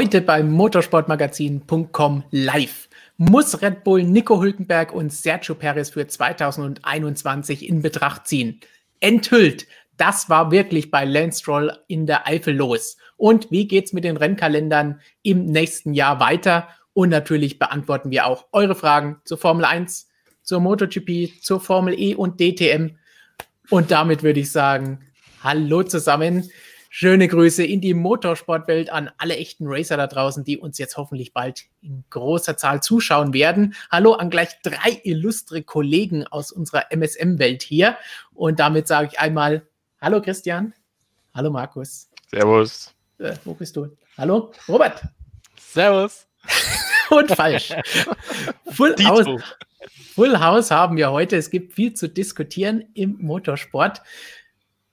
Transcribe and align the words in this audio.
Heute 0.00 0.22
beim 0.22 0.50
motorsportmagazin.com 0.52 2.24
live. 2.30 2.88
Muss 3.18 3.60
Red 3.60 3.84
Bull 3.84 4.02
Nico 4.02 4.40
Hülkenberg 4.40 4.94
und 4.94 5.12
Sergio 5.12 5.54
Perez 5.54 5.90
für 5.90 6.06
2021 6.06 7.68
in 7.68 7.82
Betracht 7.82 8.26
ziehen? 8.26 8.60
Enthüllt. 9.00 9.66
Das 9.98 10.30
war 10.30 10.50
wirklich 10.50 10.90
bei 10.90 11.04
Lance 11.04 11.40
Stroll 11.40 11.76
in 11.86 12.06
der 12.06 12.26
Eifel 12.26 12.56
los. 12.56 12.96
Und 13.18 13.50
wie 13.50 13.68
geht's 13.68 13.92
mit 13.92 14.04
den 14.04 14.16
Rennkalendern 14.16 15.02
im 15.22 15.44
nächsten 15.44 15.92
Jahr 15.92 16.18
weiter? 16.18 16.68
Und 16.94 17.10
natürlich 17.10 17.58
beantworten 17.58 18.10
wir 18.10 18.24
auch 18.24 18.46
eure 18.52 18.76
Fragen 18.76 19.20
zur 19.24 19.36
Formel 19.36 19.66
1, 19.66 20.08
zur 20.42 20.60
MotoGP, 20.60 21.42
zur 21.42 21.60
Formel 21.60 21.92
E 22.00 22.14
und 22.14 22.40
DTM. 22.40 22.96
Und 23.68 23.90
damit 23.90 24.22
würde 24.22 24.40
ich 24.40 24.50
sagen, 24.50 25.00
hallo 25.44 25.82
zusammen. 25.82 26.48
Schöne 26.92 27.28
Grüße 27.28 27.62
in 27.62 27.80
die 27.80 27.94
Motorsportwelt 27.94 28.90
an 28.90 29.12
alle 29.16 29.36
echten 29.36 29.66
Racer 29.68 29.96
da 29.96 30.08
draußen, 30.08 30.42
die 30.42 30.58
uns 30.58 30.76
jetzt 30.76 30.96
hoffentlich 30.96 31.32
bald 31.32 31.66
in 31.80 32.02
großer 32.10 32.56
Zahl 32.56 32.82
zuschauen 32.82 33.32
werden. 33.32 33.74
Hallo 33.92 34.14
an 34.14 34.28
gleich 34.28 34.60
drei 34.64 35.00
illustre 35.04 35.62
Kollegen 35.62 36.26
aus 36.26 36.50
unserer 36.50 36.90
MSM-Welt 36.90 37.62
hier. 37.62 37.96
Und 38.34 38.58
damit 38.58 38.88
sage 38.88 39.10
ich 39.12 39.20
einmal 39.20 39.62
Hallo 40.00 40.20
Christian. 40.20 40.74
Hallo 41.32 41.50
Markus. 41.50 42.10
Servus. 42.28 42.92
Äh, 43.18 43.36
wo 43.44 43.54
bist 43.54 43.76
du? 43.76 43.96
Hallo 44.18 44.50
Robert. 44.68 45.00
Servus. 45.60 46.26
Und 47.10 47.30
falsch. 47.30 47.72
Full 48.72 48.96
House, 49.04 49.26
Full 50.14 50.40
House 50.40 50.72
haben 50.72 50.96
wir 50.96 51.12
heute. 51.12 51.36
Es 51.36 51.50
gibt 51.50 51.72
viel 51.72 51.94
zu 51.94 52.08
diskutieren 52.08 52.84
im 52.94 53.16
Motorsport. 53.20 54.02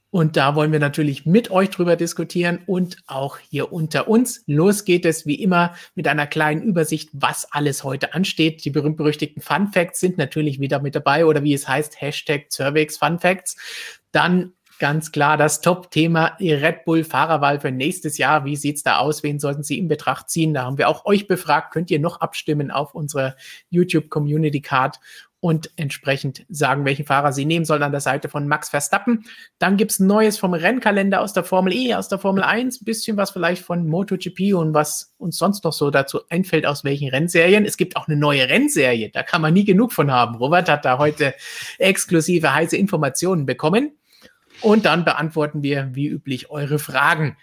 Und 0.10 0.38
da 0.38 0.56
wollen 0.56 0.72
wir 0.72 0.80
natürlich 0.80 1.26
mit 1.26 1.52
euch 1.52 1.70
drüber 1.70 1.98
diskutieren 1.98 2.60
und 2.66 2.98
auch 3.08 3.40
hier 3.40 3.74
unter 3.74 4.08
uns. 4.08 4.44
Los 4.48 4.86
geht 4.86 5.06
es 5.06 5.26
wie 5.26 5.36
immer 5.36 5.76
mit 5.96 6.08
einer 6.08 6.28
kleinen 6.28 6.62
Übersicht, 6.62 7.10
was 7.12 7.52
alles 7.52 7.84
heute 7.84 8.14
ansteht. 8.14 8.64
Die 8.64 8.70
berühmt-berüchtigten 8.70 9.42
Fun 9.42 9.68
Facts 9.68 10.00
sind 10.00 10.18
natürlich 10.18 10.62
wieder 10.62 10.82
mit 10.82 10.96
dabei 10.96 11.26
oder 11.26 11.44
wie 11.44 11.54
es 11.54 11.68
heißt, 11.68 12.00
Hashtag 12.00 12.52
Cervix 12.52 12.98
Fun 12.98 13.20
Facts. 13.20 13.58
Dann 14.14 14.54
ganz 14.80 15.12
klar 15.12 15.38
das 15.38 15.62
Top-Thema 15.62 16.38
Red 16.40 16.86
Bull 16.86 17.04
Fahrerwahl 17.04 17.60
für 17.60 17.72
nächstes 17.72 18.18
Jahr. 18.18 18.46
Wie 18.46 18.56
sieht's 18.56 18.84
da 18.84 19.00
aus? 19.00 19.24
Wen 19.24 19.40
sollten 19.40 19.64
Sie 19.64 19.78
in 19.78 19.88
Betracht 19.88 20.30
ziehen? 20.30 20.54
Da 20.54 20.64
haben 20.64 20.78
wir 20.78 20.88
auch 20.88 21.06
euch 21.06 21.28
befragt. 21.28 21.74
Könnt 21.74 21.92
ihr 21.92 22.00
noch 22.00 22.22
abstimmen 22.22 22.72
auf 22.72 22.94
unserer 22.94 23.36
YouTube 23.70 24.10
Community 24.10 24.62
Card 24.62 25.00
und 25.40 25.72
entsprechend 25.76 26.46
sagen, 26.50 26.84
welchen 26.86 27.06
Fahrer 27.06 27.32
sie 27.32 27.46
nehmen 27.46 27.66
sollen 27.66 27.84
an 27.84 27.92
der 27.92 28.02
Seite 28.02 28.28
von 28.28 28.48
Max 28.48 28.70
Verstappen. 28.70 29.26
Dann 29.60 29.78
gibt's 29.78 30.00
Neues 30.00 30.38
vom 30.38 30.54
Rennkalender 30.54 31.22
aus 31.22 31.34
der 31.34 31.44
Formel 31.44 31.74
E, 31.74 31.94
aus 31.94 32.10
der 32.10 32.18
Formel 32.18 32.44
1, 32.44 32.82
ein 32.82 32.86
bisschen 32.86 33.18
was 33.18 33.32
vielleicht 33.32 33.64
von 33.64 33.88
MotoGP 33.88 34.56
und 34.56 34.74
was 34.74 35.14
uns 35.18 35.38
sonst 35.38 35.64
noch 35.64 35.74
so 35.74 35.92
dazu 35.92 36.22
einfällt, 36.30 36.66
aus 36.66 36.84
welchen 36.84 37.10
Rennserien. 37.10 37.66
Es 37.66 37.78
gibt 37.78 37.96
auch 37.98 38.08
eine 38.08 38.18
neue 38.18 38.50
Rennserie, 38.50 39.10
da 39.12 39.22
kann 39.22 39.42
man 39.42 39.54
nie 39.54 39.66
genug 39.66 39.94
von 39.94 40.12
haben. 40.12 40.36
Robert 40.36 40.70
hat 40.70 40.86
da 40.86 40.98
heute 40.98 41.36
exklusive 41.78 42.54
heiße 42.54 42.76
Informationen 42.76 43.46
bekommen. 43.46 43.92
Und 44.62 44.86
dann 44.86 45.06
beantworten 45.06 45.62
wir 45.62 45.90
wie 45.94 46.08
üblich 46.08 46.50
eure 46.50 46.80
Fragen. 46.80 47.38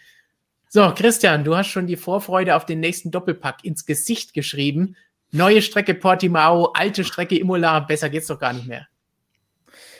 So, 0.68 0.92
Christian, 0.92 1.44
du 1.44 1.56
hast 1.56 1.68
schon 1.68 1.86
die 1.86 1.96
Vorfreude 1.96 2.56
auf 2.56 2.66
den 2.66 2.80
nächsten 2.80 3.12
Doppelpack 3.12 3.64
ins 3.64 3.86
Gesicht 3.86 4.34
geschrieben. 4.34 4.96
Neue 5.34 5.62
Strecke 5.62 5.94
Portimao, 5.94 6.66
alte 6.74 7.02
Strecke 7.02 7.36
Imola, 7.36 7.80
besser 7.80 8.08
geht's 8.08 8.28
doch 8.28 8.38
gar 8.38 8.52
nicht 8.52 8.68
mehr. 8.68 8.86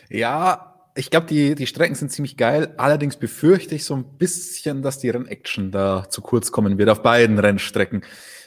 Ja, 0.08 0.76
ich 0.94 1.10
glaube, 1.10 1.26
die, 1.26 1.56
die 1.56 1.66
Strecken 1.66 1.96
sind 1.96 2.12
ziemlich 2.12 2.36
geil. 2.36 2.72
Allerdings 2.76 3.16
befürchte 3.16 3.74
ich 3.74 3.84
so 3.84 3.96
ein 3.96 4.04
bisschen, 4.16 4.82
dass 4.82 5.00
die 5.00 5.10
Rennaction 5.10 5.72
da 5.72 6.08
zu 6.08 6.22
kurz 6.22 6.52
kommen 6.52 6.78
wird 6.78 6.88
auf 6.88 7.02
beiden 7.02 7.40
Rennstrecken. 7.40 8.04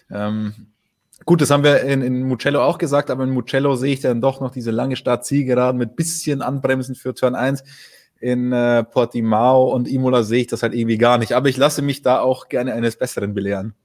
Ähm, 0.09 0.53
gut, 1.25 1.41
das 1.41 1.51
haben 1.51 1.65
wir 1.65 1.81
in, 1.81 2.01
in 2.01 2.23
Mugello 2.23 2.63
auch 2.63 2.77
gesagt, 2.77 3.09
aber 3.09 3.25
in 3.25 3.31
Mugello 3.31 3.75
sehe 3.75 3.91
ich 3.91 3.99
dann 3.99 4.21
doch 4.21 4.39
noch 4.39 4.51
diese 4.51 4.71
lange 4.71 4.95
Start-Zielgeraden 4.95 5.77
mit 5.77 5.97
bisschen 5.97 6.41
Anbremsen 6.41 6.95
für 6.95 7.13
Turn 7.13 7.35
1. 7.35 7.65
In 8.21 8.53
äh, 8.53 8.85
Portimao 8.85 9.73
und 9.73 9.89
Imola 9.89 10.23
sehe 10.23 10.39
ich 10.39 10.47
das 10.47 10.63
halt 10.63 10.73
irgendwie 10.73 10.97
gar 10.97 11.17
nicht. 11.17 11.33
Aber 11.33 11.49
ich 11.49 11.57
lasse 11.57 11.81
mich 11.81 12.01
da 12.01 12.21
auch 12.21 12.47
gerne 12.47 12.71
eines 12.71 12.95
Besseren 12.95 13.33
belehren. 13.33 13.75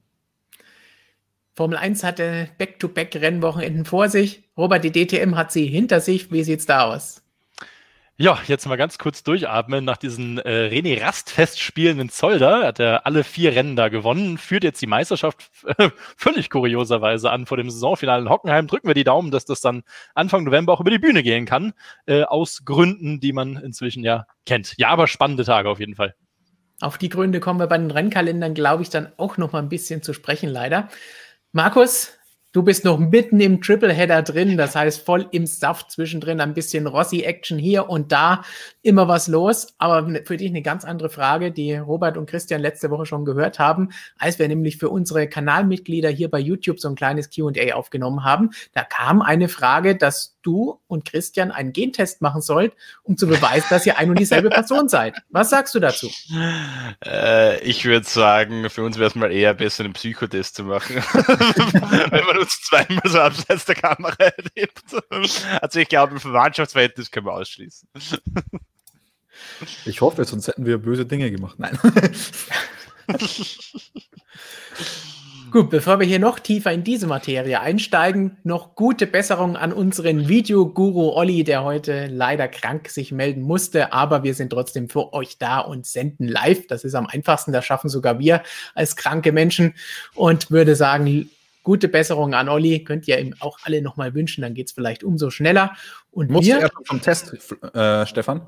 Formel 1.54 1.76
1 1.76 2.02
hatte 2.02 2.48
Back-to-Back-Rennwochenenden 2.58 3.84
vor 3.84 4.08
sich. 4.08 4.44
Robert, 4.56 4.84
die 4.84 4.92
DTM 4.92 5.36
hat 5.36 5.52
sie 5.52 5.66
hinter 5.66 6.00
sich. 6.00 6.32
Wie 6.32 6.44
sieht's 6.44 6.66
da 6.66 6.84
aus? 6.84 7.22
Ja, 8.16 8.38
jetzt 8.46 8.66
mal 8.66 8.76
ganz 8.76 8.98
kurz 8.98 9.22
durchatmen. 9.22 9.84
Nach 9.84 9.96
diesen 9.96 10.38
äh, 10.38 10.68
René 10.70 11.00
Rast-Festspielen 11.02 11.98
in 11.98 12.08
Zolder 12.08 12.66
hat 12.66 12.78
er 12.78 13.04
alle 13.04 13.24
vier 13.24 13.54
Rennen 13.56 13.74
da 13.74 13.88
gewonnen, 13.88 14.38
führt 14.38 14.64
jetzt 14.64 14.80
die 14.80 14.86
Meisterschaft 14.86 15.50
äh, 15.78 15.90
völlig 16.16 16.48
kurioserweise 16.48 17.30
an 17.30 17.46
vor 17.46 17.56
dem 17.56 17.69
Saisonfinale 17.69 18.22
in 18.22 18.28
Hockenheim. 18.28 18.66
Drücken 18.66 18.86
wir 18.86 18.94
die 18.94 19.04
Daumen, 19.04 19.30
dass 19.30 19.44
das 19.44 19.60
dann 19.60 19.82
Anfang 20.14 20.44
November 20.44 20.72
auch 20.72 20.80
über 20.80 20.90
die 20.90 20.98
Bühne 20.98 21.22
gehen 21.22 21.46
kann, 21.46 21.72
äh, 22.06 22.22
aus 22.22 22.64
Gründen, 22.64 23.19
die 23.19 23.32
man 23.32 23.56
inzwischen 23.56 24.04
ja 24.04 24.26
kennt. 24.46 24.74
Ja, 24.76 24.90
aber 24.90 25.08
spannende 25.08 25.44
Tage 25.44 25.69
auf 25.69 25.80
jeden 25.80 25.96
Fall. 25.96 26.14
Auf 26.80 26.98
die 26.98 27.08
Gründe 27.08 27.40
kommen 27.40 27.60
wir 27.60 27.66
bei 27.66 27.78
den 27.78 27.90
Rennkalendern, 27.90 28.54
glaube 28.54 28.82
ich, 28.82 28.90
dann 28.90 29.10
auch 29.16 29.36
noch 29.36 29.52
mal 29.52 29.60
ein 29.60 29.69
bisschen 29.69 30.02
zu 30.02 30.12
sprechen, 30.12 30.48
leider. 30.48 30.88
Markus, 31.54 32.12
du 32.52 32.62
bist 32.62 32.86
noch 32.86 32.98
mitten 32.98 33.38
im 33.38 33.60
Tripleheader 33.60 34.22
drin, 34.22 34.56
das 34.56 34.74
heißt 34.74 35.04
voll 35.04 35.28
im 35.32 35.44
Saft 35.44 35.90
zwischendrin, 35.90 36.40
ein 36.40 36.54
bisschen 36.54 36.86
Rossi-Action 36.86 37.58
hier 37.58 37.90
und 37.90 38.10
da, 38.10 38.42
immer 38.80 39.06
was 39.06 39.28
los. 39.28 39.74
Aber 39.76 40.08
für 40.24 40.38
dich 40.38 40.48
eine 40.48 40.62
ganz 40.62 40.86
andere 40.86 41.10
Frage, 41.10 41.52
die 41.52 41.74
Robert 41.74 42.16
und 42.16 42.24
Christian 42.24 42.62
letzte 42.62 42.88
Woche 42.88 43.04
schon 43.04 43.26
gehört 43.26 43.58
haben, 43.58 43.90
als 44.16 44.38
wir 44.38 44.48
nämlich 44.48 44.78
für 44.78 44.88
unsere 44.88 45.28
Kanalmitglieder 45.28 46.08
hier 46.08 46.30
bei 46.30 46.38
YouTube 46.38 46.80
so 46.80 46.88
ein 46.88 46.94
kleines 46.94 47.28
QA 47.28 47.74
aufgenommen 47.74 48.24
haben. 48.24 48.52
Da 48.72 48.82
kam 48.82 49.20
eine 49.20 49.50
Frage, 49.50 49.94
dass 49.94 50.31
du 50.42 50.80
und 50.86 51.04
Christian 51.04 51.50
einen 51.50 51.72
Gentest 51.72 52.20
machen 52.20 52.41
sollt, 52.41 52.72
um 53.03 53.16
zu 53.16 53.26
beweisen, 53.26 53.66
dass 53.70 53.86
ihr 53.86 53.98
ein 53.98 54.10
und 54.10 54.19
dieselbe 54.19 54.50
Person 54.50 54.88
seid. 54.88 55.16
Was 55.30 55.50
sagst 55.50 55.75
du 55.75 55.80
dazu? 55.80 56.10
Äh, 57.04 57.60
ich 57.62 57.84
würde 57.84 58.06
sagen, 58.06 58.69
für 58.70 58.84
uns 58.84 58.98
wäre 58.98 59.08
es 59.08 59.14
mal 59.14 59.32
eher 59.32 59.54
besser, 59.54 59.84
einen 59.84 59.92
Psychotest 59.92 60.56
zu 60.56 60.64
machen, 60.64 60.97
wenn 60.97 62.25
man 62.25 62.38
uns 62.38 62.60
zweimal 62.62 63.02
so 63.06 63.20
abseits 63.20 63.64
der 63.64 63.76
Kamera 63.76 64.16
erlebt. 64.19 64.82
Also 65.60 65.81
ich 65.81 65.88
glaube, 65.88 66.14
im 66.14 66.20
Verwandtschaftsverhältnis 66.20 67.10
können 67.10 67.26
wir 67.26 67.34
ausschließen. 67.34 67.88
Ich 69.86 70.00
hoffe, 70.00 70.25
sonst 70.25 70.48
hätten 70.48 70.66
wir 70.66 70.78
böse 70.78 71.06
Dinge 71.06 71.31
gemacht. 71.31 71.58
Nein. 71.58 71.78
Gut, 75.52 75.68
bevor 75.68 76.00
wir 76.00 76.06
hier 76.06 76.18
noch 76.18 76.38
tiefer 76.38 76.72
in 76.72 76.82
diese 76.82 77.06
Materie 77.06 77.60
einsteigen, 77.60 78.38
noch 78.42 78.74
gute 78.74 79.06
Besserung 79.06 79.54
an 79.54 79.74
unseren 79.74 80.26
Videoguru 80.26 81.10
Olli, 81.10 81.44
der 81.44 81.62
heute 81.62 82.06
leider 82.06 82.49
krank 82.49 82.88
sich 82.88 83.12
melden 83.12 83.43
musste, 83.43 83.93
aber 83.93 84.22
wir 84.22 84.32
sind 84.32 84.49
trotzdem 84.49 84.88
für 84.88 85.12
euch 85.12 85.37
da 85.37 85.58
und 85.58 85.84
senden 85.84 86.26
live. 86.26 86.66
Das 86.69 86.84
ist 86.84 86.94
am 86.94 87.06
einfachsten, 87.06 87.52
das 87.52 87.66
schaffen 87.66 87.90
sogar 87.90 88.19
wir 88.19 88.43
als 88.75 88.96
kranke 88.96 89.31
Menschen 89.31 89.75
und 90.14 90.50
würde 90.50 90.75
sagen, 90.75 91.28
gute 91.62 91.88
Besserung 91.88 92.32
an 92.32 92.48
Olli, 92.48 92.82
könnt 92.82 93.06
ihr 93.06 93.19
ihm 93.19 93.34
auch 93.40 93.58
alle 93.64 93.82
nochmal 93.82 94.14
wünschen, 94.14 94.40
dann 94.40 94.55
geht 94.55 94.69
es 94.69 94.72
vielleicht 94.72 95.05
umso 95.05 95.28
schneller. 95.28 95.76
Und 96.12 96.31
Musst 96.31 96.46
wir, 96.46 96.55
du 96.55 96.60
erst 96.62 96.75
vom 96.87 97.02
Test, 97.02 97.34
äh, 97.75 98.06
Stefan? 98.06 98.40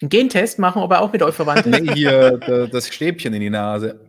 Einen 0.00 0.08
Gentest 0.08 0.58
machen, 0.58 0.82
ob 0.82 0.90
er 0.90 1.00
auch 1.00 1.12
mit 1.12 1.22
euch 1.22 1.34
verwandt 1.36 1.64
ist? 1.64 1.80
Nee, 1.80 1.94
hier 1.94 2.38
das 2.72 2.88
Stäbchen 2.88 3.32
in 3.34 3.40
die 3.40 3.50
Nase. 3.50 4.00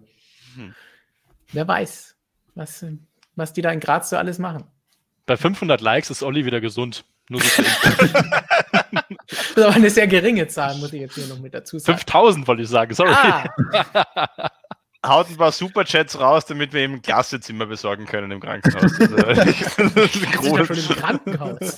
Wer 1.52 1.68
weiß, 1.68 2.16
was, 2.56 2.86
was 3.36 3.54
die 3.54 3.62
da 3.62 3.72
in 3.72 3.80
Graz 3.80 4.10
so 4.10 4.18
alles 4.18 4.40
machen. 4.40 4.66
Bei 5.26 5.38
500 5.38 5.82
Likes 5.82 6.10
ist 6.10 6.24
Olli 6.24 6.46
wieder 6.46 6.62
gesund. 6.62 7.06
Nur 7.30 7.42
so 7.42 7.64
das 7.64 7.74
ist 9.30 9.58
aber 9.58 9.74
eine 9.74 9.90
sehr 9.90 10.06
geringe 10.08 10.48
Zahl, 10.48 10.76
muss 10.78 10.94
ich 10.94 11.02
jetzt 11.02 11.16
hier 11.16 11.26
noch 11.28 11.40
mit 11.40 11.56
dazu 11.56 11.80
sagen. 11.80 11.98
5000 11.98 12.48
wollte 12.48 12.62
ich 12.62 12.70
sagen, 12.70 12.94
sorry. 12.94 13.12
Ah. 13.12 13.46
Haut 15.06 15.30
ein 15.30 15.38
paar 15.38 15.52
Superchats 15.52 16.20
raus, 16.20 16.46
damit 16.46 16.74
wir 16.74 16.84
ihm 16.84 16.94
ein 16.94 17.02
Klassezimmer 17.02 17.66
besorgen 17.68 18.06
können 18.06 18.32
im 18.32 18.40
Krankenhaus. 18.40 18.98
Das 18.98 19.00
ist 19.00 19.72
schon 19.76 20.92
im 20.92 20.96
Krankenhaus. 20.96 21.78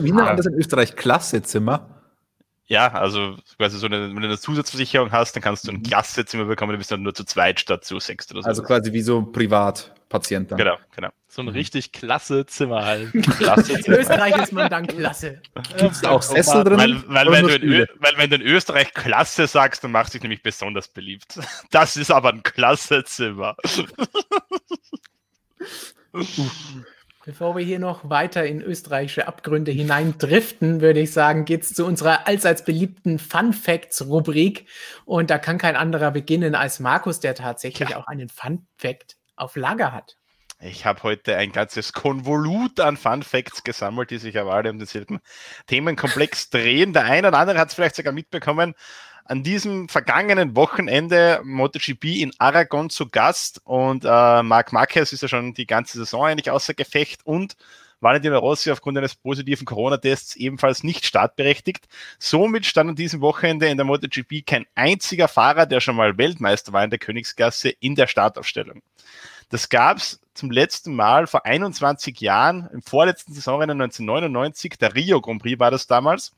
Wie 0.00 0.12
nennt 0.12 0.26
man 0.26 0.36
das 0.36 0.46
in 0.46 0.54
Österreich? 0.54 0.94
Klassezimmer? 0.94 2.03
Ja, 2.66 2.92
also 2.92 3.36
quasi 3.58 3.78
so 3.78 3.86
eine, 3.86 4.08
wenn 4.08 4.22
du 4.22 4.28
eine 4.28 4.38
Zusatzversicherung 4.38 5.12
hast, 5.12 5.36
dann 5.36 5.42
kannst 5.42 5.66
du 5.66 5.72
ein 5.72 5.78
mhm. 5.78 5.82
Klassezimmer 5.82 6.46
bekommen, 6.46 6.72
du 6.72 6.78
bist 6.78 6.90
dann 6.90 7.02
nur 7.02 7.14
zu 7.14 7.24
zweit 7.24 7.60
statt 7.60 7.84
zu 7.84 7.98
sechst 7.98 8.32
oder 8.32 8.42
so. 8.42 8.48
Also 8.48 8.62
quasi 8.62 8.92
wie 8.92 9.02
so 9.02 9.18
ein 9.18 9.32
Privatpatient 9.32 10.50
dann. 10.50 10.58
Genau, 10.58 10.76
genau. 10.96 11.10
So 11.28 11.42
ein 11.42 11.48
richtig 11.48 11.92
klasse 11.92 12.46
Zimmer 12.46 12.84
halt. 12.84 13.12
Klasse 13.38 13.72
In 13.72 13.92
Österreich 13.92 14.36
ist 14.36 14.52
man 14.52 14.70
dann 14.70 14.86
klasse. 14.86 15.42
Gibt 15.76 15.92
es 15.92 16.00
da 16.00 16.10
auch 16.10 16.22
Sessel 16.22 16.64
drin? 16.64 16.78
Weil, 16.78 17.02
weil, 17.08 17.32
wenn 17.32 17.46
du 17.48 17.54
in 17.54 17.86
weil 17.98 18.12
wenn 18.16 18.30
du 18.30 18.36
in 18.36 18.42
Österreich 18.42 18.94
klasse 18.94 19.46
sagst, 19.46 19.84
dann 19.84 19.90
macht 19.90 20.12
sich 20.12 20.22
nämlich 20.22 20.42
besonders 20.42 20.88
beliebt. 20.88 21.38
Das 21.70 21.96
ist 21.96 22.10
aber 22.10 22.30
ein 22.30 22.42
klasse 22.42 23.04
Zimmer. 23.04 23.56
Bevor 27.24 27.56
wir 27.56 27.64
hier 27.64 27.78
noch 27.78 28.10
weiter 28.10 28.44
in 28.44 28.60
österreichische 28.60 29.26
Abgründe 29.26 29.72
hineindriften, 29.72 30.82
würde 30.82 31.00
ich 31.00 31.10
sagen, 31.10 31.46
geht 31.46 31.62
es 31.62 31.72
zu 31.72 31.86
unserer 31.86 32.26
allseits 32.28 32.66
beliebten 32.66 33.18
Fun 33.18 33.54
Facts 33.54 34.06
Rubrik. 34.06 34.66
Und 35.06 35.30
da 35.30 35.38
kann 35.38 35.56
kein 35.56 35.74
anderer 35.74 36.10
beginnen 36.10 36.54
als 36.54 36.80
Markus, 36.80 37.20
der 37.20 37.34
tatsächlich 37.34 37.88
ja. 37.88 37.96
auch 37.96 38.08
einen 38.08 38.28
Fun 38.28 38.66
Fact 38.76 39.16
auf 39.36 39.56
Lager 39.56 39.92
hat. 39.92 40.18
Ich 40.60 40.84
habe 40.84 41.02
heute 41.02 41.36
ein 41.36 41.50
ganzes 41.50 41.94
Konvolut 41.94 42.78
an 42.78 42.98
Fun 42.98 43.22
Facts 43.22 43.64
gesammelt, 43.64 44.10
die 44.10 44.18
sich 44.18 44.38
aber 44.38 44.52
alle 44.52 44.68
um 44.68 44.78
denselben 44.78 45.20
Themenkomplex 45.66 46.50
drehen. 46.50 46.92
Der 46.92 47.04
eine 47.04 47.28
oder 47.28 47.38
andere 47.38 47.58
hat 47.58 47.68
es 47.68 47.74
vielleicht 47.74 47.96
sogar 47.96 48.12
mitbekommen 48.12 48.74
an 49.24 49.42
diesem 49.42 49.88
vergangenen 49.88 50.54
Wochenende 50.54 51.40
MotoGP 51.44 52.04
in 52.20 52.32
Aragon 52.38 52.90
zu 52.90 53.08
Gast 53.08 53.60
und 53.64 54.04
äh, 54.04 54.42
Marc 54.42 54.72
Marquez 54.72 55.12
ist 55.12 55.22
ja 55.22 55.28
schon 55.28 55.54
die 55.54 55.66
ganze 55.66 55.98
Saison 55.98 56.26
eigentlich 56.26 56.50
außer 56.50 56.74
Gefecht 56.74 57.24
und 57.24 57.56
Valentino 58.00 58.38
Rossi 58.38 58.70
aufgrund 58.70 58.98
eines 58.98 59.14
positiven 59.14 59.64
Corona-Tests 59.64 60.36
ebenfalls 60.36 60.84
nicht 60.84 61.06
startberechtigt. 61.06 61.86
Somit 62.18 62.66
stand 62.66 62.90
an 62.90 62.96
diesem 62.96 63.22
Wochenende 63.22 63.66
in 63.66 63.78
der 63.78 63.86
MotoGP 63.86 64.44
kein 64.44 64.66
einziger 64.74 65.26
Fahrer, 65.26 65.64
der 65.64 65.80
schon 65.80 65.96
mal 65.96 66.18
Weltmeister 66.18 66.74
war 66.74 66.84
in 66.84 66.90
der 66.90 66.98
Königsklasse, 66.98 67.70
in 67.70 67.94
der 67.94 68.06
Startaufstellung. 68.06 68.82
Das 69.50 69.68
gab 69.68 69.98
es 69.98 70.20
zum 70.34 70.50
letzten 70.50 70.94
Mal 70.94 71.26
vor 71.26 71.46
21 71.46 72.20
Jahren, 72.20 72.68
im 72.72 72.82
vorletzten 72.82 73.32
Saisonrennen 73.32 73.80
1999, 73.80 74.76
der 74.78 74.94
Rio 74.94 75.20
Grand 75.20 75.40
Prix 75.40 75.60
war 75.60 75.70
das 75.70 75.86
damals. 75.86 76.32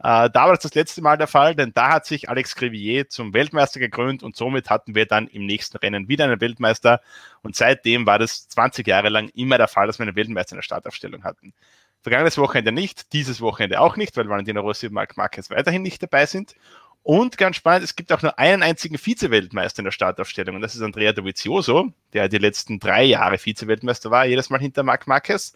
Äh, 0.00 0.28
da 0.30 0.46
war 0.46 0.50
das 0.50 0.60
das 0.62 0.74
letzte 0.74 1.02
Mal 1.02 1.16
der 1.16 1.28
Fall, 1.28 1.54
denn 1.54 1.72
da 1.72 1.90
hat 1.90 2.06
sich 2.06 2.28
Alex 2.28 2.56
Crivier 2.56 3.08
zum 3.08 3.32
Weltmeister 3.32 3.78
gekrönt 3.78 4.22
und 4.22 4.36
somit 4.36 4.70
hatten 4.70 4.94
wir 4.94 5.06
dann 5.06 5.28
im 5.28 5.46
nächsten 5.46 5.76
Rennen 5.76 6.08
wieder 6.08 6.24
einen 6.24 6.40
Weltmeister 6.40 7.00
und 7.42 7.54
seitdem 7.54 8.06
war 8.06 8.18
das 8.18 8.48
20 8.48 8.86
Jahre 8.86 9.08
lang 9.08 9.28
immer 9.34 9.56
der 9.56 9.68
Fall, 9.68 9.86
dass 9.86 9.98
wir 9.98 10.06
einen 10.06 10.16
Weltmeister 10.16 10.52
in 10.52 10.58
der 10.58 10.62
Startaufstellung 10.62 11.22
hatten. 11.22 11.54
Vergangenes 12.02 12.38
Wochenende 12.38 12.70
nicht, 12.70 13.12
dieses 13.12 13.40
Wochenende 13.40 13.80
auch 13.80 13.96
nicht, 13.96 14.16
weil 14.16 14.28
Valentino 14.28 14.60
Rossi 14.60 14.86
und 14.86 14.92
Marc 14.92 15.16
Marquez 15.16 15.50
weiterhin 15.50 15.82
nicht 15.82 16.02
dabei 16.02 16.26
sind. 16.26 16.54
Und 17.02 17.38
ganz 17.38 17.56
spannend, 17.56 17.84
es 17.84 17.96
gibt 17.96 18.12
auch 18.12 18.22
nur 18.22 18.38
einen 18.38 18.62
einzigen 18.62 18.98
Vize-Weltmeister 18.98 19.80
in 19.80 19.86
der 19.86 19.92
Startaufstellung 19.92 20.56
und 20.56 20.60
das 20.60 20.74
ist 20.74 20.82
Andrea 20.82 21.12
Dovizioso, 21.12 21.92
der 22.12 22.28
die 22.28 22.38
letzten 22.38 22.80
drei 22.80 23.04
Jahre 23.04 23.38
Vize-Weltmeister 23.38 24.10
war, 24.10 24.26
jedes 24.26 24.50
Mal 24.50 24.60
hinter 24.60 24.82
Marc 24.82 25.06
Marquez. 25.06 25.54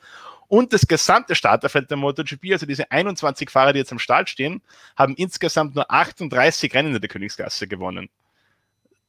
Und 0.49 0.73
das 0.73 0.87
gesamte 0.87 1.35
Starterfeld 1.35 1.91
der 1.91 1.97
MotoGP, 1.97 2.53
also 2.53 2.67
diese 2.67 2.91
21 2.91 3.51
Fahrer, 3.51 3.73
die 3.73 3.81
jetzt 3.81 3.93
am 3.93 3.99
Start 3.99 4.29
stehen, 4.31 4.63
haben 4.97 5.15
insgesamt 5.17 5.75
nur 5.75 5.91
38 5.91 6.75
Rennen 6.75 6.95
in 6.95 7.01
der 7.01 7.09
Königsklasse 7.09 7.67
gewonnen 7.67 8.09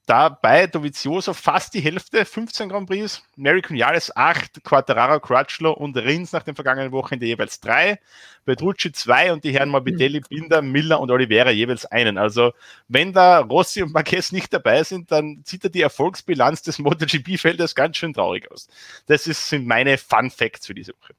dabei 0.06 0.68
Dovizioso 0.68 1.34
fast 1.34 1.74
die 1.74 1.80
Hälfte, 1.80 2.26
15 2.26 2.70
Grand 2.70 2.90
Prix, 2.90 3.24
Mary 3.36 3.62
Cunales 3.62 4.16
8, 4.16 4.64
Quattararo, 4.64 5.20
Crutchlow 5.20 5.72
und 5.72 5.96
Rins 5.98 6.32
nach 6.32 6.44
dem 6.44 6.56
vergangenen 6.56 6.92
Wochenende 6.92 7.26
jeweils 7.26 7.60
3, 7.62 8.00
Petrucci 8.46 8.92
2 8.92 9.34
und 9.34 9.44
die 9.44 9.54
Herren 9.54 9.70
Morbidelli, 9.70 10.22
Binder, 10.28 10.62
Miller 10.62 11.00
und 11.00 11.12
Oliveira 11.12 11.52
jeweils 11.52 11.86
einen. 11.86 12.18
Also 12.18 12.54
wenn 12.88 13.14
da 13.14 13.40
Rossi 13.40 13.82
und 13.82 13.94
Marquez 13.94 14.32
nicht 14.32 14.54
dabei 14.54 14.84
sind, 14.84 15.12
dann 15.12 15.42
sieht 15.46 15.64
da 15.64 15.70
die 15.70 15.82
Erfolgsbilanz 15.82 16.62
des 16.64 16.80
MotoGP-Feldes 16.80 17.76
ganz 17.76 17.98
schön 17.98 18.14
traurig 18.14 18.52
aus. 18.52 18.68
Das 19.08 19.28
ist, 19.28 19.50
sind 19.50 19.66
meine 19.66 19.98
Fun 19.98 20.30
Facts 20.30 20.68
für 20.68 20.74
diese 20.74 20.94
Woche. 20.94 21.14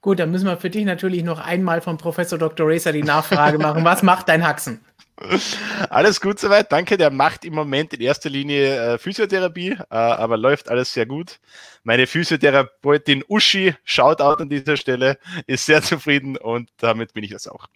Gut, 0.00 0.18
dann 0.18 0.30
müssen 0.30 0.46
wir 0.46 0.56
für 0.56 0.70
dich 0.70 0.84
natürlich 0.84 1.22
noch 1.24 1.38
einmal 1.38 1.82
vom 1.82 1.98
Professor 1.98 2.38
Dr. 2.38 2.66
Racer 2.66 2.92
die 2.92 3.02
Nachfrage 3.02 3.58
machen. 3.58 3.84
Was 3.84 4.02
macht 4.02 4.28
dein 4.28 4.46
Haxen? 4.46 4.80
Alles 5.90 6.20
gut 6.20 6.38
soweit, 6.38 6.72
danke. 6.72 6.96
Der 6.96 7.10
macht 7.10 7.44
im 7.44 7.54
Moment 7.54 7.92
in 7.92 8.00
erster 8.00 8.30
Linie 8.30 8.94
äh, 8.94 8.98
Physiotherapie, 8.98 9.72
äh, 9.72 9.94
aber 9.94 10.36
läuft 10.36 10.70
alles 10.70 10.92
sehr 10.94 11.04
gut. 11.04 11.40
Meine 11.82 12.06
Physiotherapeutin 12.06 13.24
Uschi, 13.28 13.74
Shoutout 13.84 14.42
an 14.42 14.48
dieser 14.48 14.78
Stelle, 14.78 15.18
ist 15.46 15.66
sehr 15.66 15.82
zufrieden 15.82 16.38
und 16.38 16.70
damit 16.78 17.12
bin 17.12 17.24
ich 17.24 17.32
das 17.32 17.46
auch. 17.48 17.66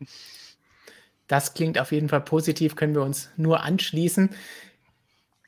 Das 1.27 1.55
klingt 1.55 1.79
auf 1.79 1.93
jeden 1.93 2.09
Fall 2.09 2.21
positiv, 2.23 2.77
können 2.77 2.95
wir 2.95 3.03
uns 3.03 3.31
nur 3.37 3.63
anschließen. 3.63 4.31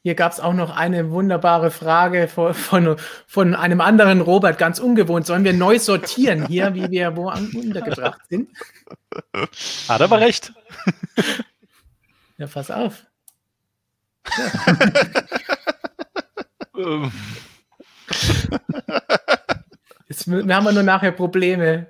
Hier 0.07 0.15
gab 0.15 0.31
es 0.31 0.39
auch 0.39 0.53
noch 0.53 0.71
eine 0.71 1.11
wunderbare 1.11 1.73
Frage 1.73 2.29
von, 2.29 2.55
von, 2.55 2.97
von, 3.27 3.57
einem 3.57 3.81
anderen 3.81 4.21
Robert, 4.21 4.57
ganz 4.57 4.79
ungewohnt. 4.79 5.27
Sollen 5.27 5.43
wir 5.43 5.53
neu 5.53 5.81
sortieren 5.81 6.47
hier, 6.47 6.77
wie 6.77 6.89
wir 6.93 7.17
wo 7.17 7.29
untergebracht 7.29 8.21
sind? 8.29 8.49
Hat 9.89 10.01
aber 10.01 10.21
recht. 10.21 10.53
Ja, 12.39 12.47
pass 12.47 12.71
auf. 12.71 13.05
Ja. 16.77 17.11
Jetzt 20.07 20.29
wir 20.29 20.55
haben 20.55 20.67
wir 20.67 20.73
nur 20.73 20.85
nachher 20.85 21.11
Probleme 21.11 21.89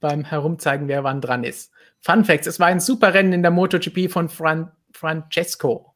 beim 0.00 0.24
Herumzeigen, 0.24 0.86
wer 0.86 1.02
wann 1.02 1.22
dran 1.22 1.44
ist. 1.44 1.72
Fun 2.02 2.26
Facts: 2.26 2.46
Es 2.46 2.60
war 2.60 2.66
ein 2.66 2.80
super 2.80 3.14
Rennen 3.14 3.32
in 3.32 3.40
der 3.40 3.52
MotoGP 3.52 4.10
von 4.10 4.28
Fran 4.28 4.70
Francesco. 4.92 5.91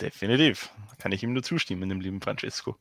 Definitiv. 0.00 0.70
Kann 0.98 1.12
ich 1.12 1.22
ihm 1.22 1.32
nur 1.32 1.42
zustimmen, 1.42 1.88
dem 1.88 2.00
lieben 2.00 2.20
Francesco. 2.20 2.76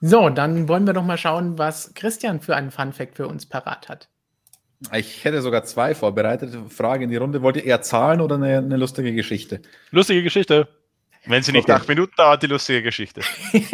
So, 0.00 0.30
dann 0.30 0.68
wollen 0.68 0.86
wir 0.86 0.94
doch 0.94 1.04
mal 1.04 1.18
schauen, 1.18 1.58
was 1.58 1.94
Christian 1.94 2.40
für 2.40 2.56
einen 2.56 2.72
Fun 2.72 2.92
Fact 2.92 3.16
für 3.16 3.28
uns 3.28 3.46
parat 3.46 3.88
hat. 3.88 4.08
Ich 4.92 5.24
hätte 5.24 5.42
sogar 5.42 5.62
zwei 5.62 5.94
vorbereitet. 5.94 6.56
Frage 6.70 7.04
in 7.04 7.10
die 7.10 7.16
Runde. 7.16 7.42
Wollt 7.42 7.56
ihr 7.56 7.64
eher 7.64 7.82
Zahlen 7.82 8.20
oder 8.20 8.34
eine, 8.34 8.58
eine 8.58 8.76
lustige 8.76 9.12
Geschichte? 9.12 9.62
Lustige 9.92 10.24
Geschichte. 10.24 10.66
Wenn 11.24 11.44
sie 11.44 11.52
nicht 11.52 11.64
okay. 11.64 11.74
acht 11.74 11.88
Minuten 11.88 12.14
dauert, 12.16 12.42
die 12.42 12.48
lustige 12.48 12.82
Geschichte. 12.82 13.20
ich 13.52 13.72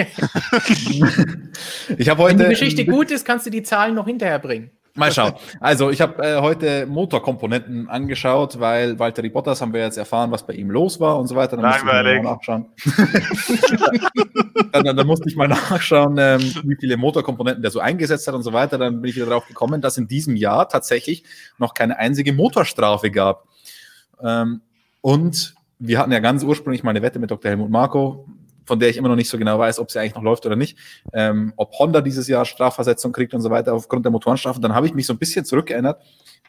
habe 2.10 2.22
heute. 2.22 2.38
Wenn 2.38 2.44
die 2.44 2.50
Geschichte 2.50 2.84
gut 2.84 3.10
ist, 3.10 3.24
kannst 3.24 3.46
du 3.46 3.50
die 3.50 3.62
Zahlen 3.62 3.94
noch 3.94 4.06
hinterher 4.06 4.38
bringen. 4.38 4.70
Mal 4.98 5.12
schauen. 5.12 5.34
Also, 5.60 5.90
ich 5.90 6.00
habe 6.00 6.22
äh, 6.22 6.40
heute 6.40 6.86
Motorkomponenten 6.86 7.88
angeschaut, 7.88 8.58
weil 8.58 8.98
Walter 8.98 9.22
Bottas 9.28 9.60
haben 9.60 9.72
wir 9.72 9.80
jetzt 9.80 9.96
erfahren, 9.96 10.30
was 10.30 10.46
bei 10.46 10.54
ihm 10.54 10.70
los 10.70 10.98
war 10.98 11.18
und 11.18 11.28
so 11.28 11.36
weiter. 11.36 11.56
Dann 11.56 11.64
Langweilig. 11.64 12.22
musste 12.22 12.50
ich 12.50 12.56
mal 12.56 12.58
nachschauen. 12.58 12.66
dann, 14.72 14.84
dann, 14.84 14.96
dann, 14.96 15.06
musste 15.06 15.28
ich 15.28 15.36
mal 15.36 15.48
nachschauen, 15.48 16.16
ähm, 16.18 16.40
wie 16.64 16.76
viele 16.76 16.96
Motorkomponenten 16.96 17.62
der 17.62 17.70
so 17.70 17.80
eingesetzt 17.80 18.26
hat 18.26 18.34
und 18.34 18.42
so 18.42 18.52
weiter. 18.52 18.78
Dann 18.78 19.00
bin 19.00 19.08
ich 19.10 19.16
wieder 19.16 19.26
darauf 19.26 19.46
gekommen, 19.46 19.80
dass 19.80 19.96
in 19.98 20.08
diesem 20.08 20.36
Jahr 20.36 20.68
tatsächlich 20.68 21.24
noch 21.58 21.74
keine 21.74 21.98
einzige 21.98 22.32
Motorstrafe 22.32 23.10
gab. 23.10 23.46
Ähm, 24.22 24.62
und 25.00 25.54
wir 25.78 25.98
hatten 25.98 26.12
ja 26.12 26.18
ganz 26.18 26.42
ursprünglich 26.42 26.82
mal 26.82 26.90
eine 26.90 27.02
Wette 27.02 27.18
mit 27.18 27.30
Dr. 27.30 27.50
Helmut 27.50 27.70
Marko, 27.70 28.26
von 28.68 28.78
der 28.78 28.90
ich 28.90 28.98
immer 28.98 29.08
noch 29.08 29.16
nicht 29.16 29.30
so 29.30 29.38
genau 29.38 29.58
weiß, 29.58 29.80
ob 29.80 29.90
sie 29.90 29.98
eigentlich 29.98 30.14
noch 30.14 30.22
läuft 30.22 30.46
oder 30.46 30.54
nicht, 30.54 30.78
ähm, 31.12 31.52
ob 31.56 31.72
Honda 31.78 32.02
dieses 32.02 32.28
Jahr 32.28 32.44
Strafversetzung 32.44 33.12
kriegt 33.12 33.34
und 33.34 33.40
so 33.40 33.50
weiter 33.50 33.72
aufgrund 33.72 34.04
der 34.04 34.12
Motorenstrafen, 34.12 34.62
dann 34.62 34.74
habe 34.74 34.86
ich 34.86 34.94
mich 34.94 35.06
so 35.06 35.14
ein 35.14 35.18
bisschen 35.18 35.44
zurückgeerinnert, 35.44 36.00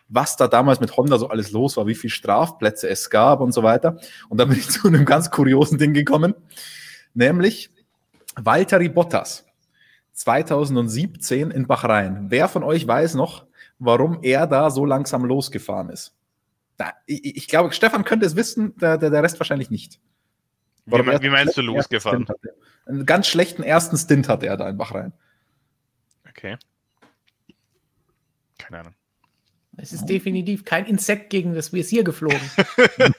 was 0.09 0.35
da 0.35 0.47
damals 0.47 0.81
mit 0.81 0.95
Honda 0.95 1.17
so 1.17 1.29
alles 1.29 1.51
los 1.51 1.77
war, 1.77 1.87
wie 1.87 1.95
viele 1.95 2.11
Strafplätze 2.11 2.89
es 2.89 3.09
gab 3.09 3.39
und 3.39 3.53
so 3.53 3.63
weiter. 3.63 3.99
Und 4.27 4.39
da 4.39 4.45
bin 4.45 4.57
ich 4.57 4.69
zu 4.69 4.87
einem 4.87 5.05
ganz 5.05 5.31
kuriosen 5.31 5.77
Ding 5.77 5.93
gekommen, 5.93 6.35
nämlich 7.13 7.71
Valtteri 8.35 8.89
Bottas 8.89 9.45
2017 10.11 11.51
in 11.51 11.67
Bahrain. 11.67 12.25
Wer 12.27 12.49
von 12.49 12.63
euch 12.63 12.85
weiß 12.85 13.15
noch, 13.15 13.45
warum 13.79 14.19
er 14.21 14.45
da 14.45 14.69
so 14.69 14.85
langsam 14.85 15.23
losgefahren 15.23 15.89
ist? 15.89 16.15
Ich, 17.05 17.47
glaube, 17.47 17.73
Stefan 17.73 18.05
könnte 18.05 18.25
es 18.25 18.35
wissen, 18.35 18.73
der 18.77 19.11
Rest 19.23 19.39
wahrscheinlich 19.39 19.69
nicht. 19.69 19.99
Wie, 20.89 21.01
mein, 21.03 21.21
wie 21.21 21.29
meinst 21.29 21.57
du 21.57 21.61
losgefahren? 21.61 22.27
Einen 22.85 23.05
ganz 23.05 23.27
schlechten 23.27 23.63
ersten 23.63 23.97
Stint 23.97 24.27
hatte 24.29 24.47
er 24.47 24.57
da 24.57 24.69
in 24.69 24.77
Bachrhein. 24.77 25.13
Okay. 26.27 26.57
Keine 28.57 28.79
Ahnung. 28.79 28.93
Es 29.77 29.93
ist 29.93 30.05
definitiv 30.07 30.65
kein 30.65 30.85
Insekt, 30.85 31.29
gegen 31.29 31.53
das 31.53 31.71
Visier 31.71 32.03
geflogen. 32.03 32.39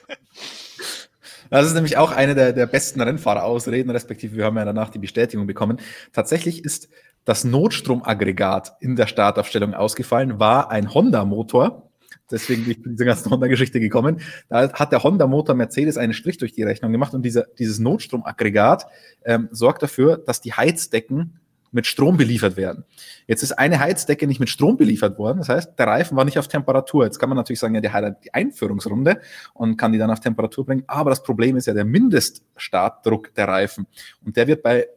Das 1.51 1.65
ist 1.65 1.73
nämlich 1.73 1.97
auch 1.97 2.13
eine 2.13 2.33
der, 2.33 2.53
der 2.53 2.65
besten 2.65 3.01
Rennfahrerausreden, 3.01 3.91
respektive 3.91 4.37
wir 4.37 4.45
haben 4.45 4.55
ja 4.55 4.63
danach 4.63 4.87
die 4.87 4.99
Bestätigung 4.99 5.47
bekommen. 5.47 5.81
Tatsächlich 6.13 6.63
ist 6.63 6.87
das 7.25 7.43
Notstromaggregat 7.43 8.77
in 8.79 8.95
der 8.95 9.05
Startaufstellung 9.05 9.73
ausgefallen, 9.73 10.39
war 10.39 10.71
ein 10.71 10.93
Honda-Motor, 10.93 11.90
deswegen 12.31 12.63
bin 12.63 12.71
ich 12.71 12.83
zu 12.83 12.89
dieser 12.89 13.05
ganzen 13.05 13.29
Honda-Geschichte 13.31 13.79
gekommen. 13.79 14.21
Da 14.49 14.71
hat 14.73 14.91
der 14.91 15.03
Honda-Motor 15.03 15.55
Mercedes 15.55 15.97
einen 15.97 16.13
Strich 16.13 16.37
durch 16.37 16.53
die 16.53 16.63
Rechnung 16.63 16.91
gemacht 16.91 17.13
und 17.13 17.23
dieser, 17.23 17.45
dieses 17.59 17.79
Notstromaggregat 17.79 18.85
ähm, 19.25 19.49
sorgt 19.51 19.83
dafür, 19.83 20.17
dass 20.17 20.41
die 20.41 20.53
Heizdecken 20.53 21.39
mit 21.71 21.87
Strom 21.87 22.17
beliefert 22.17 22.57
werden. 22.57 22.83
Jetzt 23.27 23.43
ist 23.43 23.53
eine 23.53 23.79
Heizdecke 23.79 24.27
nicht 24.27 24.39
mit 24.39 24.49
Strom 24.49 24.77
beliefert 24.77 25.17
worden. 25.17 25.39
Das 25.39 25.49
heißt, 25.49 25.79
der 25.79 25.87
Reifen 25.87 26.17
war 26.17 26.25
nicht 26.25 26.37
auf 26.37 26.47
Temperatur. 26.47 27.05
Jetzt 27.05 27.17
kann 27.17 27.29
man 27.29 27.37
natürlich 27.37 27.59
sagen, 27.59 27.73
ja, 27.75 27.81
der 27.81 27.93
hat 27.93 28.25
die 28.25 28.33
Einführungsrunde 28.33 29.21
und 29.53 29.77
kann 29.77 29.93
die 29.93 29.97
dann 29.97 30.11
auf 30.11 30.19
Temperatur 30.19 30.65
bringen. 30.65 30.83
Aber 30.87 31.09
das 31.09 31.23
Problem 31.23 31.55
ist 31.55 31.67
ja 31.67 31.73
der 31.73 31.85
Mindeststartdruck 31.85 33.33
der 33.35 33.47
Reifen. 33.47 33.87
Und 34.25 34.35
der 34.35 34.47
wird 34.47 34.63
bei 34.63 34.87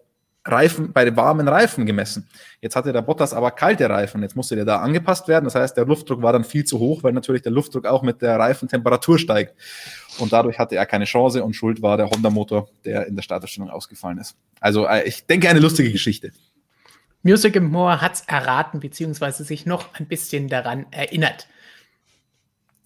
Reifen, 0.47 0.93
bei 0.93 1.05
den 1.07 1.17
warmen 1.17 1.49
Reifen 1.49 1.87
gemessen. 1.87 2.29
Jetzt 2.61 2.77
hatte 2.77 2.93
der 2.93 3.01
Bottas 3.01 3.33
aber 3.33 3.51
kalte 3.51 3.89
Reifen. 3.89 4.23
Jetzt 4.23 4.37
musste 4.37 4.57
der 4.57 4.67
da 4.67 4.81
angepasst 4.81 5.27
werden. 5.27 5.45
Das 5.45 5.55
heißt, 5.55 5.77
der 5.77 5.87
Luftdruck 5.87 6.21
war 6.21 6.33
dann 6.35 6.45
viel 6.45 6.65
zu 6.65 6.79
hoch, 6.79 7.03
weil 7.03 7.13
natürlich 7.13 7.43
der 7.43 7.53
Luftdruck 7.53 7.87
auch 7.87 8.03
mit 8.03 8.21
der 8.21 8.39
Reifentemperatur 8.39 9.19
steigt. 9.19 9.55
Und 10.19 10.33
dadurch 10.33 10.59
hatte 10.59 10.77
er 10.77 10.85
keine 10.85 11.07
Chance 11.07 11.43
und 11.43 11.55
schuld 11.55 11.81
war 11.81 11.97
der 11.97 12.11
Honda-Motor, 12.11 12.69
der 12.85 13.07
in 13.07 13.17
der 13.17 13.23
Starterstellung 13.23 13.71
ausgefallen 13.71 14.19
ist. 14.19 14.37
Also 14.61 14.87
äh, 14.87 15.05
ich 15.05 15.27
denke, 15.27 15.49
eine 15.49 15.61
lustige 15.61 15.91
Geschichte. 15.91 16.33
Music 17.23 17.57
and 17.57 17.73
More 17.73 18.03
hat 18.03 18.15
es 18.15 18.21
erraten, 18.27 18.81
beziehungsweise 18.81 19.45
sich 19.45 19.65
noch 19.65 19.95
ein 19.95 20.07
bisschen 20.07 20.49
daran 20.49 20.85
erinnert. 20.91 21.49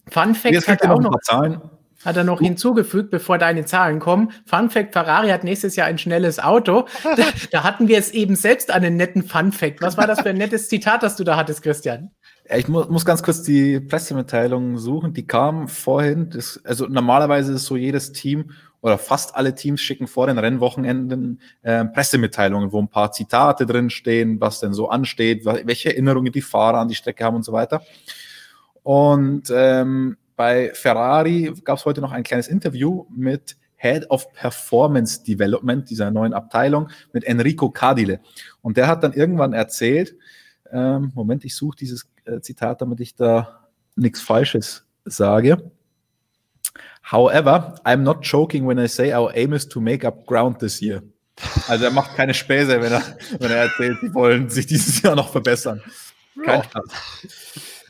Fun 0.09 0.35
Fact 0.37 0.69
hat 0.69 0.87
auch 0.87 1.01
noch, 1.01 1.21
Zahlen. 1.23 1.61
Hat 2.05 2.17
er 2.17 2.25
noch 2.25 2.41
hinzugefügt, 2.41 3.11
bevor 3.11 3.39
deine 3.39 3.65
Zahlen 3.65 3.99
kommen. 3.99 4.31
Fun 4.47 4.71
Fact, 4.71 4.93
Ferrari 4.93 5.31
hat 5.31 5.45
nächstes 5.45 5.77
Jahr 5.77 5.87
ein 5.87 5.99
schnelles 5.99 6.39
Auto. 6.39 6.87
Da, 7.17 7.25
da 7.51 7.65
hatten 7.65 7.89
wir 7.89 7.99
es 7.99 8.11
eben 8.11 8.37
selbst 8.37 8.71
einen 8.71 8.97
netten 8.97 9.23
Fun 9.25 9.51
Fact. 9.51 9.81
Was 9.81 9.97
war 9.97 10.07
das 10.07 10.21
für 10.21 10.29
ein 10.29 10.37
nettes 10.37 10.69
Zitat, 10.69 11.03
das 11.03 11.17
du 11.17 11.25
da 11.25 11.37
hattest, 11.37 11.63
Christian? 11.63 12.11
Ich 12.55 12.69
muss, 12.69 12.89
muss 12.89 13.05
ganz 13.05 13.23
kurz 13.23 13.43
die 13.43 13.81
Pressemitteilung 13.81 14.79
suchen. 14.79 15.15
Die 15.15 15.27
kam 15.27 15.69
vorhin. 15.69 16.31
Das, 16.31 16.61
also 16.65 16.87
normalerweise 16.87 17.55
ist 17.55 17.65
so 17.65 17.77
jedes 17.77 18.13
Team 18.13 18.51
oder 18.81 18.99
fast 18.99 19.35
alle 19.35 19.55
Teams 19.55 19.81
schicken 19.81 20.07
vor 20.07 20.29
den 20.29 20.39
Rennwochenenden 20.39 21.41
äh, 21.63 21.85
Pressemitteilungen, 21.85 22.73
wo 22.73 22.81
ein 22.81 22.89
paar 22.89 23.11
Zitate 23.13 23.67
drinstehen, 23.67 24.41
was 24.41 24.61
denn 24.61 24.73
so 24.73 24.89
ansteht, 24.89 25.45
welche 25.45 25.91
Erinnerungen 25.91 26.33
die 26.33 26.43
Fahrer 26.43 26.79
an 26.79 26.89
die 26.89 26.95
Strecke 26.95 27.25
haben 27.25 27.37
und 27.37 27.45
so 27.45 27.53
weiter. 27.53 27.83
Und 28.83 29.53
ähm, 29.53 30.17
bei 30.39 30.73
Ferrari 30.73 31.53
gab 31.65 31.79
es 31.79 31.85
heute 31.85 32.01
noch 32.01 32.13
ein 32.13 32.23
kleines 32.23 32.47
Interview 32.47 33.07
mit 33.11 33.57
Head 33.75 34.09
of 34.09 34.33
Performance 34.33 35.25
Development 35.25 35.91
dieser 35.91 36.13
neuen 36.13 36.33
Abteilung 36.33 36.91
mit 37.13 37.25
Enrico 37.25 37.71
Cardile. 37.71 38.21
Und 38.63 38.77
der 38.77 38.87
hat 38.87 39.03
dann 39.03 39.13
irgendwann 39.13 39.53
erzählt, 39.53 40.15
ähm, 40.71 41.11
Moment, 41.17 41.45
ich 41.45 41.57
suche 41.57 41.79
dieses 41.79 42.09
äh, 42.25 42.41
Zitat, 42.41 42.81
damit 42.81 43.01
ich 43.01 43.17
da 43.17 43.67
nichts 43.97 44.21
Falsches 44.21 44.87
sage. 45.05 45.73
However, 47.11 47.75
I'm 47.85 48.03
not 48.03 48.25
joking 48.25 48.65
when 48.65 48.79
I 48.79 48.87
say 48.87 49.13
our 49.13 49.33
aim 49.35 49.53
is 49.53 49.69
to 49.69 49.81
make 49.81 50.07
up 50.07 50.25
ground 50.25 50.61
this 50.61 50.81
year. 50.81 51.03
Also 51.67 51.85
er 51.85 51.91
macht 51.91 52.15
keine 52.15 52.33
Späße, 52.35 52.81
wenn 52.81 52.93
er, 52.93 53.03
wenn 53.41 53.51
er 53.51 53.57
erzählt, 53.57 53.99
sie 54.01 54.15
wollen 54.15 54.49
sich 54.51 54.67
dieses 54.67 55.03
Jahr 55.03 55.17
noch 55.17 55.33
verbessern. 55.33 55.83
Kein 56.45 56.63
Spaß. 56.63 56.85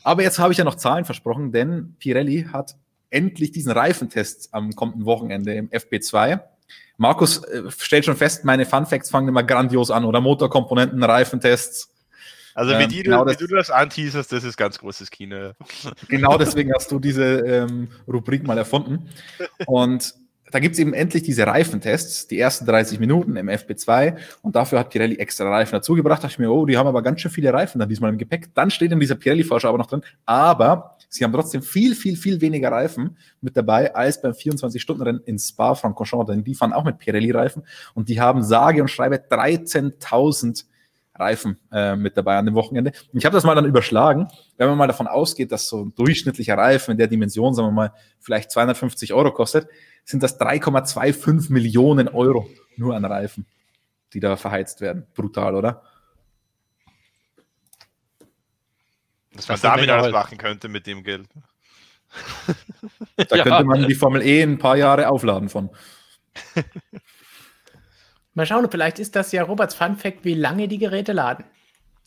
Aber 0.09 0.23
jetzt 0.23 0.39
habe 0.39 0.51
ich 0.51 0.57
ja 0.57 0.63
noch 0.63 0.73
Zahlen 0.73 1.05
versprochen, 1.05 1.51
denn 1.51 1.93
Pirelli 1.99 2.47
hat 2.51 2.75
endlich 3.11 3.51
diesen 3.51 3.71
Reifentest 3.71 4.49
am 4.55 4.75
kommenden 4.75 5.05
Wochenende 5.05 5.53
im 5.53 5.69
FP2. 5.69 6.39
Markus 6.97 7.43
äh, 7.43 7.69
stellt 7.77 8.05
schon 8.05 8.15
fest, 8.15 8.43
meine 8.43 8.65
Fun 8.65 8.87
Facts 8.87 9.11
fangen 9.11 9.27
immer 9.27 9.43
grandios 9.43 9.91
an 9.91 10.05
oder 10.05 10.19
Motorkomponenten, 10.19 11.03
Reifentests. 11.03 11.93
Also 12.55 12.71
wie, 12.71 12.81
ähm, 12.81 12.89
die, 12.89 13.03
genau 13.03 13.21
wie 13.23 13.29
das, 13.29 13.37
du 13.37 13.45
das 13.45 13.69
anteaserst, 13.69 14.31
das 14.31 14.43
ist 14.43 14.57
ganz 14.57 14.79
großes 14.79 15.11
Kino. 15.11 15.51
Genau 16.07 16.39
deswegen 16.39 16.73
hast 16.73 16.91
du 16.91 16.97
diese 16.97 17.41
ähm, 17.41 17.89
Rubrik 18.07 18.47
mal 18.47 18.57
erfunden. 18.57 19.11
Und 19.67 20.15
da 20.51 20.59
gibt 20.59 20.73
es 20.73 20.79
eben 20.79 20.93
endlich 20.93 21.23
diese 21.23 21.45
Reifentests, 21.45 22.27
die 22.27 22.39
ersten 22.39 22.65
30 22.65 22.99
Minuten 22.99 23.35
im 23.35 23.47
FP2 23.47 24.17
und 24.41 24.55
dafür 24.55 24.79
hat 24.79 24.89
Pirelli 24.89 25.15
extra 25.15 25.49
Reifen 25.49 25.73
dazugebracht. 25.73 26.19
Da 26.19 26.27
dachte 26.27 26.33
ich 26.33 26.39
mir, 26.39 26.51
oh, 26.51 26.65
die 26.65 26.77
haben 26.77 26.87
aber 26.87 27.01
ganz 27.01 27.21
schön 27.21 27.31
viele 27.31 27.53
Reifen 27.53 27.79
dann 27.79 27.89
diesmal 27.89 28.11
im 28.11 28.17
Gepäck. 28.17 28.53
Dann 28.53 28.71
steht 28.71 28.91
in 28.91 28.99
dieser 28.99 29.15
Pirelli-Vorschau 29.15 29.69
aber 29.69 29.77
noch 29.77 29.87
drin, 29.87 30.01
aber 30.25 30.97
sie 31.09 31.23
haben 31.23 31.33
trotzdem 31.33 31.61
viel, 31.61 31.95
viel, 31.95 32.15
viel 32.15 32.41
weniger 32.41 32.71
Reifen 32.71 33.17
mit 33.41 33.55
dabei 33.55 33.93
als 33.93 34.21
beim 34.21 34.31
24-Stunden-Rennen 34.31 35.21
in 35.25 35.37
Spa-Francorchamps, 35.37 36.31
denn 36.31 36.43
die 36.43 36.55
fahren 36.55 36.73
auch 36.73 36.83
mit 36.83 36.97
Pirelli-Reifen 36.97 37.63
und 37.93 38.09
die 38.09 38.19
haben 38.19 38.43
sage 38.43 38.81
und 38.81 38.87
schreibe 38.89 39.17
13.000 39.17 40.65
Reifen 41.19 41.57
äh, 41.71 41.95
mit 41.95 42.15
dabei 42.15 42.37
an 42.37 42.45
dem 42.45 42.55
Wochenende. 42.55 42.91
Und 43.11 43.19
ich 43.19 43.25
habe 43.25 43.35
das 43.35 43.43
mal 43.43 43.55
dann 43.55 43.65
überschlagen, 43.65 44.27
wenn 44.57 44.69
man 44.69 44.77
mal 44.77 44.87
davon 44.87 45.07
ausgeht, 45.07 45.51
dass 45.51 45.67
so 45.67 45.85
ein 45.85 45.93
durchschnittlicher 45.95 46.57
Reifen 46.57 46.91
in 46.91 46.97
der 46.97 47.07
Dimension, 47.07 47.53
sagen 47.53 47.67
wir 47.67 47.71
mal, 47.73 47.93
vielleicht 48.19 48.51
250 48.51 49.13
Euro 49.13 49.31
kostet, 49.33 49.67
sind 50.05 50.23
das 50.23 50.39
3,25 50.39 51.51
Millionen 51.51 52.07
Euro 52.07 52.49
nur 52.75 52.95
an 52.95 53.05
Reifen, 53.05 53.45
die 54.13 54.19
da 54.19 54.35
verheizt 54.37 54.81
werden. 54.81 55.05
Brutal, 55.13 55.55
oder? 55.55 55.83
Was 59.33 59.47
man 59.47 59.59
damit 59.61 59.89
alles 59.89 60.11
machen 60.11 60.37
könnte 60.37 60.67
mit 60.67 60.87
dem 60.87 61.03
Geld. 61.03 61.27
Da 63.15 63.35
ja. 63.35 63.43
könnte 63.43 63.65
man 63.65 63.87
die 63.87 63.93
Formel 63.93 64.23
E 64.23 64.41
ein 64.41 64.57
paar 64.57 64.75
Jahre 64.77 65.09
aufladen 65.09 65.49
von. 65.49 65.69
Mal 68.33 68.45
schauen, 68.45 68.67
vielleicht 68.71 68.97
ist 68.97 69.15
das 69.15 69.31
ja 69.31 69.43
Roberts 69.43 69.75
Fun 69.75 69.97
Fact, 69.97 70.23
wie 70.23 70.33
lange 70.33 70.67
die 70.67 70.77
Geräte 70.79 71.11
laden. 71.11 71.43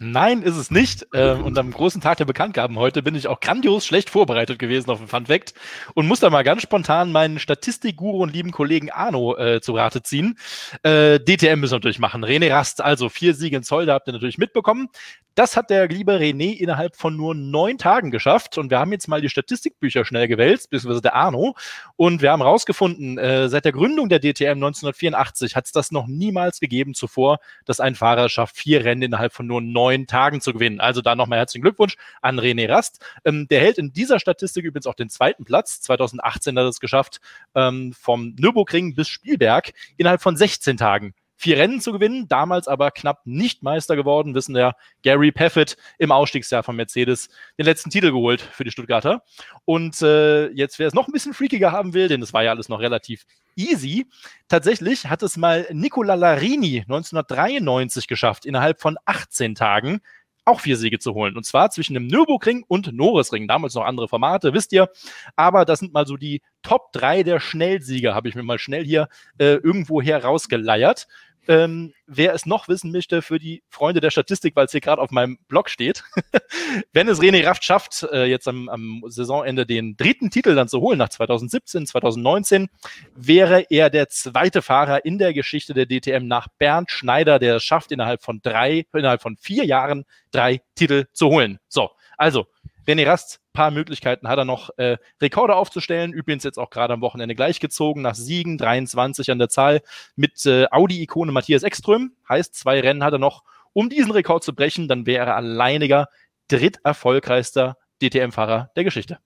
Nein, 0.04 0.42
ist 0.42 0.56
es 0.56 0.72
nicht. 0.72 1.06
Ähm, 1.14 1.44
und 1.44 1.56
am 1.56 1.70
großen 1.70 2.00
Tag 2.00 2.18
der 2.18 2.24
Bekanntgaben 2.24 2.76
heute 2.76 3.04
bin 3.04 3.14
ich 3.14 3.28
auch 3.28 3.38
grandios 3.38 3.86
schlecht 3.86 4.10
vorbereitet 4.10 4.58
gewesen 4.58 4.90
auf 4.90 4.98
den 4.98 5.06
Fun 5.06 5.26
Fact 5.26 5.54
und 5.94 6.08
muss 6.08 6.18
da 6.18 6.28
mal 6.28 6.42
ganz 6.42 6.62
spontan 6.62 7.12
meinen 7.12 7.38
Statistikguru 7.38 8.20
und 8.20 8.32
lieben 8.32 8.50
Kollegen 8.50 8.90
Arno 8.90 9.36
äh, 9.36 9.60
zu 9.60 9.76
Rate 9.76 10.02
ziehen. 10.02 10.36
Äh, 10.82 11.20
DTM 11.20 11.60
müssen 11.60 11.74
wir 11.74 11.76
natürlich 11.76 12.00
machen. 12.00 12.24
René 12.24 12.50
Rast, 12.50 12.80
also 12.80 13.08
vier 13.08 13.34
Siege 13.34 13.56
in 13.56 13.62
Zoll, 13.62 13.86
da 13.86 13.94
habt 13.94 14.08
ihr 14.08 14.12
natürlich 14.12 14.38
mitbekommen. 14.38 14.88
Das 15.34 15.56
hat 15.56 15.70
der 15.70 15.88
liebe 15.88 16.12
René 16.12 16.58
innerhalb 16.58 16.94
von 16.94 17.16
nur 17.16 17.34
neun 17.34 17.78
Tagen 17.78 18.10
geschafft. 18.10 18.58
Und 18.58 18.70
wir 18.70 18.78
haben 18.78 18.92
jetzt 18.92 19.08
mal 19.08 19.22
die 19.22 19.30
Statistikbücher 19.30 20.04
schnell 20.04 20.28
gewälzt, 20.28 20.68
beziehungsweise 20.68 21.00
der 21.00 21.14
Arno. 21.14 21.54
Und 21.96 22.20
wir 22.20 22.32
haben 22.32 22.42
herausgefunden, 22.42 23.16
äh, 23.16 23.48
seit 23.48 23.64
der 23.64 23.72
Gründung 23.72 24.10
der 24.10 24.18
DTM 24.18 24.58
1984 24.58 25.56
hat 25.56 25.64
es 25.64 25.72
das 25.72 25.90
noch 25.90 26.06
niemals 26.06 26.60
gegeben 26.60 26.92
zuvor, 26.92 27.38
dass 27.64 27.80
ein 27.80 27.94
Fahrer 27.94 28.28
schafft, 28.28 28.56
vier 28.56 28.84
Rennen 28.84 29.02
innerhalb 29.02 29.32
von 29.32 29.46
nur 29.46 29.62
neun 29.62 29.91
Tagen 30.06 30.40
zu 30.40 30.52
gewinnen. 30.52 30.80
Also 30.80 31.00
da 31.00 31.14
nochmal 31.14 31.38
herzlichen 31.38 31.62
Glückwunsch 31.62 31.96
an 32.20 32.38
René 32.38 32.68
Rast. 32.68 33.04
Ähm, 33.24 33.46
der 33.48 33.60
hält 33.60 33.78
in 33.78 33.92
dieser 33.92 34.18
Statistik 34.18 34.64
übrigens 34.64 34.86
auch 34.86 34.94
den 34.94 35.10
zweiten 35.10 35.44
Platz. 35.44 35.80
2018 35.82 36.56
hat 36.58 36.64
er 36.64 36.68
es 36.68 36.80
geschafft, 36.80 37.20
ähm, 37.54 37.92
vom 37.92 38.34
Nürburgring 38.38 38.94
bis 38.94 39.08
Spielberg 39.08 39.72
innerhalb 39.96 40.22
von 40.22 40.36
16 40.36 40.76
Tagen 40.76 41.14
vier 41.42 41.58
Rennen 41.58 41.80
zu 41.80 41.92
gewinnen, 41.92 42.28
damals 42.28 42.68
aber 42.68 42.92
knapp 42.92 43.26
nicht 43.26 43.64
Meister 43.64 43.96
geworden, 43.96 44.34
wissen 44.34 44.54
der 44.54 44.76
Gary 45.02 45.32
Paffett 45.32 45.76
im 45.98 46.12
Ausstiegsjahr 46.12 46.62
von 46.62 46.76
Mercedes 46.76 47.30
den 47.58 47.66
letzten 47.66 47.90
Titel 47.90 48.12
geholt 48.12 48.40
für 48.40 48.62
die 48.62 48.70
Stuttgarter. 48.70 49.24
Und 49.64 50.00
äh, 50.02 50.50
jetzt, 50.50 50.78
wer 50.78 50.86
es 50.86 50.94
noch 50.94 51.08
ein 51.08 51.12
bisschen 51.12 51.34
freakiger 51.34 51.72
haben 51.72 51.94
will, 51.94 52.06
denn 52.06 52.20
das 52.20 52.32
war 52.32 52.44
ja 52.44 52.52
alles 52.52 52.68
noch 52.68 52.78
relativ 52.78 53.24
easy, 53.56 54.06
tatsächlich 54.46 55.06
hat 55.06 55.22
es 55.24 55.36
mal 55.36 55.66
Nicola 55.72 56.14
Larini 56.14 56.82
1993 56.82 58.06
geschafft, 58.06 58.46
innerhalb 58.46 58.80
von 58.80 58.96
18 59.04 59.56
Tagen 59.56 60.00
auch 60.44 60.60
vier 60.60 60.76
Siege 60.76 60.98
zu 60.98 61.14
holen. 61.14 61.36
Und 61.36 61.44
zwar 61.44 61.70
zwischen 61.70 61.94
dem 61.94 62.06
Nürburgring 62.06 62.64
und 62.66 62.92
Norrisring. 62.92 63.46
Damals 63.46 63.74
noch 63.74 63.84
andere 63.84 64.08
Formate, 64.08 64.52
wisst 64.52 64.72
ihr. 64.72 64.88
Aber 65.36 65.64
das 65.64 65.78
sind 65.78 65.92
mal 65.92 66.06
so 66.06 66.16
die 66.16 66.42
Top 66.62 66.92
3 66.92 67.22
der 67.22 67.40
Schnellsieger, 67.40 68.14
habe 68.14 68.28
ich 68.28 68.34
mir 68.34 68.42
mal 68.42 68.58
schnell 68.58 68.84
hier 68.84 69.08
äh, 69.38 69.54
irgendwo 69.54 70.02
her 70.02 70.24
rausgeleiert. 70.24 71.06
Ähm, 71.48 71.92
wer 72.06 72.34
es 72.34 72.46
noch 72.46 72.68
wissen 72.68 72.92
möchte, 72.92 73.20
für 73.20 73.40
die 73.40 73.64
Freunde 73.68 74.00
der 74.00 74.10
Statistik, 74.10 74.54
weil 74.54 74.66
es 74.66 74.72
hier 74.72 74.80
gerade 74.80 75.02
auf 75.02 75.10
meinem 75.10 75.38
Blog 75.48 75.70
steht, 75.70 76.04
wenn 76.92 77.08
es 77.08 77.20
René 77.20 77.44
Raft 77.44 77.64
schafft, 77.64 78.04
äh, 78.12 78.26
jetzt 78.26 78.46
am, 78.46 78.68
am, 78.68 79.02
Saisonende 79.08 79.66
den 79.66 79.96
dritten 79.96 80.30
Titel 80.30 80.54
dann 80.54 80.68
zu 80.68 80.80
holen 80.80 80.98
nach 80.98 81.08
2017, 81.08 81.86
2019, 81.86 82.68
wäre 83.16 83.66
er 83.70 83.90
der 83.90 84.08
zweite 84.08 84.62
Fahrer 84.62 85.04
in 85.04 85.18
der 85.18 85.34
Geschichte 85.34 85.74
der 85.74 85.86
DTM 85.86 86.26
nach 86.26 86.46
Bernd 86.58 86.92
Schneider, 86.92 87.40
der 87.40 87.56
es 87.56 87.64
schafft, 87.64 87.90
innerhalb 87.90 88.22
von 88.22 88.40
drei, 88.40 88.86
innerhalb 88.92 89.20
von 89.20 89.36
vier 89.36 89.64
Jahren 89.64 90.04
drei 90.30 90.62
Titel 90.76 91.06
zu 91.12 91.28
holen. 91.28 91.58
So, 91.68 91.90
also 92.16 92.46
René 92.86 93.06
Rast, 93.06 93.41
paar 93.52 93.70
Möglichkeiten 93.70 94.28
hat 94.28 94.38
er 94.38 94.44
noch, 94.44 94.70
äh, 94.76 94.96
Rekorde 95.20 95.56
aufzustellen. 95.56 96.12
Übrigens 96.12 96.44
jetzt 96.44 96.58
auch 96.58 96.70
gerade 96.70 96.94
am 96.94 97.00
Wochenende 97.00 97.34
gleichgezogen 97.34 98.02
nach 98.02 98.14
Siegen, 98.14 98.58
23 98.58 99.30
an 99.30 99.38
der 99.38 99.48
Zahl 99.48 99.82
mit 100.16 100.44
äh, 100.46 100.66
Audi-Ikone 100.70 101.32
Matthias 101.32 101.62
Ekström. 101.62 102.12
Heißt, 102.28 102.54
zwei 102.54 102.80
Rennen 102.80 103.04
hat 103.04 103.12
er 103.12 103.18
noch, 103.18 103.42
um 103.72 103.88
diesen 103.88 104.12
Rekord 104.12 104.44
zu 104.44 104.54
brechen. 104.54 104.88
Dann 104.88 105.06
wäre 105.06 105.26
er 105.26 105.36
alleiniger 105.36 106.08
dritterfolgreichster 106.48 107.76
DTM-Fahrer 108.02 108.70
der 108.76 108.84
Geschichte. 108.84 109.18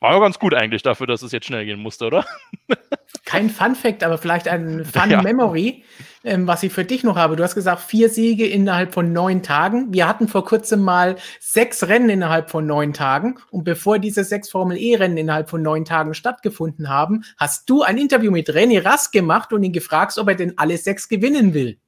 War 0.00 0.12
ja 0.12 0.20
ganz 0.20 0.38
gut 0.38 0.54
eigentlich 0.54 0.82
dafür, 0.82 1.08
dass 1.08 1.22
es 1.22 1.32
jetzt 1.32 1.46
schnell 1.46 1.64
gehen 1.64 1.80
musste, 1.80 2.06
oder? 2.06 2.24
Kein 3.24 3.50
Fun 3.50 3.74
Fact, 3.74 4.04
aber 4.04 4.16
vielleicht 4.16 4.46
ein 4.46 4.84
Fun 4.84 5.10
ja. 5.10 5.22
Memory, 5.22 5.82
ähm, 6.22 6.46
was 6.46 6.62
ich 6.62 6.72
für 6.72 6.84
dich 6.84 7.02
noch 7.02 7.16
habe. 7.16 7.34
Du 7.34 7.42
hast 7.42 7.56
gesagt, 7.56 7.82
vier 7.82 8.08
Siege 8.08 8.46
innerhalb 8.46 8.94
von 8.94 9.12
neun 9.12 9.42
Tagen. 9.42 9.92
Wir 9.92 10.06
hatten 10.06 10.28
vor 10.28 10.44
kurzem 10.44 10.82
mal 10.82 11.16
sechs 11.40 11.88
Rennen 11.88 12.10
innerhalb 12.10 12.48
von 12.48 12.64
neun 12.64 12.92
Tagen. 12.92 13.40
Und 13.50 13.64
bevor 13.64 13.98
diese 13.98 14.22
sechs 14.22 14.50
Formel-E-Rennen 14.50 15.16
innerhalb 15.16 15.50
von 15.50 15.62
neun 15.62 15.84
Tagen 15.84 16.14
stattgefunden 16.14 16.88
haben, 16.88 17.24
hast 17.36 17.68
du 17.68 17.82
ein 17.82 17.98
Interview 17.98 18.30
mit 18.30 18.48
René 18.48 18.84
Rask 18.84 19.12
gemacht 19.12 19.52
und 19.52 19.64
ihn 19.64 19.72
gefragt, 19.72 20.16
ob 20.18 20.28
er 20.28 20.36
denn 20.36 20.56
alle 20.58 20.78
sechs 20.78 21.08
gewinnen 21.08 21.54
will. 21.54 21.80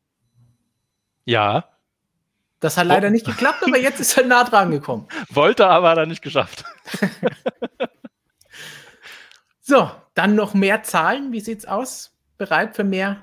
Ja. 1.24 1.64
Das 2.58 2.76
hat 2.76 2.86
leider 2.86 3.08
nicht 3.08 3.24
geklappt, 3.24 3.62
aber 3.64 3.78
jetzt 3.78 4.00
ist 4.00 4.18
er 4.18 4.26
nah 4.26 4.44
dran 4.44 4.70
gekommen. 4.70 5.06
Wollte, 5.30 5.66
aber 5.66 5.90
hat 5.90 5.98
er 5.98 6.06
nicht 6.06 6.22
geschafft. 6.22 6.64
So, 9.70 9.88
dann 10.14 10.34
noch 10.34 10.52
mehr 10.52 10.82
Zahlen. 10.82 11.30
Wie 11.30 11.38
sieht's 11.38 11.64
aus? 11.64 12.18
Bereit 12.38 12.74
für 12.74 12.82
mehr 12.82 13.22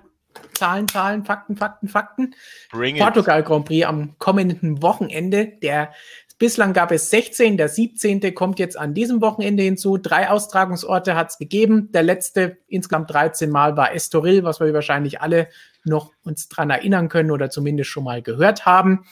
Zahlen, 0.54 0.88
Zahlen, 0.88 1.25
Fakten, 1.25 1.58
Fakten, 1.58 1.89
Fakten? 1.89 2.36
Bring 2.72 2.98
Portugal 2.98 3.42
it. 3.42 3.46
Grand 3.46 3.66
Prix 3.66 3.86
am 3.86 4.18
kommenden 4.18 4.82
Wochenende. 4.82 5.48
Der 5.62 5.92
Bislang 6.39 6.72
gab 6.72 6.94
es 6.94 7.10
16, 7.10 7.58
der 7.58 7.68
17. 7.68 8.34
kommt 8.34 8.60
jetzt 8.60 8.80
an 8.80 8.94
diesem 8.94 9.20
Wochenende 9.20 9.63
hinzu. 9.63 9.98
Drei 9.98 10.30
Austragungsorte 10.30 11.18
hat 11.18 11.32
es 11.32 11.38
gegeben. 11.38 11.92
Der 11.92 12.04
letzte, 12.04 12.60
insgesamt 12.68 13.12
13 13.12 13.50
Mal, 13.50 13.75
war 13.75 13.94
Estoril, 13.94 14.46
was 14.46 14.62
wir 14.62 14.74
wahrscheinlich 14.74 15.20
alle 15.20 15.50
noch 15.84 16.13
uns 16.24 16.48
dran 16.48 16.70
erinnern 16.70 17.10
können 17.10 17.32
oder 17.32 17.50
zumindest 17.50 17.89
schon 17.89 18.06
mal 18.06 18.22
gehört 18.22 18.66
haben. 18.66 19.04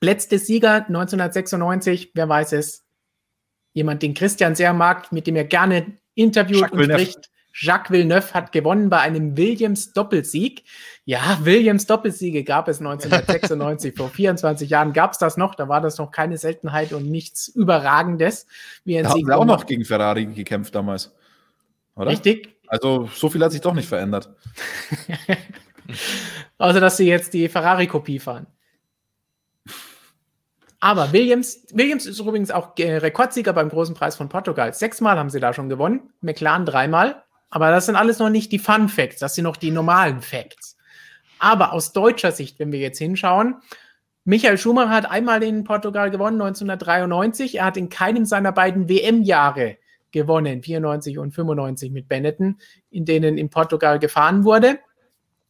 Letzte 0.00 0.38
Sieger 0.38 0.86
1996, 0.86 2.12
wer 2.14 2.30
weiß 2.30 2.52
es? 2.52 2.86
Jemand, 3.74 4.00
den 4.00 4.14
Christian 4.14 4.54
sehr 4.54 4.72
mag, 4.72 5.12
mit 5.12 5.26
dem 5.26 5.36
er 5.36 5.44
gerne 5.44 5.98
interviewt 6.16 6.60
Jacques 6.60 6.72
und 6.72 6.78
Villeneuve. 6.80 7.00
spricht. 7.00 7.30
Jacques 7.58 7.90
Villeneuve 7.90 8.34
hat 8.34 8.52
gewonnen 8.52 8.90
bei 8.90 8.98
einem 8.98 9.36
Williams-Doppelsieg. 9.36 10.64
Ja, 11.06 11.38
Williams-Doppelsiege 11.40 12.44
gab 12.44 12.68
es 12.68 12.80
1996. 12.80 13.96
Vor 13.96 14.10
24 14.10 14.68
Jahren 14.68 14.92
gab 14.92 15.12
es 15.12 15.18
das 15.18 15.38
noch. 15.38 15.54
Da 15.54 15.66
war 15.66 15.80
das 15.80 15.96
noch 15.96 16.10
keine 16.10 16.36
Seltenheit 16.36 16.92
und 16.92 17.10
nichts 17.10 17.48
Überragendes. 17.48 18.46
Wie 18.84 18.98
ein 18.98 19.04
da 19.04 19.10
haben 19.10 19.26
wir 19.26 19.38
auch 19.38 19.46
noch 19.46 19.64
gegen 19.64 19.86
Ferrari 19.86 20.26
gekämpft 20.26 20.74
damals. 20.74 21.14
Oder? 21.94 22.10
Richtig. 22.10 22.56
Also 22.66 23.08
so 23.14 23.30
viel 23.30 23.42
hat 23.42 23.52
sich 23.52 23.62
doch 23.62 23.74
nicht 23.74 23.88
verändert. 23.88 24.34
Außer, 26.58 26.80
dass 26.80 26.98
sie 26.98 27.06
jetzt 27.08 27.32
die 27.32 27.48
Ferrari-Kopie 27.48 28.18
fahren. 28.18 28.46
Aber 30.86 31.12
Williams, 31.12 31.66
Williams 31.72 32.06
ist 32.06 32.20
übrigens 32.20 32.52
auch 32.52 32.78
äh, 32.78 32.98
Rekordsieger 32.98 33.52
beim 33.52 33.70
Großen 33.70 33.96
Preis 33.96 34.14
von 34.14 34.28
Portugal. 34.28 34.72
Sechsmal 34.72 35.18
haben 35.18 35.30
sie 35.30 35.40
da 35.40 35.52
schon 35.52 35.68
gewonnen, 35.68 36.12
McLaren 36.20 36.64
dreimal. 36.64 37.24
Aber 37.50 37.72
das 37.72 37.86
sind 37.86 37.96
alles 37.96 38.20
noch 38.20 38.30
nicht 38.30 38.52
die 38.52 38.60
Fun 38.60 38.88
Facts, 38.88 39.18
das 39.18 39.34
sind 39.34 39.42
noch 39.42 39.56
die 39.56 39.72
normalen 39.72 40.22
Facts. 40.22 40.76
Aber 41.40 41.72
aus 41.72 41.92
deutscher 41.92 42.30
Sicht, 42.30 42.60
wenn 42.60 42.70
wir 42.70 42.78
jetzt 42.78 42.98
hinschauen, 42.98 43.56
Michael 44.22 44.58
Schumacher 44.58 44.90
hat 44.90 45.10
einmal 45.10 45.42
in 45.42 45.64
Portugal 45.64 46.08
gewonnen, 46.12 46.40
1993. 46.40 47.56
Er 47.56 47.64
hat 47.64 47.76
in 47.76 47.88
keinem 47.88 48.24
seiner 48.24 48.52
beiden 48.52 48.88
WM-Jahre 48.88 49.78
gewonnen, 50.12 50.62
94 50.62 51.18
und 51.18 51.32
95 51.32 51.90
mit 51.90 52.06
Benetton, 52.08 52.60
in 52.90 53.04
denen 53.04 53.38
in 53.38 53.50
Portugal 53.50 53.98
gefahren 53.98 54.44
wurde. 54.44 54.78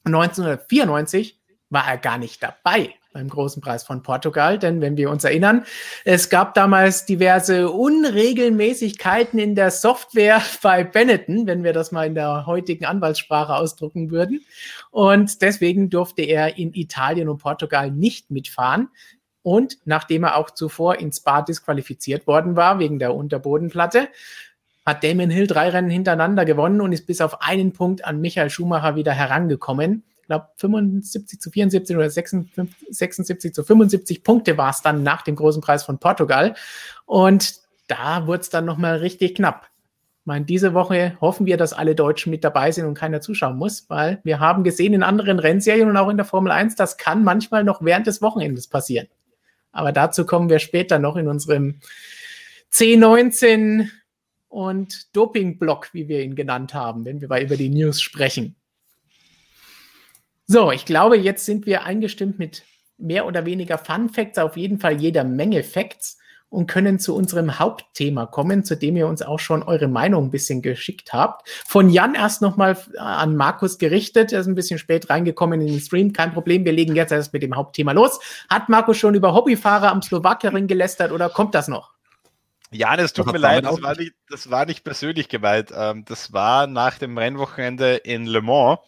1994 0.04 1.38
war 1.68 1.86
er 1.86 1.98
gar 1.98 2.16
nicht 2.16 2.42
dabei 2.42 2.94
beim 3.16 3.28
großen 3.28 3.62
Preis 3.62 3.82
von 3.82 4.02
Portugal, 4.02 4.58
denn 4.58 4.82
wenn 4.82 4.98
wir 4.98 5.10
uns 5.10 5.24
erinnern, 5.24 5.64
es 6.04 6.28
gab 6.28 6.52
damals 6.52 7.06
diverse 7.06 7.70
Unregelmäßigkeiten 7.70 9.38
in 9.38 9.54
der 9.54 9.70
Software 9.70 10.42
bei 10.62 10.84
Benetton, 10.84 11.46
wenn 11.46 11.64
wir 11.64 11.72
das 11.72 11.92
mal 11.92 12.06
in 12.06 12.14
der 12.14 12.44
heutigen 12.44 12.84
Anwaltssprache 12.84 13.54
ausdrucken 13.54 14.10
würden. 14.10 14.44
Und 14.90 15.40
deswegen 15.40 15.88
durfte 15.88 16.22
er 16.22 16.58
in 16.58 16.74
Italien 16.74 17.30
und 17.30 17.38
Portugal 17.38 17.90
nicht 17.90 18.30
mitfahren. 18.30 18.88
Und 19.42 19.78
nachdem 19.86 20.24
er 20.24 20.36
auch 20.36 20.50
zuvor 20.50 20.98
in 20.98 21.10
Spa 21.10 21.40
disqualifiziert 21.40 22.26
worden 22.26 22.54
war 22.54 22.78
wegen 22.78 22.98
der 22.98 23.14
Unterbodenplatte, 23.14 24.08
hat 24.84 25.02
Damon 25.02 25.30
Hill 25.30 25.46
drei 25.46 25.70
Rennen 25.70 25.90
hintereinander 25.90 26.44
gewonnen 26.44 26.82
und 26.82 26.92
ist 26.92 27.06
bis 27.06 27.22
auf 27.22 27.40
einen 27.40 27.72
Punkt 27.72 28.04
an 28.04 28.20
Michael 28.20 28.50
Schumacher 28.50 28.94
wieder 28.94 29.12
herangekommen 29.12 30.04
glaube 30.26 30.48
75 30.56 31.40
zu 31.40 31.50
74 31.50 31.96
oder 31.96 32.10
56, 32.10 32.76
76 32.90 33.54
zu 33.54 33.64
75 33.64 34.22
Punkte 34.22 34.58
war 34.58 34.70
es 34.70 34.82
dann 34.82 35.02
nach 35.02 35.22
dem 35.22 35.36
großen 35.36 35.62
Preis 35.62 35.84
von 35.84 35.98
Portugal. 35.98 36.54
Und 37.04 37.54
da 37.88 38.26
wurde 38.26 38.40
es 38.40 38.50
dann 38.50 38.64
nochmal 38.64 38.96
richtig 38.98 39.36
knapp. 39.36 39.68
Ich 40.20 40.26
meine, 40.26 40.44
diese 40.44 40.74
Woche 40.74 41.16
hoffen 41.20 41.46
wir, 41.46 41.56
dass 41.56 41.72
alle 41.72 41.94
Deutschen 41.94 42.30
mit 42.30 42.42
dabei 42.42 42.72
sind 42.72 42.84
und 42.84 42.94
keiner 42.94 43.20
zuschauen 43.20 43.56
muss, 43.56 43.88
weil 43.88 44.20
wir 44.24 44.40
haben 44.40 44.64
gesehen 44.64 44.92
in 44.92 45.04
anderen 45.04 45.38
Rennserien 45.38 45.88
und 45.88 45.96
auch 45.96 46.08
in 46.08 46.16
der 46.16 46.26
Formel 46.26 46.50
1, 46.50 46.74
das 46.74 46.96
kann 46.96 47.22
manchmal 47.22 47.62
noch 47.62 47.80
während 47.84 48.08
des 48.08 48.20
Wochenendes 48.22 48.66
passieren. 48.66 49.06
Aber 49.70 49.92
dazu 49.92 50.26
kommen 50.26 50.50
wir 50.50 50.58
später 50.58 50.98
noch 50.98 51.16
in 51.16 51.28
unserem 51.28 51.80
C19 52.72 53.88
und 54.48 55.14
Doping-Block, 55.14 55.90
wie 55.92 56.08
wir 56.08 56.22
ihn 56.22 56.34
genannt 56.34 56.74
haben, 56.74 57.04
wenn 57.04 57.20
wir 57.20 57.28
über 57.40 57.56
die 57.56 57.68
News 57.68 58.00
sprechen. 58.00 58.56
So, 60.48 60.70
ich 60.70 60.84
glaube, 60.84 61.16
jetzt 61.16 61.44
sind 61.44 61.66
wir 61.66 61.82
eingestimmt 61.82 62.38
mit 62.38 62.62
mehr 62.98 63.26
oder 63.26 63.46
weniger 63.46 63.78
Fun 63.78 64.08
Facts, 64.08 64.38
auf 64.38 64.56
jeden 64.56 64.78
Fall 64.78 65.00
jeder 65.00 65.24
Menge 65.24 65.64
Facts 65.64 66.18
und 66.48 66.68
können 66.68 67.00
zu 67.00 67.16
unserem 67.16 67.58
Hauptthema 67.58 68.26
kommen, 68.26 68.62
zu 68.62 68.76
dem 68.76 68.96
ihr 68.96 69.08
uns 69.08 69.22
auch 69.22 69.40
schon 69.40 69.64
eure 69.64 69.88
Meinung 69.88 70.26
ein 70.26 70.30
bisschen 70.30 70.62
geschickt 70.62 71.12
habt. 71.12 71.48
Von 71.66 71.90
Jan 71.90 72.14
erst 72.14 72.42
nochmal 72.42 72.76
an 72.96 73.34
Markus 73.34 73.78
gerichtet, 73.78 74.32
er 74.32 74.38
ist 74.38 74.46
ein 74.46 74.54
bisschen 74.54 74.78
spät 74.78 75.10
reingekommen 75.10 75.60
in 75.60 75.66
den 75.66 75.80
Stream, 75.80 76.12
kein 76.12 76.32
Problem, 76.32 76.64
wir 76.64 76.72
legen 76.72 76.94
jetzt 76.94 77.10
erst 77.10 77.32
mit 77.32 77.42
dem 77.42 77.56
Hauptthema 77.56 77.90
los. 77.90 78.20
Hat 78.48 78.68
Markus 78.68 78.98
schon 78.98 79.16
über 79.16 79.34
Hobbyfahrer 79.34 79.90
am 79.90 80.00
Slowakering 80.00 80.68
gelästert 80.68 81.10
oder 81.10 81.28
kommt 81.28 81.56
das 81.56 81.66
noch? 81.66 81.95
Ja, 82.76 82.94
es 82.96 83.12
tut 83.12 83.32
mir 83.32 83.38
leid, 83.38 83.64
das 83.64 83.82
war, 83.82 83.96
nicht, 83.96 84.12
das 84.28 84.50
war 84.50 84.66
nicht 84.66 84.84
persönlich 84.84 85.28
gemeint. 85.28 85.72
Ähm, 85.74 86.04
das 86.04 86.32
war 86.32 86.66
nach 86.66 86.98
dem 86.98 87.16
Rennwochenende 87.16 87.96
in 87.96 88.26
Le 88.26 88.42
Mans 88.42 88.78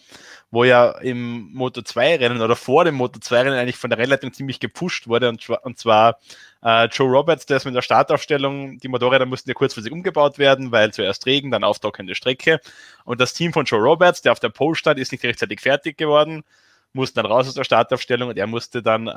wo 0.51 0.65
ja 0.65 0.93
im 0.99 1.53
Moto 1.53 1.83
2 1.83 2.17
Rennen 2.17 2.41
oder 2.41 2.57
vor 2.57 2.85
dem 2.85 2.95
Moto 2.95 3.19
2 3.21 3.43
Rennen 3.43 3.59
eigentlich 3.59 3.77
von 3.77 3.91
der 3.91 3.99
Rennleitung 3.99 4.33
ziemlich 4.33 4.61
gepusht 4.61 5.07
wurde. 5.07 5.29
Und, 5.29 5.49
und 5.49 5.79
zwar 5.79 6.19
äh, 6.63 6.87
Joe 6.87 7.11
Roberts, 7.11 7.47
der 7.47 7.59
ist 7.59 7.67
mit 7.67 7.75
der 7.75 7.83
Startaufstellung, 7.83 8.79
die 8.79 8.89
Motorräder 8.89 9.27
mussten 9.27 9.51
ja 9.51 9.55
kurzfristig 9.55 9.93
umgebaut 9.93 10.39
werden, 10.39 10.73
weil 10.73 10.93
zuerst 10.93 11.27
Regen, 11.27 11.51
dann 11.51 11.65
auftrocknende 11.65 12.15
Strecke. 12.15 12.61
Und 13.05 13.21
das 13.21 13.35
Team 13.35 13.53
von 13.53 13.67
Joe 13.67 13.81
Roberts, 13.81 14.23
der 14.23 14.33
auf 14.33 14.41
der 14.41 14.49
Pole 14.49 14.75
stand, 14.75 14.99
ist 14.99 15.13
nicht 15.13 15.25
rechtzeitig 15.25 15.61
fertig 15.61 15.99
geworden, 15.99 16.45
mussten 16.93 17.17
dann 17.17 17.27
raus 17.27 17.49
aus 17.49 17.55
der 17.55 17.65
Startaufstellung 17.65 18.31
und 18.31 18.39
er 18.39 18.47
musste 18.47 18.83
dann 18.83 19.07
äh, 19.07 19.11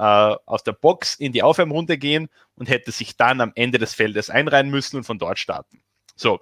aus 0.45 0.63
der 0.63 0.73
Box 0.73 1.15
in 1.15 1.31
die 1.31 1.43
Aufwärmrunde 1.43 1.97
gehen 1.97 2.29
und 2.55 2.69
hätte 2.69 2.91
sich 2.91 3.17
dann 3.17 3.41
am 3.41 3.51
Ende 3.55 3.77
des 3.77 3.93
Feldes 3.93 4.29
einreihen 4.29 4.69
müssen 4.69 4.97
und 4.97 5.03
von 5.03 5.19
dort 5.19 5.39
starten. 5.39 5.81
So, 6.15 6.41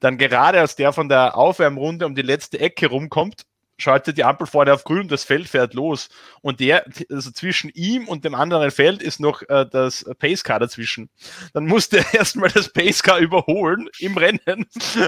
dann 0.00 0.18
gerade 0.18 0.60
als 0.60 0.76
der 0.76 0.92
von 0.92 1.08
der 1.08 1.36
Aufwärmrunde 1.36 2.06
um 2.06 2.14
die 2.14 2.22
letzte 2.22 2.58
Ecke 2.58 2.88
rumkommt, 2.88 3.46
schaltet 3.78 4.16
die 4.16 4.24
Ampel 4.24 4.46
vorne 4.46 4.72
auf 4.72 4.84
grün 4.84 5.02
und 5.02 5.12
das 5.12 5.24
Feld 5.24 5.48
fährt 5.48 5.74
los. 5.74 6.08
Und 6.40 6.60
der, 6.60 6.86
also 7.10 7.30
zwischen 7.30 7.70
ihm 7.74 8.08
und 8.08 8.24
dem 8.24 8.34
anderen 8.34 8.70
Feld 8.70 9.02
ist 9.02 9.20
noch 9.20 9.42
äh, 9.42 9.66
das 9.70 10.04
Pacecar 10.18 10.58
dazwischen. 10.58 11.10
Dann 11.52 11.66
musste 11.66 11.98
er 11.98 12.14
erstmal 12.14 12.50
das 12.50 12.72
Pacecar 12.72 13.18
überholen 13.18 13.88
im 13.98 14.16
Rennen 14.16 14.66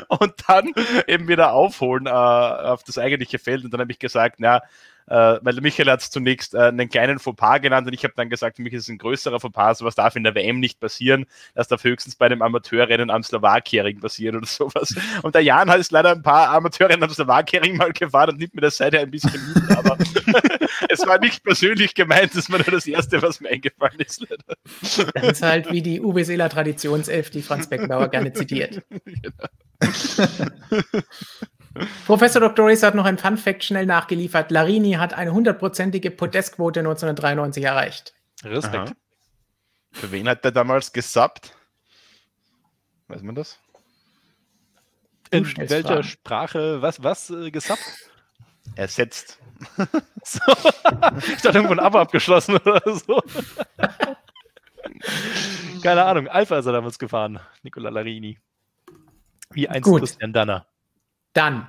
und 0.09 0.35
dann 0.47 0.73
eben 1.07 1.29
wieder 1.29 1.53
aufholen 1.53 2.07
äh, 2.07 2.11
auf 2.11 2.83
das 2.85 2.99
eigentliche 2.99 3.39
Feld. 3.39 3.65
Und 3.65 3.73
dann 3.73 3.81
habe 3.81 3.93
ich 3.93 3.99
gesagt, 3.99 4.37
na, 4.39 4.63
äh, 5.09 5.38
weil 5.42 5.61
Michael 5.61 5.90
hat 5.90 6.01
es 6.01 6.11
zunächst 6.11 6.55
äh, 6.55 6.59
einen 6.59 6.88
kleinen 6.88 7.18
Fauxpas 7.18 7.61
genannt 7.61 7.87
und 7.87 7.92
ich 7.92 8.05
habe 8.05 8.14
dann 8.16 8.29
gesagt, 8.29 8.57
für 8.57 8.62
mich 8.62 8.73
ist 8.73 8.85
es 8.85 8.88
ein 8.88 8.99
größerer 8.99 9.40
Fauxpas, 9.40 9.79
sowas 9.79 9.94
darf 9.94 10.16
in 10.16 10.25
der 10.25 10.35
WM 10.35 10.61
nicht 10.61 10.81
passieren, 10.81 11.27
das 11.55 11.68
darf 11.68 11.85
höchstens 11.85 12.16
bei 12.16 12.27
einem 12.27 12.42
Amateurrennen 12.42 13.11
am 13.11 13.23
Slowakiering 13.23 14.01
passieren 14.01 14.37
oder 14.37 14.47
sowas. 14.47 14.94
Und 15.23 15.35
der 15.35 15.42
Jan 15.42 15.71
hat 15.71 15.81
es 15.81 15.90
leider 15.90 16.12
ein 16.12 16.23
paar 16.23 16.51
Amateurrennen 16.51 17.03
am 17.03 17.11
Slowakiering 17.11 17.77
mal 17.77 17.92
gefahren 17.92 18.31
und 18.31 18.38
nimmt 18.38 18.55
mir 18.55 18.62
das 18.62 18.77
seither 18.77 19.01
ein 19.01 19.11
bisschen 19.11 19.35
übel, 19.35 19.77
aber 19.77 19.97
es 20.88 21.07
war 21.07 21.18
nicht 21.18 21.42
persönlich 21.42 21.94
gemeint, 21.94 22.37
das 22.37 22.51
war 22.51 22.59
nur 22.59 22.71
das 22.71 22.87
Erste, 22.87 23.23
was 23.23 23.40
mir 23.40 23.51
eingefallen 23.51 23.99
ist. 24.01 24.21
Leider. 24.29 25.12
Das 25.14 25.33
ist 25.33 25.42
halt 25.42 25.71
wie 25.71 25.83
die 25.83 26.01
Uwe 26.01 26.25
Seeler 26.25 26.49
Traditionself, 26.49 27.31
die 27.31 27.42
Franz 27.42 27.68
Beckenbauer 27.68 28.09
gerne 28.09 28.33
zitiert. 28.33 28.83
Genau. 29.81 31.03
Professor 32.07 32.41
Dr. 32.41 32.67
Race 32.67 32.83
hat 32.83 32.95
noch 32.95 33.05
ein 33.05 33.19
Fun 33.19 33.37
Fact 33.37 33.64
schnell 33.64 33.87
nachgeliefert. 33.87 34.51
Larini 34.51 34.93
hat 34.93 35.14
eine 35.14 35.33
hundertprozentige 35.33 36.11
Podestquote 36.11 36.81
1993 36.81 37.64
erreicht. 37.64 38.14
Respekt. 38.45 38.77
Aha. 38.77 38.93
Für 39.93 40.12
wen 40.12 40.29
hat 40.29 40.45
er 40.45 40.53
damals 40.53 40.93
gesappt? 40.93 41.55
Weiß 43.09 43.23
man 43.23 43.35
das? 43.35 43.59
In 45.31 45.45
welcher 45.57 45.83
Fragen. 45.83 46.03
Sprache 46.05 46.83
was, 46.83 47.03
was 47.03 47.31
äh, 47.31 47.51
gesappt? 47.51 48.11
Ersetzt. 48.75 49.38
so. 50.23 50.41
Ich 51.19 51.43
dachte 51.43 51.59
irgendwo 51.59 51.73
ein 51.73 51.81
Abo 51.81 51.99
abgeschlossen 51.99 52.57
oder 52.57 52.83
so. 52.95 53.21
Keine 55.83 56.05
Ahnung. 56.05 56.29
Alpha 56.29 56.59
ist 56.59 56.67
er 56.67 56.73
damals 56.73 56.99
gefahren. 56.99 57.41
Nicola 57.62 57.91
Larini. 57.91 58.38
Wie 59.51 59.69
einst 59.69 59.91
Christian 59.91 60.33
Danner. 60.33 60.67
Dann 61.33 61.69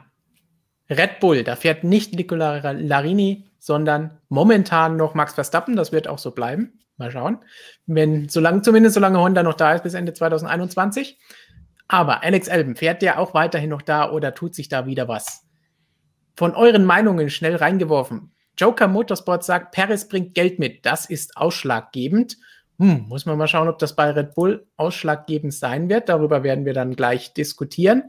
Red 0.89 1.19
Bull, 1.19 1.43
da 1.43 1.55
fährt 1.55 1.83
nicht 1.83 2.13
Nicola 2.15 2.71
Larini, 2.71 3.45
sondern 3.59 4.17
momentan 4.29 4.95
noch 4.95 5.13
Max 5.13 5.33
Verstappen. 5.33 5.75
Das 5.75 5.91
wird 5.91 6.07
auch 6.07 6.17
so 6.17 6.31
bleiben. 6.31 6.79
Mal 6.97 7.11
schauen. 7.11 7.39
Wenn, 7.85 8.27
solange, 8.27 8.61
zumindest 8.61 8.95
solange 8.95 9.19
Honda 9.19 9.43
noch 9.43 9.53
da 9.53 9.73
ist, 9.73 9.83
bis 9.83 9.93
Ende 9.93 10.13
2021. 10.13 11.17
Aber 11.87 12.23
Alex 12.23 12.49
Alben, 12.49 12.75
fährt 12.75 13.01
der 13.01 13.19
auch 13.19 13.33
weiterhin 13.33 13.69
noch 13.69 13.81
da 13.81 14.11
oder 14.11 14.33
tut 14.33 14.55
sich 14.55 14.67
da 14.67 14.85
wieder 14.85 15.07
was? 15.07 15.47
Von 16.35 16.55
euren 16.55 16.85
Meinungen 16.85 17.29
schnell 17.29 17.55
reingeworfen. 17.55 18.31
Joker 18.57 18.87
Motorsport 18.87 19.43
sagt, 19.43 19.73
Paris 19.73 20.07
bringt 20.07 20.33
Geld 20.33 20.59
mit. 20.59 20.85
Das 20.85 21.05
ist 21.05 21.37
ausschlaggebend. 21.37 22.37
Hm, 22.77 23.05
muss 23.09 23.25
man 23.25 23.37
mal 23.37 23.47
schauen, 23.47 23.67
ob 23.67 23.79
das 23.79 23.95
bei 23.95 24.09
Red 24.11 24.35
Bull 24.35 24.67
ausschlaggebend 24.77 25.53
sein 25.53 25.89
wird. 25.89 26.09
Darüber 26.09 26.43
werden 26.43 26.65
wir 26.65 26.73
dann 26.73 26.95
gleich 26.95 27.33
diskutieren. 27.33 28.03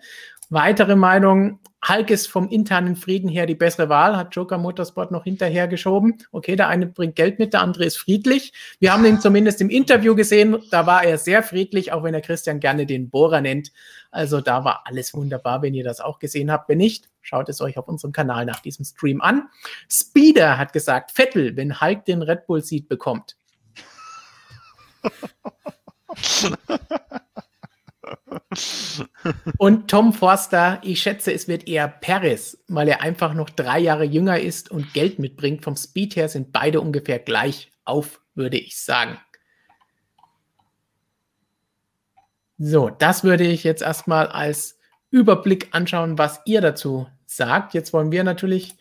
Weitere 0.52 0.96
Meinung, 0.96 1.60
Hulk 1.88 2.10
ist 2.10 2.26
vom 2.26 2.48
internen 2.48 2.96
Frieden 2.96 3.28
her 3.28 3.46
die 3.46 3.54
bessere 3.54 3.88
Wahl, 3.88 4.16
hat 4.16 4.34
Joker 4.34 4.58
Motorsport 4.58 5.12
noch 5.12 5.22
hinterher 5.22 5.68
geschoben. 5.68 6.18
Okay, 6.32 6.56
der 6.56 6.66
eine 6.66 6.86
bringt 6.86 7.14
Geld 7.14 7.38
mit, 7.38 7.52
der 7.52 7.62
andere 7.62 7.84
ist 7.84 7.96
friedlich. 7.96 8.52
Wir 8.80 8.92
haben 8.92 9.04
ihn 9.04 9.20
zumindest 9.20 9.60
im 9.60 9.70
Interview 9.70 10.16
gesehen, 10.16 10.58
da 10.72 10.86
war 10.86 11.04
er 11.04 11.18
sehr 11.18 11.44
friedlich, 11.44 11.92
auch 11.92 12.02
wenn 12.02 12.14
er 12.14 12.20
Christian 12.20 12.58
gerne 12.58 12.84
den 12.84 13.10
Bohrer 13.10 13.40
nennt. 13.40 13.70
Also 14.10 14.40
da 14.40 14.64
war 14.64 14.82
alles 14.86 15.14
wunderbar, 15.14 15.62
wenn 15.62 15.72
ihr 15.72 15.84
das 15.84 16.00
auch 16.00 16.18
gesehen 16.18 16.50
habt. 16.50 16.68
Wenn 16.68 16.78
nicht, 16.78 17.08
schaut 17.22 17.48
es 17.48 17.60
euch 17.60 17.78
auf 17.78 17.86
unserem 17.86 18.10
Kanal 18.10 18.44
nach 18.44 18.58
diesem 18.58 18.84
Stream 18.84 19.20
an. 19.20 19.48
Speeder 19.88 20.58
hat 20.58 20.72
gesagt, 20.72 21.12
Vettel, 21.12 21.56
wenn 21.56 21.80
Hulk 21.80 22.06
den 22.06 22.22
Red 22.22 22.48
Bull 22.48 22.64
Seat 22.64 22.88
bekommt. 22.88 23.36
Und 29.58 29.90
Tom 29.90 30.12
Forster, 30.12 30.80
ich 30.82 31.02
schätze, 31.02 31.32
es 31.32 31.48
wird 31.48 31.68
eher 31.68 31.88
Paris, 31.88 32.62
weil 32.68 32.88
er 32.88 33.02
einfach 33.02 33.34
noch 33.34 33.50
drei 33.50 33.78
Jahre 33.78 34.04
jünger 34.04 34.40
ist 34.40 34.70
und 34.70 34.92
Geld 34.92 35.18
mitbringt. 35.18 35.64
Vom 35.64 35.76
Speed 35.76 36.16
her 36.16 36.28
sind 36.28 36.52
beide 36.52 36.80
ungefähr 36.80 37.18
gleich 37.18 37.72
auf, 37.84 38.20
würde 38.34 38.58
ich 38.58 38.78
sagen. 38.78 39.18
So, 42.58 42.90
das 42.90 43.24
würde 43.24 43.44
ich 43.44 43.64
jetzt 43.64 43.82
erstmal 43.82 44.26
als 44.26 44.78
Überblick 45.10 45.68
anschauen, 45.72 46.18
was 46.18 46.40
ihr 46.44 46.60
dazu 46.60 47.06
sagt. 47.24 47.74
Jetzt 47.74 47.92
wollen 47.92 48.12
wir 48.12 48.22
natürlich, 48.22 48.76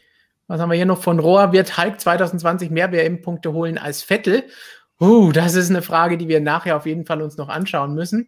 was 0.48 0.60
haben 0.60 0.70
wir 0.70 0.76
hier 0.76 0.86
noch 0.86 1.02
von 1.02 1.20
Rohr? 1.20 1.54
Wird 1.54 1.78
Hulk 1.78 2.00
2020 2.00 2.72
mehr 2.72 2.92
WM-Punkte 2.92 3.54
holen 3.54 3.78
als 3.78 4.04
Vettel? 4.04 4.44
Uh, 5.00 5.32
das 5.32 5.56
ist 5.56 5.70
eine 5.70 5.82
Frage, 5.82 6.18
die 6.18 6.28
wir 6.28 6.42
nachher 6.42 6.76
auf 6.76 6.86
jeden 6.86 7.06
Fall 7.06 7.22
uns 7.22 7.38
noch 7.38 7.48
anschauen 7.48 7.96
müssen. 7.96 8.28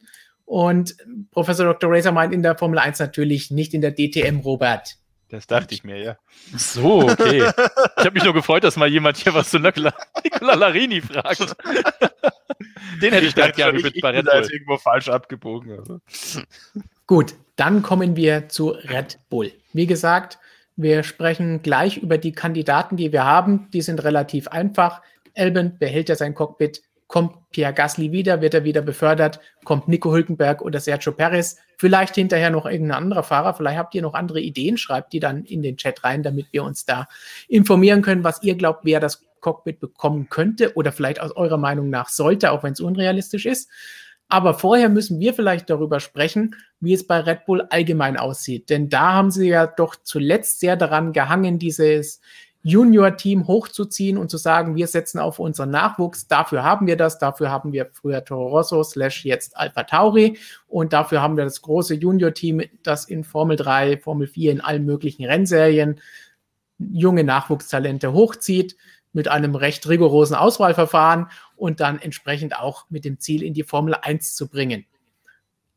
Und 0.51 0.97
Professor 1.31 1.65
Dr. 1.65 1.89
Racer 1.89 2.11
meint 2.11 2.33
in 2.33 2.43
der 2.43 2.57
Formel 2.57 2.77
1 2.77 2.99
natürlich 2.99 3.51
nicht 3.51 3.73
in 3.73 3.79
der 3.79 3.95
DTM, 3.95 4.41
Robert. 4.41 4.97
Das 5.29 5.47
dachte 5.47 5.73
ich 5.73 5.85
mir, 5.85 5.97
ja. 5.97 6.17
So, 6.57 7.03
okay. 7.09 7.49
Ich 7.97 8.05
habe 8.05 8.11
mich 8.11 8.25
nur 8.25 8.33
gefreut, 8.33 8.65
dass 8.65 8.75
mal 8.75 8.89
jemand 8.89 9.15
hier 9.15 9.33
was 9.33 9.49
zu 9.49 9.59
Nicola, 9.59 9.93
Nicola 10.21 10.55
Larini 10.55 10.99
fragt. 10.99 11.55
Den 13.01 13.13
hätte 13.13 13.27
ich 13.27 13.33
dann 13.33 13.53
gerne 13.53 13.79
mit 13.79 14.01
bei 14.01 14.09
Red 14.09 14.25
Bull. 14.25 14.41
ist 14.41 14.51
irgendwo 14.51 14.75
falsch 14.75 15.07
abgebogen. 15.07 15.79
Also. 15.79 16.01
Gut, 17.07 17.33
dann 17.55 17.81
kommen 17.81 18.17
wir 18.17 18.49
zu 18.49 18.71
Red 18.71 19.19
Bull. 19.29 19.53
Wie 19.71 19.87
gesagt, 19.87 20.37
wir 20.75 21.03
sprechen 21.03 21.61
gleich 21.61 21.95
über 21.95 22.17
die 22.17 22.33
Kandidaten, 22.33 22.97
die 22.97 23.13
wir 23.13 23.23
haben. 23.23 23.69
Die 23.71 23.81
sind 23.81 24.03
relativ 24.03 24.49
einfach. 24.49 25.01
Elben 25.33 25.77
behält 25.79 26.09
ja 26.09 26.15
sein 26.15 26.35
Cockpit 26.35 26.81
Kommt 27.11 27.51
Pierre 27.51 27.73
Gasly 27.73 28.13
wieder, 28.13 28.39
wird 28.39 28.53
er 28.53 28.63
wieder 28.63 28.81
befördert? 28.81 29.41
Kommt 29.65 29.89
Nico 29.89 30.13
Hülkenberg 30.13 30.61
oder 30.61 30.79
Sergio 30.79 31.11
Perez? 31.11 31.57
Vielleicht 31.75 32.15
hinterher 32.15 32.51
noch 32.51 32.65
irgendein 32.65 33.03
anderer 33.03 33.23
Fahrer. 33.23 33.53
Vielleicht 33.53 33.77
habt 33.77 33.93
ihr 33.93 34.01
noch 34.01 34.13
andere 34.13 34.39
Ideen. 34.39 34.77
Schreibt 34.77 35.11
die 35.11 35.19
dann 35.19 35.43
in 35.43 35.61
den 35.61 35.75
Chat 35.75 36.05
rein, 36.05 36.23
damit 36.23 36.47
wir 36.51 36.63
uns 36.63 36.85
da 36.85 37.09
informieren 37.49 38.01
können, 38.01 38.23
was 38.23 38.41
ihr 38.43 38.55
glaubt, 38.55 38.85
wer 38.85 39.01
das 39.01 39.25
Cockpit 39.41 39.81
bekommen 39.81 40.29
könnte 40.29 40.73
oder 40.75 40.93
vielleicht 40.93 41.19
aus 41.19 41.35
eurer 41.35 41.57
Meinung 41.57 41.89
nach 41.89 42.07
sollte, 42.07 42.49
auch 42.49 42.63
wenn 42.63 42.71
es 42.71 42.79
unrealistisch 42.79 43.45
ist. 43.45 43.69
Aber 44.29 44.53
vorher 44.53 44.87
müssen 44.87 45.19
wir 45.19 45.33
vielleicht 45.33 45.69
darüber 45.69 45.99
sprechen, 45.99 46.55
wie 46.79 46.93
es 46.93 47.05
bei 47.05 47.19
Red 47.19 47.45
Bull 47.45 47.67
allgemein 47.71 48.15
aussieht. 48.15 48.69
Denn 48.69 48.87
da 48.87 49.11
haben 49.11 49.31
sie 49.31 49.49
ja 49.49 49.67
doch 49.67 49.97
zuletzt 50.01 50.61
sehr 50.61 50.77
daran 50.77 51.11
gehangen, 51.11 51.59
dieses 51.59 52.21
Junior-Team 52.63 53.47
hochzuziehen 53.47 54.17
und 54.17 54.29
zu 54.29 54.37
sagen, 54.37 54.75
wir 54.75 54.87
setzen 54.87 55.19
auf 55.19 55.39
unseren 55.39 55.71
Nachwuchs. 55.71 56.27
Dafür 56.27 56.63
haben 56.63 56.85
wir 56.85 56.95
das. 56.95 57.17
Dafür 57.17 57.49
haben 57.49 57.73
wir 57.73 57.89
früher 57.91 58.23
Toro 58.23 58.47
Rosso 58.49 58.83
slash 58.83 59.25
jetzt 59.25 59.57
Alpha 59.57 59.83
Tauri. 59.83 60.37
Und 60.67 60.93
dafür 60.93 61.21
haben 61.21 61.37
wir 61.37 61.43
das 61.43 61.61
große 61.61 61.95
Junior-Team, 61.95 62.63
das 62.83 63.05
in 63.05 63.23
Formel 63.23 63.55
3, 63.55 63.97
Formel 63.97 64.27
4, 64.27 64.51
in 64.51 64.61
allen 64.61 64.85
möglichen 64.85 65.25
Rennserien 65.25 65.99
junge 66.77 67.23
Nachwuchstalente 67.23 68.13
hochzieht 68.13 68.75
mit 69.13 69.27
einem 69.27 69.55
recht 69.55 69.87
rigorosen 69.87 70.35
Auswahlverfahren 70.35 71.27
und 71.55 71.79
dann 71.79 71.99
entsprechend 71.99 72.57
auch 72.57 72.85
mit 72.89 73.05
dem 73.05 73.19
Ziel 73.19 73.43
in 73.43 73.53
die 73.53 73.63
Formel 73.63 73.95
1 73.95 74.35
zu 74.35 74.47
bringen. 74.47 74.85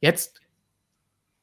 Jetzt 0.01 0.41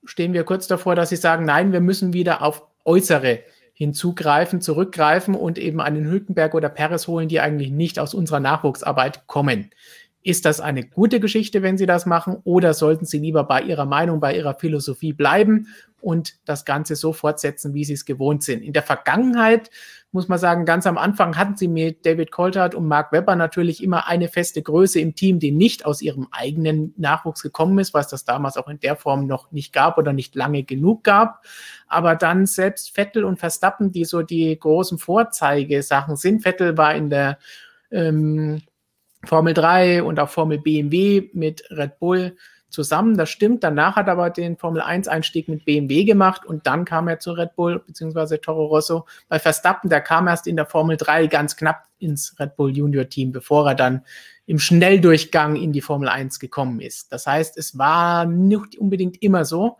stehen 0.05 0.33
wir 0.33 0.43
kurz 0.43 0.67
davor, 0.67 0.95
dass 0.95 1.09
sie 1.09 1.15
sagen, 1.15 1.45
nein, 1.45 1.73
wir 1.73 1.81
müssen 1.81 2.13
wieder 2.13 2.41
auf 2.41 2.63
äußere 2.85 3.39
hinzugreifen, 3.73 4.61
zurückgreifen 4.61 5.35
und 5.35 5.57
eben 5.57 5.81
einen 5.81 6.05
Hülkenberg 6.05 6.53
oder 6.53 6.69
Peres 6.69 7.07
holen, 7.07 7.29
die 7.29 7.39
eigentlich 7.39 7.71
nicht 7.71 7.99
aus 7.99 8.13
unserer 8.13 8.39
Nachwuchsarbeit 8.39 9.27
kommen. 9.27 9.71
Ist 10.23 10.45
das 10.45 10.59
eine 10.59 10.85
gute 10.85 11.19
Geschichte, 11.19 11.63
wenn 11.63 11.79
Sie 11.79 11.87
das 11.87 12.05
machen, 12.05 12.37
oder 12.43 12.75
sollten 12.75 13.05
Sie 13.05 13.17
lieber 13.17 13.43
bei 13.43 13.61
Ihrer 13.61 13.85
Meinung, 13.85 14.19
bei 14.19 14.35
Ihrer 14.35 14.53
Philosophie 14.53 15.13
bleiben 15.13 15.67
und 15.99 16.35
das 16.45 16.63
Ganze 16.63 16.95
so 16.95 17.11
fortsetzen, 17.11 17.73
wie 17.73 17.85
Sie 17.85 17.93
es 17.93 18.05
gewohnt 18.05 18.43
sind? 18.43 18.61
In 18.61 18.73
der 18.73 18.83
Vergangenheit 18.83 19.71
muss 20.13 20.27
man 20.27 20.39
sagen, 20.39 20.65
ganz 20.65 20.85
am 20.85 20.97
Anfang 20.97 21.37
hatten 21.37 21.55
Sie 21.55 21.69
mit 21.69 22.05
David 22.05 22.31
Coulthard 22.31 22.75
und 22.75 22.85
Mark 22.87 23.13
Webber 23.13 23.35
natürlich 23.37 23.81
immer 23.81 24.07
eine 24.07 24.27
feste 24.27 24.61
Größe 24.61 24.99
im 24.99 25.15
Team, 25.15 25.39
die 25.39 25.51
nicht 25.51 25.85
aus 25.85 26.01
ihrem 26.01 26.27
eigenen 26.31 26.93
Nachwuchs 26.97 27.41
gekommen 27.41 27.79
ist, 27.79 27.93
was 27.93 28.09
das 28.09 28.25
damals 28.25 28.57
auch 28.57 28.67
in 28.67 28.79
der 28.81 28.97
Form 28.97 29.25
noch 29.25 29.51
nicht 29.51 29.71
gab 29.71 29.97
oder 29.97 30.11
nicht 30.11 30.35
lange 30.35 30.63
genug 30.63 31.05
gab. 31.05 31.45
Aber 31.87 32.15
dann 32.15 32.45
selbst 32.45 32.93
Vettel 32.93 33.23
und 33.23 33.39
Verstappen, 33.39 33.93
die 33.93 34.03
so 34.03 34.21
die 34.21 34.57
großen 34.59 34.97
Vorzeigesachen 34.97 36.17
sind. 36.17 36.43
Vettel 36.43 36.77
war 36.77 36.93
in 36.93 37.09
der 37.09 37.37
ähm, 37.89 38.61
Formel 39.23 39.53
3 39.53 40.03
und 40.03 40.19
auch 40.19 40.29
Formel 40.29 40.59
BMW 40.59 41.29
mit 41.33 41.63
Red 41.71 41.99
Bull 41.99 42.35
zusammen. 42.71 43.17
Das 43.17 43.29
stimmt. 43.29 43.63
Danach 43.63 43.95
hat 43.95 44.07
er 44.07 44.13
aber 44.13 44.29
den 44.29 44.57
Formel 44.57 44.81
1 44.81 45.07
Einstieg 45.07 45.47
mit 45.47 45.65
BMW 45.65 46.03
gemacht 46.03 46.45
und 46.45 46.65
dann 46.65 46.85
kam 46.85 47.07
er 47.07 47.19
zu 47.19 47.33
Red 47.33 47.55
Bull 47.55 47.79
bzw. 47.79 48.37
Toro 48.37 48.65
Rosso. 48.65 49.05
Bei 49.29 49.39
Verstappen, 49.39 49.89
der 49.89 50.01
kam 50.01 50.27
erst 50.27 50.47
in 50.47 50.55
der 50.55 50.65
Formel 50.65 50.97
3 50.97 51.27
ganz 51.27 51.55
knapp 51.55 51.83
ins 51.99 52.35
Red 52.39 52.55
Bull 52.55 52.75
Junior 52.75 53.07
Team, 53.07 53.31
bevor 53.31 53.67
er 53.67 53.75
dann 53.75 54.03
im 54.45 54.59
Schnelldurchgang 54.59 55.55
in 55.55 55.71
die 55.71 55.81
Formel 55.81 56.09
1 56.09 56.39
gekommen 56.39 56.79
ist. 56.79 57.11
Das 57.13 57.27
heißt, 57.27 57.57
es 57.57 57.77
war 57.77 58.25
nicht 58.25 58.77
unbedingt 58.77 59.21
immer 59.21 59.45
so, 59.45 59.77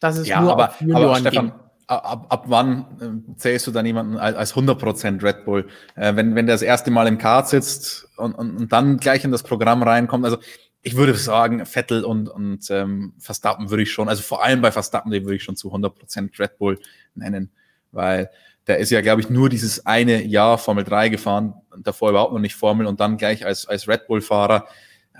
dass 0.00 0.18
es 0.18 0.28
ja, 0.28 0.40
nur 0.40 0.52
aber, 0.52 0.68
auf 0.68 0.80
Junioren 0.80 1.04
aber 1.04 1.16
Stefan, 1.16 1.46
ging. 1.46 1.54
Ab, 1.88 2.26
ab 2.28 2.44
wann 2.46 2.86
äh, 3.00 3.36
zählst 3.36 3.66
du 3.66 3.70
dann 3.70 3.84
jemanden 3.84 4.16
als, 4.16 4.36
als 4.36 4.54
100% 4.54 5.22
Red 5.22 5.44
Bull? 5.44 5.68
Äh, 5.94 6.16
wenn, 6.16 6.34
wenn 6.34 6.46
der 6.46 6.54
das 6.54 6.62
erste 6.62 6.90
Mal 6.90 7.06
im 7.06 7.18
Kart 7.18 7.48
sitzt 7.48 8.08
und, 8.16 8.32
und, 8.34 8.56
und 8.56 8.72
dann 8.72 8.98
gleich 8.98 9.24
in 9.24 9.32
das 9.32 9.42
Programm 9.42 9.82
reinkommt, 9.82 10.24
also 10.24 10.38
ich 10.82 10.96
würde 10.96 11.14
sagen, 11.14 11.64
Vettel 11.64 12.04
und, 12.04 12.28
und 12.28 12.68
ähm, 12.70 13.14
Verstappen 13.18 13.70
würde 13.70 13.84
ich 13.84 13.92
schon, 13.92 14.08
also 14.08 14.22
vor 14.22 14.42
allem 14.42 14.60
bei 14.60 14.72
Verstappen, 14.72 15.12
den 15.12 15.24
würde 15.24 15.36
ich 15.36 15.44
schon 15.44 15.56
zu 15.56 15.72
100% 15.72 16.38
Red 16.38 16.58
Bull 16.58 16.80
nennen, 17.14 17.50
weil 17.92 18.30
der 18.66 18.78
ist 18.78 18.90
ja, 18.90 19.00
glaube 19.00 19.20
ich, 19.20 19.30
nur 19.30 19.48
dieses 19.48 19.86
eine 19.86 20.22
Jahr 20.24 20.58
Formel 20.58 20.84
3 20.84 21.08
gefahren, 21.08 21.54
davor 21.78 22.10
überhaupt 22.10 22.32
noch 22.32 22.40
nicht 22.40 22.54
Formel 22.54 22.86
und 22.86 23.00
dann 23.00 23.16
gleich 23.16 23.46
als, 23.46 23.66
als 23.66 23.88
Red 23.88 24.06
Bull-Fahrer. 24.06 24.66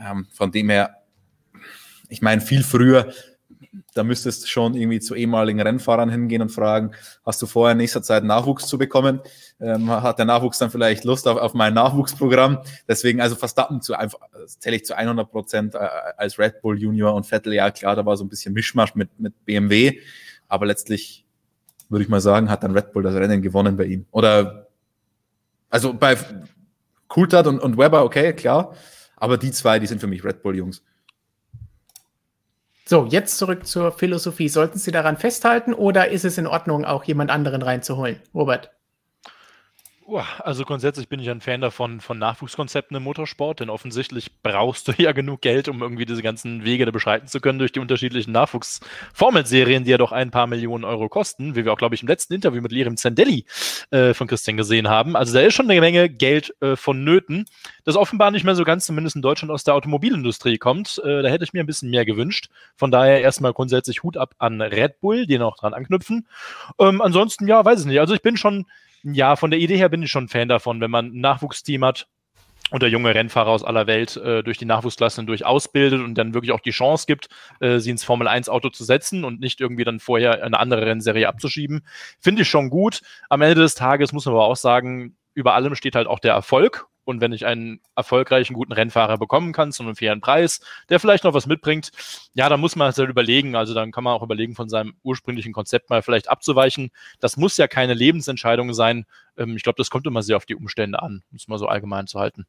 Ähm, 0.01 0.27
von 0.33 0.51
dem 0.51 0.69
her, 0.69 0.97
ich 2.09 2.23
meine, 2.23 2.41
viel 2.41 2.63
früher 2.63 3.13
da 3.95 4.05
müsstest 4.05 4.45
du 4.45 4.47
schon 4.49 4.75
irgendwie 4.75 5.01
zu 5.01 5.15
ehemaligen 5.15 5.61
Rennfahrern 5.61 6.11
hingehen 6.11 6.43
und 6.43 6.51
fragen, 6.51 6.93
hast 7.25 7.43
du 7.43 7.47
vorher 7.47 7.73
in 7.73 7.79
nächster 7.79 8.03
Zeit 8.03 8.25
Nachwuchs 8.25 8.67
zu 8.67 8.79
bekommen? 8.79 9.21
Ähm, 9.61 9.91
hat 9.91 10.19
der 10.19 10.25
Nachwuchs 10.25 10.59
dann 10.59 10.71
vielleicht 10.71 11.05
Lust 11.05 11.29
auf, 11.29 11.39
auf 11.39 11.55
mein 11.55 11.75
Nachwuchsprogramm? 11.75 12.59
Deswegen, 12.89 13.21
also 13.21 13.37
Verstappen 13.37 13.83
zu 13.83 13.95
einfach, 13.95 14.19
zähle 14.47 14.77
ich 14.77 14.85
zu 14.85 14.97
100 14.97 15.31
Prozent 15.31 15.75
äh, 15.75 15.79
als 16.17 16.39
Red 16.39 16.63
Bull 16.63 16.79
Junior 16.79 17.15
und 17.15 17.27
Vettel, 17.27 17.53
ja 17.53 17.71
klar, 17.71 17.97
da 17.97 18.07
war 18.07 18.17
so 18.17 18.25
ein 18.25 18.29
bisschen 18.29 18.55
Mischmasch 18.55 18.95
mit, 18.95 19.11
mit 19.19 19.45
BMW, 19.45 20.01
aber 20.49 20.67
letztlich 20.67 21.25
würde 21.89 22.05
ich 22.05 22.09
mal 22.09 22.21
sagen, 22.21 22.49
hat 22.49 22.63
dann 22.63 22.73
Red 22.73 22.93
Bull 22.93 23.03
das 23.03 23.15
Rennen 23.15 23.43
gewonnen 23.43 23.77
bei 23.77 23.85
ihm. 23.85 24.07
Oder, 24.11 24.69
also 25.69 25.93
bei 25.93 26.17
Coulthard 27.09 27.47
und, 27.47 27.61
und 27.61 27.77
Weber, 27.77 28.05
okay, 28.05 28.33
klar, 28.33 28.75
aber 29.17 29.37
die 29.37 29.51
zwei, 29.51 29.79
die 29.79 29.87
sind 29.87 30.01
für 30.01 30.07
mich 30.07 30.25
Red 30.25 30.43
Bull 30.43 30.57
Jungs. 30.57 30.83
So, 32.85 33.07
jetzt 33.07 33.39
zurück 33.39 33.67
zur 33.67 33.93
Philosophie. 33.93 34.49
Sollten 34.49 34.79
Sie 34.79 34.91
daran 34.91 35.17
festhalten 35.17 35.73
oder 35.73 36.09
ist 36.09 36.25
es 36.25 36.39
in 36.39 36.47
Ordnung, 36.47 36.85
auch 36.85 37.05
jemand 37.05 37.31
anderen 37.31 37.63
reinzuholen? 37.63 38.21
Robert. 38.35 38.71
Also 40.43 40.65
grundsätzlich 40.65 41.09
bin 41.09 41.21
ich 41.21 41.31
ein 41.31 41.41
Fan 41.41 41.61
davon, 41.61 42.01
von 42.01 42.19
Nachwuchskonzepten 42.19 42.97
im 42.97 43.05
Motorsport, 43.05 43.61
denn 43.61 43.71
offensichtlich 43.71 44.33
brauchst 44.43 44.89
du 44.89 44.93
ja 44.99 45.13
genug 45.13 45.43
Geld, 45.43 45.69
um 45.69 45.81
irgendwie 45.81 46.05
diese 46.05 46.23
ganzen 46.23 46.65
Wege 46.65 46.85
da 46.85 46.91
beschreiten 46.91 47.29
zu 47.29 47.41
können 47.41 47.59
durch 47.59 47.73
die 47.73 47.81
unterschiedlichen 47.81 48.33
Nachwuchsformelserien, 48.33 49.85
die 49.85 49.91
ja 49.91 49.99
doch 49.99 50.13
ein 50.13 50.31
paar 50.31 50.47
Millionen 50.47 50.85
Euro 50.85 51.09
kosten, 51.09 51.55
wie 51.55 51.65
wir 51.65 51.73
auch, 51.73 51.79
glaube 51.79 51.95
ich, 51.95 52.03
im 52.03 52.09
letzten 52.09 52.35
Interview 52.35 52.61
mit 52.61 52.73
Lirim 52.73 52.97
Zendelli 52.97 53.45
äh, 53.91 54.13
von 54.13 54.27
Christian 54.27 54.57
gesehen 54.57 54.89
haben. 54.89 55.15
Also 55.17 55.35
da 55.35 55.41
ist 55.41 55.55
schon 55.55 55.71
eine 55.71 55.81
Menge 55.81 56.09
Geld 56.09 56.55
äh, 56.61 56.75
vonnöten, 56.75 57.47
das 57.85 57.97
offenbar 57.97 58.31
nicht 58.33 58.45
mehr 58.45 58.57
so 58.57 58.65
ganz, 58.65 58.87
zumindest 58.87 59.17
in 59.17 59.23
Deutschland, 59.23 59.53
aus 59.53 59.65
der 59.65 59.75
Automobilindustrie 59.75 60.59
kommt. 60.59 61.01
Äh, 61.05 61.23
da 61.23 61.29
hätte 61.29 61.45
ich 61.45 61.53
mir 61.53 61.61
ein 61.61 61.67
bisschen 61.67 61.91
mehr 61.91 62.05
gewünscht. 62.05 62.49
Von 62.77 62.91
daher 62.91 63.21
erstmal 63.21 63.53
grundsätzlich 63.53 64.03
Hut 64.03 64.17
ab 64.17 64.35
an 64.39 64.61
Red 64.61 65.01
Bull, 65.01 65.27
die 65.27 65.39
noch 65.39 65.57
dran 65.57 65.75
anknüpfen. 65.75 66.27
Ähm, 66.79 67.01
ansonsten, 67.01 67.47
ja, 67.47 67.65
weiß 67.65 67.81
ich 67.81 67.87
nicht. 67.87 68.01
Also 68.01 68.15
ich 68.15 68.23
bin 68.23 68.37
schon 68.37 68.67
ja, 69.03 69.37
von 69.37 69.51
der 69.51 69.61
Idee 69.61 69.77
her 69.77 69.89
bin 69.89 70.03
ich 70.03 70.11
schon 70.11 70.29
Fan 70.29 70.49
davon, 70.49 70.81
wenn 70.81 70.91
man 70.91 71.07
ein 71.07 71.21
Nachwuchsteam 71.21 71.85
hat 71.85 72.07
oder 72.73 72.87
junge 72.87 73.15
Rennfahrer 73.15 73.51
aus 73.51 73.65
aller 73.65 73.87
Welt 73.87 74.17
äh, 74.17 74.43
durch 74.43 74.59
die 74.59 74.65
Nachwuchsklassen 74.65 75.27
durch 75.27 75.45
ausbildet 75.45 76.01
und 76.01 76.15
dann 76.15 76.35
wirklich 76.35 76.53
auch 76.53 76.61
die 76.61 76.71
Chance 76.71 77.07
gibt, 77.07 77.29
äh, 77.61 77.79
sie 77.79 77.91
ins 77.91 78.05
Formel 78.05 78.29
1 78.29 78.49
Auto 78.49 78.71
zu 78.71 78.85
setzen 78.85 79.25
und 79.25 79.41
nicht 79.41 79.61
irgendwie 79.61 79.85
dann 79.85 80.01
vorher 80.01 80.43
eine 80.43 80.59
andere 80.59 80.87
Rennserie 80.87 81.29
abzuschieben. 81.29 81.85
Finde 82.19 82.43
ich 82.43 82.49
schon 82.49 82.71
gut. 82.71 83.03
Am 83.29 83.43
Ende 83.43 83.57
des 83.57 83.75
Tages 83.75 84.13
muss 84.13 84.25
man 84.25 84.35
aber 84.35 84.47
auch 84.47 84.57
sagen, 84.57 85.17
über 85.35 85.55
allem 85.55 85.75
steht 85.75 85.95
halt 85.95 86.07
auch 86.07 86.19
der 86.19 86.35
Erfolg. 86.35 86.87
Und 87.05 87.21
wenn 87.21 87.33
ich 87.33 87.47
einen 87.47 87.81
erfolgreichen, 87.97 88.55
guten 88.55 88.73
Rennfahrer 88.73 89.19
bekommen 89.19 89.53
kann 89.53 89.73
zu 89.73 89.83
einem 89.83 89.97
fairen 89.97 90.21
Preis, 90.21 90.61
der 90.89 91.01
vielleicht 91.01 91.25
noch 91.25 91.35
was 91.35 91.47
mitbringt, 91.47 91.91
ja, 92.33 92.49
dann 92.49 92.61
muss 92.61 92.77
man 92.77 92.89
es 92.91 92.99
halt 92.99 93.11
überlegen. 93.11 93.57
Also 93.57 93.75
dann 93.75 93.91
kann 93.91 94.05
man 94.05 94.15
auch 94.15 94.23
überlegen, 94.23 94.55
von 94.55 94.69
seinem 94.69 94.95
ursprünglichen 95.03 95.53
Konzept 95.53 95.91
mal 95.91 96.03
vielleicht 96.03 96.31
abzuweichen. 96.31 96.91
Das 97.19 97.37
muss 97.37 97.57
ja 97.57 97.67
keine 97.67 97.95
Lebensentscheidung 97.95 98.73
sein. 98.73 99.05
Ähm, 99.37 99.57
ich 99.57 99.65
glaube, 99.65 99.79
das 99.79 99.91
kommt 99.91 100.07
immer 100.07 100.23
sehr 100.23 100.37
auf 100.37 100.47
die 100.47 100.55
Umstände 100.55 101.03
an, 101.03 101.25
um 101.33 101.37
es 101.37 101.49
mal 101.49 101.59
so 101.59 101.67
allgemein 101.67 102.07
zu 102.07 102.21
halten. 102.21 102.47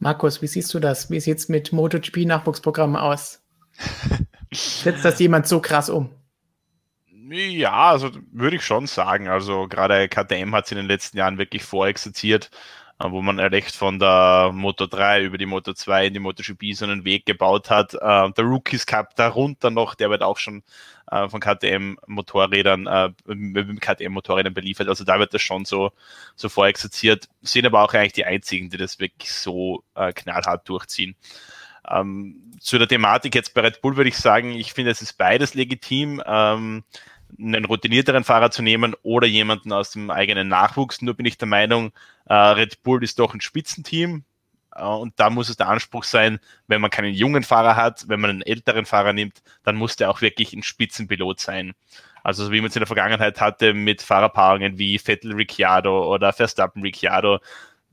Markus, 0.00 0.42
wie 0.42 0.46
siehst 0.46 0.72
du 0.74 0.80
das? 0.80 1.10
Wie 1.10 1.20
sieht 1.20 1.38
es 1.38 1.48
mit 1.48 1.72
MotoGP-Nachwuchsprogrammen 1.72 2.96
aus? 2.96 3.42
Setzt 4.52 5.04
das 5.04 5.18
jemand 5.20 5.46
so 5.46 5.60
krass 5.60 5.88
um? 5.90 6.10
Ja, 7.30 7.90
also 7.90 8.10
würde 8.32 8.56
ich 8.56 8.64
schon 8.64 8.86
sagen. 8.86 9.28
Also 9.28 9.68
gerade 9.68 10.08
KTM 10.08 10.54
hat 10.54 10.64
es 10.64 10.72
in 10.72 10.78
den 10.78 10.86
letzten 10.86 11.18
Jahren 11.18 11.36
wirklich 11.36 11.62
vorexerziert, 11.62 12.50
äh, 13.00 13.10
wo 13.10 13.20
man 13.20 13.38
echt 13.38 13.74
von 13.76 13.98
der 13.98 14.50
Moto 14.54 14.86
3 14.86 15.24
über 15.24 15.36
die 15.36 15.44
Moto 15.44 15.74
2 15.74 16.06
in 16.06 16.14
die 16.14 16.20
MotoGP 16.20 16.74
so 16.74 16.86
einen 16.86 17.04
Weg 17.04 17.26
gebaut 17.26 17.68
hat. 17.68 17.92
Äh, 17.94 17.98
der 18.32 18.44
Rookies 18.44 18.86
Cup 18.86 19.14
darunter 19.16 19.70
noch, 19.70 19.94
der 19.94 20.08
wird 20.08 20.22
auch 20.22 20.38
schon 20.38 20.62
äh, 21.10 21.28
von 21.28 21.40
KTM-Motorrädern, 21.40 22.86
KTM-Motorrädern 23.80 24.54
beliefert. 24.54 24.88
Also 24.88 25.04
da 25.04 25.18
wird 25.18 25.34
das 25.34 25.42
schon 25.42 25.66
so, 25.66 25.92
so 26.34 26.48
vorexerziert. 26.48 27.28
Sind 27.42 27.66
aber 27.66 27.82
auch 27.82 27.92
eigentlich 27.92 28.14
die 28.14 28.24
einzigen, 28.24 28.70
die 28.70 28.78
das 28.78 29.00
wirklich 29.00 29.32
so 29.32 29.84
knallhart 30.14 30.66
durchziehen. 30.68 31.14
Ähm, 31.90 32.52
zu 32.60 32.78
der 32.78 32.88
Thematik 32.88 33.34
jetzt 33.34 33.54
bei 33.54 33.62
Red 33.62 33.80
Bull 33.80 33.96
würde 33.96 34.08
ich 34.08 34.16
sagen, 34.16 34.52
ich 34.52 34.72
finde, 34.72 34.90
es 34.90 35.02
ist 35.02 35.14
beides 35.14 35.54
legitim. 35.54 36.22
Ähm, 36.26 36.84
einen 37.36 37.64
routinierteren 37.64 38.24
Fahrer 38.24 38.50
zu 38.50 38.62
nehmen 38.62 38.94
oder 39.02 39.26
jemanden 39.26 39.72
aus 39.72 39.90
dem 39.90 40.10
eigenen 40.10 40.48
Nachwuchs. 40.48 41.02
Nur 41.02 41.14
bin 41.14 41.26
ich 41.26 41.38
der 41.38 41.48
Meinung, 41.48 41.92
äh, 42.26 42.34
Red 42.34 42.82
Bull 42.82 43.02
ist 43.02 43.18
doch 43.18 43.34
ein 43.34 43.40
Spitzenteam. 43.40 44.24
Äh, 44.74 44.84
und 44.84 45.14
da 45.16 45.30
muss 45.30 45.48
es 45.48 45.56
der 45.56 45.68
Anspruch 45.68 46.04
sein, 46.04 46.40
wenn 46.66 46.80
man 46.80 46.90
keinen 46.90 47.12
jungen 47.14 47.42
Fahrer 47.42 47.76
hat, 47.76 48.08
wenn 48.08 48.20
man 48.20 48.30
einen 48.30 48.42
älteren 48.42 48.86
Fahrer 48.86 49.12
nimmt, 49.12 49.42
dann 49.64 49.76
muss 49.76 49.96
der 49.96 50.10
auch 50.10 50.20
wirklich 50.20 50.52
ein 50.52 50.62
Spitzenpilot 50.62 51.40
sein. 51.40 51.74
Also 52.22 52.44
so 52.44 52.52
wie 52.52 52.60
man 52.60 52.68
es 52.68 52.76
in 52.76 52.80
der 52.80 52.86
Vergangenheit 52.86 53.40
hatte 53.40 53.74
mit 53.74 54.02
Fahrerpaarungen 54.02 54.78
wie 54.78 54.98
Vettel 54.98 55.34
Ricciardo 55.34 56.12
oder 56.12 56.32
Verstappen 56.32 56.82
Ricciardo, 56.82 57.38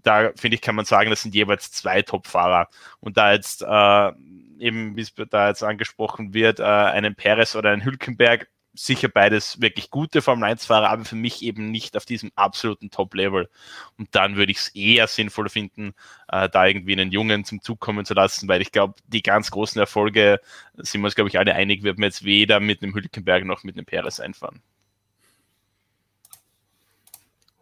da 0.04 0.32
finde 0.36 0.56
ich, 0.56 0.62
kann 0.62 0.76
man 0.76 0.86
sagen, 0.86 1.10
das 1.10 1.22
sind 1.24 1.36
jeweils 1.36 1.72
zwei 1.72 2.02
Top-Fahrer. 2.02 2.70
Und 3.00 3.18
da 3.18 3.34
jetzt 3.34 3.64
äh, 3.64 4.12
eben, 4.60 4.96
wie 4.96 5.02
es 5.02 5.14
da 5.30 5.48
jetzt 5.50 5.64
angesprochen 5.64 6.34
wird, 6.34 6.60
äh, 6.60 6.64
einen 6.64 7.16
Perez 7.16 7.56
oder 7.56 7.72
einen 7.72 7.84
Hülkenberg 7.84 8.48
sicher 8.76 9.08
beides 9.08 9.62
wirklich 9.62 9.90
gute 9.90 10.22
Formel 10.22 10.50
1-Fahrer, 10.50 10.90
aber 10.90 11.06
für 11.06 11.16
mich 11.16 11.42
eben 11.42 11.72
nicht 11.72 11.96
auf 11.96 12.06
diesem 12.06 12.32
absoluten 12.36 12.92
Top-Level. 12.92 13.50
Und 13.98 14.14
dann 14.14 14.36
würde 14.36 14.52
ich 14.52 14.58
es 14.58 14.68
eher 14.70 15.08
sinnvoller 15.08 15.50
finden, 15.50 15.94
äh, 16.28 16.50
da 16.50 16.66
irgendwie 16.66 16.94
einen 16.94 17.12
Jungen 17.12 17.46
zum 17.46 17.62
Zug 17.62 17.80
kommen 17.80 18.06
zu 18.06 18.14
lassen, 18.14 18.48
weil 18.48 18.62
ich 18.62 18.72
glaube, 18.72 18.96
die 19.08 19.24
ganz 19.24 19.52
großen 19.52 19.80
Erfolge, 19.80 20.40
sind 20.78 21.02
wir 21.02 21.06
uns, 21.06 21.16
glaube 21.16 21.30
ich, 21.30 21.40
alle 21.40 21.56
einig, 21.56 21.84
wird 21.84 21.98
man 21.98 22.08
jetzt 22.08 22.24
weder 22.26 22.60
mit 22.60 22.84
einem 22.84 22.94
Hülkenberg 22.94 23.46
noch 23.46 23.64
mit 23.64 23.78
einem 23.78 23.86
Perez 23.86 24.20
einfahren. 24.20 24.62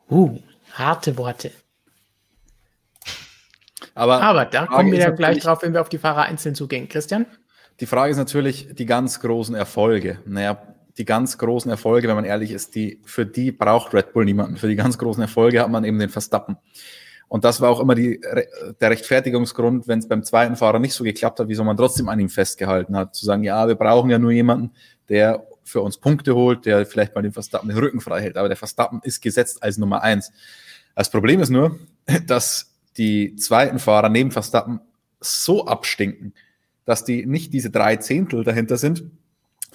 Uh, 0.10 0.40
harte 0.74 1.18
Worte. 1.18 1.52
Aber, 3.96 4.22
aber 4.22 4.46
da 4.46 4.66
kommen 4.66 4.92
wir 4.92 5.00
ja 5.00 5.12
gleich 5.12 5.40
drauf, 5.40 5.62
wenn 5.62 5.74
wir 5.74 5.82
auf 5.82 5.90
die 5.90 5.98
Fahrer 5.98 6.24
einzeln 6.24 6.56
zugehen. 6.56 6.90
Christian? 6.90 7.26
Die 7.80 7.86
Frage 7.86 8.12
ist 8.12 8.18
natürlich 8.18 8.68
die 8.74 8.86
ganz 8.86 9.20
großen 9.20 9.56
Erfolge. 9.56 10.20
Naja, 10.26 10.62
die 10.98 11.06
ganz 11.06 11.38
großen 11.38 11.72
Erfolge, 11.72 12.08
wenn 12.08 12.16
man 12.16 12.26
ehrlich 12.26 12.52
ist, 12.52 12.76
die, 12.76 13.00
für 13.04 13.26
die 13.26 13.52
braucht 13.52 13.94
Red 13.94 14.14
Bull 14.14 14.26
niemanden. 14.26 14.58
Für 14.58 14.68
die 14.68 14.76
ganz 14.76 14.98
großen 14.98 15.22
Erfolge 15.22 15.62
hat 15.62 15.70
man 15.70 15.84
eben 15.84 15.98
den 15.98 16.10
Verstappen. 16.10 16.58
Und 17.28 17.44
das 17.44 17.62
war 17.62 17.72
auch 17.72 17.80
immer 17.80 17.96
die, 17.96 18.22
der 18.80 18.92
Rechtfertigungsgrund, 18.92 19.88
wenn 19.88 19.98
es 19.98 20.08
beim 20.08 20.24
zweiten 20.24 20.56
Fahrer 20.56 20.78
nicht 20.78 20.94
so 20.94 21.04
geklappt 21.04 21.40
hat, 21.40 21.48
wieso 21.48 21.64
man 21.64 21.76
trotzdem 21.76 22.08
an 22.10 22.20
ihm 22.20 22.30
festgehalten 22.30 22.96
hat. 22.96 23.16
Zu 23.16 23.26
sagen, 23.26 23.44
ja, 23.44 23.68
wir 23.68 23.74
brauchen 23.74 24.12
ja 24.12 24.20
nur 24.20 24.32
jemanden, 24.32 24.72
der 25.10 25.48
für 25.64 25.82
uns 25.82 25.98
Punkte 25.98 26.36
holt, 26.36 26.68
der 26.68 26.86
vielleicht 26.86 27.16
mal 27.16 27.24
den 27.24 27.32
Verstappen 27.32 27.70
den 27.70 27.78
Rücken 27.78 28.02
frei 28.02 28.22
hält. 28.22 28.38
Aber 28.38 28.50
der 28.50 28.58
Verstappen 28.58 29.00
ist 29.04 29.22
gesetzt 29.22 29.64
als 29.64 29.80
Nummer 29.80 30.04
eins. 30.04 30.32
Das 30.96 31.10
Problem 31.10 31.40
ist 31.40 31.50
nur, 31.50 31.80
dass 32.28 32.72
die 32.98 33.36
zweiten 33.36 33.80
Fahrer 33.80 34.10
neben 34.10 34.30
Verstappen 34.30 34.80
so 35.20 35.66
abstinken, 35.66 36.34
dass 36.86 37.04
die 37.04 37.26
nicht 37.26 37.52
diese 37.54 37.72
drei 37.72 37.96
Zehntel 37.96 38.44
dahinter 38.44 38.78
sind, 38.78 39.06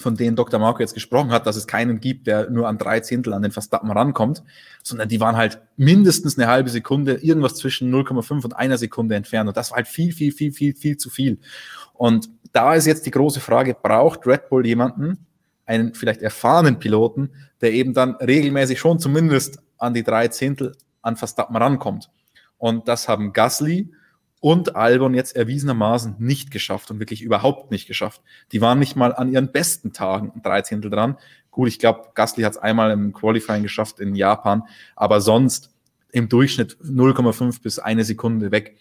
von 0.00 0.16
denen 0.16 0.36
Dr. 0.36 0.58
Marco 0.60 0.80
jetzt 0.80 0.94
gesprochen 0.94 1.30
hat, 1.30 1.46
dass 1.46 1.56
es 1.56 1.66
keinen 1.66 2.00
gibt, 2.00 2.26
der 2.26 2.50
nur 2.50 2.68
an 2.68 2.78
drei 2.78 3.00
Zehntel 3.00 3.32
an 3.32 3.42
den 3.42 3.52
Verstappen 3.52 3.90
rankommt, 3.90 4.42
sondern 4.82 5.08
die 5.08 5.20
waren 5.20 5.36
halt 5.36 5.60
mindestens 5.76 6.38
eine 6.38 6.48
halbe 6.48 6.70
Sekunde, 6.70 7.14
irgendwas 7.14 7.54
zwischen 7.54 7.92
0,5 7.92 8.44
und 8.44 8.56
einer 8.56 8.78
Sekunde 8.78 9.14
entfernt. 9.14 9.48
Und 9.48 9.56
das 9.56 9.70
war 9.70 9.76
halt 9.76 9.88
viel, 9.88 10.12
viel, 10.12 10.32
viel, 10.32 10.52
viel, 10.52 10.74
viel 10.74 10.96
zu 10.96 11.10
viel. 11.10 11.38
Und 11.94 12.28
da 12.52 12.74
ist 12.74 12.86
jetzt 12.86 13.06
die 13.06 13.10
große 13.10 13.40
Frage, 13.40 13.74
braucht 13.74 14.26
Red 14.26 14.48
Bull 14.48 14.66
jemanden, 14.66 15.26
einen 15.66 15.94
vielleicht 15.94 16.22
erfahrenen 16.22 16.78
Piloten, 16.78 17.30
der 17.60 17.72
eben 17.72 17.92
dann 17.92 18.14
regelmäßig 18.16 18.78
schon 18.78 18.98
zumindest 18.98 19.58
an 19.76 19.94
die 19.94 20.02
drei 20.02 20.28
Zehntel 20.28 20.74
an 21.02 21.16
Verstappen 21.16 21.56
rankommt. 21.56 22.10
Und 22.56 22.88
das 22.88 23.08
haben 23.08 23.32
Gasly 23.32 23.90
und 24.40 24.76
Albon 24.76 25.14
jetzt 25.14 25.36
erwiesenermaßen 25.36 26.16
nicht 26.18 26.50
geschafft 26.50 26.90
und 26.90 27.00
wirklich 27.00 27.22
überhaupt 27.22 27.70
nicht 27.70 27.86
geschafft. 27.86 28.22
Die 28.52 28.60
waren 28.60 28.78
nicht 28.78 28.96
mal 28.96 29.14
an 29.14 29.30
ihren 29.32 29.50
besten 29.50 29.92
Tagen 29.92 30.32
ein 30.34 30.42
Dreizehntel 30.42 30.90
dran. 30.90 31.16
Gut, 31.50 31.68
ich 31.68 31.78
glaube, 31.78 32.10
Gasly 32.14 32.44
hat 32.44 32.52
es 32.52 32.58
einmal 32.58 32.90
im 32.92 33.12
Qualifying 33.12 33.62
geschafft 33.62 34.00
in 34.00 34.14
Japan, 34.14 34.62
aber 34.94 35.20
sonst 35.20 35.70
im 36.12 36.28
Durchschnitt 36.28 36.76
0,5 36.82 37.62
bis 37.62 37.78
eine 37.78 38.04
Sekunde 38.04 38.50
weg. 38.50 38.76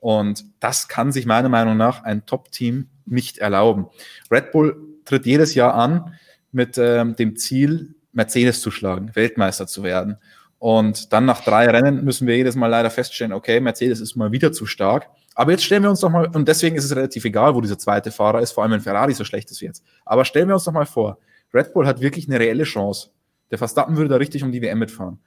Und 0.00 0.44
das 0.58 0.88
kann 0.88 1.12
sich 1.12 1.26
meiner 1.26 1.48
Meinung 1.48 1.76
nach 1.76 2.02
ein 2.02 2.26
Top-Team 2.26 2.88
nicht 3.06 3.38
erlauben. 3.38 3.86
Red 4.30 4.50
Bull 4.50 4.76
tritt 5.04 5.26
jedes 5.26 5.54
Jahr 5.54 5.74
an 5.74 6.14
mit 6.50 6.76
ähm, 6.78 7.14
dem 7.16 7.36
Ziel, 7.36 7.94
Mercedes 8.12 8.60
zu 8.60 8.70
schlagen, 8.70 9.14
Weltmeister 9.14 9.66
zu 9.66 9.82
werden. 9.82 10.18
Und 10.62 11.12
dann 11.12 11.24
nach 11.24 11.40
drei 11.40 11.68
Rennen 11.68 12.04
müssen 12.04 12.28
wir 12.28 12.36
jedes 12.36 12.54
Mal 12.54 12.68
leider 12.68 12.88
feststellen, 12.88 13.32
okay, 13.32 13.58
Mercedes 13.58 14.00
ist 14.00 14.14
mal 14.14 14.30
wieder 14.30 14.52
zu 14.52 14.64
stark. 14.64 15.08
Aber 15.34 15.50
jetzt 15.50 15.64
stellen 15.64 15.82
wir 15.82 15.90
uns 15.90 15.98
doch 15.98 16.08
mal, 16.08 16.28
und 16.36 16.46
deswegen 16.46 16.76
ist 16.76 16.84
es 16.84 16.94
relativ 16.94 17.24
egal, 17.24 17.56
wo 17.56 17.60
dieser 17.60 17.80
zweite 17.80 18.12
Fahrer 18.12 18.40
ist, 18.40 18.52
vor 18.52 18.62
allem 18.62 18.70
wenn 18.70 18.80
Ferrari 18.80 19.12
so 19.12 19.24
schlecht 19.24 19.50
ist 19.50 19.60
wie 19.60 19.64
jetzt. 19.64 19.82
Aber 20.04 20.24
stellen 20.24 20.46
wir 20.46 20.54
uns 20.54 20.62
doch 20.62 20.70
mal 20.70 20.86
vor, 20.86 21.18
Red 21.52 21.72
Bull 21.72 21.84
hat 21.84 22.00
wirklich 22.00 22.28
eine 22.28 22.38
reelle 22.38 22.62
Chance. 22.62 23.08
Der 23.50 23.58
Verstappen 23.58 23.96
würde 23.96 24.10
da 24.10 24.16
richtig 24.18 24.44
um 24.44 24.52
die 24.52 24.62
WM 24.62 24.78
mitfahren. 24.78 25.18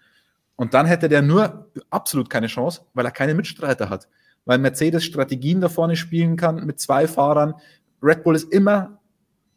Und 0.56 0.74
dann 0.74 0.86
hätte 0.86 1.10
der 1.10 1.22
nur 1.22 1.70
absolut 1.90 2.30
keine 2.30 2.48
Chance, 2.48 2.84
weil 2.94 3.04
er 3.04 3.12
keine 3.12 3.34
Mitstreiter 3.34 3.90
hat. 3.90 4.08
Weil 4.46 4.60
Mercedes 4.60 5.04
Strategien 5.04 5.60
da 5.60 5.68
vorne 5.68 5.98
spielen 5.98 6.38
kann 6.38 6.66
mit 6.66 6.80
zwei 6.80 7.10
Fahrern. 7.10 7.56
Red 8.02 8.24
Bull 8.24 8.38
ist 8.38 8.54
immer 8.54 9.02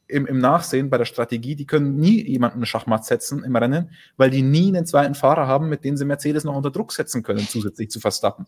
im, 0.09 0.27
im 0.27 0.38
Nachsehen 0.38 0.90
bei 0.90 0.99
der 0.99 1.05
Strategie, 1.05 1.55
die 1.55 1.66
können 1.66 1.97
nie 1.97 2.27
jemanden 2.27 2.64
Schachmatt 2.66 3.05
setzen 3.05 3.44
im 3.44 3.55
Rennen, 3.55 3.90
weil 4.16 4.31
die 4.31 4.42
nie 4.42 4.68
einen 4.68 4.87
zweiten 4.87 5.14
Fahrer 5.14 5.47
haben, 5.47 5.68
mit 5.68 5.85
dem 5.85 5.97
sie 5.97 6.05
Mercedes 6.05 6.44
noch 6.44 6.57
unter 6.57 6.71
Druck 6.71 6.92
setzen 6.92 7.23
können, 7.23 7.47
zusätzlich 7.47 7.90
zu 7.90 8.01
Verstappen. 8.01 8.47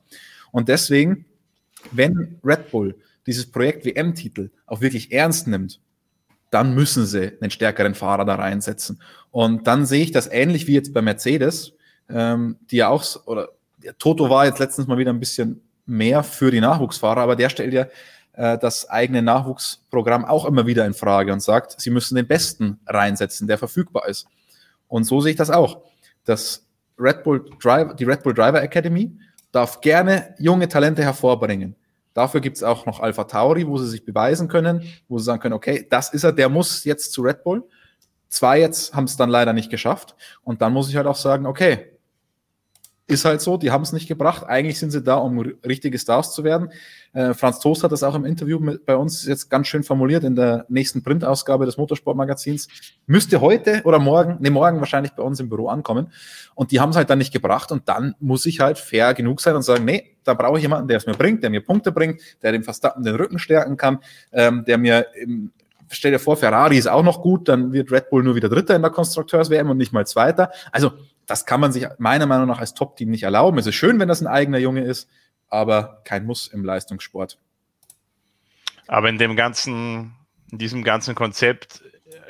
Und 0.51 0.69
deswegen, 0.69 1.27
wenn 1.93 2.39
Red 2.43 2.71
Bull 2.71 2.97
dieses 3.27 3.51
Projekt 3.51 3.85
WM-Titel 3.85 4.51
auch 4.67 4.81
wirklich 4.81 5.13
ernst 5.13 5.47
nimmt, 5.47 5.81
dann 6.51 6.75
müssen 6.75 7.07
sie 7.07 7.39
einen 7.41 7.51
stärkeren 7.51 7.95
Fahrer 7.95 8.25
da 8.25 8.35
reinsetzen. 8.35 9.01
Und 9.31 9.67
dann 9.67 9.87
sehe 9.87 10.03
ich 10.03 10.11
das 10.11 10.27
ähnlich 10.27 10.67
wie 10.67 10.75
jetzt 10.75 10.93
bei 10.93 11.03
Mercedes, 11.03 11.75
ähm, 12.09 12.57
die 12.71 12.77
ja 12.77 12.89
auch, 12.89 13.05
oder 13.27 13.51
ja, 13.83 13.93
Toto 13.99 14.31
war 14.31 14.47
jetzt 14.47 14.59
letztens 14.59 14.89
mal 14.89 14.99
wieder 14.99 15.13
ein 15.13 15.21
bisschen 15.21 15.63
mehr 15.87 16.23
für 16.23 16.51
die 16.51 16.61
Nachwuchsfahrer, 16.61 17.21
aber 17.21 17.37
der 17.37 17.51
stellt 17.51 17.73
ja 17.73 17.87
äh, 18.33 18.59
das 18.59 18.89
eigene 18.89 19.23
Nachwuchsprogramm 19.23 20.25
auch 20.25 20.45
immer 20.45 20.67
wieder 20.67 20.87
in 20.87 20.95
Frage 20.95 21.33
und 21.33 21.41
sagt, 21.41 21.81
sie 21.81 21.91
müssen 21.91 22.15
den 22.15 22.27
Besten 22.27 22.81
reinsetzen, 22.87 23.49
der 23.49 23.59
verfügbar 23.59 24.09
ist. 24.09 24.27
Und 24.89 25.05
so 25.05 25.21
sehe 25.21 25.33
ich 25.33 25.37
das 25.37 25.51
auch. 25.51 25.83
Das 26.25 26.67
Red 26.99 27.23
Bull 27.23 27.45
Driver, 27.63 27.95
die 27.95 28.05
Red 28.05 28.23
Bull 28.23 28.35
Driver 28.35 28.63
Academy 28.63 29.11
darf 29.53 29.81
gerne 29.81 30.35
junge 30.39 30.69
Talente 30.69 31.03
hervorbringen. 31.03 31.77
Dafür 32.13 32.41
gibt 32.41 32.57
es 32.57 32.63
auch 32.63 32.87
noch 32.87 33.01
Alpha 33.01 33.25
Tauri, 33.25 33.67
wo 33.67 33.79
sie 33.79 33.89
sich 33.89 34.05
beweisen 34.05 34.49
können, 34.49 34.83
wo 35.09 35.19
sie 35.19 35.25
sagen 35.25 35.41
können, 35.41 35.55
okay, 35.55 35.87
das 35.89 36.13
ist 36.13 36.25
er, 36.25 36.33
der 36.33 36.49
muss 36.49 36.85
jetzt 36.85 37.13
zu 37.13 37.23
Red 37.23 37.45
Bull. 37.45 37.65
Zwei 38.29 38.61
jetzt 38.61 38.95
haben 38.95 39.05
es 39.05 39.17
dann 39.17 39.31
leider 39.31 39.53
nicht 39.53 39.71
geschafft. 39.71 40.15
Und 40.43 40.61
dann 40.61 40.73
muss 40.73 40.89
ich 40.89 40.97
halt 40.97 41.07
auch 41.07 41.17
sagen, 41.17 41.47
okay, 41.47 41.99
Ist 43.11 43.25
halt 43.25 43.41
so, 43.41 43.57
die 43.57 43.73
haben 43.73 43.83
es 43.83 43.93
nicht 43.93 44.07
gebracht. 44.07 44.45
Eigentlich 44.47 44.79
sind 44.79 44.93
sie 44.93 45.03
da, 45.03 45.17
um 45.17 45.41
richtige 45.41 45.99
Stars 45.99 46.33
zu 46.33 46.45
werden. 46.45 46.71
Äh, 47.13 47.35
Franz 47.35 47.59
Toast 47.59 47.83
hat 47.83 47.91
das 47.91 48.05
auch 48.05 48.15
im 48.15 48.25
Interview 48.25 48.61
mit, 48.61 48.87
bei 48.87 48.95
uns 48.95 49.27
jetzt 49.27 49.51
ganz 49.51 49.67
schön 49.67 49.83
formuliert 49.83 50.23
in 50.23 50.37
der 50.37 50.65
nächsten 50.69 51.03
Printausgabe 51.03 51.67
des 51.67 51.77
Motorsportmagazins. 51.77 52.69
Müsste 53.07 53.41
heute 53.41 53.83
oder 53.85 53.99
morgen, 53.99 54.37
ne, 54.41 54.51
morgen 54.51 54.79
wahrscheinlich 54.79 55.13
bei 55.13 55.25
uns 55.25 55.41
im 55.41 55.49
Büro 55.49 55.67
ankommen. 55.67 56.13
Und 56.55 56.71
die 56.71 56.79
haben 56.79 56.91
es 56.91 56.97
halt 56.97 57.11
dann 57.11 57.19
nicht 57.19 57.33
gebracht. 57.33 57.73
Und 57.73 57.89
dann 57.89 58.15
muss 58.21 58.47
ich 58.47 58.61
halt 58.61 58.79
fair 58.79 59.13
genug 59.15 59.41
sein 59.41 59.57
und 59.57 59.63
sagen, 59.63 59.85
nee, 59.85 60.17
da 60.23 60.35
brauche 60.35 60.59
ich 60.59 60.63
jemanden, 60.63 60.87
der 60.87 60.99
es 60.99 61.07
mir 61.07 61.15
bringt, 61.15 61.43
der 61.43 61.51
mir 61.51 61.65
Punkte 61.65 61.91
bringt, 61.91 62.21
der 62.43 62.53
dem 62.53 62.63
Verstappen 62.63 63.03
den 63.03 63.17
Rücken 63.17 63.41
stärken 63.41 63.77
kann, 63.77 63.99
ähm, 64.33 64.65
der 64.65 64.79
mir 64.79 65.07
im, 65.21 65.51
stell 65.89 66.13
dir 66.13 66.19
vor, 66.19 66.37
Ferrari 66.37 66.79
ist 66.79 66.89
auch 66.89 67.03
noch 67.03 67.23
gut, 67.23 67.49
dann 67.49 67.73
wird 67.73 67.91
Red 67.91 68.11
Bull 68.11 68.23
nur 68.23 68.37
wieder 68.37 68.49
Dritter 68.49 68.77
in 68.77 68.83
der 68.83 68.91
Konstrukteurs-WM 68.93 69.69
und 69.69 69.77
nicht 69.77 69.93
mal 69.93 70.07
Zweiter. 70.07 70.51
Also 70.71 70.93
das 71.31 71.47
kann 71.47 71.61
man 71.61 71.71
sich 71.71 71.87
meiner 71.99 72.27
Meinung 72.27 72.49
nach 72.49 72.59
als 72.59 72.75
Top-Team 72.75 73.09
nicht 73.09 73.23
erlauben. 73.23 73.57
Es 73.59 73.67
ist 73.67 73.77
schön, 73.77 74.01
wenn 74.01 74.09
das 74.09 74.21
ein 74.21 74.27
eigener 74.27 74.59
Junge 74.59 74.83
ist, 74.83 75.09
aber 75.49 76.03
kein 76.05 76.27
Muss 76.27 76.49
im 76.49 76.65
Leistungssport. 76.65 77.39
Aber 78.89 79.09
in 79.09 79.19
dem 79.19 79.37
ganzen, 79.37 80.17
in 80.51 80.59
diesem 80.59 80.83
ganzen 80.83 81.15
Konzept 81.15 81.83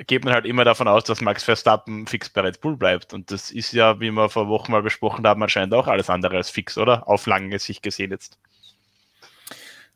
geht 0.06 0.24
man 0.24 0.34
halt 0.34 0.44
immer 0.44 0.64
davon 0.64 0.86
aus, 0.86 1.04
dass 1.04 1.22
Max 1.22 1.44
Verstappen 1.44 2.06
fix 2.06 2.28
bei 2.28 2.42
Red 2.42 2.60
Bull 2.60 2.76
bleibt. 2.76 3.14
Und 3.14 3.30
das 3.30 3.50
ist 3.50 3.72
ja, 3.72 4.00
wie 4.00 4.10
wir 4.10 4.28
vor 4.28 4.48
Wochen 4.48 4.70
mal 4.70 4.82
besprochen 4.82 5.26
haben, 5.26 5.42
anscheinend 5.42 5.72
auch 5.72 5.86
alles 5.86 6.10
andere 6.10 6.36
als 6.36 6.50
fix, 6.50 6.76
oder? 6.76 7.08
Auf 7.08 7.24
lange 7.24 7.58
Sicht 7.58 7.82
gesehen 7.82 8.10
jetzt. 8.10 8.38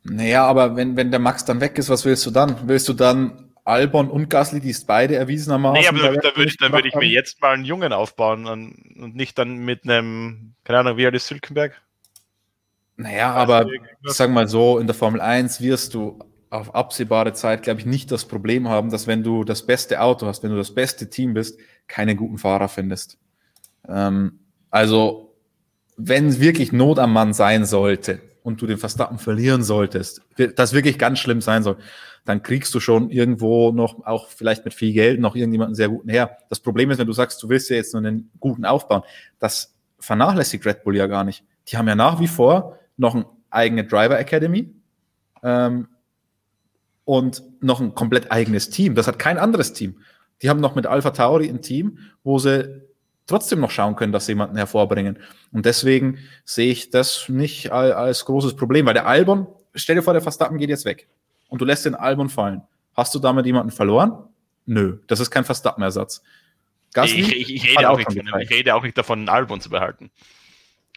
Naja, 0.03 0.47
aber 0.47 0.77
wenn, 0.77 0.97
wenn 0.97 1.11
der 1.11 1.21
Max 1.21 1.45
dann 1.45 1.61
weg 1.61 1.77
ist, 1.77 1.91
was 1.91 2.07
willst 2.07 2.25
du 2.25 2.31
dann? 2.31 2.57
Willst 2.67 2.89
du 2.89 2.95
dann 2.95 3.44
Albon 3.65 4.11
und 4.11 4.29
Gasly, 4.29 4.61
die 4.61 4.71
es 4.71 4.85
beide 4.85 5.17
erwiesenermaßen. 5.17 5.81
Nee, 5.81 5.89
aber 5.89 6.15
da, 6.17 6.31
da 6.31 6.37
würde 6.37 6.51
ich, 6.51 6.59
dann 6.59 6.73
würde 6.73 6.89
ich 6.89 6.95
mir 6.95 7.07
jetzt 7.09 7.41
mal 7.41 7.55
einen 7.55 7.65
Jungen 7.65 7.93
aufbauen 7.93 8.47
und, 8.47 8.75
und 9.01 9.17
nicht 9.17 9.39
dann 9.39 9.59
mit 9.59 9.85
einem, 9.85 10.55
keine 10.65 10.81
Ahnung, 10.81 10.97
wie 10.99 11.07
alt 11.07 11.15
ist 11.15 11.27
Sülkenberg? 11.27 11.81
Naja, 12.97 13.33
aber 13.33 13.67
ich 13.67 14.13
sag 14.13 14.31
mal 14.31 14.47
so, 14.49 14.79
in 14.79 14.87
der 14.87 14.95
Formel 14.95 15.21
1 15.21 15.61
wirst 15.61 15.95
du 15.95 16.19
auf 16.51 16.75
absehbare 16.75 17.33
Zeit, 17.33 17.65
glaube 17.65 17.81
ich, 17.81 17.87
nicht 17.87 18.13
das 18.13 18.27
Problem 18.27 18.69
haben, 18.69 18.91
dass 18.91 19.07
wenn 19.07 19.25
du 19.25 19.43
das 19.43 19.67
beste 19.67 20.01
Auto 20.01 20.27
hast, 20.27 20.43
wenn 20.45 20.51
du 20.51 20.57
das 20.57 20.73
beste 20.73 21.11
Team 21.11 21.35
bist, 21.35 21.59
keine 21.89 22.15
guten 22.15 22.39
Fahrer 22.39 22.69
findest. 22.69 23.19
Ähm, 23.89 24.39
also, 24.71 25.35
wenn 25.97 26.39
wirklich 26.39 26.73
Not 26.73 26.99
am 26.99 27.13
Mann 27.13 27.33
sein 27.33 27.65
sollte 27.65 28.21
und 28.45 28.61
du 28.63 28.67
den 28.67 28.79
Verstappen 28.79 29.19
verlieren 29.19 29.65
solltest, 29.65 30.23
das 30.55 30.73
wirklich 30.73 30.99
ganz 30.99 31.19
schlimm 31.19 31.41
sein 31.41 31.63
soll, 31.65 31.79
dann 32.25 32.43
kriegst 32.43 32.75
du 32.75 32.81
schon 32.81 33.11
irgendwo 33.11 33.71
noch, 33.71 34.07
auch 34.07 34.29
vielleicht 34.29 34.65
mit 34.65 34.73
viel 34.73 34.93
Geld, 34.93 35.21
noch 35.21 35.37
irgendjemanden 35.37 35.75
sehr 35.75 35.89
guten 35.89 36.09
her. 36.09 36.39
Das 36.49 36.61
Problem 36.61 36.91
ist, 36.91 36.99
wenn 36.99 37.07
du 37.07 37.13
sagst, 37.13 37.43
du 37.43 37.49
willst 37.49 37.69
ja 37.69 37.77
jetzt 37.77 37.93
nur 37.93 38.03
einen 38.03 38.31
guten 38.41 38.65
aufbauen, 38.65 39.03
das 39.39 39.75
vernachlässigt 39.99 40.65
Red 40.65 40.85
Bull 40.85 40.97
ja 40.97 41.07
gar 41.07 41.25
nicht. 41.25 41.45
Die 41.69 41.77
haben 41.77 41.89
ja 41.89 41.95
nach 41.95 42.21
wie 42.21 42.29
vor 42.29 42.79
noch 42.97 43.15
eine 43.15 43.27
eigene 43.51 43.85
Driver 43.85 44.19
Academy 44.19 44.73
ähm, 45.43 45.89
und 47.05 47.43
noch 47.61 47.81
ein 47.81 47.95
komplett 47.95 48.33
eigenes 48.33 48.71
Team. 48.71 48.95
Das 48.95 49.07
hat 49.07 49.19
kein 49.19 49.39
anderes 49.39 49.75
Team. 49.75 50.01
Die 50.43 50.49
haben 50.49 50.61
noch 50.61 50.75
mit 50.75 50.87
Alpha 50.87 51.11
Tauri 51.11 51.49
ein 51.49 51.63
Team, 51.63 51.99
wo 52.23 52.39
sie 52.39 52.83
trotzdem 53.27 53.61
noch 53.61 53.71
schauen 53.71 53.97
können, 53.97 54.13
dass 54.13 54.27
sie 54.27 54.33
jemanden 54.33 54.57
hervorbringen. 54.57 55.19
Und 55.53 55.67
deswegen 55.67 56.19
sehe 56.45 56.73
ich 56.73 56.91
das 56.91 57.29
nicht 57.29 57.71
als 57.71 58.25
großes 58.25 58.57
Problem, 58.57 58.87
weil 58.87 58.95
der 58.95 59.07
Albon, 59.07 59.47
stell 59.75 59.97
dir 59.97 60.03
vor, 60.03 60.13
der 60.15 60.23
Verstappen 60.23 60.59
geht 60.59 60.71
jetzt 60.71 60.85
weg 60.85 61.09
und 61.55 61.61
du 61.61 61.65
lässt 61.65 61.87
den 61.87 61.95
Albon 61.95 62.29
fallen. 62.29 62.63
Hast 62.95 63.15
du 63.15 63.21
damit 63.21 63.47
jemanden 63.47 63.71
verloren? 63.71 64.25
Nö, 64.67 64.99
das 65.07 65.21
ist 65.21 65.31
kein 65.31 65.45
Verstappen-Ersatz. 65.45 66.21
Ich, 67.05 67.17
ich, 67.17 67.55
ich, 67.55 67.69
rede 67.71 67.89
auch, 67.89 67.95
auch 67.95 67.99
nicht, 67.99 68.25
ich 68.41 68.51
rede 68.51 68.75
auch 68.75 68.83
nicht 68.83 68.99
davon, 68.99 69.21
einen 69.21 69.29
Albon 69.29 69.61
zu 69.61 69.71
behalten. 69.71 70.11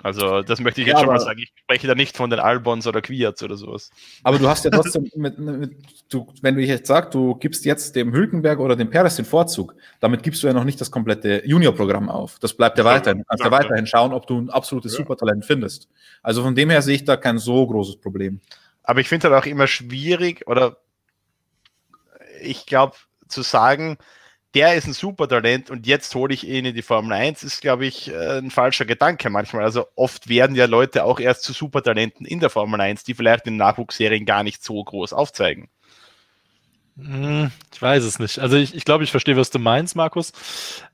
Also, 0.01 0.41
das 0.41 0.59
möchte 0.59 0.81
ich 0.81 0.87
jetzt 0.87 0.95
ja, 0.95 0.99
schon 1.01 1.13
mal 1.13 1.19
sagen. 1.19 1.39
Ich 1.39 1.53
spreche 1.55 1.85
da 1.85 1.93
nicht 1.93 2.17
von 2.17 2.31
den 2.31 2.39
Albons 2.39 2.87
oder 2.87 3.03
Quiats 3.03 3.43
oder 3.43 3.55
sowas. 3.55 3.91
Aber 4.23 4.39
du 4.39 4.47
hast 4.47 4.65
ja 4.65 4.71
trotzdem, 4.71 5.11
mit, 5.15 5.37
mit, 5.37 5.75
du, 6.09 6.25
wenn 6.41 6.55
du 6.55 6.63
jetzt 6.63 6.87
sagst, 6.87 7.13
du 7.13 7.35
gibst 7.35 7.65
jetzt 7.65 7.95
dem 7.95 8.11
Hülkenberg 8.11 8.59
oder 8.59 8.75
dem 8.75 8.89
Perez 8.89 9.15
den 9.15 9.25
Vorzug, 9.25 9.75
damit 9.99 10.23
gibst 10.23 10.41
du 10.41 10.47
ja 10.47 10.53
noch 10.53 10.63
nicht 10.63 10.81
das 10.81 10.89
komplette 10.89 11.43
Junior-Programm 11.45 12.09
auf. 12.09 12.39
Das 12.39 12.53
bleibt 12.53 12.79
ja, 12.79 12.85
weiterhin. 12.85 13.19
Du 13.19 13.25
kannst 13.25 13.43
ja, 13.43 13.51
weiterhin 13.51 13.85
schauen, 13.85 14.11
ob 14.11 14.25
du 14.25 14.41
ein 14.41 14.49
absolutes 14.49 14.93
ja. 14.93 14.97
Supertalent 14.97 15.45
findest. 15.45 15.87
Also 16.23 16.41
von 16.41 16.55
dem 16.55 16.71
her 16.71 16.81
sehe 16.81 16.95
ich 16.95 17.05
da 17.05 17.15
kein 17.15 17.37
so 17.37 17.67
großes 17.67 17.97
Problem. 17.97 18.41
Aber 18.87 19.01
ich 19.01 19.09
finde 19.09 19.29
halt 19.29 19.43
auch 19.43 19.45
immer 19.45 19.67
schwierig 19.67 20.47
oder 20.47 20.77
ich 22.41 22.65
glaube 22.65 22.95
zu 23.27 23.41
sagen, 23.41 23.97
der 24.53 24.75
ist 24.75 24.87
ein 24.87 24.93
super 24.93 25.27
Talent 25.27 25.69
und 25.69 25.85
jetzt 25.85 26.15
hole 26.15 26.33
ich 26.33 26.47
ihn 26.47 26.63
in 26.63 26.73
die 26.73 26.81
Formel 26.81 27.11
1, 27.11 27.43
ist, 27.43 27.61
glaube 27.61 27.85
ich, 27.85 28.07
äh, 28.09 28.37
ein 28.37 28.49
falscher 28.49 28.85
Gedanke 28.85 29.29
manchmal. 29.29 29.65
Also 29.65 29.87
oft 29.95 30.29
werden 30.29 30.55
ja 30.55 30.65
Leute 30.65 31.03
auch 31.03 31.19
erst 31.19 31.43
zu 31.43 31.51
Supertalenten 31.51 32.25
in 32.25 32.39
der 32.39 32.49
Formel 32.49 32.79
1, 32.79 33.03
die 33.03 33.13
vielleicht 33.13 33.45
in 33.45 33.57
Nachwuchsserien 33.57 34.25
gar 34.25 34.43
nicht 34.43 34.63
so 34.63 34.81
groß 34.81 35.11
aufzeigen. 35.11 35.69
Hm, 36.97 37.51
ich 37.73 37.81
weiß 37.81 38.05
es 38.05 38.19
nicht. 38.19 38.39
Also 38.39 38.55
ich, 38.55 38.73
ich 38.73 38.85
glaube, 38.85 39.03
ich 39.03 39.11
verstehe, 39.11 39.35
was 39.35 39.49
du 39.49 39.59
meinst, 39.59 39.97
Markus. 39.97 40.31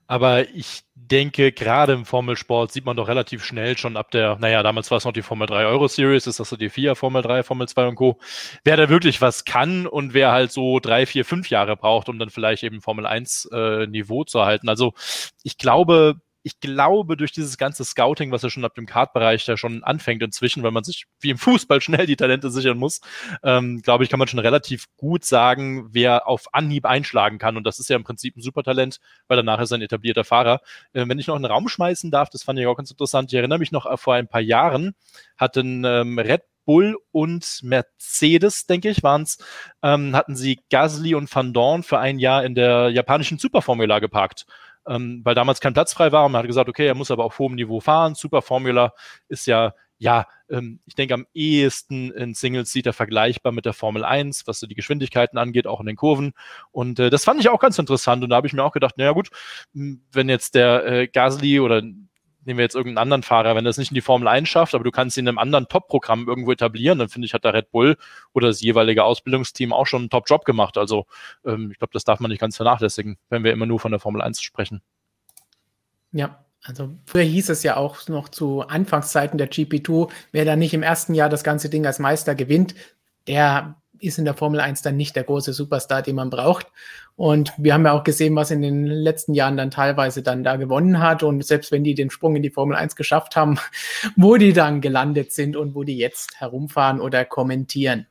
Aber 0.07 0.49
ich 0.49 0.83
denke, 1.13 1.51
gerade 1.51 1.93
im 1.93 2.05
Formelsport 2.05 2.71
sieht 2.71 2.85
man 2.85 2.97
doch 2.97 3.07
relativ 3.07 3.45
schnell 3.45 3.77
schon 3.77 3.97
ab 3.97 4.11
der, 4.11 4.37
naja, 4.39 4.63
damals 4.63 4.89
war 4.91 4.97
es 4.97 5.05
noch 5.05 5.13
die 5.13 5.21
Formel 5.21 5.47
3 5.47 5.65
Euro 5.67 5.87
Series, 5.87 6.27
ist 6.27 6.39
das 6.39 6.49
so 6.49 6.57
die 6.57 6.69
FIA 6.69 6.95
Formel 6.95 7.21
3, 7.21 7.43
Formel 7.43 7.67
2 7.67 7.87
und 7.87 7.95
Co., 7.95 8.19
wer 8.63 8.77
da 8.77 8.89
wirklich 8.89 9.21
was 9.21 9.45
kann 9.45 9.85
und 9.85 10.13
wer 10.13 10.31
halt 10.31 10.51
so 10.51 10.79
drei, 10.79 11.05
vier, 11.05 11.23
fünf 11.23 11.49
Jahre 11.49 11.77
braucht, 11.77 12.09
um 12.09 12.17
dann 12.19 12.31
vielleicht 12.31 12.63
eben 12.63 12.81
Formel 12.81 13.05
1 13.05 13.49
äh, 13.53 13.87
Niveau 13.87 14.23
zu 14.23 14.39
erhalten. 14.39 14.69
Also 14.69 14.93
ich 15.43 15.57
glaube, 15.57 16.15
ich 16.43 16.59
glaube, 16.59 17.15
durch 17.15 17.31
dieses 17.31 17.57
ganze 17.57 17.85
Scouting, 17.85 18.31
was 18.31 18.41
ja 18.41 18.49
schon 18.49 18.65
ab 18.65 18.75
dem 18.75 18.85
Kartbereich 18.85 19.45
da 19.45 19.55
schon 19.55 19.83
anfängt 19.83 20.21
inzwischen, 20.21 20.61
weil 20.61 20.71
man 20.71 20.83
sich 20.83 21.05
wie 21.21 21.29
im 21.29 21.37
Fußball 21.37 21.79
schnell 21.81 22.05
die 22.05 22.17
Talente 22.17 22.51
sichern 22.51 22.77
muss, 22.77 22.99
ähm, 23.43 23.81
glaube 23.81 24.03
ich, 24.03 24.09
kann 24.09 24.19
man 24.19 24.27
schon 24.27 24.39
relativ 24.39 24.87
gut 24.97 25.23
sagen, 25.23 25.87
wer 25.91 26.27
auf 26.27 26.53
Anhieb 26.53 26.85
einschlagen 26.85 27.37
kann. 27.37 27.55
Und 27.55 27.63
das 27.65 27.79
ist 27.79 27.89
ja 27.89 27.95
im 27.95 28.03
Prinzip 28.03 28.35
ein 28.35 28.41
Supertalent, 28.41 28.99
weil 29.27 29.37
danach 29.37 29.59
ist 29.61 29.71
er 29.71 29.77
ein 29.77 29.81
etablierter 29.81 30.25
Fahrer. 30.25 30.59
Äh, 30.91 31.07
wenn 31.07 31.17
ich 31.17 31.27
noch 31.27 31.35
einen 31.35 31.45
Raum 31.45 31.69
schmeißen 31.69 32.11
darf, 32.11 32.29
das 32.29 32.43
fand 32.43 32.59
ich 32.59 32.67
auch 32.67 32.75
ganz 32.75 32.91
interessant. 32.91 33.31
Ich 33.31 33.37
erinnere 33.37 33.59
mich 33.59 33.71
noch, 33.71 33.85
äh, 33.85 33.95
vor 33.95 34.15
ein 34.15 34.27
paar 34.27 34.41
Jahren 34.41 34.95
hatten 35.37 35.85
ähm, 35.85 36.19
Red 36.19 36.43
Bull 36.65 36.97
und 37.11 37.59
Mercedes, 37.63 38.65
denke 38.65 38.89
ich, 38.89 39.03
waren 39.03 39.23
es, 39.23 39.37
ähm, 39.81 40.15
hatten 40.15 40.35
sie 40.35 40.59
Gasly 40.69 41.15
und 41.15 41.33
Van 41.33 41.53
Dorn 41.53 41.83
für 41.83 41.99
ein 41.99 42.19
Jahr 42.19 42.43
in 42.43 42.55
der 42.55 42.89
japanischen 42.89 43.37
Superformula 43.37 43.99
geparkt 43.99 44.45
ähm, 44.87 45.21
weil 45.23 45.35
damals 45.35 45.59
kein 45.59 45.73
Platz 45.73 45.93
frei 45.93 46.11
war 46.11 46.25
und 46.25 46.31
man 46.31 46.39
hat 46.39 46.47
gesagt, 46.47 46.69
okay, 46.69 46.87
er 46.87 46.95
muss 46.95 47.11
aber 47.11 47.25
auf 47.25 47.39
hohem 47.39 47.55
Niveau 47.55 47.79
fahren. 47.79 48.15
Super 48.15 48.41
Formula 48.41 48.93
ist 49.27 49.45
ja, 49.45 49.73
ja, 49.97 50.27
ähm, 50.49 50.79
ich 50.85 50.95
denke 50.95 51.13
am 51.13 51.25
ehesten 51.33 52.11
in 52.11 52.33
Singles 52.33 52.71
sieht 52.71 52.85
er 52.85 52.93
vergleichbar 52.93 53.51
mit 53.51 53.65
der 53.65 53.73
Formel 53.73 54.03
1, 54.03 54.47
was 54.47 54.59
so 54.59 54.67
die 54.67 54.75
Geschwindigkeiten 54.75 55.37
angeht, 55.37 55.67
auch 55.67 55.79
in 55.79 55.85
den 55.85 55.95
Kurven. 55.95 56.33
Und 56.71 56.99
äh, 56.99 57.09
das 57.09 57.23
fand 57.23 57.39
ich 57.39 57.49
auch 57.49 57.59
ganz 57.59 57.77
interessant 57.79 58.23
und 58.23 58.29
da 58.29 58.35
habe 58.35 58.47
ich 58.47 58.53
mir 58.53 58.63
auch 58.63 58.73
gedacht, 58.73 58.97
naja 58.97 59.11
gut, 59.11 59.29
wenn 59.73 60.29
jetzt 60.29 60.55
der 60.55 60.85
äh, 60.85 61.07
Gasly 61.07 61.59
oder 61.59 61.81
nehmen 62.45 62.57
wir 62.57 62.63
jetzt 62.63 62.75
irgendeinen 62.75 63.03
anderen 63.03 63.23
Fahrer, 63.23 63.55
wenn 63.55 63.65
er 63.65 63.69
es 63.69 63.77
nicht 63.77 63.91
in 63.91 63.95
die 63.95 64.01
Formel 64.01 64.27
1 64.27 64.47
schafft, 64.47 64.75
aber 64.75 64.83
du 64.83 64.91
kannst 64.91 65.17
ihn 65.17 65.21
in 65.21 65.29
einem 65.29 65.37
anderen 65.37 65.67
Top-Programm 65.67 66.27
irgendwo 66.27 66.51
etablieren, 66.51 66.99
dann 66.99 67.09
finde 67.09 67.25
ich, 67.25 67.33
hat 67.33 67.43
der 67.43 67.53
Red 67.53 67.71
Bull 67.71 67.97
oder 68.33 68.47
das 68.47 68.61
jeweilige 68.61 69.03
Ausbildungsteam 69.03 69.73
auch 69.73 69.87
schon 69.87 70.03
einen 70.03 70.09
Top-Job 70.09 70.45
gemacht. 70.45 70.77
Also 70.77 71.05
ähm, 71.45 71.71
ich 71.71 71.79
glaube, 71.79 71.93
das 71.93 72.03
darf 72.03 72.19
man 72.19 72.29
nicht 72.29 72.41
ganz 72.41 72.55
vernachlässigen, 72.55 73.17
wenn 73.29 73.43
wir 73.43 73.51
immer 73.51 73.65
nur 73.65 73.79
von 73.79 73.91
der 73.91 73.99
Formel 73.99 74.21
1 74.21 74.41
sprechen. 74.41 74.81
Ja, 76.11 76.45
also 76.63 76.95
früher 77.05 77.23
hieß 77.23 77.49
es 77.49 77.63
ja 77.63 77.75
auch 77.75 78.07
noch 78.07 78.29
zu 78.29 78.61
Anfangszeiten 78.61 79.37
der 79.37 79.51
GP2, 79.51 80.09
wer 80.31 80.45
da 80.45 80.55
nicht 80.55 80.73
im 80.73 80.83
ersten 80.83 81.13
Jahr 81.13 81.29
das 81.29 81.43
ganze 81.43 81.69
Ding 81.69 81.85
als 81.85 81.99
Meister 81.99 82.35
gewinnt, 82.35 82.75
der 83.27 83.75
ist 84.03 84.17
in 84.17 84.25
der 84.25 84.33
Formel 84.33 84.59
1 84.59 84.81
dann 84.81 84.97
nicht 84.97 85.15
der 85.15 85.23
große 85.23 85.53
Superstar, 85.53 86.01
den 86.01 86.15
man 86.15 86.29
braucht. 86.29 86.67
Und 87.15 87.53
wir 87.57 87.73
haben 87.73 87.85
ja 87.85 87.91
auch 87.91 88.03
gesehen, 88.03 88.35
was 88.35 88.51
in 88.51 88.61
den 88.61 88.85
letzten 88.85 89.33
Jahren 89.33 89.57
dann 89.57 89.71
teilweise 89.71 90.23
dann 90.23 90.43
da 90.43 90.55
gewonnen 90.55 90.99
hat. 90.99 91.23
Und 91.23 91.45
selbst 91.45 91.71
wenn 91.71 91.83
die 91.83 91.95
den 91.95 92.09
Sprung 92.09 92.35
in 92.35 92.43
die 92.43 92.49
Formel 92.49 92.75
1 92.75 92.95
geschafft 92.95 93.35
haben, 93.35 93.59
wo 94.15 94.37
die 94.37 94.53
dann 94.53 94.81
gelandet 94.81 95.31
sind 95.31 95.55
und 95.55 95.75
wo 95.75 95.83
die 95.83 95.97
jetzt 95.97 96.39
herumfahren 96.39 96.99
oder 96.99 97.25
kommentieren. 97.25 98.07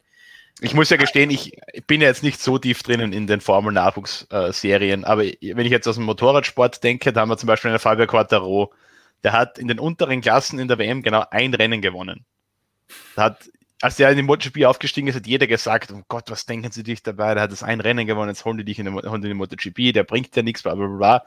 Ich 0.61 0.75
muss 0.75 0.91
ja 0.91 0.97
gestehen, 0.97 1.31
ich 1.31 1.59
bin 1.87 2.01
ja 2.01 2.09
jetzt 2.09 2.23
nicht 2.23 2.41
so 2.41 2.59
tief 2.59 2.83
drinnen 2.83 3.13
in 3.13 3.27
den 3.27 3.41
Formel-Nachwuchsserien, 3.41 5.05
aber 5.05 5.23
wenn 5.23 5.67
ich 5.67 5.73
jetzt 5.73 5.89
aus 5.89 5.97
dem 5.97 6.05
Motorradsport 6.05 6.85
denke, 6.85 7.13
da 7.13 7.23
haben 7.23 7.31
wir 7.31 7.39
zum 7.39 7.49
Beispiel 7.49 7.71
einen 7.71 7.81
Fabio 7.81 8.07
Quattaro, 8.07 8.73
der 9.25 9.33
hat 9.33 9.59
in 9.59 9.67
den 9.67 9.81
unteren 9.81 10.21
Klassen 10.21 10.59
in 10.59 10.69
der 10.69 10.79
WM 10.79 11.03
genau 11.03 11.25
ein 11.31 11.55
Rennen 11.55 11.81
gewonnen. 11.81 12.25
Hat 13.17 13.49
als 13.83 13.97
der 13.97 14.11
in 14.11 14.17
dem 14.17 14.27
MotoGP 14.27 14.65
aufgestiegen 14.65 15.09
ist, 15.09 15.17
hat 15.17 15.27
jeder 15.27 15.49
gesagt, 15.49 15.93
oh 15.93 16.03
Gott, 16.07 16.31
was 16.31 16.47
denken 16.47 16.71
sie 16.71 16.85
dich 16.85 17.03
dabei? 17.03 17.35
Der 17.35 17.43
hat 17.43 17.53
das 17.53 17.65
ein 17.65 17.81
Rennen 17.81 18.07
gewonnen, 18.07 18.31
jetzt 18.31 18.45
holen 18.45 18.57
die 18.57 18.65
dich 18.65 18.79
in 18.79 18.87
den, 18.87 18.95
holen 18.95 19.23
den 19.23 19.37
MotoGP, 19.37 19.93
der 19.93 20.05
bringt 20.05 20.35
ja 20.37 20.43
nichts, 20.43 20.63
bla 20.63 20.75
bla 20.77 20.87
bla. 20.87 21.25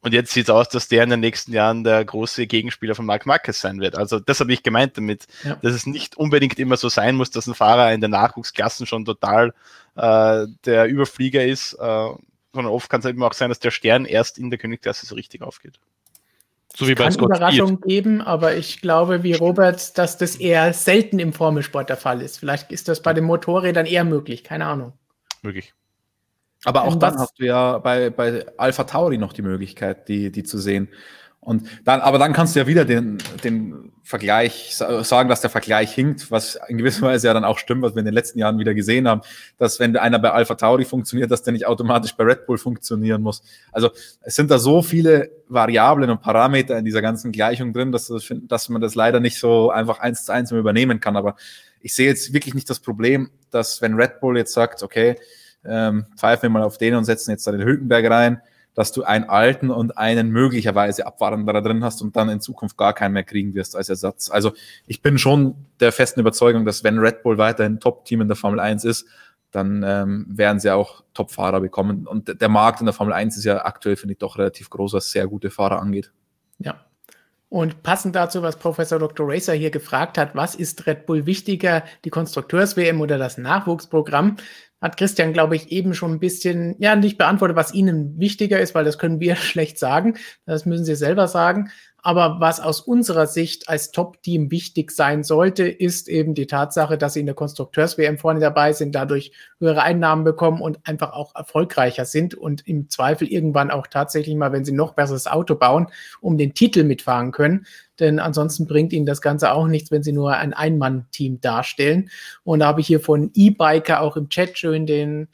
Und 0.00 0.12
jetzt 0.12 0.32
sieht 0.32 0.44
es 0.44 0.50
aus, 0.50 0.68
dass 0.68 0.86
der 0.86 1.02
in 1.02 1.10
den 1.10 1.20
nächsten 1.20 1.52
Jahren 1.52 1.82
der 1.82 2.04
große 2.04 2.46
Gegenspieler 2.46 2.94
von 2.94 3.06
Marc 3.06 3.26
Marquez 3.26 3.60
sein 3.60 3.80
wird. 3.80 3.96
Also 3.96 4.20
das 4.20 4.38
habe 4.38 4.52
ich 4.52 4.62
gemeint 4.62 4.96
damit, 4.96 5.26
ja. 5.42 5.56
dass 5.56 5.72
es 5.72 5.86
nicht 5.86 6.16
unbedingt 6.16 6.58
immer 6.60 6.76
so 6.76 6.88
sein 6.88 7.16
muss, 7.16 7.30
dass 7.30 7.48
ein 7.48 7.54
Fahrer 7.54 7.92
in 7.92 8.00
den 8.00 8.12
Nachwuchsklassen 8.12 8.86
schon 8.86 9.04
total 9.04 9.52
äh, 9.96 10.46
der 10.66 10.86
Überflieger 10.86 11.44
ist, 11.44 11.72
äh, 11.72 12.08
sondern 12.52 12.72
oft 12.72 12.88
kann 12.88 13.00
es 13.00 13.06
eben 13.06 13.22
auch 13.22 13.32
sein, 13.32 13.48
dass 13.48 13.58
der 13.58 13.72
Stern 13.72 14.04
erst 14.04 14.38
in 14.38 14.50
der 14.50 14.58
Königsklasse 14.60 15.06
so 15.06 15.16
richtig 15.16 15.42
aufgeht. 15.42 15.80
So 16.76 16.88
wie 16.88 16.94
bei 16.94 17.08
kann 17.08 17.14
Überraschungen 17.14 17.80
geben, 17.80 18.20
aber 18.20 18.56
ich 18.56 18.80
glaube, 18.80 19.22
wie 19.22 19.34
Robert, 19.34 19.96
dass 19.96 20.18
das 20.18 20.34
eher 20.36 20.72
selten 20.72 21.20
im 21.20 21.32
Formelsport 21.32 21.88
der 21.88 21.96
Fall 21.96 22.20
ist. 22.20 22.38
Vielleicht 22.38 22.72
ist 22.72 22.88
das 22.88 23.00
bei 23.00 23.12
den 23.12 23.24
Motorrädern 23.24 23.86
eher 23.86 24.04
möglich, 24.04 24.42
keine 24.42 24.66
Ahnung. 24.66 24.92
Möglich. 25.42 25.72
Aber 26.64 26.84
auch 26.84 26.96
dann 26.96 27.16
hast 27.16 27.38
du 27.38 27.44
ja 27.44 27.78
bei, 27.78 28.10
bei 28.10 28.44
Alpha 28.56 28.84
Tauri 28.84 29.18
noch 29.18 29.32
die 29.32 29.42
Möglichkeit, 29.42 30.08
die, 30.08 30.32
die 30.32 30.42
zu 30.42 30.58
sehen. 30.58 30.88
Und 31.40 31.68
dann, 31.84 32.00
aber 32.00 32.18
dann 32.18 32.32
kannst 32.32 32.56
du 32.56 32.60
ja 32.60 32.66
wieder 32.66 32.84
den, 32.84 33.18
den 33.44 33.92
Vergleich 34.06 34.76
sagen, 34.76 35.30
dass 35.30 35.40
der 35.40 35.48
Vergleich 35.48 35.94
hinkt, 35.94 36.30
was 36.30 36.58
in 36.68 36.76
gewisser 36.76 37.06
Weise 37.06 37.26
ja 37.26 37.32
dann 37.32 37.44
auch 37.44 37.56
stimmt, 37.56 37.80
was 37.80 37.94
wir 37.94 38.00
in 38.00 38.04
den 38.04 38.12
letzten 38.12 38.38
Jahren 38.38 38.58
wieder 38.58 38.74
gesehen 38.74 39.08
haben, 39.08 39.22
dass 39.56 39.80
wenn 39.80 39.96
einer 39.96 40.18
bei 40.18 40.30
Alpha 40.30 40.56
Tauri 40.56 40.84
funktioniert, 40.84 41.30
dass 41.30 41.42
der 41.42 41.54
nicht 41.54 41.66
automatisch 41.66 42.14
bei 42.14 42.24
Red 42.24 42.44
Bull 42.44 42.58
funktionieren 42.58 43.22
muss. 43.22 43.42
Also 43.72 43.88
es 44.20 44.34
sind 44.34 44.50
da 44.50 44.58
so 44.58 44.82
viele 44.82 45.30
Variablen 45.48 46.10
und 46.10 46.20
Parameter 46.20 46.76
in 46.76 46.84
dieser 46.84 47.00
ganzen 47.00 47.32
Gleichung 47.32 47.72
drin, 47.72 47.92
dass, 47.92 48.12
dass 48.42 48.68
man 48.68 48.82
das 48.82 48.94
leider 48.94 49.20
nicht 49.20 49.38
so 49.38 49.70
einfach 49.70 50.00
eins 50.00 50.26
zu 50.26 50.32
eins 50.32 50.52
übernehmen 50.52 51.00
kann. 51.00 51.16
Aber 51.16 51.36
ich 51.80 51.94
sehe 51.94 52.06
jetzt 52.06 52.34
wirklich 52.34 52.52
nicht 52.52 52.68
das 52.68 52.80
Problem, 52.80 53.30
dass 53.50 53.80
wenn 53.80 53.94
Red 53.94 54.20
Bull 54.20 54.36
jetzt 54.36 54.52
sagt, 54.52 54.82
okay, 54.82 55.16
ähm, 55.64 56.04
pfeifen 56.14 56.42
wir 56.42 56.50
mal 56.50 56.62
auf 56.62 56.76
den 56.76 56.94
und 56.94 57.04
setzen 57.04 57.30
jetzt 57.30 57.46
da 57.46 57.52
den 57.52 57.64
Hülkenberg 57.64 58.10
rein, 58.10 58.42
dass 58.74 58.92
du 58.92 59.04
einen 59.04 59.24
alten 59.28 59.70
und 59.70 59.96
einen 59.96 60.30
möglicherweise 60.30 61.06
Abwanderer 61.06 61.62
drin 61.62 61.84
hast 61.84 62.02
und 62.02 62.16
dann 62.16 62.28
in 62.28 62.40
Zukunft 62.40 62.76
gar 62.76 62.92
keinen 62.92 63.12
mehr 63.12 63.24
kriegen 63.24 63.54
wirst 63.54 63.76
als 63.76 63.88
Ersatz. 63.88 64.30
Also 64.30 64.52
ich 64.86 65.00
bin 65.00 65.18
schon 65.18 65.54
der 65.80 65.92
festen 65.92 66.20
Überzeugung, 66.20 66.64
dass 66.64 66.84
wenn 66.84 66.98
Red 66.98 67.22
Bull 67.22 67.38
weiterhin 67.38 67.80
Top-Team 67.80 68.22
in 68.22 68.28
der 68.28 68.36
Formel 68.36 68.60
1 68.60 68.84
ist, 68.84 69.06
dann 69.52 69.84
ähm, 69.86 70.26
werden 70.28 70.58
sie 70.58 70.70
auch 70.70 71.04
Top-Fahrer 71.14 71.60
bekommen. 71.60 72.08
Und 72.08 72.40
der 72.40 72.48
Markt 72.48 72.80
in 72.80 72.86
der 72.86 72.92
Formel 72.92 73.14
1 73.14 73.36
ist 73.36 73.44
ja 73.44 73.64
aktuell, 73.64 73.96
finde 73.96 74.14
ich, 74.14 74.18
doch 74.18 74.36
relativ 74.36 74.68
groß, 74.68 74.94
was 74.94 75.10
sehr 75.10 75.28
gute 75.28 75.50
Fahrer 75.50 75.80
angeht. 75.80 76.10
Ja. 76.58 76.84
Und 77.48 77.84
passend 77.84 78.16
dazu, 78.16 78.42
was 78.42 78.56
Professor 78.56 78.98
Dr. 78.98 79.28
Racer 79.28 79.52
hier 79.52 79.70
gefragt 79.70 80.18
hat, 80.18 80.34
was 80.34 80.56
ist 80.56 80.88
Red 80.88 81.06
Bull 81.06 81.24
wichtiger, 81.24 81.84
die 82.04 82.10
Konstrukteurs-WM 82.10 83.00
oder 83.00 83.16
das 83.16 83.38
Nachwuchsprogramm? 83.38 84.38
Hat 84.84 84.98
Christian, 84.98 85.32
glaube 85.32 85.56
ich, 85.56 85.72
eben 85.72 85.94
schon 85.94 86.12
ein 86.12 86.18
bisschen, 86.18 86.76
ja, 86.78 86.94
nicht 86.94 87.16
beantwortet, 87.16 87.56
was 87.56 87.72
Ihnen 87.72 88.20
wichtiger 88.20 88.60
ist, 88.60 88.74
weil 88.74 88.84
das 88.84 88.98
können 88.98 89.18
wir 89.18 89.34
schlecht 89.36 89.78
sagen. 89.78 90.18
Das 90.44 90.66
müssen 90.66 90.84
Sie 90.84 90.94
selber 90.94 91.26
sagen. 91.26 91.70
Aber 92.06 92.36
was 92.38 92.60
aus 92.60 92.82
unserer 92.82 93.26
Sicht 93.26 93.70
als 93.70 93.90
Top-Team 93.90 94.50
wichtig 94.50 94.90
sein 94.90 95.24
sollte, 95.24 95.66
ist 95.66 96.06
eben 96.06 96.34
die 96.34 96.46
Tatsache, 96.46 96.98
dass 96.98 97.14
sie 97.14 97.20
in 97.20 97.26
der 97.26 97.34
Konstrukteurs-WM 97.34 98.18
vorne 98.18 98.40
dabei 98.40 98.74
sind, 98.74 98.94
dadurch 98.94 99.32
höhere 99.58 99.82
Einnahmen 99.82 100.22
bekommen 100.22 100.60
und 100.60 100.86
einfach 100.86 101.14
auch 101.14 101.34
erfolgreicher 101.34 102.04
sind 102.04 102.34
und 102.34 102.68
im 102.68 102.90
Zweifel 102.90 103.26
irgendwann 103.26 103.70
auch 103.70 103.86
tatsächlich 103.86 104.36
mal, 104.36 104.52
wenn 104.52 104.66
sie 104.66 104.72
noch 104.72 104.92
besseres 104.92 105.26
Auto 105.26 105.54
bauen, 105.54 105.86
um 106.20 106.36
den 106.36 106.52
Titel 106.52 106.84
mitfahren 106.84 107.32
können. 107.32 107.64
Denn 108.00 108.18
ansonsten 108.18 108.66
bringt 108.66 108.92
ihnen 108.92 109.06
das 109.06 109.22
Ganze 109.22 109.52
auch 109.52 109.66
nichts, 109.66 109.90
wenn 109.90 110.02
sie 110.02 110.12
nur 110.12 110.36
ein 110.36 110.52
Ein-Mann-Team 110.52 111.40
darstellen. 111.40 112.10
Und 112.42 112.60
da 112.60 112.66
habe 112.66 112.80
ich 112.80 112.86
hier 112.86 113.00
von 113.00 113.30
E-Biker 113.34 114.00
auch 114.00 114.16
im 114.16 114.28
Chat 114.28 114.58
schön 114.58 114.86
den 114.86 115.28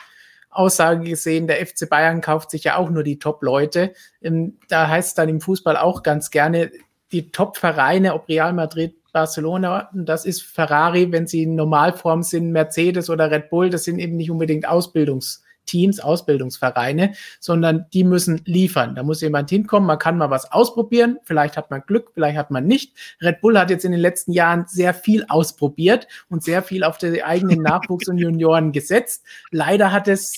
Aussage 0.51 1.09
gesehen, 1.09 1.47
der 1.47 1.65
FC 1.65 1.89
Bayern 1.89 2.21
kauft 2.21 2.51
sich 2.51 2.65
ja 2.65 2.77
auch 2.77 2.91
nur 2.91 3.05
die 3.05 3.19
Top-Leute. 3.19 3.95
Ähm, 4.21 4.59
da 4.69 4.89
heißt 4.89 5.11
es 5.11 5.15
dann 5.15 5.29
im 5.29 5.41
Fußball 5.41 5.77
auch 5.77 6.03
ganz 6.03 6.31
gerne, 6.31 6.71
die 7.13 7.31
Top-Vereine, 7.31 8.15
ob 8.15 8.29
Real 8.29 8.53
Madrid, 8.53 8.95
Barcelona, 9.13 9.91
das 9.93 10.25
ist 10.25 10.43
Ferrari, 10.43 11.11
wenn 11.11 11.27
sie 11.27 11.43
in 11.43 11.57
Normalform 11.57 12.23
sind, 12.23 12.53
Mercedes 12.53 13.11
oder 13.11 13.31
Red 13.31 13.51
Bull, 13.51 13.69
das 13.71 13.85
sind 13.85 13.99
eben 13.99 14.17
nicht 14.17 14.31
unbedingt 14.31 14.69
Ausbildungs- 14.69 15.41
Teams, 15.67 16.01
Ausbildungsvereine, 16.01 17.13
sondern 17.39 17.87
die 17.93 18.05
müssen 18.05 18.41
liefern. 18.45 18.95
Da 18.95 19.03
muss 19.03 19.21
jemand 19.21 19.51
hinkommen, 19.51 19.87
man 19.87 19.99
kann 19.99 20.19
mal 20.19 20.31
was 20.31 20.51
ausprobieren, 20.53 21.19
vielleicht 21.25 21.57
hat 21.57 21.71
man 21.71 21.83
Glück, 21.87 22.11
vielleicht 22.15 22.37
hat 22.37 22.51
man 22.51 22.67
nicht. 22.67 22.97
Red 23.21 23.41
Bull 23.41 23.59
hat 23.59 23.71
jetzt 23.71 23.85
in 23.85 23.93
den 23.93 24.01
letzten 24.01 24.33
Jahren 24.33 24.65
sehr 24.67 24.95
viel 24.95 25.25
ausprobiert 25.29 26.09
und 26.29 26.43
sehr 26.43 26.63
viel 26.63 26.85
auf 26.85 26.99
die 26.99 27.23
eigenen 27.23 27.63
Nachwuchs 27.63 28.09
und 28.09 28.19
Junioren 28.19 28.73
gesetzt. 28.73 29.25
Leider 29.51 29.93
hat 29.93 30.09
es 30.09 30.37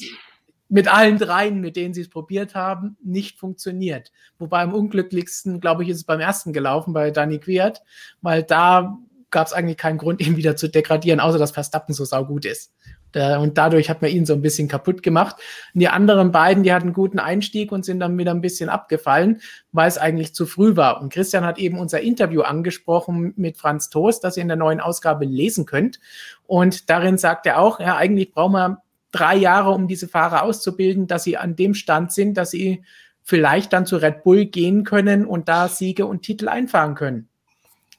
mit 0.73 0.89
allen 0.89 1.19
dreien, 1.19 1.61
mit 1.61 1.77
denen 1.77 1.93
sie 1.93 2.01
es 2.01 2.09
probiert 2.09 2.55
haben, 2.55 2.97
nicht 3.05 3.39
funktioniert. 3.39 4.11
Wobei 4.39 4.63
am 4.63 4.73
unglücklichsten, 4.73 5.61
glaube 5.61 5.83
ich, 5.83 5.91
ist 5.91 5.99
es 5.99 6.05
beim 6.05 6.21
ersten 6.21 6.55
gelaufen, 6.55 6.95
bei 6.95 7.11
Danny 7.11 7.39
Quiert, 7.39 7.83
weil 8.23 8.43
da 8.43 8.99
gab 9.29 9.47
es 9.47 9.53
eigentlich 9.53 9.77
keinen 9.77 9.99
Grund, 9.99 10.21
ihn 10.21 10.37
wieder 10.37 10.57
zu 10.57 10.69
degradieren, 10.69 11.21
außer 11.21 11.39
dass 11.39 11.51
Verstappen 11.51 11.95
so 11.95 12.07
saugut 12.07 12.47
ist. 12.47 12.73
Und 13.15 13.59
dadurch 13.59 13.91
hat 13.91 14.03
man 14.03 14.11
ihn 14.11 14.27
so 14.27 14.33
ein 14.33 14.43
bisschen 14.43 14.69
kaputt 14.69 15.03
gemacht. 15.03 15.37
Und 15.75 15.81
die 15.81 15.89
anderen 15.89 16.33
beiden, 16.33 16.63
die 16.63 16.73
hatten 16.73 16.93
guten 16.93 17.19
Einstieg 17.19 17.73
und 17.73 17.85
sind 17.85 18.01
dann 18.01 18.17
wieder 18.19 18.33
ein 18.33 18.41
bisschen 18.41 18.69
abgefallen, 18.69 19.41
weil 19.73 19.89
es 19.89 19.99
eigentlich 19.99 20.35
zu 20.35 20.47
früh 20.47 20.77
war. 20.77 21.01
Und 21.01 21.13
Christian 21.13 21.45
hat 21.45 21.59
eben 21.59 21.79
unser 21.79 22.01
Interview 22.01 22.43
angesprochen 22.43 23.35
mit 23.37 23.59
Franz 23.59 23.91
Toast, 23.91 24.25
das 24.25 24.37
ihr 24.37 24.43
in 24.43 24.49
der 24.49 24.57
neuen 24.57 24.81
Ausgabe 24.81 25.25
lesen 25.25 25.67
könnt. 25.67 26.01
Und 26.47 26.91
darin 26.91 27.19
sagt 27.19 27.47
er 27.47 27.59
auch, 27.59 27.81
ja, 27.81 27.97
eigentlich 27.97 28.33
brauchen 28.33 28.53
wir 28.53 28.83
drei 29.13 29.37
Jahre, 29.37 29.71
um 29.71 29.89
diese 29.89 30.09
Fahrer 30.09 30.43
auszubilden, 30.43 31.07
dass 31.07 31.25
sie 31.25 31.37
an 31.37 31.55
dem 31.55 31.75
Stand 31.75 32.13
sind, 32.13 32.37
dass 32.37 32.51
sie 32.51 32.83
vielleicht 33.23 33.73
dann 33.73 33.87
zu 33.87 33.97
Red 33.97 34.25
Bull 34.25 34.47
gehen 34.47 34.85
können 34.85 35.27
und 35.27 35.49
da 35.49 35.69
Siege 35.69 36.07
und 36.07 36.23
Titel 36.23 36.49
einfahren 36.49 36.95
können. 36.95 37.29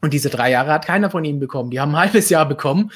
Und 0.03 0.11
diese 0.11 0.29
drei 0.29 0.51
Jahre 0.51 0.73
hat 0.73 0.85
keiner 0.85 1.09
von 1.09 1.23
ihnen 1.23 1.39
bekommen. 1.39 1.71
Die 1.71 1.79
haben 1.79 1.95
ein 1.95 2.01
halbes 2.11 2.29
Jahr 2.29 2.45
bekommen, 2.45 2.91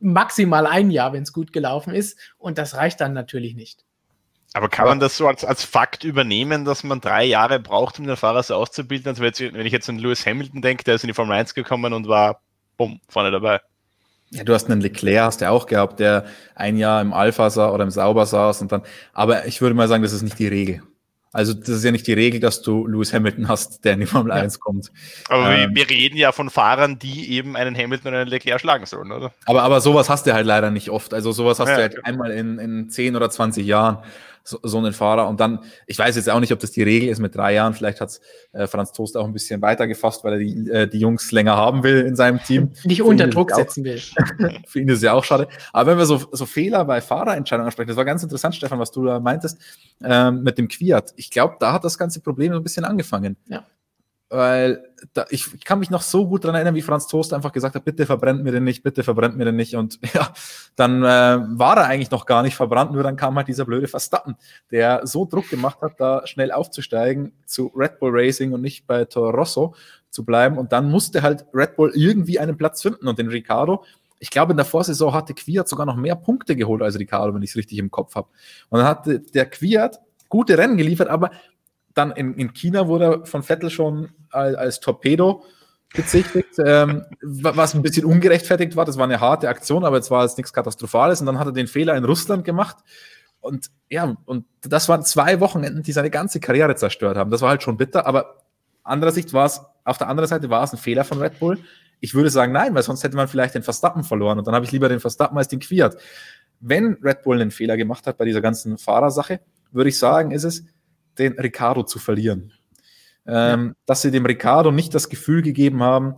maximal 0.00 0.66
ein 0.66 0.90
Jahr, 0.90 1.12
wenn 1.12 1.22
es 1.22 1.32
gut 1.32 1.52
gelaufen 1.52 1.94
ist. 1.94 2.18
Und 2.36 2.58
das 2.58 2.74
reicht 2.74 3.00
dann 3.00 3.12
natürlich 3.12 3.54
nicht. 3.54 3.84
Aber 4.54 4.68
kann 4.68 4.86
man 4.86 4.98
das 4.98 5.16
so 5.16 5.28
als, 5.28 5.44
als 5.44 5.62
Fakt 5.62 6.02
übernehmen, 6.02 6.64
dass 6.64 6.82
man 6.82 7.00
drei 7.00 7.24
Jahre 7.24 7.60
braucht, 7.60 8.00
um 8.00 8.08
den 8.08 8.16
Fahrer 8.16 8.42
so 8.42 8.56
auszubilden? 8.56 9.08
Also 9.08 9.22
wenn 9.22 9.66
ich 9.66 9.72
jetzt 9.72 9.88
an 9.88 9.98
Lewis 9.98 10.26
Hamilton 10.26 10.60
denke, 10.60 10.82
der 10.82 10.96
ist 10.96 11.04
in 11.04 11.08
die 11.08 11.14
Formel 11.14 11.36
1 11.36 11.54
gekommen 11.54 11.92
und 11.92 12.08
war 12.08 12.40
bumm, 12.76 13.00
vorne 13.08 13.30
dabei. 13.30 13.60
Ja, 14.30 14.42
du 14.42 14.52
hast 14.52 14.68
einen 14.68 14.80
Leclerc, 14.80 15.26
hast 15.26 15.40
du 15.40 15.48
auch 15.48 15.66
gehabt, 15.66 16.00
der 16.00 16.24
ein 16.56 16.76
Jahr 16.76 17.00
im 17.00 17.12
Alpha 17.12 17.50
sah 17.50 17.70
oder 17.70 17.84
im 17.84 17.90
Sauber 17.90 18.26
saß 18.26 18.62
und 18.62 18.72
dann, 18.72 18.82
aber 19.12 19.46
ich 19.46 19.60
würde 19.60 19.76
mal 19.76 19.86
sagen, 19.86 20.02
das 20.02 20.12
ist 20.12 20.22
nicht 20.22 20.40
die 20.40 20.48
Regel. 20.48 20.82
Also 21.32 21.52
das 21.52 21.68
ist 21.68 21.84
ja 21.84 21.90
nicht 21.90 22.06
die 22.06 22.14
Regel, 22.14 22.40
dass 22.40 22.62
du 22.62 22.86
Lewis 22.86 23.12
Hamilton 23.12 23.48
hast, 23.48 23.84
der 23.84 23.94
in 23.94 24.00
die 24.00 24.06
Formel 24.06 24.30
ja. 24.34 24.42
1 24.42 24.60
kommt. 24.60 24.90
Aber 25.28 25.54
ähm, 25.54 25.74
wir 25.74 25.88
reden 25.88 26.16
ja 26.16 26.32
von 26.32 26.48
Fahrern, 26.48 26.98
die 26.98 27.32
eben 27.32 27.54
einen 27.54 27.76
Hamilton 27.76 28.08
oder 28.08 28.20
einen 28.20 28.30
Leclerc 28.30 28.60
schlagen 28.60 28.86
sollen, 28.86 29.12
oder? 29.12 29.32
Aber, 29.44 29.62
aber 29.62 29.80
sowas 29.80 30.08
hast 30.08 30.26
du 30.26 30.32
halt 30.32 30.46
leider 30.46 30.70
nicht 30.70 30.90
oft. 30.90 31.12
Also 31.12 31.32
sowas 31.32 31.60
hast 31.60 31.68
ja, 31.68 31.76
du 31.76 31.82
halt 31.82 31.94
ja. 31.94 32.00
einmal 32.04 32.30
in, 32.30 32.58
in 32.58 32.88
10 32.88 33.14
oder 33.14 33.28
20 33.28 33.66
Jahren 33.66 33.98
so, 34.48 34.58
so 34.62 34.78
einen 34.78 34.92
Fahrer. 34.92 35.28
Und 35.28 35.40
dann, 35.40 35.60
ich 35.86 35.98
weiß 35.98 36.16
jetzt 36.16 36.30
auch 36.30 36.40
nicht, 36.40 36.52
ob 36.52 36.58
das 36.58 36.70
die 36.70 36.82
Regel 36.82 37.08
ist 37.08 37.18
mit 37.18 37.34
drei 37.34 37.54
Jahren. 37.54 37.74
Vielleicht 37.74 38.00
hat 38.00 38.18
äh, 38.52 38.66
Franz 38.66 38.92
Toast 38.92 39.16
auch 39.16 39.26
ein 39.26 39.32
bisschen 39.32 39.60
weiter 39.60 39.86
gefasst, 39.86 40.24
weil 40.24 40.34
er 40.34 40.38
die, 40.38 40.70
äh, 40.70 40.88
die 40.88 40.98
Jungs 40.98 41.30
länger 41.32 41.56
haben 41.56 41.82
will 41.82 42.00
in 42.00 42.16
seinem 42.16 42.42
Team. 42.42 42.72
Nicht 42.84 43.02
unter 43.02 43.28
Druck 43.28 43.50
setzen 43.50 43.84
will. 43.84 44.00
für 44.66 44.80
ihn 44.80 44.88
ist 44.88 44.98
es 44.98 45.02
ja 45.02 45.12
auch 45.12 45.24
schade. 45.24 45.48
Aber 45.72 45.90
wenn 45.90 45.98
wir 45.98 46.06
so, 46.06 46.22
so 46.32 46.46
Fehler 46.46 46.84
bei 46.84 47.00
Fahrerentscheidungen 47.00 47.66
ansprechen, 47.66 47.88
das 47.88 47.96
war 47.96 48.04
ganz 48.04 48.22
interessant, 48.22 48.54
Stefan, 48.54 48.78
was 48.78 48.90
du 48.90 49.04
da 49.04 49.20
meintest, 49.20 49.58
ähm, 50.02 50.42
mit 50.42 50.56
dem 50.56 50.68
Quiat. 50.68 51.12
Ich 51.16 51.30
glaube, 51.30 51.56
da 51.60 51.72
hat 51.72 51.84
das 51.84 51.98
ganze 51.98 52.20
Problem 52.20 52.52
so 52.52 52.58
ein 52.58 52.64
bisschen 52.64 52.84
angefangen. 52.84 53.36
Ja 53.48 53.64
weil 54.30 54.84
da, 55.14 55.24
ich, 55.30 55.54
ich, 55.54 55.64
kann 55.64 55.78
mich 55.78 55.90
noch 55.90 56.02
so 56.02 56.26
gut 56.28 56.44
daran 56.44 56.56
erinnern, 56.56 56.74
wie 56.74 56.82
Franz 56.82 57.06
Toast 57.06 57.32
einfach 57.32 57.52
gesagt 57.52 57.74
hat, 57.74 57.84
bitte 57.84 58.04
verbrennt 58.04 58.42
mir 58.42 58.52
den 58.52 58.64
nicht, 58.64 58.82
bitte 58.82 59.02
verbrennt 59.02 59.36
mir 59.36 59.46
den 59.46 59.56
nicht. 59.56 59.74
Und 59.74 59.98
ja, 60.14 60.32
dann 60.76 61.02
äh, 61.02 61.58
war 61.58 61.78
er 61.78 61.86
eigentlich 61.86 62.10
noch 62.10 62.26
gar 62.26 62.42
nicht 62.42 62.56
verbrannt, 62.56 62.92
nur 62.92 63.02
dann 63.02 63.16
kam 63.16 63.36
halt 63.36 63.48
dieser 63.48 63.64
blöde 63.64 63.88
Verstappen, 63.88 64.36
der 64.70 65.06
so 65.06 65.24
Druck 65.24 65.48
gemacht 65.48 65.80
hat, 65.80 65.98
da 65.98 66.26
schnell 66.26 66.52
aufzusteigen 66.52 67.32
zu 67.46 67.72
Red 67.74 67.98
Bull 67.98 68.10
Racing 68.12 68.52
und 68.52 68.60
nicht 68.60 68.86
bei 68.86 69.04
Toro 69.04 69.30
Rosso 69.30 69.74
zu 70.10 70.24
bleiben. 70.24 70.58
Und 70.58 70.72
dann 70.72 70.90
musste 70.90 71.22
halt 71.22 71.46
Red 71.54 71.76
Bull 71.76 71.92
irgendwie 71.94 72.38
einen 72.38 72.56
Platz 72.56 72.82
finden. 72.82 73.08
Und 73.08 73.18
den 73.18 73.28
Ricardo, 73.28 73.84
ich 74.18 74.30
glaube, 74.30 74.52
in 74.52 74.56
der 74.56 74.66
Vorsaison 74.66 75.14
hatte 75.14 75.32
Quiert 75.32 75.68
sogar 75.68 75.86
noch 75.86 75.96
mehr 75.96 76.16
Punkte 76.16 76.56
geholt 76.56 76.82
als 76.82 76.98
Ricardo, 76.98 77.34
wenn 77.34 77.42
ich 77.42 77.50
es 77.50 77.56
richtig 77.56 77.78
im 77.78 77.90
Kopf 77.90 78.14
habe. 78.14 78.28
Und 78.68 78.80
dann 78.80 78.88
hatte 78.88 79.20
der 79.20 79.46
Quiert 79.46 80.00
gute 80.28 80.58
Rennen 80.58 80.76
geliefert, 80.76 81.08
aber 81.08 81.30
dann 81.94 82.12
in, 82.12 82.34
in 82.34 82.52
China 82.52 82.88
wurde 82.88 83.04
er 83.04 83.26
von 83.26 83.42
Vettel 83.42 83.70
schon 83.70 84.10
als, 84.30 84.56
als 84.56 84.80
Torpedo 84.80 85.44
bezichtigt, 85.94 86.58
ähm, 86.64 87.04
was 87.22 87.74
ein 87.74 87.82
bisschen 87.82 88.04
ungerechtfertigt 88.04 88.76
war. 88.76 88.84
Das 88.84 88.98
war 88.98 89.04
eine 89.04 89.20
harte 89.20 89.48
Aktion, 89.48 89.84
aber 89.84 89.98
es 89.98 90.10
war 90.10 90.24
jetzt 90.24 90.36
nichts 90.36 90.52
Katastrophales. 90.52 91.20
Und 91.20 91.26
dann 91.26 91.38
hat 91.38 91.46
er 91.46 91.52
den 91.52 91.66
Fehler 91.66 91.96
in 91.96 92.04
Russland 92.04 92.44
gemacht. 92.44 92.76
Und 93.40 93.70
ja, 93.88 94.16
und 94.26 94.44
das 94.60 94.88
waren 94.88 95.02
zwei 95.02 95.40
Wochenenden, 95.40 95.82
die 95.82 95.92
seine 95.92 96.10
ganze 96.10 96.40
Karriere 96.40 96.74
zerstört 96.74 97.16
haben. 97.16 97.30
Das 97.30 97.40
war 97.40 97.50
halt 97.50 97.62
schon 97.62 97.76
bitter, 97.76 98.06
aber 98.06 98.42
andererseits 98.82 99.32
war 99.32 99.46
es, 99.46 99.60
auf 99.84 99.98
der 99.98 100.08
anderen 100.08 100.28
Seite 100.28 100.50
war 100.50 100.62
es 100.64 100.72
ein 100.72 100.78
Fehler 100.78 101.04
von 101.04 101.18
Red 101.18 101.38
Bull. 101.38 101.58
Ich 102.00 102.14
würde 102.14 102.30
sagen, 102.30 102.52
nein, 102.52 102.74
weil 102.74 102.82
sonst 102.82 103.02
hätte 103.04 103.16
man 103.16 103.28
vielleicht 103.28 103.54
den 103.54 103.62
Verstappen 103.62 104.04
verloren 104.04 104.38
und 104.38 104.46
dann 104.46 104.54
habe 104.54 104.64
ich 104.64 104.72
lieber 104.72 104.88
den 104.88 105.00
Verstappen 105.00 105.38
als 105.38 105.48
den 105.48 105.60
Quiert. 105.60 105.96
Wenn 106.60 106.98
Red 107.02 107.22
Bull 107.22 107.40
einen 107.40 107.50
Fehler 107.50 107.76
gemacht 107.76 108.06
hat 108.06 108.18
bei 108.18 108.24
dieser 108.24 108.40
ganzen 108.40 108.78
Fahrersache, 108.78 109.40
würde 109.70 109.90
ich 109.90 109.98
sagen, 109.98 110.32
ist 110.32 110.44
es, 110.44 110.64
den 111.18 111.38
Ricardo 111.38 111.82
zu 111.82 111.98
verlieren. 111.98 112.52
Ähm, 113.26 113.66
ja. 113.68 113.74
Dass 113.86 114.02
sie 114.02 114.10
dem 114.10 114.26
Ricardo 114.26 114.70
nicht 114.70 114.94
das 114.94 115.08
Gefühl 115.08 115.42
gegeben 115.42 115.82
haben, 115.82 116.16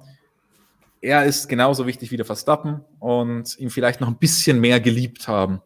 er 1.01 1.25
ist 1.25 1.49
genauso 1.49 1.87
wichtig 1.87 2.11
wie 2.11 2.17
der 2.17 2.27
Verstappen 2.27 2.83
und 2.99 3.59
ihn 3.59 3.71
vielleicht 3.71 4.01
noch 4.01 4.09
ein 4.09 4.19
bisschen 4.19 4.61
mehr 4.61 4.81
geliebt 4.81 5.29
haben. 5.29 5.63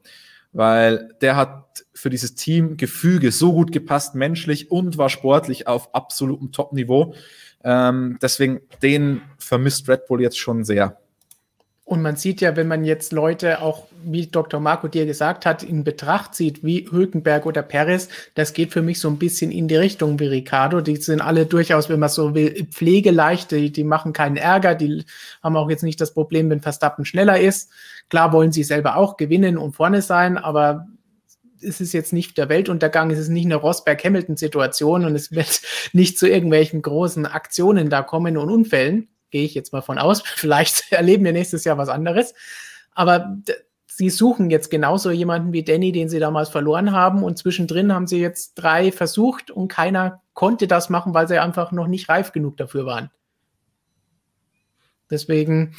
Weil 0.53 1.11
der 1.21 1.35
hat 1.35 1.85
für 1.93 2.11
dieses 2.11 2.37
Team 2.37 2.77
Gefüge 2.77 3.33
so 3.33 3.53
gut 3.53 3.73
gepasst, 3.73 4.15
menschlich 4.15 4.71
und 4.71 4.97
war 4.97 5.09
sportlich 5.09 5.67
auf 5.67 5.93
absolutem 5.95 6.53
Top-Niveau. 6.53 7.15
Ähm, 7.65 8.19
deswegen, 8.23 8.61
den 8.83 9.23
vermisst 9.39 9.89
Red 9.89 10.07
Bull 10.07 10.23
jetzt 10.23 10.39
schon 10.39 10.63
sehr. 10.65 11.01
Und 11.87 12.01
man 12.01 12.17
sieht 12.17 12.41
ja, 12.41 12.57
wenn 12.57 12.67
man 12.67 12.85
jetzt 12.85 13.13
Leute 13.13 13.61
auch, 13.61 13.89
wie 14.03 14.27
Dr. 14.27 14.59
Marco 14.59 14.89
dir 14.89 15.05
gesagt 15.05 15.45
hat, 15.45 15.63
in 15.63 15.85
Betracht 15.85 16.35
zieht, 16.35 16.65
wie 16.65 16.89
Hülkenberg 16.91 17.45
oder 17.45 17.61
Perez, 17.61 18.09
das 18.35 18.55
geht 18.55 18.73
für 18.73 18.81
mich 18.81 18.99
so 18.99 19.09
ein 19.09 19.19
bisschen 19.19 19.51
in 19.51 19.69
die 19.69 19.77
Richtung 19.77 20.19
wie 20.19 20.27
Ricardo. 20.27 20.81
Die 20.81 20.97
sind 20.97 21.21
alle 21.21 21.45
durchaus, 21.45 21.91
wenn 21.91 22.01
man 22.01 22.09
so 22.09 22.35
will, 22.35 22.67
pflegeleicht, 22.71 23.51
die, 23.51 23.71
die 23.71 23.85
machen 23.85 24.15
keinen 24.15 24.39
Ärger, 24.39 24.75
die 24.75 25.05
haben 25.43 25.57
auch 25.57 25.69
jetzt 25.69 25.83
nicht 25.83 26.01
das 26.01 26.15
Problem, 26.15 26.49
wenn 26.49 26.63
Verstappen 26.63 27.05
schneller 27.05 27.39
ist. 27.39 27.71
Klar 28.09 28.33
wollen 28.33 28.51
sie 28.51 28.65
selber 28.65 28.97
auch 28.97 29.19
gewinnen 29.19 29.59
und 29.59 29.77
vorne 29.77 30.01
sein, 30.01 30.39
aber 30.39 30.87
es 31.61 31.83
ist 31.83 31.93
jetzt 31.93 32.15
nicht 32.15 32.39
der 32.39 32.49
Weltuntergang, 32.49 33.11
es 33.11 33.19
ist 33.19 33.29
nicht 33.29 33.45
eine 33.45 33.57
Rosberg-Hamilton-Situation 33.57 35.05
und 35.05 35.15
es 35.15 35.33
wird 35.33 35.61
nicht 35.93 36.19
zu 36.19 36.27
irgendwelchen 36.27 36.81
großen 36.81 37.27
Aktionen 37.27 37.91
da 37.91 38.01
kommen 38.01 38.39
und 38.39 38.49
Unfällen 38.49 39.09
gehe 39.31 39.45
ich 39.45 39.55
jetzt 39.55 39.73
mal 39.73 39.83
von 39.83 39.99
aus. 39.99 40.23
Vielleicht 40.25 40.93
erleben 40.93 41.25
wir 41.25 41.33
nächstes 41.33 41.65
Jahr 41.65 41.79
was 41.79 41.89
anderes. 41.89 42.35
Aber 42.93 43.37
sie 43.87 44.11
suchen 44.11 44.51
jetzt 44.51 44.71
genauso 44.71 45.11
jemanden 45.11 45.53
wie 45.53 45.65
Danny, 45.65 45.93
den 45.93 46.09
sie 46.09 46.19
damals 46.19 46.49
verloren 46.49 46.93
haben. 46.93 47.23
Und 47.23 47.39
zwischendrin 47.39 47.93
haben 47.93 48.07
sie 48.07 48.21
jetzt 48.21 48.55
drei 48.55 48.93
versucht 48.93 49.51
und 49.51 49.69
keiner 49.69 50.23
konnte 50.33 50.67
das 50.67 50.91
machen, 50.91 51.15
weil 51.15 51.29
sie 51.29 51.39
einfach 51.39 51.73
noch 51.73 51.87
nicht 51.87 52.09
reif 52.09 52.33
genug 52.33 52.57
dafür 52.57 52.87
waren. 52.87 53.11
Deswegen 55.11 55.77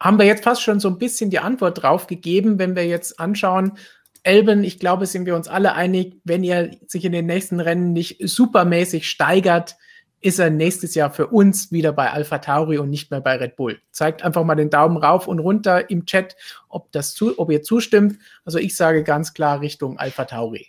haben 0.00 0.18
wir 0.18 0.26
jetzt 0.26 0.44
fast 0.44 0.62
schon 0.62 0.80
so 0.80 0.88
ein 0.88 0.98
bisschen 0.98 1.30
die 1.30 1.38
Antwort 1.38 1.82
drauf 1.82 2.06
gegeben, 2.06 2.58
wenn 2.58 2.76
wir 2.76 2.86
jetzt 2.86 3.20
anschauen, 3.20 3.78
Elben, 4.24 4.64
ich 4.64 4.78
glaube, 4.78 5.04
sind 5.04 5.26
wir 5.26 5.36
uns 5.36 5.48
alle 5.48 5.74
einig, 5.74 6.16
wenn 6.24 6.42
ihr 6.42 6.70
sich 6.86 7.04
in 7.04 7.12
den 7.12 7.26
nächsten 7.26 7.60
Rennen 7.60 7.92
nicht 7.92 8.26
supermäßig 8.26 9.08
steigert, 9.08 9.76
ist 10.24 10.38
er 10.38 10.48
nächstes 10.48 10.94
Jahr 10.94 11.10
für 11.10 11.26
uns 11.26 11.70
wieder 11.70 11.92
bei 11.92 12.10
Alpha 12.10 12.38
Tauri 12.38 12.78
und 12.78 12.88
nicht 12.88 13.10
mehr 13.10 13.20
bei 13.20 13.36
Red 13.36 13.56
Bull. 13.56 13.78
Zeigt 13.90 14.22
einfach 14.22 14.42
mal 14.42 14.54
den 14.54 14.70
Daumen 14.70 14.96
rauf 14.96 15.28
und 15.28 15.38
runter 15.38 15.90
im 15.90 16.06
Chat, 16.06 16.34
ob, 16.70 16.90
das 16.92 17.12
zu, 17.12 17.38
ob 17.38 17.50
ihr 17.50 17.62
zustimmt. 17.62 18.18
Also 18.42 18.58
ich 18.58 18.74
sage 18.74 19.04
ganz 19.04 19.34
klar 19.34 19.60
Richtung 19.60 19.98
Alpha 19.98 20.24
Tauri. 20.24 20.68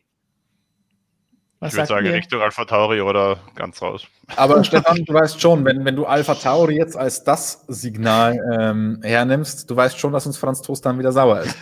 Was 1.62 1.72
ich 1.72 1.78
würde 1.78 1.88
sagen, 1.88 2.06
ihr? 2.06 2.14
Richtung 2.14 2.42
Alpha 2.42 2.66
Tauri 2.66 3.00
oder 3.00 3.38
ganz 3.56 3.82
raus. 3.82 4.06
Aber 4.36 4.62
Stefan, 4.66 5.06
du 5.06 5.14
weißt 5.14 5.40
schon, 5.40 5.64
wenn, 5.64 5.86
wenn 5.86 5.96
du 5.96 6.06
Alpha 6.06 6.36
Tauri 6.36 6.76
jetzt 6.76 6.98
als 6.98 7.24
das 7.24 7.64
Signal 7.70 8.38
ähm, 8.60 9.00
hernimmst, 9.04 9.70
du 9.72 9.76
weißt 9.78 9.98
schon, 9.98 10.12
dass 10.12 10.26
uns 10.26 10.36
Franz 10.36 10.64
Toast 10.64 10.86
dann 10.86 11.00
wieder 11.00 11.14
sauer 11.14 11.40
ist. 11.40 11.56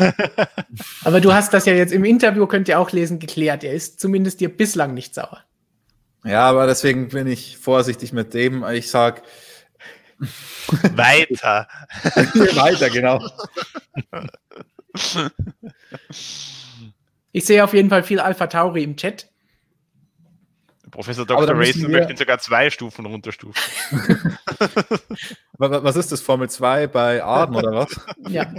Aber 1.03 1.21
du 1.21 1.31
hast 1.31 1.53
das 1.53 1.67
ja 1.67 1.73
jetzt 1.73 1.93
im 1.93 2.05
Interview, 2.05 2.47
könnt 2.47 2.67
ihr 2.69 2.79
auch 2.79 2.91
lesen, 2.91 3.19
geklärt. 3.19 3.63
Er 3.63 3.73
ist 3.73 3.99
zumindest 3.99 4.41
dir 4.41 4.49
bislang 4.49 4.95
nicht 4.95 5.13
sauer. 5.13 5.43
Ja, 6.23 6.49
aber 6.49 6.67
deswegen 6.67 7.09
bin 7.09 7.27
ich 7.27 7.57
vorsichtig 7.57 8.13
mit 8.13 8.33
dem. 8.33 8.63
Ich 8.65 8.89
sag 8.89 9.23
weiter. 10.95 11.67
weiter, 12.03 12.89
genau. 12.89 13.21
Ich 17.31 17.45
sehe 17.45 17.63
auf 17.63 17.73
jeden 17.73 17.89
Fall 17.89 18.03
viel 18.03 18.19
Alpha 18.19 18.47
Tauri 18.47 18.83
im 18.83 18.95
Chat. 18.95 19.29
Professor 20.91 21.25
Dr. 21.25 21.57
Racing 21.57 21.89
möchte 21.89 22.13
ihn 22.13 22.17
sogar 22.17 22.37
zwei 22.37 22.69
Stufen 22.69 23.07
runterstufen. 23.07 23.59
was 25.57 25.95
ist 25.95 26.11
das, 26.11 26.21
Formel 26.21 26.51
2 26.51 26.85
bei 26.85 27.23
Arden 27.23 27.55
oder 27.55 27.71
was? 27.71 27.99
Ja. 28.29 28.53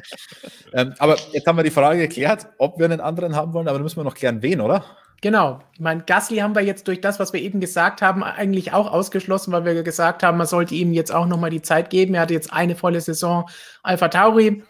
ähm, 0.72 0.94
aber 0.98 1.16
jetzt 1.30 1.46
haben 1.46 1.56
wir 1.56 1.62
die 1.62 1.70
Frage 1.70 2.00
geklärt, 2.00 2.48
ob 2.58 2.76
wir 2.76 2.86
einen 2.86 3.00
anderen 3.00 3.36
haben 3.36 3.52
wollen, 3.52 3.68
aber 3.68 3.78
dann 3.78 3.84
müssen 3.84 3.98
wir 3.98 4.04
noch 4.04 4.16
klären, 4.16 4.42
wen, 4.42 4.60
oder? 4.60 4.84
Genau. 5.24 5.62
Ich 5.72 5.80
meine, 5.80 6.02
Gasly 6.02 6.36
haben 6.36 6.54
wir 6.54 6.60
jetzt 6.60 6.86
durch 6.86 7.00
das, 7.00 7.18
was 7.18 7.32
wir 7.32 7.40
eben 7.40 7.58
gesagt 7.58 8.02
haben, 8.02 8.22
eigentlich 8.22 8.74
auch 8.74 8.92
ausgeschlossen, 8.92 9.52
weil 9.52 9.64
wir 9.64 9.82
gesagt 9.82 10.22
haben, 10.22 10.36
man 10.36 10.46
sollte 10.46 10.74
ihm 10.74 10.92
jetzt 10.92 11.14
auch 11.14 11.24
nochmal 11.24 11.48
die 11.48 11.62
Zeit 11.62 11.88
geben. 11.88 12.12
Er 12.12 12.20
hatte 12.20 12.34
jetzt 12.34 12.52
eine 12.52 12.76
volle 12.76 13.00
Saison 13.00 13.48
Alpha 13.82 14.08
Tauri, 14.08 14.62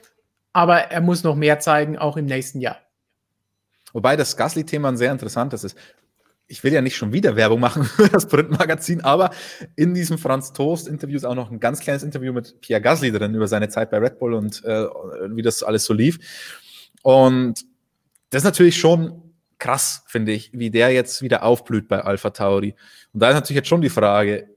aber 0.53 0.93
er 0.93 1.01
muss 1.01 1.25
noch 1.25 1.35
mehr 1.35 1.59
zeigen, 1.59 1.99
auch 1.99 2.17
im 2.17 2.27
nächsten 2.27 2.61
Jahr. 2.61 2.79
Wobei 3.93 4.15
das 4.15 4.37
Gasly-Thema 4.37 4.91
ein 4.91 4.97
sehr 4.97 5.11
interessantes 5.11 5.65
ist. 5.65 5.77
Ich 6.47 6.63
will 6.63 6.73
ja 6.73 6.83
nicht 6.83 6.95
schon 6.95 7.13
wieder 7.13 7.35
Werbung 7.35 7.59
machen 7.59 7.83
für 7.97 8.09
das 8.09 8.29
Printmagazin, 8.29 9.01
aber 9.01 9.31
in 9.75 9.93
diesem 9.93 10.19
Franz 10.19 10.53
Toast-Interview 10.53 11.17
ist 11.17 11.25
auch 11.25 11.35
noch 11.35 11.51
ein 11.51 11.59
ganz 11.59 11.81
kleines 11.81 12.05
Interview 12.05 12.33
mit 12.33 12.61
Pierre 12.61 12.81
Gasly 12.81 13.11
drin 13.11 13.35
über 13.35 13.49
seine 13.49 13.71
Zeit 13.71 13.91
bei 13.91 13.99
Red 13.99 14.21
Bull 14.21 14.35
und 14.35 14.65
äh, 14.65 14.87
wie 15.31 15.43
das 15.43 15.65
alles 15.65 15.85
so 15.85 15.95
lief. 15.95 16.21
Und 17.03 17.65
das 18.31 18.43
ist 18.43 18.45
natürlich 18.45 18.79
schon 18.79 19.24
krass, 19.59 20.05
finde 20.07 20.33
ich, 20.33 20.51
wie 20.53 20.71
der 20.71 20.91
jetzt 20.91 21.23
wieder 21.23 21.43
aufblüht 21.43 21.89
bei 21.89 22.01
Alpha 22.01 22.31
Tauri. 22.31 22.75
Und 23.13 23.21
da 23.21 23.29
ist 23.29 23.35
natürlich 23.35 23.59
jetzt 23.59 23.69
schon 23.69 23.81
die 23.81 23.89
Frage, 23.89 24.49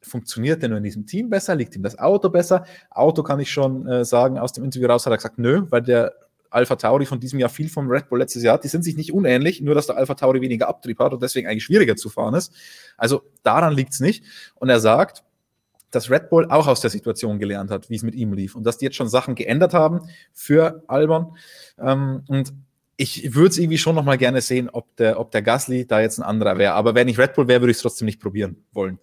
funktioniert 0.00 0.62
der 0.62 0.68
nur 0.68 0.78
in 0.78 0.84
diesem 0.84 1.06
Team 1.06 1.30
besser? 1.30 1.54
Liegt 1.54 1.74
ihm 1.76 1.82
das 1.82 1.98
Auto 1.98 2.28
besser? 2.28 2.64
Auto 2.90 3.22
kann 3.22 3.40
ich 3.40 3.50
schon 3.50 3.86
äh, 3.86 4.04
sagen, 4.04 4.38
aus 4.38 4.52
dem 4.52 4.64
Interview 4.64 4.88
raus 4.88 5.06
hat 5.06 5.12
er 5.12 5.16
gesagt, 5.16 5.38
nö, 5.38 5.62
weil 5.70 5.82
der 5.82 6.14
Alpha 6.50 6.76
Tauri 6.76 7.04
von 7.04 7.18
diesem 7.18 7.40
Jahr 7.40 7.48
viel 7.48 7.68
vom 7.68 7.88
Red 7.88 8.08
Bull 8.08 8.20
letztes 8.20 8.42
Jahr 8.42 8.54
hat. 8.54 8.64
Die 8.64 8.68
sind 8.68 8.84
sich 8.84 8.96
nicht 8.96 9.12
unähnlich, 9.12 9.60
nur 9.60 9.74
dass 9.74 9.86
der 9.86 9.96
Alpha 9.96 10.14
Tauri 10.14 10.40
weniger 10.40 10.68
Abtrieb 10.68 11.00
hat 11.00 11.12
und 11.12 11.22
deswegen 11.22 11.48
eigentlich 11.48 11.64
schwieriger 11.64 11.96
zu 11.96 12.08
fahren 12.08 12.34
ist. 12.34 12.52
Also 12.96 13.22
daran 13.42 13.74
liegt 13.74 13.92
es 13.92 14.00
nicht. 14.00 14.24
Und 14.54 14.68
er 14.68 14.78
sagt, 14.78 15.24
dass 15.90 16.10
Red 16.10 16.30
Bull 16.30 16.46
auch 16.50 16.66
aus 16.66 16.80
der 16.80 16.90
Situation 16.90 17.38
gelernt 17.38 17.70
hat, 17.70 17.90
wie 17.90 17.96
es 17.96 18.02
mit 18.02 18.14
ihm 18.14 18.32
lief 18.32 18.54
und 18.54 18.64
dass 18.64 18.78
die 18.78 18.84
jetzt 18.84 18.96
schon 18.96 19.08
Sachen 19.08 19.34
geändert 19.34 19.74
haben 19.74 20.08
für 20.32 20.82
Albon. 20.86 21.36
Ähm, 21.78 22.22
und 22.28 22.52
ich 22.96 23.34
würde 23.34 23.50
es 23.50 23.58
irgendwie 23.58 23.78
schon 23.78 23.94
noch 23.94 24.04
mal 24.04 24.18
gerne 24.18 24.40
sehen, 24.40 24.70
ob 24.70 24.94
der, 24.96 25.18
ob 25.18 25.30
der 25.30 25.42
Gasly 25.42 25.86
da 25.86 26.00
jetzt 26.00 26.18
ein 26.18 26.22
anderer 26.22 26.58
wäre. 26.58 26.74
Aber 26.74 26.94
wenn 26.94 27.08
ich 27.08 27.18
Red 27.18 27.34
Bull 27.34 27.48
wäre, 27.48 27.60
würde 27.60 27.72
ich 27.72 27.78
es 27.78 27.82
trotzdem 27.82 28.06
nicht 28.06 28.20
probieren 28.20 28.64
wollen. 28.72 28.98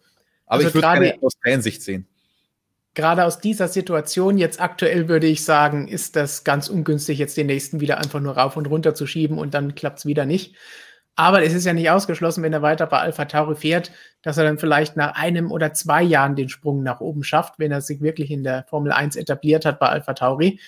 Aber 0.46 0.58
also 0.58 0.68
ich 0.68 0.74
würde 0.74 0.88
gerne 0.88 1.16
aus 1.22 1.34
Fansicht 1.44 1.82
sehen. 1.82 2.08
Gerade 2.94 3.24
aus 3.24 3.40
dieser 3.40 3.70
Situation 3.70 4.38
jetzt 4.38 4.60
aktuell 4.60 5.08
würde 5.08 5.28
ich 5.28 5.46
sagen, 5.46 5.88
ist 5.88 6.18
das 6.18 6.44
ganz 6.44 6.68
ungünstig, 6.68 7.20
jetzt 7.20 7.38
den 7.38 7.48
nächsten 7.48 7.80
wieder 7.80 7.98
einfach 8.00 8.20
nur 8.20 8.38
rauf 8.38 8.58
und 8.58 8.66
runter 8.68 8.94
zu 8.94 9.08
schieben 9.08 9.38
und 9.38 9.54
dann 9.54 9.76
klappt 9.76 10.00
es 10.00 10.06
wieder 10.06 10.26
nicht. 10.26 10.56
Aber 11.16 11.44
es 11.44 11.54
ist 11.54 11.66
ja 11.66 11.74
nicht 11.74 11.90
ausgeschlossen, 11.90 12.44
wenn 12.44 12.54
er 12.54 12.62
weiter 12.62 12.88
bei 12.88 13.00
Alpha 13.00 13.26
Tauri 13.26 13.56
fährt, 13.56 13.92
dass 14.22 14.38
er 14.38 14.44
dann 14.44 14.58
vielleicht 14.58 14.98
nach 14.98 15.16
einem 15.16 15.52
oder 15.52 15.74
zwei 15.74 16.04
Jahren 16.04 16.36
den 16.36 16.50
Sprung 16.50 16.84
nach 16.84 17.00
oben 17.00 17.24
schafft, 17.24 17.60
wenn 17.60 17.72
er 17.72 17.82
sich 17.82 18.02
wirklich 18.02 18.32
in 18.32 18.44
der 18.44 18.66
Formel 18.70 18.92
1 18.92 19.16
etabliert 19.16 19.66
hat 19.66 19.80
bei 19.80 19.88
Alpha 19.88 20.14
Tauri. 20.14 20.60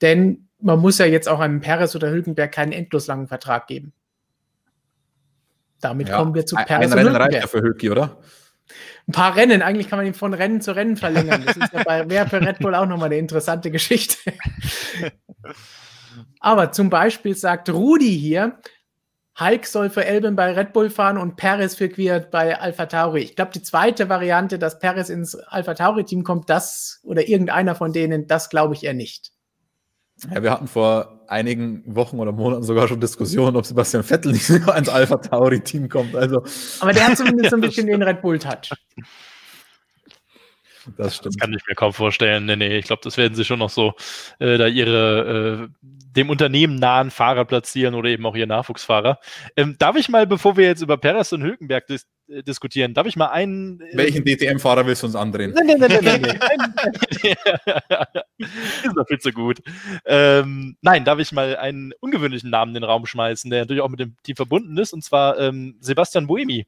Denn 0.00 0.48
man 0.60 0.78
muss 0.78 0.98
ja 0.98 1.06
jetzt 1.06 1.28
auch 1.28 1.40
einem 1.40 1.60
Perez 1.60 1.94
oder 1.94 2.10
Hülkenberg 2.10 2.52
keinen 2.52 2.72
endlos 2.72 3.06
langen 3.06 3.28
Vertrag 3.28 3.66
geben. 3.66 3.92
Damit 5.80 6.08
ja, 6.08 6.16
kommen 6.16 6.34
wir 6.34 6.46
zu 6.46 6.56
Perez 6.56 6.70
ein 6.70 6.84
und 6.84 6.92
Rennen 6.92 7.06
Hülkenberg. 7.06 7.32
reicht 7.32 7.42
ja 7.42 7.48
für 7.48 7.62
Hülki, 7.62 7.90
oder? 7.90 8.18
Ein 9.08 9.12
paar 9.12 9.34
Rennen, 9.34 9.62
eigentlich 9.62 9.88
kann 9.88 9.98
man 9.98 10.06
ihn 10.06 10.14
von 10.14 10.34
Rennen 10.34 10.60
zu 10.60 10.76
Rennen 10.76 10.96
verlängern. 10.96 11.42
Das 11.44 11.56
ist 11.56 11.72
ja 11.72 11.82
bei 11.82 12.08
wäre 12.08 12.28
für 12.28 12.40
Red 12.40 12.58
Bull 12.60 12.74
auch 12.74 12.86
nochmal 12.86 13.06
eine 13.06 13.18
interessante 13.18 13.70
Geschichte. 13.70 14.16
Aber 16.40 16.72
zum 16.72 16.90
Beispiel 16.90 17.34
sagt 17.34 17.70
Rudi 17.70 18.18
hier, 18.18 18.60
Hulk 19.38 19.66
soll 19.66 19.90
für 19.90 20.04
Elben 20.04 20.36
bei 20.36 20.52
Red 20.52 20.72
Bull 20.72 20.90
fahren 20.90 21.16
und 21.16 21.36
Perez 21.36 21.74
für 21.74 21.88
Quiert 21.88 22.30
bei 22.30 22.58
Alpha 22.58 22.86
Tauri. 22.86 23.22
Ich 23.22 23.36
glaube, 23.36 23.52
die 23.52 23.62
zweite 23.62 24.08
Variante, 24.08 24.58
dass 24.58 24.78
Perez 24.78 25.08
ins 25.08 25.34
Alpha 25.34 25.74
Tauri-Team 25.74 26.24
kommt, 26.24 26.50
das 26.50 27.00
oder 27.02 27.26
irgendeiner 27.26 27.74
von 27.74 27.92
denen, 27.92 28.26
das 28.26 28.50
glaube 28.50 28.74
ich 28.74 28.84
eher 28.84 28.94
nicht. 28.94 29.32
Ja, 30.28 30.42
wir 30.42 30.50
hatten 30.50 30.68
vor 30.68 31.20
einigen 31.28 31.82
Wochen 31.86 32.18
oder 32.18 32.32
Monaten 32.32 32.62
sogar 32.62 32.88
schon 32.88 33.00
Diskussionen, 33.00 33.56
ob 33.56 33.64
Sebastian 33.64 34.02
Vettel 34.02 34.32
nicht 34.32 34.46
sogar 34.46 34.76
ins 34.76 34.88
Alpha 34.88 35.16
Tauri-Team 35.16 35.88
kommt. 35.88 36.14
Also, 36.14 36.44
Aber 36.80 36.92
der 36.92 37.06
hat 37.06 37.16
zumindest 37.16 37.50
so 37.50 37.56
ein 37.56 37.60
bisschen 37.62 37.86
den 37.86 38.02
Red 38.02 38.20
Bull-Touch. 38.20 38.72
Das 40.96 41.16
stimmt. 41.16 41.34
Das 41.34 41.40
kann 41.40 41.52
ich 41.52 41.66
mir 41.66 41.74
kaum 41.74 41.92
vorstellen. 41.92 42.46
Nee, 42.46 42.56
nee, 42.56 42.78
ich 42.78 42.86
glaube, 42.86 43.02
das 43.04 43.16
werden 43.16 43.34
sie 43.34 43.44
schon 43.44 43.58
noch 43.58 43.70
so 43.70 43.94
äh, 44.38 44.58
da 44.58 44.66
ihre 44.66 45.68
äh, 45.70 45.86
dem 46.16 46.30
Unternehmen 46.30 46.76
nahen 46.76 47.10
Fahrer 47.10 47.44
platzieren 47.44 47.94
oder 47.94 48.08
eben 48.08 48.26
auch 48.26 48.34
ihr 48.34 48.46
Nachwuchsfahrer. 48.46 49.18
Ähm, 49.56 49.76
darf 49.78 49.96
ich 49.96 50.08
mal, 50.08 50.26
bevor 50.26 50.56
wir 50.56 50.66
jetzt 50.66 50.82
über 50.82 50.96
Perez 50.96 51.32
und 51.32 51.42
Hülkenberg 51.42 51.86
dis 51.86 52.06
diskutieren, 52.46 52.94
darf 52.94 53.06
ich 53.06 53.16
mal 53.16 53.28
einen. 53.28 53.80
Äh, 53.80 53.96
Welchen 53.96 54.24
DTM-Fahrer 54.24 54.86
willst 54.86 55.02
du 55.02 55.06
uns 55.06 55.16
andrehen? 55.16 55.52
Nein, 55.52 55.66
nein, 55.66 55.78
nein, 55.80 56.00
nein, 56.02 56.20
nein. 56.22 56.40
Ist 58.38 58.96
doch 58.96 59.06
viel 59.06 59.18
zu 59.18 59.32
gut. 59.32 59.60
Ähm, 60.04 60.76
nein, 60.80 61.04
darf 61.04 61.18
ich 61.18 61.32
mal 61.32 61.56
einen 61.56 61.92
ungewöhnlichen 62.00 62.50
Namen 62.50 62.70
in 62.70 62.82
den 62.82 62.84
Raum 62.84 63.06
schmeißen, 63.06 63.50
der 63.50 63.60
natürlich 63.60 63.82
auch 63.82 63.88
mit 63.88 64.00
dem 64.00 64.16
Team 64.22 64.36
verbunden 64.36 64.78
ist, 64.78 64.92
und 64.92 65.04
zwar 65.04 65.38
ähm, 65.38 65.76
Sebastian 65.80 66.26
Buemi. 66.26 66.66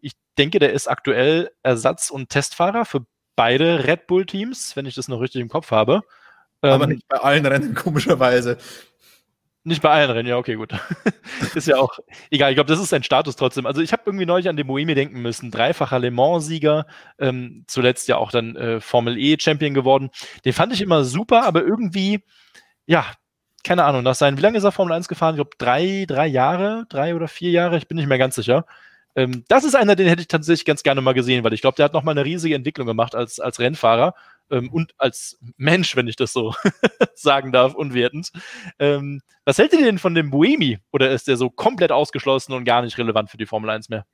Ich 0.00 0.12
denke, 0.36 0.58
der 0.58 0.72
ist 0.72 0.88
aktuell 0.88 1.50
Ersatz- 1.62 2.10
und 2.10 2.28
Testfahrer 2.28 2.84
für 2.84 3.06
beide 3.36 3.86
Red 3.86 4.06
Bull-Teams, 4.06 4.76
wenn 4.76 4.86
ich 4.86 4.94
das 4.94 5.08
noch 5.08 5.20
richtig 5.20 5.40
im 5.40 5.48
Kopf 5.48 5.70
habe. 5.70 6.02
Aber 6.60 6.84
ähm, 6.84 6.90
nicht 6.90 7.08
bei 7.08 7.18
allen 7.18 7.44
Rennen, 7.46 7.74
komischerweise. 7.74 8.58
Nicht 9.66 9.80
bei 9.80 9.88
allen 9.88 10.10
Rennen, 10.10 10.28
ja, 10.28 10.36
okay, 10.36 10.56
gut. 10.56 10.74
ist 11.54 11.66
ja 11.66 11.76
auch 11.76 11.98
egal. 12.30 12.50
Ich 12.50 12.56
glaube, 12.56 12.68
das 12.68 12.78
ist 12.78 12.90
sein 12.90 13.02
Status 13.02 13.34
trotzdem. 13.34 13.64
Also, 13.64 13.80
ich 13.80 13.92
habe 13.92 14.02
irgendwie 14.04 14.26
neulich 14.26 14.48
an 14.50 14.58
den 14.58 14.66
Boemi 14.66 14.94
denken 14.94 15.22
müssen. 15.22 15.50
Dreifacher 15.50 15.98
Le 15.98 16.10
Mans-Sieger, 16.10 16.86
ähm, 17.18 17.64
zuletzt 17.66 18.06
ja 18.08 18.18
auch 18.18 18.30
dann 18.30 18.56
äh, 18.56 18.80
Formel 18.80 19.16
E-Champion 19.18 19.72
geworden. 19.72 20.10
Den 20.44 20.52
fand 20.52 20.74
ich 20.74 20.82
immer 20.82 21.04
super, 21.04 21.44
aber 21.44 21.62
irgendwie, 21.64 22.22
ja, 22.84 23.06
keine 23.64 23.84
Ahnung, 23.84 24.02
nach 24.02 24.14
seinen, 24.14 24.36
wie 24.36 24.42
lange 24.42 24.58
ist 24.58 24.64
er 24.64 24.72
Formel 24.72 24.92
1 24.92 25.08
gefahren? 25.08 25.34
Ich 25.34 25.38
glaube, 25.38 25.56
drei, 25.56 26.04
drei 26.06 26.26
Jahre, 26.26 26.84
drei 26.90 27.14
oder 27.14 27.26
vier 27.26 27.50
Jahre, 27.50 27.78
ich 27.78 27.88
bin 27.88 27.96
nicht 27.96 28.08
mehr 28.08 28.18
ganz 28.18 28.34
sicher. 28.34 28.66
Ähm, 29.16 29.44
das 29.48 29.64
ist 29.64 29.74
einer, 29.74 29.96
den 29.96 30.08
hätte 30.08 30.20
ich 30.22 30.28
tatsächlich 30.28 30.66
ganz 30.66 30.82
gerne 30.82 31.00
mal 31.00 31.14
gesehen, 31.14 31.42
weil 31.42 31.54
ich 31.54 31.62
glaube, 31.62 31.76
der 31.76 31.86
hat 31.86 31.94
nochmal 31.94 32.12
eine 32.12 32.26
riesige 32.26 32.54
Entwicklung 32.54 32.86
gemacht 32.86 33.14
als, 33.14 33.40
als 33.40 33.60
Rennfahrer 33.60 34.14
ähm, 34.50 34.70
und 34.72 34.92
als 34.98 35.38
Mensch, 35.56 35.96
wenn 35.96 36.08
ich 36.08 36.16
das 36.16 36.32
so 36.32 36.54
sagen 37.14 37.52
darf, 37.52 37.74
unwertend. 37.74 38.30
Ähm, 38.78 39.22
was 39.44 39.58
hält 39.58 39.72
ihr 39.72 39.84
denn 39.84 39.98
von 39.98 40.14
dem 40.14 40.30
Buemi? 40.30 40.78
Oder 40.92 41.10
ist 41.10 41.28
der 41.28 41.36
so 41.36 41.50
komplett 41.50 41.92
ausgeschlossen 41.92 42.52
und 42.52 42.64
gar 42.64 42.82
nicht 42.82 42.98
relevant 42.98 43.30
für 43.30 43.36
die 43.36 43.46
Formel 43.46 43.70
1 43.70 43.88
mehr? 43.88 44.06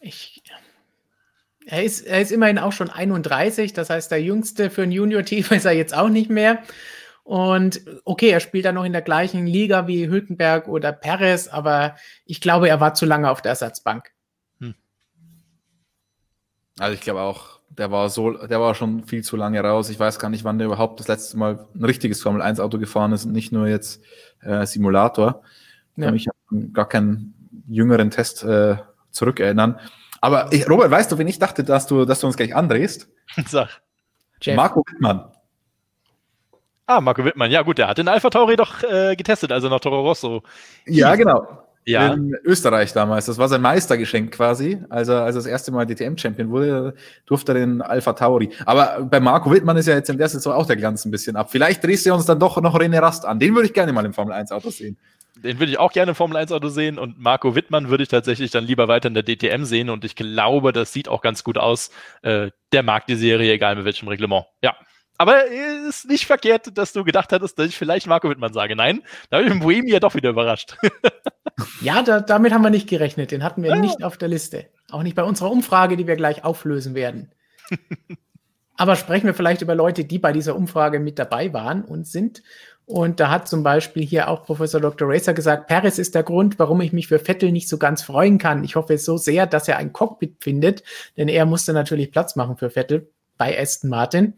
Ich, 0.00 0.42
er, 1.66 1.82
ist, 1.82 2.02
er 2.02 2.20
ist 2.20 2.32
immerhin 2.32 2.58
auch 2.58 2.72
schon 2.72 2.90
31, 2.90 3.72
das 3.72 3.90
heißt, 3.90 4.10
der 4.10 4.22
jüngste 4.22 4.70
für 4.70 4.82
ein 4.82 4.92
Junior-Team 4.92 5.46
ist 5.50 5.64
er 5.64 5.72
jetzt 5.72 5.96
auch 5.96 6.08
nicht 6.08 6.30
mehr. 6.30 6.62
Und 7.24 7.80
okay, 8.04 8.28
er 8.28 8.38
spielt 8.38 8.64
dann 8.66 8.76
noch 8.76 8.84
in 8.84 8.92
der 8.92 9.02
gleichen 9.02 9.48
Liga 9.48 9.88
wie 9.88 10.06
Hülkenberg 10.06 10.68
oder 10.68 10.92
Perez, 10.92 11.48
aber 11.48 11.96
ich 12.24 12.40
glaube, 12.40 12.68
er 12.68 12.80
war 12.80 12.94
zu 12.94 13.04
lange 13.04 13.28
auf 13.28 13.42
der 13.42 13.50
Ersatzbank. 13.50 14.12
Hm. 14.60 14.76
Also 16.78 16.94
ich 16.94 17.00
glaube 17.00 17.22
auch, 17.22 17.55
der 17.78 17.90
war 17.90 18.08
so, 18.08 18.32
der 18.32 18.60
war 18.60 18.74
schon 18.74 19.04
viel 19.04 19.22
zu 19.22 19.36
lange 19.36 19.60
raus. 19.60 19.90
Ich 19.90 19.98
weiß 19.98 20.18
gar 20.18 20.30
nicht, 20.30 20.44
wann 20.44 20.58
der 20.58 20.66
überhaupt 20.66 21.00
das 21.00 21.08
letzte 21.08 21.36
Mal 21.36 21.66
ein 21.74 21.84
richtiges 21.84 22.22
Formel 22.22 22.42
1 22.42 22.60
Auto 22.60 22.78
gefahren 22.78 23.12
ist 23.12 23.24
und 23.24 23.32
nicht 23.32 23.52
nur 23.52 23.68
jetzt 23.68 24.02
äh, 24.42 24.64
Simulator. 24.66 25.42
Ich 25.94 26.02
kann 26.02 26.14
mich 26.14 26.28
an 26.28 26.72
gar 26.72 26.88
keinen 26.88 27.34
jüngeren 27.66 28.10
Test 28.10 28.44
äh, 28.44 28.76
zurückerinnern. 29.10 29.78
Aber 30.20 30.52
ich, 30.52 30.68
Robert, 30.68 30.90
weißt 30.90 31.12
du, 31.12 31.18
wen 31.18 31.28
ich 31.28 31.38
dachte, 31.38 31.64
dass 31.64 31.86
du, 31.86 32.04
dass 32.04 32.20
du 32.20 32.26
uns 32.26 32.36
gleich 32.36 32.54
andrehst? 32.54 33.08
Sag. 33.46 33.82
Jeff. 34.40 34.56
Marco 34.56 34.82
Wittmann. 34.86 35.32
Ah, 36.86 37.00
Marco 37.00 37.24
Wittmann, 37.24 37.50
ja 37.50 37.62
gut, 37.62 37.78
der 37.78 37.88
hat 37.88 37.98
den 37.98 38.08
Alpha 38.08 38.30
Tauri 38.30 38.56
doch 38.56 38.82
äh, 38.84 39.16
getestet, 39.16 39.50
also 39.50 39.68
noch 39.68 39.80
Toro 39.80 40.02
Rosso. 40.02 40.42
Ja, 40.86 41.16
genau. 41.16 41.65
Ja. 41.86 42.14
In 42.14 42.36
Österreich 42.42 42.92
damals. 42.92 43.26
Das 43.26 43.38
war 43.38 43.48
sein 43.48 43.62
Meistergeschenk 43.62 44.32
quasi. 44.32 44.78
Also, 44.88 45.14
als 45.14 45.36
er 45.36 45.38
das 45.38 45.46
erste 45.46 45.70
Mal 45.70 45.86
DTM-Champion 45.86 46.50
wurde, 46.50 46.94
durfte 47.26 47.52
er 47.52 47.60
den 47.60 47.80
Alpha 47.80 48.12
Tauri. 48.12 48.50
Aber 48.64 49.06
bei 49.08 49.20
Marco 49.20 49.52
Wittmann 49.52 49.76
ist 49.76 49.86
ja 49.86 49.94
jetzt 49.94 50.10
in 50.10 50.18
der 50.18 50.28
Saison 50.28 50.52
auch 50.52 50.66
der 50.66 50.74
Glanz 50.74 51.04
ein 51.04 51.12
bisschen 51.12 51.36
ab. 51.36 51.48
Vielleicht 51.50 51.84
drehst 51.84 52.04
du 52.04 52.12
uns 52.12 52.26
dann 52.26 52.40
doch 52.40 52.60
noch 52.60 52.76
René 52.76 53.00
Rast 53.00 53.24
an. 53.24 53.38
Den 53.38 53.54
würde 53.54 53.66
ich 53.66 53.72
gerne 53.72 53.92
mal 53.92 54.04
im 54.04 54.12
Formel 54.12 54.34
1 54.34 54.50
Auto 54.50 54.70
sehen. 54.70 54.98
Den 55.36 55.60
würde 55.60 55.70
ich 55.70 55.78
auch 55.78 55.92
gerne 55.92 56.10
im 56.10 56.14
Formel 56.16 56.36
1 56.38 56.50
Auto 56.50 56.68
sehen 56.68 56.98
und 56.98 57.20
Marco 57.20 57.54
Wittmann 57.54 57.88
würde 57.88 58.02
ich 58.02 58.08
tatsächlich 58.08 58.50
dann 58.50 58.64
lieber 58.64 58.88
weiter 58.88 59.08
in 59.08 59.14
der 59.14 59.22
DTM 59.22 59.64
sehen 59.64 59.90
und 59.90 60.04
ich 60.04 60.16
glaube, 60.16 60.72
das 60.72 60.92
sieht 60.92 61.08
auch 61.08 61.20
ganz 61.20 61.44
gut 61.44 61.58
aus. 61.58 61.90
Äh, 62.22 62.50
der 62.72 62.82
mag 62.82 63.06
die 63.06 63.16
Serie, 63.16 63.52
egal 63.52 63.76
mit 63.76 63.84
welchem 63.84 64.08
Reglement. 64.08 64.46
Ja. 64.62 64.74
Aber 65.18 65.50
es 65.50 65.96
ist 65.96 66.08
nicht 66.08 66.26
verkehrt, 66.26 66.76
dass 66.76 66.92
du 66.92 67.04
gedacht 67.04 67.32
hattest, 67.32 67.58
dass 67.58 67.66
ich 67.66 67.76
vielleicht 67.76 68.06
Marco 68.06 68.28
Wittmann 68.28 68.52
sage. 68.52 68.76
Nein, 68.76 69.02
da 69.30 69.38
habe 69.38 69.46
ich 69.46 69.54
mit 69.54 69.62
Boemi 69.62 69.90
ja 69.90 70.00
doch 70.00 70.14
wieder 70.14 70.30
überrascht. 70.30 70.76
ja, 71.80 72.02
da, 72.02 72.20
damit 72.20 72.52
haben 72.52 72.62
wir 72.62 72.70
nicht 72.70 72.88
gerechnet. 72.88 73.30
Den 73.30 73.42
hatten 73.42 73.62
wir 73.62 73.70
ja. 73.70 73.76
nicht 73.76 74.02
auf 74.04 74.16
der 74.16 74.28
Liste. 74.28 74.66
Auch 74.90 75.02
nicht 75.02 75.16
bei 75.16 75.22
unserer 75.22 75.50
Umfrage, 75.50 75.96
die 75.96 76.06
wir 76.06 76.16
gleich 76.16 76.44
auflösen 76.44 76.94
werden. 76.94 77.32
Aber 78.76 78.96
sprechen 78.96 79.26
wir 79.26 79.34
vielleicht 79.34 79.62
über 79.62 79.74
Leute, 79.74 80.04
die 80.04 80.18
bei 80.18 80.32
dieser 80.32 80.54
Umfrage 80.54 81.00
mit 81.00 81.18
dabei 81.18 81.52
waren 81.54 81.82
und 81.82 82.06
sind. 82.06 82.42
Und 82.84 83.18
da 83.18 83.30
hat 83.30 83.48
zum 83.48 83.64
Beispiel 83.64 84.04
hier 84.04 84.28
auch 84.28 84.44
Professor 84.44 84.80
Dr. 84.80 85.08
Racer 85.10 85.34
gesagt, 85.34 85.66
Paris 85.66 85.98
ist 85.98 86.14
der 86.14 86.22
Grund, 86.22 86.58
warum 86.58 86.80
ich 86.80 86.92
mich 86.92 87.08
für 87.08 87.18
Vettel 87.18 87.50
nicht 87.50 87.68
so 87.68 87.78
ganz 87.78 88.02
freuen 88.02 88.38
kann. 88.38 88.62
Ich 88.62 88.76
hoffe 88.76 88.96
so 88.98 89.16
sehr, 89.16 89.46
dass 89.46 89.66
er 89.66 89.78
ein 89.78 89.92
Cockpit 89.92 90.36
findet, 90.40 90.84
denn 91.16 91.28
er 91.28 91.46
musste 91.46 91.72
natürlich 91.72 92.12
Platz 92.12 92.36
machen 92.36 92.56
für 92.56 92.70
Vettel 92.70 93.10
bei 93.38 93.58
Aston 93.58 93.90
Martin. 93.90 94.34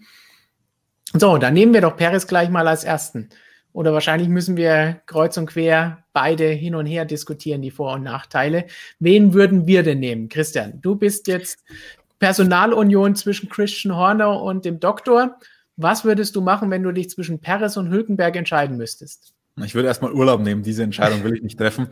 So, 1.14 1.38
dann 1.38 1.54
nehmen 1.54 1.72
wir 1.72 1.80
doch 1.80 1.96
Perez 1.96 2.26
gleich 2.26 2.50
mal 2.50 2.68
als 2.68 2.84
ersten. 2.84 3.30
Oder 3.72 3.92
wahrscheinlich 3.92 4.28
müssen 4.28 4.56
wir 4.56 5.00
kreuz 5.06 5.36
und 5.36 5.46
quer 5.46 6.04
beide 6.12 6.48
hin 6.48 6.74
und 6.74 6.86
her 6.86 7.04
diskutieren, 7.04 7.62
die 7.62 7.70
Vor- 7.70 7.94
und 7.94 8.02
Nachteile. 8.02 8.66
Wen 8.98 9.34
würden 9.34 9.66
wir 9.66 9.82
denn 9.82 10.00
nehmen? 10.00 10.28
Christian, 10.28 10.80
du 10.80 10.96
bist 10.96 11.26
jetzt 11.28 11.64
Personalunion 12.18 13.14
zwischen 13.14 13.48
Christian 13.48 13.94
Horner 13.94 14.42
und 14.42 14.64
dem 14.64 14.80
Doktor. 14.80 15.38
Was 15.76 16.04
würdest 16.04 16.34
du 16.34 16.40
machen, 16.40 16.70
wenn 16.70 16.82
du 16.82 16.92
dich 16.92 17.08
zwischen 17.10 17.40
Perez 17.40 17.76
und 17.76 17.90
Hülkenberg 17.90 18.34
entscheiden 18.36 18.76
müsstest? 18.76 19.32
Ich 19.64 19.74
würde 19.74 19.88
erstmal 19.88 20.12
Urlaub 20.12 20.40
nehmen. 20.40 20.62
Diese 20.62 20.82
Entscheidung 20.82 21.22
will 21.22 21.36
ich 21.36 21.42
nicht 21.42 21.58
treffen. 21.58 21.88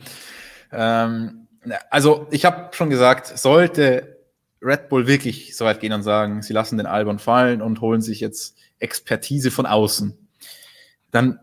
Ähm, 0.72 1.46
also, 1.90 2.26
ich 2.30 2.44
habe 2.44 2.74
schon 2.74 2.90
gesagt, 2.90 3.38
sollte 3.38 4.18
Red 4.60 4.88
Bull 4.88 5.06
wirklich 5.06 5.56
so 5.56 5.64
weit 5.64 5.80
gehen 5.80 5.92
und 5.92 6.02
sagen, 6.02 6.42
sie 6.42 6.52
lassen 6.52 6.78
den 6.78 6.86
Albon 6.86 7.18
fallen 7.18 7.62
und 7.62 7.80
holen 7.80 8.00
sich 8.00 8.20
jetzt 8.20 8.56
Expertise 8.78 9.50
von 9.50 9.66
außen. 9.66 10.16
Dann 11.10 11.38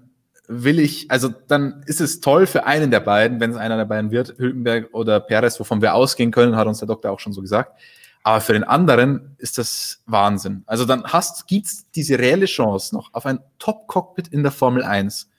will 0.47 0.79
ich, 0.79 1.09
also 1.09 1.29
dann 1.29 1.83
ist 1.85 2.01
es 2.01 2.19
toll 2.19 2.47
für 2.47 2.65
einen 2.65 2.91
der 2.91 2.99
beiden, 2.99 3.39
wenn 3.39 3.51
es 3.51 3.57
einer 3.57 3.77
der 3.77 3.85
beiden 3.85 4.11
wird, 4.11 4.35
Hülkenberg 4.37 4.93
oder 4.93 5.19
Perez, 5.19 5.59
wovon 5.59 5.81
wir 5.81 5.93
ausgehen 5.95 6.31
können, 6.31 6.55
hat 6.55 6.67
uns 6.67 6.79
der 6.79 6.87
Doktor 6.87 7.11
auch 7.11 7.19
schon 7.19 7.33
so 7.33 7.41
gesagt. 7.41 7.77
Aber 8.23 8.39
für 8.39 8.53
den 8.53 8.63
anderen 8.63 9.35
ist 9.37 9.57
das 9.57 10.01
Wahnsinn. 10.05 10.63
Also 10.65 10.85
dann 10.85 11.03
hast, 11.03 11.47
gibt's 11.47 11.89
diese 11.91 12.17
reelle 12.19 12.45
Chance 12.45 12.95
noch 12.95 13.13
auf 13.13 13.25
ein 13.25 13.39
Top-Cockpit 13.59 14.29
in 14.29 14.43
der 14.43 14.51
Formel 14.51 14.83
1. 14.83 15.29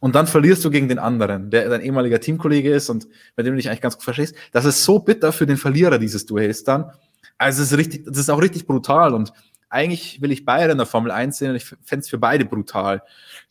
Und 0.00 0.14
dann 0.14 0.26
verlierst 0.26 0.64
du 0.64 0.70
gegen 0.70 0.88
den 0.88 0.98
anderen, 0.98 1.50
der 1.50 1.68
dein 1.68 1.82
ehemaliger 1.82 2.20
Teamkollege 2.20 2.72
ist 2.72 2.88
und 2.88 3.06
bei 3.36 3.42
dem 3.42 3.52
du 3.52 3.56
dich 3.56 3.68
eigentlich 3.68 3.82
ganz 3.82 3.96
gut 3.96 4.04
verstehst. 4.04 4.34
Das 4.52 4.64
ist 4.64 4.84
so 4.84 4.98
bitter 4.98 5.32
für 5.32 5.46
den 5.46 5.56
Verlierer 5.56 5.98
dieses 5.98 6.26
Duells 6.26 6.64
dann. 6.64 6.90
Also 7.38 7.62
es 7.62 7.72
ist 7.72 7.78
richtig, 7.78 8.04
das 8.06 8.18
ist 8.18 8.30
auch 8.30 8.40
richtig 8.40 8.66
brutal 8.66 9.14
und 9.14 9.32
eigentlich 9.70 10.20
will 10.20 10.32
ich 10.32 10.44
beide 10.44 10.72
in 10.72 10.78
der 10.78 10.86
Formel 10.86 11.12
1 11.12 11.38
sehen 11.38 11.50
und 11.50 11.56
ich 11.56 11.64
fände 11.64 12.00
es 12.00 12.08
für 12.08 12.18
beide 12.18 12.44
brutal. 12.44 13.02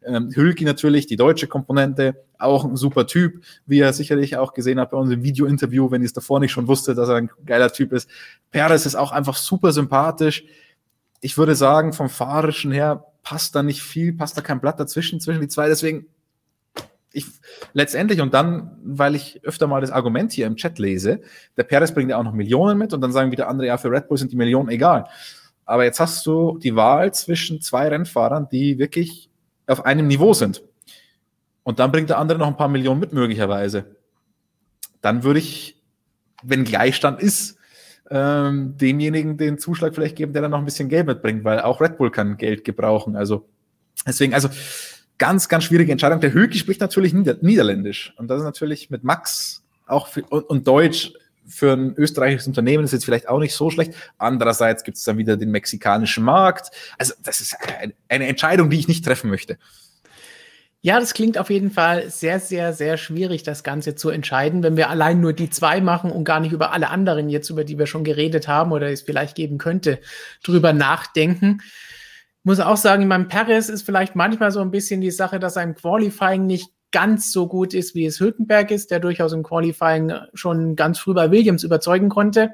Ähm, 0.04 0.32
Hülki 0.36 0.66
natürlich, 0.66 1.08
die 1.08 1.16
deutsche 1.16 1.48
Komponente, 1.48 2.24
auch 2.38 2.66
ein 2.66 2.76
super 2.76 3.08
Typ, 3.08 3.42
wie 3.66 3.80
er 3.80 3.94
sicherlich 3.94 4.38
auch 4.38 4.54
gesehen 4.54 4.80
hat 4.80 4.92
bei 4.92 4.98
unserem 4.98 5.24
Video-Interview, 5.24 5.90
wenn 5.92 6.02
ihr 6.02 6.06
es 6.06 6.14
davor 6.14 6.42
nicht 6.42 6.52
schon 6.52 6.68
wusste, 6.68 6.94
dass 6.94 7.10
er 7.10 7.16
ein 7.16 7.30
geiler 7.46 7.72
Typ 7.72 7.94
ist. 7.94 8.10
Perez 8.52 8.86
ist 8.86 8.96
auch 8.96 9.14
einfach 9.14 9.38
super 9.38 9.72
sympathisch. 9.72 10.44
Ich 11.22 11.38
würde 11.38 11.56
sagen, 11.56 11.94
vom 11.94 12.10
Fahrerischen 12.10 12.72
her 12.72 13.06
passt 13.24 13.56
da 13.56 13.64
nicht 13.64 13.82
viel, 13.82 14.14
passt 14.14 14.38
da 14.38 14.42
kein 14.42 14.60
Blatt 14.60 14.80
dazwischen, 14.80 15.22
zwischen 15.22 15.42
die 15.42 15.48
zwei. 15.48 15.70
Deswegen, 15.70 16.06
ich 17.14 17.26
letztendlich 17.74 18.20
und 18.20 18.34
dann, 18.34 18.78
weil 18.84 19.16
ich 19.16 19.42
öfter 19.44 19.68
mal 19.68 19.82
das 19.82 19.92
Argument 19.92 20.34
hier 20.34 20.48
im 20.48 20.58
Chat 20.58 20.80
lese, 20.80 21.22
der 21.56 21.64
Perez 21.64 21.94
bringt 21.94 22.10
ja 22.10 22.18
auch 22.18 22.24
noch 22.24 22.34
Millionen 22.34 22.78
mit 22.78 22.94
und 22.94 23.00
dann 23.02 23.14
sagen 23.14 23.32
wieder 23.32 23.48
andere, 23.48 23.68
ja, 23.68 23.78
für 23.78 23.90
Red 23.90 24.10
Bull 24.10 24.18
sind 24.18 24.32
die 24.32 24.38
Millionen 24.38 24.70
egal. 24.70 25.06
Aber 25.70 25.84
jetzt 25.84 26.00
hast 26.00 26.26
du 26.26 26.58
die 26.58 26.76
Wahl 26.76 27.14
zwischen 27.14 27.62
zwei 27.62 27.90
Rennfahrern, 27.90 28.48
die 28.52 28.80
wirklich 28.80 29.30
auf 29.68 29.86
einem 29.86 30.08
Niveau 30.08 30.34
sind. 30.34 30.64
Und 31.62 31.78
dann 31.78 31.92
bringt 31.92 32.10
der 32.10 32.18
andere 32.18 32.40
noch 32.40 32.48
ein 32.48 32.58
paar 32.58 32.70
Millionen 32.70 33.00
mit, 33.00 33.14
möglicherweise. 33.14 33.96
Dann 35.02 35.22
würde 35.24 35.38
ich, 35.38 35.80
wenn 36.42 36.64
Gleichstand 36.64 37.22
ist, 37.22 37.60
ähm, 38.10 38.78
demjenigen 38.78 39.38
den 39.38 39.60
Zuschlag 39.60 39.94
vielleicht 39.94 40.16
geben, 40.16 40.34
der 40.34 40.42
dann 40.42 40.50
noch 40.50 40.58
ein 40.58 40.66
bisschen 40.66 40.90
Geld 40.90 41.06
mitbringt, 41.06 41.44
weil 41.44 41.60
auch 41.60 41.82
Red 41.82 42.00
Bull 42.00 42.10
kann 42.10 42.38
Geld 42.38 42.64
gebrauchen. 42.64 43.16
Also 43.16 43.48
deswegen, 44.08 44.34
also 44.34 44.50
ganz, 45.20 45.50
ganz 45.50 45.66
schwierige 45.66 45.92
Entscheidung. 45.92 46.20
Der 46.20 46.34
Höki 46.34 46.58
spricht 46.58 46.82
natürlich 46.82 47.14
Nieder 47.14 47.38
Niederländisch. 47.42 48.16
Und 48.18 48.28
das 48.28 48.40
ist 48.40 48.46
natürlich 48.46 48.90
mit 48.90 49.04
Max 49.04 49.64
auch 49.86 50.08
für, 50.08 50.24
und, 50.24 50.50
und 50.50 50.68
Deutsch 50.68 51.14
für 51.50 51.74
ein 51.74 51.94
österreichisches 51.96 52.48
Unternehmen 52.48 52.84
ist 52.84 52.94
jetzt 52.94 53.06
vielleicht 53.06 53.28
auch 53.28 53.40
nicht 53.40 53.54
so 53.54 53.70
schlecht. 53.70 53.94
Andererseits 54.18 54.84
gibt 54.84 54.98
es 54.98 55.04
dann 55.04 55.18
wieder 55.18 55.36
den 55.36 55.52
mexikanischen 55.52 56.24
Markt. 56.24 56.72
Also 56.98 57.14
das 57.24 57.42
ist 57.42 57.56
eine 58.08 58.28
Entscheidung, 58.28 58.70
die 58.70 58.80
ich 58.80 58.88
nicht 58.88 59.04
treffen 59.04 59.30
möchte. 59.30 59.58
Ja, 60.82 60.98
das 60.98 61.14
klingt 61.14 61.38
auf 61.38 61.50
jeden 61.50 61.72
Fall 61.72 62.10
sehr, 62.10 62.40
sehr, 62.40 62.72
sehr 62.72 62.96
schwierig, 62.96 63.44
das 63.44 63.64
Ganze 63.64 63.96
zu 63.96 64.10
entscheiden, 64.10 64.64
wenn 64.64 64.78
wir 64.78 64.90
allein 64.90 65.20
nur 65.20 65.34
die 65.34 65.50
zwei 65.50 65.82
machen 65.82 66.10
und 66.10 66.24
gar 66.24 66.40
nicht 66.40 66.54
über 66.54 66.72
alle 66.72 66.90
anderen 66.90 67.28
jetzt, 67.28 67.50
über 67.50 67.66
die 67.66 67.78
wir 67.78 67.86
schon 67.86 68.06
geredet 68.06 68.48
haben 68.48 68.72
oder 68.72 68.90
es 68.90 69.02
vielleicht 69.02 69.36
geben 69.36 69.58
könnte, 69.58 70.00
drüber 70.42 70.72
nachdenken. 70.72 71.60
Ich 71.62 72.46
muss 72.46 72.62
auch 72.62 72.78
sagen, 72.78 73.02
in 73.02 73.10
meinem 73.10 73.28
Paris 73.28 73.68
ist 73.68 73.82
vielleicht 73.82 74.16
manchmal 74.16 74.52
so 74.52 74.62
ein 74.62 74.72
bisschen 74.72 75.02
die 75.02 75.12
Sache, 75.12 75.40
dass 75.40 75.58
ein 75.58 75.76
Qualifying 75.76 76.46
nicht 76.46 76.70
ganz 76.92 77.32
so 77.32 77.48
gut 77.48 77.74
ist, 77.74 77.96
wie 77.96 78.06
es 78.06 78.20
Hülkenberg 78.20 78.72
ist, 78.72 78.92
der 78.92 79.00
durchaus 79.00 79.34
im 79.34 79.44
Qualifying 79.44 80.14
schon 80.34 80.76
ganz 80.76 81.00
früh 81.00 81.14
bei 81.14 81.32
Williams 81.32 81.64
überzeugen 81.64 82.10
konnte. 82.10 82.52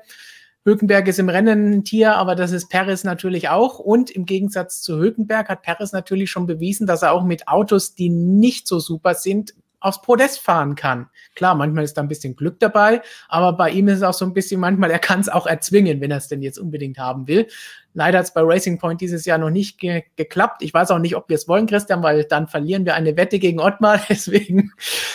Hülkenberg 0.65 1.07
ist 1.07 1.19
im 1.19 1.29
Rennen 1.29 1.73
ein 1.73 1.83
Tier, 1.83 2.15
aber 2.15 2.35
das 2.35 2.51
ist 2.51 2.69
Paris 2.69 3.03
natürlich 3.03 3.49
auch. 3.49 3.77
Und 3.77 4.09
im 4.09 4.25
Gegensatz 4.25 4.81
zu 4.81 4.97
Hülkenberg 4.97 5.47
hat 5.47 5.61
Paris 5.61 5.91
natürlich 5.91 6.31
schon 6.31 6.47
bewiesen, 6.47 6.87
dass 6.87 7.03
er 7.03 7.11
auch 7.11 7.23
mit 7.23 7.47
Autos, 7.47 7.93
die 7.93 8.09
nicht 8.09 8.67
so 8.67 8.79
super 8.79 9.13
sind, 9.13 9.53
aufs 9.79 10.01
Podest 10.01 10.39
fahren 10.39 10.73
kann. 10.73 11.09
Klar, 11.35 11.53
manchmal 11.53 11.83
ist 11.83 11.93
da 11.93 12.01
ein 12.01 12.07
bisschen 12.07 12.35
Glück 12.35 12.59
dabei, 12.59 13.03
aber 13.29 13.53
bei 13.53 13.69
ihm 13.69 13.87
ist 13.87 13.97
es 13.97 14.03
auch 14.03 14.15
so 14.15 14.25
ein 14.25 14.33
bisschen 14.33 14.59
manchmal, 14.59 14.89
er 14.89 14.97
kann 14.97 15.19
es 15.19 15.29
auch 15.29 15.45
erzwingen, 15.45 16.01
wenn 16.01 16.09
er 16.09 16.17
es 16.17 16.27
denn 16.27 16.41
jetzt 16.41 16.57
unbedingt 16.57 16.97
haben 16.97 17.27
will. 17.27 17.47
Leider 17.95 18.19
hat 18.19 18.25
es 18.25 18.33
bei 18.33 18.41
Racing 18.43 18.77
Point 18.77 18.99
dieses 18.99 19.25
Jahr 19.25 19.37
noch 19.37 19.49
nicht 19.49 19.79
ge 19.79 20.03
geklappt. 20.17 20.61
Ich 20.61 20.73
weiß 20.73 20.91
auch 20.91 20.99
nicht, 20.99 21.15
ob 21.15 21.29
wir 21.29 21.35
es 21.35 21.47
wollen, 21.47 21.65
Christian, 21.65 22.03
weil 22.03 22.25
dann 22.25 22.47
verlieren 22.47 22.85
wir 22.85 22.93
eine 22.93 23.15
Wette 23.15 23.39
gegen 23.39 23.61
Ottmar. 23.61 24.01
Deswegen 24.09 24.73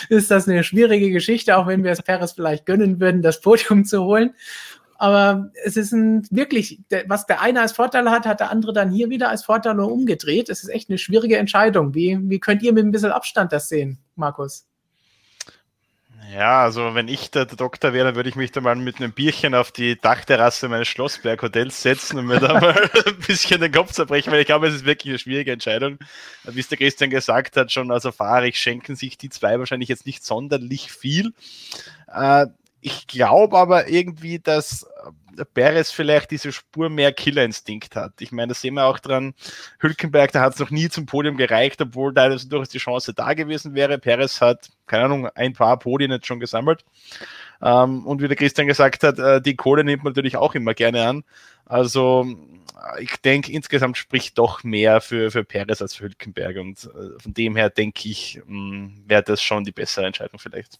ist 0.09 0.31
das 0.31 0.47
eine 0.47 0.63
schwierige 0.63 1.11
Geschichte, 1.11 1.57
auch 1.57 1.67
wenn 1.67 1.83
wir 1.83 1.91
es 1.91 2.01
Perez 2.01 2.31
vielleicht 2.31 2.65
gönnen 2.65 2.99
würden, 2.99 3.21
das 3.21 3.39
Podium 3.39 3.85
zu 3.85 4.03
holen. 4.03 4.33
Aber 4.97 5.51
es 5.63 5.77
ist 5.77 5.91
ein 5.93 6.27
wirklich, 6.31 6.79
was 7.05 7.27
der 7.27 7.41
eine 7.41 7.61
als 7.61 7.71
Vorteil 7.71 8.09
hat, 8.09 8.25
hat 8.25 8.39
der 8.39 8.49
andere 8.49 8.73
dann 8.73 8.91
hier 8.91 9.09
wieder 9.11 9.29
als 9.29 9.43
Vorteil 9.43 9.75
nur 9.75 9.91
umgedreht. 9.91 10.49
Es 10.49 10.63
ist 10.63 10.69
echt 10.69 10.89
eine 10.89 10.97
schwierige 10.97 11.37
Entscheidung. 11.37 11.93
Wie, 11.93 12.17
wie 12.19 12.39
könnt 12.39 12.63
ihr 12.63 12.73
mit 12.73 12.85
ein 12.85 12.91
bisschen 12.91 13.11
Abstand 13.11 13.51
das 13.51 13.69
sehen, 13.69 13.99
Markus? 14.15 14.65
Ja, 16.29 16.61
also 16.61 16.93
wenn 16.93 17.07
ich 17.07 17.31
der, 17.31 17.45
Doktor 17.45 17.93
wäre, 17.93 18.05
dann 18.05 18.15
würde 18.15 18.29
ich 18.29 18.35
mich 18.35 18.51
da 18.51 18.61
mal 18.61 18.75
mit 18.75 18.97
einem 18.97 19.11
Bierchen 19.11 19.55
auf 19.55 19.71
die 19.71 19.99
Dachterrasse 19.99 20.69
meines 20.69 20.87
Schlossberg-Hotels 20.87 21.81
setzen 21.81 22.19
und 22.19 22.27
mir 22.27 22.39
da 22.39 22.53
mal 22.61 22.89
ein 23.05 23.17
bisschen 23.25 23.59
den 23.59 23.71
Kopf 23.71 23.91
zerbrechen, 23.91 24.31
weil 24.31 24.41
ich 24.41 24.45
glaube, 24.45 24.67
es 24.67 24.75
ist 24.75 24.85
wirklich 24.85 25.11
eine 25.11 25.19
schwierige 25.19 25.51
Entscheidung. 25.51 25.97
Wie 26.43 26.59
es 26.59 26.67
der 26.67 26.77
Christian 26.77 27.09
gesagt 27.09 27.57
hat, 27.57 27.71
schon 27.71 27.91
als 27.91 28.05
erfahrig 28.05 28.57
schenken 28.57 28.95
sich 28.95 29.17
die 29.17 29.29
zwei 29.29 29.59
wahrscheinlich 29.59 29.89
jetzt 29.89 30.05
nicht 30.05 30.23
sonderlich 30.23 30.91
viel. 30.91 31.33
Äh, 32.07 32.47
ich 32.81 33.07
glaube 33.07 33.57
aber 33.57 33.87
irgendwie, 33.87 34.39
dass 34.39 34.83
äh, 35.37 35.45
Perez 35.53 35.91
vielleicht 35.91 36.31
diese 36.31 36.51
Spur 36.51 36.89
mehr 36.89 37.13
Killerinstinkt 37.13 37.95
hat. 37.95 38.13
Ich 38.19 38.31
meine, 38.31 38.49
das 38.49 38.61
sehen 38.61 38.73
wir 38.73 38.85
auch 38.85 38.99
dran. 38.99 39.33
Hülkenberg, 39.79 40.31
da 40.31 40.41
hat 40.41 40.53
es 40.53 40.59
noch 40.59 40.71
nie 40.71 40.89
zum 40.89 41.05
Podium 41.05 41.37
gereicht, 41.37 41.81
obwohl 41.81 42.13
da 42.13 42.29
durchaus 42.29 42.69
die 42.69 42.79
Chance 42.79 43.13
da 43.13 43.33
gewesen 43.33 43.75
wäre. 43.75 43.99
Perez 43.99 44.41
hat, 44.41 44.69
keine 44.87 45.05
Ahnung, 45.05 45.27
ein 45.35 45.53
paar 45.53 45.77
Podien 45.79 46.11
jetzt 46.11 46.25
schon 46.25 46.39
gesammelt. 46.39 46.83
Ähm, 47.61 48.05
und 48.05 48.21
wie 48.21 48.27
der 48.27 48.37
Christian 48.37 48.67
gesagt 48.67 49.03
hat, 49.03 49.19
äh, 49.19 49.41
die 49.41 49.55
Kohle 49.55 49.83
nimmt 49.83 50.03
man 50.03 50.11
natürlich 50.11 50.37
auch 50.37 50.55
immer 50.55 50.73
gerne 50.73 51.07
an. 51.07 51.23
Also 51.65 52.25
ich 52.99 53.15
denke, 53.17 53.51
insgesamt 53.51 53.97
spricht 53.97 54.37
doch 54.37 54.63
mehr 54.63 55.01
für, 55.01 55.29
für 55.29 55.43
Perez 55.43 55.81
als 55.81 55.95
für 55.95 56.05
Hülkenberg. 56.05 56.57
Und 56.57 56.83
äh, 56.85 57.19
von 57.19 57.33
dem 57.33 57.55
her 57.55 57.69
denke 57.69 58.09
ich, 58.09 58.41
hm, 58.45 59.03
wäre 59.05 59.23
das 59.23 59.41
schon 59.41 59.63
die 59.63 59.71
bessere 59.71 60.07
Entscheidung 60.07 60.39
vielleicht. 60.39 60.79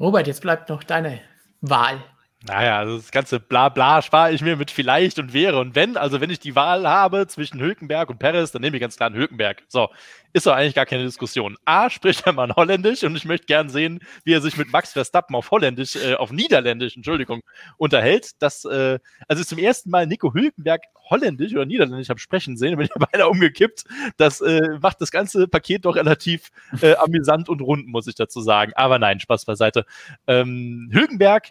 Robert, 0.00 0.26
jetzt 0.26 0.42
bleibt 0.42 0.68
noch 0.68 0.82
deine 0.82 1.20
Wahl. 1.60 2.02
Naja, 2.46 2.78
also 2.78 2.98
das 2.98 3.10
ganze 3.10 3.40
Blabla 3.40 4.02
spare 4.02 4.32
ich 4.32 4.42
mir 4.42 4.56
mit 4.56 4.70
vielleicht 4.70 5.18
und 5.18 5.32
wäre 5.32 5.58
und 5.60 5.74
wenn. 5.74 5.96
Also 5.96 6.20
wenn 6.20 6.28
ich 6.28 6.40
die 6.40 6.54
Wahl 6.54 6.86
habe 6.86 7.26
zwischen 7.26 7.58
Hülkenberg 7.58 8.10
und 8.10 8.18
Perez, 8.18 8.52
dann 8.52 8.60
nehme 8.60 8.76
ich 8.76 8.82
ganz 8.82 8.96
klar 8.96 9.06
einen 9.06 9.16
Hülkenberg. 9.16 9.62
So, 9.66 9.88
ist 10.34 10.46
doch 10.46 10.52
eigentlich 10.52 10.74
gar 10.74 10.84
keine 10.84 11.04
Diskussion. 11.04 11.56
A, 11.64 11.88
spricht 11.88 12.26
der 12.26 12.34
Mann 12.34 12.54
Holländisch 12.54 13.02
und 13.02 13.16
ich 13.16 13.24
möchte 13.24 13.46
gern 13.46 13.70
sehen, 13.70 14.00
wie 14.24 14.34
er 14.34 14.42
sich 14.42 14.58
mit 14.58 14.70
Max 14.70 14.92
Verstappen 14.92 15.34
auf 15.34 15.50
Holländisch, 15.50 15.96
äh, 15.96 16.16
auf 16.16 16.32
Niederländisch, 16.32 16.96
Entschuldigung, 16.96 17.40
unterhält. 17.78 18.32
Das, 18.42 18.66
äh, 18.66 18.98
also 19.26 19.42
zum 19.42 19.56
ersten 19.56 19.88
Mal 19.88 20.06
Nico 20.06 20.34
Hülkenberg 20.34 20.82
Holländisch 21.08 21.54
oder 21.54 21.64
Niederländisch 21.64 22.10
habe 22.10 22.20
sprechen 22.20 22.58
sehen, 22.58 22.76
bin 22.76 22.86
ich 22.86 22.92
beinahe 23.10 23.30
umgekippt. 23.30 23.84
Das 24.18 24.42
äh, 24.42 24.60
macht 24.82 25.00
das 25.00 25.10
ganze 25.10 25.48
Paket 25.48 25.86
doch 25.86 25.96
relativ 25.96 26.50
äh, 26.82 26.94
amüsant 26.96 27.48
und 27.48 27.62
rund, 27.62 27.86
muss 27.86 28.06
ich 28.06 28.16
dazu 28.16 28.42
sagen. 28.42 28.72
Aber 28.74 28.98
nein, 28.98 29.18
Spaß 29.18 29.46
beiseite. 29.46 29.86
Ähm, 30.26 30.90
Hülkenberg 30.92 31.48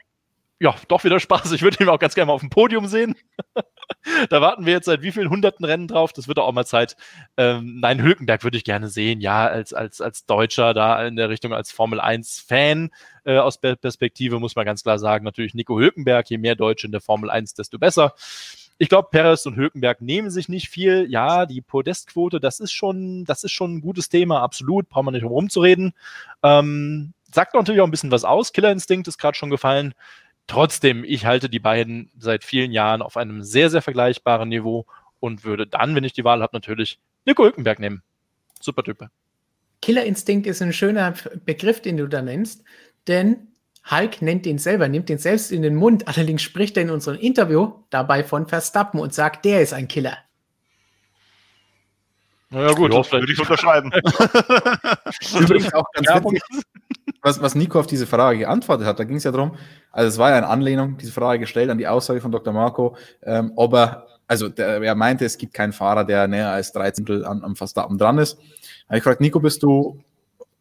ja, 0.63 0.73
doch 0.87 1.03
wieder 1.03 1.19
Spaß. 1.19 1.51
Ich 1.51 1.61
würde 1.61 1.83
ihn 1.83 1.89
auch 1.89 1.99
ganz 1.99 2.15
gerne 2.15 2.27
mal 2.27 2.33
auf 2.33 2.39
dem 2.39 2.49
Podium 2.49 2.87
sehen. 2.87 3.15
da 4.29 4.39
warten 4.39 4.65
wir 4.65 4.71
jetzt 4.71 4.85
seit 4.85 5.01
wie 5.01 5.11
vielen 5.11 5.29
hunderten 5.29 5.65
Rennen 5.65 5.89
drauf. 5.89 6.13
Das 6.13 6.29
wird 6.29 6.39
auch 6.39 6.53
mal 6.53 6.65
Zeit. 6.65 6.95
Ähm, 7.35 7.81
nein, 7.81 8.01
Hülkenberg 8.01 8.45
würde 8.45 8.55
ich 8.55 8.63
gerne 8.63 8.87
sehen. 8.87 9.19
Ja, 9.19 9.45
als, 9.45 9.73
als, 9.73 9.99
als 9.99 10.25
Deutscher 10.25 10.73
da 10.73 11.05
in 11.05 11.17
der 11.17 11.27
Richtung 11.27 11.53
als 11.53 11.73
Formel 11.73 11.99
1 11.99 12.39
Fan 12.47 12.91
äh, 13.25 13.39
aus 13.39 13.57
Perspektive 13.57 14.39
muss 14.39 14.55
man 14.55 14.65
ganz 14.65 14.83
klar 14.83 14.99
sagen, 14.99 15.25
natürlich 15.25 15.53
Nico 15.53 15.77
Hülkenberg. 15.77 16.29
Je 16.29 16.37
mehr 16.37 16.55
Deutsche 16.55 16.87
in 16.87 16.93
der 16.93 17.01
Formel 17.01 17.29
1, 17.29 17.55
desto 17.55 17.77
besser. 17.77 18.13
Ich 18.77 18.87
glaube, 18.87 19.09
Perez 19.11 19.45
und 19.45 19.57
Hülkenberg 19.57 19.99
nehmen 19.99 20.29
sich 20.29 20.47
nicht 20.47 20.69
viel. 20.69 21.07
Ja, 21.09 21.45
die 21.45 21.59
Podestquote, 21.59 22.39
das 22.39 22.61
ist 22.61 22.71
schon, 22.71 23.25
das 23.25 23.43
ist 23.43 23.51
schon 23.51 23.75
ein 23.75 23.81
gutes 23.81 24.07
Thema, 24.07 24.41
absolut. 24.41 24.87
Brauchen 24.87 25.07
wir 25.07 25.11
nicht 25.11 25.25
um 25.25 25.31
rumzureden. 25.31 25.91
Ähm, 26.41 27.13
sagt 27.33 27.53
natürlich 27.53 27.81
auch 27.81 27.85
ein 27.85 27.91
bisschen 27.91 28.11
was 28.11 28.23
aus. 28.23 28.53
Killerinstinkt 28.53 29.09
ist 29.09 29.17
gerade 29.17 29.37
schon 29.37 29.49
gefallen. 29.49 29.93
Trotzdem, 30.47 31.03
ich 31.03 31.25
halte 31.25 31.49
die 31.49 31.59
beiden 31.59 32.11
seit 32.17 32.43
vielen 32.43 32.71
Jahren 32.71 33.01
auf 33.01 33.17
einem 33.17 33.43
sehr, 33.43 33.69
sehr 33.69 33.81
vergleichbaren 33.81 34.49
Niveau 34.49 34.85
und 35.19 35.43
würde 35.43 35.65
dann, 35.65 35.95
wenn 35.95 36.03
ich 36.03 36.13
die 36.13 36.23
Wahl 36.23 36.41
habe, 36.41 36.55
natürlich 36.55 36.99
Nico 37.25 37.43
Hülkenberg 37.43 37.79
nehmen. 37.79 38.03
Super 38.59 38.83
Typ. 38.83 39.07
Killerinstinkt 39.81 40.47
ist 40.47 40.61
ein 40.61 40.73
schöner 40.73 41.13
Begriff, 41.45 41.81
den 41.81 41.97
du 41.97 42.07
da 42.07 42.21
nennst, 42.21 42.63
denn 43.07 43.47
Hulk 43.89 44.21
nennt 44.21 44.45
den 44.45 44.57
selber, 44.57 44.87
nimmt 44.87 45.09
den 45.09 45.17
selbst 45.17 45.51
in 45.51 45.61
den 45.61 45.75
Mund. 45.75 46.07
Allerdings 46.07 46.41
spricht 46.41 46.77
er 46.77 46.83
in 46.83 46.89
unserem 46.89 47.19
Interview 47.19 47.73
dabei 47.89 48.23
von 48.23 48.47
Verstappen 48.47 48.99
und 48.99 49.13
sagt, 49.13 49.43
der 49.45 49.61
ist 49.61 49.73
ein 49.73 49.87
Killer. 49.87 50.17
Na 52.49 52.67
ja, 52.67 52.73
gut, 52.73 52.93
das 52.93 53.11
würde 53.11 53.31
ich 53.31 53.39
unterschreiben. 53.39 53.91
Übrigens 55.39 55.73
auch 55.73 55.85
ganz 55.93 56.07
witzig, 56.07 56.41
was, 57.23 57.41
was 57.41 57.55
Nico 57.55 57.79
auf 57.79 57.87
diese 57.87 58.05
Frage 58.05 58.39
geantwortet 58.39 58.85
hat, 58.85 58.99
da 58.99 59.05
ging 59.05 59.15
es 59.15 59.23
ja 59.23 59.31
darum, 59.31 59.55
also 59.91 60.09
es 60.09 60.17
war 60.17 60.29
ja 60.29 60.37
eine 60.37 60.47
Anlehnung, 60.47 60.97
diese 60.97 61.13
Frage 61.13 61.39
gestellt 61.39 61.69
an 61.69 61.77
die 61.77 61.87
Aussage 61.87 62.21
von 62.21 62.31
Dr. 62.31 62.53
Marco, 62.53 62.95
ähm, 63.23 63.53
ob 63.55 63.73
er, 63.73 64.05
also 64.27 64.49
der, 64.49 64.81
er 64.81 64.95
meinte, 64.95 65.25
es 65.25 65.37
gibt 65.37 65.53
keinen 65.53 65.73
Fahrer, 65.73 66.03
der 66.03 66.27
näher 66.27 66.51
als 66.51 66.73
drei 66.73 66.91
Zehntel 66.91 67.25
an, 67.25 67.43
am 67.43 67.55
Verstappen 67.55 67.97
dran 67.97 68.17
ist. 68.17 68.37
Habe 68.87 68.97
ich 68.97 69.03
gefragt, 69.03 69.21
Nico, 69.21 69.39
bist 69.39 69.63
du 69.63 70.03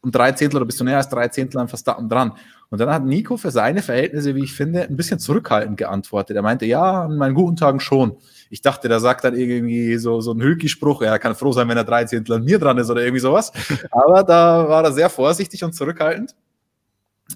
um 0.03 0.11
drei 0.11 0.33
Zehntel 0.33 0.59
oder 0.59 0.67
bist 0.67 0.81
du 0.81 0.85
näher 0.85 0.97
als 0.97 1.09
drei 1.09 1.29
Zehntel 1.29 1.61
am 1.61 1.69
Verstappen 1.69 2.09
dran? 2.09 2.33
Und 2.71 2.81
dann 2.81 2.91
hat 2.91 3.05
Nico 3.05 3.37
für 3.37 3.51
seine 3.51 3.83
Verhältnisse, 3.83 4.35
wie 4.35 4.45
ich 4.45 4.55
finde, 4.55 4.83
ein 4.85 4.97
bisschen 4.97 5.19
zurückhaltend 5.19 5.77
geantwortet. 5.77 6.37
Er 6.37 6.43
meinte, 6.43 6.65
ja, 6.65 7.03
an 7.03 7.19
meinen 7.19 7.35
guten 7.35 7.57
Tagen 7.57 7.81
schon. 7.81 8.17
Ich 8.51 8.63
dachte, 8.63 8.89
der 8.89 8.99
sagt 8.99 9.25
dann 9.25 9.37
irgendwie 9.37 9.99
so, 9.99 10.21
so 10.21 10.31
einen 10.31 10.43
Hülki-Spruch, 10.43 11.03
er 11.03 11.19
kann 11.19 11.35
froh 11.35 11.53
sein, 11.53 11.69
wenn 11.69 11.77
er 11.77 11.85
drei 11.85 12.05
Zehntel 12.05 12.37
an 12.37 12.45
mir 12.45 12.59
dran 12.59 12.79
ist 12.79 12.89
oder 12.89 13.03
irgendwie 13.03 13.21
sowas. 13.21 13.53
Aber 13.91 14.23
da 14.23 14.69
war 14.69 14.85
er 14.85 14.93
sehr 14.93 15.11
vorsichtig 15.11 15.63
und 15.65 15.75
zurückhaltend. 15.75 16.35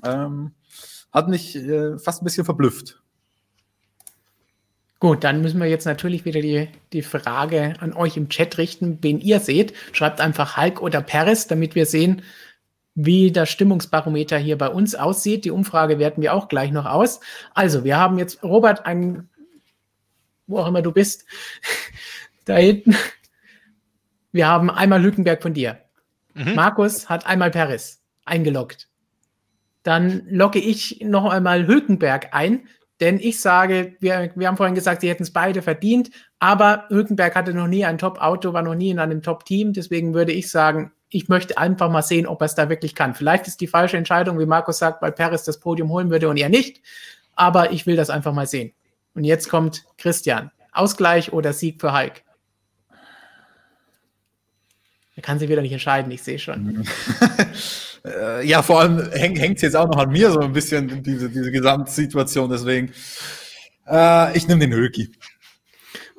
Ähm, 0.04 0.52
hat 1.12 1.28
mich 1.28 1.56
äh, 1.56 1.98
fast 1.98 2.22
ein 2.22 2.24
bisschen 2.24 2.44
verblüfft. 2.44 3.00
Gut, 4.98 5.24
dann 5.24 5.42
müssen 5.42 5.60
wir 5.60 5.68
jetzt 5.68 5.84
natürlich 5.84 6.24
wieder 6.24 6.40
die, 6.40 6.68
die 6.92 7.02
Frage 7.02 7.74
an 7.80 7.92
euch 7.92 8.16
im 8.16 8.30
Chat 8.30 8.56
richten, 8.56 8.98
wen 9.02 9.20
ihr 9.20 9.40
seht. 9.40 9.74
Schreibt 9.92 10.20
einfach 10.20 10.56
Hulk 10.56 10.80
oder 10.80 11.02
Paris, 11.02 11.46
damit 11.46 11.74
wir 11.74 11.84
sehen, 11.84 12.22
wie 12.94 13.30
das 13.30 13.50
Stimmungsbarometer 13.50 14.38
hier 14.38 14.56
bei 14.56 14.68
uns 14.68 14.94
aussieht. 14.94 15.44
Die 15.44 15.50
Umfrage 15.50 15.98
werten 15.98 16.22
wir 16.22 16.32
auch 16.32 16.48
gleich 16.48 16.70
noch 16.70 16.86
aus. 16.86 17.20
Also, 17.52 17.84
wir 17.84 17.98
haben 17.98 18.18
jetzt, 18.18 18.42
Robert, 18.42 18.86
ein, 18.86 19.28
wo 20.46 20.58
auch 20.58 20.68
immer 20.68 20.80
du 20.80 20.92
bist, 20.92 21.26
da 22.46 22.56
hinten. 22.56 22.96
Wir 24.32 24.48
haben 24.48 24.70
einmal 24.70 25.02
Hülkenberg 25.02 25.42
von 25.42 25.52
dir. 25.52 25.78
Mhm. 26.32 26.54
Markus 26.54 27.10
hat 27.10 27.26
einmal 27.26 27.50
Paris 27.50 28.02
eingeloggt 28.24 28.85
dann 29.86 30.22
locke 30.28 30.58
ich 30.58 31.00
noch 31.00 31.30
einmal 31.30 31.66
Hülkenberg 31.66 32.28
ein, 32.32 32.66
denn 33.00 33.20
ich 33.20 33.40
sage, 33.40 33.94
wir, 34.00 34.32
wir 34.34 34.48
haben 34.48 34.56
vorhin 34.56 34.74
gesagt, 34.74 35.02
sie 35.02 35.08
hätten 35.08 35.22
es 35.22 35.32
beide 35.32 35.62
verdient, 35.62 36.10
aber 36.38 36.86
Hülkenberg 36.88 37.34
hatte 37.34 37.54
noch 37.54 37.68
nie 37.68 37.84
ein 37.84 37.98
Top-Auto, 37.98 38.52
war 38.52 38.62
noch 38.62 38.74
nie 38.74 38.90
in 38.90 38.98
einem 38.98 39.22
Top-Team, 39.22 39.74
deswegen 39.74 40.14
würde 40.14 40.32
ich 40.32 40.50
sagen, 40.50 40.92
ich 41.08 41.28
möchte 41.28 41.56
einfach 41.56 41.90
mal 41.90 42.02
sehen, 42.02 42.26
ob 42.26 42.42
er 42.42 42.46
es 42.46 42.54
da 42.54 42.68
wirklich 42.68 42.94
kann. 42.94 43.14
Vielleicht 43.14 43.46
ist 43.46 43.60
die 43.60 43.68
falsche 43.68 43.96
Entscheidung, 43.96 44.38
wie 44.38 44.46
Markus 44.46 44.78
sagt, 44.78 45.02
weil 45.02 45.12
Paris 45.12 45.44
das 45.44 45.60
Podium 45.60 45.90
holen 45.90 46.10
würde 46.10 46.28
und 46.28 46.36
er 46.36 46.48
nicht, 46.48 46.80
aber 47.34 47.70
ich 47.70 47.86
will 47.86 47.96
das 47.96 48.10
einfach 48.10 48.32
mal 48.32 48.46
sehen. 48.46 48.72
Und 49.14 49.24
jetzt 49.24 49.48
kommt 49.48 49.84
Christian. 49.98 50.50
Ausgleich 50.72 51.32
oder 51.32 51.52
Sieg 51.52 51.80
für 51.80 51.96
Hulk? 51.96 52.22
Er 55.14 55.22
kann 55.22 55.38
sich 55.38 55.48
wieder 55.48 55.62
nicht 55.62 55.72
entscheiden, 55.72 56.10
ich 56.10 56.22
sehe 56.22 56.38
schon. 56.38 56.86
Äh, 58.06 58.46
ja, 58.46 58.62
vor 58.62 58.80
allem 58.80 59.10
hängt 59.10 59.56
es 59.56 59.62
jetzt 59.62 59.76
auch 59.76 59.88
noch 59.88 59.98
an 59.98 60.10
mir 60.10 60.30
so 60.30 60.40
ein 60.40 60.52
bisschen, 60.52 61.02
diese, 61.02 61.28
diese 61.28 61.50
Gesamtsituation. 61.50 62.48
Deswegen, 62.50 62.92
äh, 63.88 64.36
ich 64.36 64.46
nehme 64.46 64.60
den 64.60 64.72
Höki. 64.72 65.12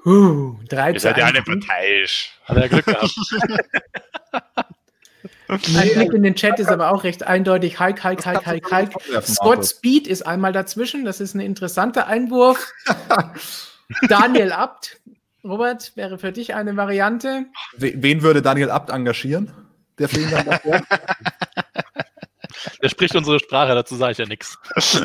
Uh, 0.06 0.56
3 0.70 0.94
Ihr 0.94 1.00
seid 1.00 1.18
ja 1.18 1.26
alle 1.26 1.42
parteiisch. 1.42 2.32
Hat 2.46 2.58
er 2.58 2.70
Glück 2.70 2.86
gehabt. 2.86 3.14
Ein 5.50 5.60
Blick 5.94 6.14
in 6.14 6.24
den 6.24 6.36
Chat 6.36 6.60
ist 6.60 6.70
aber 6.70 6.92
auch 6.92 7.04
recht 7.04 7.24
eindeutig. 7.24 7.80
Hulk, 7.80 8.04
Hulk, 8.04 8.26
Hulk, 8.26 8.46
Hulk, 8.46 8.72
Hulk. 8.72 9.24
Scott 9.24 9.66
Speed 9.66 10.08
ist 10.08 10.26
einmal 10.26 10.52
dazwischen. 10.52 11.06
Das 11.06 11.22
ist 11.22 11.36
ein 11.36 11.40
interessanter 11.40 12.08
Einwurf. 12.08 12.74
Daniel 14.10 14.52
Abt. 14.52 15.00
Robert, 15.44 15.94
wäre 15.96 16.18
für 16.18 16.34
dich 16.34 16.54
eine 16.56 16.76
Variante. 16.76 17.46
Wen 17.78 18.22
würde 18.22 18.42
Daniel 18.42 18.70
Abt 18.70 18.90
engagieren? 18.90 19.52
Der 19.98 20.10
Film? 20.10 20.30
Der 22.82 22.90
spricht 22.90 23.16
unsere 23.16 23.40
Sprache, 23.40 23.74
dazu 23.76 23.96
sage 23.96 24.14
ich 24.14 24.18
ja 24.18 24.26
nichts. 24.26 24.58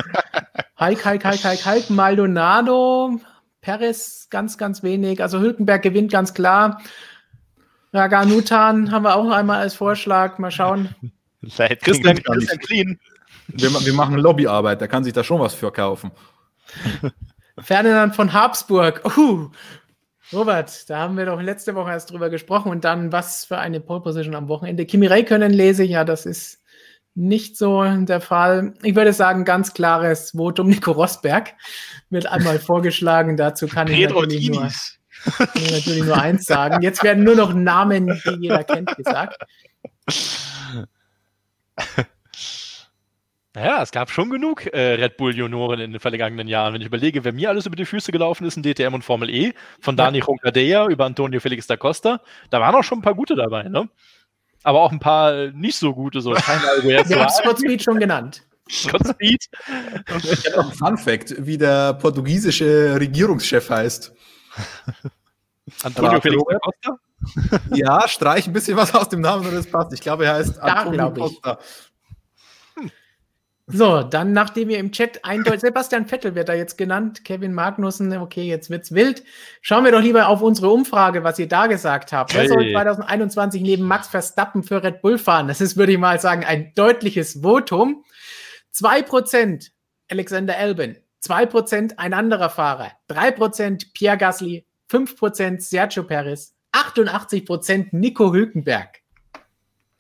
Hulk, 0.81 1.05
Hulk, 1.05 1.25
Hulk, 1.25 1.45
Hulk, 1.45 1.67
Hulk, 1.67 1.91
Maldonado, 1.91 3.21
Perez 3.61 4.29
ganz, 4.31 4.59
ganz 4.59 4.83
wenig. 4.83 5.23
Also 5.23 5.41
Hülkenberg 5.41 5.83
gewinnt 5.83 6.11
ganz 6.11 6.35
klar. 6.35 6.81
Raganutan 7.93 8.91
haben 8.91 9.05
wir 9.05 9.17
auch 9.17 9.31
einmal 9.31 9.61
als 9.61 9.75
Vorschlag. 9.75 10.39
Mal 10.39 10.51
schauen. 10.51 10.95
Christian, 11.83 12.23
Christian 12.23 12.59
Clean. 12.59 13.01
Wir, 13.49 13.71
wir, 13.71 13.93
machen 13.93 14.17
Lobbyarbeit, 14.17 14.81
da 14.81 14.87
kann 14.87 15.05
sich 15.05 15.13
da 15.13 15.25
schon 15.25 15.41
was 15.41 15.53
für 15.53 15.73
kaufen. 15.73 16.13
Ferdinand 17.59 18.15
von 18.15 18.33
Habsburg. 18.33 19.03
Uh, 19.17 19.51
Robert, 20.33 20.89
da 20.89 20.99
haben 20.99 21.17
wir 21.17 21.27
doch 21.27 21.43
letzte 21.43 21.75
Woche 21.75 21.91
erst 21.91 22.11
drüber 22.11 22.31
gesprochen 22.31 22.71
und 22.71 22.85
dann 22.85 23.13
was 23.13 23.45
für 23.45 23.59
eine 23.59 23.81
Pole 23.81 24.01
Position 24.01 24.35
am 24.35 24.49
Wochenende. 24.49 24.87
Kimi 24.87 25.07
Räikkönen 25.07 25.53
lese 25.53 25.85
ich, 25.85 25.91
ja, 25.91 26.05
das 26.05 26.25
ist 26.25 26.62
nicht 27.15 27.57
so 27.57 27.85
der 27.85 28.21
Fall. 28.21 28.75
Ich 28.83 28.95
würde 28.95 29.13
sagen, 29.13 29.45
ganz 29.45 29.75
klares 29.75 30.31
Votum. 30.31 30.69
Nico 30.69 30.93
Rosberg 30.93 31.55
wird 32.11 32.27
einmal 32.27 32.59
vorgeschlagen. 32.59 33.37
Dazu 33.37 33.67
kann 33.67 33.89
ich, 33.89 34.09
natürlich 34.09 34.51
nur, 34.51 34.71
natürlich 35.55 36.05
nur 36.05 36.17
eins 36.17 36.45
sagen. 36.45 36.83
Jetzt 36.83 37.03
werden 37.03 37.25
nur 37.25 37.37
noch 37.37 37.55
Namen, 37.55 38.07
die 38.07 38.37
jeder 38.41 38.65
kennt, 38.65 38.97
gesagt. 38.97 39.43
Naja, 43.55 43.83
es 43.83 43.91
gab 43.91 44.11
schon 44.11 44.31
genug 44.31 44.65
äh, 44.73 44.95
Red 44.95 45.19
Bull 45.19 45.37
Junioren 45.37 45.79
in 45.79 45.93
den 45.93 46.01
vergangenen 46.01 46.49
Jahren. 46.49 46.73
Wenn 46.73 46.81
ich 46.81 46.87
überlege, 46.87 47.23
wer 47.23 47.35
mir 47.35 47.51
alles 47.51 47.67
über 47.67 47.77
die 47.77 47.85
Füße 47.85 48.11
gelaufen 48.11 48.47
ist 48.47 48.57
in 48.57 48.63
DTM 48.63 48.95
und 48.95 49.05
Formel 49.05 49.29
E, 49.29 49.53
von 49.79 49.95
Dani 49.95 50.21
ja. 50.21 50.25
Roncadella 50.25 50.89
über 50.89 51.05
Antonio 51.05 51.39
Felix 51.39 51.67
da 51.67 51.77
Costa, 51.77 52.23
da 52.49 52.61
waren 52.61 52.75
auch 52.75 52.83
schon 52.83 53.01
ein 53.01 53.03
paar 53.03 53.15
gute 53.15 53.37
dabei, 53.37 53.65
ne? 53.65 53.91
Aber 54.65 54.81
auch 54.81 54.93
ein 54.93 55.01
paar 55.01 55.35
äh, 55.35 55.53
nicht 55.53 55.77
so 55.77 55.95
gute, 55.95 56.21
so 56.21 56.33
Wir 56.33 56.99
haben 56.99 57.29
Scott 57.43 57.59
Speed 57.59 57.83
schon 57.83 57.99
genannt. 57.99 58.43
Scott 58.71 59.07
Speed. 59.07 59.49
Ich 60.23 60.47
habe 60.47 60.57
noch 60.57 60.75
Fun 60.75 60.97
Fact, 60.97 61.35
wie 61.39 61.59
der 61.59 61.95
portugiesische 61.95 62.97
Regierungschef 62.99 63.69
heißt. 63.69 64.13
Antonio 65.83 66.21
Felix 66.21 66.43
da 66.49 66.59
Costa? 66.59 66.99
Ja, 67.75 68.09
streich 68.09 68.47
ein 68.47 68.53
bisschen 68.53 68.77
was 68.77 68.95
aus 68.95 69.09
dem 69.09 69.21
Namen 69.21 69.47
und 69.47 69.55
das 69.55 69.67
passt. 69.67 69.93
Ich 69.93 70.01
glaube, 70.01 70.27
er 70.27 70.35
heißt 70.35 70.59
Antonio 70.61 71.13
Costa. 71.13 71.59
So, 73.69 74.03
dann, 74.03 74.33
nachdem 74.33 74.69
wir 74.69 74.79
im 74.79 74.91
Chat 74.91 75.25
eindeutig, 75.25 75.61
Sebastian 75.61 76.07
Vettel 76.07 76.35
wird 76.35 76.49
da 76.49 76.55
jetzt 76.55 76.77
genannt, 76.77 77.25
Kevin 77.25 77.55
Magnussen, 77.55 78.13
okay, 78.17 78.43
jetzt 78.43 78.71
wird's 78.71 78.93
wild. 78.93 79.23
Schauen 79.61 79.85
wir 79.85 79.93
doch 79.93 80.01
lieber 80.01 80.27
auf 80.27 80.43
unsere 80.43 80.71
Umfrage, 80.71 81.23
was 81.23 81.39
ihr 81.39 81.47
da 81.49 81.69
gesagt 81.69 82.13
habt. 82.13 82.35
Wer 82.35 82.49
soll 82.49 82.73
2021 82.73 83.63
neben 83.63 83.85
Max 83.85 84.09
Verstappen 84.09 84.65
für 84.65 84.83
Red 84.83 85.01
Bull 85.01 85.17
fahren? 85.17 85.47
Das 85.47 85.61
ist, 85.61 85.77
würde 85.77 85.93
ich 85.93 85.99
mal 85.99 86.21
sagen, 86.21 86.45
ein 86.45 86.73
deutliches 86.75 87.41
Votum. 87.43 88.05
2% 88.75 89.71
Alexander 90.11 90.57
Albin, 90.57 90.99
2% 91.23 91.99
ein 91.99 92.15
anderer 92.15 92.51
Fahrer, 92.51 92.91
3% 93.09 93.93
Pierre 93.95 94.19
Gasly, 94.19 94.67
5% 94.91 95.61
Sergio 95.61 96.03
Perez, 96.03 96.55
88% 96.73 97.89
Nico 97.93 98.33
Hülkenberg. 98.33 99.03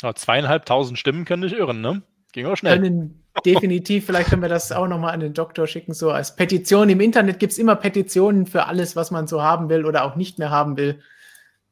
Ja, 0.02 0.14
zweieinhalbtausend 0.14 0.98
Stimmen 0.98 1.24
können 1.24 1.44
nicht 1.44 1.54
irren, 1.54 1.80
ne? 1.80 2.02
Ging 2.32 2.46
auch 2.46 2.56
schnell. 2.56 2.80
Können 2.80 3.21
definitiv, 3.44 4.06
vielleicht 4.06 4.30
können 4.30 4.42
wir 4.42 4.48
das 4.48 4.72
auch 4.72 4.86
nochmal 4.86 5.14
an 5.14 5.20
den 5.20 5.34
Doktor 5.34 5.66
schicken, 5.66 5.94
so 5.94 6.10
als 6.10 6.36
Petition. 6.36 6.88
Im 6.88 7.00
Internet 7.00 7.38
gibt 7.38 7.52
es 7.52 7.58
immer 7.58 7.76
Petitionen 7.76 8.46
für 8.46 8.66
alles, 8.66 8.96
was 8.96 9.10
man 9.10 9.26
so 9.26 9.42
haben 9.42 9.68
will 9.68 9.86
oder 9.86 10.04
auch 10.04 10.16
nicht 10.16 10.38
mehr 10.38 10.50
haben 10.50 10.76
will. 10.76 11.00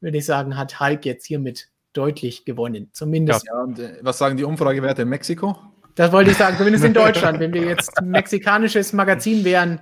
Würde 0.01 0.19
ich 0.19 0.25
sagen, 0.25 0.57
hat 0.57 0.81
Hulk 0.81 1.05
jetzt 1.05 1.27
hiermit 1.27 1.69
deutlich 1.93 2.45
gewonnen. 2.45 2.91
Zumindest. 2.93 3.47
Ja, 3.47 3.63
und 3.63 3.79
äh, 3.79 3.99
was 4.03 4.19
sagen 4.19 4.37
die 4.37 4.45
Umfragewerte 4.45 5.03
in 5.03 5.09
Mexiko? 5.09 5.57
Das 5.95 6.13
wollte 6.13 6.31
ich 6.31 6.37
sagen, 6.37 6.57
zumindest 6.57 6.85
in 6.85 6.95
Deutschland. 6.95 7.41
Wenn 7.41 7.53
wir 7.53 7.63
jetzt 7.63 7.99
ein 7.99 8.09
mexikanisches 8.09 8.93
Magazin 8.93 9.45
wären, 9.45 9.81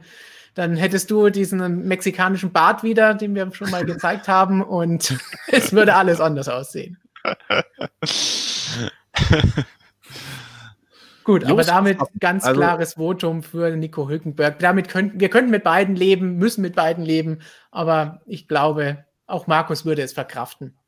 dann 0.55 0.77
hättest 0.77 1.11
du 1.11 1.31
diesen 1.31 1.87
mexikanischen 1.87 2.51
Bart 2.51 2.83
wieder, 2.83 3.15
den 3.15 3.35
wir 3.35 3.53
schon 3.53 3.71
mal 3.71 3.85
gezeigt 3.85 4.27
haben, 4.27 4.63
und 4.63 5.17
es 5.53 5.73
würde 5.73 5.95
alles 5.95 6.21
anders 6.21 6.49
aussehen. 6.49 6.99
Gut, 11.29 11.43
Just 11.43 11.53
aber 11.53 11.65
damit 11.65 11.99
ganz 12.21 12.47
also, 12.47 12.59
klares 12.59 12.95
Votum 12.95 13.43
für 13.43 13.77
Nico 13.77 14.09
Hülkenberg. 14.09 14.59
Damit 14.61 14.89
könnten 14.89 15.21
wir 15.21 15.29
könnten 15.29 15.51
mit 15.51 15.63
beiden 15.63 15.95
leben, 15.95 16.39
müssen 16.39 16.63
mit 16.63 16.75
beiden 16.75 17.05
leben, 17.05 17.41
aber 17.71 18.23
ich 18.25 18.49
glaube, 18.49 19.05
auch 19.27 19.47
Markus 19.47 19.85
würde 19.85 20.01
es 20.01 20.15
verkraften. 20.15 20.79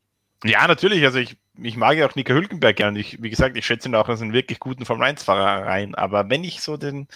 Ja, 0.42 0.66
natürlich. 0.66 1.04
Also 1.04 1.18
ich, 1.18 1.36
ich 1.62 1.76
mag 1.76 1.98
ja 1.98 2.06
auch 2.06 2.14
Nico 2.14 2.32
Hülkenberg 2.32 2.74
gerne. 2.74 2.98
Ich, 2.98 3.22
wie 3.22 3.28
gesagt, 3.28 3.54
ich 3.58 3.66
schätze 3.66 3.90
ihn 3.90 3.94
auch 3.94 4.08
als 4.08 4.22
einen 4.22 4.32
wirklich 4.32 4.60
guten 4.60 4.86
Formel 4.86 5.08
1-Fahrer 5.08 5.66
rein. 5.66 5.94
Aber 5.94 6.30
wenn 6.30 6.42
ich 6.42 6.62
so 6.62 6.78
den, 6.78 7.06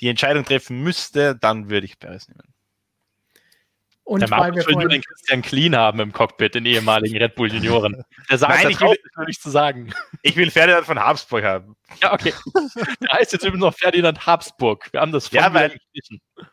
die 0.00 0.08
Entscheidung 0.08 0.46
treffen 0.46 0.82
müsste, 0.82 1.36
dann 1.36 1.68
würde 1.68 1.84
ich 1.84 1.98
Perez 1.98 2.26
nehmen. 2.28 2.54
Und 4.04 4.20
der 4.20 4.28
Markus 4.28 4.66
will 4.66 4.74
nur 4.74 4.88
den 4.88 5.02
Christian 5.02 5.42
Clean 5.42 5.76
haben 5.76 6.00
im 6.00 6.12
Cockpit, 6.12 6.54
den 6.54 6.66
ehemaligen 6.66 7.16
Red 7.16 7.36
Bull 7.36 7.52
Junioren. 7.52 8.02
Der 8.28 8.38
sagt, 8.38 8.52
Nein, 8.52 8.70
ich 8.70 8.80
will, 8.80 8.96
nicht 9.26 9.40
zu 9.40 9.50
sagen. 9.50 9.92
Ich 10.22 10.36
will 10.36 10.50
Ferdinand 10.50 10.86
von 10.86 10.98
Habsburg 10.98 11.44
haben. 11.44 11.76
Ja, 12.00 12.12
okay. 12.12 12.34
Der 13.00 13.18
heißt 13.18 13.32
jetzt 13.32 13.44
übrigens 13.44 13.60
noch 13.60 13.74
Ferdinand 13.74 14.26
Habsburg. 14.26 14.92
Wir 14.92 15.00
haben 15.00 15.12
das 15.12 15.28
von 15.28 15.38
ja, 15.38 15.54
weil, 15.54 15.78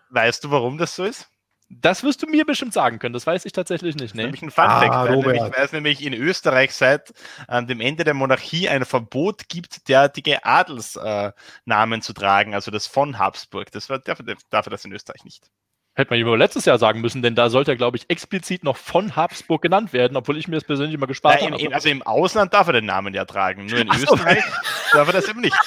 Weißt 0.10 0.43
du, 0.43 0.52
warum 0.52 0.78
das 0.78 0.95
so 0.95 1.06
ist? 1.06 1.28
Das 1.72 2.04
wirst 2.04 2.24
du 2.24 2.28
mir 2.28 2.45
bestimmt 2.45 2.74
sagen 2.74 2.97
können. 2.97 3.14
Das 3.14 3.28
weiß 3.28 3.45
ich 3.45 3.52
tatsächlich 3.52 3.95
nicht. 3.95 4.16
Nee. 4.16 4.24
Nämlich 4.24 4.41
ein 4.41 4.50
Funfact. 4.50 4.91
Ah, 4.91 5.06
ich 5.08 5.58
weiß 5.58 5.72
nämlich, 5.74 6.04
in 6.04 6.14
Österreich 6.14 6.74
seit 6.74 7.14
äh, 7.47 7.64
dem 7.64 7.80
Ende 7.80 8.04
der 8.04 8.16
Monarchie 8.16 8.68
ein 8.70 8.86
Verbot 8.86 9.50
gibt, 9.50 9.88
derartige 9.88 10.43
Adelsnamen 10.45 12.00
äh, 12.00 12.02
zu 12.02 12.14
tragen, 12.14 12.56
also 12.56 12.72
das 12.72 12.88
von 12.88 13.20
Habsburg. 13.20 13.72
Das 13.72 13.88
war, 13.89 14.00
darf, 14.00 14.20
darf 14.50 14.68
das 14.68 14.86
in 14.86 14.91
Österreich 14.93 15.24
nicht. 15.24 15.52
Hätte 15.96 16.12
man 16.12 16.20
über 16.20 16.38
letztes 16.38 16.64
Jahr 16.66 16.78
sagen 16.78 17.02
müssen, 17.02 17.22
denn 17.22 17.36
da 17.36 17.50
sollte 17.50 17.72
er, 17.72 17.76
glaube 17.78 17.98
ich, 17.98 18.10
explizit 18.10 18.64
noch 18.64 18.78
von 18.78 19.18
Habsburg 19.18 19.62
genannt 19.62 19.92
werden, 19.92 20.16
obwohl 20.16 20.38
ich 20.38 20.48
mir 20.48 20.56
das 20.56 20.64
persönlich 20.64 20.94
immer 20.94 21.08
gespart 21.08 21.42
habe. 21.42 21.74
Also 21.74 21.90
im 21.90 22.02
Ausland 22.04 22.54
darf 22.54 22.68
er 22.68 22.74
den 22.74 22.86
Namen 22.86 23.14
ja 23.14 23.26
tragen, 23.26 23.66
nur 23.66 23.80
in 23.80 23.90
Ach 23.92 23.98
Österreich 23.98 24.44
so. 24.46 24.98
darf 24.98 25.08
er 25.08 25.14
das 25.14 25.28
eben 25.28 25.42
nicht. 25.42 25.56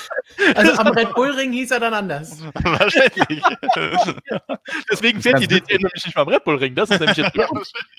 Also 0.55 0.73
am 0.73 0.87
Red 0.89 1.13
Bull 1.15 1.31
Ring 1.33 1.53
hieß 1.53 1.73
er 1.73 1.81
dann 1.81 1.93
anders. 1.93 2.43
Wahrscheinlich. 2.55 3.43
ja. 4.31 4.41
Deswegen 4.91 5.21
fährt 5.21 5.41
die 5.41 5.47
DTM 5.47 5.83
nämlich 5.83 6.07
nicht 6.07 6.17
mal 6.17 6.23
am 6.23 6.29
Red 6.29 6.45
Bull 6.45 6.57
Ring. 6.57 6.75
Das 6.75 6.89
ist 6.89 7.01
nämlich 7.01 7.19
jetzt 7.19 7.37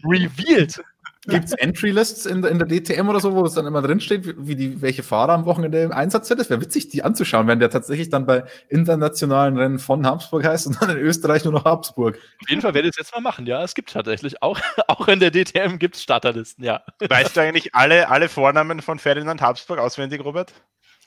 revealed. 0.03 0.83
Gibt 1.25 1.45
es 1.45 1.53
Entry-Lists 1.53 2.25
in, 2.25 2.43
in, 2.43 2.59
der 2.59 2.67
DTM 2.67 3.07
oder 3.07 3.21
so, 3.21 3.33
wo 3.33 3.45
es 3.45 3.53
dann 3.53 3.65
immer 3.65 3.81
drinsteht, 3.81 4.35
wie 4.45 4.55
die, 4.55 4.81
welche 4.81 5.03
Fahrer 5.03 5.33
am 5.33 5.45
Wochenende 5.45 5.81
im 5.81 5.93
Einsatz 5.93 6.27
sind? 6.27 6.39
Das 6.39 6.49
wäre 6.49 6.59
witzig, 6.59 6.89
die 6.89 7.03
anzuschauen, 7.03 7.47
wenn 7.47 7.59
der 7.59 7.69
tatsächlich 7.69 8.09
dann 8.09 8.25
bei 8.25 8.43
internationalen 8.67 9.57
Rennen 9.57 9.79
von 9.79 10.05
Habsburg 10.05 10.43
heißt 10.43 10.67
und 10.67 10.81
dann 10.81 10.89
in 10.89 10.97
Österreich 10.97 11.45
nur 11.45 11.53
noch 11.53 11.63
Habsburg. 11.63 12.19
Auf 12.41 12.49
jeden 12.49 12.61
Fall 12.61 12.73
werde 12.73 12.89
ich 12.89 12.93
es 12.93 12.97
jetzt 12.97 13.15
mal 13.15 13.21
machen, 13.21 13.45
ja. 13.45 13.63
Es 13.63 13.73
gibt 13.73 13.93
tatsächlich 13.93 14.41
auch, 14.43 14.59
auch 14.87 15.07
in 15.07 15.21
der 15.21 15.31
DTM 15.31 15.79
gibt 15.79 15.95
es 15.95 16.03
Starterlisten, 16.03 16.65
ja. 16.65 16.81
Weißt 16.99 17.37
du 17.37 17.41
eigentlich 17.41 17.73
alle, 17.73 18.09
alle 18.09 18.27
Vornamen 18.27 18.81
von 18.81 18.99
Ferdinand 18.99 19.41
Habsburg 19.41 19.79
auswendig, 19.79 20.23
Robert? 20.25 20.51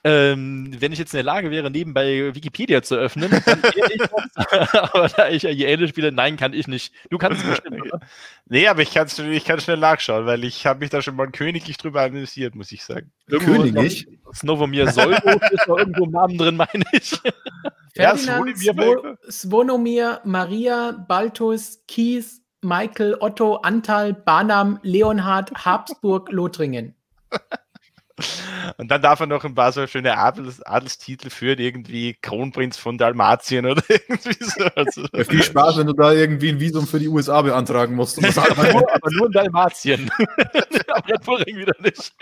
Ähm, 0.09 0.70
wenn 0.78 0.92
ich 0.92 1.00
jetzt 1.00 1.14
in 1.14 1.18
der 1.18 1.24
Lage 1.24 1.50
wäre, 1.50 1.68
nebenbei 1.68 2.32
Wikipedia 2.32 2.80
zu 2.80 2.94
öffnen, 2.94 3.28
dann 3.44 3.61
ich 3.92 3.98
das. 3.98 4.74
aber 4.92 5.09
da 5.09 5.28
ich 5.28 5.42
ja 5.42 5.50
IEL 5.50 5.88
spiele, 5.88 6.12
nein, 6.12 6.36
kann 6.36 6.52
ich 6.52 6.68
nicht. 6.68 6.94
Du 7.11 7.18
kannst 7.18 7.42
es 7.42 7.50
bestimmt, 7.50 7.82
oder? 7.82 7.98
Nee, 8.48 8.68
aber 8.68 8.82
ich, 8.82 8.94
kann's, 8.94 9.18
ich 9.18 9.44
kann 9.44 9.59
schnell 9.59 9.78
nachschauen, 9.78 10.24
weil 10.26 10.44
ich 10.44 10.64
habe 10.64 10.78
mich 10.78 10.90
da 10.90 11.02
schon 11.02 11.16
mal 11.16 11.28
königlich 11.32 11.76
drüber 11.78 12.02
amüsiert, 12.02 12.54
muss 12.54 12.70
ich 12.70 12.84
sagen. 12.84 13.11
Irgendwo 13.26 13.54
königlich? 13.54 14.07
Snovomir 14.32 14.92
Solvo 14.92 15.28
ist 15.50 15.66
noch 15.66 15.78
irgendwo 15.78 16.04
im 16.04 16.12
Namen 16.12 16.38
drin, 16.38 16.57
meine 16.57 16.84
ich. 16.92 17.18
Ferdinand, 17.96 18.62
ja, 18.62 19.16
Svonomir, 19.28 20.20
Maria, 20.22 21.04
Baltus, 21.09 21.82
Kies, 21.88 22.42
Michael, 22.62 23.16
Otto, 23.18 23.57
Antal, 23.57 24.14
Barnam, 24.14 24.78
Leonhard, 24.82 25.52
Habsburg, 25.64 26.30
Lothringen. 26.30 26.94
Und 28.79 28.91
dann 28.91 29.03
darf 29.03 29.21
er 29.21 29.27
noch 29.27 29.45
ein 29.45 29.55
paar 29.55 29.73
so 29.73 29.87
schöne 29.87 30.17
Adels, 30.17 30.62
Adelstitel 30.62 31.31
führen, 31.31 31.59
irgendwie 31.59 32.14
Kronprinz 32.14 32.77
von 32.77 32.97
Dalmatien 32.99 33.67
oder 33.67 33.83
irgendwie 33.89 34.37
so. 34.41 34.64
Also, 34.75 35.07
ja, 35.12 35.25
viel 35.25 35.43
Spaß, 35.43 35.79
wenn 35.79 35.87
du 35.87 35.93
da 35.93 36.12
irgendwie 36.12 36.51
ein 36.51 36.61
Visum 36.61 36.87
für 36.87 36.99
die 36.99 37.09
USA 37.09 37.43
beantragen 37.43 37.95
musst. 37.95 38.19
aber, 38.39 38.73
nur, 38.73 38.95
aber 38.95 39.11
nur 39.11 39.27
in 39.27 39.33
Dalmatien. 39.33 40.11
Red 41.09 41.27
wieder 41.27 41.75
nicht. 41.81 42.14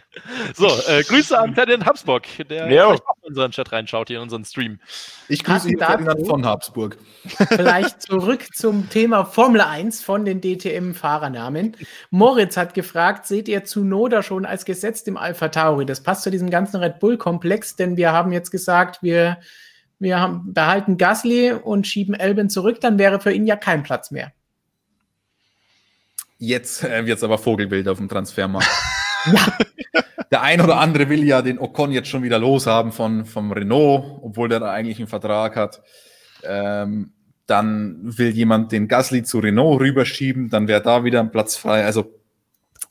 So, 0.54 0.66
äh, 0.88 1.02
Grüße 1.02 1.38
an 1.38 1.54
Ferdinand 1.54 1.86
Habsburg, 1.86 2.26
der 2.48 2.70
ja. 2.70 2.92
in 2.92 3.00
unseren 3.22 3.50
Chat 3.52 3.72
reinschaut, 3.72 4.08
hier 4.08 4.18
in 4.18 4.24
unseren 4.24 4.44
Stream. 4.44 4.80
Ich 5.28 5.44
grüße 5.44 5.70
ihn 5.70 5.78
Ferdinand 5.78 6.26
von 6.26 6.44
Habsburg. 6.44 6.98
Vielleicht 7.24 8.02
zurück 8.02 8.54
zum 8.54 8.90
Thema 8.90 9.24
Formel 9.24 9.60
1 9.60 10.02
von 10.02 10.24
den 10.24 10.40
DTM-Fahrernamen. 10.40 11.76
Moritz 12.10 12.56
hat 12.56 12.74
gefragt, 12.74 13.26
seht 13.26 13.48
ihr 13.48 13.64
Zunoda 13.64 14.22
schon 14.22 14.44
als 14.44 14.64
gesetzt 14.64 15.08
im 15.08 15.16
Alpha 15.16 15.48
Tauri? 15.48 15.83
Story. 15.84 15.86
Das 15.86 16.02
passt 16.02 16.22
zu 16.22 16.30
diesem 16.30 16.50
ganzen 16.50 16.80
Red 16.80 17.00
Bull-Komplex, 17.00 17.76
denn 17.76 17.96
wir 17.96 18.12
haben 18.12 18.32
jetzt 18.32 18.50
gesagt, 18.50 19.02
wir, 19.02 19.38
wir 19.98 20.20
haben, 20.20 20.52
behalten 20.52 20.96
Gasly 20.96 21.52
und 21.52 21.86
schieben 21.86 22.14
Elben 22.14 22.50
zurück, 22.50 22.80
dann 22.80 22.98
wäre 22.98 23.20
für 23.20 23.32
ihn 23.32 23.46
ja 23.46 23.56
kein 23.56 23.82
Platz 23.82 24.10
mehr. 24.10 24.32
Jetzt 26.38 26.84
äh, 26.84 27.06
wird 27.06 27.18
es 27.18 27.24
aber 27.24 27.38
Vogelbild 27.38 27.88
auf 27.88 27.98
dem 27.98 28.08
Transfermarkt. 28.08 28.68
ja. 29.32 29.58
Der 30.30 30.42
ein 30.42 30.60
oder 30.60 30.78
andere 30.78 31.08
will 31.08 31.22
ja 31.22 31.42
den 31.42 31.58
Ocon 31.58 31.92
jetzt 31.92 32.08
schon 32.08 32.22
wieder 32.22 32.38
loshaben 32.38 32.90
von, 32.90 33.24
vom 33.24 33.52
Renault, 33.52 34.18
obwohl 34.22 34.48
der 34.48 34.60
da 34.60 34.72
eigentlich 34.72 34.98
einen 34.98 35.06
Vertrag 35.06 35.54
hat. 35.54 35.80
Ähm, 36.42 37.12
dann 37.46 37.98
will 38.02 38.30
jemand 38.30 38.72
den 38.72 38.88
Gasly 38.88 39.22
zu 39.22 39.38
Renault 39.38 39.80
rüberschieben, 39.80 40.48
dann 40.48 40.66
wäre 40.66 40.82
da 40.82 41.04
wieder 41.04 41.20
ein 41.20 41.30
Platz 41.30 41.56
frei. 41.56 41.84
Also 41.84 42.23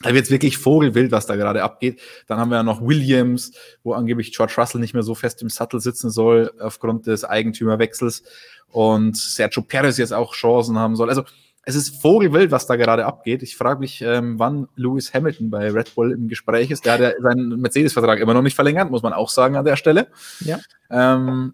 da 0.02 0.14
wird 0.14 0.26
es 0.26 0.32
wirklich 0.32 0.58
vogelwild, 0.58 1.12
was 1.12 1.26
da 1.26 1.36
gerade 1.36 1.64
abgeht. 1.64 2.02
Dann 2.28 2.40
haben 2.40 2.50
wir 2.50 2.58
ja 2.58 2.64
noch 2.64 2.82
Williams, 2.82 3.52
wo 3.84 3.94
angeblich 3.94 4.36
George 4.36 4.54
Russell 4.58 4.82
nicht 4.82 4.94
mehr 4.94 5.04
so 5.04 5.16
fest 5.16 5.42
im 5.42 5.50
Sattel 5.50 5.80
sitzen 5.80 6.10
soll 6.10 6.52
aufgrund 6.60 7.08
des 7.08 7.24
Eigentümerwechsels 7.24 8.24
und 8.70 9.16
Sergio 9.18 9.62
Perez 9.62 9.98
jetzt 9.98 10.14
auch 10.14 10.34
Chancen 10.34 10.78
haben 10.78 10.96
soll. 10.96 11.10
Also 11.10 11.24
es 11.66 11.76
ist 11.76 12.02
vogelwild, 12.02 12.52
was 12.52 12.66
da 12.66 12.76
gerade 12.76 13.06
abgeht. 13.06 13.42
Ich 13.42 13.56
frage 13.56 13.80
mich, 13.80 14.02
ähm, 14.02 14.38
wann 14.38 14.68
Lewis 14.76 15.14
Hamilton 15.14 15.50
bei 15.50 15.72
Red 15.72 15.96
Bull 15.96 16.12
im 16.12 16.28
Gespräch 16.28 16.70
ist. 16.72 16.86
Der 16.86 16.94
hat 16.94 17.00
ja 17.00 17.12
seinen 17.22 17.62
Mercedes-Vertrag 17.62 18.20
immer 18.20 18.34
noch 18.34 18.42
nicht 18.42 18.56
verlängert, 18.56 18.92
muss 18.92 19.04
man 19.04 19.14
auch 19.14 19.30
sagen 19.30 19.56
an 19.56 19.64
der 19.64 19.78
Stelle. 19.78 20.08
Ja. 20.42 20.60
Ähm, 20.90 21.54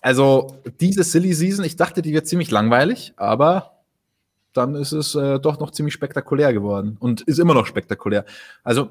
also 0.00 0.62
diese 0.80 1.04
Silly 1.04 1.34
Season, 1.34 1.64
ich 1.64 1.76
dachte, 1.76 2.00
die 2.00 2.12
wird 2.12 2.26
ziemlich 2.26 2.50
langweilig, 2.50 3.12
aber 3.16 3.73
dann 4.54 4.74
ist 4.74 4.92
es 4.92 5.14
äh, 5.14 5.38
doch 5.38 5.58
noch 5.58 5.70
ziemlich 5.70 5.94
spektakulär 5.94 6.52
geworden 6.52 6.96
und 7.00 7.20
ist 7.22 7.38
immer 7.38 7.54
noch 7.54 7.66
spektakulär. 7.66 8.24
Also 8.62 8.90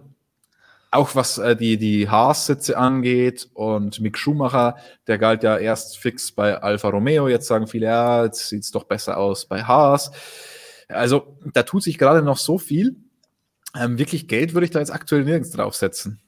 auch 0.92 1.16
was 1.16 1.40
äh, 1.40 1.56
die, 1.56 1.78
die 1.78 2.08
Haas-Sitze 2.08 2.78
angeht 2.78 3.50
und 3.54 4.00
Mick 4.00 4.18
Schumacher, 4.18 4.76
der 5.08 5.18
galt 5.18 5.42
ja 5.42 5.58
erst 5.58 5.98
fix 5.98 6.32
bei 6.32 6.62
Alfa 6.62 6.90
Romeo, 6.90 7.28
jetzt 7.28 7.48
sagen 7.48 7.66
viele, 7.66 7.88
ja, 7.88 8.26
jetzt 8.26 8.50
sieht's 8.50 8.70
doch 8.72 8.84
besser 8.84 9.18
aus 9.18 9.46
bei 9.46 9.64
Haas. 9.64 10.12
Also 10.88 11.38
da 11.54 11.64
tut 11.64 11.82
sich 11.82 11.98
gerade 11.98 12.22
noch 12.22 12.38
so 12.38 12.60
viel. 12.60 12.96
Ähm, 13.76 13.98
wirklich 13.98 14.28
Geld 14.28 14.54
würde 14.54 14.66
ich 14.66 14.72
da 14.72 14.80
jetzt 14.80 14.94
aktuell 14.94 15.24
nirgends 15.24 15.50
draufsetzen. 15.52 16.22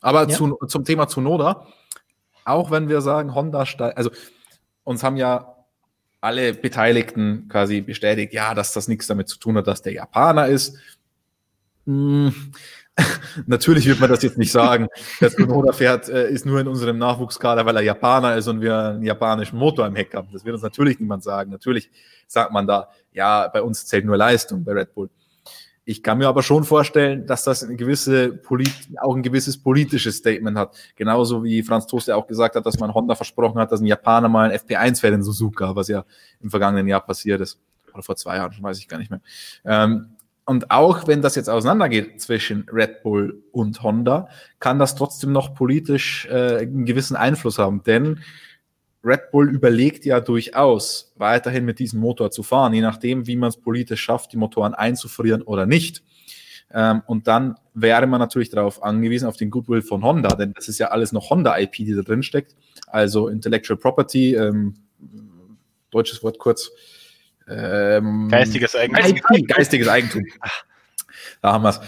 Aber 0.00 0.28
ja. 0.28 0.36
zu, 0.36 0.56
zum 0.66 0.84
Thema 0.84 1.06
Zunoda, 1.06 1.66
auch 2.44 2.70
wenn 2.70 2.88
wir 2.88 3.00
sagen, 3.00 3.34
Honda 3.34 3.66
steigt, 3.66 3.96
also 3.98 4.10
uns 4.82 5.04
haben 5.04 5.16
ja 5.16 5.55
alle 6.26 6.54
Beteiligten 6.54 7.46
quasi 7.48 7.80
bestätigt, 7.80 8.34
ja, 8.34 8.52
dass 8.52 8.72
das 8.72 8.88
nichts 8.88 9.06
damit 9.06 9.28
zu 9.28 9.38
tun 9.38 9.56
hat, 9.56 9.68
dass 9.68 9.82
der 9.82 9.92
Japaner 9.92 10.48
ist. 10.48 10.76
Hm, 11.86 12.34
Natürlich 13.46 13.86
wird 13.86 14.00
man 14.00 14.10
das 14.10 14.22
jetzt 14.22 14.38
nicht 14.38 14.50
sagen. 14.50 14.88
Der 15.20 15.30
Tsunoda 15.30 15.72
fährt 15.72 16.08
äh, 16.08 16.28
ist 16.28 16.46
nur 16.46 16.60
in 16.60 16.66
unserem 16.66 16.98
Nachwuchskader, 16.98 17.64
weil 17.64 17.76
er 17.76 17.82
Japaner 17.82 18.36
ist 18.36 18.48
und 18.48 18.60
wir 18.60 18.76
einen 18.76 19.02
japanischen 19.02 19.58
Motor 19.58 19.86
im 19.86 19.94
Heck 19.94 20.14
haben. 20.14 20.28
Das 20.32 20.44
wird 20.44 20.54
uns 20.54 20.62
natürlich 20.62 20.98
niemand 20.98 21.22
sagen. 21.22 21.50
Natürlich 21.50 21.90
sagt 22.26 22.52
man 22.52 22.66
da, 22.66 22.88
ja, 23.12 23.48
bei 23.48 23.62
uns 23.62 23.86
zählt 23.86 24.04
nur 24.04 24.16
Leistung 24.16 24.64
bei 24.64 24.72
Red 24.72 24.94
Bull. 24.94 25.10
Ich 25.88 26.02
kann 26.02 26.18
mir 26.18 26.26
aber 26.26 26.42
schon 26.42 26.64
vorstellen, 26.64 27.26
dass 27.28 27.44
das 27.44 27.62
eine 27.62 27.76
gewisse 27.76 28.30
Polit 28.30 28.74
auch 29.00 29.14
ein 29.14 29.22
gewisses 29.22 29.56
politisches 29.56 30.16
Statement 30.16 30.58
hat. 30.58 30.76
Genauso 30.96 31.44
wie 31.44 31.62
Franz 31.62 31.86
Toast 31.86 32.08
ja 32.08 32.16
auch 32.16 32.26
gesagt 32.26 32.56
hat, 32.56 32.66
dass 32.66 32.80
man 32.80 32.92
Honda 32.92 33.14
versprochen 33.14 33.60
hat, 33.60 33.70
dass 33.70 33.80
ein 33.80 33.86
Japaner 33.86 34.28
mal 34.28 34.50
ein 34.50 34.58
FP1 34.58 35.00
fährt 35.00 35.14
in 35.14 35.22
Suzuka, 35.22 35.76
was 35.76 35.86
ja 35.86 36.04
im 36.40 36.50
vergangenen 36.50 36.88
Jahr 36.88 37.02
passiert 37.02 37.40
ist. 37.40 37.60
Oder 37.94 38.02
vor 38.02 38.16
zwei 38.16 38.34
Jahren, 38.34 38.52
weiß 38.60 38.78
ich 38.80 38.88
gar 38.88 38.98
nicht 38.98 39.12
mehr. 39.12 39.20
Ähm, 39.64 40.16
und 40.44 40.72
auch 40.72 41.06
wenn 41.06 41.22
das 41.22 41.36
jetzt 41.36 41.48
auseinandergeht 41.48 42.20
zwischen 42.20 42.68
Red 42.72 43.04
Bull 43.04 43.44
und 43.52 43.80
Honda, 43.84 44.28
kann 44.58 44.80
das 44.80 44.96
trotzdem 44.96 45.30
noch 45.30 45.54
politisch 45.54 46.26
äh, 46.26 46.62
einen 46.62 46.84
gewissen 46.84 47.14
Einfluss 47.14 47.60
haben. 47.60 47.84
Denn 47.84 48.18
Red 49.06 49.30
Bull 49.30 49.48
überlegt 49.48 50.04
ja 50.04 50.20
durchaus, 50.20 51.12
weiterhin 51.16 51.64
mit 51.64 51.78
diesem 51.78 52.00
Motor 52.00 52.32
zu 52.32 52.42
fahren, 52.42 52.74
je 52.74 52.80
nachdem, 52.80 53.26
wie 53.26 53.36
man 53.36 53.50
es 53.50 53.56
politisch 53.56 54.02
schafft, 54.02 54.32
die 54.32 54.36
Motoren 54.36 54.74
einzufrieren 54.74 55.42
oder 55.42 55.64
nicht. 55.64 56.02
Ähm, 56.74 57.02
und 57.06 57.28
dann 57.28 57.54
wäre 57.74 58.08
man 58.08 58.18
natürlich 58.18 58.50
darauf 58.50 58.82
angewiesen, 58.82 59.28
auf 59.28 59.36
den 59.36 59.50
Goodwill 59.50 59.82
von 59.82 60.02
Honda, 60.02 60.34
denn 60.34 60.52
das 60.54 60.68
ist 60.68 60.78
ja 60.78 60.88
alles 60.88 61.12
noch 61.12 61.30
Honda-IP, 61.30 61.76
die 61.76 61.94
da 61.94 62.02
drin 62.02 62.24
steckt. 62.24 62.56
Also 62.88 63.28
Intellectual 63.28 63.78
Property, 63.78 64.34
ähm, 64.34 64.74
deutsches 65.90 66.24
Wort 66.24 66.38
kurz, 66.38 66.72
ähm, 67.48 68.28
geistiges 68.28 68.74
Eigentum. 68.74 69.16
IP, 69.36 69.46
geistiges 69.46 69.86
Eigentum. 69.86 70.24
Da 71.46 71.52
haben 71.52 71.62
wir 71.62 71.70
es. 71.70 71.80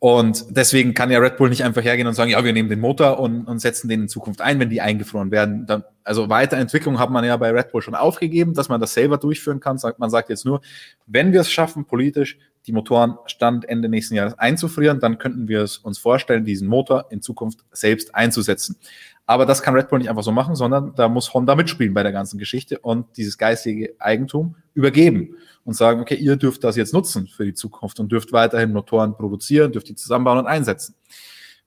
Und 0.00 0.44
deswegen 0.50 0.92
kann 0.92 1.08
ja 1.08 1.20
Red 1.20 1.36
Bull 1.36 1.48
nicht 1.48 1.62
einfach 1.62 1.84
hergehen 1.84 2.08
und 2.08 2.14
sagen, 2.14 2.32
ja, 2.32 2.42
wir 2.42 2.52
nehmen 2.52 2.68
den 2.68 2.80
Motor 2.80 3.20
und, 3.20 3.44
und 3.44 3.60
setzen 3.60 3.88
den 3.88 4.02
in 4.02 4.08
Zukunft 4.08 4.40
ein, 4.40 4.58
wenn 4.58 4.70
die 4.70 4.80
eingefroren 4.80 5.30
werden. 5.30 5.66
Dann, 5.66 5.84
also 6.02 6.28
Weiterentwicklung 6.28 6.98
hat 6.98 7.10
man 7.10 7.24
ja 7.24 7.36
bei 7.36 7.50
Red 7.50 7.70
Bull 7.70 7.80
schon 7.80 7.94
aufgegeben, 7.94 8.54
dass 8.54 8.68
man 8.68 8.80
das 8.80 8.92
selber 8.92 9.16
durchführen 9.16 9.60
kann. 9.60 9.78
Man 9.98 10.10
sagt 10.10 10.30
jetzt 10.30 10.44
nur, 10.44 10.62
wenn 11.06 11.32
wir 11.32 11.42
es 11.42 11.52
schaffen, 11.52 11.84
politisch 11.84 12.38
die 12.66 12.72
Motoren 12.72 13.18
Stand 13.26 13.68
Ende 13.68 13.88
nächsten 13.88 14.16
Jahres 14.16 14.36
einzufrieren, 14.36 14.98
dann 14.98 15.18
könnten 15.18 15.46
wir 15.46 15.62
es 15.62 15.78
uns 15.78 15.98
vorstellen, 15.98 16.44
diesen 16.44 16.66
Motor 16.66 17.06
in 17.10 17.22
Zukunft 17.22 17.60
selbst 17.70 18.16
einzusetzen. 18.16 18.76
Aber 19.26 19.46
das 19.46 19.62
kann 19.62 19.74
Red 19.74 19.88
Bull 19.88 20.00
nicht 20.00 20.10
einfach 20.10 20.22
so 20.22 20.32
machen, 20.32 20.54
sondern 20.54 20.94
da 20.94 21.08
muss 21.08 21.32
Honda 21.32 21.54
mitspielen 21.54 21.94
bei 21.94 22.02
der 22.02 22.12
ganzen 22.12 22.38
Geschichte 22.38 22.78
und 22.78 23.16
dieses 23.16 23.38
geistige 23.38 23.94
Eigentum 23.98 24.56
übergeben 24.74 25.36
und 25.64 25.74
sagen, 25.74 26.00
okay, 26.00 26.16
ihr 26.16 26.36
dürft 26.36 26.62
das 26.62 26.76
jetzt 26.76 26.92
nutzen 26.92 27.26
für 27.26 27.46
die 27.46 27.54
Zukunft 27.54 27.98
und 28.00 28.12
dürft 28.12 28.32
weiterhin 28.32 28.72
Motoren 28.72 29.14
produzieren, 29.16 29.72
dürft 29.72 29.88
die 29.88 29.94
zusammenbauen 29.94 30.40
und 30.40 30.46
einsetzen. 30.46 30.94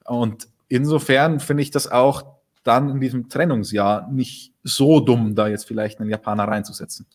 Und 0.06 0.48
insofern 0.68 1.40
finde 1.40 1.64
ich 1.64 1.72
das 1.72 1.92
auch 1.92 2.38
dann 2.64 2.90
in 2.90 3.00
diesem 3.00 3.30
Trennungsjahr 3.30 4.08
nicht 4.12 4.54
so 4.64 5.00
dumm, 5.00 5.36
da 5.36 5.48
jetzt 5.48 5.66
vielleicht 5.66 6.00
einen 6.00 6.10
Japaner 6.10 6.44
reinzusetzen. 6.44 7.08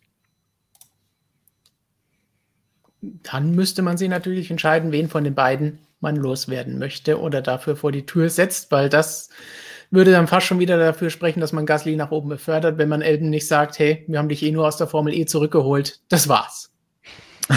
Dann 3.01 3.55
müsste 3.55 3.83
man 3.83 3.97
sich 3.97 4.09
natürlich 4.09 4.51
entscheiden, 4.51 4.93
wen 4.93 5.09
von 5.09 5.25
den 5.25 5.35
beiden 5.35 5.79
man 6.01 6.17
loswerden 6.17 6.79
möchte 6.79 7.21
oder 7.21 7.43
dafür 7.43 7.77
vor 7.77 7.93
die 7.93 8.07
Tür 8.07 8.29
setzt, 8.29 8.73
weil 8.73 8.89
das 8.89 9.29
würde 9.93 10.11
dann 10.11 10.27
fast 10.27 10.47
schon 10.47 10.59
wieder 10.59 10.79
dafür 10.79 11.11
sprechen, 11.11 11.41
dass 11.41 11.53
man 11.53 11.67
Gasly 11.67 11.95
nach 11.97 12.11
oben 12.11 12.31
befördert, 12.31 12.79
wenn 12.79 12.89
man 12.89 13.03
Elben 13.03 13.31
nicht 13.31 13.47
sagt, 13.47 13.79
hey, 13.79 14.05
wir 14.09 14.19
haben 14.19 14.31
dich 14.31 14.43
eh 14.43 14.51
nur 14.51 14.67
aus 14.67 14.79
der 14.79 14.87
Formel 14.87 15.15
E 15.15 15.27
zurückgeholt. 15.27 16.01
Das 16.09 16.29
war's. 16.29 16.73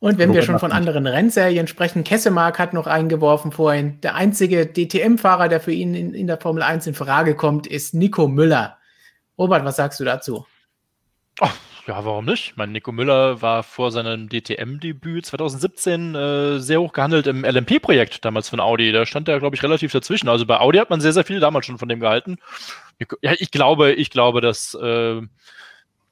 Und 0.00 0.16
wenn 0.16 0.32
wir 0.32 0.40
schon 0.40 0.58
von 0.58 0.72
anderen 0.72 1.06
Rennserien 1.06 1.66
sprechen, 1.66 2.04
Kessemark 2.04 2.58
hat 2.58 2.72
noch 2.72 2.86
eingeworfen 2.86 3.52
vorhin. 3.52 4.00
Der 4.00 4.14
einzige 4.14 4.66
DTM-Fahrer, 4.66 5.48
der 5.48 5.60
für 5.60 5.72
ihn 5.72 5.94
in, 5.94 6.14
in, 6.14 6.26
der 6.26 6.40
Formel 6.40 6.62
1 6.62 6.86
in 6.86 6.94
Frage 6.94 7.34
kommt, 7.34 7.66
ist 7.66 7.92
Nico 7.92 8.26
Müller. 8.26 8.78
Robert, 9.36 9.62
was 9.66 9.76
sagst 9.76 10.00
du 10.00 10.04
dazu? 10.04 10.46
Oh, 11.40 11.48
ja, 11.86 12.04
warum 12.04 12.24
nicht? 12.24 12.56
Mein 12.56 12.72
Nico 12.72 12.92
Müller 12.92 13.42
war 13.42 13.62
vor 13.62 13.90
seinem 13.90 14.28
DTM-Debüt 14.28 15.26
2017 15.26 16.14
äh, 16.14 16.58
sehr 16.58 16.80
hoch 16.80 16.92
gehandelt 16.92 17.26
im 17.26 17.44
LMP-Projekt 17.44 18.24
damals 18.24 18.48
von 18.48 18.60
Audi. 18.60 18.92
Da 18.92 19.06
stand 19.06 19.28
er, 19.28 19.38
glaube 19.38 19.56
ich, 19.56 19.62
relativ 19.62 19.92
dazwischen. 19.92 20.28
Also 20.28 20.46
bei 20.46 20.58
Audi 20.58 20.78
hat 20.78 20.90
man 20.90 21.00
sehr, 21.00 21.12
sehr 21.12 21.24
viel 21.24 21.40
damals 21.40 21.66
schon 21.66 21.78
von 21.78 21.88
dem 21.88 22.00
gehalten. 22.00 22.38
Ja, 23.22 23.32
ich 23.38 23.50
glaube, 23.50 23.92
ich 23.92 24.10
glaube, 24.10 24.40
dass 24.40 24.74
äh, 24.74 25.20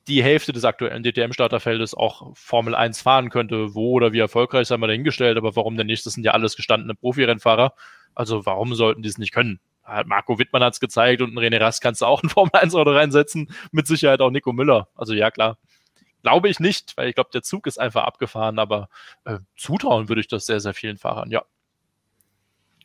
die 0.09 0.23
Hälfte 0.23 0.53
des 0.53 0.65
aktuellen 0.65 1.03
DTM-Starterfeldes 1.03 1.95
auch 1.95 2.35
Formel 2.35 2.75
1 2.75 3.03
fahren 3.03 3.31
könnte. 3.31 3.75
Wo 3.75 3.93
oder 3.93 4.13
wie 4.13 4.21
erfolgreich, 4.21 4.69
sei 4.69 4.77
mal 4.77 4.87
dahingestellt. 4.87 5.37
Aber 5.37 5.55
warum 5.55 5.77
denn 5.77 5.87
nicht? 5.87 6.07
Das 6.07 6.15
sind 6.15 6.25
ja 6.25 6.33
alles 6.33 6.57
gestandene 6.57 6.95
Profirennfahrer. 6.95 7.75
Also 8.15 8.47
warum 8.47 8.75
sollten 8.75 9.03
die 9.03 9.09
es 9.09 9.19
nicht 9.19 9.33
können? 9.33 9.61
Marco 10.07 10.39
Wittmann 10.39 10.63
hat 10.63 10.75
es 10.75 10.81
gezeigt 10.81 11.23
und 11.23 11.33
René 11.39 11.61
Rast 11.61 11.83
kannst 11.83 12.01
du 12.01 12.07
auch 12.07 12.23
ein 12.23 12.29
Formel 12.31 12.53
1 12.55 12.75
Auto 12.75 12.93
reinsetzen. 12.93 13.51
Mit 13.73 13.87
Sicherheit 13.87 14.21
auch 14.21 14.31
Nico 14.31 14.53
Müller. 14.53 14.89
Also 14.95 15.15
ja, 15.15 15.31
klar. 15.31 15.59
Glaube 16.23 16.49
ich 16.49 16.61
nicht, 16.61 16.97
weil 16.97 17.09
ich 17.09 17.15
glaube, 17.15 17.31
der 17.33 17.43
Zug 17.43 17.67
ist 17.67 17.79
einfach 17.79 18.05
abgefahren, 18.05 18.59
aber 18.59 18.89
äh, 19.25 19.39
zutrauen 19.57 20.09
würde 20.09 20.21
ich 20.21 20.29
das 20.29 20.47
sehr, 20.47 20.61
sehr 20.61 20.75
vielen 20.75 20.99
Fahrern, 20.99 21.31
ja. 21.31 21.45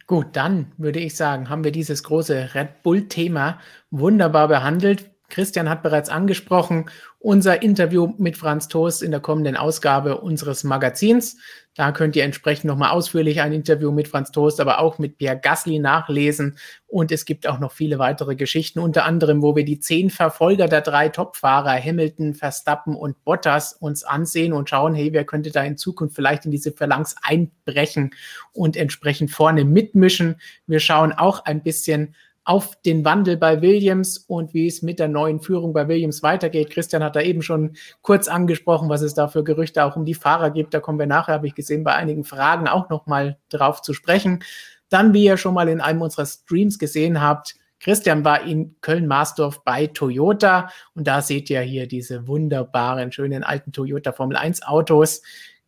Gut, 0.06 0.36
dann 0.36 0.72
würde 0.78 0.99
ich 0.99 1.16
sagen, 1.16 1.49
haben 1.49 1.64
wir 1.64 1.72
dieses 1.72 2.04
große 2.04 2.54
Red 2.54 2.84
Bull-Thema 2.84 3.60
wunderbar 3.89 4.49
behandelt. 4.49 5.10
Christian 5.34 5.68
hat 5.68 5.82
bereits 5.82 6.10
angesprochen, 6.10 6.92
unser 7.18 7.64
Interview 7.64 8.14
mit 8.20 8.38
Franz 8.38 8.68
Toast 8.68 9.02
in 9.02 9.10
der 9.10 9.20
kommenden 9.20 9.58
Ausgabe 9.58 10.22
unseres 10.22 10.64
Magazins. 10.64 11.38
Da 11.74 11.92
könnt 11.92 12.16
ihr 12.16 12.24
entsprechend 12.24 12.66
nochmal 12.66 12.92
ausführlich 12.92 13.42
ein 13.42 13.52
Interview 13.52 13.92
mit 13.92 14.08
Franz 14.08 14.30
Toast, 14.32 14.62
aber 14.62 14.80
auch 14.80 15.00
mit 15.00 15.18
Pierre 15.18 15.40
Gasly 15.40 15.80
nachlesen. 15.80 16.60
Und 16.86 17.12
es 17.12 17.26
gibt 17.26 17.48
auch 17.48 17.58
noch 17.58 17.72
viele 17.72 17.98
weitere 17.98 18.36
Geschichten, 18.36 18.78
unter 18.78 19.06
anderem, 19.06 19.42
wo 19.42 19.56
wir 19.56 19.66
die 19.66 19.80
zehn 19.80 20.12
Verfolger 20.12 20.68
der 20.68 20.82
drei 20.82 21.10
Topfahrer, 21.10 21.82
Hamilton, 21.82 22.36
Verstappen 22.36 22.96
und 22.96 23.24
Bottas, 23.24 23.74
uns 23.74 24.04
ansehen 24.04 24.54
und 24.54 24.70
schauen, 24.70 24.94
hey, 24.94 25.14
wer 25.14 25.26
könnte 25.26 25.50
da 25.50 25.64
in 25.64 25.78
Zukunft 25.78 26.16
vielleicht 26.16 26.46
in 26.46 26.52
diese 26.52 26.74
Phalanx 26.74 27.16
einbrechen 27.24 28.12
und 28.52 28.78
entsprechend 28.78 29.32
vorne 29.32 29.66
mitmischen. 29.66 30.36
Wir 30.68 30.80
schauen 30.80 31.12
auch 31.12 31.44
ein 31.46 31.64
bisschen 31.64 32.14
auf 32.46 32.76
den 32.82 33.06
Wandel 33.06 33.38
bei 33.38 33.62
Williams 33.62 34.18
und 34.18 34.54
wie 34.54 34.68
es 34.68 34.82
mit 34.82 35.00
der 35.00 35.08
neuen 35.08 35.39
Führung 35.39 35.74
bei 35.74 35.88
Williams 35.88 36.24
weitergeht. 36.24 36.70
Christian 36.70 37.04
hat 37.04 37.16
da 37.16 37.22
eben 37.22 37.41
schon 37.41 37.76
kurz 38.02 38.28
angesprochen, 38.28 38.89
was 38.89 39.02
es 39.02 39.14
da 39.14 39.28
für 39.28 39.44
Gerüchte 39.44 39.84
auch 39.86 39.96
um 39.96 40.06
die 40.06 40.14
Fahrer 40.14 40.52
gibt. 40.52 40.74
Da 40.74 40.80
kommen 40.80 41.00
wir 41.00 41.08
nachher, 41.08 41.36
habe 41.36 41.48
ich 41.48 41.56
gesehen, 41.56 41.84
bei 41.84 41.96
einigen 41.96 42.24
Fragen 42.24 42.68
auch 42.68 42.89
nochmal 42.89 43.38
drauf 43.50 43.82
zu 43.82 43.94
sprechen. 43.94 44.44
Dann, 44.89 45.14
wie 45.14 45.24
ihr 45.24 45.38
schon 45.38 45.54
mal 45.54 45.70
in 45.70 45.82
einem 45.82 46.02
unserer 46.02 46.26
Streams 46.26 46.78
gesehen 46.78 47.22
habt, 47.22 47.56
Christian 47.80 48.24
war 48.24 48.44
in 48.44 48.76
Köln-Marsdorf 48.80 49.64
bei 49.66 49.88
Toyota 49.88 50.70
und 50.96 51.06
da 51.06 51.22
seht 51.22 51.50
ihr 51.50 51.60
hier 51.62 51.86
diese 51.86 52.28
wunderbaren, 52.28 53.12
schönen 53.12 53.44
alten 53.44 53.74
Toyota 53.74 54.14
Formel 54.14 54.38
1 54.38 54.64
Autos 54.64 55.22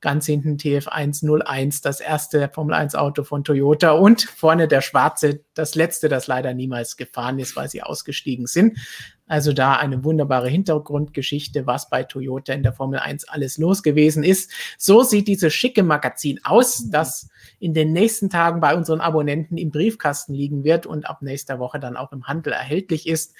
ganz 0.06 0.28
hinten 0.28 0.58
TF101, 0.58 1.82
das 1.82 2.00
erste 2.00 2.48
Formel 2.54 2.76
1 2.76 2.94
Auto 2.94 3.24
von 3.24 3.44
Toyota 3.44 3.94
und 3.94 4.22
vorne 4.22 4.68
der 4.68 4.82
schwarze, 4.82 5.42
das 5.56 5.74
letzte, 5.74 6.10
das 6.10 6.28
leider 6.28 6.54
niemals 6.54 6.96
gefahren 6.96 7.40
ist, 7.40 7.56
weil 7.56 7.70
sie 7.70 7.82
ausgestiegen 7.82 8.46
sind. 8.46 8.78
Also 9.26 9.52
da 9.52 9.78
eine 9.78 10.04
wunderbare 10.04 10.48
Hintergrundgeschichte, 10.48 11.66
was 11.66 11.90
bei 11.90 12.04
Toyota 12.04 12.54
in 12.54 12.62
der 12.62 12.74
Formel 12.74 13.00
1 13.00 13.28
alles 13.30 13.58
los 13.58 13.82
gewesen 13.82 14.24
ist. 14.24 14.52
So 14.78 15.02
sieht 15.02 15.28
dieses 15.28 15.56
schicke 15.56 15.82
Magazin 15.82 16.40
aus, 16.44 16.88
das 16.92 17.28
in 17.58 17.74
den 17.74 17.92
nächsten 17.92 18.30
Tagen 18.30 18.62
bei 18.62 18.76
unseren 18.76 19.02
Abonnenten 19.02 19.58
im 19.58 19.72
Briefkasten 19.72 20.36
liegen 20.36 20.64
wird 20.64 20.86
und 20.86 21.10
ab 21.10 21.24
nächster 21.24 21.58
Woche 21.58 21.80
dann 21.80 21.98
auch 21.98 22.12
im 22.12 22.28
Handel 22.28 22.54
erhältlich 22.54 23.08
ist. 23.08 23.34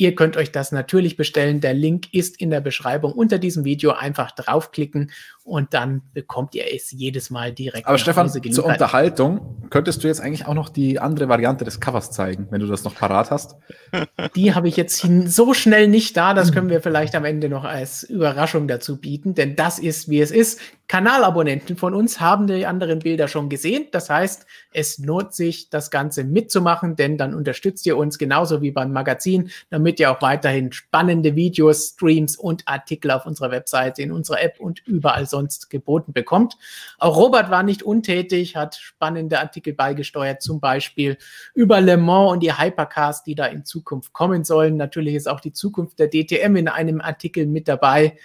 Ihr 0.00 0.14
könnt 0.14 0.36
euch 0.36 0.52
das 0.52 0.70
natürlich 0.70 1.16
bestellen. 1.16 1.60
Der 1.60 1.74
Link 1.74 2.14
ist 2.14 2.40
in 2.40 2.50
der 2.50 2.60
Beschreibung 2.60 3.12
unter 3.12 3.38
diesem 3.38 3.64
Video. 3.64 3.90
Einfach 3.90 4.30
draufklicken 4.30 5.10
und 5.48 5.74
dann 5.74 6.02
bekommt 6.12 6.54
ihr 6.54 6.64
es 6.72 6.92
jedes 6.92 7.30
Mal 7.30 7.52
direkt. 7.52 7.86
Aber 7.86 7.98
Stefan, 7.98 8.28
zur 8.28 8.66
Unterhaltung 8.66 9.58
Könntest 9.70 10.02
du 10.02 10.08
jetzt 10.08 10.20
eigentlich 10.20 10.46
auch 10.46 10.54
noch 10.54 10.68
die 10.70 10.98
andere 10.98 11.28
Variante 11.28 11.64
des 11.64 11.80
Covers 11.80 12.10
zeigen, 12.10 12.46
wenn 12.50 12.60
du 12.60 12.66
das 12.66 12.84
noch 12.84 12.94
parat 12.94 13.30
hast? 13.30 13.56
Die 14.34 14.54
habe 14.54 14.68
ich 14.68 14.76
jetzt 14.76 15.06
so 15.26 15.52
schnell 15.52 15.88
nicht 15.88 16.16
da. 16.16 16.32
Das 16.32 16.52
können 16.52 16.70
wir 16.70 16.80
vielleicht 16.80 17.14
am 17.14 17.24
Ende 17.24 17.48
noch 17.48 17.64
als 17.64 18.02
Überraschung 18.02 18.66
dazu 18.68 18.98
bieten, 18.98 19.34
denn 19.34 19.56
das 19.56 19.78
ist, 19.78 20.08
wie 20.08 20.20
es 20.20 20.30
ist. 20.30 20.60
Kanalabonnenten 20.88 21.76
von 21.76 21.92
uns 21.92 22.18
haben 22.18 22.46
die 22.46 22.64
anderen 22.64 23.00
Bilder 23.00 23.28
schon 23.28 23.50
gesehen. 23.50 23.88
Das 23.92 24.08
heißt, 24.08 24.46
es 24.72 24.96
lohnt 24.98 25.34
sich, 25.34 25.68
das 25.68 25.90
Ganze 25.90 26.24
mitzumachen, 26.24 26.96
denn 26.96 27.18
dann 27.18 27.34
unterstützt 27.34 27.84
ihr 27.84 27.98
uns 27.98 28.16
genauso 28.16 28.62
wie 28.62 28.70
beim 28.70 28.92
Magazin, 28.92 29.50
damit 29.68 30.00
ihr 30.00 30.10
auch 30.10 30.22
weiterhin 30.22 30.72
spannende 30.72 31.36
Videos, 31.36 31.88
Streams 31.88 32.38
und 32.38 32.66
Artikel 32.66 33.10
auf 33.10 33.26
unserer 33.26 33.50
Webseite, 33.50 34.00
in 34.00 34.12
unserer 34.12 34.40
App 34.40 34.60
und 34.60 34.86
überall 34.86 35.26
sonst 35.26 35.37
geboten 35.68 36.12
bekommt. 36.12 36.56
Auch 36.98 37.16
Robert 37.16 37.50
war 37.50 37.62
nicht 37.62 37.82
untätig, 37.82 38.56
hat 38.56 38.76
spannende 38.76 39.38
Artikel 39.38 39.72
beigesteuert, 39.72 40.42
zum 40.42 40.60
Beispiel 40.60 41.18
über 41.54 41.80
Le 41.80 41.96
Mans 41.96 42.32
und 42.32 42.42
die 42.42 42.56
Hypercars, 42.56 43.22
die 43.22 43.34
da 43.34 43.46
in 43.46 43.64
Zukunft 43.64 44.12
kommen 44.12 44.44
sollen. 44.44 44.76
Natürlich 44.76 45.14
ist 45.14 45.28
auch 45.28 45.40
die 45.40 45.52
Zukunft 45.52 45.98
der 45.98 46.10
DTM 46.10 46.56
in 46.56 46.68
einem 46.68 47.00
Artikel 47.00 47.46
mit 47.46 47.68
dabei. 47.68 48.18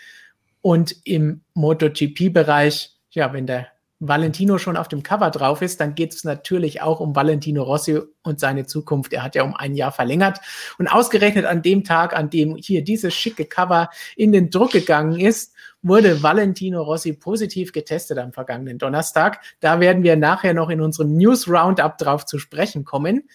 Und 0.61 0.95
im 1.03 1.41
MotoGP-Bereich, 1.55 2.95
ja, 3.11 3.34
wenn 3.34 3.45
der 3.45 3.68
Valentino 4.07 4.57
schon 4.57 4.78
auf 4.78 4.88
dem 4.88 5.03
Cover 5.03 5.30
drauf 5.30 5.61
ist, 5.61 5.80
dann 5.80 5.95
geht 5.95 6.14
es 6.14 6.24
natürlich 6.24 6.82
auch 6.82 6.99
um 6.99 7.16
Valentino 7.16 7.64
Rossi 7.64 7.99
und 8.24 8.39
seine 8.39 8.66
Zukunft. 8.66 9.14
Er 9.14 9.24
hat 9.24 9.36
ja 9.36 9.43
um 9.43 9.55
ein 9.55 9.76
Jahr 9.76 9.91
verlängert. 9.91 10.39
Und 10.78 10.88
ausgerechnet 10.88 11.45
an 11.45 11.61
dem 11.61 11.84
Tag, 11.84 12.16
an 12.16 12.30
dem 12.30 12.55
hier 12.55 12.84
dieses 12.84 13.14
schicke 13.14 13.45
Cover 13.45 13.89
in 14.16 14.32
den 14.32 14.49
Druck 14.49 14.72
gegangen 14.72 15.20
ist, 15.20 15.53
wurde 15.84 16.24
Valentino 16.24 16.82
Rossi 16.82 17.14
positiv 17.14 17.72
getestet 17.72 18.18
am 18.18 18.34
vergangenen 18.34 18.78
Donnerstag. 18.78 19.42
Da 19.60 19.80
werden 19.80 20.04
wir 20.04 20.16
nachher 20.16 20.54
noch 20.54 20.70
in 20.70 20.82
unserem 20.82 21.16
News 21.16 21.48
Roundup 21.48 21.98
drauf 21.98 22.26
zu 22.26 22.40
sprechen 22.40 22.86
kommen. 22.86 23.30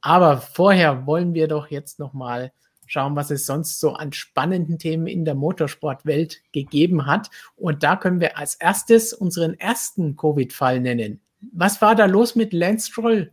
Aber 0.00 0.38
vorher 0.38 1.06
wollen 1.06 1.34
wir 1.34 1.46
doch 1.46 1.70
jetzt 1.70 1.98
noch 1.98 2.12
mal 2.12 2.52
schauen, 2.86 3.14
was 3.14 3.30
es 3.30 3.46
sonst 3.46 3.78
so 3.78 3.92
an 3.92 4.12
spannenden 4.12 4.78
Themen 4.78 5.06
in 5.06 5.24
der 5.24 5.34
Motorsportwelt 5.34 6.42
gegeben 6.52 7.06
hat. 7.06 7.30
Und 7.56 7.82
da 7.82 7.96
können 7.96 8.20
wir 8.20 8.36
als 8.36 8.54
erstes 8.56 9.12
unseren 9.12 9.54
ersten 9.54 10.16
Covid-Fall 10.16 10.80
nennen. 10.80 11.20
Was 11.52 11.80
war 11.80 11.94
da 11.94 12.06
los 12.06 12.34
mit 12.34 12.52
Lance 12.52 12.90
Stroll? 12.90 13.32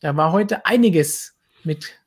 Da 0.00 0.16
war 0.16 0.32
heute 0.32 0.64
einiges 0.66 1.36
mit 1.64 1.99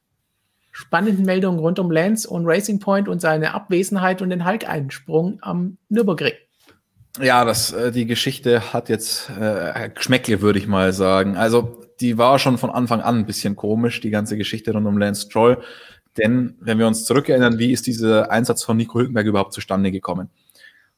spannenden 0.73 1.23
Meldungen 1.23 1.59
rund 1.59 1.79
um 1.79 1.91
Lance 1.91 2.27
und 2.27 2.45
Racing 2.45 2.79
Point 2.79 3.07
und 3.07 3.21
seine 3.21 3.53
Abwesenheit 3.53 4.21
und 4.21 4.31
den 4.31 4.45
Hulk-Einsprung 4.45 5.37
am 5.41 5.77
Nürburgring. 5.87 6.33
Ja, 7.21 7.45
das, 7.45 7.71
äh, 7.71 7.91
die 7.91 8.07
Geschichte 8.07 8.73
hat 8.73 8.89
jetzt 8.89 9.29
äh, 9.29 9.89
Geschmäckle, 9.93 10.41
würde 10.41 10.57
ich 10.57 10.67
mal 10.67 10.91
sagen. 10.91 11.37
Also, 11.37 11.79
die 12.01 12.17
war 12.17 12.39
schon 12.39 12.57
von 12.57 12.71
Anfang 12.71 13.01
an 13.01 13.19
ein 13.19 13.25
bisschen 13.27 13.55
komisch, 13.55 14.01
die 14.01 14.09
ganze 14.09 14.35
Geschichte 14.35 14.73
rund 14.73 14.87
um 14.87 14.97
Lance 14.97 15.27
Stroll. 15.27 15.61
Denn 16.17 16.55
wenn 16.59 16.79
wir 16.79 16.87
uns 16.87 17.05
zurückerinnern, 17.05 17.59
wie 17.59 17.71
ist 17.71 17.85
dieser 17.85 18.31
Einsatz 18.31 18.63
von 18.63 18.75
Nico 18.75 18.97
Hülkenberg 18.97 19.27
überhaupt 19.27 19.53
zustande 19.53 19.91
gekommen? 19.91 20.31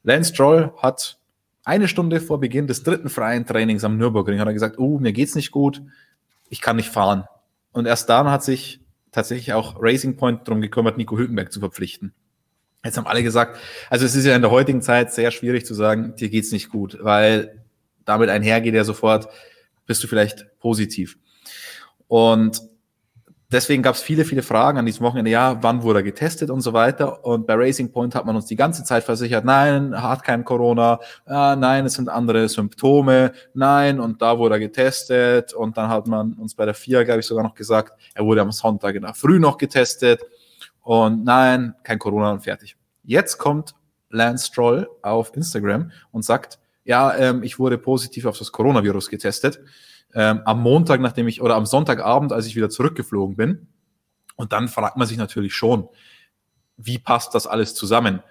Lance 0.04 0.34
Stroll 0.34 0.72
hat 0.78 1.18
eine 1.66 1.90
Stunde 1.90 2.22
vor 2.22 2.40
Beginn 2.40 2.68
des 2.68 2.84
dritten 2.84 3.10
freien 3.10 3.46
Trainings 3.46 3.84
am 3.84 3.98
Nürburgring 3.98 4.40
hat 4.40 4.48
er 4.48 4.54
gesagt, 4.54 4.78
oh, 4.80 5.00
mir 5.00 5.12
geht's 5.12 5.36
nicht 5.36 5.52
gut, 5.52 5.82
ich 6.50 6.62
kann 6.62 6.78
nicht 6.78 6.90
fahren. 6.90 7.26
Und 7.74 7.88
erst 7.88 8.08
dann 8.08 8.30
hat 8.30 8.44
sich 8.44 8.85
tatsächlich 9.16 9.54
auch 9.54 9.78
Racing 9.80 10.18
Point 10.18 10.48
darum 10.48 10.62
gekümmert, 10.62 10.98
Nico 10.98 11.18
Hülkenberg 11.18 11.52
zu 11.52 11.60
verpflichten. 11.60 12.14
Jetzt 12.84 12.98
haben 12.98 13.08
alle 13.08 13.24
gesagt, 13.24 13.58
also 13.90 14.06
es 14.06 14.14
ist 14.14 14.26
ja 14.26 14.36
in 14.36 14.42
der 14.42 14.52
heutigen 14.52 14.82
Zeit 14.82 15.12
sehr 15.12 15.32
schwierig 15.32 15.66
zu 15.66 15.74
sagen, 15.74 16.16
dir 16.16 16.30
geht's 16.30 16.52
nicht 16.52 16.70
gut, 16.70 17.00
weil 17.02 17.64
damit 18.04 18.30
einhergeht 18.30 18.76
ja 18.76 18.84
sofort, 18.84 19.28
bist 19.88 20.04
du 20.04 20.08
vielleicht 20.08 20.46
positiv. 20.60 21.18
Und 22.08 22.62
deswegen 23.52 23.84
gab 23.84 23.96
es 23.96 24.02
viele, 24.02 24.26
viele 24.26 24.42
Fragen 24.42 24.78
an 24.78 24.86
diesem 24.86 25.06
Wochenende. 25.06 25.32
Ja, 25.32 25.62
wann 25.62 25.84
wurde 25.84 26.00
er 26.00 26.04
getestet 26.04 26.50
und 26.50 26.62
so 26.62 26.74
weiter. 26.74 27.24
Und 27.26 27.48
bei 27.48 27.56
Racing 27.56 27.92
Point 27.92 28.16
hat 28.16 28.26
man 28.26 28.36
uns 28.36 28.46
die 28.46 28.56
ganze 28.56 28.84
Zeit 28.84 29.04
versichert, 29.04 29.46
nein, 29.46 29.94
er 29.94 30.04
hat 30.04 30.24
kein 30.24 30.44
Corona, 30.44 31.00
ah, 31.26 31.56
nein, 31.56 31.86
es 31.86 31.94
sind 31.94 32.10
andere 32.10 32.48
Symptome, 32.50 33.34
nein, 33.54 34.00
und 34.00 34.22
da 34.22 34.38
wurde 34.38 34.56
er 34.56 34.60
getestet. 34.60 35.54
Und 35.54 35.78
dann 35.78 35.90
hat 35.90 36.08
man 36.08 36.34
uns 36.34 36.56
bei 36.56 36.66
der 36.66 36.74
FIA, 36.74 37.04
glaube 37.04 37.22
ich, 37.22 37.26
sogar 37.26 37.44
noch 37.44 37.56
gesagt, 37.56 37.94
er 38.14 38.26
wurde 38.26 38.42
am 38.42 38.52
Sonntag 38.52 38.96
in 38.96 39.04
der 39.04 39.14
Früh 39.14 39.40
noch 39.40 39.58
getestet. 39.58 40.22
Und 40.82 41.24
nein, 41.24 41.76
kein 41.84 42.00
Corona 42.00 42.32
und 42.32 42.42
fertig. 42.42 42.76
Jetzt 43.04 43.38
kommt 43.38 43.76
Lance 44.10 44.48
Stroll 44.48 44.88
auf 45.02 45.36
Instagram 45.36 45.92
und 46.12 46.24
sagt, 46.24 46.60
ja, 46.86 47.16
ähm, 47.16 47.44
ich 47.44 47.60
wurde 47.60 47.78
positiv 47.78 48.26
auf 48.26 48.38
das 48.38 48.52
Coronavirus 48.52 49.10
getestet 49.10 49.60
ähm, 50.14 50.42
am 50.46 50.62
Montag, 50.62 51.02
nachdem 51.02 51.28
ich, 51.28 51.42
oder 51.42 51.56
am 51.56 51.66
Sonntagabend, 51.66 52.32
als 52.32 52.46
ich 52.46 52.56
wieder 52.56 52.70
zurückgeflogen 52.70 53.36
bin. 53.36 53.68
Und 54.36 54.54
dann 54.54 54.68
fragt 54.68 54.96
man 54.96 55.08
sich 55.08 55.18
natürlich 55.18 55.54
schon, 55.54 55.90
wie 56.78 57.00
passt 57.00 57.36
das 57.36 57.48
alles 57.48 57.74
zusammen? 57.74 58.22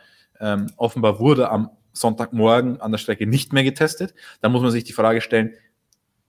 Ähm, 0.41 0.67
offenbar 0.77 1.19
wurde 1.19 1.51
am 1.51 1.71
Sonntagmorgen 1.93 2.81
an 2.81 2.91
der 2.91 2.99
Strecke 2.99 3.27
nicht 3.27 3.53
mehr 3.53 3.65
getestet. 3.65 4.15
Dann 4.41 4.53
muss 4.53 4.63
man 4.63 4.71
sich 4.71 4.85
die 4.85 4.93
Frage 4.93 5.21
stellen, 5.21 5.53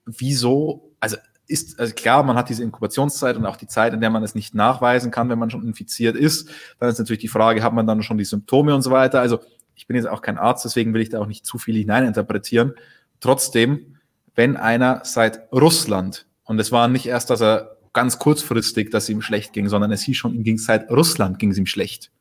wieso, 0.06 0.96
also 1.00 1.18
ist, 1.48 1.80
also 1.80 1.94
klar, 1.94 2.24
man 2.24 2.38
hat 2.38 2.50
diese 2.50 2.64
Inkubationszeit 2.64 3.38
und 3.38 3.46
auch 3.46 3.58
die 3.58 3.68
Zeit, 3.68 3.94
in 3.94 4.02
der 4.02 4.10
man 4.10 4.24
es 4.24 4.34
nicht 4.34 4.56
nachweisen 4.56 5.12
kann, 5.12 5.30
wenn 5.30 5.38
man 5.38 5.52
schon 5.52 5.66
infiziert 5.66 6.16
ist. 6.16 6.50
Dann 6.80 6.90
ist 6.90 6.98
natürlich 6.98 7.22
die 7.22 7.28
Frage, 7.28 7.62
hat 7.62 7.74
man 7.74 7.86
dann 7.86 8.02
schon 8.02 8.18
die 8.18 8.26
Symptome 8.26 8.74
und 8.74 8.82
so 8.82 8.92
weiter. 8.92 9.20
Also 9.20 9.40
ich 9.76 9.88
bin 9.88 9.96
jetzt 9.96 10.08
auch 10.08 10.22
kein 10.22 10.38
Arzt, 10.38 10.66
deswegen 10.66 10.94
will 10.94 11.02
ich 11.02 11.10
da 11.10 11.20
auch 11.20 11.28
nicht 11.28 11.46
zu 11.46 11.58
viel 11.58 11.76
hineininterpretieren. 11.76 12.74
Trotzdem 13.20 13.96
wenn 14.36 14.58
einer 14.58 15.02
seit 15.04 15.52
Russland, 15.52 16.28
und 16.44 16.60
es 16.60 16.72
war 16.72 16.88
nicht 16.88 17.08
erst, 17.08 17.30
dass 17.30 17.42
er 17.42 17.78
ganz 17.94 18.20
kurzfristig, 18.20 18.92
dass 18.92 19.10
ihm 19.10 19.22
schlecht 19.22 19.54
ging, 19.54 19.70
sondern 19.70 19.92
es 19.92 20.02
hieß 20.04 20.18
schon, 20.18 20.36
ihm 20.36 20.44
ging 20.44 20.58
seit 20.58 20.92
Russland 20.92 21.40
ging 21.40 21.52
es 21.52 21.58
ihm 21.58 21.66
schlecht. 21.66 22.12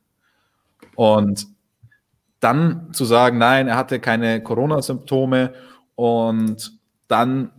Und 0.94 1.48
dann 2.38 2.92
zu 2.92 3.04
sagen, 3.04 3.38
nein, 3.38 3.68
er 3.68 3.76
hatte 3.76 3.98
keine 3.98 4.42
Corona-Symptome 4.42 5.52
und 5.96 6.78
dann 7.08 7.50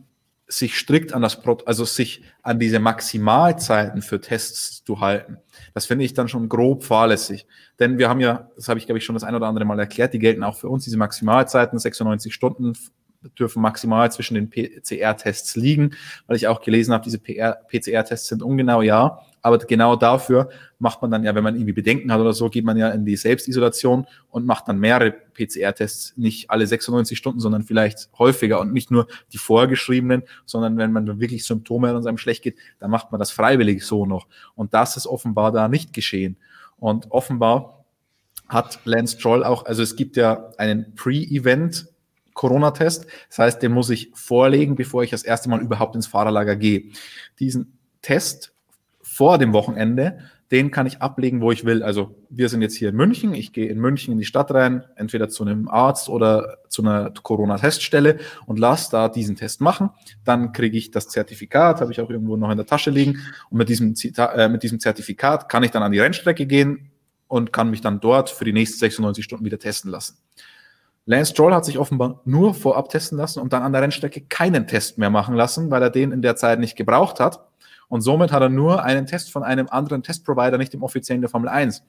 sich 0.47 0.77
strikt 0.77 1.13
an 1.13 1.21
das, 1.21 1.39
also 1.65 1.83
sich 1.83 2.23
an 2.41 2.59
diese 2.59 2.79
Maximalzeiten 2.79 4.01
für 4.01 4.21
Tests 4.21 4.83
zu 4.85 5.01
halten. 5.01 5.37
Das 5.75 5.85
finde 5.85 6.05
ich 6.05 6.13
dann 6.13 6.29
schon 6.29 6.47
grob 6.47 6.85
fahrlässig. 6.85 7.45
Denn 7.79 7.97
wir 7.97 8.07
haben 8.07 8.21
ja, 8.21 8.49
das 8.55 8.69
habe 8.69 8.79
ich 8.79 8.85
glaube 8.85 8.97
ich 8.97 9.05
schon 9.05 9.13
das 9.13 9.25
ein 9.25 9.35
oder 9.35 9.47
andere 9.47 9.65
Mal 9.65 9.77
erklärt, 9.77 10.13
die 10.13 10.19
gelten 10.19 10.41
auch 10.43 10.55
für 10.55 10.69
uns, 10.69 10.85
diese 10.85 10.97
Maximalzeiten, 10.97 11.77
96 11.77 12.33
Stunden 12.33 12.73
dürfen 13.37 13.61
maximal 13.61 14.09
zwischen 14.11 14.35
den 14.35 14.49
PCR-Tests 14.49 15.55
liegen, 15.55 15.95
weil 16.27 16.37
ich 16.37 16.47
auch 16.47 16.61
gelesen 16.61 16.93
habe, 16.93 17.03
diese 17.03 17.19
PCR-Tests 17.19 18.27
sind 18.27 18.41
ungenau, 18.41 18.81
ja. 18.81 19.19
Aber 19.45 19.59
genau 19.59 19.95
dafür 19.95 20.49
macht 20.79 21.03
man 21.03 21.11
dann 21.11 21.23
ja, 21.23 21.35
wenn 21.35 21.43
man 21.43 21.53
irgendwie 21.53 21.73
Bedenken 21.73 22.11
hat 22.11 22.19
oder 22.19 22.33
so, 22.33 22.49
geht 22.49 22.65
man 22.65 22.77
ja 22.77 22.89
in 22.89 23.05
die 23.05 23.15
Selbstisolation 23.15 24.07
und 24.31 24.47
macht 24.47 24.67
dann 24.67 24.79
mehrere 24.79 25.11
PCR-Tests, 25.11 26.13
nicht 26.17 26.49
alle 26.49 26.65
96 26.65 27.15
Stunden, 27.15 27.39
sondern 27.39 27.61
vielleicht 27.61 28.09
häufiger 28.17 28.59
und 28.59 28.73
nicht 28.73 28.89
nur 28.89 29.05
die 29.33 29.37
vorgeschriebenen, 29.37 30.23
sondern 30.47 30.77
wenn 30.79 30.91
man 30.91 31.19
wirklich 31.19 31.45
Symptome 31.45 31.89
hat 31.89 31.95
und 31.95 32.07
einem 32.07 32.17
schlecht 32.17 32.41
geht, 32.41 32.57
dann 32.79 32.89
macht 32.89 33.11
man 33.11 33.19
das 33.19 33.29
freiwillig 33.29 33.83
so 33.83 34.07
noch. 34.07 34.25
Und 34.55 34.73
das 34.73 34.97
ist 34.97 35.05
offenbar 35.05 35.51
da 35.51 35.67
nicht 35.67 35.93
geschehen. 35.93 36.37
Und 36.77 37.11
offenbar 37.11 37.85
hat 38.47 38.79
Lance 38.83 39.19
Troll 39.19 39.43
auch, 39.43 39.67
also 39.67 39.83
es 39.83 39.95
gibt 39.95 40.17
ja 40.17 40.49
einen 40.57 40.95
Pre-Event 40.95 41.85
Corona-Test. 42.33 43.05
Das 43.29 43.37
heißt, 43.37 43.61
den 43.61 43.73
muss 43.73 43.91
ich 43.91 44.09
vorlegen, 44.15 44.73
bevor 44.73 45.03
ich 45.03 45.11
das 45.11 45.21
erste 45.21 45.49
Mal 45.49 45.61
überhaupt 45.61 45.95
ins 45.95 46.07
Fahrerlager 46.07 46.55
gehe. 46.55 46.85
Diesen 47.39 47.77
Test 48.01 48.54
vor 49.15 49.37
dem 49.37 49.53
Wochenende, 49.53 50.19
den 50.51 50.71
kann 50.71 50.87
ich 50.87 51.01
ablegen, 51.01 51.39
wo 51.39 51.49
ich 51.49 51.63
will. 51.63 51.83
Also 51.83 52.13
wir 52.29 52.49
sind 52.49 52.61
jetzt 52.61 52.75
hier 52.75 52.89
in 52.89 52.97
München. 52.97 53.33
Ich 53.33 53.53
gehe 53.53 53.69
in 53.69 53.79
München 53.79 54.11
in 54.11 54.17
die 54.17 54.25
Stadt 54.25 54.53
rein, 54.53 54.83
entweder 54.97 55.29
zu 55.29 55.45
einem 55.45 55.69
Arzt 55.69 56.09
oder 56.09 56.57
zu 56.67 56.81
einer 56.81 57.11
Corona-Teststelle 57.11 58.17
und 58.45 58.59
lasse 58.59 58.91
da 58.91 59.07
diesen 59.07 59.37
Test 59.37 59.61
machen. 59.61 59.89
Dann 60.25 60.51
kriege 60.51 60.77
ich 60.77 60.91
das 60.91 61.07
Zertifikat, 61.07 61.79
habe 61.79 61.93
ich 61.93 62.01
auch 62.01 62.09
irgendwo 62.09 62.35
noch 62.35 62.51
in 62.51 62.57
der 62.57 62.65
Tasche 62.65 62.89
liegen. 62.89 63.21
Und 63.49 63.57
mit 63.57 63.69
diesem, 63.69 63.95
Zita 63.95 64.33
äh, 64.33 64.49
mit 64.49 64.63
diesem 64.63 64.81
Zertifikat 64.81 65.47
kann 65.47 65.63
ich 65.63 65.71
dann 65.71 65.81
an 65.81 65.93
die 65.93 65.99
Rennstrecke 65.99 66.45
gehen 66.45 66.91
und 67.29 67.53
kann 67.53 67.69
mich 67.69 67.79
dann 67.79 68.01
dort 68.01 68.29
für 68.29 68.43
die 68.43 68.51
nächsten 68.51 68.79
96 68.79 69.23
Stunden 69.23 69.45
wieder 69.45 69.59
testen 69.59 69.91
lassen. 69.91 70.17
Lance 71.05 71.31
Stroll 71.31 71.53
hat 71.53 71.63
sich 71.63 71.77
offenbar 71.77 72.19
nur 72.25 72.53
vorab 72.53 72.89
testen 72.89 73.17
lassen 73.17 73.39
und 73.39 73.53
dann 73.53 73.63
an 73.63 73.71
der 73.71 73.81
Rennstrecke 73.81 74.19
keinen 74.27 74.67
Test 74.67 74.97
mehr 74.97 75.09
machen 75.09 75.35
lassen, 75.35 75.71
weil 75.71 75.81
er 75.81 75.89
den 75.89 76.11
in 76.11 76.21
der 76.21 76.35
Zeit 76.35 76.59
nicht 76.59 76.75
gebraucht 76.75 77.21
hat. 77.21 77.39
Und 77.87 78.01
somit 78.01 78.31
hat 78.31 78.41
er 78.41 78.49
nur 78.49 78.83
einen 78.83 79.05
Test 79.05 79.31
von 79.31 79.43
einem 79.43 79.67
anderen 79.69 80.03
Testprovider, 80.03 80.57
nicht 80.57 80.73
dem 80.73 80.83
offiziellen 80.83 81.21
der 81.21 81.29
Formel 81.29 81.49
1. 81.49 81.83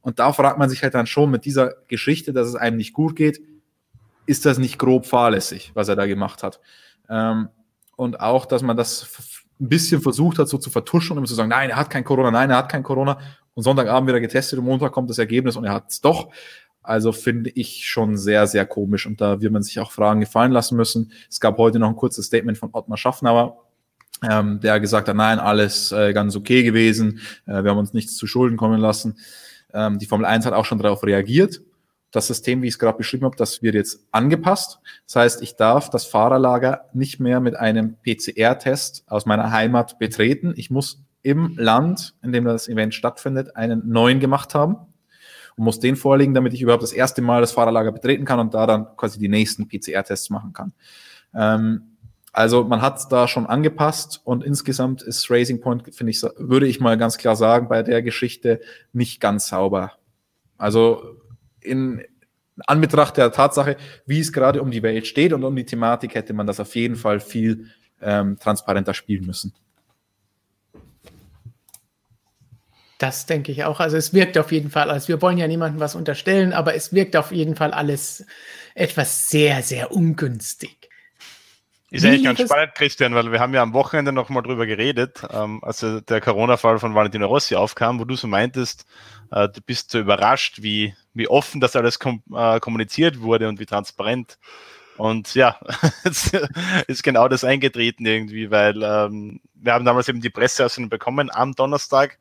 Und 0.00 0.18
da 0.18 0.32
fragt 0.32 0.58
man 0.58 0.70
sich 0.70 0.82
halt 0.82 0.94
dann 0.94 1.06
schon 1.06 1.30
mit 1.30 1.44
dieser 1.44 1.74
Geschichte, 1.88 2.32
dass 2.32 2.48
es 2.48 2.54
einem 2.54 2.76
nicht 2.76 2.92
gut 2.92 3.16
geht, 3.16 3.40
ist 4.26 4.46
das 4.46 4.58
nicht 4.58 4.78
grob 4.78 5.06
fahrlässig, 5.06 5.72
was 5.74 5.88
er 5.88 5.96
da 5.96 6.06
gemacht 6.06 6.42
hat? 6.42 6.60
Ähm, 7.08 7.48
und 7.96 8.20
auch, 8.20 8.46
dass 8.46 8.62
man 8.62 8.76
das 8.76 9.08
ein 9.60 9.68
bisschen 9.68 10.00
versucht 10.00 10.38
hat, 10.38 10.48
so 10.48 10.58
zu 10.58 10.70
vertuschen 10.70 11.12
und 11.12 11.18
immer 11.18 11.26
zu 11.26 11.34
sagen, 11.34 11.48
nein, 11.48 11.70
er 11.70 11.76
hat 11.76 11.90
kein 11.90 12.04
Corona, 12.04 12.30
nein, 12.30 12.50
er 12.50 12.58
hat 12.58 12.68
kein 12.68 12.82
Corona. 12.82 13.18
Und 13.54 13.64
Sonntagabend 13.64 14.08
wieder 14.08 14.20
getestet 14.20 14.58
und 14.58 14.66
Montag 14.66 14.92
kommt 14.92 15.10
das 15.10 15.18
Ergebnis 15.18 15.56
und 15.56 15.64
er 15.64 15.72
hat 15.72 15.90
es 15.90 16.00
doch. 16.00 16.30
Also 16.82 17.12
finde 17.12 17.50
ich 17.50 17.86
schon 17.86 18.16
sehr, 18.16 18.46
sehr 18.46 18.64
komisch 18.66 19.04
und 19.06 19.20
da 19.20 19.40
wird 19.40 19.52
man 19.52 19.62
sich 19.62 19.80
auch 19.80 19.90
Fragen 19.90 20.20
gefallen 20.20 20.52
lassen 20.52 20.76
müssen. 20.76 21.12
Es 21.28 21.40
gab 21.40 21.58
heute 21.58 21.78
noch 21.78 21.88
ein 21.88 21.96
kurzes 21.96 22.26
Statement 22.26 22.56
von 22.56 22.70
Ottmar 22.72 22.96
Schaffnauer, 22.96 23.64
ähm, 24.28 24.60
der 24.60 24.80
gesagt 24.80 25.08
hat, 25.08 25.16
nein, 25.16 25.38
alles 25.38 25.92
äh, 25.92 26.12
ganz 26.12 26.36
okay 26.36 26.62
gewesen, 26.62 27.20
äh, 27.46 27.62
wir 27.62 27.70
haben 27.70 27.78
uns 27.78 27.92
nichts 27.92 28.16
zu 28.16 28.26
Schulden 28.26 28.56
kommen 28.56 28.80
lassen. 28.80 29.16
Ähm, 29.72 29.98
die 29.98 30.06
Formel 30.06 30.26
1 30.26 30.46
hat 30.46 30.54
auch 30.54 30.64
schon 30.64 30.78
darauf 30.78 31.04
reagiert. 31.04 31.60
Das 32.10 32.26
System, 32.26 32.62
wie 32.62 32.68
ich 32.68 32.74
es 32.74 32.78
gerade 32.78 32.96
beschrieben 32.96 33.26
habe, 33.26 33.36
das 33.36 33.62
wird 33.62 33.74
jetzt 33.74 34.00
angepasst. 34.12 34.80
Das 35.06 35.16
heißt, 35.16 35.42
ich 35.42 35.56
darf 35.56 35.90
das 35.90 36.06
Fahrerlager 36.06 36.86
nicht 36.94 37.20
mehr 37.20 37.40
mit 37.40 37.54
einem 37.54 37.96
PCR-Test 38.02 39.04
aus 39.08 39.26
meiner 39.26 39.52
Heimat 39.52 39.98
betreten. 39.98 40.54
Ich 40.56 40.70
muss 40.70 41.04
im 41.22 41.54
Land, 41.58 42.14
in 42.22 42.32
dem 42.32 42.44
das 42.44 42.68
Event 42.68 42.94
stattfindet, 42.94 43.56
einen 43.56 43.86
neuen 43.88 44.20
gemacht 44.20 44.54
haben 44.54 44.76
und 45.56 45.64
muss 45.64 45.80
den 45.80 45.96
vorlegen, 45.96 46.32
damit 46.32 46.54
ich 46.54 46.62
überhaupt 46.62 46.82
das 46.82 46.92
erste 46.92 47.20
Mal 47.20 47.42
das 47.42 47.52
Fahrerlager 47.52 47.92
betreten 47.92 48.24
kann 48.24 48.40
und 48.40 48.54
da 48.54 48.66
dann 48.66 48.96
quasi 48.96 49.18
die 49.18 49.28
nächsten 49.28 49.68
PCR-Tests 49.68 50.30
machen 50.30 50.54
kann. 50.54 50.72
Ähm, 51.34 51.87
also 52.32 52.64
man 52.64 52.82
hat 52.82 53.10
da 53.10 53.26
schon 53.26 53.46
angepasst 53.46 54.20
und 54.24 54.44
insgesamt 54.44 55.02
ist 55.02 55.30
Racing 55.30 55.60
Point, 55.60 55.94
finde 55.94 56.10
ich, 56.10 56.22
würde 56.36 56.66
ich 56.66 56.80
mal 56.80 56.98
ganz 56.98 57.18
klar 57.18 57.36
sagen, 57.36 57.68
bei 57.68 57.82
der 57.82 58.02
Geschichte 58.02 58.60
nicht 58.92 59.20
ganz 59.20 59.48
sauber. 59.48 59.92
Also 60.56 61.16
in 61.60 62.02
Anbetracht 62.66 63.16
der 63.16 63.32
Tatsache, 63.32 63.76
wie 64.06 64.20
es 64.20 64.32
gerade 64.32 64.62
um 64.62 64.70
die 64.70 64.82
Welt 64.82 65.06
steht 65.06 65.32
und 65.32 65.44
um 65.44 65.54
die 65.54 65.64
Thematik, 65.64 66.14
hätte 66.14 66.32
man 66.32 66.46
das 66.46 66.60
auf 66.60 66.74
jeden 66.74 66.96
Fall 66.96 67.20
viel 67.20 67.66
ähm, 68.00 68.38
transparenter 68.38 68.94
spielen 68.94 69.26
müssen. 69.26 69.54
Das 72.98 73.26
denke 73.26 73.52
ich 73.52 73.62
auch. 73.62 73.78
Also 73.78 73.96
es 73.96 74.12
wirkt 74.12 74.36
auf 74.38 74.50
jeden 74.50 74.70
Fall, 74.70 74.90
also 74.90 75.06
wir 75.06 75.22
wollen 75.22 75.38
ja 75.38 75.46
niemandem 75.46 75.78
was 75.78 75.94
unterstellen, 75.94 76.52
aber 76.52 76.74
es 76.74 76.92
wirkt 76.92 77.16
auf 77.16 77.30
jeden 77.30 77.54
Fall 77.54 77.72
alles 77.72 78.26
etwas 78.74 79.28
sehr, 79.28 79.62
sehr 79.62 79.92
ungünstig. 79.92 80.77
Ist 81.90 82.04
eigentlich 82.04 82.24
ganz 82.24 82.40
spannend, 82.40 82.74
Christian, 82.74 83.14
weil 83.14 83.32
wir 83.32 83.40
haben 83.40 83.54
ja 83.54 83.62
am 83.62 83.72
Wochenende 83.72 84.12
noch 84.12 84.28
mal 84.28 84.42
drüber 84.42 84.66
geredet, 84.66 85.22
ähm, 85.30 85.64
als 85.64 85.80
der 85.80 86.20
Corona-Fall 86.20 86.78
von 86.78 86.94
Valentino 86.94 87.26
Rossi 87.26 87.56
aufkam, 87.56 87.98
wo 87.98 88.04
du 88.04 88.14
so 88.14 88.26
meintest, 88.26 88.84
äh, 89.30 89.48
du 89.48 89.60
bist 89.62 89.90
so 89.90 89.98
überrascht, 89.98 90.62
wie, 90.62 90.94
wie 91.14 91.28
offen 91.28 91.60
das 91.60 91.76
alles 91.76 91.98
kom 91.98 92.22
äh, 92.34 92.60
kommuniziert 92.60 93.20
wurde 93.20 93.48
und 93.48 93.58
wie 93.58 93.66
transparent. 93.66 94.38
Und 94.98 95.34
ja, 95.34 95.58
jetzt 96.04 96.34
ist 96.86 97.02
genau 97.02 97.28
das 97.28 97.44
eingetreten 97.44 98.04
irgendwie, 98.04 98.50
weil 98.50 98.82
ähm, 98.82 99.40
wir 99.54 99.72
haben 99.72 99.84
damals 99.84 100.08
eben 100.08 100.20
die 100.20 100.30
Presseaussendung 100.30 100.90
bekommen 100.90 101.30
am 101.32 101.54
Donnerstag, 101.54 102.18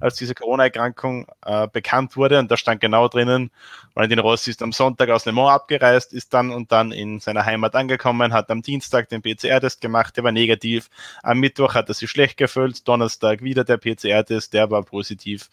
als 0.00 0.16
diese 0.16 0.34
Corona-Erkrankung 0.34 1.26
äh, 1.44 1.68
bekannt 1.68 2.16
wurde. 2.16 2.38
Und 2.38 2.50
da 2.50 2.56
stand 2.56 2.80
genau 2.80 3.08
drinnen, 3.08 3.50
Valentin 3.94 4.18
Rossi 4.18 4.50
ist 4.50 4.62
am 4.62 4.72
Sonntag 4.72 5.10
aus 5.10 5.24
Le 5.24 5.32
Mans 5.32 5.50
abgereist, 5.50 6.12
ist 6.12 6.32
dann 6.34 6.50
und 6.50 6.72
dann 6.72 6.92
in 6.92 7.20
seiner 7.20 7.44
Heimat 7.44 7.74
angekommen, 7.74 8.32
hat 8.32 8.50
am 8.50 8.62
Dienstag 8.62 9.08
den 9.08 9.22
PCR-Test 9.22 9.80
gemacht, 9.80 10.16
der 10.16 10.24
war 10.24 10.32
negativ. 10.32 10.88
Am 11.22 11.38
Mittwoch 11.38 11.74
hat 11.74 11.88
er 11.88 11.94
sich 11.94 12.10
schlecht 12.10 12.36
gefühlt, 12.36 12.86
Donnerstag 12.86 13.42
wieder 13.42 13.64
der 13.64 13.76
PCR-Test, 13.76 14.52
der 14.52 14.70
war 14.70 14.82
positiv 14.82 15.50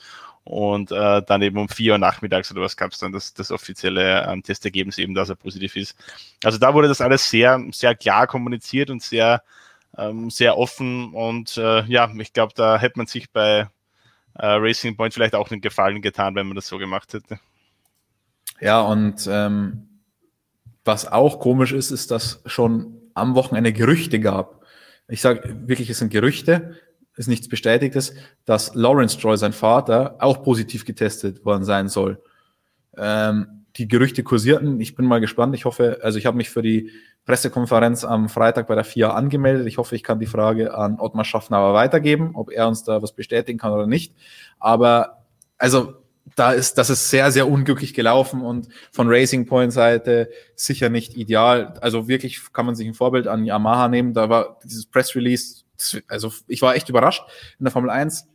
und 0.47 0.91
äh, 0.91 1.21
dann 1.23 1.41
eben 1.41 1.57
um 1.57 1.67
vier 1.67 1.93
Uhr 1.93 1.97
nachmittags 1.97 2.51
oder 2.51 2.61
was 2.61 2.77
gab 2.77 2.93
es 2.93 2.99
dann 2.99 3.11
das, 3.11 3.33
das 3.33 3.51
offizielle 3.51 4.25
ähm, 4.27 4.43
Testergebnis 4.43 4.97
eben, 4.97 5.13
dass 5.13 5.29
er 5.29 5.35
positiv 5.35 5.75
ist. 5.75 5.97
Also 6.43 6.57
da 6.57 6.73
wurde 6.73 6.87
das 6.87 7.01
alles 7.01 7.29
sehr, 7.29 7.61
sehr 7.71 7.95
klar 7.95 8.27
kommuniziert 8.27 8.89
und 8.89 9.03
sehr, 9.03 9.43
ähm, 9.97 10.29
sehr 10.29 10.57
offen 10.57 11.13
und 11.13 11.57
äh, 11.57 11.83
ja, 11.83 12.09
ich 12.17 12.31
glaube, 12.31 12.53
da 12.55 12.79
hätte 12.79 12.97
man 12.97 13.07
sich 13.07 13.29
bei 13.31 13.67
äh, 14.35 14.45
Racing 14.45 14.95
Point 14.95 15.13
vielleicht 15.13 15.35
auch 15.35 15.51
einen 15.51 15.61
Gefallen 15.61 16.01
getan, 16.01 16.35
wenn 16.35 16.47
man 16.47 16.55
das 16.55 16.67
so 16.67 16.77
gemacht 16.77 17.13
hätte. 17.13 17.39
Ja, 18.61 18.81
und 18.81 19.27
ähm, 19.29 19.89
was 20.85 21.11
auch 21.11 21.39
komisch 21.39 21.73
ist, 21.73 21.91
ist, 21.91 22.11
dass 22.11 22.41
schon 22.45 23.01
am 23.13 23.35
Wochenende 23.35 23.73
Gerüchte 23.73 24.19
gab. 24.21 24.63
Ich 25.09 25.21
sage 25.21 25.57
wirklich, 25.67 25.89
es 25.89 25.99
sind 25.99 26.11
Gerüchte, 26.11 26.75
ist 27.17 27.27
nichts 27.27 27.49
Bestätigtes, 27.49 28.13
dass 28.45 28.73
Lawrence 28.75 29.19
Troy, 29.19 29.37
sein 29.37 29.53
Vater, 29.53 30.15
auch 30.19 30.43
positiv 30.43 30.85
getestet 30.85 31.43
worden 31.43 31.65
sein 31.65 31.89
soll. 31.89 32.21
Ähm, 32.95 33.65
die 33.75 33.87
Gerüchte 33.87 34.23
kursierten. 34.23 34.79
Ich 34.79 34.95
bin 34.95 35.05
mal 35.05 35.19
gespannt. 35.19 35.53
Ich 35.55 35.65
hoffe, 35.65 35.99
also 36.01 36.17
ich 36.17 36.25
habe 36.25 36.37
mich 36.37 36.49
für 36.49 36.61
die 36.61 36.91
Pressekonferenz 37.25 38.03
am 38.03 38.29
Freitag 38.29 38.67
bei 38.67 38.75
der 38.75 38.83
FIA 38.83 39.11
angemeldet. 39.11 39.67
Ich 39.67 39.77
hoffe, 39.77 39.95
ich 39.95 40.03
kann 40.03 40.19
die 40.19 40.25
Frage 40.25 40.73
an 40.73 40.99
Ottmar 40.99 41.25
Schaffner 41.25 41.73
weitergeben, 41.73 42.31
ob 42.33 42.51
er 42.51 42.67
uns 42.67 42.83
da 42.83 43.01
was 43.01 43.13
bestätigen 43.13 43.59
kann 43.59 43.73
oder 43.73 43.85
nicht. 43.85 44.15
Aber 44.59 45.23
also 45.57 45.93
da 46.35 46.51
ist, 46.51 46.77
das 46.77 46.89
ist 46.89 47.09
sehr, 47.09 47.31
sehr 47.31 47.47
unglücklich 47.49 47.93
gelaufen 47.93 48.41
und 48.41 48.67
von 48.91 49.07
Racing 49.09 49.45
Point 49.45 49.73
Seite 49.73 50.29
sicher 50.55 50.89
nicht 50.89 51.15
ideal. 51.15 51.73
Also 51.81 52.07
wirklich 52.07 52.53
kann 52.53 52.65
man 52.65 52.75
sich 52.75 52.87
ein 52.87 52.93
Vorbild 52.93 53.27
an 53.27 53.45
Yamaha 53.45 53.87
nehmen. 53.87 54.13
Da 54.13 54.29
war 54.29 54.59
dieses 54.63 54.85
Press 54.85 55.15
Release 55.15 55.63
also 56.07 56.31
ich 56.47 56.61
war 56.61 56.75
echt 56.75 56.89
überrascht. 56.89 57.23
In 57.59 57.65
der 57.65 57.71
Formel 57.71 57.89
1 57.89 58.27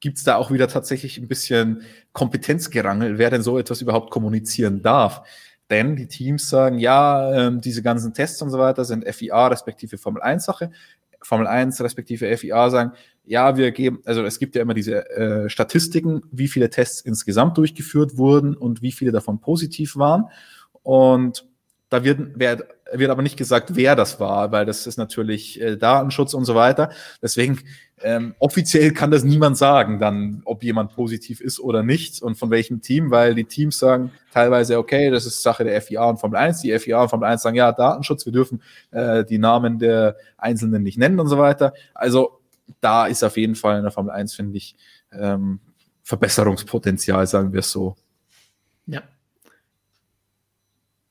gibt's 0.00 0.24
da 0.24 0.36
auch 0.36 0.50
wieder 0.50 0.68
tatsächlich 0.68 1.18
ein 1.18 1.28
bisschen 1.28 1.82
Kompetenzgerangel, 2.12 3.18
wer 3.18 3.30
denn 3.30 3.42
so 3.42 3.58
etwas 3.58 3.80
überhaupt 3.80 4.10
kommunizieren 4.10 4.82
darf. 4.82 5.22
Denn 5.70 5.96
die 5.96 6.06
Teams 6.06 6.48
sagen, 6.48 6.78
ja, 6.78 7.48
ähm, 7.48 7.60
diese 7.60 7.82
ganzen 7.82 8.14
Tests 8.14 8.40
und 8.40 8.50
so 8.50 8.58
weiter 8.58 8.84
sind 8.84 9.04
FIA 9.04 9.48
respektive 9.48 9.98
Formel 9.98 10.22
1 10.22 10.44
Sache. 10.44 10.70
Formel 11.22 11.46
1 11.48 11.80
respektive 11.80 12.36
FIA 12.36 12.70
sagen, 12.70 12.92
ja, 13.24 13.56
wir 13.56 13.72
geben, 13.72 14.00
also 14.04 14.22
es 14.24 14.38
gibt 14.38 14.54
ja 14.54 14.62
immer 14.62 14.74
diese 14.74 15.10
äh, 15.10 15.50
Statistiken, 15.50 16.22
wie 16.30 16.46
viele 16.46 16.70
Tests 16.70 17.00
insgesamt 17.00 17.58
durchgeführt 17.58 18.16
wurden 18.16 18.56
und 18.56 18.80
wie 18.82 18.92
viele 18.92 19.10
davon 19.10 19.40
positiv 19.40 19.96
waren. 19.96 20.26
Und 20.82 21.48
da 21.88 22.04
wird, 22.04 22.38
wird, 22.38 22.64
wird 22.92 23.10
aber 23.10 23.22
nicht 23.22 23.36
gesagt, 23.36 23.74
wer 23.74 23.96
das 23.96 24.20
war, 24.20 24.52
weil 24.52 24.64
das 24.64 24.86
ist 24.86 24.96
natürlich 24.96 25.60
äh, 25.60 25.76
Datenschutz 25.76 26.34
und 26.34 26.44
so 26.44 26.54
weiter. 26.54 26.90
Deswegen 27.20 27.60
ähm, 28.02 28.34
offiziell 28.38 28.92
kann 28.92 29.10
das 29.10 29.24
niemand 29.24 29.56
sagen, 29.56 29.98
dann, 29.98 30.42
ob 30.44 30.62
jemand 30.62 30.94
positiv 30.94 31.40
ist 31.40 31.58
oder 31.58 31.82
nicht 31.82 32.22
und 32.22 32.36
von 32.36 32.50
welchem 32.50 32.82
Team, 32.82 33.10
weil 33.10 33.34
die 33.34 33.44
Teams 33.44 33.78
sagen 33.78 34.12
teilweise, 34.32 34.78
okay, 34.78 35.10
das 35.10 35.26
ist 35.26 35.42
Sache 35.42 35.64
der 35.64 35.80
FIA 35.80 36.04
und 36.04 36.18
Formel 36.18 36.38
1. 36.38 36.60
Die 36.60 36.78
FIA 36.78 37.02
und 37.02 37.08
Formel 37.08 37.28
1 37.28 37.42
sagen, 37.42 37.56
ja, 37.56 37.72
Datenschutz, 37.72 38.26
wir 38.26 38.32
dürfen 38.32 38.62
äh, 38.90 39.24
die 39.24 39.38
Namen 39.38 39.78
der 39.78 40.16
Einzelnen 40.36 40.82
nicht 40.82 40.98
nennen 40.98 41.18
und 41.18 41.28
so 41.28 41.38
weiter. 41.38 41.72
Also 41.94 42.40
da 42.80 43.06
ist 43.06 43.24
auf 43.24 43.36
jeden 43.36 43.54
Fall 43.54 43.78
in 43.78 43.82
der 43.82 43.92
Formel 43.92 44.12
1, 44.12 44.34
finde 44.34 44.58
ich, 44.58 44.76
ähm, 45.12 45.60
Verbesserungspotenzial, 46.02 47.26
sagen 47.26 47.52
wir 47.52 47.60
es 47.60 47.70
so. 47.70 47.96
Ja. 48.86 49.02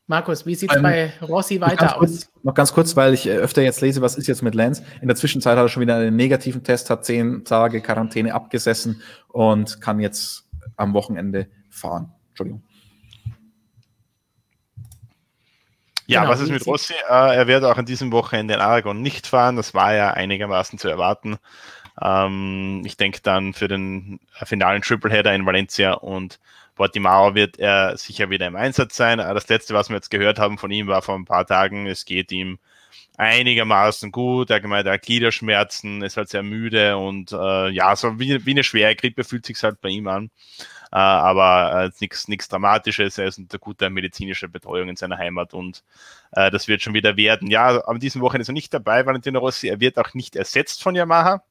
Markus, 0.08 0.46
wie 0.46 0.54
sieht 0.54 0.70
es 0.70 0.78
ähm, 0.78 0.84
bei 0.84 1.14
Rossi 1.22 1.60
weiter 1.60 1.96
aus? 1.96 2.00
Kurz, 2.00 2.32
noch 2.44 2.54
ganz 2.54 2.74
kurz, 2.74 2.96
weil 2.96 3.14
ich 3.14 3.26
äh, 3.26 3.32
öfter 3.32 3.64
jetzt 3.64 3.82
lese, 3.82 4.02
was 4.02 4.16
ist 4.18 4.28
jetzt 4.28 4.44
mit 4.44 4.54
Lance. 4.54 4.84
In 5.02 5.08
der 5.08 5.18
Zwischenzeit 5.18 5.58
hat 5.58 5.66
er 5.66 5.70
schon 5.70 5.82
wieder 5.82 5.96
einen 5.96 6.16
negativen 6.16 6.64
Test, 6.64 6.90
hat 6.92 7.06
zehn 7.06 7.44
Tage 7.44 7.82
Quarantäne 7.82 8.34
abgesessen 8.34 9.02
und 9.30 9.82
kann 9.82 10.00
jetzt 10.00 10.48
am 10.78 10.94
Wochenende 10.94 11.48
fahren. 11.70 12.14
Entschuldigung. 12.30 12.64
Ja, 16.08 16.22
genau, 16.22 16.34
was 16.34 16.42
ist 16.42 16.52
mit 16.52 16.68
Rossi? 16.68 16.94
Äh, 17.10 17.36
er 17.36 17.48
wird 17.48 17.64
auch 17.64 17.78
an 17.78 17.86
diesem 17.86 18.12
Wochenende 18.12 18.54
in 18.54 18.60
Aragon 18.60 19.02
nicht 19.02 19.26
fahren. 19.26 19.56
Das 19.56 19.74
war 19.74 19.96
ja 19.96 20.12
einigermaßen 20.12 20.78
zu 20.78 20.88
erwarten. 20.88 21.38
Ähm, 22.00 22.84
ich 22.86 22.98
denke 22.98 23.22
dann 23.24 23.54
für 23.54 23.68
den 23.68 24.20
finalen 24.44 24.84
Tripleheader 24.84 25.34
in 25.34 25.48
Valencia 25.48 25.94
und 25.94 26.40
Portimao 26.76 27.36
wird 27.36 27.58
er 27.58 27.98
sicher 27.98 28.30
wieder 28.30 28.48
im 28.48 28.56
Einsatz 28.56 28.96
sein. 28.96 29.18
Das 29.18 29.48
letzte, 29.48 29.74
was 29.74 29.90
wir 29.90 29.96
jetzt 29.96 30.12
gehört 30.12 30.40
haben 30.40 30.58
von 30.58 30.72
ihm, 30.72 30.88
war 30.88 31.02
vor 31.02 31.16
ein 31.16 31.26
paar 31.26 31.46
Tagen, 31.46 31.88
es 31.88 32.06
geht 32.06 32.32
ihm 32.32 32.60
einigermaßen 33.18 34.12
gut. 34.12 34.50
Er 34.50 34.60
gemeint, 34.60 34.86
er 34.88 34.94
hat 34.94 35.04
Gliederschmerzen, 35.04 36.02
ist 36.04 36.18
halt 36.18 36.30
sehr 36.30 36.44
müde 36.44 36.98
und 36.98 37.32
äh, 37.32 37.70
ja, 37.70 37.96
so 37.96 38.20
wie, 38.20 38.46
wie 38.46 38.52
eine 38.52 38.64
schwere 38.64 38.96
Grippe 38.96 39.24
fühlt 39.24 39.46
sich 39.46 39.62
halt 39.64 39.82
bei 39.82 39.90
ihm 39.90 40.08
an. 40.08 40.30
Äh, 40.92 40.98
aber 40.98 41.92
äh, 42.02 42.08
nichts 42.28 42.48
Dramatisches. 42.50 43.18
Er 43.18 43.28
ist 43.28 43.38
unter 43.38 43.58
guter 43.60 43.90
medizinischer 43.90 44.48
Betreuung 44.48 44.90
in 44.90 44.96
seiner 44.96 45.18
Heimat 45.18 45.54
und 45.54 45.84
äh, 46.32 46.52
das 46.52 46.68
wird 46.68 46.82
schon 46.82 46.94
wieder 46.94 47.18
werden. 47.18 47.50
Ja, 47.50 47.80
an 47.86 48.00
diesem 48.00 48.22
Wochenende 48.22 48.44
ist 48.44 48.50
er 48.50 48.54
nicht 48.54 48.74
dabei, 48.74 49.06
Valentino 49.06 49.40
Rossi. 49.40 49.68
Er 49.68 49.80
wird 49.80 49.98
auch 49.98 50.14
nicht 50.14 50.36
ersetzt 50.36 50.84
von 50.84 50.96
Yamaha. 50.96 51.44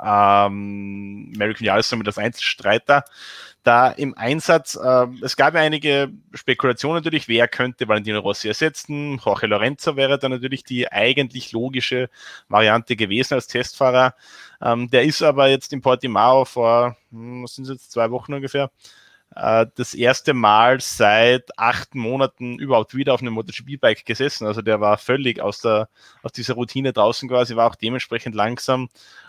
Ähm, 0.00 1.32
American 1.34 1.60
Vinales 1.60 1.88
somit 1.88 2.06
das 2.06 2.18
Einzelstreiter 2.18 3.04
da 3.66 3.88
im 3.88 4.16
Einsatz. 4.16 4.76
Äh, 4.76 5.06
es 5.22 5.36
gab 5.36 5.54
ja 5.54 5.60
einige 5.60 6.12
Spekulationen 6.32 6.96
natürlich, 6.96 7.26
wer 7.26 7.48
könnte 7.48 7.88
Valentino 7.88 8.20
Rossi 8.20 8.48
ersetzen. 8.48 9.20
Jorge 9.24 9.48
Lorenzo 9.48 9.96
wäre 9.96 10.18
da 10.18 10.28
natürlich 10.28 10.62
die 10.62 10.90
eigentlich 10.90 11.52
logische 11.52 12.08
Variante 12.48 12.94
gewesen 12.94 13.34
als 13.34 13.48
Testfahrer. 13.48 14.14
Ähm, 14.62 14.88
der 14.90 15.02
ist 15.02 15.22
aber 15.22 15.48
jetzt 15.48 15.72
in 15.72 15.80
Portimao 15.80 16.44
vor, 16.44 16.96
hm, 17.10 17.42
was 17.42 17.56
sind 17.56 17.64
es 17.64 17.70
jetzt, 17.70 17.92
zwei 17.92 18.10
Wochen 18.10 18.34
ungefähr, 18.34 18.70
äh, 19.34 19.66
das 19.74 19.94
erste 19.94 20.32
Mal 20.32 20.80
seit 20.80 21.58
acht 21.58 21.94
Monaten 21.94 22.58
überhaupt 22.58 22.94
wieder 22.94 23.14
auf 23.14 23.20
einem 23.20 23.34
MotoGP-Bike 23.34 24.06
gesessen. 24.06 24.46
Also 24.46 24.62
der 24.62 24.80
war 24.80 24.96
völlig 24.98 25.40
aus, 25.40 25.60
der, 25.60 25.88
aus 26.22 26.32
dieser 26.32 26.54
Routine 26.54 26.92
draußen 26.92 27.28
quasi, 27.28 27.56
war 27.56 27.68
auch 27.68 27.74
dementsprechend 27.74 28.34
langsam. 28.34 28.88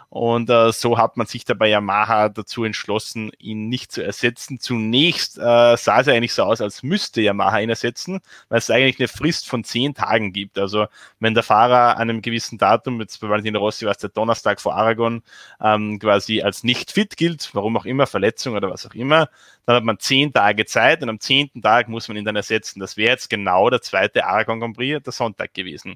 Und 0.09 0.49
äh, 0.49 0.71
so 0.71 0.97
hat 0.97 1.17
man 1.17 1.27
sich 1.27 1.43
dabei 1.43 1.69
Yamaha 1.69 2.29
dazu 2.29 2.63
entschlossen, 2.63 3.31
ihn 3.39 3.67
nicht 3.67 3.91
zu 3.91 4.01
ersetzen. 4.01 4.59
Zunächst 4.59 5.37
äh, 5.37 5.41
sah 5.75 5.99
es 5.99 6.07
eigentlich 6.07 6.33
so 6.33 6.43
aus, 6.43 6.61
als 6.61 6.81
müsste 6.81 7.21
Yamaha 7.21 7.59
ihn 7.59 7.69
ersetzen, 7.69 8.21
weil 8.47 8.59
es 8.59 8.69
eigentlich 8.69 8.99
eine 8.99 9.09
Frist 9.09 9.49
von 9.49 9.65
zehn 9.65 9.93
Tagen 9.93 10.31
gibt. 10.31 10.57
Also 10.57 10.87
wenn 11.19 11.33
der 11.33 11.43
Fahrer 11.43 11.97
an 11.97 12.09
einem 12.09 12.21
gewissen 12.21 12.57
Datum, 12.57 13.01
jetzt 13.01 13.19
bei 13.19 13.27
Valentino 13.27 13.59
Rossi 13.59 13.85
war 13.85 13.91
es 13.91 13.97
der 13.97 14.09
Donnerstag 14.09 14.61
vor 14.61 14.75
Aragon, 14.75 15.23
ähm, 15.61 15.99
quasi 15.99 16.41
als 16.41 16.63
nicht 16.63 16.91
fit 16.91 17.17
gilt, 17.17 17.49
warum 17.53 17.75
auch 17.75 17.85
immer, 17.85 18.07
Verletzung 18.07 18.55
oder 18.55 18.69
was 18.69 18.85
auch 18.85 18.93
immer, 18.93 19.27
dann 19.65 19.75
hat 19.75 19.83
man 19.83 19.99
zehn 19.99 20.31
Tage 20.31 20.65
Zeit 20.65 21.03
und 21.03 21.09
am 21.09 21.19
zehnten 21.19 21.61
Tag 21.61 21.89
muss 21.89 22.07
man 22.07 22.15
ihn 22.15 22.23
dann 22.23 22.37
ersetzen. 22.37 22.79
Das 22.79 22.95
wäre 22.95 23.11
jetzt 23.11 23.29
genau 23.29 23.69
der 23.69 23.81
zweite 23.81 24.25
Aragon 24.25 24.61
Grand 24.61 24.77
Prix, 24.77 25.03
der 25.03 25.11
Sonntag 25.11 25.53
gewesen. 25.53 25.95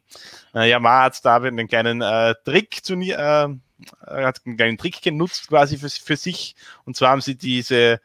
Äh, 0.53 0.69
Yamaha 0.69 1.03
hat 1.03 1.23
da 1.23 1.37
einen 1.37 1.69
kleinen 1.69 2.01
äh, 2.01 2.35
Trick 2.43 2.83
zu 2.83 2.95
äh, 2.95 3.47
hat 4.05 4.41
einen 4.45 4.57
kleinen 4.57 4.77
Trick 4.77 5.01
genutzt 5.01 5.47
quasi 5.47 5.77
für, 5.77 5.89
für 5.89 6.15
sich. 6.15 6.55
Und 6.85 6.95
zwar 6.95 7.11
haben 7.11 7.21
sie 7.21 7.35
diese 7.35 8.01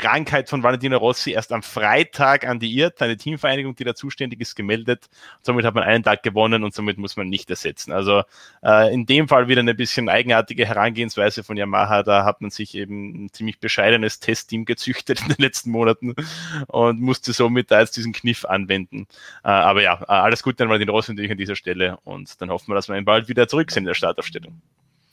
Krankheit 0.00 0.48
von 0.48 0.64
Valentino 0.64 0.98
Rossi 0.98 1.30
erst 1.30 1.52
am 1.52 1.62
Freitag 1.62 2.44
an 2.44 2.58
die 2.58 2.76
IRT, 2.76 3.02
eine 3.02 3.16
Teamvereinigung, 3.16 3.76
die 3.76 3.84
da 3.84 3.94
zuständig 3.94 4.40
ist, 4.40 4.56
gemeldet. 4.56 5.08
Somit 5.42 5.64
hat 5.64 5.76
man 5.76 5.84
einen 5.84 6.02
Tag 6.02 6.24
gewonnen 6.24 6.64
und 6.64 6.74
somit 6.74 6.98
muss 6.98 7.16
man 7.16 7.28
nicht 7.28 7.48
ersetzen. 7.50 7.92
Also 7.92 8.24
äh, 8.64 8.92
in 8.92 9.06
dem 9.06 9.28
Fall 9.28 9.46
wieder 9.46 9.60
eine 9.60 9.74
bisschen 9.74 10.08
eigenartige 10.08 10.66
Herangehensweise 10.66 11.44
von 11.44 11.56
Yamaha. 11.56 12.02
Da 12.02 12.24
hat 12.24 12.40
man 12.40 12.50
sich 12.50 12.74
eben 12.74 13.26
ein 13.26 13.32
ziemlich 13.32 13.60
bescheidenes 13.60 14.18
Testteam 14.18 14.64
gezüchtet 14.64 15.22
in 15.22 15.28
den 15.28 15.38
letzten 15.38 15.70
Monaten 15.70 16.16
und 16.66 17.00
musste 17.00 17.32
somit 17.32 17.70
da 17.70 17.78
jetzt 17.78 17.96
diesen 17.96 18.12
Kniff 18.12 18.44
anwenden. 18.44 19.06
Äh, 19.44 19.50
aber 19.50 19.82
ja, 19.82 20.00
alles 20.02 20.42
Gute 20.42 20.64
an 20.64 20.68
Valentino 20.68 20.92
Rossi 20.92 21.12
natürlich 21.12 21.30
an 21.30 21.38
dieser 21.38 21.54
Stelle 21.54 21.98
und 22.02 22.40
dann 22.40 22.50
hoffen 22.50 22.68
wir, 22.68 22.74
dass 22.74 22.88
wir 22.88 22.96
ihn 22.96 23.04
bald 23.04 23.28
wieder 23.28 23.46
zurück 23.46 23.70
sind 23.70 23.84
in 23.84 23.88
der 23.88 23.94
Startaufstellung. 23.94 24.60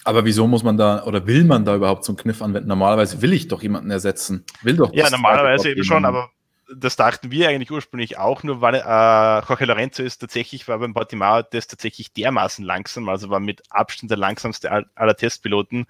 Aber 0.08 0.24
wieso 0.24 0.48
muss 0.48 0.64
man 0.64 0.78
da 0.78 1.04
oder 1.04 1.28
will 1.28 1.44
man 1.44 1.66
da 1.66 1.76
überhaupt 1.76 2.06
so 2.06 2.14
einen 2.14 2.18
Kniff 2.18 2.42
anwenden? 2.42 2.70
Normalerweise 2.70 3.22
will 3.22 3.34
ich 3.34 3.50
doch 3.50 3.62
jemanden 3.62 3.92
ersetzen. 3.92 4.46
Will 4.62 4.78
doch. 4.78 4.94
Ja, 4.94 5.10
normalerweise 5.10 5.72
eben 5.72 5.84
schon, 5.84 6.06
aber 6.06 6.30
das 6.76 6.96
dachten 6.96 7.32
wir 7.32 7.50
eigentlich 7.50 7.72
ursprünglich 7.72 8.18
auch, 8.18 8.44
nur 8.44 8.62
weil 8.62 8.76
äh, 8.76 9.48
Jorge 9.48 9.66
Lorenzo 9.66 10.04
ist 10.04 10.18
tatsächlich, 10.18 10.68
war 10.68 10.80
beim 10.80 10.94
Portimao 10.94 11.42
Test 11.42 11.72
tatsächlich 11.72 12.12
dermaßen 12.12 12.64
langsam, 12.66 13.08
also 13.08 13.30
war 13.30 13.40
mit 13.40 13.64
Abstand 13.70 14.12
der 14.12 14.18
langsamste 14.18 14.86
aller 14.96 15.16
Testpiloten. 15.16 15.86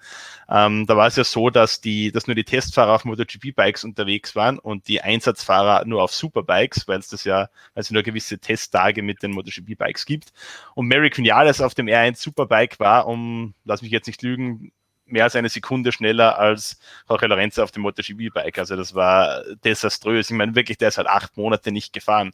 Ähm, 0.48 0.86
da 0.86 0.96
war 0.96 1.08
es 1.08 1.16
ja 1.16 1.24
so, 1.24 1.50
dass 1.50 1.80
die, 1.80 2.12
dass 2.12 2.26
nur 2.26 2.36
die 2.36 2.44
Testfahrer 2.44 2.94
auf 2.94 3.04
MotoGP-Bikes 3.04 3.84
unterwegs 3.84 4.36
waren 4.36 4.58
und 4.58 4.88
die 4.88 5.00
Einsatzfahrer 5.00 5.84
nur 5.84 6.02
auf 6.02 6.14
Superbikes, 6.14 6.86
weil 6.86 7.00
es 7.00 7.08
das 7.08 7.24
ja, 7.24 7.48
es 7.74 7.90
nur 7.90 8.02
gewisse 8.02 8.38
Testtage 8.38 9.02
mit 9.02 9.22
den 9.22 9.32
MotoGP-Bikes 9.32 10.06
gibt. 10.06 10.32
Und 10.74 10.86
Mary 10.86 11.10
Quinales 11.10 11.60
auf 11.60 11.74
dem 11.74 11.86
R1 11.86 12.16
Superbike 12.16 12.78
war, 12.78 13.06
um, 13.06 13.54
lass 13.64 13.82
mich 13.82 13.90
jetzt 13.90 14.06
nicht 14.06 14.22
lügen, 14.22 14.72
mehr 15.10 15.24
als 15.24 15.36
eine 15.36 15.48
Sekunde 15.48 15.92
schneller 15.92 16.38
als 16.38 16.78
Jorge 17.08 17.26
Lorenzo 17.26 17.62
auf 17.62 17.70
dem 17.70 17.82
MotoGP-Bike. 17.82 18.58
Also 18.58 18.76
das 18.76 18.94
war 18.94 19.42
desaströs. 19.64 20.30
Ich 20.30 20.36
meine, 20.36 20.54
wirklich, 20.54 20.78
der 20.78 20.88
ist 20.88 20.98
halt 20.98 21.08
acht 21.08 21.36
Monate 21.36 21.72
nicht 21.72 21.92
gefahren. 21.92 22.32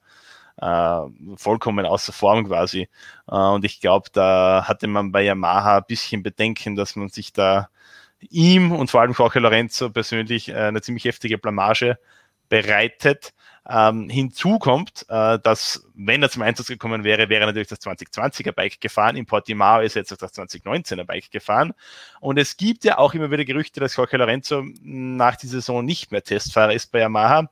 Äh, 0.61 1.01
vollkommen 1.37 1.87
außer 1.87 2.13
Form 2.13 2.47
quasi. 2.47 2.89
Äh, 3.29 3.35
und 3.35 3.65
ich 3.65 3.81
glaube, 3.81 4.11
da 4.13 4.65
hatte 4.67 4.87
man 4.87 5.13
bei 5.13 5.23
Yamaha 5.23 5.79
ein 5.79 5.85
bisschen 5.89 6.23
Bedenken, 6.23 6.77
dass 6.77 6.97
man 6.97 7.09
sich 7.09 7.33
da 7.33 7.69
ihm 8.31 8.73
und 8.73 8.91
vor 8.91 9.01
allem 9.01 9.13
Jorge 9.13 9.41
Lorenzo 9.41 9.91
persönlich 9.91 10.49
äh, 10.49 10.55
eine 10.55 10.83
ziemlich 10.83 11.05
heftige 11.05 11.39
Blamage 11.39 11.99
bereitet. 12.49 13.35
Ähm, 13.67 14.11
hinzu 14.11 14.59
kommt, 14.59 15.07
äh, 15.09 15.39
dass, 15.39 15.87
wenn 15.95 16.23
er 16.23 16.31
zum 16.31 16.43
Einsatz 16.43 16.67
gekommen 16.67 17.03
wäre, 17.03 17.31
wäre 17.31 17.47
natürlich 17.47 17.69
das 17.69 17.81
2020er 17.81 18.53
Bike 18.53 18.81
gefahren. 18.81 19.17
In 19.17 19.25
Portimao 19.25 19.81
ist 19.81 19.95
jetzt 19.95 20.11
das 20.11 20.21
2019er 20.35 21.05
Bike 21.05 21.31
gefahren. 21.31 21.73
Und 22.21 22.39
es 22.39 22.57
gibt 22.59 22.85
ja 22.85 22.99
auch 22.99 23.15
immer 23.15 23.31
wieder 23.31 23.45
Gerüchte, 23.45 23.81
dass 23.81 23.97
Jorge 23.97 24.19
Lorenzo 24.19 24.65
nach 24.83 25.37
dieser 25.37 25.55
Saison 25.55 25.85
nicht 25.85 26.13
mehr 26.13 26.23
Testfahrer 26.23 26.75
ist 26.75 26.93
bei 26.93 27.01
Yamaha. 27.01 27.49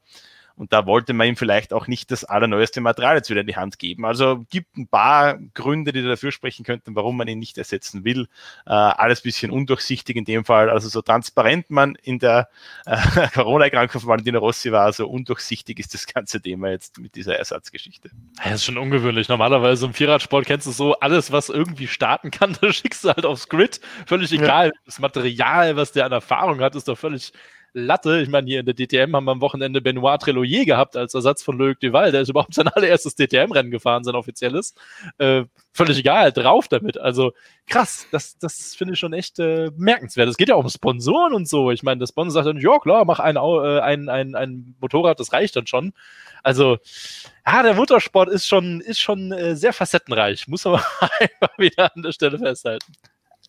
Und 0.57 0.73
da 0.73 0.87
wollte 0.87 1.12
man 1.12 1.29
ihm 1.29 1.37
vielleicht 1.37 1.73
auch 1.73 1.87
nicht 1.87 2.11
das 2.11 2.24
allerneueste 2.24 2.81
Material 2.81 3.16
jetzt 3.16 3.31
wieder 3.31 3.41
in 3.41 3.47
die 3.47 3.57
Hand 3.57 3.79
geben. 3.79 4.05
Also 4.05 4.45
gibt 4.51 4.77
ein 4.77 4.87
paar 4.87 5.39
Gründe, 5.55 5.93
die 5.93 6.03
dafür 6.03 6.33
sprechen 6.33 6.65
könnten, 6.65 6.95
warum 6.95 7.16
man 7.16 7.29
ihn 7.29 7.39
nicht 7.39 7.59
ersetzen 7.59 8.05
will. 8.05 8.29
Äh, 8.66 8.73
alles 8.73 9.23
bisschen 9.23 9.51
undurchsichtig 9.51 10.16
in 10.16 10.24
dem 10.24 10.45
Fall. 10.45 10.70
Also 10.70 10.89
so 10.89 11.03
transparent 11.03 11.70
man 11.70 11.95
in 12.03 12.19
der 12.19 12.49
äh, 12.87 12.97
Corona-Erkrankung 13.35 14.01
von 14.01 14.11
Valentino 14.11 14.39
Rossi 14.39 14.73
war, 14.73 14.93
so 14.93 15.09
undurchsichtig 15.09 15.79
ist 15.79 15.95
das 15.95 16.07
ganze 16.07 16.41
Thema 16.41 16.70
jetzt 16.70 16.99
mit 16.99 17.15
dieser 17.15 17.37
Ersatzgeschichte. 17.37 18.11
Das 18.43 18.55
ist 18.55 18.65
schon 18.65 18.79
ungewöhnlich. 18.79 19.29
Normalerweise 19.29 19.87
im 19.87 19.95
Vierradsport 19.95 20.47
kennst 20.47 20.66
du 20.66 20.73
so, 20.73 20.95
alles, 20.95 21.33
was 21.33 21.49
irgendwie 21.49 21.89
starten 21.89 22.31
kann, 22.31 22.57
das 22.61 22.77
schickst 22.77 23.05
du 23.05 23.09
halt 23.09 23.24
aufs 23.24 23.49
Grid. 23.49 23.81
Völlig 24.07 24.33
egal. 24.33 24.69
Ja. 24.69 24.73
Das 24.85 24.99
Material, 24.99 25.77
was 25.77 25.93
der 25.93 26.07
an 26.07 26.12
Erfahrung 26.12 26.61
hat, 26.61 26.74
ist 26.74 26.89
doch 26.89 26.99
völlig 26.99 27.33
Latte. 27.74 28.20
Ich 28.20 28.28
meine, 28.28 28.47
hier 28.47 28.61
in 28.61 28.66
der 28.66 28.74
DTM 28.74 29.16
haben 29.16 29.24
wir 29.24 29.32
am 29.32 29.40
Wochenende 29.40 29.81
Benoit 29.81 30.20
Treloyer 30.20 30.65
gehabt 30.65 30.97
als 30.97 31.15
Ersatz 31.15 31.43
von 31.43 31.57
Loic 31.57 31.81
Duval. 31.81 32.12
Der 32.12 32.20
ist 32.20 32.28
überhaupt 32.28 32.55
sein 32.55 32.69
allererstes 32.74 33.15
DTM-Rennen 33.15 33.70
gefahren, 33.70 34.05
sein 34.05 34.15
offizielles. 34.15 34.74
Äh, 35.19 35.44
völlig 35.73 35.99
egal, 35.99 36.32
drauf 36.32 36.69
damit. 36.69 36.99
Also 36.99 37.32
krass, 37.66 38.07
das, 38.11 38.36
das 38.39 38.74
finde 38.74 38.94
ich 38.94 39.01
schon 39.01 39.12
echt 39.12 39.39
äh, 39.39 39.70
bemerkenswert. 39.70 40.28
Es 40.28 40.36
geht 40.36 40.49
ja 40.49 40.55
auch 40.55 40.65
um 40.65 40.70
Sponsoren 40.70 41.32
und 41.32 41.49
so. 41.49 41.70
Ich 41.70 41.82
meine, 41.82 41.99
der 41.99 42.07
Sponsor 42.07 42.43
sagt 42.43 42.55
dann, 42.55 42.62
ja 42.62 42.78
klar, 42.78 43.05
mach 43.05 43.20
ein, 43.20 43.36
äh, 43.36 43.81
ein, 43.81 44.09
ein, 44.09 44.35
ein 44.35 44.74
Motorrad, 44.81 45.19
das 45.19 45.32
reicht 45.32 45.57
dann 45.57 45.66
schon. 45.66 45.93
Also, 46.43 46.78
ja, 47.47 47.62
der 47.62 47.74
Motorsport 47.74 48.28
ist 48.28 48.47
schon, 48.47 48.81
ist 48.81 49.01
schon 49.01 49.32
äh, 49.32 49.57
sehr 49.57 49.73
facettenreich, 49.73 50.47
muss 50.49 50.65
man 50.65 50.82
einfach 51.20 51.59
wieder 51.59 51.94
an 51.94 52.03
der 52.03 52.12
Stelle 52.12 52.39
festhalten. 52.39 52.93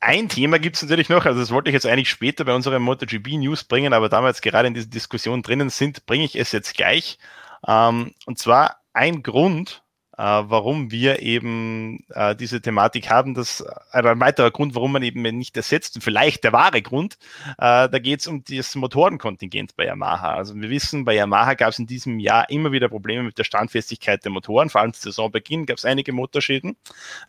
Ein 0.06 0.28
Thema 0.28 0.60
gibt 0.60 0.76
es 0.76 0.82
natürlich 0.82 1.08
noch, 1.08 1.26
also 1.26 1.40
das 1.40 1.52
wollte 1.52 1.70
ich 1.70 1.74
jetzt 1.74 1.86
eigentlich 1.86 2.10
später 2.10 2.44
bei 2.44 2.54
unserem 2.54 2.84
MotoGP 2.84 3.38
News 3.38 3.64
bringen, 3.64 3.94
aber 3.94 4.10
da 4.10 4.20
wir 4.20 4.28
jetzt 4.28 4.42
gerade 4.42 4.68
in 4.68 4.74
dieser 4.74 4.90
Diskussion 4.90 5.42
drinnen 5.44 5.70
sind, 5.70 6.06
bringe 6.06 6.26
ich 6.26 6.36
es 6.36 6.52
jetzt 6.52 6.74
gleich. 6.76 7.18
Ähm, 7.66 8.14
und 8.26 8.38
zwar 8.38 8.82
ein 8.92 9.24
Grund, 9.24 9.82
warum 10.22 10.92
wir 10.92 11.22
eben 11.22 12.06
äh, 12.14 12.36
diese 12.36 12.62
Thematik 12.62 13.10
haben. 13.10 13.34
Das 13.34 13.62
äh, 13.62 13.98
ein 13.98 14.20
weiterer 14.20 14.52
Grund, 14.52 14.76
warum 14.76 14.92
man 14.92 15.04
eben 15.04 15.22
nicht 15.22 15.58
ersetzt, 15.58 15.96
und 15.96 16.02
vielleicht 16.02 16.44
der 16.44 16.54
wahre 16.54 16.82
Grund, 16.82 17.18
äh, 17.58 17.90
da 17.90 18.00
geht 18.00 18.20
es 18.20 18.28
um 18.28 18.44
das 18.44 18.76
Motorenkontingent 18.76 19.76
bei 19.76 19.86
Yamaha. 19.86 20.34
Also 20.36 20.56
wir 20.56 20.70
wissen, 20.70 21.06
bei 21.06 21.16
Yamaha 21.16 21.56
gab 21.56 21.70
es 21.70 21.80
in 21.80 21.88
diesem 21.88 22.20
Jahr 22.20 22.50
immer 22.50 22.72
wieder 22.72 22.90
Probleme 22.90 23.24
mit 23.24 23.38
der 23.38 23.44
Standfestigkeit 23.44 24.24
der 24.24 24.32
Motoren. 24.32 24.70
Vor 24.70 24.82
allem 24.82 24.94
zu 24.94 25.02
Saisonbeginn 25.02 25.66
gab 25.66 25.78
es 25.78 25.86
einige 25.86 26.14
Motorschäden. 26.14 26.76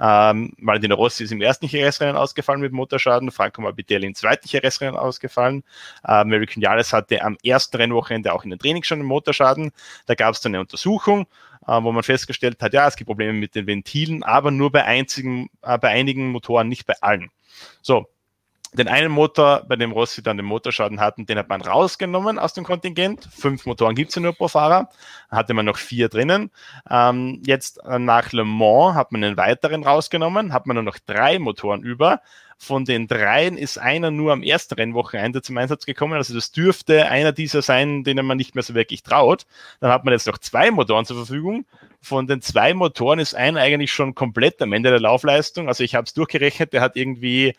Ähm, 0.00 0.52
Valentino 0.58 0.94
Rossi 0.96 1.24
ist 1.24 1.32
im 1.32 1.40
ersten 1.40 1.66
Jerez-Rennen 1.66 2.16
ausgefallen 2.16 2.60
mit 2.60 2.72
Motorschaden, 2.72 3.30
Franco 3.30 3.62
Morbidelli 3.62 4.06
im 4.06 4.14
zweiten 4.14 4.46
Jerez-Rennen 4.48 4.96
ausgefallen. 4.96 5.64
Äh, 6.06 6.24
Mary 6.24 6.46
Vinales 6.48 6.92
hatte 6.92 7.22
am 7.22 7.36
ersten 7.42 7.76
Rennwochenende 7.76 8.32
auch 8.32 8.44
in 8.44 8.50
den 8.50 8.58
Training 8.58 8.82
schon 8.82 8.98
einen 8.98 9.08
Motorschaden. 9.08 9.72
Da 10.06 10.14
gab 10.14 10.34
es 10.34 10.40
dann 10.40 10.50
eine 10.50 10.60
Untersuchung 10.60 11.22
äh, 11.22 11.53
wo 11.66 11.92
man 11.92 12.02
festgestellt 12.02 12.60
hat, 12.62 12.72
ja, 12.72 12.86
es 12.86 12.96
gibt 12.96 13.08
Probleme 13.08 13.32
mit 13.32 13.54
den 13.54 13.66
Ventilen, 13.66 14.22
aber 14.22 14.50
nur 14.50 14.70
bei, 14.72 14.84
einzigen, 14.84 15.48
äh, 15.62 15.78
bei 15.78 15.88
einigen 15.88 16.30
Motoren, 16.30 16.68
nicht 16.68 16.86
bei 16.86 16.94
allen. 17.00 17.30
So, 17.82 18.06
den 18.74 18.88
einen 18.88 19.12
Motor, 19.12 19.62
bei 19.68 19.76
dem 19.76 19.92
Rossi 19.92 20.22
dann 20.22 20.36
den 20.36 20.46
Motorschaden 20.46 20.98
hatten, 20.98 21.26
den 21.26 21.38
hat 21.38 21.48
man 21.48 21.62
rausgenommen 21.62 22.40
aus 22.40 22.54
dem 22.54 22.64
Kontingent. 22.64 23.28
Fünf 23.30 23.66
Motoren 23.66 23.94
gibt 23.94 24.08
es 24.08 24.16
ja 24.16 24.22
nur 24.22 24.32
pro 24.32 24.48
Fahrer. 24.48 24.88
Hatte 25.30 25.54
man 25.54 25.64
noch 25.64 25.78
vier 25.78 26.08
drinnen. 26.08 26.50
Ähm, 26.90 27.40
jetzt 27.46 27.78
äh, 27.84 28.00
nach 28.00 28.32
Le 28.32 28.44
Mans 28.44 28.96
hat 28.96 29.12
man 29.12 29.22
einen 29.22 29.36
weiteren 29.36 29.84
rausgenommen, 29.84 30.52
hat 30.52 30.66
man 30.66 30.74
nur 30.74 30.82
noch 30.82 30.98
drei 30.98 31.38
Motoren 31.38 31.82
über. 31.82 32.20
Von 32.58 32.84
den 32.84 33.08
dreien 33.08 33.56
ist 33.56 33.78
einer 33.78 34.10
nur 34.10 34.32
am 34.32 34.42
ersten 34.42 34.74
Rennwochenende 34.74 35.42
zum 35.42 35.58
Einsatz 35.58 35.86
gekommen. 35.86 36.14
Also 36.14 36.34
das 36.34 36.52
dürfte 36.52 37.08
einer 37.08 37.32
dieser 37.32 37.62
sein, 37.62 38.04
denen 38.04 38.26
man 38.26 38.36
nicht 38.36 38.54
mehr 38.54 38.64
so 38.64 38.74
wirklich 38.74 39.02
traut. 39.02 39.46
Dann 39.80 39.90
hat 39.90 40.04
man 40.04 40.12
jetzt 40.12 40.26
noch 40.26 40.38
zwei 40.38 40.70
Motoren 40.70 41.04
zur 41.04 41.16
Verfügung. 41.16 41.66
Von 42.00 42.26
den 42.26 42.42
zwei 42.42 42.74
Motoren 42.74 43.18
ist 43.18 43.34
einer 43.34 43.60
eigentlich 43.60 43.92
schon 43.92 44.14
komplett 44.14 44.60
am 44.62 44.72
Ende 44.72 44.90
der 44.90 45.00
Laufleistung. 45.00 45.68
Also 45.68 45.84
ich 45.84 45.94
habe 45.94 46.04
es 46.04 46.14
durchgerechnet, 46.14 46.72
der 46.72 46.80
hat 46.80 46.96
irgendwie 46.96 47.54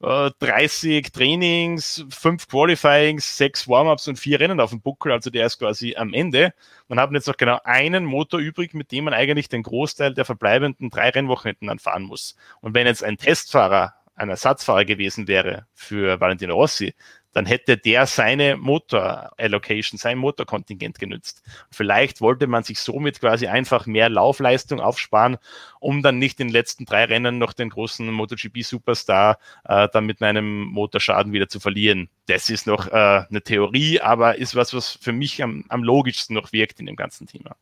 30 0.00 0.84
äh, 0.84 1.02
Trainings, 1.02 2.06
5 2.08 2.48
Qualifyings, 2.48 3.36
6 3.36 3.68
Warm-ups 3.68 4.08
und 4.08 4.18
4 4.18 4.40
Rennen 4.40 4.58
auf 4.58 4.70
dem 4.70 4.80
Buckel, 4.80 5.12
also 5.12 5.28
der 5.28 5.44
ist 5.44 5.58
quasi 5.58 5.94
am 5.94 6.14
Ende. 6.14 6.54
Man 6.88 6.98
hat 6.98 7.12
jetzt 7.12 7.28
noch 7.28 7.36
genau 7.36 7.60
einen 7.64 8.06
Motor 8.06 8.40
übrig, 8.40 8.72
mit 8.72 8.92
dem 8.92 9.04
man 9.04 9.14
eigentlich 9.14 9.50
den 9.50 9.62
Großteil 9.62 10.14
der 10.14 10.24
verbleibenden 10.24 10.88
drei 10.88 11.10
Rennwochenenden 11.10 11.68
anfahren 11.68 12.04
muss. 12.04 12.34
Und 12.62 12.74
wenn 12.74 12.86
jetzt 12.86 13.04
ein 13.04 13.18
Testfahrer 13.18 13.94
ein 14.20 14.28
Ersatzfahrer 14.28 14.84
gewesen 14.84 15.28
wäre 15.28 15.66
für 15.74 16.20
Valentino 16.20 16.54
Rossi, 16.54 16.94
dann 17.32 17.46
hätte 17.46 17.76
der 17.76 18.06
seine 18.06 18.56
Motor-Allocation, 18.56 19.98
sein 19.98 20.18
Motorkontingent 20.18 20.98
genützt. 20.98 21.42
Vielleicht 21.70 22.20
wollte 22.20 22.46
man 22.48 22.64
sich 22.64 22.80
somit 22.80 23.20
quasi 23.20 23.46
einfach 23.46 23.86
mehr 23.86 24.08
Laufleistung 24.08 24.80
aufsparen, 24.80 25.38
um 25.78 26.02
dann 26.02 26.18
nicht 26.18 26.40
in 26.40 26.48
den 26.48 26.52
letzten 26.52 26.86
drei 26.86 27.04
Rennen 27.04 27.38
noch 27.38 27.52
den 27.52 27.70
großen 27.70 28.10
MotoGP-Superstar 28.10 29.38
äh, 29.64 29.88
dann 29.92 30.06
mit 30.06 30.20
einem 30.22 30.62
Motorschaden 30.64 31.32
wieder 31.32 31.48
zu 31.48 31.60
verlieren. 31.60 32.08
Das 32.26 32.50
ist 32.50 32.66
noch 32.66 32.88
äh, 32.88 33.24
eine 33.28 33.42
Theorie, 33.42 34.00
aber 34.00 34.38
ist 34.38 34.56
was, 34.56 34.74
was 34.74 34.90
für 34.90 35.12
mich 35.12 35.42
am, 35.42 35.64
am 35.68 35.84
logischsten 35.84 36.34
noch 36.34 36.52
wirkt 36.52 36.80
in 36.80 36.86
dem 36.86 36.96
ganzen 36.96 37.26
Thema. 37.26 37.56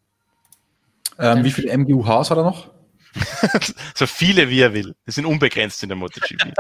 Ähm, 1.19 1.45
wie 1.45 1.51
viele 1.51 1.77
MGUHs 1.77 2.31
hat 2.31 2.39
er 2.39 2.45
noch? 2.45 2.78
so 3.95 4.07
viele 4.07 4.49
wie 4.49 4.61
er 4.61 4.75
will. 4.75 4.95
Wir 5.05 5.13
sind 5.13 5.27
unbegrenzt 5.27 5.83
in 5.83 5.89
der 5.89 5.97
MotoGP. 5.97 6.55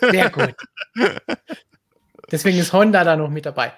Sehr 0.10 0.30
gut. 0.30 0.54
Deswegen 2.30 2.58
ist 2.58 2.72
Honda 2.72 3.04
da 3.04 3.16
noch 3.16 3.30
mit 3.30 3.46
dabei. 3.46 3.72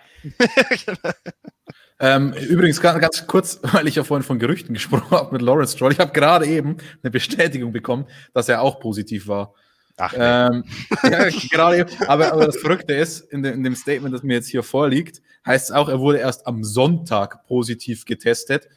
ähm, 2.01 2.33
übrigens 2.33 2.81
ganz, 2.81 3.01
ganz, 3.01 3.27
kurz, 3.27 3.61
weil 3.63 3.87
ich 3.89 3.97
ja 3.97 4.05
vorhin 4.05 4.25
von 4.25 4.39
Gerüchten 4.39 4.75
gesprochen 4.75 5.11
habe 5.11 5.33
mit 5.33 5.43
Lawrence 5.43 5.77
Stroll. 5.77 5.93
Ich 5.93 5.99
habe 5.99 6.13
gerade 6.13 6.47
eben 6.47 6.77
eine 7.03 7.11
Bestätigung 7.11 7.73
bekommen, 7.73 8.07
dass 8.33 8.49
er 8.49 8.63
auch 8.63 8.81
positiv 8.81 9.29
war. 9.29 9.55
Ach, 9.99 10.13
nee. 10.13 10.19
ähm, 10.21 10.65
ja, 11.05 11.29
gerade 11.51 11.79
eben. 11.79 11.91
Aber, 12.07 12.33
aber, 12.33 12.47
das 12.47 12.59
Verrückte 12.59 12.95
ist, 12.95 13.21
in, 13.33 13.43
de, 13.43 13.53
in, 13.53 13.65
dem 13.65 13.75
Statement, 13.75 14.15
das 14.15 14.23
mir 14.23 14.35
jetzt 14.35 14.49
hier 14.49 14.63
vorliegt, 14.63 15.23
heißt 15.47 15.71
es 15.71 15.75
auch, 15.75 15.89
er 15.89 16.01
wurde 16.01 16.19
erst 16.19 16.47
am 16.47 16.65
Sonntag 16.65 17.47
positiv 17.47 18.05
getestet. 18.05 18.69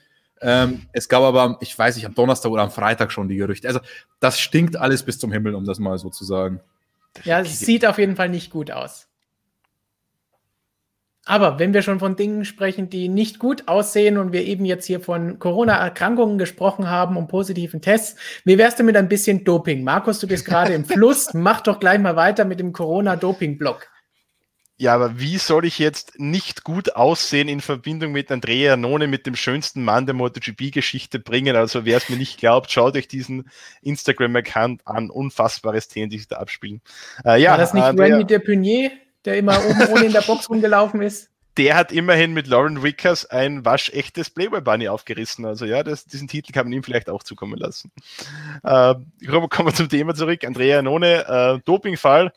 Ähm, 0.42 0.88
es 0.94 1.10
gab 1.10 1.22
aber, 1.22 1.58
ich 1.62 1.78
weiß 1.78 1.96
nicht, 1.96 2.06
am 2.06 2.16
Donnerstag 2.16 2.52
oder 2.52 2.64
am 2.64 2.72
Freitag 2.72 3.12
schon 3.12 3.28
die 3.28 3.36
Gerüchte. 3.36 3.68
Also 3.68 3.80
das 4.20 4.40
stinkt 4.40 4.78
alles 4.78 5.04
bis 5.04 5.20
zum 5.20 5.32
Himmel, 5.32 5.56
um 5.56 5.66
das 5.66 5.80
mal 5.80 5.98
so 5.98 6.10
zu 6.10 6.24
sagen. 6.24 6.62
Ja, 7.24 7.42
es 7.42 7.60
sieht 7.60 7.86
auf 7.86 7.98
jeden 7.98 8.16
Fall 8.16 8.30
nicht 8.30 8.52
gut 8.52 8.72
aus. 8.72 9.08
Aber 11.26 11.60
wenn 11.60 11.76
wir 11.76 11.84
schon 11.84 12.00
von 12.00 12.16
Dingen 12.16 12.44
sprechen, 12.44 12.90
die 12.90 13.08
nicht 13.08 13.38
gut 13.38 13.68
aussehen 13.68 14.18
und 14.18 14.32
wir 14.32 14.46
eben 14.46 14.66
jetzt 14.66 14.86
hier 14.86 15.00
von 15.00 15.38
Corona-Erkrankungen 15.38 16.40
gesprochen 16.40 16.90
haben 16.90 17.18
und 17.18 17.28
positiven 17.28 17.82
Tests, 17.82 18.20
wie 18.46 18.58
wär's 18.58 18.76
denn 18.76 18.88
mit 18.88 18.98
ein 18.98 19.10
bisschen 19.10 19.44
Doping? 19.44 19.84
Markus, 19.84 20.20
du 20.20 20.28
bist 20.28 20.46
gerade 20.46 20.74
im 20.74 20.86
Fluss. 20.86 21.34
Mach 21.34 21.62
doch 21.62 21.80
gleich 21.80 22.00
mal 22.00 22.16
weiter 22.16 22.46
mit 22.46 22.60
dem 22.60 22.74
Corona-Doping-Block. 22.74 23.88
Ja, 24.82 24.96
aber 24.96 25.20
wie 25.20 25.38
soll 25.38 25.66
ich 25.66 25.78
jetzt 25.78 26.20
nicht 26.20 26.64
gut 26.64 26.96
aussehen 26.96 27.50
in 27.50 27.60
Verbindung 27.60 28.14
mit 28.14 28.32
Andrea 28.32 28.78
None, 28.78 29.08
mit 29.08 29.26
dem 29.26 29.36
schönsten 29.36 29.84
Mann 29.84 30.06
der 30.06 30.16
MotoGP-Geschichte 30.16 31.20
bringen? 31.20 31.58
Also 31.58 31.84
wer 31.84 31.98
es 31.98 32.08
mir 32.08 32.16
nicht 32.16 32.40
glaubt, 32.40 32.72
schaut 32.72 32.96
euch 32.96 33.10
diesen 33.10 33.50
Instagram-Account 33.82 34.88
an. 34.88 35.10
Unfassbare 35.10 35.82
Szenen, 35.82 36.10
die 36.10 36.18
sich 36.18 36.30
da 36.30 36.38
abspielen. 36.38 36.80
Äh, 37.26 37.42
ja, 37.42 37.52
War 37.52 37.58
das 37.58 37.74
nicht 37.74 37.84
Andrea, 37.84 38.16
Randy 38.16 38.26
Depunier? 38.26 38.92
der 39.26 39.38
immer 39.38 39.60
oben 39.66 39.88
ohne 39.90 40.06
in 40.06 40.14
der 40.14 40.22
Box 40.22 40.50
rumgelaufen 40.50 41.02
ist. 41.02 41.30
Der 41.58 41.76
hat 41.76 41.92
immerhin 41.92 42.32
mit 42.32 42.48
Lauren 42.48 42.82
Wickers 42.82 43.26
ein 43.26 43.66
waschechtes 43.66 44.30
Playboy 44.30 44.62
Bunny 44.62 44.88
aufgerissen. 44.88 45.46
Also 45.46 45.66
ja, 45.66 45.84
das, 45.84 46.06
diesen 46.06 46.30
Titel 46.30 46.54
kann 46.54 46.68
man 46.68 46.72
ihm 46.72 46.84
vielleicht 46.84 47.10
auch 47.10 47.22
zukommen 47.22 47.60
lassen. 47.60 47.92
Äh, 48.64 48.96
kommen 49.28 49.68
wir 49.68 49.74
zum 49.74 49.90
Thema 49.90 50.16
zurück. 50.16 50.46
Andrea 50.46 50.82
None, 50.82 51.26
äh, 51.28 51.60
Dopingfall. 51.66 52.32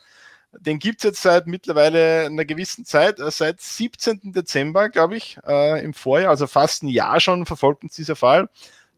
Den 0.59 0.79
gibt 0.79 0.99
es 0.99 1.03
jetzt 1.03 1.21
seit 1.21 1.47
mittlerweile 1.47 2.25
einer 2.25 2.45
gewissen 2.45 2.85
Zeit, 2.85 3.19
äh, 3.19 3.31
seit 3.31 3.61
17. 3.61 4.33
Dezember, 4.33 4.89
glaube 4.89 5.17
ich, 5.17 5.37
äh, 5.47 5.83
im 5.83 5.93
Vorjahr, 5.93 6.29
also 6.29 6.47
fast 6.47 6.83
ein 6.83 6.87
Jahr 6.89 7.19
schon 7.19 7.45
verfolgt 7.45 7.83
uns 7.83 7.95
dieser 7.95 8.15
Fall. 8.15 8.49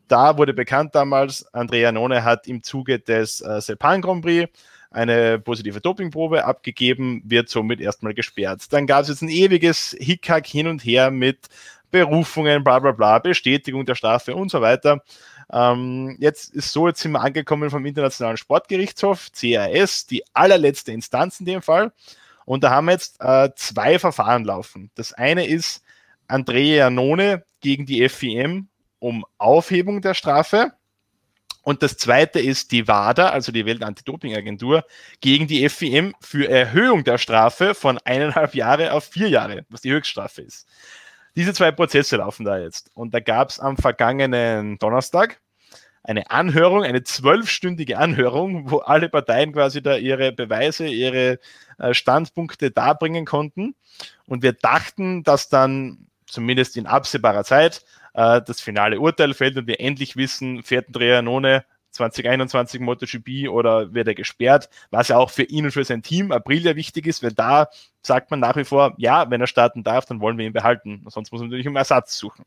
Da 0.07 0.37
wurde 0.37 0.53
bekannt 0.53 0.93
damals, 0.93 1.51
Andrea 1.53 1.91
None 1.91 2.23
hat 2.23 2.47
im 2.47 2.61
Zuge 2.61 2.99
des 2.99 3.41
äh, 3.41 3.61
Sepang 3.61 4.01
Grand 4.01 4.23
Prix 4.23 4.49
eine 4.91 5.39
positive 5.39 5.81
Dopingprobe 5.81 6.45
abgegeben, 6.45 7.21
wird 7.25 7.49
somit 7.49 7.81
erstmal 7.81 8.13
gesperrt. 8.13 8.61
Dann 8.71 8.87
gab 8.87 9.01
es 9.01 9.09
jetzt 9.09 9.21
ein 9.21 9.29
ewiges 9.29 9.95
Hickhack 9.99 10.47
hin 10.47 10.67
und 10.67 10.85
her 10.85 11.11
mit 11.11 11.47
Berufungen, 11.91 12.63
bla 12.63 12.79
bla 12.79 12.91
bla, 12.91 13.19
Bestätigung 13.19 13.85
der 13.85 13.95
Strafe 13.95 14.35
und 14.35 14.49
so 14.49 14.61
weiter. 14.61 15.01
Ähm, 15.51 16.17
jetzt 16.19 16.53
ist 16.53 16.71
so, 16.71 16.87
jetzt 16.87 17.01
sind 17.01 17.11
wir 17.11 17.21
angekommen 17.21 17.69
vom 17.69 17.85
Internationalen 17.85 18.37
Sportgerichtshof, 18.37 19.31
CRS, 19.31 20.05
die 20.05 20.23
allerletzte 20.33 20.91
Instanz 20.91 21.39
in 21.39 21.45
dem 21.45 21.61
Fall. 21.61 21.91
Und 22.45 22.63
da 22.63 22.71
haben 22.71 22.85
wir 22.85 22.93
jetzt 22.93 23.17
äh, 23.19 23.49
zwei 23.55 23.99
Verfahren 23.99 24.43
laufen. 24.43 24.91
Das 24.95 25.13
eine 25.13 25.45
ist 25.47 25.83
Andrea 26.27 26.85
Janone 26.85 27.43
gegen 27.61 27.85
die 27.85 28.07
FIM 28.07 28.67
um 28.99 29.25
Aufhebung 29.37 30.01
der 30.01 30.13
Strafe. 30.13 30.73
Und 31.61 31.81
das 31.81 31.97
zweite 31.97 32.39
ist 32.39 32.71
die 32.71 32.87
WADA, 32.87 33.29
also 33.29 33.51
die 33.51 33.65
Weltantidopingagentur, 33.65 34.85
gegen 35.19 35.47
die 35.47 35.67
FIM 35.67 36.13
für 36.21 36.47
Erhöhung 36.47 37.03
der 37.03 37.17
Strafe 37.17 37.73
von 37.73 37.97
eineinhalb 38.05 38.53
Jahre 38.53 38.93
auf 38.93 39.05
vier 39.05 39.29
Jahre, 39.29 39.65
was 39.69 39.81
die 39.81 39.91
Höchststrafe 39.91 40.43
ist. 40.43 40.67
Diese 41.35 41.53
zwei 41.53 41.71
Prozesse 41.71 42.17
laufen 42.17 42.45
da 42.45 42.57
jetzt. 42.57 42.91
Und 42.93 43.13
da 43.13 43.19
gab 43.19 43.49
es 43.49 43.59
am 43.59 43.77
vergangenen 43.77 44.77
Donnerstag 44.79 45.41
eine 46.03 46.29
Anhörung, 46.29 46.83
eine 46.83 47.03
zwölfstündige 47.03 47.97
Anhörung, 47.97 48.69
wo 48.69 48.77
alle 48.77 49.09
Parteien 49.09 49.53
quasi 49.53 49.81
da 49.81 49.97
ihre 49.97 50.31
Beweise, 50.31 50.87
ihre 50.87 51.39
äh, 51.79 51.93
Standpunkte 51.93 52.71
darbringen 52.71 53.25
konnten. 53.25 53.75
Und 54.27 54.43
wir 54.43 54.53
dachten, 54.53 55.23
dass 55.23 55.49
dann 55.49 56.07
zumindest 56.27 56.77
in 56.77 56.85
absehbarer 56.85 57.43
Zeit 57.43 57.83
äh, 58.13 58.41
das 58.45 58.61
finale 58.61 58.99
Urteil 58.99 59.33
fällt 59.33 59.57
und 59.57 59.67
wir 59.67 59.79
endlich 59.79 60.15
wissen, 60.15 60.63
fährt 60.63 60.87
Andrea 60.87 61.21
None 61.21 61.65
2021 61.95 62.79
MotoGP 62.79 63.49
oder 63.49 63.93
wird 63.93 64.07
er 64.07 64.15
gesperrt, 64.15 64.69
was 64.91 65.07
ja 65.07 65.17
auch 65.17 65.29
für 65.29 65.43
ihn 65.43 65.65
und 65.65 65.71
für 65.71 65.83
sein 65.83 66.03
Team 66.03 66.31
Aprilia 66.31 66.75
wichtig 66.75 67.07
ist, 67.07 67.23
weil 67.23 67.33
da 67.33 67.67
sagt 68.01 68.29
man 68.29 68.39
nach 68.39 68.55
wie 68.55 68.63
vor, 68.63 68.93
ja, 68.97 69.29
wenn 69.29 69.41
er 69.41 69.47
starten 69.47 69.83
darf, 69.83 70.05
dann 70.05 70.21
wollen 70.21 70.37
wir 70.37 70.45
ihn 70.45 70.53
behalten. 70.53 71.03
Sonst 71.07 71.31
muss 71.31 71.41
man 71.41 71.49
natürlich 71.49 71.67
um 71.67 71.75
Ersatz 71.75 72.17
suchen. 72.17 72.45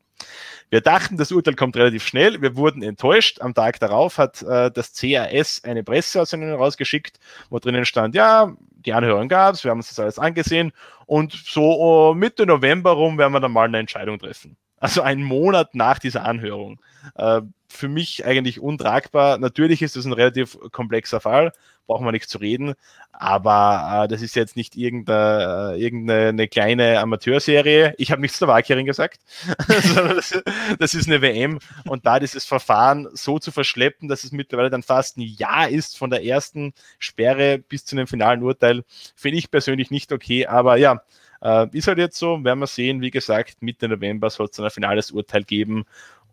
Wir 0.70 0.80
dachten, 0.80 1.16
das 1.16 1.32
Urteil 1.32 1.54
kommt 1.54 1.76
relativ 1.76 2.06
schnell. 2.06 2.40
Wir 2.40 2.56
wurden 2.56 2.82
enttäuscht. 2.82 3.40
Am 3.40 3.54
Tag 3.54 3.80
darauf 3.80 4.18
hat 4.18 4.42
äh, 4.42 4.70
das 4.70 4.92
CAS 4.94 5.62
eine 5.64 5.82
Presseaussendung 5.82 6.52
rausgeschickt, 6.52 7.18
wo 7.50 7.58
drinnen 7.58 7.84
stand, 7.84 8.14
ja, 8.14 8.54
die 8.60 8.92
Anhörung 8.92 9.28
gab 9.28 9.54
es, 9.54 9.64
wir 9.64 9.70
haben 9.70 9.78
uns 9.78 9.88
das 9.88 9.98
alles 9.98 10.18
angesehen 10.18 10.72
und 11.06 11.32
so 11.32 12.10
uh, 12.10 12.14
Mitte 12.14 12.46
November 12.46 12.92
rum 12.92 13.18
werden 13.18 13.32
wir 13.32 13.40
dann 13.40 13.52
mal 13.52 13.66
eine 13.66 13.78
Entscheidung 13.78 14.18
treffen. 14.18 14.56
Also 14.80 15.02
einen 15.02 15.24
Monat 15.24 15.74
nach 15.74 15.98
dieser 15.98 16.24
Anhörung. 16.24 16.80
Äh, 17.16 17.42
für 17.68 17.88
mich 17.88 18.24
eigentlich 18.24 18.60
untragbar. 18.60 19.38
Natürlich 19.38 19.82
ist 19.82 19.96
das 19.96 20.06
ein 20.06 20.12
relativ 20.12 20.59
komplexer 20.72 21.20
Fall, 21.20 21.52
brauchen 21.86 22.06
wir 22.06 22.12
nicht 22.12 22.28
zu 22.28 22.38
reden, 22.38 22.74
aber 23.12 24.05
äh, 24.05 24.09
das 24.09 24.22
ist 24.22 24.36
jetzt 24.36 24.56
nicht 24.56 24.74
irgendeine, 24.74 25.74
äh, 25.74 25.82
irgendeine 25.82 26.48
kleine 26.48 26.98
Amateurserie. 26.98 27.94
Ich 27.98 28.10
habe 28.10 28.22
nichts 28.22 28.38
Slowakierin 28.38 28.86
gesagt, 28.86 29.20
sondern 29.82 30.16
das, 30.16 30.42
das, 30.78 30.94
ist 30.94 31.09
eine 31.09 31.20
WM 31.20 31.59
und 31.84 32.06
da 32.06 32.18
dieses 32.20 32.46
Verfahren 32.46 33.09
so 33.12 33.38
zu 33.38 33.52
verschleppen, 33.52 34.09
dass 34.09 34.24
es 34.24 34.32
mittlerweile 34.32 34.70
dann 34.70 34.82
fast 34.82 35.18
ein 35.18 35.22
Jahr 35.22 35.68
ist 35.68 35.98
von 35.98 36.10
der 36.10 36.24
ersten 36.24 36.72
Sperre 36.98 37.59
bis 37.59 37.84
zu 37.84 37.96
einem 37.96 38.06
finalen 38.06 38.42
Urteil, 38.42 38.82
finde 39.14 39.38
ich 39.38 39.50
persönlich 39.50 39.90
nicht 39.90 40.10
okay, 40.12 40.46
aber 40.46 40.76
ja, 40.76 41.02
äh, 41.43 41.66
ist 41.73 41.89
halt 41.89 41.98
jetzt 41.98 42.19
so, 42.19 42.43
werden 42.44 42.60
wir 42.60 42.66
sehen. 42.66 43.01
Wie 43.01 43.10
gesagt, 43.10 43.62
Mitte 43.62 43.89
November 43.89 44.31
soll 44.31 44.47
es 44.47 44.52
dann 44.52 44.65
ein 44.65 44.70
finales 44.70 45.10
Urteil 45.10 45.44
geben, 45.44 45.85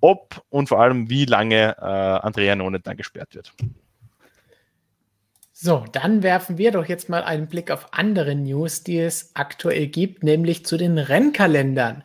ob 0.01 0.43
und 0.49 0.69
vor 0.69 0.81
allem 0.81 1.09
wie 1.09 1.25
lange 1.25 1.75
äh, 1.77 1.81
Andrea 1.81 2.55
None 2.55 2.79
dann 2.79 2.97
gesperrt 2.97 3.35
wird. 3.35 3.53
So, 5.51 5.85
dann 5.91 6.21
werfen 6.21 6.57
wir 6.57 6.71
doch 6.71 6.85
jetzt 6.85 7.07
mal 7.07 7.23
einen 7.23 7.47
Blick 7.47 7.71
auf 7.71 7.93
andere 7.93 8.35
News, 8.35 8.83
die 8.83 8.99
es 8.99 9.31
aktuell 9.35 9.87
gibt, 9.87 10.21
nämlich 10.21 10.65
zu 10.65 10.75
den 10.77 10.97
Rennkalendern. 10.97 12.03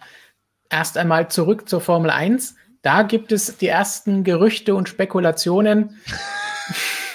Erst 0.71 0.97
einmal 0.97 1.31
zurück 1.31 1.69
zur 1.69 1.81
Formel 1.81 2.11
1. 2.11 2.55
Da 2.83 3.03
gibt 3.03 3.33
es 3.33 3.59
die 3.59 3.67
ersten 3.67 4.23
Gerüchte 4.23 4.75
und 4.75 4.89
Spekulationen. 4.89 5.99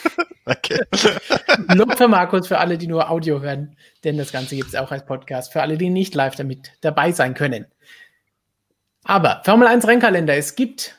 Okay. 0.45 0.79
Lob 1.73 1.97
für 1.97 2.07
Markus 2.07 2.47
für 2.47 2.59
alle, 2.59 2.77
die 2.77 2.87
nur 2.87 3.09
Audio 3.09 3.41
hören, 3.41 3.75
denn 4.03 4.17
das 4.17 4.31
Ganze 4.31 4.55
gibt 4.55 4.69
es 4.69 4.75
auch 4.75 4.91
als 4.91 5.05
Podcast 5.05 5.51
für 5.51 5.61
alle, 5.61 5.77
die 5.77 5.89
nicht 5.89 6.13
live 6.13 6.35
damit 6.35 6.71
dabei 6.81 7.11
sein 7.11 7.33
können. 7.33 7.65
Aber 9.03 9.41
Formel 9.43 9.67
1 9.67 9.87
Rennkalender, 9.87 10.35
es 10.35 10.55
gibt 10.55 10.95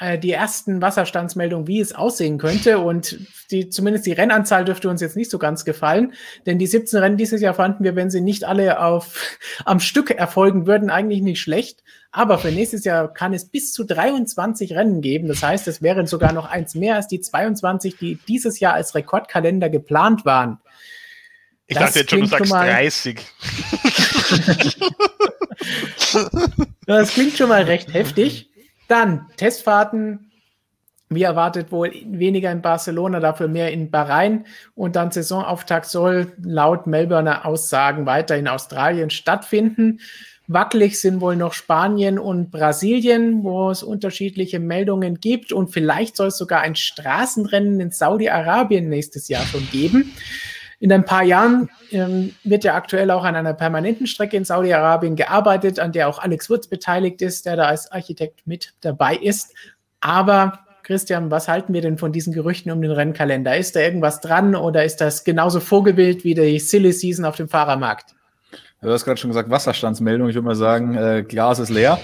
äh, 0.00 0.18
die 0.18 0.32
ersten 0.32 0.80
Wasserstandsmeldungen, 0.80 1.66
wie 1.66 1.78
es 1.78 1.94
aussehen 1.94 2.38
könnte. 2.38 2.78
Und 2.78 3.18
die, 3.50 3.68
zumindest 3.68 4.06
die 4.06 4.12
Rennanzahl 4.12 4.64
dürfte 4.64 4.88
uns 4.88 5.02
jetzt 5.02 5.14
nicht 5.14 5.30
so 5.30 5.38
ganz 5.38 5.66
gefallen. 5.66 6.14
Denn 6.46 6.58
die 6.58 6.66
17 6.66 7.00
Rennen 7.00 7.16
dieses 7.18 7.42
Jahr 7.42 7.52
fanden 7.52 7.84
wir, 7.84 7.96
wenn 7.96 8.10
sie 8.10 8.22
nicht 8.22 8.44
alle 8.44 8.80
auf, 8.80 9.38
am 9.66 9.78
Stück 9.78 10.10
erfolgen 10.10 10.66
würden, 10.66 10.88
eigentlich 10.88 11.20
nicht 11.20 11.40
schlecht. 11.40 11.84
Aber 12.12 12.38
für 12.38 12.50
nächstes 12.50 12.84
Jahr 12.84 13.12
kann 13.12 13.34
es 13.34 13.50
bis 13.50 13.72
zu 13.72 13.84
23 13.84 14.72
Rennen 14.72 15.02
geben. 15.02 15.28
Das 15.28 15.42
heißt, 15.42 15.68
es 15.68 15.82
wären 15.82 16.06
sogar 16.06 16.32
noch 16.32 16.48
eins 16.48 16.74
mehr 16.74 16.96
als 16.96 17.06
die 17.06 17.20
22, 17.20 17.98
die 17.98 18.18
dieses 18.26 18.58
Jahr 18.58 18.72
als 18.72 18.94
Rekordkalender 18.94 19.68
geplant 19.68 20.24
waren. 20.24 20.60
Ich 21.66 21.76
das 21.76 21.84
dachte 21.84 21.98
jetzt 22.00 22.10
schon, 22.10 22.20
du 22.20 22.26
sagst 22.26 22.50
mal, 22.50 22.66
30. 22.66 23.20
das 26.86 27.10
klingt 27.10 27.36
schon 27.36 27.48
mal 27.48 27.62
recht 27.62 27.94
heftig. 27.94 28.49
Dann 28.90 29.28
Testfahrten, 29.36 30.32
wie 31.10 31.22
erwartet 31.22 31.70
wohl 31.70 31.92
weniger 32.06 32.50
in 32.50 32.60
Barcelona, 32.60 33.20
dafür 33.20 33.46
mehr 33.46 33.70
in 33.70 33.92
Bahrain. 33.92 34.46
Und 34.74 34.96
dann 34.96 35.12
Saisonauftakt 35.12 35.86
soll 35.86 36.32
laut 36.42 36.88
Melbourner 36.88 37.46
Aussagen 37.46 38.04
weiter 38.04 38.36
in 38.36 38.48
Australien 38.48 39.10
stattfinden. 39.10 40.00
Wackelig 40.48 41.00
sind 41.00 41.20
wohl 41.20 41.36
noch 41.36 41.52
Spanien 41.52 42.18
und 42.18 42.50
Brasilien, 42.50 43.44
wo 43.44 43.70
es 43.70 43.84
unterschiedliche 43.84 44.58
Meldungen 44.58 45.20
gibt. 45.20 45.52
Und 45.52 45.68
vielleicht 45.68 46.16
soll 46.16 46.26
es 46.26 46.38
sogar 46.38 46.62
ein 46.62 46.74
Straßenrennen 46.74 47.78
in 47.78 47.92
Saudi-Arabien 47.92 48.88
nächstes 48.88 49.28
Jahr 49.28 49.44
schon 49.44 49.68
geben. 49.70 50.12
In 50.80 50.90
ein 50.92 51.04
paar 51.04 51.22
Jahren 51.22 51.68
ähm, 51.92 52.34
wird 52.42 52.64
ja 52.64 52.74
aktuell 52.74 53.10
auch 53.10 53.22
an 53.22 53.36
einer 53.36 53.52
permanenten 53.52 54.06
Strecke 54.06 54.36
in 54.38 54.46
Saudi-Arabien 54.46 55.14
gearbeitet, 55.14 55.78
an 55.78 55.92
der 55.92 56.08
auch 56.08 56.18
Alex 56.18 56.48
Wurz 56.48 56.66
beteiligt 56.66 57.20
ist, 57.20 57.44
der 57.44 57.56
da 57.56 57.66
als 57.66 57.92
Architekt 57.92 58.46
mit 58.46 58.72
dabei 58.80 59.14
ist. 59.14 59.54
Aber 60.00 60.60
Christian, 60.82 61.30
was 61.30 61.48
halten 61.48 61.74
wir 61.74 61.82
denn 61.82 61.98
von 61.98 62.12
diesen 62.12 62.32
Gerüchten 62.32 62.72
um 62.72 62.80
den 62.80 62.90
Rennkalender? 62.90 63.56
Ist 63.56 63.76
da 63.76 63.80
irgendwas 63.80 64.22
dran 64.22 64.56
oder 64.56 64.84
ist 64.84 65.02
das 65.02 65.22
genauso 65.22 65.60
Vogelbild 65.60 66.24
wie 66.24 66.34
die 66.34 66.58
Silly 66.58 66.92
Season 66.92 67.26
auf 67.26 67.36
dem 67.36 67.48
Fahrermarkt? 67.48 68.14
Du 68.80 68.90
hast 68.90 69.04
gerade 69.04 69.20
schon 69.20 69.28
gesagt, 69.28 69.50
Wasserstandsmeldung. 69.50 70.30
Ich 70.30 70.34
würde 70.34 70.46
mal 70.46 70.54
sagen, 70.54 70.96
äh, 70.96 71.22
Glas 71.22 71.58
ist 71.58 71.68
leer. 71.68 72.00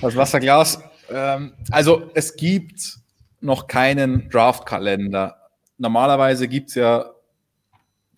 Das 0.00 0.14
Wasserglas. 0.14 0.80
Ähm, 1.10 1.54
also 1.72 2.10
es 2.14 2.36
gibt 2.36 2.98
noch 3.40 3.66
keinen 3.66 4.30
Draftkalender. 4.30 5.36
Normalerweise 5.78 6.46
gibt 6.46 6.68
es 6.68 6.76
ja, 6.76 7.10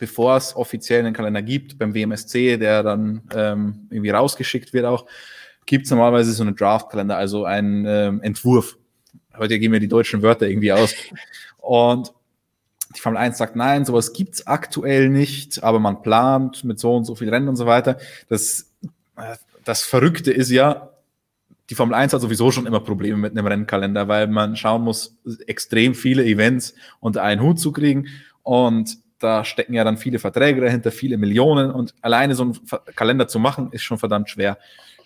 bevor 0.02 0.36
es 0.36 0.56
offiziell 0.56 0.98
einen 0.98 1.14
Kalender 1.14 1.42
gibt, 1.42 1.78
beim 1.78 1.94
WMSC, 1.94 2.56
der 2.56 2.82
dann 2.82 3.22
ähm, 3.32 3.86
irgendwie 3.88 4.10
rausgeschickt 4.10 4.72
wird 4.72 4.84
auch, 4.84 5.06
gibt 5.64 5.84
es 5.84 5.92
normalerweise 5.92 6.32
so 6.32 6.42
einen 6.42 6.56
Draftkalender, 6.56 7.16
also 7.16 7.44
einen 7.44 7.86
ähm, 7.86 8.20
Entwurf. 8.20 8.76
Heute 9.38 9.60
gehen 9.60 9.70
mir 9.70 9.78
die 9.78 9.86
deutschen 9.86 10.20
Wörter 10.20 10.48
irgendwie 10.48 10.72
aus. 10.72 10.92
Und 11.58 12.12
die 12.96 12.98
Formel 12.98 13.16
1 13.16 13.38
sagt, 13.38 13.54
nein, 13.54 13.84
sowas 13.84 14.12
gibt's 14.12 14.44
aktuell 14.44 15.08
nicht, 15.08 15.62
aber 15.62 15.78
man 15.78 16.02
plant 16.02 16.64
mit 16.64 16.80
so 16.80 16.96
und 16.96 17.04
so 17.04 17.14
viel 17.14 17.28
Rennen 17.28 17.46
und 17.46 17.54
so 17.54 17.66
weiter. 17.66 17.96
Das, 18.28 18.72
das 19.62 19.84
Verrückte 19.84 20.32
ist 20.32 20.50
ja, 20.50 20.90
die 21.70 21.76
Formel 21.76 21.94
1 21.94 22.12
hat 22.12 22.20
sowieso 22.22 22.50
schon 22.50 22.66
immer 22.66 22.80
Probleme 22.80 23.18
mit 23.18 23.38
einem 23.38 23.46
Rennkalender, 23.46 24.08
weil 24.08 24.26
man 24.26 24.56
schauen 24.56 24.82
muss, 24.82 25.16
extrem 25.46 25.94
viele 25.94 26.24
Events 26.24 26.74
unter 26.98 27.22
einen 27.22 27.40
Hut 27.40 27.60
zu 27.60 27.70
kriegen. 27.70 28.08
Und 28.42 28.98
da 29.22 29.44
stecken 29.44 29.74
ja 29.74 29.84
dann 29.84 29.96
viele 29.96 30.18
Verträge 30.18 30.60
dahinter, 30.60 30.90
viele 30.90 31.18
Millionen. 31.18 31.70
Und 31.70 31.94
alleine 32.00 32.34
so 32.34 32.42
einen 32.42 32.60
Kalender 32.96 33.28
zu 33.28 33.38
machen, 33.38 33.70
ist 33.72 33.82
schon 33.82 33.98
verdammt 33.98 34.30
schwer. 34.30 34.58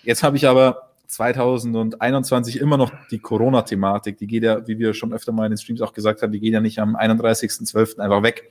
Jetzt 0.03 0.23
habe 0.23 0.37
ich 0.37 0.47
aber 0.47 0.91
2021 1.07 2.59
immer 2.59 2.77
noch 2.77 2.93
die 3.11 3.19
Corona-Thematik. 3.19 4.19
Die 4.19 4.27
geht 4.27 4.43
ja, 4.43 4.67
wie 4.67 4.79
wir 4.79 4.95
schon 4.95 5.13
öfter 5.13 5.33
mal 5.33 5.47
in 5.47 5.53
den 5.53 5.59
Streams 5.59 5.81
auch 5.81 5.93
gesagt 5.93 6.23
haben, 6.23 6.33
die 6.33 6.41
geht 6.41 6.53
ja 6.53 6.61
nicht 6.61 6.79
am 6.79 6.97
31.12. 6.97 7.99
einfach 7.99 8.23
weg. 8.23 8.51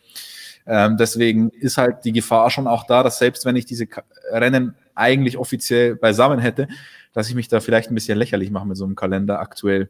Ähm, 0.68 0.98
deswegen 0.98 1.50
ist 1.50 1.78
halt 1.78 2.06
die 2.06 2.12
Gefahr 2.12 2.50
schon 2.50 2.68
auch 2.68 2.86
da, 2.86 3.04
dass 3.04 3.20
selbst 3.20 3.46
wenn 3.46 3.56
ich 3.56 3.66
diese 3.66 3.88
Rennen 4.32 4.76
eigentlich 4.96 5.38
offiziell 5.38 5.96
beisammen 5.96 6.40
hätte, 6.40 6.68
dass 7.14 7.30
ich 7.30 7.36
mich 7.36 7.48
da 7.48 7.60
vielleicht 7.60 7.92
ein 7.92 7.96
bisschen 7.96 8.18
lächerlich 8.18 8.50
mache 8.52 8.68
mit 8.68 8.78
so 8.78 8.86
einem 8.86 8.96
Kalender 8.96 9.40
aktuell. 9.40 9.90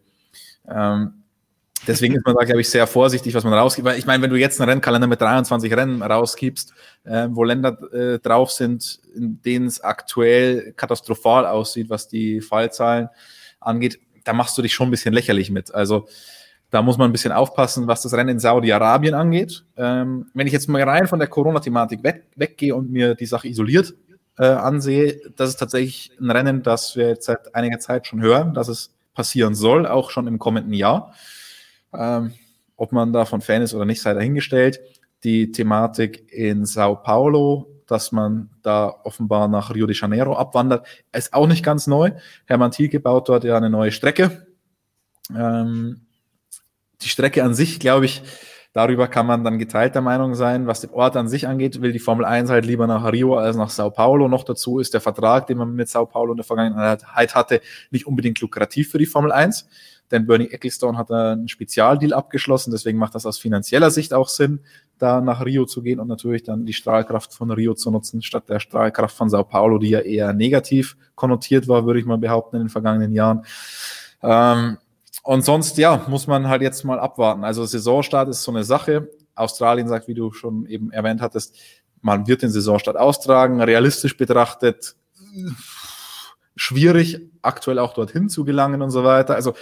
Ähm, 0.68 1.25
Deswegen 1.88 2.16
ist 2.16 2.26
man 2.26 2.36
da, 2.36 2.44
glaube 2.44 2.62
ich, 2.62 2.70
sehr 2.70 2.88
vorsichtig, 2.88 3.34
was 3.34 3.44
man 3.44 3.54
rausgibt. 3.54 3.86
Weil 3.86 4.00
ich 4.00 4.06
meine, 4.06 4.24
wenn 4.24 4.30
du 4.30 4.36
jetzt 4.36 4.60
einen 4.60 4.70
Rennkalender 4.70 5.08
mit 5.08 5.22
23 5.22 5.72
Rennen 5.74 6.02
rausgibst, 6.02 6.74
äh, 7.04 7.28
wo 7.30 7.44
Länder 7.44 7.78
äh, 7.94 8.20
drauf 8.20 8.52
sind, 8.52 9.00
in 9.16 9.42
denen 9.42 9.68
es 9.68 9.82
aktuell 9.82 10.74
katastrophal 10.74 11.46
aussieht, 11.46 11.90
was 11.90 12.08
die 12.08 12.42
Fallzahlen 12.42 13.10
angeht, 13.60 14.00
da 14.24 14.34
machst 14.34 14.58
du 14.58 14.62
dich 14.62 14.74
schon 14.74 14.88
ein 14.88 14.92
bisschen 14.92 15.14
lächerlich 15.14 15.52
mit. 15.52 15.74
Also 15.74 16.08
da 16.72 16.82
muss 16.82 16.98
man 16.98 17.10
ein 17.10 17.12
bisschen 17.12 17.32
aufpassen, 17.32 17.88
was 17.88 18.02
das 18.02 18.14
Rennen 18.14 18.30
in 18.30 18.40
Saudi-Arabien 18.40 19.14
angeht. 19.14 19.64
Ähm, 19.78 20.28
wenn 20.34 20.48
ich 20.48 20.54
jetzt 20.54 20.68
mal 20.68 20.82
rein 20.84 21.08
von 21.08 21.20
der 21.20 21.28
Corona-Thematik 21.28 22.04
weg, 22.04 22.24
weggehe 22.36 22.76
und 22.76 22.92
mir 22.92 23.16
die 23.16 23.28
Sache 23.28 23.48
isoliert 23.48 23.94
äh, 24.38 24.46
ansehe, 24.46 25.22
das 25.36 25.50
ist 25.50 25.58
tatsächlich 25.58 26.12
ein 26.20 26.32
Rennen, 26.32 26.64
das 26.64 26.96
wir 26.96 27.08
jetzt 27.10 27.26
seit 27.26 27.56
einiger 27.56 27.80
Zeit 27.80 28.08
schon 28.08 28.22
hören, 28.22 28.54
dass 28.54 28.68
es 28.68 28.92
passieren 29.14 29.56
soll, 29.56 29.88
auch 29.88 30.10
schon 30.10 30.28
im 30.28 30.40
kommenden 30.40 30.74
Jahr. 30.74 31.14
Ähm, 31.98 32.34
ob 32.78 32.92
man 32.92 33.14
davon 33.14 33.42
Fan 33.42 33.62
ist 33.62 33.74
oder 33.74 33.86
nicht, 33.86 34.02
sei 34.02 34.14
dahingestellt. 34.14 34.80
Die 35.24 35.52
Thematik 35.52 36.32
in 36.32 36.66
Sao 36.66 36.96
Paulo, 36.96 37.68
dass 37.88 38.12
man 38.12 38.50
da 38.62 38.94
offenbar 39.04 39.48
nach 39.48 39.74
Rio 39.74 39.88
de 39.88 39.96
Janeiro 39.96 40.36
abwandert, 40.36 40.86
ist 41.14 41.34
auch 41.34 41.48
nicht 41.48 41.64
ganz 41.64 41.88
neu. 41.88 42.12
Hermann 42.46 42.72
Thielke 42.72 43.00
baut 43.00 43.30
dort 43.30 43.44
ja 43.44 43.58
eine 43.58 43.70
neue 43.70 43.92
Strecke. 43.92 44.48
Ähm, 45.36 46.02
die 47.02 47.10
Strecke 47.10 47.44
an 47.44 47.54
sich, 47.54 47.80
glaube 47.80 48.06
ich, 48.06 48.24
darüber 48.74 49.08
kann 49.08 49.26
man 49.26 49.44
dann 49.44 49.58
geteilter 49.58 50.02
Meinung 50.02 50.36
sein. 50.36 50.68
Was 50.68 50.82
den 50.82 50.90
Ort 50.92 51.16
an 51.16 51.28
sich 51.28 51.48
angeht, 51.48 51.82
will 51.82 51.92
die 51.92 52.00
Formel 52.00 52.26
1 52.26 52.50
halt 52.50 52.66
lieber 52.66 52.88
nach 52.88 53.12
Rio 53.12 53.36
als 53.36 53.56
nach 53.56 53.70
Sao 53.70 53.90
Paulo. 53.90 54.28
Noch 54.28 54.44
dazu 54.44 54.80
ist 54.80 54.94
der 54.94 55.02
Vertrag, 55.02 55.48
den 55.48 55.58
man 55.58 55.74
mit 55.74 55.90
Sao 55.90 56.06
Paulo 56.06 56.34
in 56.34 56.38
der 56.38 56.46
Vergangenheit 56.46 57.36
hatte, 57.36 57.62
nicht 57.90 58.06
unbedingt 58.06 58.42
lukrativ 58.42 58.92
für 58.92 58.98
die 58.98 59.06
Formel 59.06 59.32
1 59.32 59.68
denn 60.12 60.28
Bernie 60.28 60.50
Ecclestone 60.50 60.98
hat 60.98 61.12
einen 61.12 61.48
Spezialdeal 61.48 62.14
abgeschlossen, 62.14 62.72
deswegen 62.72 62.98
macht 62.98 63.16
das 63.16 63.26
aus 63.26 63.40
finanzieller 63.40 63.92
Sicht 63.92 64.14
auch 64.14 64.30
Sinn, 64.30 64.60
da 64.98 65.22
nach 65.22 65.44
Rio 65.44 65.66
zu 65.66 65.82
gehen 65.82 66.00
und 66.00 66.08
natürlich 66.08 66.44
dann 66.44 66.66
die 66.66 66.74
Strahlkraft 66.74 67.34
von 67.34 67.52
Rio 67.52 67.74
zu 67.74 67.92
nutzen, 67.92 68.22
statt 68.22 68.50
der 68.50 68.60
Strahlkraft 68.60 69.16
von 69.16 69.30
Sao 69.30 69.44
Paulo, 69.44 69.78
die 69.78 69.90
ja 69.90 70.00
eher 70.00 70.34
negativ 70.34 70.96
konnotiert 71.16 71.68
war, 71.68 71.86
würde 71.86 72.00
ich 72.00 72.06
mal 72.06 72.18
behaupten, 72.18 72.58
in 72.58 72.64
den 72.64 72.70
vergangenen 72.70 73.12
Jahren. 73.12 73.46
Ähm, 74.22 74.78
und 75.24 75.44
sonst, 75.44 75.78
ja, 75.78 76.06
muss 76.08 76.28
man 76.28 76.48
halt 76.48 76.62
jetzt 76.62 76.84
mal 76.84 77.00
abwarten. 77.00 77.44
Also 77.44 77.66
Saisonstart 77.66 78.30
ist 78.30 78.44
so 78.44 78.52
eine 78.52 78.64
Sache. 78.64 79.10
Australien 79.34 79.88
sagt, 79.88 80.08
wie 80.08 80.14
du 80.14 80.32
schon 80.32 80.68
eben 80.68 80.92
erwähnt 80.92 81.20
hattest, 81.20 81.58
man 82.02 82.28
wird 82.28 82.44
den 82.44 82.52
Saisonstart 82.52 82.96
austragen. 82.96 83.60
Realistisch 83.60 84.16
betrachtet 84.16 84.96
schwierig, 86.56 87.22
aktuell 87.42 87.80
auch 87.80 87.94
dorthin 87.94 88.30
zu 88.30 88.46
gelangen 88.46 88.82
und 88.82 88.92
so 88.92 89.04
weiter. 89.04 89.36
Also 89.36 89.54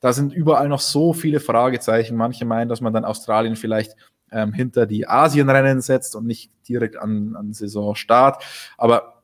da 0.00 0.12
sind 0.12 0.32
überall 0.32 0.68
noch 0.68 0.80
so 0.80 1.12
viele 1.12 1.40
Fragezeichen. 1.40 2.16
Manche 2.16 2.44
meinen, 2.44 2.68
dass 2.68 2.80
man 2.80 2.92
dann 2.92 3.04
Australien 3.04 3.56
vielleicht 3.56 3.96
ähm, 4.30 4.52
hinter 4.52 4.86
die 4.86 5.06
Asienrennen 5.06 5.80
setzt 5.80 6.16
und 6.16 6.26
nicht 6.26 6.50
direkt 6.68 6.96
an, 6.96 7.36
an 7.36 7.52
Saisonstart. 7.52 8.44
Aber 8.76 9.22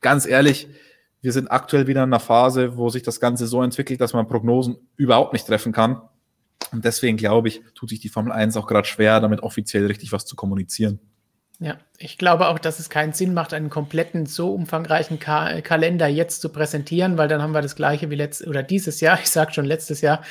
ganz 0.00 0.26
ehrlich, 0.26 0.68
wir 1.20 1.32
sind 1.32 1.50
aktuell 1.50 1.86
wieder 1.86 2.04
in 2.04 2.10
einer 2.10 2.20
Phase, 2.20 2.76
wo 2.76 2.88
sich 2.88 3.02
das 3.02 3.18
Ganze 3.18 3.46
so 3.46 3.62
entwickelt, 3.62 4.00
dass 4.00 4.12
man 4.12 4.28
Prognosen 4.28 4.76
überhaupt 4.96 5.32
nicht 5.32 5.46
treffen 5.46 5.72
kann. 5.72 6.00
Und 6.72 6.84
deswegen 6.84 7.16
glaube 7.16 7.48
ich, 7.48 7.62
tut 7.74 7.88
sich 7.88 8.00
die 8.00 8.08
Formel 8.08 8.32
1 8.32 8.56
auch 8.56 8.66
gerade 8.66 8.86
schwer, 8.86 9.20
damit 9.20 9.42
offiziell 9.42 9.86
richtig 9.86 10.12
was 10.12 10.26
zu 10.26 10.36
kommunizieren. 10.36 11.00
Ja, 11.58 11.78
ich 11.96 12.18
glaube 12.18 12.48
auch, 12.48 12.58
dass 12.58 12.78
es 12.78 12.90
keinen 12.90 13.14
Sinn 13.14 13.32
macht, 13.32 13.54
einen 13.54 13.70
kompletten 13.70 14.26
so 14.26 14.52
umfangreichen 14.52 15.18
Ka 15.18 15.62
Kalender 15.62 16.06
jetzt 16.06 16.42
zu 16.42 16.50
präsentieren, 16.50 17.16
weil 17.16 17.28
dann 17.28 17.40
haben 17.40 17.52
wir 17.52 17.62
das 17.62 17.74
gleiche 17.74 18.10
wie 18.10 18.14
letztes 18.14 18.46
oder 18.46 18.62
dieses 18.62 19.00
Jahr. 19.00 19.18
Ich 19.26 19.30
sage 19.30 19.54
schon 19.54 19.64
letztes 19.64 20.02
Jahr. 20.02 20.22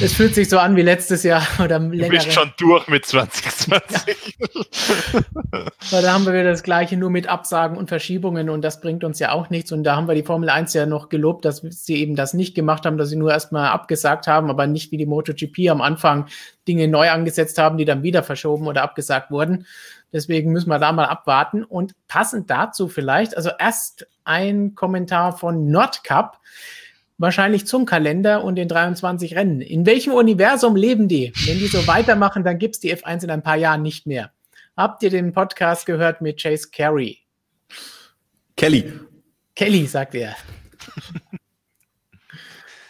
Es 0.00 0.14
fühlt 0.14 0.34
sich 0.34 0.48
so 0.48 0.58
an 0.58 0.76
wie 0.76 0.82
letztes 0.82 1.24
Jahr 1.24 1.42
oder 1.58 1.80
länger. 1.80 2.04
Du 2.04 2.10
bist 2.10 2.32
schon 2.32 2.52
durch 2.56 2.86
mit 2.86 3.04
2020. 3.04 4.38
Ja. 4.38 5.66
weil 5.90 6.02
da 6.02 6.12
haben 6.12 6.24
wir 6.24 6.32
wieder 6.32 6.44
das 6.44 6.62
gleiche 6.62 6.96
nur 6.96 7.10
mit 7.10 7.26
Absagen 7.26 7.76
und 7.76 7.88
Verschiebungen 7.88 8.48
und 8.48 8.62
das 8.62 8.80
bringt 8.80 9.02
uns 9.02 9.18
ja 9.18 9.32
auch 9.32 9.50
nichts. 9.50 9.72
Und 9.72 9.82
da 9.82 9.96
haben 9.96 10.06
wir 10.06 10.14
die 10.14 10.22
Formel 10.22 10.48
1 10.48 10.72
ja 10.74 10.86
noch 10.86 11.08
gelobt, 11.08 11.44
dass 11.44 11.62
sie 11.62 11.96
eben 11.96 12.14
das 12.14 12.32
nicht 12.32 12.54
gemacht 12.54 12.86
haben, 12.86 12.96
dass 12.96 13.08
sie 13.08 13.16
nur 13.16 13.32
erstmal 13.32 13.70
abgesagt 13.70 14.28
haben, 14.28 14.48
aber 14.48 14.68
nicht 14.68 14.92
wie 14.92 14.98
die 14.98 15.06
MotoGP 15.06 15.68
am 15.68 15.80
Anfang 15.80 16.26
Dinge 16.68 16.86
neu 16.86 17.10
angesetzt 17.10 17.58
haben, 17.58 17.78
die 17.78 17.84
dann 17.84 18.04
wieder 18.04 18.22
verschoben 18.22 18.68
oder 18.68 18.82
abgesagt 18.82 19.32
wurden. 19.32 19.66
Deswegen 20.12 20.52
müssen 20.52 20.68
wir 20.68 20.78
da 20.78 20.92
mal 20.92 21.06
abwarten. 21.06 21.64
Und 21.64 21.94
passend 22.08 22.50
dazu 22.50 22.88
vielleicht, 22.88 23.36
also 23.36 23.50
erst 23.58 24.06
ein 24.24 24.74
Kommentar 24.74 25.36
von 25.36 25.70
Nordcup, 25.70 26.38
wahrscheinlich 27.18 27.66
zum 27.66 27.86
Kalender 27.86 28.44
und 28.44 28.56
den 28.56 28.68
23 28.68 29.36
Rennen. 29.36 29.60
In 29.60 29.86
welchem 29.86 30.14
Universum 30.14 30.74
leben 30.74 31.06
die? 31.06 31.32
Wenn 31.46 31.58
die 31.58 31.66
so 31.66 31.86
weitermachen, 31.86 32.44
dann 32.44 32.58
gibt 32.58 32.76
es 32.76 32.80
die 32.80 32.94
F1 32.94 33.24
in 33.24 33.30
ein 33.30 33.42
paar 33.42 33.56
Jahren 33.56 33.82
nicht 33.82 34.06
mehr. 34.06 34.32
Habt 34.76 35.02
ihr 35.02 35.10
den 35.10 35.32
Podcast 35.32 35.86
gehört 35.86 36.20
mit 36.22 36.40
Chase 36.40 36.68
Carey? 36.72 37.18
Kelly. 38.56 38.92
Kelly, 39.54 39.86
sagt 39.86 40.14
er. 40.14 40.36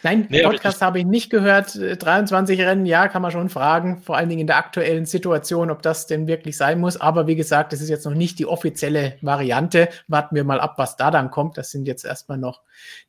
Nein, 0.02 0.26
nee, 0.30 0.42
Podcast 0.42 0.80
habe 0.80 0.98
ich 0.98 1.04
nicht 1.04 1.28
gehört. 1.28 1.74
23 1.74 2.58
äh, 2.58 2.64
Rennen, 2.64 2.86
ja, 2.86 3.08
kann 3.08 3.20
man 3.20 3.30
schon 3.30 3.50
fragen. 3.50 4.00
Vor 4.02 4.16
allen 4.16 4.30
Dingen 4.30 4.42
in 4.42 4.46
der 4.46 4.56
aktuellen 4.56 5.04
Situation, 5.04 5.70
ob 5.70 5.82
das 5.82 6.06
denn 6.06 6.26
wirklich 6.26 6.56
sein 6.56 6.80
muss. 6.80 6.98
Aber 6.98 7.26
wie 7.26 7.36
gesagt, 7.36 7.72
das 7.72 7.82
ist 7.82 7.90
jetzt 7.90 8.06
noch 8.06 8.14
nicht 8.14 8.38
die 8.38 8.46
offizielle 8.46 9.18
Variante. 9.20 9.88
Warten 10.08 10.34
wir 10.34 10.44
mal 10.44 10.60
ab, 10.60 10.74
was 10.78 10.96
da 10.96 11.10
dann 11.10 11.30
kommt. 11.30 11.58
Das 11.58 11.70
sind 11.70 11.86
jetzt 11.86 12.04
erstmal 12.04 12.38
noch 12.38 12.62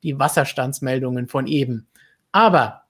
die 0.03 0.19
Wasserstandsmeldungen 0.19 1.29
von 1.29 1.47
eben. 1.47 1.87
Aber 2.33 2.81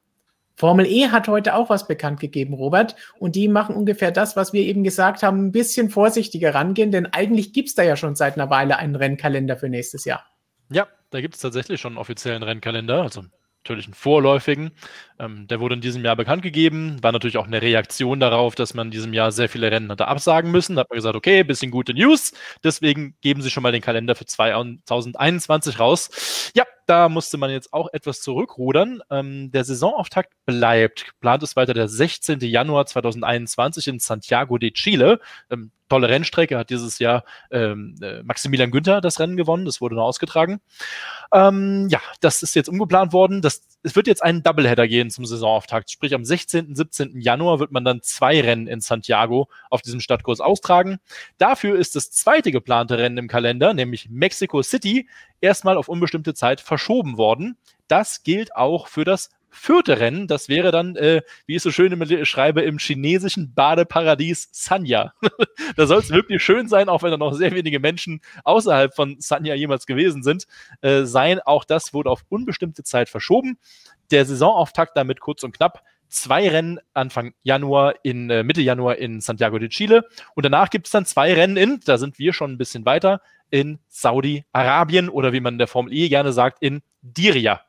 Formel 0.55 0.85
E 0.85 1.09
hat 1.09 1.27
heute 1.27 1.55
auch 1.55 1.69
was 1.69 1.87
bekannt 1.87 2.19
gegeben, 2.19 2.53
Robert. 2.53 2.95
Und 3.19 3.35
die 3.35 3.47
machen 3.47 3.75
ungefähr 3.75 4.11
das, 4.11 4.35
was 4.35 4.51
wir 4.51 4.61
eben 4.61 4.83
gesagt 4.83 5.23
haben, 5.23 5.45
ein 5.45 5.51
bisschen 5.51 5.89
vorsichtiger 5.89 6.53
rangehen, 6.53 6.91
denn 6.91 7.07
eigentlich 7.07 7.53
gibt 7.53 7.69
es 7.69 7.75
da 7.75 7.83
ja 7.83 7.95
schon 7.95 8.15
seit 8.15 8.35
einer 8.35 8.49
Weile 8.49 8.77
einen 8.77 8.95
Rennkalender 8.95 9.57
für 9.57 9.69
nächstes 9.69 10.05
Jahr. 10.05 10.25
Ja, 10.71 10.87
da 11.09 11.21
gibt 11.21 11.35
es 11.35 11.41
tatsächlich 11.41 11.81
schon 11.81 11.93
einen 11.93 11.97
offiziellen 11.97 12.43
Rennkalender. 12.43 13.01
Also 13.01 13.23
natürlich 13.63 13.85
einen 13.85 13.93
vorläufigen. 13.93 14.71
Ähm, 15.19 15.47
der 15.47 15.59
wurde 15.59 15.75
in 15.75 15.81
diesem 15.81 16.03
Jahr 16.03 16.15
bekannt 16.15 16.41
gegeben. 16.41 16.97
War 17.01 17.11
natürlich 17.11 17.37
auch 17.37 17.47
eine 17.47 17.61
Reaktion 17.61 18.19
darauf, 18.19 18.55
dass 18.55 18.73
man 18.73 18.87
in 18.87 18.91
diesem 18.91 19.13
Jahr 19.13 19.31
sehr 19.31 19.49
viele 19.49 19.71
Rennen 19.71 19.91
hatte 19.91 20.07
absagen 20.07 20.51
müssen. 20.51 20.75
Da 20.75 20.81
hat 20.81 20.89
man 20.89 20.97
gesagt, 20.97 21.15
okay, 21.15 21.43
bisschen 21.43 21.71
gute 21.71 21.93
News. 21.93 22.33
Deswegen 22.63 23.15
geben 23.21 23.41
sie 23.41 23.51
schon 23.51 23.63
mal 23.63 23.71
den 23.71 23.81
Kalender 23.81 24.15
für 24.15 24.25
2021 24.25 25.79
raus. 25.79 26.51
Ja, 26.55 26.63
da 26.85 27.09
musste 27.09 27.37
man 27.37 27.51
jetzt 27.51 27.73
auch 27.73 27.89
etwas 27.93 28.21
zurückrudern. 28.21 29.01
Ähm, 29.09 29.51
der 29.51 29.63
Saisonauftakt 29.63 30.33
bleibt. 30.45 31.05
Geplant 31.05 31.43
ist 31.43 31.55
weiter 31.55 31.73
der 31.73 31.87
16. 31.87 32.39
Januar 32.41 32.85
2021 32.85 33.87
in 33.87 33.99
Santiago 33.99 34.57
de 34.57 34.71
Chile. 34.71 35.19
Ähm, 35.49 35.71
tolle 35.91 36.07
Rennstrecke, 36.07 36.57
hat 36.57 36.69
dieses 36.69 36.99
Jahr 36.99 37.25
ähm, 37.51 37.95
äh, 38.01 38.23
Maximilian 38.23 38.71
Günther 38.71 39.01
das 39.01 39.19
Rennen 39.19 39.35
gewonnen, 39.35 39.65
das 39.65 39.81
wurde 39.81 39.95
noch 39.95 40.05
ausgetragen. 40.05 40.61
Ähm, 41.33 41.89
ja, 41.89 41.99
das 42.21 42.43
ist 42.43 42.55
jetzt 42.55 42.69
umgeplant 42.69 43.11
worden. 43.11 43.41
Das, 43.41 43.61
es 43.83 43.93
wird 43.93 44.07
jetzt 44.07 44.23
einen 44.23 44.41
Doubleheader 44.41 44.87
gehen 44.87 45.09
zum 45.09 45.25
Saisonauftakt. 45.25 45.91
Sprich, 45.91 46.15
am 46.15 46.23
16. 46.23 46.75
17. 46.75 47.19
Januar 47.19 47.59
wird 47.59 47.73
man 47.73 47.83
dann 47.83 48.01
zwei 48.01 48.39
Rennen 48.39 48.67
in 48.67 48.79
Santiago 48.79 49.49
auf 49.69 49.81
diesem 49.81 49.99
Stadtkurs 49.99 50.39
austragen. 50.39 50.99
Dafür 51.37 51.77
ist 51.77 51.97
das 51.97 52.09
zweite 52.09 52.53
geplante 52.53 52.97
Rennen 52.97 53.17
im 53.17 53.27
Kalender, 53.27 53.73
nämlich 53.73 54.09
Mexico 54.09 54.61
City, 54.61 55.09
erstmal 55.41 55.77
auf 55.77 55.89
unbestimmte 55.89 56.33
Zeit 56.33 56.61
verschoben 56.61 57.17
worden. 57.17 57.57
Das 57.87 58.23
gilt 58.23 58.55
auch 58.55 58.87
für 58.87 59.03
das 59.03 59.29
vierte 59.51 59.99
Rennen, 59.99 60.27
das 60.27 60.49
wäre 60.49 60.71
dann, 60.71 60.95
äh, 60.95 61.21
wie 61.45 61.55
ich 61.57 61.61
so 61.61 61.71
schön 61.71 61.91
immer 61.91 62.07
schreibe, 62.25 62.61
im 62.61 62.79
chinesischen 62.79 63.53
Badeparadies 63.53 64.49
Sanya. 64.51 65.13
da 65.75 65.85
soll 65.85 65.99
es 65.99 66.09
wirklich 66.09 66.41
schön 66.41 66.67
sein, 66.67 66.89
auch 66.89 67.03
wenn 67.03 67.11
da 67.11 67.17
noch 67.17 67.33
sehr 67.33 67.51
wenige 67.51 67.79
Menschen 67.79 68.21
außerhalb 68.45 68.95
von 68.95 69.17
Sanya 69.19 69.53
jemals 69.53 69.85
gewesen 69.85 70.23
sind. 70.23 70.45
Äh, 70.81 71.03
sein, 71.03 71.39
auch 71.41 71.65
das 71.65 71.93
wurde 71.93 72.09
auf 72.09 72.23
unbestimmte 72.29 72.83
Zeit 72.83 73.09
verschoben. 73.09 73.59
Der 74.09 74.25
Saisonauftakt 74.25 74.95
damit 74.95 75.19
kurz 75.19 75.43
und 75.43 75.55
knapp. 75.55 75.83
Zwei 76.07 76.49
Rennen 76.49 76.79
Anfang 76.93 77.33
Januar 77.43 77.95
in 78.03 78.29
äh, 78.29 78.43
Mitte 78.43 78.61
Januar 78.61 78.97
in 78.97 79.21
Santiago 79.21 79.59
de 79.59 79.69
Chile 79.69 80.05
und 80.35 80.45
danach 80.45 80.69
gibt 80.69 80.87
es 80.87 80.91
dann 80.91 81.05
zwei 81.05 81.33
Rennen 81.33 81.55
in, 81.55 81.79
da 81.85 81.97
sind 81.97 82.19
wir 82.19 82.33
schon 82.33 82.51
ein 82.51 82.57
bisschen 82.57 82.85
weiter, 82.85 83.21
in 83.51 83.79
Saudi-Arabien 83.89 85.09
oder 85.09 85.33
wie 85.33 85.39
man 85.39 85.53
in 85.55 85.59
der 85.59 85.67
Formel 85.67 85.93
E 85.93 86.09
gerne 86.09 86.33
sagt, 86.33 86.61
in 86.61 86.81
Diria 87.01 87.61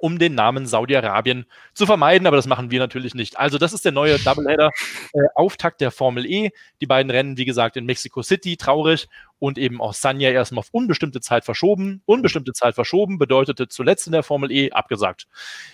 um 0.00 0.18
den 0.18 0.34
Namen 0.34 0.66
Saudi-Arabien 0.66 1.46
zu 1.74 1.86
vermeiden, 1.86 2.26
aber 2.26 2.36
das 2.36 2.46
machen 2.46 2.70
wir 2.70 2.78
natürlich 2.78 3.14
nicht. 3.14 3.38
Also 3.38 3.58
das 3.58 3.72
ist 3.72 3.84
der 3.84 3.92
neue 3.92 4.18
Doubleheader, 4.18 4.70
äh, 5.12 5.70
der 5.80 5.90
Formel 5.90 6.26
E. 6.26 6.50
Die 6.80 6.86
beiden 6.86 7.10
Rennen, 7.10 7.36
wie 7.36 7.44
gesagt, 7.44 7.76
in 7.76 7.86
Mexico 7.86 8.22
City, 8.22 8.56
traurig, 8.56 9.08
und 9.38 9.58
eben 9.58 9.80
auch 9.80 9.94
Sanya 9.94 10.30
erstmal 10.30 10.60
auf 10.60 10.68
unbestimmte 10.72 11.20
Zeit 11.20 11.44
verschoben. 11.44 12.02
Unbestimmte 12.06 12.52
Zeit 12.52 12.74
verschoben 12.74 13.18
bedeutete 13.18 13.68
zuletzt 13.68 14.06
in 14.06 14.12
der 14.12 14.22
Formel 14.22 14.50
E 14.50 14.70
abgesagt. 14.70 15.26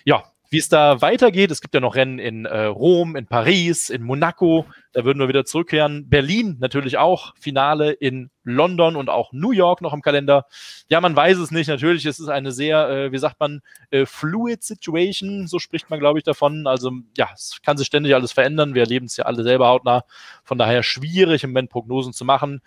Ja, 0.04 0.24
wie 0.52 0.58
es 0.58 0.68
da 0.68 1.00
weitergeht. 1.00 1.50
Es 1.50 1.62
gibt 1.62 1.74
ja 1.74 1.80
noch 1.80 1.94
Rennen 1.94 2.18
in 2.18 2.44
äh, 2.44 2.64
Rom, 2.64 3.16
in 3.16 3.26
Paris, 3.26 3.88
in 3.88 4.02
Monaco. 4.02 4.66
Da 4.92 5.02
würden 5.06 5.18
wir 5.18 5.28
wieder 5.28 5.46
zurückkehren. 5.46 6.10
Berlin 6.10 6.58
natürlich 6.60 6.98
auch. 6.98 7.34
Finale 7.40 7.92
in 7.92 8.30
London 8.44 8.96
und 8.96 9.08
auch 9.08 9.32
New 9.32 9.52
York 9.52 9.80
noch 9.80 9.94
im 9.94 10.02
Kalender. 10.02 10.44
Ja, 10.90 11.00
man 11.00 11.16
weiß 11.16 11.38
es 11.38 11.52
nicht. 11.52 11.68
Natürlich 11.68 12.04
ist 12.04 12.18
es 12.18 12.28
eine 12.28 12.52
sehr, 12.52 12.86
äh, 12.90 13.12
wie 13.12 13.18
sagt 13.18 13.40
man, 13.40 13.62
äh, 13.90 14.04
fluid 14.04 14.62
Situation. 14.62 15.46
So 15.46 15.58
spricht 15.58 15.88
man, 15.88 16.00
glaube 16.00 16.18
ich, 16.18 16.24
davon. 16.24 16.66
Also 16.66 16.92
ja, 17.16 17.30
es 17.32 17.58
kann 17.64 17.78
sich 17.78 17.86
ständig 17.86 18.14
alles 18.14 18.32
verändern. 18.32 18.74
Wir 18.74 18.82
erleben 18.82 19.06
es 19.06 19.16
ja 19.16 19.24
alle 19.24 19.44
selber 19.44 19.68
hautnah. 19.68 20.04
Von 20.44 20.58
daher 20.58 20.82
schwierig 20.82 21.44
im 21.44 21.50
Moment 21.52 21.70
Prognosen 21.70 22.12
zu 22.12 22.26
machen 22.26 22.60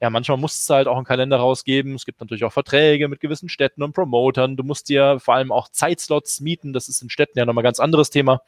ja, 0.00 0.08
manchmal 0.08 0.38
musst 0.38 0.68
du 0.68 0.74
halt 0.74 0.88
auch 0.88 0.96
einen 0.96 1.04
Kalender 1.04 1.36
rausgeben. 1.36 1.94
Es 1.94 2.06
gibt 2.06 2.20
natürlich 2.20 2.44
auch 2.44 2.52
Verträge 2.52 3.06
mit 3.08 3.20
gewissen 3.20 3.50
Städten 3.50 3.82
und 3.82 3.92
Promotern. 3.92 4.56
Du 4.56 4.64
musst 4.64 4.88
dir 4.88 5.20
vor 5.20 5.34
allem 5.34 5.52
auch 5.52 5.68
Zeitslots 5.68 6.40
mieten. 6.40 6.72
Das 6.72 6.88
ist 6.88 7.02
in 7.02 7.10
Städten 7.10 7.38
ja 7.38 7.44
nochmal 7.44 7.64
ganz 7.64 7.80
anderes 7.80 8.08
Thema. 8.08 8.40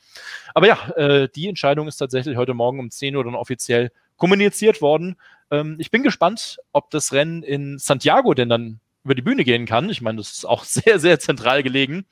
Aber 0.54 0.66
ja, 0.66 0.88
äh, 0.96 1.28
die 1.28 1.48
Entscheidung 1.48 1.88
ist 1.88 1.98
tatsächlich 1.98 2.38
heute 2.38 2.54
Morgen 2.54 2.80
um 2.80 2.90
10 2.90 3.16
Uhr 3.16 3.24
dann 3.24 3.34
offiziell 3.34 3.92
kommuniziert 4.16 4.80
worden. 4.80 5.16
Ähm, 5.50 5.76
ich 5.78 5.90
bin 5.90 6.02
gespannt, 6.02 6.58
ob 6.72 6.90
das 6.90 7.12
Rennen 7.12 7.42
in 7.42 7.78
Santiago 7.78 8.32
denn 8.32 8.48
dann 8.48 8.80
über 9.04 9.14
die 9.14 9.22
Bühne 9.22 9.44
gehen 9.44 9.66
kann. 9.66 9.90
Ich 9.90 10.00
meine, 10.00 10.18
das 10.18 10.32
ist 10.32 10.46
auch 10.46 10.64
sehr, 10.64 10.98
sehr 10.98 11.18
zentral 11.18 11.62
gelegen. 11.62 12.06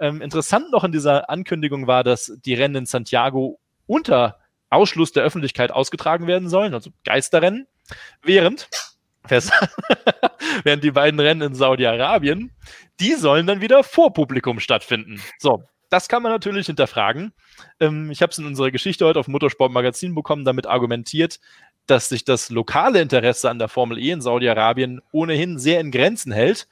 Ähm, 0.00 0.22
interessant 0.22 0.70
noch 0.72 0.84
in 0.84 0.92
dieser 0.92 1.28
Ankündigung 1.28 1.86
war, 1.86 2.02
dass 2.02 2.32
die 2.46 2.54
Rennen 2.54 2.76
in 2.76 2.86
Santiago 2.86 3.58
unter 3.86 4.38
Ausschluss 4.70 5.12
der 5.12 5.22
Öffentlichkeit 5.22 5.70
ausgetragen 5.70 6.26
werden 6.26 6.48
sollen, 6.48 6.74
also 6.74 6.90
Geisterrennen. 7.04 7.66
Während, 8.22 8.68
während 10.64 10.84
die 10.84 10.90
beiden 10.90 11.20
Rennen 11.20 11.42
in 11.42 11.54
Saudi-Arabien, 11.54 12.52
die 13.00 13.14
sollen 13.14 13.46
dann 13.46 13.60
wieder 13.60 13.84
vor 13.84 14.12
Publikum 14.12 14.58
stattfinden. 14.60 15.20
So, 15.38 15.62
das 15.88 16.08
kann 16.08 16.22
man 16.22 16.32
natürlich 16.32 16.66
hinterfragen. 16.66 17.32
Ähm, 17.78 18.10
ich 18.10 18.22
habe 18.22 18.32
es 18.32 18.38
in 18.38 18.46
unserer 18.46 18.70
Geschichte 18.70 19.04
heute 19.06 19.20
auf 19.20 19.28
Motorsport 19.28 19.72
Magazin 19.72 20.14
bekommen, 20.14 20.44
damit 20.44 20.66
argumentiert, 20.66 21.38
dass 21.86 22.08
sich 22.08 22.24
das 22.24 22.50
lokale 22.50 23.00
Interesse 23.00 23.48
an 23.48 23.60
der 23.60 23.68
Formel 23.68 23.98
E 23.98 24.10
in 24.10 24.20
Saudi-Arabien 24.20 25.00
ohnehin 25.12 25.58
sehr 25.58 25.80
in 25.80 25.92
Grenzen 25.92 26.32
hält 26.32 26.66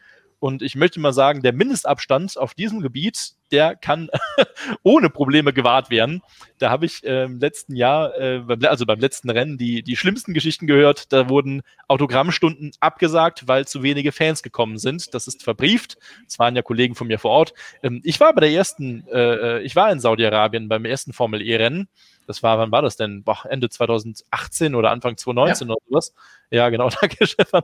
und 0.45 0.61
ich 0.61 0.77
möchte 0.77 1.01
mal 1.01 1.15
sagen, 1.15 1.41
der 1.41 1.55
Mindestabstand 1.55 2.37
auf 2.37 2.53
diesem 2.53 2.81
Gebiet, 2.81 3.34
der 3.53 3.77
kann 3.77 4.09
ohne 4.83 5.11
Probleme 5.11 5.53
gewahrt 5.53 5.91
werden. 5.91 6.23
Da 6.59 6.71
habe 6.71 6.87
ich 6.87 7.05
äh, 7.05 7.25
im 7.25 7.39
letzten 7.39 7.77
Jahr, 7.77 8.19
äh, 8.19 8.43
also 8.65 8.87
beim 8.87 9.01
letzten 9.01 9.31
Rennen, 9.31 9.59
die, 9.59 9.83
die 9.83 9.97
schlimmsten 9.97 10.35
Geschichten 10.35 10.67
gehört. 10.67 11.13
Da 11.13 11.29
wurden 11.29 11.63
Autogrammstunden 11.89 12.73
abgesagt, 12.81 13.47
weil 13.47 13.67
zu 13.67 13.83
wenige 13.83 14.13
Fans 14.13 14.43
gekommen 14.43 14.79
sind. 14.79 15.15
Das 15.15 15.27
ist 15.27 15.43
verbrieft. 15.43 15.99
Das 16.27 16.39
waren 16.39 16.57
ja 16.57 16.63
Kollegen 16.63 16.95
von 16.95 17.07
mir 17.07 17.19
vor 17.19 17.33
Ort. 17.33 17.55
Ähm, 17.83 18.01
ich 18.05 18.21
war 18.21 18.35
bei 18.35 18.41
der 18.41 18.51
ersten, 18.51 19.07
äh, 19.09 19.59
äh 19.59 19.63
ich 19.63 19.77
war 19.77 19.91
in 19.91 20.01
Saudi-Arabien 20.01 20.69
beim 20.69 20.85
ersten 20.85 21.13
Formel 21.13 21.43
E-Rennen. 21.43 21.89
Das 22.27 22.43
war, 22.43 22.59
wann 22.59 22.73
war 22.73 22.83
das 22.83 22.97
denn? 22.97 23.23
Boah, 23.23 23.45
Ende 23.49 23.69
2018 23.69 24.75
oder 24.75 24.91
Anfang 24.91 25.17
2019 25.17 25.69
ja. 25.69 25.75
oder 25.75 25.83
sowas. 25.89 26.15
Ja, 26.51 26.69
genau, 26.69 26.89
danke, 27.01 27.27
Stefan. 27.27 27.63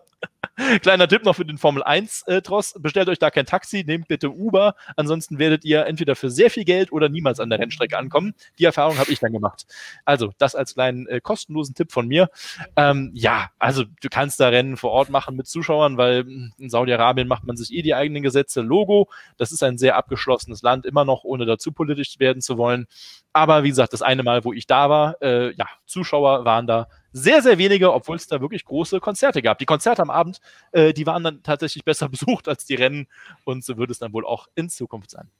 Kleiner 0.83 1.09
Tipp 1.09 1.25
noch 1.25 1.37
für 1.37 1.45
den 1.45 1.59
Formel 1.59 1.83
1 1.83 2.23
äh, 2.27 2.43
Tross. 2.43 2.75
Bestellt 2.79 3.09
euch 3.09 3.19
da 3.19 3.31
kein 3.31 3.47
Taxi, 3.47 3.85
nehmt 3.87 4.09
bitte 4.09 4.31
Uber. 4.31 4.75
Ansonsten 4.97 5.39
werdet 5.39 5.65
ihr 5.65 5.87
entweder 5.87 6.17
für 6.17 6.31
sehr 6.31 6.51
viel 6.51 6.65
Geld 6.65 6.93
oder 6.93 7.09
niemals 7.09 7.41
an 7.41 7.51
der 7.51 7.59
Rennstrecke 7.59 7.97
ankommen. 7.97 8.35
Die 8.59 8.65
Erfahrung 8.65 8.99
habe 8.99 9.11
ich 9.11 9.21
dann 9.21 9.33
gemacht. 9.33 9.67
Also, 10.05 10.33
das 10.39 10.55
als 10.55 10.75
kleinen 10.75 11.07
äh, 11.07 11.21
kostenlosen 11.21 11.75
Tipp 11.75 11.93
von 11.93 12.07
mir. 12.09 12.31
Ähm, 12.77 13.11
ja, 13.15 13.51
also 13.59 13.85
du 13.85 14.09
kannst 14.11 14.41
da 14.41 14.49
Rennen 14.49 14.77
vor 14.77 14.91
Ort 14.91 15.09
machen 15.09 15.37
mit 15.37 15.47
Zuschauern, 15.47 15.97
weil 15.97 16.25
hm, 16.25 16.53
in 16.59 16.69
Saudi-Arabien 16.69 17.29
macht 17.29 17.45
man 17.45 17.57
sich 17.57 17.73
eh 17.73 17.83
die 17.83 17.95
eigenen 17.95 18.23
Gesetze. 18.23 18.61
Logo, 18.61 19.09
das 19.37 19.53
ist 19.53 19.63
ein 19.63 19.79
sehr 19.79 19.97
abgeschlossenes 19.97 20.63
Land, 20.63 20.85
immer 20.85 21.05
noch 21.05 21.25
ohne 21.25 21.47
dazu 21.47 21.73
politisch 21.73 22.19
werden 22.19 22.43
zu 22.43 22.59
wollen. 22.59 22.87
Aber 23.33 23.63
wie 23.63 23.69
gesagt, 23.69 23.93
das 23.93 24.03
eine 24.03 24.23
Mal, 24.23 24.45
wo 24.45 24.53
ich 24.53 24.67
da 24.67 24.91
war, 24.91 25.21
äh, 25.23 25.53
ja, 25.55 25.67
Zuschauer 25.87 26.45
waren 26.45 26.67
da 26.67 26.89
sehr, 27.13 27.43
sehr 27.43 27.59
wenige, 27.59 27.93
obwohl 27.93 28.17
es 28.17 28.27
da 28.27 28.41
wirklich 28.41 28.65
große 28.65 29.01
Konzerte 29.01 29.43
gab. 29.43 29.59
Die 29.59 29.67
Konzerte 29.67 30.03
am 30.03 30.11
Abend, 30.11 30.41
äh, 30.73 30.93
die 30.93 31.07
waren 31.07 31.23
dann 31.23 31.43
tatsächlich 31.43 31.85
besser 31.85 32.09
besucht 32.11 32.49
als 32.49 32.65
die 32.65 32.75
Rennen 32.75 33.07
und 33.45 33.65
so 33.65 33.77
wird 33.77 33.91
es 33.91 33.99
dann 33.99 34.13
wohl 34.13 34.27
auch 34.27 34.49
in 34.55 34.69
Zukunft 34.69 35.11
sein. 35.11 35.31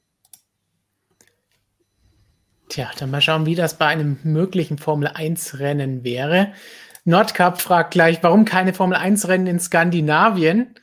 Tja, 2.69 2.89
dann 2.99 3.11
mal 3.11 3.21
schauen, 3.21 3.47
wie 3.47 3.57
das 3.57 3.79
bei 3.79 3.87
einem 3.87 4.19
möglichen 4.23 4.79
Formel 4.79 5.09
1-Rennen 5.09 6.05
wäre. 6.05 6.53
Nordcup 7.05 7.61
fragt 7.61 7.91
gleich, 7.91 8.23
warum 8.23 8.45
keine 8.45 8.73
Formel 8.73 8.97
1-Rennen 8.97 9.49
in 9.49 9.59
Skandinavien? 9.59 10.77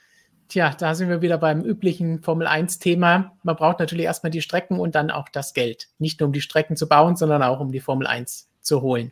Tja, 0.47 0.73
da 0.77 0.95
sind 0.95 1.09
wir 1.09 1.21
wieder 1.21 1.37
beim 1.37 1.61
üblichen 1.61 2.21
Formel 2.21 2.47
1-Thema. 2.47 3.37
Man 3.43 3.55
braucht 3.57 3.79
natürlich 3.79 4.05
erstmal 4.05 4.31
die 4.31 4.41
Strecken 4.41 4.79
und 4.79 4.95
dann 4.95 5.11
auch 5.11 5.27
das 5.29 5.53
Geld. 5.53 5.89
Nicht 5.99 6.19
nur 6.19 6.27
um 6.27 6.33
die 6.33 6.41
Strecken 6.41 6.77
zu 6.77 6.87
bauen, 6.87 7.17
sondern 7.17 7.43
auch 7.43 7.59
um 7.59 7.71
die 7.71 7.81
Formel 7.81 8.07
1 8.07 8.49
zu 8.61 8.81
holen. 8.81 9.11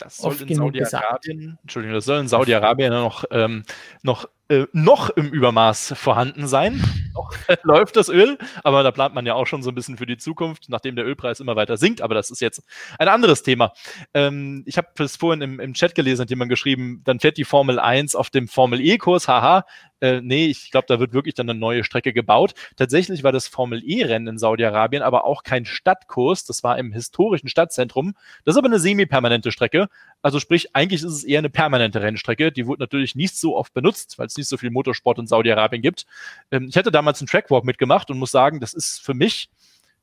Das 0.00 0.16
soll 0.16 0.34
in 0.48 0.56
Saudi-Arabien, 0.56 1.58
Entschuldigung, 1.62 1.94
das 1.94 2.04
soll 2.06 2.18
in 2.18 2.26
Saudi-Arabien 2.26 2.90
noch, 2.90 3.24
ähm, 3.30 3.62
noch, 4.02 4.28
äh, 4.48 4.66
noch 4.72 5.10
im 5.10 5.28
Übermaß 5.28 5.94
vorhanden 5.96 6.48
sein. 6.48 6.82
Noch 7.14 7.32
läuft 7.62 7.96
das 7.96 8.08
Öl, 8.08 8.38
aber 8.64 8.82
da 8.82 8.90
plant 8.90 9.14
man 9.14 9.26
ja 9.26 9.34
auch 9.34 9.46
schon 9.46 9.62
so 9.62 9.70
ein 9.70 9.74
bisschen 9.74 9.96
für 9.96 10.06
die 10.06 10.16
Zukunft, 10.16 10.68
nachdem 10.68 10.96
der 10.96 11.04
Ölpreis 11.04 11.40
immer 11.40 11.56
weiter 11.56 11.76
sinkt. 11.76 12.02
Aber 12.02 12.14
das 12.14 12.30
ist 12.30 12.40
jetzt 12.40 12.62
ein 12.98 13.08
anderes 13.08 13.42
Thema. 13.42 13.72
Ähm, 14.14 14.62
ich 14.66 14.76
habe 14.76 14.88
es 14.98 15.16
vorhin 15.16 15.42
im, 15.42 15.60
im 15.60 15.74
Chat 15.74 15.94
gelesen, 15.94 16.22
hat 16.22 16.30
jemand 16.30 16.50
geschrieben, 16.50 17.02
dann 17.04 17.20
fährt 17.20 17.36
die 17.36 17.44
Formel 17.44 17.78
1 17.78 18.14
auf 18.14 18.30
dem 18.30 18.48
Formel 18.48 18.80
E-Kurs, 18.80 19.28
haha, 19.28 19.64
äh, 20.02 20.20
nee, 20.20 20.46
ich 20.46 20.72
glaube, 20.72 20.86
da 20.88 20.98
wird 20.98 21.12
wirklich 21.12 21.34
dann 21.34 21.48
eine 21.48 21.58
neue 21.58 21.84
Strecke 21.84 22.12
gebaut. 22.12 22.54
Tatsächlich 22.76 23.22
war 23.22 23.30
das 23.30 23.46
Formel 23.46 23.82
E-Rennen 23.84 24.26
in 24.26 24.38
Saudi-Arabien 24.38 25.02
aber 25.02 25.24
auch 25.24 25.44
kein 25.44 25.64
Stadtkurs, 25.64 26.44
das 26.44 26.64
war 26.64 26.76
im 26.76 26.92
historischen 26.92 27.48
Stadtzentrum. 27.48 28.14
Das 28.44 28.56
ist 28.56 28.58
aber 28.58 28.66
eine 28.66 28.80
semi-permanente 28.80 29.52
Strecke. 29.52 29.88
Also 30.20 30.40
sprich, 30.40 30.74
eigentlich 30.74 31.02
ist 31.02 31.12
es 31.12 31.24
eher 31.24 31.38
eine 31.38 31.50
permanente 31.50 32.02
Rennstrecke. 32.02 32.50
Die 32.50 32.66
wurde 32.66 32.82
natürlich 32.82 33.14
nicht 33.14 33.36
so 33.36 33.56
oft 33.56 33.72
benutzt, 33.74 34.18
weil 34.18 34.26
es 34.26 34.36
nicht 34.36 34.48
so 34.48 34.56
viel 34.56 34.70
Motorsport 34.70 35.18
in 35.18 35.28
Saudi-Arabien 35.28 35.82
gibt. 35.82 36.06
Ähm, 36.50 36.66
ich 36.68 36.76
hatte 36.76 36.90
damals 37.02 37.20
einen 37.20 37.28
Trackwalk 37.28 37.64
mitgemacht 37.64 38.10
und 38.10 38.18
muss 38.18 38.30
sagen, 38.30 38.60
das 38.60 38.72
ist 38.72 39.00
für 39.02 39.14
mich 39.14 39.50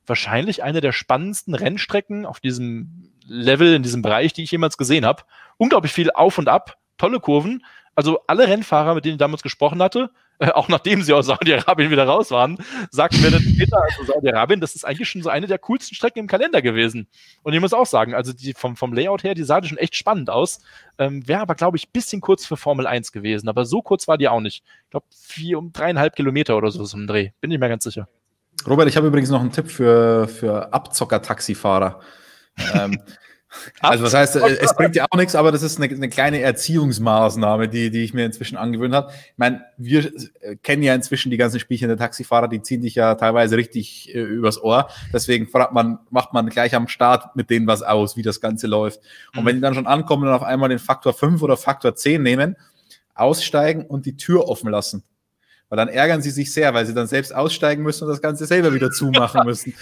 wahrscheinlich 0.06 0.64
eine 0.64 0.82
der 0.82 0.92
spannendsten 0.92 1.56
Rennstrecken 1.56 2.26
auf 2.26 2.40
diesem 2.40 3.12
Level, 3.26 3.74
in 3.76 3.84
diesem 3.84 4.02
Bereich, 4.02 4.34
die 4.34 4.44
ich 4.44 4.52
jemals 4.52 4.78
gesehen 4.78 5.06
habe. 5.06 5.24
Unglaublich 5.58 5.94
viel 5.94 6.12
auf 6.12 6.38
und 6.38 6.50
ab, 6.50 6.78
tolle 6.98 7.20
Kurven, 7.20 7.64
also 7.96 8.20
alle 8.28 8.48
Rennfahrer, 8.48 8.96
mit 8.96 9.06
denen 9.06 9.14
ich 9.14 9.20
damals 9.20 9.44
gesprochen 9.44 9.82
hatte, 9.82 10.12
äh, 10.40 10.52
auch 10.52 10.70
nachdem 10.70 11.02
sie 11.04 11.14
aus 11.14 11.28
Saudi-Arabien 11.28 11.92
wieder 11.92 12.06
raus 12.06 12.32
waren, 12.32 12.58
sagten 12.92 13.22
wir 13.22 13.32
dann 13.32 13.42
später, 13.42 13.82
also 13.82 14.12
Saudi-Arabien, 14.12 14.62
das 14.62 14.76
ist 14.76 14.86
eigentlich 14.86 15.10
schon 15.10 15.22
so 15.22 15.30
eine 15.30 15.48
der 15.48 15.60
coolsten 15.60 15.96
Strecken 15.96 16.20
im 16.20 16.28
Kalender 16.28 16.62
gewesen. 16.62 17.08
Und 17.44 17.54
ich 17.54 17.60
muss 17.60 17.74
auch 17.74 17.86
sagen, 17.86 18.14
also 18.14 18.32
die 18.34 18.54
vom, 18.54 18.76
vom 18.76 18.94
Layout 18.94 19.24
her, 19.24 19.36
die 19.36 19.44
sah 19.44 19.62
schon 19.62 19.78
echt 19.78 19.96
spannend 19.96 20.30
aus. 20.30 20.60
Ähm, 20.98 21.28
Wäre 21.28 21.42
aber, 21.42 21.56
glaube 21.56 21.78
ich, 21.78 21.88
ein 21.88 21.92
bisschen 21.92 22.22
kurz 22.22 22.46
für 22.46 22.58
Formel 22.58 22.88
1 22.88 23.12
gewesen, 23.12 23.50
aber 23.50 23.66
so 23.66 23.82
kurz 23.82 24.08
war 24.08 24.18
die 24.18 24.30
auch 24.30 24.40
nicht. 24.40 24.64
Ich 24.86 24.90
glaube, 24.92 25.06
vier 25.10 25.60
um 25.60 25.74
dreieinhalb 25.74 26.16
Kilometer 26.16 26.56
oder 26.56 26.72
so 26.72 26.84
zum 26.86 27.06
Dreh. 27.06 27.32
Bin 27.42 27.52
ich 27.52 27.60
mir 27.60 27.70
ganz 27.70 27.84
sicher. 27.84 28.08
Robert, 28.68 28.88
ich 28.88 28.98
habe 28.98 29.08
übrigens 29.08 29.30
noch 29.30 29.42
einen 29.42 29.52
Tipp 29.52 29.70
für, 29.70 30.28
für 30.28 30.74
Abzocker-Taxifahrer. 30.74 32.00
ähm, 32.74 33.00
also 33.80 34.04
was 34.04 34.14
heißt, 34.14 34.36
es 34.36 34.76
bringt 34.76 34.96
ja 34.96 35.06
auch 35.10 35.18
nichts, 35.18 35.36
aber 35.36 35.52
das 35.52 35.64
ist 35.64 35.82
eine, 35.82 35.94
eine 35.94 36.10
kleine 36.10 36.40
Erziehungsmaßnahme, 36.42 37.68
die, 37.68 37.90
die 37.90 38.04
ich 38.04 38.14
mir 38.14 38.26
inzwischen 38.26 38.58
angewöhnt 38.58 38.94
habe. 38.94 39.12
Ich 39.12 39.38
meine, 39.38 39.66
wir 39.78 40.12
kennen 40.62 40.84
ja 40.84 40.94
inzwischen 40.94 41.32
die 41.32 41.38
ganzen 41.38 41.60
Spielchen 41.60 41.88
der 41.88 41.98
Taxifahrer, 41.98 42.48
die 42.48 42.62
ziehen 42.62 42.82
dich 42.82 42.96
ja 42.96 43.16
teilweise 43.16 43.58
richtig 43.58 44.14
äh, 44.14 44.20
übers 44.20 44.62
Ohr. 44.62 44.90
Deswegen 45.12 45.48
fragt 45.48 45.74
man, 45.74 46.00
macht 46.10 46.34
man 46.34 46.50
gleich 46.50 46.76
am 46.76 46.88
Start 46.88 47.36
mit 47.36 47.50
denen 47.50 47.68
was 47.68 47.82
aus, 47.82 48.18
wie 48.18 48.22
das 48.22 48.40
Ganze 48.40 48.68
läuft. 48.68 49.00
Und 49.36 49.46
wenn 49.46 49.56
die 49.56 49.62
dann 49.62 49.74
schon 49.74 49.88
ankommen 49.88 50.28
und 50.28 50.34
auf 50.34 50.44
einmal 50.44 50.70
den 50.70 50.80
Faktor 50.80 51.14
5 51.14 51.42
oder 51.42 51.58
Faktor 51.58 51.96
10 51.96 52.22
nehmen, 52.22 52.56
aussteigen 53.16 53.86
und 53.86 54.06
die 54.06 54.16
Tür 54.16 54.48
offen 54.48 54.70
lassen 54.70 55.04
weil 55.70 55.78
dann 55.78 55.88
ärgern 55.88 56.22
sie 56.22 56.32
sich 56.32 56.52
sehr, 56.52 56.74
weil 56.74 56.86
sie 56.86 56.94
dann 56.94 57.08
selbst 57.08 57.34
aussteigen 57.34 57.84
müssen 57.84 58.04
und 58.04 58.10
das 58.10 58.22
Ganze 58.22 58.46
selber 58.46 58.74
wieder 58.74 58.92
zumachen 58.92 59.42
müssen. 59.46 59.74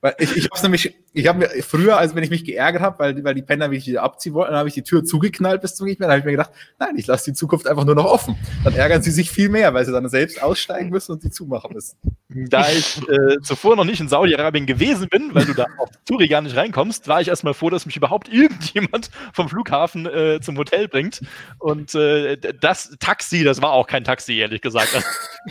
weil 0.00 0.14
ich, 0.18 0.36
ich 0.36 0.48
habe 0.50 0.62
nämlich, 0.62 0.94
ich 1.12 1.26
habe 1.26 1.38
mir 1.38 1.48
früher, 1.62 1.98
als 1.98 2.14
wenn 2.14 2.24
ich 2.24 2.30
mich 2.30 2.44
geärgert 2.44 2.82
habe, 2.82 2.98
weil, 2.98 3.22
weil 3.22 3.34
die 3.34 3.42
Penner 3.42 3.68
mich 3.68 3.86
wieder 3.86 4.02
abziehen 4.02 4.34
wollten, 4.34 4.52
dann 4.52 4.58
habe 4.58 4.68
ich 4.68 4.74
die 4.74 4.82
Tür 4.82 5.04
zugeknallt 5.04 5.60
bis 5.60 5.74
zum 5.74 5.86
nicht 5.86 6.00
mehr. 6.00 6.08
Dann 6.08 6.14
habe 6.14 6.20
ich 6.20 6.24
mir 6.24 6.32
gedacht, 6.32 6.50
nein, 6.78 6.96
ich 6.96 7.06
lasse 7.06 7.30
die 7.30 7.34
Zukunft 7.34 7.66
einfach 7.66 7.84
nur 7.84 7.94
noch 7.94 8.06
offen. 8.06 8.36
Dann 8.64 8.74
ärgern 8.74 9.02
sie 9.02 9.10
sich 9.10 9.30
viel 9.30 9.48
mehr, 9.50 9.74
weil 9.74 9.84
sie 9.84 9.92
dann 9.92 10.08
selbst 10.08 10.42
aussteigen 10.42 10.88
müssen 10.90 11.12
und 11.12 11.22
die 11.22 11.30
zumachen 11.30 11.74
müssen. 11.74 11.96
Da 12.28 12.70
ich 12.70 12.96
äh, 13.08 13.40
zuvor 13.42 13.76
noch 13.76 13.84
nicht 13.84 14.00
in 14.00 14.08
Saudi-Arabien 14.08 14.64
gewesen 14.64 15.08
bin, 15.08 15.34
weil 15.34 15.44
du 15.44 15.52
da 15.52 15.66
auf 15.78 15.90
Touri 16.06 16.28
gar 16.28 16.40
nicht 16.40 16.56
reinkommst, 16.56 17.06
war 17.08 17.20
ich 17.20 17.28
erstmal 17.28 17.52
froh, 17.52 17.68
dass 17.68 17.84
mich 17.84 17.96
überhaupt 17.96 18.32
irgendjemand 18.32 19.10
vom 19.34 19.48
Flughafen 19.48 20.06
äh, 20.06 20.40
zum 20.40 20.56
Hotel 20.56 20.88
bringt. 20.88 21.20
Und 21.58 21.94
äh, 21.94 22.38
das 22.38 22.96
Taxi, 22.98 23.44
das 23.44 23.60
war 23.60 23.72
auch 23.72 23.86
kein 23.86 24.04
Taxi, 24.04 24.38
ehrlich 24.38 24.62
gesagt. 24.62 25.01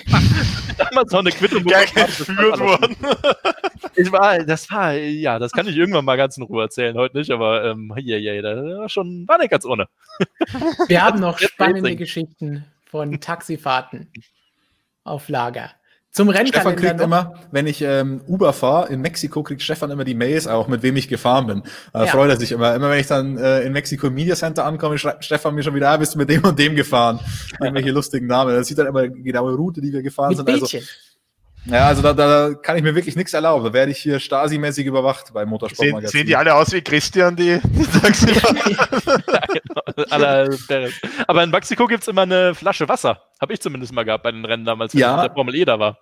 damals 0.77 1.11
noch 1.11 1.19
eine 1.19 1.31
Quittung 1.31 1.63
geführt 1.63 2.59
worden. 2.59 2.95
ich 3.95 4.11
war, 4.11 4.39
das 4.39 4.69
war, 4.69 4.93
ja, 4.93 5.39
das 5.39 5.51
kann 5.51 5.67
ich 5.67 5.75
irgendwann 5.75 6.05
mal 6.05 6.17
ganz 6.17 6.37
in 6.37 6.43
Ruhe 6.43 6.63
erzählen, 6.63 6.97
heute 6.97 7.17
nicht, 7.17 7.31
aber 7.31 7.65
ähm, 7.65 7.93
ja, 7.97 8.17
ja, 8.17 8.41
das 8.41 8.57
war 8.77 8.89
schon, 8.89 9.27
war 9.27 9.37
nicht 9.37 9.51
ganz 9.51 9.65
ohne. 9.65 9.87
Wir 10.87 11.03
haben 11.03 11.19
noch 11.19 11.39
spannende 11.39 11.95
Geschichten 11.95 12.65
von 12.85 13.19
Taxifahrten 13.19 14.11
auf 15.03 15.29
Lager. 15.29 15.71
Zum 16.11 16.27
Rennkalender. 16.27 16.59
Stefan 16.59 16.75
kriegt 16.75 16.97
noch. 16.97 17.05
immer, 17.05 17.33
wenn 17.51 17.67
ich 17.67 17.81
ähm, 17.81 18.21
Uber 18.27 18.51
fahre, 18.51 18.91
in 18.91 18.99
Mexiko 18.99 19.43
kriegt 19.43 19.61
Stefan 19.61 19.91
immer 19.91 20.03
die 20.03 20.13
Mails 20.13 20.45
auch, 20.45 20.67
mit 20.67 20.83
wem 20.83 20.97
ich 20.97 21.07
gefahren 21.07 21.47
bin. 21.47 21.63
Da 21.93 22.03
ja. 22.03 22.11
freut 22.11 22.29
er 22.29 22.35
sich 22.35 22.51
immer. 22.51 22.75
Immer 22.75 22.89
wenn 22.89 22.99
ich 22.99 23.07
dann 23.07 23.37
äh, 23.37 23.61
in 23.61 23.71
Mexiko 23.71 24.07
im 24.07 24.15
Media 24.15 24.35
Center 24.35 24.65
ankomme, 24.65 24.97
schreibt 24.97 25.23
Stefan 25.23 25.55
mir 25.55 25.63
schon 25.63 25.73
wieder, 25.73 25.89
ah, 25.89 25.95
bist 25.95 26.15
du 26.15 26.17
mit 26.17 26.29
dem 26.29 26.43
und 26.43 26.59
dem 26.59 26.75
gefahren. 26.75 27.21
Irgendwelche 27.61 27.91
lustigen 27.91 28.27
Namen. 28.27 28.53
Das 28.53 28.67
sieht 28.67 28.77
dann 28.77 28.87
immer 28.87 29.07
die 29.07 29.23
genaue 29.23 29.55
Route, 29.55 29.79
die 29.79 29.93
wir 29.93 30.01
gefahren 30.01 30.35
mit 30.35 30.37
sind. 30.37 30.49
Also, 30.49 30.79
ja, 31.65 31.87
also 31.87 32.01
da, 32.01 32.13
da 32.13 32.53
kann 32.55 32.75
ich 32.77 32.83
mir 32.83 32.95
wirklich 32.95 33.15
nichts 33.15 33.33
erlauben. 33.33 33.63
Da 33.65 33.73
werde 33.73 33.91
ich 33.91 33.99
hier 33.99 34.19
Stasi-mäßig 34.19 34.85
überwacht 34.85 35.31
bei 35.33 35.45
Motorsportmagazin. 35.45 36.09
Sehen, 36.09 36.19
sehen 36.19 36.27
die 36.27 36.35
alle 36.35 36.55
aus 36.55 36.71
wie 36.71 36.81
Christian, 36.81 37.35
die, 37.35 37.59
die 37.63 37.83
ja, 40.09 40.47
genau. 40.47 40.89
Aber 41.27 41.43
in 41.43 41.51
Mexiko 41.51 41.85
gibt's 41.85 42.07
immer 42.07 42.23
eine 42.23 42.55
Flasche 42.55 42.89
Wasser. 42.89 43.21
Habe 43.39 43.53
ich 43.53 43.61
zumindest 43.61 43.93
mal 43.93 44.03
gehabt 44.03 44.23
bei 44.23 44.31
den 44.31 44.43
Rennen 44.43 44.65
damals, 44.65 44.93
wenn 44.93 45.01
ja. 45.01 45.11
ich 45.11 45.21
mit 45.21 45.29
der 45.29 45.35
Formel 45.35 45.55
E 45.55 45.65
da 45.65 45.77
war. 45.77 45.99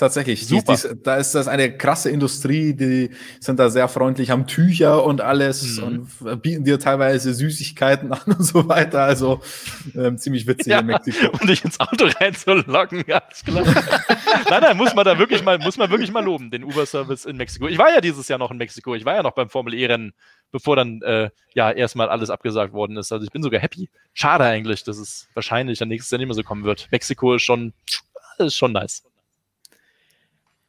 Tatsächlich. 0.00 0.46
Super. 0.46 0.76
Die, 0.76 0.88
die, 0.88 1.02
da 1.02 1.16
ist 1.16 1.34
das 1.34 1.46
eine 1.46 1.76
krasse 1.76 2.08
Industrie, 2.08 2.72
die 2.72 3.10
sind 3.38 3.60
da 3.60 3.68
sehr 3.68 3.86
freundlich, 3.86 4.30
haben 4.30 4.46
Tücher 4.46 5.04
und 5.04 5.20
alles 5.20 5.76
mhm. 5.76 6.08
und 6.22 6.42
bieten 6.42 6.64
dir 6.64 6.78
teilweise 6.78 7.34
Süßigkeiten 7.34 8.10
an 8.14 8.22
und 8.24 8.42
so 8.42 8.66
weiter. 8.66 9.02
Also 9.02 9.42
ähm, 9.94 10.16
ziemlich 10.16 10.46
witzig 10.46 10.68
ja, 10.68 10.78
in 10.78 10.86
Mexiko. 10.86 11.28
Und 11.32 11.46
dich 11.50 11.62
ins 11.66 11.78
Auto 11.78 12.06
reinzulocken, 12.18 13.04
ganz 13.04 13.44
klar. 13.44 13.62
nein, 14.48 14.62
nein, 14.62 14.76
muss 14.78 14.94
man 14.94 15.04
da 15.04 15.18
wirklich 15.18 15.44
mal, 15.44 15.58
muss 15.58 15.76
man 15.76 15.90
wirklich 15.90 16.10
mal 16.10 16.24
loben, 16.24 16.50
den 16.50 16.64
Uber-Service 16.64 17.26
in 17.26 17.36
Mexiko. 17.36 17.68
Ich 17.68 17.76
war 17.76 17.92
ja 17.92 18.00
dieses 18.00 18.26
Jahr 18.26 18.38
noch 18.38 18.50
in 18.50 18.56
Mexiko. 18.56 18.94
Ich 18.94 19.04
war 19.04 19.16
ja 19.16 19.22
noch 19.22 19.32
beim 19.32 19.50
Formel 19.50 19.74
E-Rennen, 19.74 20.14
bevor 20.50 20.76
dann 20.76 21.02
äh, 21.02 21.28
ja 21.52 21.70
erstmal 21.70 22.08
alles 22.08 22.30
abgesagt 22.30 22.72
worden 22.72 22.96
ist. 22.96 23.12
Also 23.12 23.26
ich 23.26 23.32
bin 23.32 23.42
sogar 23.42 23.60
happy. 23.60 23.90
Schade 24.14 24.44
eigentlich, 24.44 24.82
dass 24.82 24.96
es 24.96 25.28
wahrscheinlich 25.34 25.78
dann 25.78 25.88
nächstes 25.88 26.10
Jahr 26.10 26.20
nicht 26.20 26.28
mehr 26.28 26.34
so 26.34 26.42
kommen 26.42 26.64
wird. 26.64 26.88
Mexiko 26.90 27.34
ist 27.34 27.42
schon, 27.42 27.74
ist 28.38 28.56
schon 28.56 28.72
nice. 28.72 29.02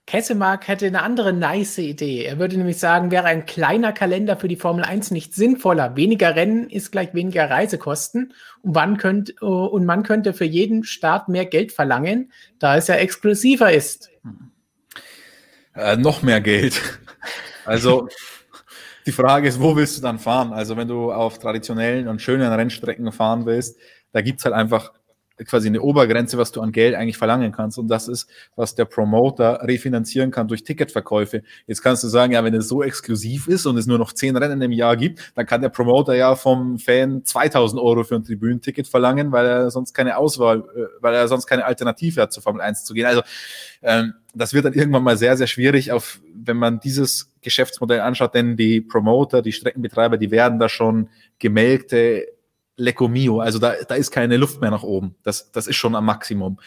Kessemark 0.07 0.67
hätte 0.67 0.87
eine 0.87 1.03
andere 1.03 1.31
nice 1.31 1.77
Idee. 1.77 2.25
Er 2.25 2.39
würde 2.39 2.57
nämlich 2.57 2.79
sagen, 2.79 3.11
wäre 3.11 3.25
ein 3.25 3.45
kleiner 3.45 3.93
Kalender 3.93 4.35
für 4.35 4.47
die 4.47 4.55
Formel 4.55 4.83
1 4.83 5.11
nicht 5.11 5.33
sinnvoller. 5.33 5.95
Weniger 5.95 6.35
Rennen 6.35 6.69
ist 6.69 6.91
gleich 6.91 7.13
weniger 7.13 7.49
Reisekosten 7.49 8.33
und, 8.61 8.75
wann 8.75 8.97
könnt, 8.97 9.35
äh, 9.41 9.45
und 9.45 9.85
man 9.85 10.03
könnte 10.03 10.33
für 10.33 10.45
jeden 10.45 10.83
Start 10.83 11.29
mehr 11.29 11.45
Geld 11.45 11.71
verlangen, 11.71 12.31
da 12.59 12.75
es 12.75 12.87
ja 12.87 12.95
exklusiver 12.95 13.71
ist. 13.71 14.09
Äh, 15.75 15.95
noch 15.97 16.21
mehr 16.21 16.41
Geld. 16.41 16.81
Also 17.63 18.09
die 19.05 19.11
Frage 19.11 19.47
ist, 19.47 19.61
wo 19.61 19.75
willst 19.75 19.97
du 19.97 20.01
dann 20.01 20.19
fahren? 20.19 20.51
Also 20.51 20.77
wenn 20.77 20.87
du 20.87 21.11
auf 21.11 21.39
traditionellen 21.39 22.07
und 22.07 22.21
schönen 22.21 22.51
Rennstrecken 22.51 23.11
fahren 23.11 23.45
willst, 23.45 23.77
da 24.11 24.21
gibt 24.21 24.39
es 24.39 24.45
halt 24.45 24.55
einfach 24.55 24.93
quasi 25.45 25.67
eine 25.67 25.81
Obergrenze, 25.81 26.37
was 26.37 26.51
du 26.51 26.61
an 26.61 26.71
Geld 26.71 26.95
eigentlich 26.95 27.17
verlangen 27.17 27.51
kannst. 27.51 27.77
Und 27.77 27.87
das 27.87 28.07
ist, 28.07 28.29
was 28.55 28.75
der 28.75 28.85
Promoter 28.85 29.59
refinanzieren 29.63 30.31
kann 30.31 30.47
durch 30.47 30.63
Ticketverkäufe. 30.63 31.43
Jetzt 31.67 31.81
kannst 31.81 32.03
du 32.03 32.07
sagen, 32.07 32.33
ja, 32.33 32.43
wenn 32.43 32.53
es 32.53 32.67
so 32.67 32.83
exklusiv 32.83 33.47
ist 33.47 33.65
und 33.65 33.77
es 33.77 33.87
nur 33.87 33.97
noch 33.97 34.13
zehn 34.13 34.35
Rennen 34.35 34.61
im 34.61 34.71
Jahr 34.71 34.97
gibt, 34.97 35.31
dann 35.35 35.45
kann 35.45 35.61
der 35.61 35.69
Promoter 35.69 36.15
ja 36.15 36.35
vom 36.35 36.79
Fan 36.79 37.23
2000 37.25 37.81
Euro 37.81 38.03
für 38.03 38.15
ein 38.15 38.23
Tribünenticket 38.23 38.87
verlangen, 38.87 39.31
weil 39.31 39.45
er 39.45 39.71
sonst 39.71 39.93
keine 39.93 40.17
Auswahl, 40.17 40.59
äh, 40.59 40.85
weil 41.01 41.13
er 41.13 41.27
sonst 41.27 41.47
keine 41.47 41.65
Alternative 41.65 42.21
hat, 42.21 42.33
zur 42.33 42.43
Formel 42.43 42.61
1 42.61 42.83
zu 42.83 42.93
gehen. 42.93 43.05
Also, 43.05 43.21
ähm, 43.81 44.13
das 44.33 44.53
wird 44.53 44.65
dann 44.65 44.73
irgendwann 44.73 45.03
mal 45.03 45.17
sehr, 45.17 45.35
sehr 45.35 45.47
schwierig, 45.47 45.91
auf, 45.91 46.21
wenn 46.33 46.57
man 46.57 46.79
dieses 46.79 47.31
Geschäftsmodell 47.41 47.99
anschaut, 47.99 48.33
denn 48.33 48.55
die 48.55 48.81
Promoter, 48.81 49.41
die 49.41 49.51
Streckenbetreiber, 49.51 50.17
die 50.17 50.31
werden 50.31 50.59
da 50.59 50.69
schon 50.69 51.09
gemelkte 51.39 52.27
Lecco 52.77 53.07
Mio. 53.07 53.39
Also 53.39 53.59
da, 53.59 53.73
da 53.87 53.95
ist 53.95 54.11
keine 54.11 54.37
Luft 54.37 54.61
mehr 54.61 54.71
nach 54.71 54.83
oben. 54.83 55.15
Das, 55.23 55.51
das 55.51 55.67
ist 55.67 55.75
schon 55.75 55.95
am 55.95 56.05
Maximum. 56.05 56.59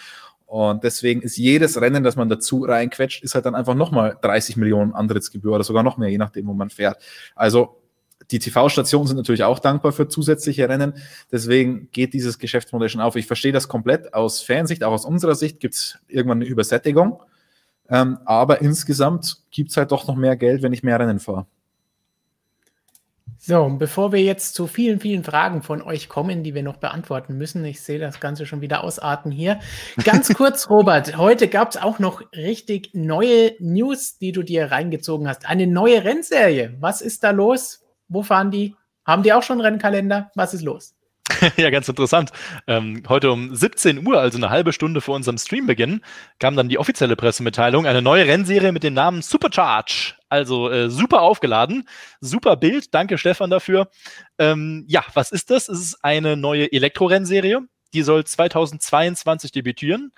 Und 0.47 0.85
deswegen 0.85 1.22
ist 1.22 1.36
jedes 1.36 1.81
Rennen, 1.81 2.05
das 2.05 2.16
man 2.16 2.28
dazu 2.28 2.64
reinquetscht, 2.64 3.24
ist 3.24 3.35
halt 3.35 3.47
dann 3.47 3.55
einfach 3.55 3.74
nochmal 3.74 4.16
30 4.20 4.56
Millionen 4.56 4.93
Antrittsgebühr 4.93 5.52
oder 5.52 5.64
sogar 5.64 5.82
noch 5.82 5.97
mehr, 5.97 6.10
je 6.10 6.18
nachdem, 6.18 6.47
wo 6.47 6.52
man 6.52 6.70
fährt. 6.70 7.02
Also 7.35 7.81
die 8.31 8.39
TV-Stationen 8.39 9.06
sind 9.06 9.16
natürlich 9.16 9.44
auch 9.44 9.59
dankbar 9.59 9.93
für 9.93 10.09
zusätzliche 10.09 10.68
Rennen. 10.68 10.94
Deswegen 11.32 11.89
geht 11.90 12.14
dieses 12.14 12.39
Geschäftsmodell 12.39 12.89
schon 12.89 13.01
auf. 13.01 13.16
Ich 13.16 13.26
verstehe 13.26 13.52
das 13.52 13.68
komplett 13.68 14.14
aus 14.14 14.43
Fansicht, 14.43 14.85
auch 14.85 14.93
aus 14.93 15.05
unserer 15.05 15.35
Sicht 15.35 15.60
gibt 15.60 15.74
es 15.74 15.98
irgendwann 16.09 16.39
eine 16.39 16.47
Übersättigung. 16.47 17.22
Ähm, 17.89 18.18
aber 18.24 18.62
insgesamt 18.62 19.43
gibt 19.51 19.70
es 19.70 19.76
halt 19.76 19.93
doch 19.93 20.06
noch 20.06 20.16
mehr 20.16 20.36
Geld, 20.36 20.62
wenn 20.62 20.72
ich 20.72 20.82
mehr 20.82 20.98
Rennen 20.98 21.20
fahre. 21.20 21.47
So, 23.47 23.69
bevor 23.79 24.11
wir 24.12 24.23
jetzt 24.23 24.55
zu 24.55 24.66
vielen, 24.66 25.01
vielen 25.01 25.23
Fragen 25.23 25.61
von 25.61 25.83
euch 25.83 26.09
kommen, 26.09 26.43
die 26.43 26.55
wir 26.55 26.62
noch 26.62 26.79
beantworten 26.79 27.37
müssen, 27.37 27.62
ich 27.66 27.83
sehe 27.83 27.99
das 27.99 28.19
Ganze 28.19 28.47
schon 28.47 28.62
wieder 28.62 28.83
ausarten 28.83 29.31
hier. 29.31 29.61
Ganz 30.03 30.33
kurz, 30.35 30.71
Robert, 30.71 31.19
heute 31.19 31.49
gab 31.49 31.69
es 31.69 31.77
auch 31.77 31.99
noch 31.99 32.23
richtig 32.33 32.93
neue 32.95 33.53
News, 33.59 34.16
die 34.16 34.33
du 34.33 34.43
dir 34.43 34.71
reingezogen 34.71 35.29
hast. 35.29 35.47
Eine 35.47 35.66
neue 35.66 36.05
Rennserie. 36.05 36.75
Was 36.81 37.03
ist 37.03 37.23
da 37.23 37.33
los? 37.33 37.85
Wo 38.09 38.23
fahren 38.23 38.51
die? 38.51 38.77
Haben 39.05 39.23
die 39.23 39.35
auch 39.35 39.43
schon 39.43 39.61
Rennkalender? 39.61 40.31
Was 40.35 40.55
ist 40.55 40.62
los? 40.62 40.95
ja, 41.59 41.69
ganz 41.69 41.87
interessant. 41.87 42.31
Ähm, 42.66 43.03
heute 43.11 43.31
um 43.31 43.55
17 43.55 44.07
Uhr, 44.07 44.21
also 44.21 44.39
eine 44.39 44.49
halbe 44.49 44.73
Stunde 44.73 45.03
vor 45.03 45.16
unserem 45.16 45.37
Streambeginn, 45.37 46.01
kam 46.39 46.57
dann 46.57 46.71
die 46.71 46.79
offizielle 46.79 47.15
Pressemitteilung. 47.16 47.85
Eine 47.85 48.01
neue 48.01 48.27
Rennserie 48.27 48.73
mit 48.73 48.85
dem 48.85 48.95
Namen 48.95 49.21
Supercharge. 49.21 50.15
Also 50.29 50.71
äh, 50.71 50.91
super 50.91 51.23
aufgeladen, 51.23 51.89
super 52.21 52.57
Bild. 52.57 52.95
Danke, 52.95 53.19
Stefan, 53.19 53.51
dafür. 53.51 53.91
Ähm, 54.39 54.85
ja, 54.89 55.05
was 55.15 55.33
ist 55.33 55.51
das? 55.51 55.69
Es 55.69 55.81
ist 55.81 56.05
eine 56.05 56.37
neue 56.37 56.73
Elektro-Rennserie. 56.73 57.61
Die 57.93 58.03
soll 58.03 58.25
2022 58.25 59.53
debütieren. 59.53 60.13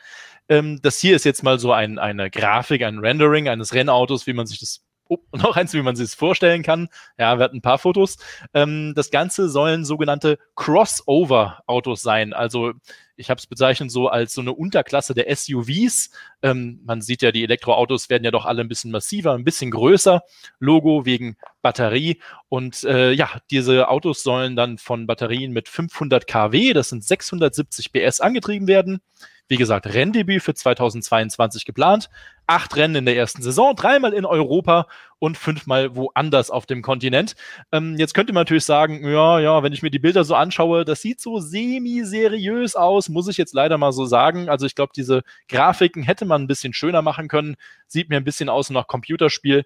Ähm, 0.49 0.81
das 0.81 0.99
hier 0.99 1.16
ist 1.16 1.24
jetzt 1.24 1.43
mal 1.43 1.59
so 1.59 1.73
ein, 1.73 1.99
eine 1.99 2.31
Grafik, 2.31 2.83
ein 2.83 2.99
Rendering 2.99 3.49
eines 3.49 3.74
Rennautos, 3.74 4.27
wie 4.27 4.33
man 4.33 4.47
sich 4.47 4.61
das 4.61 4.85
Oh, 5.09 5.19
noch 5.33 5.57
eins, 5.57 5.73
wie 5.73 5.83
man 5.83 5.97
sich 5.97 6.07
es 6.07 6.15
vorstellen 6.15 6.62
kann. 6.62 6.89
Ja, 7.19 7.39
wir 7.39 7.45
hatten 7.45 7.59
ein 7.59 7.62
paar 7.62 7.78
Fotos. 7.78 8.16
Ähm, 8.55 8.93
das 8.97 9.11
Ganze 9.11 9.49
sollen 9.49 9.85
sogenannte 9.85 10.39
Crossover-Autos 10.57 12.03
sein. 12.03 12.33
Also 12.33 12.73
ich 13.16 13.31
habe 13.31 13.39
es 13.39 13.47
bezeichnet 13.47 13.91
so 13.91 14.09
als 14.09 14.35
so 14.35 14.41
eine 14.41 14.53
Unterklasse 14.53 15.15
der 15.15 15.35
SUVs. 15.35 16.11
Ähm, 16.43 16.81
man 16.85 17.01
sieht 17.01 17.23
ja, 17.23 17.33
die 17.33 17.45
Elektroautos 17.45 18.11
werden 18.11 18.24
ja 18.24 18.31
doch 18.31 18.45
alle 18.45 18.62
ein 18.62 18.69
bisschen 18.69 18.91
massiver, 18.91 19.33
ein 19.33 19.45
bisschen 19.45 19.70
größer. 19.70 20.23
Logo 20.59 21.07
wegen 21.07 21.37
Batterie. 21.62 22.20
Und 22.49 22.85
äh, 22.85 23.12
ja, 23.12 23.31
diese 23.51 23.89
Autos 23.89 24.23
sollen 24.23 24.57
dann 24.57 24.78
von 24.78 25.07
Batterien 25.07 25.53
mit 25.53 25.69
500 25.69 26.27
kW, 26.27 26.73
das 26.73 26.91
sind 26.91 27.05
670 27.05 27.93
PS, 27.93 28.20
angetrieben 28.20 28.69
werden. 28.69 29.01
Wie 29.49 29.57
gesagt, 29.57 29.87
Renndebüt 29.87 30.43
für 30.43 30.55
2022 30.55 31.65
geplant. 31.65 32.11
Acht 32.47 32.77
Rennen 32.77 32.97
in 32.97 33.06
der 33.06 33.16
ersten 33.16 33.43
Saison, 33.43 33.74
dreimal 33.74 34.12
in 34.12 34.24
Europa 34.24 34.86
und 35.18 35.39
fünfmal 35.39 35.97
woanders 35.97 36.51
auf 36.51 36.66
dem 36.66 36.82
Kontinent. 36.82 37.36
Ähm, 37.73 37.97
jetzt 37.97 38.12
könnte 38.12 38.32
man 38.32 38.43
natürlich 38.43 38.64
sagen, 38.64 39.09
ja, 39.09 39.40
ja, 39.40 39.62
wenn 39.62 39.73
ich 39.73 39.82
mir 39.82 39.90
die 39.90 39.98
Bilder 39.98 40.24
so 40.24 40.35
anschaue, 40.35 40.85
das 40.85 41.01
sieht 41.01 41.20
so 41.20 41.39
semi-seriös 41.39 42.77
aus, 42.77 43.09
muss 43.09 43.28
ich 43.28 43.39
jetzt 43.39 43.55
leider 43.55 43.78
mal 43.78 43.93
so 43.93 44.05
sagen. 44.05 44.48
Also 44.48 44.66
ich 44.66 44.74
glaube, 44.74 44.93
diese 44.94 45.23
Grafiken 45.48 46.02
hätte 46.02 46.27
man 46.27 46.43
ein 46.43 46.47
bisschen 46.47 46.74
schöner 46.74 47.01
machen 47.01 47.28
können. 47.28 47.56
Sieht 47.86 48.10
mir 48.10 48.16
ein 48.16 48.24
bisschen 48.24 48.48
aus 48.48 48.68
nach 48.68 48.89
Computerspiel. 48.89 49.64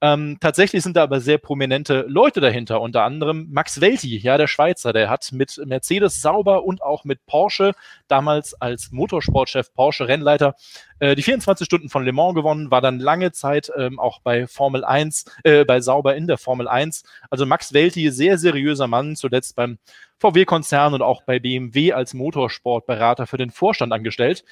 Ähm, 0.00 0.38
tatsächlich 0.40 0.82
sind 0.82 0.96
da 0.96 1.02
aber 1.02 1.20
sehr 1.20 1.38
prominente 1.38 2.06
Leute 2.08 2.40
dahinter, 2.40 2.80
unter 2.80 3.02
anderem 3.02 3.48
Max 3.50 3.80
Welti, 3.80 4.16
ja, 4.18 4.38
der 4.38 4.46
Schweizer, 4.46 4.92
der 4.92 5.10
hat 5.10 5.30
mit 5.32 5.60
Mercedes 5.66 6.22
sauber 6.22 6.64
und 6.64 6.82
auch 6.82 7.04
mit 7.04 7.26
Porsche 7.26 7.72
damals 8.08 8.54
als 8.54 8.92
Motorsportchef 8.92 9.74
Porsche 9.74 10.08
Rennleiter 10.08 10.54
die 11.00 11.22
24 11.22 11.64
Stunden 11.64 11.88
von 11.88 12.04
Le 12.04 12.12
Mans 12.12 12.34
gewonnen, 12.34 12.70
war 12.70 12.80
dann 12.80 12.98
lange 12.98 13.32
Zeit 13.32 13.70
ähm, 13.76 13.98
auch 13.98 14.20
bei 14.20 14.46
Formel 14.46 14.84
1, 14.84 15.24
äh, 15.44 15.64
bei 15.64 15.80
Sauber 15.80 16.16
in 16.16 16.26
der 16.26 16.38
Formel 16.38 16.68
1. 16.68 17.02
Also 17.30 17.44
Max 17.46 17.72
Welti, 17.72 18.10
sehr 18.10 18.38
seriöser 18.38 18.86
Mann, 18.86 19.16
zuletzt 19.16 19.56
beim 19.56 19.78
VW-Konzern 20.18 20.94
und 20.94 21.02
auch 21.02 21.22
bei 21.22 21.38
BMW 21.38 21.92
als 21.92 22.14
Motorsportberater 22.14 23.26
für 23.26 23.36
den 23.36 23.50
Vorstand 23.50 23.92
angestellt. 23.92 24.44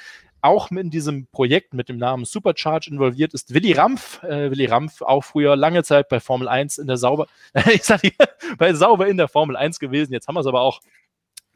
Auch 0.42 0.70
in 0.70 0.90
diesem 0.90 1.26
Projekt 1.28 1.72
mit 1.72 1.88
dem 1.88 1.96
Namen 1.96 2.26
Supercharge 2.26 2.90
involviert 2.90 3.32
ist 3.32 3.54
Willy 3.54 3.72
Rampf. 3.72 4.22
Äh, 4.22 4.50
Willy 4.50 4.66
Rampf 4.66 5.00
auch 5.00 5.24
früher 5.24 5.56
lange 5.56 5.82
Zeit 5.82 6.10
bei 6.10 6.20
Formel 6.20 6.48
1 6.48 6.78
in 6.78 6.86
der 6.86 6.98
Sauber, 6.98 7.26
ich 7.72 7.84
sag 7.84 8.02
hier, 8.02 8.12
bei 8.58 8.74
Sauber 8.74 9.06
in 9.08 9.16
der 9.16 9.28
Formel 9.28 9.56
1 9.56 9.78
gewesen. 9.78 10.12
Jetzt 10.12 10.28
haben 10.28 10.34
wir 10.34 10.40
es 10.40 10.46
aber 10.46 10.60
auch. 10.60 10.80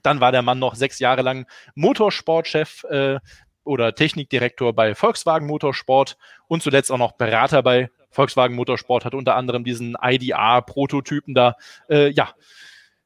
Dann 0.02 0.20
war 0.20 0.32
der 0.32 0.43
Mann 0.43 0.60
noch 0.60 0.77
sechs 0.77 1.01
Jahre 1.01 1.23
lang 1.23 1.47
Motorsportchef 1.74 2.85
äh, 2.85 3.19
oder 3.69 3.95
Technikdirektor 3.95 4.73
bei 4.73 4.95
Volkswagen 4.95 5.47
Motorsport 5.47 6.16
und 6.49 6.62
zuletzt 6.62 6.90
auch 6.90 6.99
noch 6.99 7.12
Berater 7.12 7.62
bei 7.62 7.90
Volkswagen 8.11 8.57
Motorsport, 8.57 9.05
hat 9.05 9.15
unter 9.15 9.36
anderem 9.36 9.62
diesen 9.62 9.95
IDA-Prototypen 10.03 11.35
da, 11.35 11.55
äh, 11.90 12.09
ja, 12.09 12.32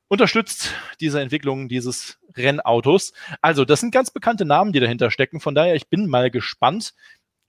unterstützt 0.06 0.70
diese 1.01 1.20
Entwicklung 1.20 1.68
dieses 1.68 2.20
Rennautos. 2.36 3.12
Also, 3.40 3.64
das 3.64 3.80
sind 3.80 3.93
ganz 3.93 4.10
bekannte 4.10 4.44
Namen, 4.44 4.72
die 4.72 4.80
dahinter 4.80 5.10
stecken. 5.10 5.40
Von 5.40 5.55
daher, 5.55 5.74
ich 5.74 5.89
bin 5.89 6.06
mal 6.06 6.30
gespannt, 6.30 6.94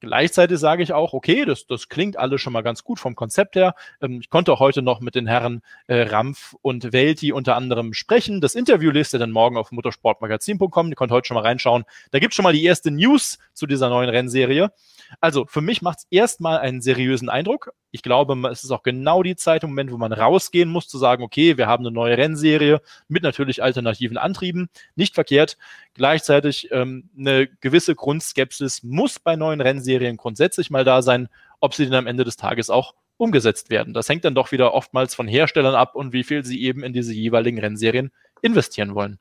Gleichzeitig 0.03 0.59
sage 0.59 0.84
ich 0.84 0.91
auch, 0.91 1.13
okay, 1.13 1.45
das, 1.45 1.65
das 1.65 1.88
klingt 1.88 2.19
alles 2.19 2.41
schon 2.41 2.51
mal 2.51 2.61
ganz 2.61 2.84
gut 2.84 2.99
vom 2.99 3.15
Konzept 3.15 3.55
her. 3.55 3.73
Ähm, 4.01 4.19
ich 4.19 4.30
konnte 4.30 4.59
heute 4.59 4.81
noch 4.81 4.99
mit 4.99 5.15
den 5.15 5.27
Herren 5.27 5.61
äh, 5.88 6.01
Rampf 6.01 6.55
und 6.61 6.91
Welti 6.91 7.31
unter 7.31 7.55
anderem 7.55 7.93
sprechen. 7.93 8.41
Das 8.41 8.53
Interview 8.53 8.91
lest 8.91 9.13
ihr 9.13 9.19
dann 9.19 9.31
morgen 9.31 9.55
auf 9.55 9.71
motorsportmagazin.com. 9.71 10.89
Ihr 10.89 10.95
könnt 10.95 11.13
heute 11.13 11.30
schon 11.30 11.35
mal 11.35 11.43
reinschauen. 11.45 11.85
Da 12.11 12.19
gibt 12.19 12.34
es 12.34 12.35
schon 12.35 12.43
mal 12.43 12.51
die 12.51 12.65
erste 12.65 12.91
News 12.91 13.39
zu 13.53 13.65
dieser 13.65 13.88
neuen 13.88 14.09
Rennserie. 14.09 14.73
Also 15.21 15.45
für 15.45 15.61
mich 15.61 15.81
macht 15.81 15.99
es 15.99 16.07
erstmal 16.09 16.57
einen 16.57 16.81
seriösen 16.81 17.30
Eindruck. 17.30 17.71
Ich 17.91 18.01
glaube, 18.01 18.35
es 18.49 18.63
ist 18.63 18.71
auch 18.71 18.84
genau 18.84 19.21
die 19.21 19.35
Zeit 19.35 19.63
im 19.63 19.69
Moment, 19.69 19.91
wo 19.91 19.97
man 19.97 20.11
rausgehen 20.11 20.69
muss, 20.69 20.88
zu 20.88 20.97
sagen, 20.97 21.23
okay, 21.23 21.57
wir 21.57 21.67
haben 21.67 21.85
eine 21.85 21.93
neue 21.93 22.17
Rennserie 22.17 22.81
mit 23.07 23.21
natürlich 23.21 23.61
alternativen 23.61 24.17
Antrieben. 24.17 24.69
Nicht 24.95 25.13
verkehrt. 25.13 25.57
Gleichzeitig 25.93 26.69
ähm, 26.71 27.09
eine 27.15 27.47
gewisse 27.47 27.93
Grundskepsis 27.93 28.81
muss 28.81 29.19
bei 29.19 29.35
neuen 29.35 29.61
Rennserien 29.61 29.93
grundsätzlich 30.18 30.70
mal 30.70 30.84
da 30.84 31.02
sein, 31.02 31.30
ob 31.60 31.74
sie 31.74 31.86
denn 31.86 31.94
am 31.95 32.07
Ende 32.07 32.24
des 32.24 32.38
Tages 32.38 32.70
auch 32.70 32.94
umgesetzt 33.18 33.70
werden. 33.70 33.94
Das 33.94 34.10
hängt 34.10 34.26
dann 34.26 34.36
doch 34.36 34.52
wieder 34.52 34.74
oftmals 34.74 35.15
von 35.15 35.28
Herstellern 35.28 35.76
ab 35.76 35.95
und 35.95 36.14
wie 36.14 36.24
viel 36.24 36.44
sie 36.44 36.61
eben 36.61 36.84
in 36.84 36.94
diese 36.94 37.14
jeweiligen 37.14 37.60
Rennserien 37.60 38.11
investieren 38.41 38.95
wollen 38.95 39.20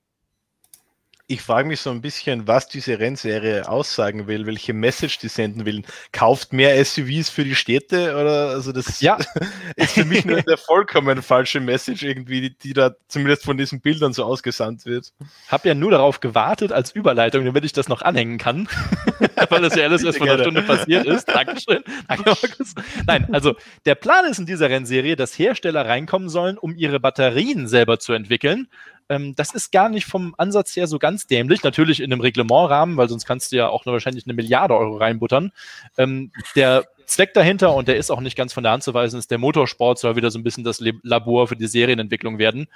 ich 1.32 1.40
frage 1.40 1.66
mich 1.66 1.80
so 1.80 1.88
ein 1.90 2.02
bisschen, 2.02 2.46
was 2.46 2.68
diese 2.68 2.98
Rennserie 2.98 3.66
aussagen 3.66 4.26
will, 4.26 4.46
welche 4.46 4.74
Message 4.74 5.18
die 5.18 5.28
senden 5.28 5.64
will. 5.64 5.82
Kauft 6.12 6.52
mehr 6.52 6.84
SUVs 6.84 7.30
für 7.30 7.42
die 7.42 7.54
Städte 7.54 8.14
oder 8.14 8.50
also 8.50 8.70
das 8.70 9.00
ja. 9.00 9.16
ist 9.76 9.92
für 9.94 10.04
mich 10.04 10.26
nur 10.26 10.36
eine 10.36 10.59
vollkommen 10.59 11.22
falsche 11.22 11.60
Message 11.60 12.02
irgendwie, 12.02 12.42
die, 12.42 12.59
die, 12.59 12.72
da 12.74 12.94
zumindest 13.09 13.44
von 13.44 13.56
diesen 13.56 13.80
Bildern 13.80 14.12
so 14.12 14.24
ausgesandt 14.24 14.84
wird. 14.84 15.14
Hab 15.48 15.64
ja 15.64 15.74
nur 15.74 15.90
darauf 15.90 16.20
gewartet 16.20 16.70
als 16.70 16.90
Überleitung, 16.90 17.46
damit 17.46 17.64
ich 17.64 17.72
das 17.72 17.88
noch 17.88 18.02
anhängen 18.02 18.36
kann, 18.36 18.68
weil 19.48 19.62
das 19.62 19.74
ja 19.74 19.84
alles 19.84 20.04
erst 20.04 20.18
vor 20.18 20.28
einer 20.28 20.42
Stunde 20.42 20.62
passiert 20.62 21.06
ist. 21.06 21.28
Dankeschön. 21.28 21.82
Danke, 22.09 22.24
Markus. 22.26 22.74
Nein, 23.06 23.32
also 23.32 23.54
der 23.86 23.94
Plan 23.94 24.26
ist 24.26 24.38
in 24.38 24.44
dieser 24.44 24.68
Rennserie, 24.68 25.16
dass 25.16 25.38
Hersteller 25.38 25.86
reinkommen 25.86 26.28
sollen, 26.28 26.59
um 26.59 26.76
ihre 26.76 27.00
Batterien 27.00 27.68
selber 27.68 27.98
zu 27.98 28.12
entwickeln 28.12 28.68
ähm, 29.09 29.35
das 29.35 29.55
ist 29.55 29.73
gar 29.73 29.89
nicht 29.89 30.07
vom 30.07 30.35
Ansatz 30.39 30.74
her 30.77 30.87
so 30.87 30.99
ganz 30.99 31.27
dämlich. 31.27 31.62
Natürlich 31.62 32.01
in 32.01 32.12
einem 32.12 32.20
Reglementrahmen, 32.20 32.97
weil 32.97 33.09
sonst 33.09 33.27
kannst 33.27 33.53
du 33.53 33.57
ja 33.57 33.69
auch 33.69 33.85
nur 33.85 33.95
wahrscheinlich 33.95 34.27
eine 34.27 34.35
Milliarde 34.35 34.74
Euro 34.74 34.97
reinbuttern. 34.97 35.53
Ähm, 35.99 36.33
der 36.57 36.85
Zweck 37.07 37.35
dahinter, 37.35 37.74
und 37.74 37.89
der 37.89 37.97
ist 37.97 38.11
auch 38.11 38.20
nicht 38.20 38.37
ganz 38.37 38.53
von 38.53 38.62
der 38.62 38.73
Hand 38.73 38.83
zu 38.83 38.95
weisen, 38.95 39.19
ist, 39.19 39.31
der 39.31 39.39
Motorsport 39.39 39.99
soll 39.99 40.16
wieder 40.16 40.31
so 40.31 40.39
ein 40.39 40.43
bisschen 40.43 40.65
das 40.65 40.81
Labor 40.81 41.49
für 41.49 41.57
die 41.57 41.66
Serienentwicklung 41.66 42.39
werden. 42.39 42.69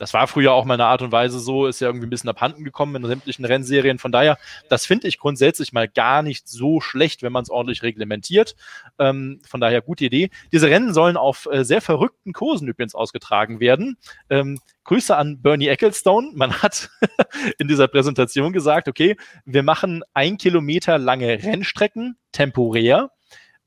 Das 0.00 0.14
war 0.14 0.26
früher 0.26 0.52
auch 0.52 0.64
mal 0.64 0.74
eine 0.74 0.86
Art 0.86 1.02
und 1.02 1.12
Weise 1.12 1.38
so, 1.40 1.66
ist 1.66 1.80
ja 1.80 1.88
irgendwie 1.88 2.06
ein 2.06 2.10
bisschen 2.10 2.30
abhanden 2.30 2.64
gekommen 2.64 2.96
in 2.96 3.06
sämtlichen 3.06 3.44
Rennserien. 3.44 3.98
Von 3.98 4.12
daher, 4.12 4.38
das 4.70 4.86
finde 4.86 5.08
ich 5.08 5.18
grundsätzlich 5.18 5.72
mal 5.72 5.88
gar 5.88 6.22
nicht 6.22 6.48
so 6.48 6.80
schlecht, 6.80 7.22
wenn 7.22 7.32
man 7.32 7.42
es 7.42 7.50
ordentlich 7.50 7.82
reglementiert. 7.82 8.56
Ähm, 8.98 9.42
von 9.46 9.60
daher, 9.60 9.82
gute 9.82 10.06
Idee. 10.06 10.30
Diese 10.52 10.68
Rennen 10.68 10.94
sollen 10.94 11.18
auf 11.18 11.46
äh, 11.52 11.64
sehr 11.64 11.82
verrückten 11.82 12.32
Kursen 12.32 12.66
übrigens 12.66 12.94
ausgetragen 12.94 13.60
werden. 13.60 13.98
Ähm, 14.30 14.58
Grüße 14.84 15.14
an 15.14 15.42
Bernie 15.42 15.68
Ecclestone. 15.68 16.30
Man 16.34 16.62
hat 16.62 16.88
in 17.58 17.68
dieser 17.68 17.86
Präsentation 17.86 18.54
gesagt, 18.54 18.88
okay, 18.88 19.16
wir 19.44 19.62
machen 19.62 20.02
ein 20.14 20.38
Kilometer 20.38 20.98
lange 20.98 21.42
Rennstrecken 21.42 22.16
temporär 22.32 23.10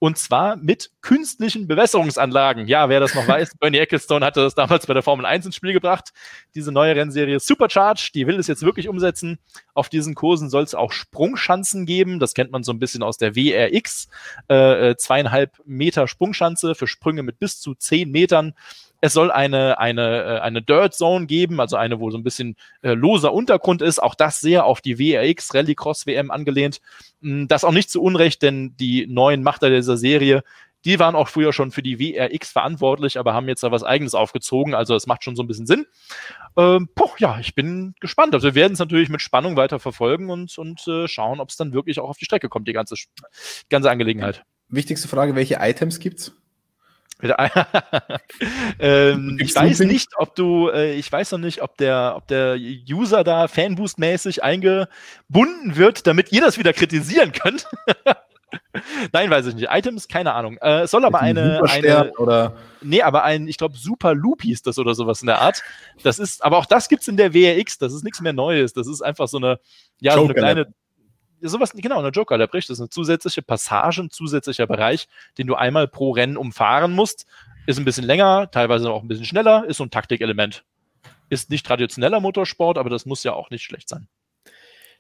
und 0.04 0.18
zwar 0.18 0.58
mit 0.58 0.92
künstlichen 1.00 1.66
Bewässerungsanlagen. 1.66 2.68
Ja, 2.68 2.90
wer 2.90 3.00
das 3.00 3.16
noch 3.16 3.26
weiß, 3.26 3.54
Bernie 3.62 3.78
Ecclestone 3.78 4.26
hatte 4.26 4.42
das 4.42 4.54
damals 4.54 4.86
bei 4.86 4.94
der 4.94 5.02
Formel 5.02 5.26
1 5.26 5.46
ins 5.46 5.56
Spiel 5.56 5.72
gebracht. 5.72 6.12
Diese 6.56 6.74
neue 6.74 6.94
Rennserie 6.94 7.40
Supercharge, 7.40 8.10
die 8.14 8.28
will 8.28 8.38
es 8.38 8.48
jetzt 8.48 8.64
wirklich 8.64 8.90
umsetzen. 8.90 9.40
Auf 9.74 9.88
diesen 9.88 10.14
Kursen 10.14 10.50
soll 10.50 10.64
es 10.64 10.76
auch 10.76 10.92
Sprungschanzen 10.92 11.86
geben. 11.86 12.20
Das 12.20 12.34
kennt 12.34 12.52
man 12.52 12.64
so 12.64 12.74
ein 12.74 12.80
bisschen 12.80 13.02
aus 13.02 13.18
der 13.18 13.38
WRX. 13.38 14.10
Äh, 14.50 14.90
äh, 14.90 14.98
zweieinhalb 14.98 15.62
Meter 15.64 16.10
Sprungschanze 16.10 16.76
für 16.76 16.88
Sprünge 16.88 17.24
mit 17.24 17.40
bis 17.40 17.62
zu 17.62 17.74
zehn 17.74 18.12
Metern. 18.12 18.56
Es 19.04 19.12
soll 19.12 19.32
eine, 19.32 19.80
eine, 19.80 20.24
äh, 20.24 20.40
eine 20.40 20.62
Dirt 20.62 20.94
Zone 20.94 21.26
geben, 21.26 21.60
also 21.60 21.76
eine, 21.76 22.00
wo 22.00 22.10
so 22.10 22.18
ein 22.18 22.24
bisschen 22.24 22.56
äh, 22.84 22.94
loser 22.94 23.34
Untergrund 23.34 23.82
ist. 23.82 24.02
Auch 24.02 24.16
das 24.16 24.40
sehr 24.40 24.64
auf 24.64 24.80
die 24.80 24.98
WRX 24.98 25.54
Rallycross 25.54 26.08
WM 26.08 26.32
angelehnt. 26.32 26.80
Hm, 27.22 27.50
das 27.50 27.66
auch 27.66 27.74
nicht 27.74 27.90
zu 27.90 28.02
Unrecht, 28.02 28.42
denn 28.42 28.78
die 28.78 29.06
neuen 29.06 29.44
Machter 29.44 29.70
dieser 29.70 29.98
Serie, 29.98 30.42
die 30.86 31.00
waren 31.00 31.16
auch 31.16 31.28
früher 31.28 31.52
schon 31.52 31.72
für 31.72 31.84
die 31.84 32.00
WRX 32.00 32.54
verantwortlich, 32.54 33.20
aber 33.20 33.34
haben 33.34 33.50
jetzt 33.50 33.62
da 33.62 33.72
was 33.72 33.84
Eigenes 33.84 34.16
aufgezogen. 34.16 34.74
Also 34.74 34.96
es 34.96 35.06
macht 35.06 35.26
schon 35.26 35.36
so 35.36 35.44
ein 35.44 35.48
bisschen 35.48 35.68
Sinn. 35.68 35.86
Ähm, 36.56 36.88
poch, 36.96 37.20
ja, 37.20 37.40
ich 37.42 37.56
bin 37.56 37.96
gespannt. 38.00 38.34
Also 38.34 38.48
wir 38.48 38.56
werden 38.56 38.72
es 38.72 38.80
natürlich 38.80 39.10
mit 39.10 39.22
Spannung 39.22 39.58
weiter 39.58 39.80
verfolgen 39.80 40.30
und, 40.30 40.58
und 40.58 40.88
äh, 40.88 41.10
schauen, 41.10 41.42
ob 41.42 41.50
es 41.50 41.58
dann 41.58 41.74
wirklich 41.74 42.00
auch 42.00 42.08
auf 42.08 42.18
die 42.18 42.26
Strecke 42.26 42.48
kommt, 42.48 42.70
die 42.70 42.74
ganze, 42.74 42.96
ganze 43.70 43.92
Angelegenheit. 43.92 44.46
Wichtigste 44.70 45.10
Frage, 45.10 45.36
welche 45.36 45.58
Items 45.60 46.00
gibt's? 46.00 46.32
ähm, 48.80 49.38
ich 49.40 49.56
weiß 49.56 49.80
nicht, 49.82 50.10
ob 50.18 50.36
du, 50.36 50.70
äh, 50.70 50.94
ich 50.96 51.12
weiß 51.12 51.32
noch 51.32 51.40
nicht, 51.40 51.62
ob 51.62 51.78
der, 51.78 52.14
ob 52.18 52.28
der 52.28 52.58
User 52.58 53.24
da 53.24 53.48
Fanboost-mäßig 53.48 54.44
eingebunden 54.44 55.76
wird, 55.76 56.06
damit 56.06 56.32
ihr 56.32 56.42
das 56.42 56.58
wieder 56.58 56.74
kritisieren 56.74 57.32
könnt. 57.32 57.68
Nein, 59.12 59.30
weiß 59.30 59.48
ich 59.48 59.56
nicht. 59.56 59.70
Items, 59.72 60.08
keine 60.08 60.34
Ahnung. 60.34 60.58
Äh, 60.58 60.82
es 60.82 60.92
soll 60.92 61.06
aber 61.06 61.20
eine, 61.20 61.62
eine 61.70 62.12
oder 62.18 62.56
nee, 62.82 63.02
aber 63.02 63.24
ein, 63.24 63.48
ich 63.48 63.58
glaube, 63.58 63.78
Super 63.78 64.14
Loop 64.14 64.42
hieß 64.42 64.62
das 64.62 64.78
oder 64.78 64.96
sowas 64.96 65.22
in 65.22 65.28
der 65.28 65.42
Art. 65.42 65.62
Das 66.04 66.20
ist, 66.20 66.44
aber 66.44 66.58
auch 66.58 66.66
das 66.66 66.90
gibt's 66.90 67.08
in 67.08 67.18
der 67.18 67.34
WRX. 67.34 67.78
Das 67.78 67.94
ist 67.94 68.04
nichts 68.04 68.22
mehr 68.22 68.34
Neues. 68.34 68.74
Das 68.74 68.88
ist 68.88 69.02
einfach 69.02 69.28
so 69.28 69.38
eine, 69.38 69.60
ja, 70.00 70.14
so 70.14 70.24
eine 70.24 70.34
kleine, 70.34 70.74
sowas, 71.50 71.74
genau, 71.74 72.00
eine 72.00 72.10
Joker 72.10 72.38
Lab, 72.38 72.54
richtig. 72.54 72.70
Das 72.70 72.78
ist 72.78 72.82
eine 72.82 72.90
zusätzliche 72.90 73.42
Passage, 73.42 74.02
ein 74.02 74.10
zusätzlicher 74.10 74.68
Bereich, 74.68 75.08
den 75.38 75.48
du 75.48 75.56
einmal 75.56 75.88
pro 75.88 76.12
Rennen 76.12 76.38
umfahren 76.38 76.94
musst. 76.94 77.26
Ist 77.66 77.78
ein 77.78 77.86
bisschen 77.86 78.06
länger, 78.06 78.50
teilweise 78.52 78.92
auch 78.92 79.02
ein 79.02 79.08
bisschen 79.08 79.26
schneller, 79.26 79.66
ist 79.66 79.78
so 79.78 79.84
ein 79.84 79.92
Taktikelement. 79.92 80.64
Ist 81.30 81.50
nicht 81.50 81.66
traditioneller 81.66 82.20
Motorsport, 82.20 82.78
aber 82.78 82.90
das 82.90 83.06
muss 83.06 83.24
ja 83.24 83.34
auch 83.34 83.50
nicht 83.50 83.64
schlecht 83.64 83.90
sein. 83.90 84.08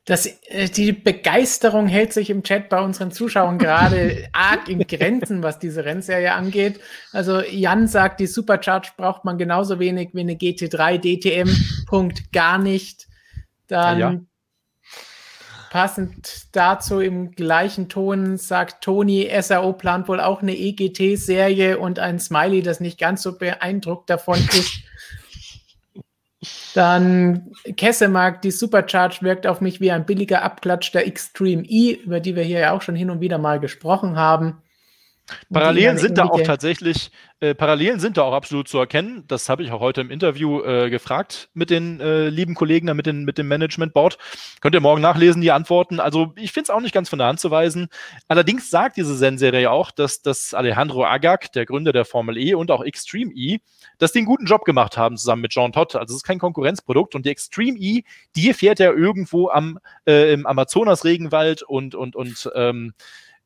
Das, 0.05 0.25
äh, 0.25 0.67
die 0.67 0.91
Begeisterung 0.91 1.87
hält 1.87 2.11
sich 2.11 2.29
im 2.29 2.43
Chat 2.43 2.67
bei 2.67 2.81
unseren 2.81 3.11
Zuschauern 3.11 3.57
gerade 3.57 4.27
arg 4.33 4.67
in 4.67 4.85
Grenzen, 4.85 5.43
was 5.43 5.59
diese 5.59 5.85
Rennserie 5.85 6.33
angeht. 6.33 6.81
Also 7.13 7.41
Jan 7.41 7.87
sagt, 7.87 8.19
die 8.19 8.27
Supercharge 8.27 8.89
braucht 8.97 9.23
man 9.23 9.37
genauso 9.37 9.79
wenig 9.79 10.09
wie 10.13 10.19
eine 10.21 10.33
GT3 10.33 10.97
DTM. 10.99 11.85
Punkt 11.85 12.33
gar 12.33 12.57
nicht. 12.57 13.07
Dann 13.67 13.99
ja, 13.99 14.11
ja. 14.11 14.19
Passend 15.73 16.55
dazu 16.55 16.99
im 16.99 17.31
gleichen 17.31 17.89
Ton 17.89 18.37
sagt 18.37 18.83
Toni, 18.83 19.27
SAO 19.41 19.73
plant 19.73 20.07
wohl 20.07 20.19
auch 20.19 20.43
eine 20.43 20.55
EGT-Serie 20.55 21.79
und 21.79 21.97
ein 21.97 22.19
Smiley, 22.19 22.61
das 22.61 22.79
nicht 22.79 22.99
ganz 22.99 23.23
so 23.23 23.39
beeindruckt 23.39 24.07
davon 24.07 24.37
ist. 24.37 24.71
Dann 26.75 27.51
Kessemark, 27.75 28.43
die 28.43 28.51
Supercharge 28.51 29.17
wirkt 29.21 29.47
auf 29.47 29.61
mich 29.61 29.81
wie 29.81 29.89
ein 29.89 30.05
billiger 30.05 30.43
Abklatsch 30.43 30.93
der 30.93 31.07
Extreme 31.07 31.63
E, 31.63 31.93
über 31.93 32.19
die 32.19 32.35
wir 32.35 32.43
hier 32.43 32.59
ja 32.59 32.73
auch 32.73 32.83
schon 32.83 32.95
hin 32.95 33.09
und 33.09 33.19
wieder 33.19 33.39
mal 33.39 33.59
gesprochen 33.59 34.15
haben. 34.15 34.61
Parallelen 35.51 35.97
sind 35.97 36.17
da 36.17 36.25
auch 36.25 36.41
tatsächlich, 36.41 37.09
äh, 37.39 37.55
Parallelen 37.55 37.99
sind 37.99 38.17
da 38.17 38.23
auch 38.23 38.33
absolut 38.33 38.67
zu 38.67 38.77
erkennen. 38.77 39.23
Das 39.27 39.47
habe 39.47 39.63
ich 39.63 39.71
auch 39.71 39.79
heute 39.79 40.01
im 40.01 40.11
Interview 40.11 40.61
äh, 40.61 40.89
gefragt 40.89 41.49
mit 41.53 41.69
den 41.69 42.01
äh, 42.01 42.27
lieben 42.27 42.55
Kollegen 42.55 42.87
da, 42.87 42.93
mit, 42.93 43.05
den, 43.05 43.23
mit 43.23 43.37
dem 43.37 43.47
Management 43.47 43.93
Board. 43.93 44.17
Könnt 44.59 44.75
ihr 44.75 44.81
morgen 44.81 45.01
nachlesen, 45.01 45.41
die 45.41 45.51
Antworten. 45.51 46.01
Also 46.01 46.33
ich 46.35 46.51
finde 46.51 46.65
es 46.65 46.69
auch 46.71 46.81
nicht 46.81 46.93
ganz 46.93 47.09
von 47.09 47.19
der 47.19 47.27
Hand 47.27 47.39
zu 47.39 47.51
weisen. 47.51 47.87
Allerdings 48.27 48.69
sagt 48.69 48.97
diese 48.97 49.17
Zen-Serie 49.17 49.71
auch, 49.71 49.91
dass, 49.91 50.21
dass 50.21 50.53
Alejandro 50.53 51.05
Agag, 51.05 51.53
der 51.53 51.65
Gründer 51.65 51.93
der 51.93 52.05
Formel 52.05 52.37
E 52.37 52.53
und 52.53 52.69
auch 52.69 52.83
Extreme 52.83 53.31
E, 53.33 53.59
dass 53.99 54.11
die 54.11 54.19
einen 54.19 54.27
guten 54.27 54.45
Job 54.45 54.65
gemacht 54.65 54.97
haben 54.97 55.15
zusammen 55.15 55.41
mit 55.41 55.53
John 55.53 55.71
Todd. 55.71 55.95
Also 55.95 56.13
es 56.13 56.17
ist 56.17 56.23
kein 56.23 56.39
Konkurrenzprodukt 56.39 57.15
und 57.15 57.25
die 57.25 57.29
Extreme 57.29 57.77
E, 57.79 58.03
die 58.35 58.53
fährt 58.53 58.79
ja 58.79 58.91
irgendwo 58.91 59.47
am 59.49 59.79
äh, 60.05 60.33
im 60.33 60.45
Amazonas-Regenwald 60.45 61.63
und, 61.63 61.95
und, 61.95 62.15
und 62.17 62.51
ähm, 62.55 62.93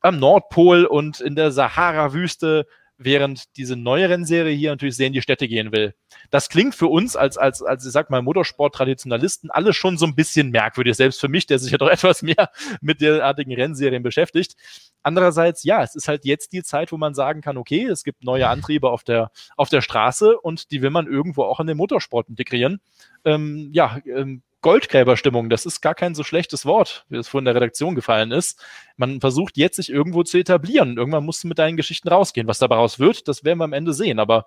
am 0.00 0.18
Nordpol 0.18 0.84
und 0.84 1.20
in 1.20 1.34
der 1.34 1.50
Sahara-Wüste, 1.50 2.66
während 2.98 3.56
diese 3.56 3.76
neue 3.76 4.08
Rennserie 4.08 4.54
hier 4.54 4.70
natürlich 4.70 4.96
sehr 4.96 5.06
in 5.06 5.12
die 5.12 5.22
Städte 5.22 5.46
gehen 5.46 5.70
will. 5.70 5.94
Das 6.30 6.48
klingt 6.48 6.74
für 6.74 6.88
uns 6.88 7.14
als, 7.14 7.38
als, 7.38 7.62
als 7.62 7.86
ich 7.86 7.92
sag 7.92 8.10
mal, 8.10 8.22
Motorsport-Traditionalisten 8.22 9.50
alles 9.50 9.76
schon 9.76 9.96
so 9.96 10.04
ein 10.04 10.16
bisschen 10.16 10.50
merkwürdig, 10.50 10.96
selbst 10.96 11.20
für 11.20 11.28
mich, 11.28 11.46
der 11.46 11.60
sich 11.60 11.70
ja 11.70 11.78
doch 11.78 11.88
etwas 11.90 12.22
mehr 12.22 12.50
mit 12.80 13.00
derartigen 13.00 13.54
Rennserien 13.54 14.02
beschäftigt. 14.02 14.56
Andererseits, 15.02 15.62
ja, 15.62 15.82
es 15.82 15.94
ist 15.94 16.08
halt 16.08 16.24
jetzt 16.24 16.52
die 16.52 16.64
Zeit, 16.64 16.90
wo 16.90 16.96
man 16.96 17.14
sagen 17.14 17.40
kann, 17.40 17.56
okay, 17.56 17.84
es 17.84 18.02
gibt 18.02 18.24
neue 18.24 18.48
Antriebe 18.48 18.90
auf 18.90 19.04
der, 19.04 19.30
auf 19.56 19.68
der 19.68 19.80
Straße 19.80 20.36
und 20.36 20.72
die 20.72 20.82
will 20.82 20.90
man 20.90 21.06
irgendwo 21.06 21.44
auch 21.44 21.60
in 21.60 21.68
den 21.68 21.76
Motorsport 21.76 22.28
integrieren. 22.28 22.80
Ähm, 23.24 23.70
ja, 23.72 23.98
ähm, 24.06 24.42
Goldgräberstimmung, 24.60 25.50
das 25.50 25.66
ist 25.66 25.80
gar 25.80 25.94
kein 25.94 26.14
so 26.14 26.24
schlechtes 26.24 26.66
Wort, 26.66 27.04
wie 27.08 27.16
es 27.16 27.28
vorhin 27.28 27.46
in 27.46 27.54
der 27.54 27.62
Redaktion 27.62 27.94
gefallen 27.94 28.32
ist. 28.32 28.60
Man 28.96 29.20
versucht 29.20 29.56
jetzt, 29.56 29.76
sich 29.76 29.90
irgendwo 29.90 30.24
zu 30.24 30.38
etablieren. 30.38 30.96
Irgendwann 30.96 31.24
musst 31.24 31.44
du 31.44 31.48
mit 31.48 31.58
deinen 31.58 31.76
Geschichten 31.76 32.08
rausgehen. 32.08 32.48
Was 32.48 32.58
daraus 32.58 32.98
wird, 32.98 33.28
das 33.28 33.44
werden 33.44 33.58
wir 33.58 33.64
am 33.64 33.72
Ende 33.72 33.94
sehen. 33.94 34.18
Aber 34.18 34.46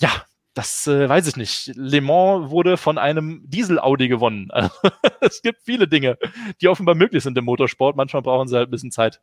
ja, 0.00 0.10
das 0.54 0.86
äh, 0.86 1.08
weiß 1.08 1.28
ich 1.28 1.36
nicht. 1.36 1.72
Le 1.74 2.00
Mans 2.00 2.50
wurde 2.50 2.76
von 2.76 2.98
einem 2.98 3.42
Diesel-Audi 3.46 4.08
gewonnen. 4.08 4.48
es 5.20 5.42
gibt 5.42 5.62
viele 5.62 5.86
Dinge, 5.86 6.16
die 6.60 6.68
offenbar 6.68 6.94
möglich 6.94 7.22
sind 7.22 7.38
im 7.38 7.44
Motorsport. 7.44 7.96
Manchmal 7.96 8.22
brauchen 8.22 8.48
sie 8.48 8.56
halt 8.56 8.68
ein 8.68 8.70
bisschen 8.70 8.92
Zeit. 8.92 9.20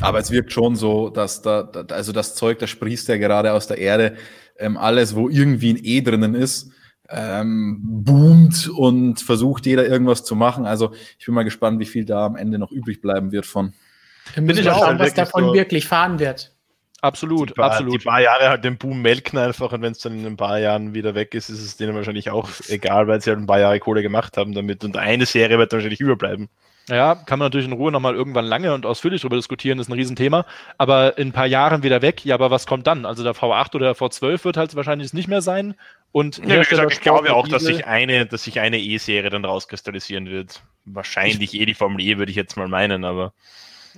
Aber 0.00 0.18
es 0.18 0.30
wirkt 0.30 0.52
schon 0.52 0.76
so, 0.76 1.10
dass 1.10 1.42
da, 1.42 1.62
also 1.90 2.12
das 2.12 2.34
Zeug, 2.34 2.58
das 2.58 2.70
sprießt 2.70 3.08
ja 3.08 3.16
gerade 3.16 3.52
aus 3.52 3.66
der 3.66 3.78
Erde. 3.78 4.16
Ähm, 4.58 4.76
alles, 4.76 5.14
wo 5.14 5.28
irgendwie 5.28 5.72
ein 5.72 5.80
E 5.82 6.00
drinnen 6.00 6.34
ist, 6.34 6.70
ähm, 7.12 7.78
boomt 7.82 8.68
und 8.68 9.20
versucht 9.20 9.66
jeder 9.66 9.86
irgendwas 9.86 10.24
zu 10.24 10.34
machen. 10.34 10.66
Also 10.66 10.92
ich 11.18 11.26
bin 11.26 11.34
mal 11.34 11.44
gespannt, 11.44 11.78
wie 11.80 11.86
viel 11.86 12.04
da 12.04 12.26
am 12.26 12.36
Ende 12.36 12.58
noch 12.58 12.72
übrig 12.72 13.00
bleiben 13.00 13.32
wird 13.32 13.46
von. 13.46 13.72
Bin 14.36 14.50
ich 14.50 14.68
auch, 14.70 14.78
schauen, 14.78 14.98
was 14.98 15.14
davon 15.14 15.46
so 15.46 15.54
wirklich 15.54 15.86
fahren 15.86 16.18
wird. 16.18 16.52
Absolut, 17.00 17.50
die 17.50 17.54
paar, 17.54 17.72
absolut. 17.72 18.00
Die 18.00 18.04
paar 18.04 18.20
Jahre 18.20 18.48
halt 18.48 18.64
den 18.64 18.78
Boom 18.78 19.02
melken 19.02 19.36
einfach 19.36 19.72
und 19.72 19.82
wenn 19.82 19.90
es 19.90 19.98
dann 19.98 20.16
in 20.16 20.24
ein 20.24 20.36
paar 20.36 20.60
Jahren 20.60 20.94
wieder 20.94 21.16
weg 21.16 21.34
ist, 21.34 21.50
ist 21.50 21.60
es 21.60 21.76
denen 21.76 21.96
wahrscheinlich 21.96 22.30
auch 22.30 22.48
egal, 22.68 23.08
weil 23.08 23.20
sie 23.20 23.30
halt 23.30 23.40
ein 23.40 23.46
paar 23.46 23.58
Jahre 23.58 23.80
Kohle 23.80 24.02
gemacht 24.02 24.36
haben 24.36 24.54
damit 24.54 24.84
und 24.84 24.96
eine 24.96 25.26
Serie 25.26 25.58
wird 25.58 25.72
wahrscheinlich 25.72 26.00
überbleiben. 26.00 26.48
Ja, 26.88 27.14
kann 27.14 27.38
man 27.38 27.46
natürlich 27.46 27.66
in 27.66 27.72
Ruhe 27.72 27.92
nochmal 27.92 28.14
irgendwann 28.14 28.44
lange 28.44 28.74
und 28.74 28.86
ausführlich 28.86 29.20
darüber 29.20 29.36
diskutieren, 29.36 29.78
ist 29.78 29.88
ein 29.88 29.92
Riesenthema. 29.92 30.44
Aber 30.78 31.16
in 31.16 31.28
ein 31.28 31.32
paar 31.32 31.46
Jahren 31.46 31.82
wieder 31.82 32.02
weg, 32.02 32.24
ja, 32.24 32.34
aber 32.34 32.50
was 32.50 32.66
kommt 32.66 32.86
dann? 32.86 33.06
Also 33.06 33.22
der 33.22 33.34
V8 33.34 33.74
oder 33.76 33.86
der 33.86 33.96
V12 33.96 34.44
wird 34.44 34.56
halt 34.56 34.74
wahrscheinlich 34.74 35.12
nicht 35.12 35.28
mehr 35.28 35.42
sein. 35.42 35.74
Und 36.12 36.38
ja, 36.38 36.60
wie 36.60 36.68
gesagt, 36.68 36.92
ich 36.92 37.00
glaube 37.00 37.34
auch, 37.34 37.48
dass 37.48 37.62
sich 37.62 37.86
eine, 37.86 38.26
dass 38.26 38.44
sich 38.44 38.60
eine 38.60 38.78
E-Serie 38.78 39.30
dann 39.30 39.46
rauskristallisieren 39.46 40.28
wird. 40.28 40.62
Wahrscheinlich 40.84 41.54
eh 41.54 41.64
die 41.64 41.74
Formel 41.74 42.00
E, 42.02 42.18
würde 42.18 42.30
ich 42.30 42.36
jetzt 42.36 42.56
mal 42.56 42.68
meinen, 42.68 43.04
aber. 43.04 43.32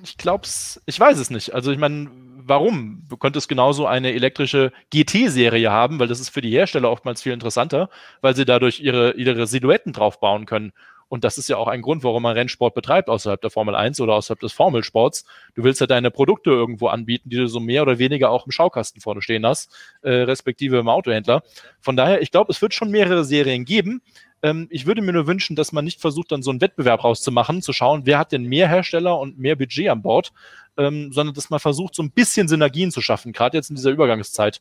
Ich 0.02 0.16
glaube 0.16 0.44
es, 0.44 0.80
ich 0.86 0.98
weiß 0.98 1.18
es 1.18 1.30
nicht. 1.30 1.54
Also 1.54 1.72
ich 1.72 1.78
meine, 1.78 2.10
warum? 2.46 3.02
Du 3.08 3.16
könntest 3.16 3.48
genauso 3.48 3.86
eine 3.86 4.12
elektrische 4.12 4.72
GT-Serie 4.90 5.70
haben, 5.70 5.98
weil 5.98 6.08
das 6.08 6.20
ist 6.20 6.30
für 6.30 6.40
die 6.40 6.50
Hersteller 6.50 6.90
oftmals 6.90 7.22
viel 7.22 7.32
interessanter, 7.32 7.90
weil 8.20 8.36
sie 8.36 8.44
dadurch 8.44 8.80
ihre, 8.80 9.12
ihre 9.12 9.46
Silhouetten 9.46 9.92
drauf 9.92 10.20
bauen 10.20 10.46
können. 10.46 10.72
Und 11.14 11.22
das 11.22 11.38
ist 11.38 11.48
ja 11.48 11.58
auch 11.58 11.68
ein 11.68 11.80
Grund, 11.80 12.02
warum 12.02 12.24
man 12.24 12.36
Rennsport 12.36 12.74
betreibt 12.74 13.08
außerhalb 13.08 13.40
der 13.40 13.48
Formel 13.48 13.76
1 13.76 14.00
oder 14.00 14.14
außerhalb 14.14 14.40
des 14.40 14.52
Formelsports. 14.52 15.24
Du 15.54 15.62
willst 15.62 15.80
ja 15.80 15.86
deine 15.86 16.10
Produkte 16.10 16.50
irgendwo 16.50 16.88
anbieten, 16.88 17.30
die 17.30 17.36
du 17.36 17.46
so 17.46 17.60
mehr 17.60 17.82
oder 17.82 18.00
weniger 18.00 18.30
auch 18.30 18.46
im 18.46 18.50
Schaukasten 18.50 19.00
vorne 19.00 19.22
stehen 19.22 19.46
hast, 19.46 19.72
äh, 20.02 20.10
respektive 20.10 20.76
im 20.76 20.88
Autohändler. 20.88 21.44
Von 21.80 21.96
daher, 21.96 22.20
ich 22.20 22.32
glaube, 22.32 22.50
es 22.50 22.60
wird 22.60 22.74
schon 22.74 22.90
mehrere 22.90 23.24
Serien 23.24 23.64
geben. 23.64 24.02
Ähm, 24.42 24.66
ich 24.70 24.86
würde 24.86 25.02
mir 25.02 25.12
nur 25.12 25.28
wünschen, 25.28 25.54
dass 25.54 25.70
man 25.70 25.84
nicht 25.84 26.00
versucht, 26.00 26.32
dann 26.32 26.42
so 26.42 26.50
einen 26.50 26.60
Wettbewerb 26.60 27.04
rauszumachen, 27.04 27.62
zu 27.62 27.72
schauen, 27.72 28.06
wer 28.06 28.18
hat 28.18 28.32
denn 28.32 28.42
mehr 28.42 28.66
Hersteller 28.66 29.16
und 29.16 29.38
mehr 29.38 29.54
Budget 29.54 29.90
an 29.90 30.02
Bord, 30.02 30.32
ähm, 30.76 31.12
sondern 31.12 31.36
dass 31.36 31.48
man 31.48 31.60
versucht, 31.60 31.94
so 31.94 32.02
ein 32.02 32.10
bisschen 32.10 32.48
Synergien 32.48 32.90
zu 32.90 33.00
schaffen, 33.00 33.30
gerade 33.30 33.56
jetzt 33.56 33.70
in 33.70 33.76
dieser 33.76 33.92
Übergangszeit. 33.92 34.60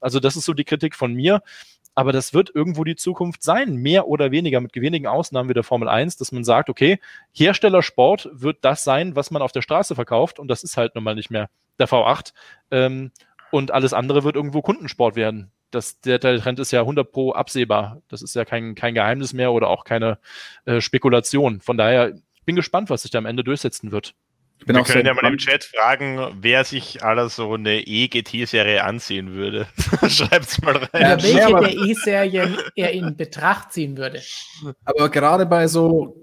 Also 0.00 0.18
das 0.18 0.34
ist 0.34 0.46
so 0.46 0.54
die 0.54 0.64
Kritik 0.64 0.96
von 0.96 1.12
mir 1.12 1.42
aber 1.94 2.12
das 2.12 2.32
wird 2.32 2.54
irgendwo 2.54 2.84
die 2.84 2.96
Zukunft 2.96 3.42
sein, 3.42 3.76
mehr 3.76 4.08
oder 4.08 4.30
weniger, 4.30 4.60
mit 4.60 4.74
wenigen 4.74 5.06
Ausnahmen 5.06 5.48
wie 5.48 5.54
der 5.54 5.64
Formel 5.64 5.88
1, 5.88 6.16
dass 6.16 6.32
man 6.32 6.44
sagt, 6.44 6.70
okay, 6.70 6.98
Herstellersport 7.32 8.28
wird 8.32 8.58
das 8.62 8.84
sein, 8.84 9.16
was 9.16 9.30
man 9.30 9.42
auf 9.42 9.52
der 9.52 9.62
Straße 9.62 9.94
verkauft 9.94 10.38
und 10.38 10.48
das 10.48 10.62
ist 10.62 10.76
halt 10.76 10.94
nun 10.94 11.04
mal 11.04 11.14
nicht 11.14 11.30
mehr 11.30 11.50
der 11.78 11.88
V8 11.88 12.32
ähm, 12.70 13.10
und 13.50 13.70
alles 13.70 13.92
andere 13.92 14.24
wird 14.24 14.36
irgendwo 14.36 14.62
Kundensport 14.62 15.16
werden. 15.16 15.50
Das, 15.70 16.00
der, 16.00 16.20
Trend 16.20 16.58
ist 16.58 16.72
ja 16.72 16.80
100 16.80 17.12
pro 17.12 17.32
absehbar. 17.32 18.02
Das 18.08 18.22
ist 18.22 18.34
ja 18.34 18.44
kein, 18.44 18.74
kein 18.74 18.94
Geheimnis 18.94 19.32
mehr 19.32 19.52
oder 19.52 19.68
auch 19.68 19.84
keine 19.84 20.18
äh, 20.64 20.80
Spekulation. 20.80 21.60
Von 21.60 21.76
daher, 21.76 22.14
ich 22.34 22.44
bin 22.44 22.56
gespannt, 22.56 22.90
was 22.90 23.02
sich 23.02 23.12
da 23.12 23.18
am 23.18 23.26
Ende 23.26 23.44
durchsetzen 23.44 23.92
wird. 23.92 24.14
Wir 24.66 24.82
können 24.82 25.06
ja 25.06 25.14
mal 25.14 25.24
im 25.24 25.38
Chat 25.38 25.64
fragen, 25.64 26.18
wer 26.40 26.64
sich 26.64 27.02
aller 27.02 27.28
so 27.28 27.54
eine 27.54 27.80
E-GT-Serie 27.80 28.84
ansehen 28.84 29.32
würde. 29.32 29.66
Schreibt's 30.08 30.60
mal 30.60 30.76
rein. 30.76 30.88
Ja, 31.02 31.22
welche 31.22 31.76
der 31.76 31.88
E-Serien 31.88 32.58
er 32.76 32.92
in 32.92 33.16
Betracht 33.16 33.72
ziehen 33.72 33.96
würde. 33.96 34.20
Aber 34.84 35.08
gerade 35.08 35.46
bei 35.46 35.66
so, 35.66 36.16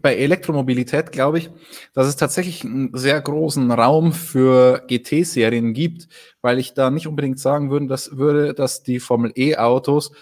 bei 0.00 0.16
Elektromobilität 0.16 1.12
glaube 1.12 1.38
ich, 1.38 1.50
dass 1.92 2.06
es 2.06 2.16
tatsächlich 2.16 2.64
einen 2.64 2.96
sehr 2.96 3.20
großen 3.20 3.70
Raum 3.70 4.12
für 4.12 4.82
GT-Serien 4.88 5.74
gibt, 5.74 6.08
weil 6.40 6.58
ich 6.58 6.74
da 6.74 6.90
nicht 6.90 7.06
unbedingt 7.06 7.38
sagen 7.38 7.70
würde, 7.70 7.86
dass, 7.86 8.16
würde, 8.16 8.54
dass 8.54 8.82
die 8.82 9.00
Formel 9.00 9.32
E-Autos 9.36 10.12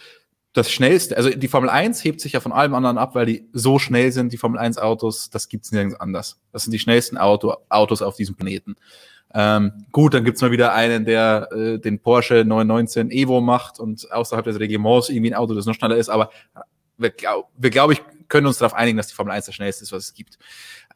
das 0.55 0.71
schnellste, 0.71 1.17
also 1.17 1.31
die 1.31 1.49
Formel 1.49 1.69
1 1.69 2.03
hebt 2.05 2.21
sich 2.21 2.33
ja 2.33 2.41
von 2.41 2.53
allem 2.53 2.75
anderen 2.75 2.97
ab, 2.97 3.17
weil 3.17 3.27
die 3.27 3.49
so 3.53 3.81
schnell 3.81 4.13
sind, 4.13 4.33
die 4.33 4.37
Formel 4.37 4.59
1 4.59 4.79
Autos, 4.79 5.29
das 5.29 5.49
gibt's 5.49 5.73
nirgends 5.73 5.99
anders. 5.99 6.41
Das 6.53 6.63
sind 6.63 6.71
die 6.71 6.79
schnellsten 6.79 7.19
Auto, 7.19 7.57
Autos 7.69 8.03
auf 8.03 8.15
diesem 8.15 8.37
Planeten. 8.37 8.77
Ähm, 9.35 9.73
gut, 9.91 10.15
dann 10.15 10.25
gibt's 10.25 10.41
mal 10.43 10.53
wieder 10.53 10.73
einen, 10.73 11.05
der 11.05 11.49
äh, 11.53 11.79
den 11.81 11.99
Porsche 11.99 12.45
919 12.45 13.11
Evo 13.11 13.41
macht 13.41 13.81
und 13.81 14.11
außerhalb 14.13 14.45
des 14.45 14.61
Regiments 14.61 15.09
irgendwie 15.09 15.33
ein 15.33 15.35
Auto, 15.35 15.55
das 15.55 15.67
noch 15.67 15.75
schneller 15.75 15.97
ist, 15.97 16.09
aber 16.09 16.31
wir, 16.99 17.11
glaub, 17.11 17.51
glaube 17.61 17.95
ich, 17.95 18.03
können 18.29 18.47
uns 18.47 18.59
darauf 18.59 18.75
einigen, 18.75 18.97
dass 18.97 19.09
die 19.09 19.15
Formel 19.15 19.33
1 19.33 19.47
das 19.47 19.57
schnellste 19.57 19.83
ist, 19.83 19.91
was 19.91 20.05
es 20.05 20.15
gibt. 20.15 20.39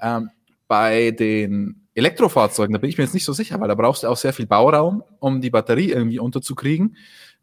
Ähm, 0.00 0.30
bei 0.68 1.10
den 1.10 1.88
Elektrofahrzeugen, 1.94 2.72
da 2.72 2.78
bin 2.78 2.90
ich 2.90 2.96
mir 2.96 3.04
jetzt 3.04 3.14
nicht 3.14 3.24
so 3.24 3.32
sicher, 3.32 3.58
weil 3.58 3.66
da 3.66 3.74
brauchst 3.74 4.04
du 4.04 4.06
auch 4.06 4.16
sehr 4.16 4.32
viel 4.32 4.46
Bauraum, 4.46 5.02
um 5.18 5.40
die 5.40 5.50
Batterie 5.50 5.90
irgendwie 5.90 6.20
unterzukriegen. 6.20 6.96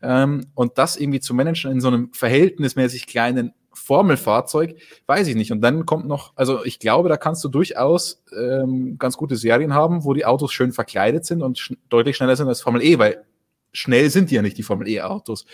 Ähm, 0.06 0.46
und 0.54 0.78
das 0.78 0.98
irgendwie 0.98 1.20
zu 1.20 1.34
managen 1.34 1.72
in 1.72 1.82
so 1.82 1.88
einem 1.88 2.14
verhältnismäßig 2.14 3.08
kleinen 3.08 3.54
Formelfahrzeug, 3.74 4.76
weiß 5.08 5.28
ich 5.28 5.36
nicht. 5.36 5.52
Und 5.52 5.62
dann 5.62 5.88
kommt 5.88 6.08
noch, 6.08 6.34
also 6.36 6.64
ich 6.64 6.78
glaube, 6.78 7.10
da 7.10 7.18
kannst 7.18 7.44
du 7.44 7.50
durchaus 7.50 8.24
ähm, 8.38 8.98
ganz 9.00 9.18
gute 9.18 9.36
Serien 9.36 9.74
haben, 9.74 10.04
wo 10.04 10.14
die 10.14 10.26
Autos 10.26 10.54
schön 10.54 10.72
verkleidet 10.72 11.26
sind 11.26 11.42
und 11.42 11.58
sch 11.58 11.74
deutlich 11.90 12.16
schneller 12.16 12.36
sind 12.36 12.48
als 12.48 12.62
Formel 12.62 12.84
E, 12.84 13.00
weil 13.00 13.26
schnell 13.74 14.12
sind 14.12 14.30
die 14.30 14.36
ja 14.36 14.44
nicht, 14.44 14.58
die 14.60 14.64
Formel 14.64 14.88
E-Autos. 14.88 15.46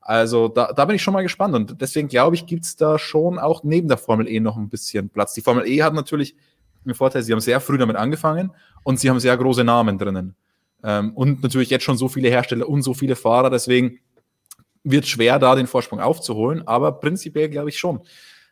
Also 0.00 0.46
da, 0.46 0.72
da 0.72 0.84
bin 0.84 0.94
ich 0.94 1.02
schon 1.02 1.12
mal 1.14 1.22
gespannt 1.22 1.56
und 1.56 1.80
deswegen 1.80 2.06
glaube 2.06 2.36
ich, 2.36 2.46
gibt's 2.46 2.76
da 2.76 3.00
schon 3.00 3.40
auch 3.40 3.64
neben 3.64 3.88
der 3.88 3.98
Formel 3.98 4.28
E 4.28 4.38
noch 4.38 4.56
ein 4.56 4.68
bisschen 4.68 5.10
Platz. 5.10 5.34
Die 5.34 5.40
Formel 5.40 5.66
E 5.66 5.82
hat 5.82 5.94
natürlich 5.94 6.36
den 6.84 6.94
Vorteil, 6.94 7.24
sie 7.24 7.32
haben 7.32 7.40
sehr 7.40 7.60
früh 7.60 7.76
damit 7.76 7.96
angefangen 7.96 8.52
und 8.84 9.00
sie 9.00 9.10
haben 9.10 9.18
sehr 9.18 9.36
große 9.36 9.64
Namen 9.64 9.98
drinnen. 9.98 10.36
Ähm, 10.82 11.12
und 11.14 11.42
natürlich 11.42 11.70
jetzt 11.70 11.84
schon 11.84 11.96
so 11.96 12.08
viele 12.08 12.28
Hersteller 12.28 12.68
und 12.68 12.82
so 12.82 12.94
viele 12.94 13.16
Fahrer, 13.16 13.50
deswegen 13.50 13.98
wird 14.84 15.06
schwer, 15.06 15.38
da 15.38 15.54
den 15.54 15.66
Vorsprung 15.66 16.00
aufzuholen. 16.00 16.66
Aber 16.66 16.92
prinzipiell 16.92 17.48
glaube 17.48 17.70
ich 17.70 17.78
schon, 17.78 18.00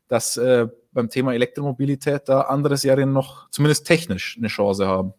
dass 0.09 0.37
äh, 0.37 0.67
beim 0.93 1.09
Thema 1.09 1.35
Elektromobilität 1.35 2.23
da 2.29 2.43
andere 2.43 2.77
Serien 2.77 3.13
noch 3.13 3.49
zumindest 3.51 3.87
technisch 3.87 4.37
eine 4.39 4.49
Chance 4.49 4.87
haben. 4.87 5.15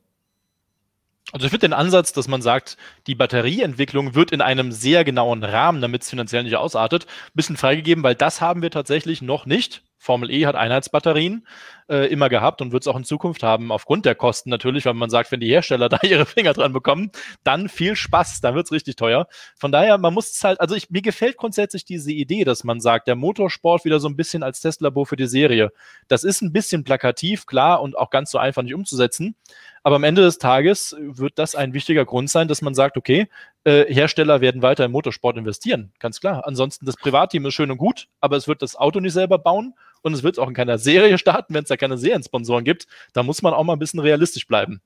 Also 1.31 1.45
ich 1.45 1.49
finde 1.49 1.67
den 1.69 1.73
Ansatz, 1.73 2.13
dass 2.13 2.27
man 2.27 2.41
sagt, 2.41 2.77
die 3.07 3.15
Batterieentwicklung 3.15 4.13
wird 4.13 4.31
in 4.31 4.41
einem 4.41 4.71
sehr 4.71 5.03
genauen 5.03 5.43
Rahmen, 5.43 5.81
damit 5.81 6.03
es 6.03 6.09
finanziell 6.09 6.43
nicht 6.43 6.55
ausartet, 6.55 7.05
ein 7.05 7.31
bisschen 7.33 7.57
freigegeben, 7.57 8.03
weil 8.03 8.13
das 8.13 8.41
haben 8.41 8.61
wir 8.61 8.69
tatsächlich 8.69 9.21
noch 9.21 9.45
nicht. 9.47 9.83
Formel 9.97 10.29
E 10.29 10.45
hat 10.45 10.55
Einheitsbatterien 10.55 11.47
äh, 11.89 12.07
immer 12.07 12.29
gehabt 12.29 12.61
und 12.61 12.71
wird 12.71 12.83
es 12.83 12.87
auch 12.87 12.97
in 12.97 13.03
Zukunft 13.03 13.43
haben, 13.43 13.71
aufgrund 13.71 14.05
der 14.05 14.15
Kosten 14.15 14.49
natürlich, 14.49 14.85
weil 14.85 14.93
man 14.93 15.09
sagt, 15.09 15.31
wenn 15.31 15.39
die 15.39 15.49
Hersteller 15.49 15.89
da 15.89 15.99
ihre 16.03 16.25
Finger 16.25 16.53
dran 16.53 16.73
bekommen, 16.73 17.11
dann 17.43 17.69
viel 17.69 17.95
Spaß, 17.95 18.41
dann 18.41 18.55
wird 18.55 18.65
es 18.65 18.71
richtig 18.71 18.95
teuer. 18.95 19.27
Von 19.57 19.71
daher, 19.71 19.97
man 19.97 20.13
muss 20.13 20.31
es 20.31 20.43
halt, 20.43 20.59
also 20.59 20.75
ich, 20.75 20.89
mir 20.89 21.01
gefällt 21.01 21.37
grundsätzlich 21.37 21.85
diese 21.85 22.11
Idee, 22.11 22.43
dass 22.43 22.63
man 22.63 22.79
sagt, 22.79 23.07
der 23.07 23.15
Motorsport 23.15 23.85
wieder 23.85 23.99
so 23.99 24.07
ein 24.07 24.15
bisschen 24.15 24.43
als 24.43 24.61
Testlabor 24.61 25.05
für 25.05 25.15
die 25.15 25.27
Serie. 25.27 25.71
Das 26.07 26.23
ist 26.23 26.41
ein 26.41 26.53
bisschen 26.53 26.83
plakativ, 26.83 27.45
klar, 27.45 27.81
und 27.81 27.97
auch 27.97 28.09
ganz 28.09 28.31
so 28.31 28.37
einfach 28.37 28.63
nicht 28.63 28.75
umzusetzen. 28.75 29.35
Aber 29.83 29.97
am 29.97 30.03
Ende 30.03 30.23
des 30.23 30.39
Tages 30.39 30.95
wird 30.99 31.37
das 31.37 31.53
ein 31.53 31.73
wichtiger 31.73 32.05
Grund 32.05 32.31
sein, 32.31 32.47
dass 32.47 32.63
man 32.63 32.73
sagt, 32.73 32.97
okay, 32.97 33.27
äh, 33.65 33.85
Hersteller 33.93 34.41
werden 34.41 34.63
weiter 34.63 34.85
im 34.85 34.91
Motorsport 34.91 35.37
investieren, 35.37 35.91
ganz 35.99 36.19
klar. 36.19 36.47
Ansonsten 36.47 36.87
das 36.87 36.95
Privatteam 36.95 37.45
ist 37.45 37.53
schön 37.53 37.69
und 37.69 37.77
gut, 37.77 38.07
aber 38.19 38.35
es 38.35 38.47
wird 38.47 38.63
das 38.63 38.75
Auto 38.75 38.99
nicht 38.99 39.13
selber 39.13 39.37
bauen 39.37 39.75
und 40.05 40.13
es 40.13 40.21
wird 40.21 40.37
auch 40.37 40.47
in 40.47 40.53
keiner 40.53 40.77
Serie 40.77 41.17
starten, 41.17 41.55
wenn 41.55 41.63
es 41.63 41.69
da 41.69 41.77
keine 41.77 41.97
Seriensponsoren 41.97 42.63
gibt. 42.63 42.85
Da 43.13 43.23
muss 43.23 43.41
man 43.41 43.53
auch 43.53 43.63
mal 43.63 43.73
ein 43.73 43.79
bisschen 43.79 43.99
realistisch 43.99 44.47
bleiben. 44.47 44.81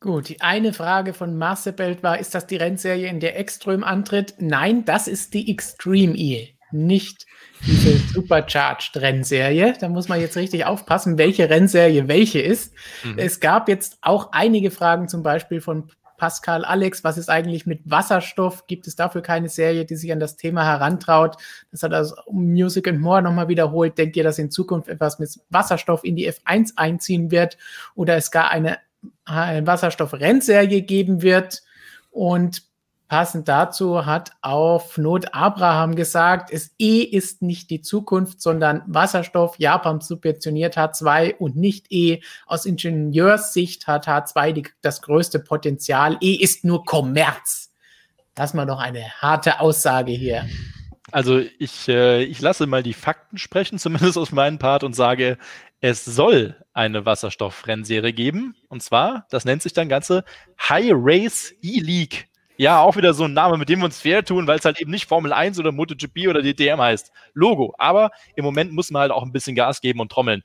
Gut, 0.00 0.28
die 0.28 0.40
eine 0.40 0.72
Frage 0.72 1.14
von 1.14 1.38
Marcebelt 1.38 2.02
war, 2.02 2.18
ist 2.18 2.34
das 2.34 2.48
die 2.48 2.56
Rennserie, 2.56 3.08
in 3.08 3.20
der 3.20 3.38
Extreme 3.38 3.86
antritt? 3.86 4.34
Nein, 4.38 4.84
das 4.84 5.06
ist 5.06 5.34
die 5.34 5.50
Extreme 5.50 6.16
E, 6.16 6.54
nicht 6.72 7.26
diese 7.64 7.96
Supercharged 8.12 8.96
Rennserie. 8.96 9.74
Da 9.80 9.88
muss 9.88 10.08
man 10.08 10.20
jetzt 10.20 10.36
richtig 10.36 10.66
aufpassen, 10.66 11.16
welche 11.16 11.48
Rennserie 11.48 12.08
welche 12.08 12.40
ist. 12.40 12.74
Mhm. 13.04 13.18
Es 13.18 13.38
gab 13.38 13.68
jetzt 13.68 13.98
auch 14.02 14.32
einige 14.32 14.72
Fragen, 14.72 15.08
zum 15.08 15.22
Beispiel 15.22 15.60
von 15.60 15.90
Pascal 16.16 16.64
Alex, 16.64 17.04
was 17.04 17.18
ist 17.18 17.28
eigentlich 17.28 17.66
mit 17.66 17.80
Wasserstoff? 17.84 18.66
Gibt 18.66 18.86
es 18.86 18.96
dafür 18.96 19.22
keine 19.22 19.48
Serie, 19.48 19.84
die 19.84 19.96
sich 19.96 20.12
an 20.12 20.20
das 20.20 20.36
Thema 20.36 20.64
herantraut? 20.64 21.36
Das 21.70 21.82
hat 21.82 21.92
also 21.92 22.16
Music 22.30 22.88
and 22.88 23.00
More 23.00 23.22
nochmal 23.22 23.48
wiederholt. 23.48 23.98
Denkt 23.98 24.16
ihr, 24.16 24.24
dass 24.24 24.38
in 24.38 24.50
Zukunft 24.50 24.88
etwas 24.88 25.18
mit 25.18 25.38
Wasserstoff 25.50 26.04
in 26.04 26.16
die 26.16 26.30
F1 26.30 26.72
einziehen 26.76 27.30
wird 27.30 27.58
oder 27.94 28.16
es 28.16 28.30
gar 28.30 28.50
eine, 28.50 28.78
eine 29.24 29.66
Wasserstoff-Rennserie 29.66 30.82
geben 30.82 31.22
wird? 31.22 31.62
Und 32.10 32.65
Passend 33.08 33.46
dazu 33.46 34.04
hat 34.04 34.32
auf 34.42 34.98
Not 34.98 35.32
Abraham 35.32 35.94
gesagt, 35.94 36.50
es 36.50 36.74
E 36.78 37.02
ist 37.02 37.40
nicht 37.40 37.70
die 37.70 37.80
Zukunft, 37.80 38.40
sondern 38.40 38.82
Wasserstoff. 38.86 39.58
Japan 39.58 40.00
subventioniert 40.00 40.76
H2 40.76 41.36
und 41.36 41.56
nicht 41.56 41.86
E. 41.90 42.20
Aus 42.46 42.66
Ingenieurssicht 42.66 43.86
hat 43.86 44.08
H2 44.08 44.52
die, 44.52 44.68
das 44.82 45.02
größte 45.02 45.38
Potenzial. 45.38 46.16
E 46.20 46.34
ist 46.34 46.64
nur 46.64 46.84
Kommerz. 46.84 47.70
Das 48.34 48.54
mal 48.54 48.66
doch 48.66 48.80
eine 48.80 49.08
harte 49.20 49.60
Aussage 49.60 50.10
hier. 50.12 50.44
Also 51.12 51.40
ich, 51.58 51.88
äh, 51.88 52.24
ich 52.24 52.40
lasse 52.40 52.66
mal 52.66 52.82
die 52.82 52.92
Fakten 52.92 53.38
sprechen, 53.38 53.78
zumindest 53.78 54.18
aus 54.18 54.32
meinem 54.32 54.58
Part, 54.58 54.82
und 54.82 54.94
sage, 54.94 55.38
es 55.80 56.04
soll 56.04 56.56
eine 56.72 57.06
Wasserstoffrennserie 57.06 58.12
geben. 58.12 58.56
Und 58.68 58.82
zwar, 58.82 59.26
das 59.30 59.44
nennt 59.44 59.62
sich 59.62 59.72
dann 59.72 59.88
ganze 59.88 60.24
High 60.68 60.90
Race 60.92 61.54
E-League. 61.62 62.28
Ja, 62.58 62.80
auch 62.80 62.96
wieder 62.96 63.12
so 63.12 63.24
ein 63.24 63.34
Name, 63.34 63.58
mit 63.58 63.68
dem 63.68 63.80
wir 63.80 63.84
uns 63.84 64.00
fair 64.00 64.24
tun, 64.24 64.46
weil 64.46 64.58
es 64.58 64.64
halt 64.64 64.80
eben 64.80 64.90
nicht 64.90 65.06
Formel 65.06 65.32
1 65.32 65.58
oder 65.58 65.72
MotoGP 65.72 66.28
oder 66.28 66.42
DTM 66.42 66.80
heißt. 66.80 67.12
Logo. 67.34 67.74
Aber 67.76 68.10
im 68.34 68.44
Moment 68.44 68.72
muss 68.72 68.90
man 68.90 69.02
halt 69.02 69.12
auch 69.12 69.22
ein 69.22 69.32
bisschen 69.32 69.54
Gas 69.54 69.82
geben 69.82 70.00
und 70.00 70.10
trommeln 70.10 70.42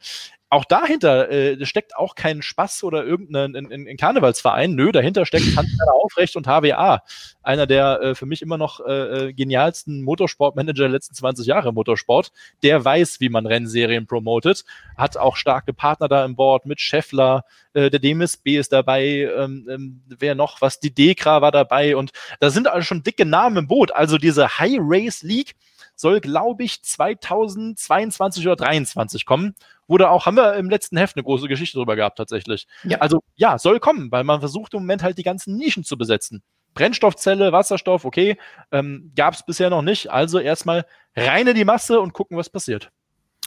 auch 0.51 0.65
dahinter 0.65 1.31
äh, 1.31 1.65
steckt 1.65 1.95
auch 1.95 2.13
kein 2.13 2.41
Spaß 2.41 2.83
oder 2.83 3.05
irgendein 3.05 3.55
ein, 3.55 3.71
ein 3.71 3.95
Karnevalsverein. 3.95 4.75
Nö, 4.75 4.91
dahinter 4.91 5.25
steckt 5.25 5.45
Hans-Werner 5.55 5.93
Aufrecht 5.93 6.35
und 6.35 6.45
HWA. 6.45 7.03
Einer 7.41 7.67
der 7.67 8.01
äh, 8.01 8.15
für 8.15 8.25
mich 8.25 8.41
immer 8.41 8.57
noch 8.57 8.81
äh, 8.85 9.29
äh, 9.29 9.33
genialsten 9.33 10.03
Motorsportmanager 10.03 10.83
der 10.83 10.89
letzten 10.89 11.15
20 11.15 11.47
Jahre 11.47 11.69
im 11.69 11.75
Motorsport. 11.75 12.33
Der 12.63 12.83
weiß, 12.83 13.21
wie 13.21 13.29
man 13.29 13.45
Rennserien 13.45 14.07
promotet. 14.07 14.65
Hat 14.97 15.15
auch 15.15 15.37
starke 15.37 15.71
Partner 15.71 16.09
da 16.09 16.25
im 16.25 16.35
Board 16.35 16.65
mit 16.65 16.81
Scheffler, 16.81 17.45
äh, 17.73 17.89
der 17.89 18.01
DMSB 18.01 18.57
ist 18.57 18.73
dabei, 18.73 19.31
ähm, 19.33 19.67
ähm, 19.69 20.01
wer 20.05 20.35
noch 20.35 20.59
was, 20.59 20.81
die 20.81 20.93
Dekra 20.93 21.41
war 21.41 21.51
dabei 21.51 21.95
und 21.95 22.11
da 22.41 22.49
sind 22.49 22.67
also 22.67 22.83
schon 22.83 23.03
dicke 23.03 23.25
Namen 23.25 23.55
im 23.55 23.67
Boot. 23.69 23.95
Also 23.95 24.17
diese 24.17 24.59
High 24.59 24.79
Race 24.81 25.23
League 25.23 25.55
soll, 25.95 26.19
glaube 26.19 26.63
ich, 26.63 26.81
2022 26.83 28.45
oder 28.45 28.57
2023 28.57 29.25
kommen. 29.25 29.55
Wurde 29.91 30.09
auch, 30.09 30.25
haben 30.25 30.37
wir 30.37 30.53
im 30.53 30.69
letzten 30.69 30.95
Heft 30.95 31.17
eine 31.17 31.23
große 31.23 31.49
Geschichte 31.49 31.77
drüber 31.77 31.97
gehabt, 31.97 32.17
tatsächlich. 32.17 32.65
Ja. 32.85 32.99
Also 32.99 33.23
ja, 33.35 33.57
soll 33.57 33.81
kommen, 33.81 34.09
weil 34.09 34.23
man 34.23 34.39
versucht 34.39 34.73
im 34.73 34.79
Moment 34.79 35.03
halt 35.03 35.17
die 35.17 35.23
ganzen 35.23 35.57
Nischen 35.57 35.83
zu 35.83 35.97
besetzen. 35.97 36.41
Brennstoffzelle, 36.75 37.51
Wasserstoff, 37.51 38.05
okay, 38.05 38.37
ähm, 38.71 39.11
gab 39.17 39.33
es 39.33 39.45
bisher 39.45 39.69
noch 39.69 39.81
nicht. 39.81 40.09
Also 40.09 40.39
erstmal 40.39 40.85
reine 41.13 41.53
die 41.53 41.65
Masse 41.65 41.99
und 41.99 42.13
gucken, 42.13 42.37
was 42.37 42.49
passiert. 42.49 42.89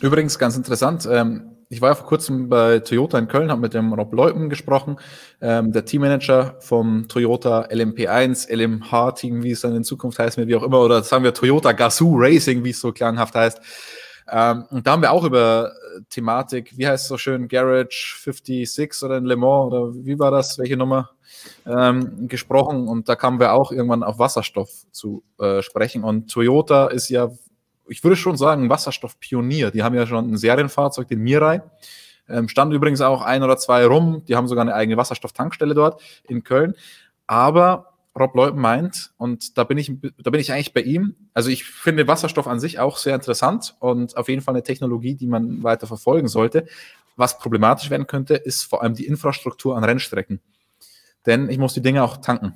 Übrigens 0.02 0.38
ganz 0.38 0.54
interessant, 0.54 1.08
ähm, 1.10 1.56
ich 1.70 1.80
war 1.80 1.88
ja 1.88 1.94
vor 1.94 2.06
kurzem 2.06 2.50
bei 2.50 2.80
Toyota 2.80 3.18
in 3.18 3.26
Köln, 3.26 3.50
habe 3.50 3.62
mit 3.62 3.72
dem 3.72 3.94
Rob 3.94 4.12
Leupen 4.12 4.50
gesprochen, 4.50 4.98
ähm, 5.40 5.72
der 5.72 5.86
Teammanager 5.86 6.56
vom 6.60 7.08
Toyota 7.08 7.62
LMP1, 7.70 8.50
LMH-Team, 8.54 9.42
wie 9.42 9.52
es 9.52 9.62
dann 9.62 9.74
in 9.74 9.82
Zukunft 9.82 10.18
heißt, 10.18 10.36
wie 10.36 10.56
auch 10.56 10.62
immer, 10.62 10.80
oder 10.80 11.02
sagen 11.02 11.24
wir 11.24 11.32
Toyota 11.32 11.72
Gazoo 11.72 12.16
Racing, 12.18 12.64
wie 12.64 12.70
es 12.70 12.80
so 12.80 12.92
klanghaft 12.92 13.34
heißt. 13.34 13.62
Ähm, 14.30 14.64
und 14.70 14.86
da 14.86 14.92
haben 14.92 15.02
wir 15.02 15.12
auch 15.12 15.24
über 15.24 15.72
äh, 15.72 16.00
Thematik, 16.08 16.76
wie 16.76 16.86
heißt 16.86 17.04
es 17.04 17.08
so 17.08 17.18
schön, 17.18 17.48
Garage 17.48 18.16
56 18.22 19.02
oder 19.02 19.18
in 19.18 19.24
Le 19.24 19.36
Mans 19.36 19.72
oder 19.72 19.94
wie 19.94 20.18
war 20.18 20.30
das, 20.30 20.58
welche 20.58 20.76
Nummer, 20.76 21.10
ähm, 21.66 22.28
gesprochen. 22.28 22.88
Und 22.88 23.08
da 23.08 23.16
kamen 23.16 23.38
wir 23.38 23.52
auch 23.52 23.70
irgendwann 23.70 24.02
auf 24.02 24.18
Wasserstoff 24.18 24.70
zu 24.90 25.22
äh, 25.38 25.62
sprechen. 25.62 26.04
Und 26.04 26.30
Toyota 26.30 26.86
ist 26.86 27.08
ja 27.08 27.30
ich 27.88 28.02
würde 28.02 28.16
schon 28.16 28.36
sagen, 28.36 28.70
Wasserstoffpionier. 28.70 29.70
Die 29.70 29.82
haben 29.82 29.94
ja 29.94 30.06
schon 30.06 30.32
ein 30.32 30.36
Serienfahrzeug, 30.36 31.08
den 31.08 31.20
Mirai. 31.20 31.62
Ähm, 32.28 32.48
stand 32.48 32.72
übrigens 32.72 33.00
auch 33.00 33.22
ein 33.22 33.42
oder 33.42 33.56
zwei 33.56 33.84
rum. 33.86 34.22
Die 34.26 34.36
haben 34.36 34.48
sogar 34.48 34.62
eine 34.62 34.74
eigene 34.74 34.96
Wasserstofftankstelle 34.96 35.74
dort 35.74 36.02
in 36.28 36.42
Köln. 36.42 36.74
Aber 37.26 37.93
Rob 38.18 38.34
Leupen 38.34 38.60
meint, 38.60 39.12
und 39.16 39.58
da 39.58 39.64
bin 39.64 39.76
ich, 39.76 39.92
da 40.22 40.30
bin 40.30 40.40
ich 40.40 40.52
eigentlich 40.52 40.72
bei 40.72 40.82
ihm. 40.82 41.16
Also 41.32 41.50
ich 41.50 41.64
finde 41.64 42.06
Wasserstoff 42.06 42.46
an 42.46 42.60
sich 42.60 42.78
auch 42.78 42.96
sehr 42.96 43.14
interessant 43.14 43.74
und 43.80 44.16
auf 44.16 44.28
jeden 44.28 44.40
Fall 44.40 44.54
eine 44.54 44.62
Technologie, 44.62 45.14
die 45.14 45.26
man 45.26 45.62
weiter 45.62 45.86
verfolgen 45.86 46.28
sollte. 46.28 46.66
Was 47.16 47.38
problematisch 47.38 47.90
werden 47.90 48.06
könnte, 48.06 48.34
ist 48.34 48.62
vor 48.62 48.82
allem 48.82 48.94
die 48.94 49.06
Infrastruktur 49.06 49.76
an 49.76 49.84
Rennstrecken. 49.84 50.40
Denn 51.26 51.48
ich 51.48 51.58
muss 51.58 51.74
die 51.74 51.82
Dinge 51.82 52.04
auch 52.04 52.18
tanken. 52.18 52.54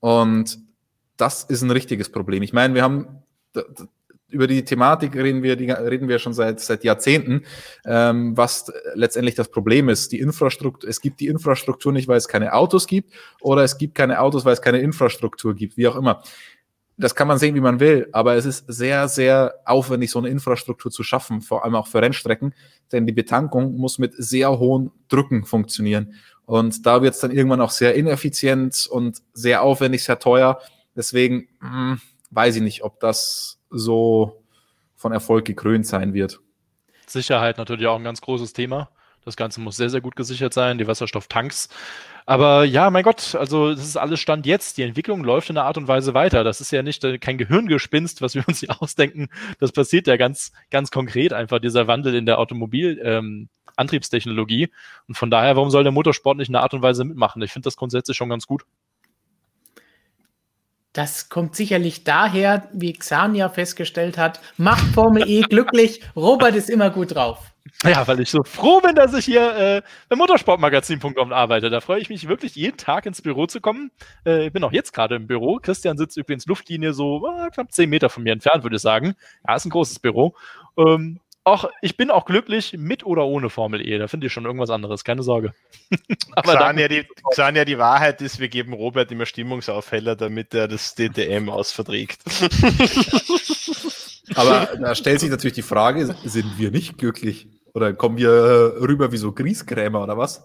Und 0.00 0.58
das 1.16 1.44
ist 1.44 1.62
ein 1.62 1.70
richtiges 1.70 2.10
Problem. 2.10 2.42
Ich 2.42 2.52
meine, 2.52 2.74
wir 2.74 2.82
haben 2.82 3.22
über 4.30 4.46
die 4.46 4.64
Thematik 4.64 5.14
reden 5.14 5.42
wir, 5.42 5.56
die, 5.56 5.70
reden 5.70 6.08
wir 6.08 6.18
schon 6.18 6.32
seit, 6.32 6.60
seit 6.60 6.84
Jahrzehnten, 6.84 7.44
ähm, 7.84 8.36
was 8.36 8.72
letztendlich 8.94 9.34
das 9.34 9.48
Problem 9.48 9.88
ist. 9.88 10.12
Die 10.12 10.20
Infrastruktur, 10.20 10.88
es 10.88 11.00
gibt 11.00 11.20
die 11.20 11.26
Infrastruktur 11.26 11.92
nicht, 11.92 12.08
weil 12.08 12.16
es 12.16 12.28
keine 12.28 12.52
Autos 12.52 12.86
gibt, 12.86 13.12
oder 13.40 13.62
es 13.62 13.78
gibt 13.78 13.94
keine 13.94 14.20
Autos, 14.20 14.44
weil 14.44 14.52
es 14.52 14.62
keine 14.62 14.78
Infrastruktur 14.78 15.54
gibt, 15.54 15.76
wie 15.76 15.88
auch 15.88 15.96
immer. 15.96 16.22
Das 16.96 17.14
kann 17.14 17.28
man 17.28 17.38
sehen, 17.38 17.54
wie 17.54 17.60
man 17.60 17.80
will, 17.80 18.08
aber 18.12 18.34
es 18.34 18.44
ist 18.44 18.64
sehr, 18.68 19.08
sehr 19.08 19.54
aufwendig, 19.64 20.10
so 20.10 20.18
eine 20.18 20.28
Infrastruktur 20.28 20.90
zu 20.90 21.02
schaffen, 21.02 21.40
vor 21.40 21.64
allem 21.64 21.74
auch 21.74 21.86
für 21.86 22.02
Rennstrecken, 22.02 22.54
denn 22.92 23.06
die 23.06 23.12
Betankung 23.12 23.76
muss 23.76 23.98
mit 23.98 24.12
sehr 24.16 24.58
hohen 24.58 24.90
Drücken 25.08 25.44
funktionieren. 25.46 26.14
Und 26.44 26.84
da 26.84 27.00
wird 27.00 27.14
es 27.14 27.20
dann 27.20 27.30
irgendwann 27.30 27.60
auch 27.60 27.70
sehr 27.70 27.94
ineffizient 27.94 28.86
und 28.90 29.22
sehr 29.32 29.62
aufwendig, 29.62 30.04
sehr 30.04 30.18
teuer. 30.18 30.60
Deswegen 30.94 31.48
mh, 31.60 31.92
hm, 31.92 32.00
weiß 32.30 32.56
ich 32.56 32.62
nicht, 32.62 32.82
ob 32.82 33.00
das 33.00 33.59
so 33.70 34.42
von 34.96 35.12
Erfolg 35.12 35.44
gekrönt 35.44 35.86
sein 35.86 36.14
wird. 36.14 36.40
Sicherheit 37.06 37.58
natürlich 37.58 37.86
auch 37.86 37.96
ein 37.96 38.04
ganz 38.04 38.20
großes 38.20 38.52
Thema. 38.52 38.90
Das 39.24 39.36
Ganze 39.36 39.60
muss 39.60 39.76
sehr, 39.76 39.90
sehr 39.90 40.00
gut 40.00 40.16
gesichert 40.16 40.54
sein, 40.54 40.78
die 40.78 40.86
Wasserstofftanks. 40.86 41.68
Aber 42.26 42.64
ja, 42.64 42.90
mein 42.90 43.02
Gott, 43.02 43.34
also 43.34 43.70
das 43.70 43.84
ist 43.84 43.96
alles 43.96 44.20
Stand 44.20 44.46
jetzt. 44.46 44.78
Die 44.78 44.82
Entwicklung 44.82 45.24
läuft 45.24 45.50
in 45.50 45.58
einer 45.58 45.66
Art 45.66 45.76
und 45.76 45.88
Weise 45.88 46.14
weiter. 46.14 46.44
Das 46.44 46.60
ist 46.60 46.70
ja 46.70 46.82
nicht 46.82 47.02
äh, 47.04 47.18
kein 47.18 47.38
Gehirngespinst, 47.38 48.22
was 48.22 48.34
wir 48.34 48.44
uns 48.48 48.60
hier 48.60 48.80
ausdenken. 48.80 49.28
Das 49.58 49.72
passiert 49.72 50.06
ja 50.06 50.16
ganz, 50.16 50.52
ganz 50.70 50.90
konkret 50.90 51.32
einfach, 51.32 51.58
dieser 51.58 51.86
Wandel 51.86 52.14
in 52.14 52.26
der 52.26 52.38
Automobil-Antriebstechnologie. 52.38 54.64
Ähm, 54.64 54.70
und 55.08 55.16
von 55.16 55.30
daher, 55.30 55.56
warum 55.56 55.70
soll 55.70 55.82
der 55.82 55.92
Motorsport 55.92 56.36
nicht 56.38 56.48
in 56.48 56.54
einer 56.54 56.62
Art 56.62 56.74
und 56.74 56.82
Weise 56.82 57.04
mitmachen? 57.04 57.42
Ich 57.42 57.52
finde 57.52 57.66
das 57.66 57.76
grundsätzlich 57.76 58.16
schon 58.16 58.28
ganz 58.28 58.46
gut. 58.46 58.64
Das 60.92 61.28
kommt 61.28 61.54
sicherlich 61.54 62.02
daher, 62.02 62.68
wie 62.72 62.92
Xania 62.92 63.48
festgestellt 63.48 64.18
hat, 64.18 64.40
macht 64.56 64.84
Formel 64.92 65.28
E 65.28 65.42
glücklich. 65.42 66.00
Robert 66.16 66.56
ist 66.56 66.68
immer 66.68 66.90
gut 66.90 67.14
drauf. 67.14 67.50
Ja, 67.84 68.06
weil 68.08 68.20
ich 68.20 68.30
so 68.30 68.42
froh 68.44 68.80
bin, 68.80 68.94
dass 68.94 69.14
ich 69.14 69.24
hier 69.24 69.56
äh, 69.56 69.82
beim 70.08 70.18
Motorsportmagazin.com 70.18 71.32
arbeite. 71.32 71.70
Da 71.70 71.80
freue 71.80 72.00
ich 72.00 72.08
mich 72.08 72.26
wirklich 72.28 72.56
jeden 72.56 72.76
Tag 72.76 73.06
ins 73.06 73.22
Büro 73.22 73.46
zu 73.46 73.60
kommen. 73.60 73.90
Äh, 74.26 74.46
ich 74.46 74.52
bin 74.52 74.64
auch 74.64 74.72
jetzt 74.72 74.92
gerade 74.92 75.14
im 75.14 75.26
Büro. 75.26 75.58
Christian 75.62 75.96
sitzt 75.96 76.16
übrigens 76.16 76.46
Luftlinie 76.46 76.92
so 76.92 77.26
äh, 77.26 77.48
knapp 77.50 77.72
zehn 77.72 77.88
Meter 77.88 78.10
von 78.10 78.22
mir 78.22 78.32
entfernt, 78.32 78.64
würde 78.64 78.76
ich 78.76 78.82
sagen. 78.82 79.14
Ja, 79.46 79.54
ist 79.54 79.66
ein 79.66 79.70
großes 79.70 80.00
Büro. 80.00 80.34
Ähm, 80.76 81.20
auch, 81.44 81.70
ich 81.80 81.96
bin 81.96 82.10
auch 82.10 82.26
glücklich 82.26 82.76
mit 82.78 83.04
oder 83.04 83.24
ohne 83.24 83.50
Formel 83.50 83.86
E. 83.86 83.98
Da 83.98 84.08
finde 84.08 84.26
ich 84.26 84.32
schon 84.32 84.44
irgendwas 84.44 84.70
anderes, 84.70 85.04
keine 85.04 85.22
Sorge. 85.22 85.54
Aber 86.32 86.56
Xania, 86.56 86.88
die, 86.88 87.06
Xania, 87.30 87.64
die 87.64 87.78
Wahrheit 87.78 88.20
ist, 88.20 88.40
wir 88.40 88.48
geben 88.48 88.72
Robert 88.72 89.10
immer 89.10 89.26
Stimmungsaufheller, 89.26 90.16
damit 90.16 90.54
er 90.54 90.68
das 90.68 90.94
DTM 90.94 91.48
ausverträgt. 91.48 92.20
Aber 94.34 94.68
da 94.80 94.94
stellt 94.94 95.20
sich 95.20 95.30
natürlich 95.30 95.54
die 95.54 95.62
Frage, 95.62 96.14
sind 96.24 96.58
wir 96.58 96.70
nicht 96.70 96.98
glücklich? 96.98 97.48
Oder 97.72 97.94
kommen 97.94 98.18
wir 98.18 98.74
rüber 98.80 99.12
wie 99.12 99.16
so 99.16 99.32
Grießkrämer 99.32 100.02
oder 100.02 100.18
was? 100.18 100.44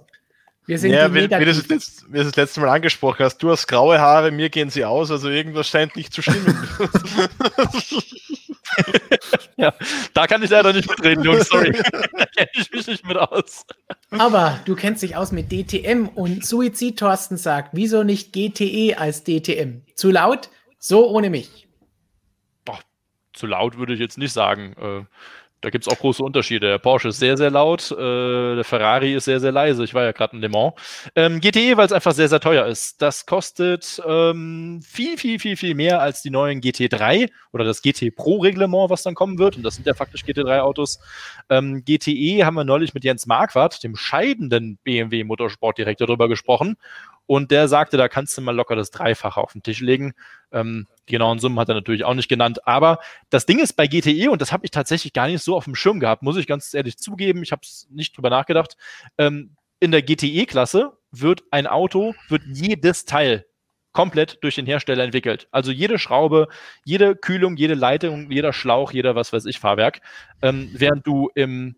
Wir 0.68 0.80
sind 0.80 0.94
ja, 0.94 1.14
wie, 1.14 1.24
wie, 1.24 1.28
du 1.28 1.46
das, 1.46 1.68
letzt, 1.68 2.12
wie 2.12 2.18
du 2.18 2.24
das 2.24 2.36
letzte 2.36 2.60
Mal 2.60 2.70
angesprochen 2.70 3.24
hast, 3.24 3.38
du 3.38 3.52
hast 3.52 3.68
graue 3.68 4.00
Haare, 4.00 4.32
mir 4.32 4.50
gehen 4.50 4.72
sie 4.72 4.84
aus, 4.84 5.12
also 5.12 5.30
irgendwas 5.30 5.68
scheint 5.68 5.96
nicht 5.96 6.12
zu 6.12 6.24
stimmen. 6.24 6.58
ja, 9.58 9.74
da 10.14 10.28
kann 10.28 10.44
ich 10.44 10.50
leider 10.50 10.74
nicht 10.74 10.90
mitreden, 10.90 11.24
Jungs, 11.24 11.48
sorry. 11.48 11.72
da 11.92 12.26
kenne 12.26 12.50
ich 12.54 12.72
mich 12.72 12.88
nicht 12.88 13.06
mit 13.06 13.18
aus. 13.18 13.66
Aber 14.12 14.60
du 14.66 14.76
kennst 14.76 15.04
dich 15.04 15.16
aus 15.16 15.32
mit 15.32 15.52
DTM 15.52 16.08
und 16.08 16.46
Suizid 16.46 17.00
Thorsten 17.00 17.38
sagt, 17.38 17.70
wieso 17.74 18.04
nicht 18.04 18.34
GTE 18.34 18.98
als 18.98 19.24
DTM? 19.24 19.82
Zu 19.96 20.12
laut? 20.12 20.50
So 20.78 21.10
ohne 21.10 21.30
mich. 21.30 21.68
Boah, 22.64 22.80
zu 23.34 23.48
laut 23.48 23.78
würde 23.78 23.94
ich 23.94 24.00
jetzt 24.00 24.18
nicht 24.18 24.34
sagen. 24.34 24.76
Äh, 24.80 25.06
da 25.66 25.72
gibt 25.72 25.88
es 25.88 25.92
auch 25.92 25.98
große 25.98 26.22
Unterschiede. 26.22 26.68
Der 26.68 26.78
Porsche 26.78 27.08
ist 27.08 27.18
sehr, 27.18 27.38
sehr 27.38 27.50
laut, 27.50 27.90
äh, 27.92 27.96
der 28.56 28.64
Ferrari 28.64 29.16
ist 29.16 29.26
sehr, 29.26 29.40
sehr 29.40 29.52
leise. 29.52 29.84
Ich 29.84 29.96
war 29.96 30.04
ja 30.04 30.12
gerade 30.12 30.36
in 30.36 30.42
Le 30.44 30.48
Mans. 30.48 30.74
Ähm, 31.16 31.42
GTE, 31.42 31.76
weil 31.76 31.88
es 31.88 31.92
einfach 31.92 32.12
sehr, 32.12 32.30
sehr 32.30 32.40
teuer 32.40 32.68
ist. 32.68 33.02
Das 33.02 33.26
kostet 33.26 34.00
ähm, 34.08 34.84
viel, 34.88 35.18
viel, 35.18 35.40
viel, 35.40 35.58
viel 35.58 35.74
mehr 35.74 36.02
als 36.02 36.22
die 36.22 36.30
neuen 36.30 36.62
GT3 36.62 37.32
oder 37.52 37.64
das 37.64 37.82
GT 37.82 38.16
Pro-Reglement, 38.16 38.92
was 38.92 39.02
dann 39.02 39.16
kommen 39.16 39.40
wird. 39.40 39.58
Und 39.58 39.64
das 39.64 39.74
sind 39.74 39.88
ja 39.88 39.96
faktisch 39.96 40.22
GT3-Autos. 40.24 41.00
Ähm, 41.50 41.84
GTE 41.84 42.46
haben 42.46 42.54
wir 42.54 42.64
neulich 42.64 42.94
mit 42.94 43.04
Jens 43.04 43.26
Marquardt, 43.26 43.84
dem 43.84 43.96
scheidenden 43.96 44.78
BMW 44.84 45.24
Motorsportdirektor, 45.24 46.06
darüber 46.06 46.30
gesprochen. 46.30 46.78
Und 47.28 47.52
der 47.52 47.68
sagte, 47.68 47.98
da 47.98 48.08
kannst 48.08 48.38
du 48.38 48.42
mal 48.42 48.56
locker 48.56 48.76
das 48.76 48.92
Dreifache 48.92 49.40
auf 49.40 49.54
den 49.54 49.64
Tisch 49.64 49.80
legen. 49.80 50.14
Ähm, 50.52 50.88
die 51.08 51.14
genauen 51.14 51.40
Summen 51.40 51.60
hat 51.60 51.70
er 51.70 51.76
natürlich 51.76 52.04
auch 52.04 52.14
nicht 52.14 52.30
genannt. 52.30 52.68
Aber 52.68 53.00
das 53.30 53.46
Ding 53.46 53.60
ist 53.60 53.74
bei 53.74 53.88
GTE, 53.88 54.30
und 54.30 54.42
das 54.42 54.52
habe 54.52 54.66
ich 54.66 54.72
tatsächlich 54.72 55.14
gar 55.14 55.28
nicht 55.28 55.42
so 55.42 55.56
auf 55.56 55.66
dem 55.66 55.76
Schirm 55.76 56.00
gehabt, 56.00 56.22
muss 56.22 56.38
ich 56.38 56.48
ganz 56.48 56.74
ehrlich 56.74 56.98
zugeben, 56.98 57.44
ich 57.44 57.52
habe 57.52 57.62
es 57.64 57.88
nicht 57.90 58.16
drüber 58.16 58.30
nachgedacht. 58.30 58.78
Ähm, 59.18 59.56
in 59.80 59.92
der 59.92 60.02
GTE-Klasse 60.02 60.98
wird 61.12 61.44
ein 61.52 61.68
Auto, 61.68 62.14
wird 62.30 62.44
jedes 62.46 63.06
Teil 63.06 63.46
komplett 63.92 64.44
durch 64.44 64.56
den 64.56 64.66
Hersteller 64.66 65.04
entwickelt. 65.04 65.48
Also 65.52 65.72
jede 65.72 65.98
Schraube, 65.98 66.50
jede 66.84 67.16
Kühlung, 67.16 67.56
jede 67.56 67.76
Leitung, 67.76 68.30
jeder 68.30 68.52
Schlauch, 68.52 68.92
jeder 68.92 69.16
was 69.16 69.32
weiß 69.32 69.46
ich 69.46 69.60
Fahrwerk. 69.60 70.02
Ähm, 70.42 70.70
während 70.74 71.08
du 71.08 71.30
im 71.34 71.78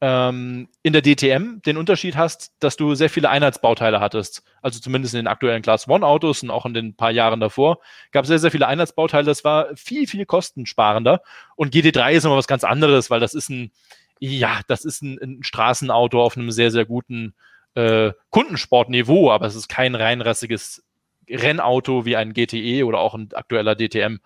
ähm, 0.00 0.68
in 0.82 0.92
der 0.92 1.02
DTM 1.02 1.60
den 1.64 1.76
Unterschied 1.76 2.16
hast, 2.16 2.52
dass 2.60 2.76
du 2.76 2.94
sehr 2.94 3.10
viele 3.10 3.30
Einheitsbauteile 3.30 4.00
hattest. 4.00 4.42
Also 4.60 4.80
zumindest 4.80 5.14
in 5.14 5.18
den 5.18 5.26
aktuellen 5.26 5.62
Class 5.62 5.88
One 5.88 6.06
Autos 6.06 6.42
und 6.42 6.50
auch 6.50 6.66
in 6.66 6.74
den 6.74 6.94
paar 6.96 7.10
Jahren 7.10 7.40
davor 7.40 7.78
gab 8.12 8.24
es 8.24 8.28
sehr, 8.28 8.38
sehr 8.38 8.50
viele 8.50 8.66
Einheitsbauteile. 8.66 9.24
Das 9.24 9.44
war 9.44 9.68
viel, 9.76 10.06
viel 10.06 10.26
kostensparender. 10.26 11.22
Und 11.54 11.74
GT3 11.74 12.12
ist 12.12 12.24
immer 12.24 12.36
was 12.36 12.46
ganz 12.46 12.64
anderes, 12.64 13.10
weil 13.10 13.20
das 13.20 13.34
ist 13.34 13.48
ein, 13.48 13.72
ja, 14.18 14.60
das 14.68 14.84
ist 14.84 15.02
ein, 15.02 15.18
ein 15.22 15.42
Straßenauto 15.42 16.22
auf 16.22 16.36
einem 16.36 16.50
sehr, 16.50 16.70
sehr 16.70 16.84
guten 16.84 17.34
äh, 17.74 18.12
Kundensportniveau, 18.30 19.30
aber 19.30 19.46
es 19.46 19.54
ist 19.54 19.68
kein 19.68 19.94
reinrassiges 19.94 20.84
Rennauto 21.28 22.04
wie 22.04 22.16
ein 22.16 22.32
GTE 22.32 22.84
oder 22.84 22.98
auch 22.98 23.14
ein 23.14 23.30
aktueller 23.34 23.74
DTM. 23.74 24.18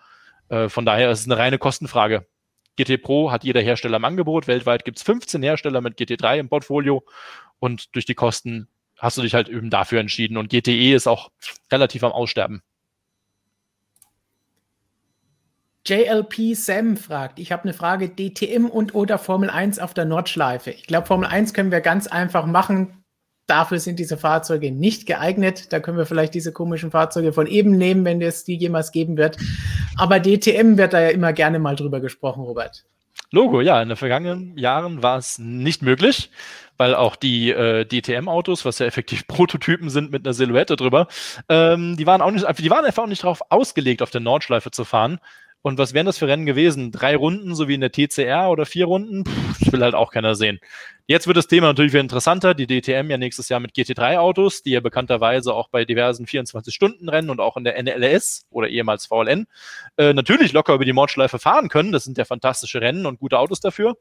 Äh, 0.49 0.69
von 0.69 0.85
daher 0.85 1.11
ist 1.11 1.21
es 1.21 1.25
eine 1.25 1.37
reine 1.37 1.57
Kostenfrage. 1.57 2.25
GT 2.83 3.01
Pro 3.01 3.31
hat 3.31 3.43
jeder 3.43 3.61
Hersteller 3.61 3.97
im 3.97 4.05
Angebot. 4.05 4.47
Weltweit 4.47 4.85
gibt 4.85 4.97
es 4.97 5.03
15 5.03 5.43
Hersteller 5.43 5.81
mit 5.81 5.97
GT3 5.97 6.39
im 6.39 6.49
Portfolio 6.49 7.03
und 7.59 7.95
durch 7.95 8.05
die 8.05 8.15
Kosten 8.15 8.67
hast 8.97 9.17
du 9.17 9.21
dich 9.21 9.33
halt 9.33 9.49
eben 9.49 9.69
dafür 9.69 9.99
entschieden. 9.99 10.37
Und 10.37 10.49
GTE 10.49 10.93
ist 10.93 11.07
auch 11.07 11.31
relativ 11.71 12.03
am 12.03 12.11
Aussterben. 12.11 12.61
JLP 15.87 16.55
Sam 16.55 16.95
fragt, 16.95 17.39
ich 17.39 17.51
habe 17.51 17.63
eine 17.63 17.73
Frage, 17.73 18.09
DTM 18.09 18.67
und 18.67 18.93
oder 18.93 19.17
Formel 19.17 19.49
1 19.49 19.79
auf 19.79 19.95
der 19.95 20.05
Nordschleife. 20.05 20.69
Ich 20.69 20.85
glaube, 20.85 21.07
Formel 21.07 21.27
1 21.27 21.55
können 21.55 21.71
wir 21.71 21.81
ganz 21.81 22.05
einfach 22.05 22.45
machen. 22.45 23.00
Dafür 23.51 23.79
sind 23.79 23.99
diese 23.99 24.15
Fahrzeuge 24.15 24.71
nicht 24.71 25.05
geeignet. 25.05 25.73
Da 25.73 25.81
können 25.81 25.97
wir 25.97 26.05
vielleicht 26.05 26.33
diese 26.33 26.53
komischen 26.53 26.89
Fahrzeuge 26.89 27.33
von 27.33 27.47
eben 27.47 27.71
nehmen, 27.71 28.05
wenn 28.05 28.21
es 28.21 28.45
die 28.45 28.55
jemals 28.55 28.93
geben 28.93 29.17
wird. 29.17 29.35
Aber 29.97 30.21
DTM 30.21 30.77
wird 30.77 30.93
da 30.93 31.01
ja 31.01 31.09
immer 31.09 31.33
gerne 31.33 31.59
mal 31.59 31.75
drüber 31.75 31.99
gesprochen, 31.99 32.43
Robert. 32.43 32.85
Logo, 33.29 33.59
ja, 33.59 33.81
in 33.81 33.89
den 33.89 33.97
vergangenen 33.97 34.57
Jahren 34.57 35.03
war 35.03 35.17
es 35.17 35.37
nicht 35.37 35.81
möglich, 35.81 36.31
weil 36.77 36.95
auch 36.95 37.17
die 37.17 37.51
äh, 37.51 37.83
DTM-Autos, 37.83 38.63
was 38.63 38.79
ja 38.79 38.85
effektiv 38.85 39.27
Prototypen 39.27 39.89
sind 39.89 40.13
mit 40.13 40.25
einer 40.25 40.33
Silhouette 40.33 40.77
drüber, 40.77 41.09
ähm, 41.49 41.97
die 41.97 42.07
waren 42.07 42.21
auch 42.21 42.31
nicht, 42.31 42.45
die 42.57 42.69
waren 42.69 42.85
einfach 42.85 43.03
auch 43.03 43.07
nicht 43.07 43.23
darauf 43.23 43.41
ausgelegt, 43.49 44.01
auf 44.01 44.11
der 44.11 44.21
Nordschleife 44.21 44.71
zu 44.71 44.85
fahren. 44.85 45.19
Und 45.63 45.77
was 45.77 45.93
wären 45.93 46.07
das 46.07 46.17
für 46.17 46.27
Rennen 46.27 46.45
gewesen? 46.45 46.91
Drei 46.91 47.15
Runden, 47.15 47.53
so 47.53 47.67
wie 47.67 47.75
in 47.75 47.81
der 47.81 47.91
TCR 47.91 48.49
oder 48.49 48.65
vier 48.65 48.85
Runden? 48.85 49.23
Puh, 49.23 49.31
das 49.59 49.71
will 49.71 49.83
halt 49.83 49.93
auch 49.93 50.11
keiner 50.11 50.33
sehen. 50.33 50.59
Jetzt 51.05 51.27
wird 51.27 51.37
das 51.37 51.47
Thema 51.47 51.67
natürlich 51.67 51.93
wieder 51.93 52.01
interessanter. 52.01 52.55
Die 52.55 52.65
DTM 52.65 53.11
ja 53.11 53.17
nächstes 53.17 53.49
Jahr 53.49 53.59
mit 53.59 53.75
GT3-Autos, 53.75 54.63
die 54.63 54.71
ja 54.71 54.79
bekannterweise 54.79 55.53
auch 55.53 55.69
bei 55.69 55.85
diversen 55.85 56.25
24-Stunden-Rennen 56.25 57.29
und 57.29 57.39
auch 57.39 57.57
in 57.57 57.63
der 57.63 57.81
NLS 57.81 58.47
oder 58.49 58.69
ehemals 58.69 59.05
VLN 59.05 59.45
äh, 59.97 60.13
natürlich 60.13 60.51
locker 60.51 60.73
über 60.73 60.85
die 60.85 60.93
Mordschleife 60.93 61.37
fahren 61.37 61.69
können. 61.69 61.91
Das 61.91 62.05
sind 62.05 62.17
ja 62.17 62.25
fantastische 62.25 62.81
Rennen 62.81 63.05
und 63.05 63.19
gute 63.19 63.37
Autos 63.37 63.59
dafür. 63.59 63.97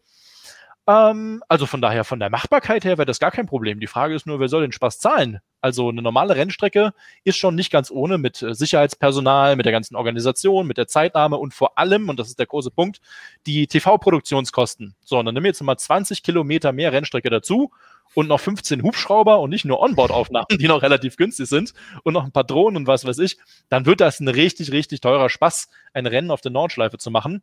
Ähm, 0.91 1.43
also 1.49 1.67
von 1.67 1.81
daher, 1.81 2.03
von 2.03 2.19
der 2.19 2.31
Machbarkeit 2.31 2.85
her 2.85 2.99
wäre 2.99 3.07
das 3.07 3.21
gar 3.21 3.31
kein 3.31 3.47
Problem. 3.47 3.79
Die 3.79 3.87
Frage 3.87 4.15
ist 4.15 4.27
nur, 4.27 4.41
wer 4.41 4.49
soll 4.49 4.63
den 4.63 4.73
Spaß 4.73 4.99
zahlen? 4.99 5.39
Also 5.61 5.89
eine 5.89 6.03
normale 6.03 6.35
Rennstrecke 6.35 6.93
ist 7.23 7.37
schon 7.37 7.55
nicht 7.55 7.71
ganz 7.71 7.93
ohne 7.93 8.19
mit 8.19 8.43
äh, 8.43 8.55
Sicherheitspersonal, 8.55 9.55
mit 9.55 9.67
der 9.67 9.73
ganzen 9.73 9.95
Organisation, 9.95 10.67
mit 10.67 10.79
der 10.79 10.89
Zeitnahme 10.89 11.37
und 11.37 11.55
vor 11.55 11.79
allem, 11.79 12.09
und 12.09 12.19
das 12.19 12.29
ist 12.29 12.41
der 12.41 12.47
große 12.47 12.73
Punkt, 12.73 13.01
die 13.47 13.69
TV-Produktionskosten. 13.69 14.97
So, 15.05 15.19
und 15.19 15.27
dann 15.27 15.35
nehmen 15.35 15.45
wir 15.45 15.51
jetzt 15.51 15.63
mal 15.63 15.77
20 15.77 16.25
Kilometer 16.25 16.73
mehr 16.73 16.93
Rennstrecke 16.93 17.31
dazu 17.31 17.71
und 18.15 18.27
noch 18.27 18.41
15 18.41 18.83
Hubschrauber 18.83 19.39
und 19.39 19.51
nicht 19.51 19.65
nur 19.65 19.81
Onboard-Aufnahmen, 19.81 20.47
die 20.59 20.67
noch 20.67 20.83
relativ 20.83 21.17
günstig 21.17 21.49
sind 21.49 21.73
und 22.03 22.15
noch 22.15 22.25
ein 22.25 22.33
paar 22.33 22.45
Drohnen 22.45 22.79
und 22.79 22.87
was 22.89 23.05
weiß 23.05 23.19
ich, 23.19 23.39
dann 23.69 23.87
wird 23.87 24.01
das 24.01 24.19
ein 24.19 24.29
richtig, 24.29 24.73
richtig 24.73 25.01
teurer 25.01 25.29
Spaß, 25.29 25.69
ein 25.93 26.07
Rennen 26.07 26.33
auf 26.33 26.41
der 26.41 26.51
Nordschleife 26.51 26.99
zu 26.99 27.13
machen. 27.13 27.43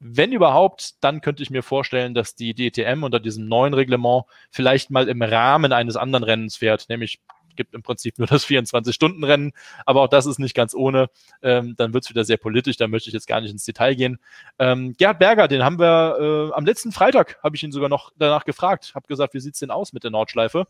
Wenn 0.00 0.32
überhaupt, 0.32 1.02
dann 1.02 1.20
könnte 1.20 1.42
ich 1.42 1.50
mir 1.50 1.62
vorstellen, 1.62 2.14
dass 2.14 2.34
die 2.34 2.54
DTM 2.54 3.02
unter 3.02 3.20
diesem 3.20 3.48
neuen 3.48 3.74
Reglement 3.74 4.24
vielleicht 4.50 4.90
mal 4.90 5.08
im 5.08 5.22
Rahmen 5.22 5.72
eines 5.72 5.96
anderen 5.96 6.24
Rennens 6.24 6.56
fährt, 6.56 6.88
nämlich 6.88 7.20
gibt 7.56 7.74
im 7.74 7.82
Prinzip 7.82 8.18
nur 8.18 8.26
das 8.26 8.46
24-Stunden-Rennen, 8.46 9.52
aber 9.86 10.02
auch 10.02 10.08
das 10.08 10.26
ist 10.26 10.38
nicht 10.38 10.54
ganz 10.54 10.74
ohne. 10.74 11.08
Ähm, 11.42 11.74
dann 11.76 11.94
wird 11.94 12.04
es 12.04 12.10
wieder 12.10 12.24
sehr 12.24 12.36
politisch, 12.36 12.76
da 12.76 12.88
möchte 12.88 13.10
ich 13.10 13.14
jetzt 13.14 13.26
gar 13.26 13.40
nicht 13.40 13.50
ins 13.50 13.64
Detail 13.64 13.94
gehen. 13.94 14.18
Ähm, 14.58 14.94
Gerhard 14.96 15.18
Berger, 15.18 15.48
den 15.48 15.64
haben 15.64 15.78
wir 15.78 16.50
äh, 16.50 16.54
am 16.54 16.66
letzten 16.66 16.92
Freitag, 16.92 17.38
habe 17.42 17.56
ich 17.56 17.62
ihn 17.62 17.72
sogar 17.72 17.88
noch 17.88 18.12
danach 18.16 18.44
gefragt, 18.44 18.92
habe 18.94 19.06
gesagt, 19.06 19.34
wie 19.34 19.40
sieht 19.40 19.54
es 19.54 19.60
denn 19.60 19.70
aus 19.70 19.92
mit 19.92 20.04
der 20.04 20.10
Nordschleife? 20.10 20.66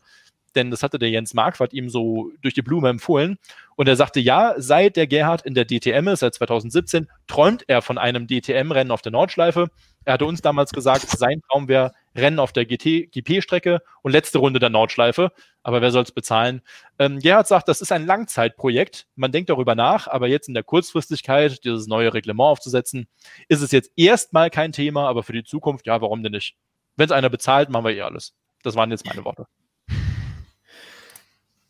Denn 0.55 0.71
das 0.71 0.83
hatte 0.83 0.99
der 0.99 1.09
Jens 1.09 1.33
Marquardt 1.33 1.73
ihm 1.73 1.89
so 1.89 2.31
durch 2.41 2.53
die 2.53 2.61
Blume 2.61 2.89
empfohlen. 2.89 3.37
Und 3.75 3.87
er 3.87 3.95
sagte, 3.95 4.19
ja, 4.19 4.53
seit 4.57 4.95
der 4.95 5.07
Gerhard 5.07 5.45
in 5.45 5.53
der 5.53 5.65
DTM 5.65 6.07
ist, 6.07 6.21
seit 6.21 6.33
2017, 6.33 7.07
träumt 7.27 7.65
er 7.67 7.81
von 7.81 7.97
einem 7.97 8.27
DTM-Rennen 8.27 8.91
auf 8.91 9.01
der 9.01 9.11
Nordschleife. 9.11 9.69
Er 10.05 10.13
hatte 10.13 10.25
uns 10.25 10.41
damals 10.41 10.71
gesagt, 10.71 11.09
sein 11.09 11.41
Traum 11.49 11.67
wäre 11.67 11.91
Rennen 12.15 12.39
auf 12.39 12.53
der 12.53 12.65
GP-Strecke 12.65 13.81
und 14.01 14.11
letzte 14.11 14.37
Runde 14.37 14.59
der 14.59 14.69
Nordschleife. 14.69 15.31
Aber 15.63 15.81
wer 15.81 15.91
soll 15.91 16.03
es 16.03 16.11
bezahlen? 16.11 16.61
Ähm, 16.99 17.19
Gerhard 17.19 17.47
sagt, 17.47 17.67
das 17.67 17.81
ist 17.81 17.91
ein 17.91 18.05
Langzeitprojekt. 18.05 19.07
Man 19.15 19.31
denkt 19.31 19.49
darüber 19.49 19.75
nach, 19.75 20.07
aber 20.07 20.27
jetzt 20.27 20.47
in 20.47 20.53
der 20.53 20.63
Kurzfristigkeit, 20.63 21.63
dieses 21.65 21.87
neue 21.87 22.13
Reglement 22.13 22.49
aufzusetzen, 22.51 23.07
ist 23.49 23.61
es 23.61 23.71
jetzt 23.71 23.91
erstmal 23.97 24.49
kein 24.49 24.71
Thema, 24.71 25.09
aber 25.09 25.23
für 25.23 25.33
die 25.33 25.43
Zukunft, 25.43 25.87
ja, 25.87 25.99
warum 26.01 26.23
denn 26.23 26.31
nicht? 26.31 26.55
Wenn 26.95 27.07
es 27.07 27.11
einer 27.11 27.29
bezahlt, 27.29 27.69
machen 27.69 27.85
wir 27.85 27.95
eh 27.95 28.01
alles. 28.01 28.33
Das 28.63 28.75
waren 28.75 28.91
jetzt 28.91 29.05
meine 29.05 29.25
Worte. 29.25 29.47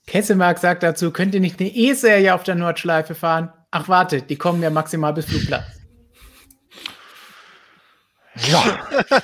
Kessemark 0.08 0.60
sagt 0.60 0.84
dazu, 0.84 1.12
könnt 1.12 1.34
ihr 1.34 1.42
nicht 1.42 1.60
eine 1.60 1.70
E-Serie 1.70 2.36
auf 2.36 2.44
der 2.44 2.56
Nordschleife 2.56 3.16
fahren? 3.16 3.52
Ach, 3.72 3.88
warte, 3.88 4.22
die 4.22 4.38
kommen 4.38 4.62
ja 4.62 4.70
maximal 4.70 5.14
bis 5.14 5.26
Flugplatz. 5.26 5.66
Ja. 8.48 8.88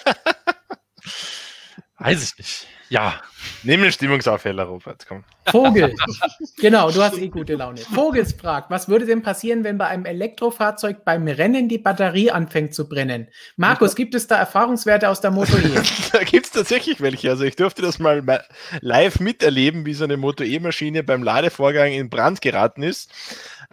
Weiß 1.98 2.24
ich 2.24 2.38
nicht. 2.38 2.68
Ja. 2.92 3.22
Nimm 3.64 3.82
den 3.82 3.92
Stimmungsaufheller, 3.92 4.64
Robert. 4.64 5.06
Komm. 5.08 5.24
Vogel. 5.50 5.96
genau, 6.58 6.92
du 6.92 7.02
hast 7.02 7.18
eh 7.18 7.30
gute 7.30 7.56
Laune. 7.56 7.80
Vogels 7.80 8.34
fragt, 8.34 8.70
was 8.70 8.90
würde 8.90 9.06
denn 9.06 9.22
passieren, 9.24 9.64
wenn 9.64 9.78
bei 9.78 9.88
einem 9.88 10.06
Elektrofahrzeug 10.06 11.06
beim 11.06 11.26
Rennen 11.26 11.70
die 11.70 11.78
Batterie 11.78 12.32
anfängt 12.32 12.76
zu 12.76 12.90
brennen? 12.90 13.30
Markus, 13.56 13.96
gibt 13.96 14.14
es 14.14 14.28
da 14.28 14.38
Erfahrungswerte 14.38 15.08
aus 15.08 15.22
der 15.22 15.32
Moto 15.32 15.58
E? 15.58 15.82
da 16.12 16.24
gibt 16.24 16.48
es 16.48 16.52
tatsächlich 16.52 17.00
welche. 17.00 17.30
Also 17.30 17.46
ich 17.46 17.56
durfte 17.56 17.82
das 17.82 17.98
mal 17.98 18.44
live 18.82 19.22
miterleben, 19.22 19.86
wie 19.86 19.94
so 19.94 20.04
eine 20.04 20.18
Moto 20.18 20.44
E-Maschine 20.44 21.02
beim 21.02 21.24
Ladevorgang 21.24 21.94
in 21.94 22.10
Brand 22.10 22.42
geraten 22.42 22.84
ist. 22.84 23.10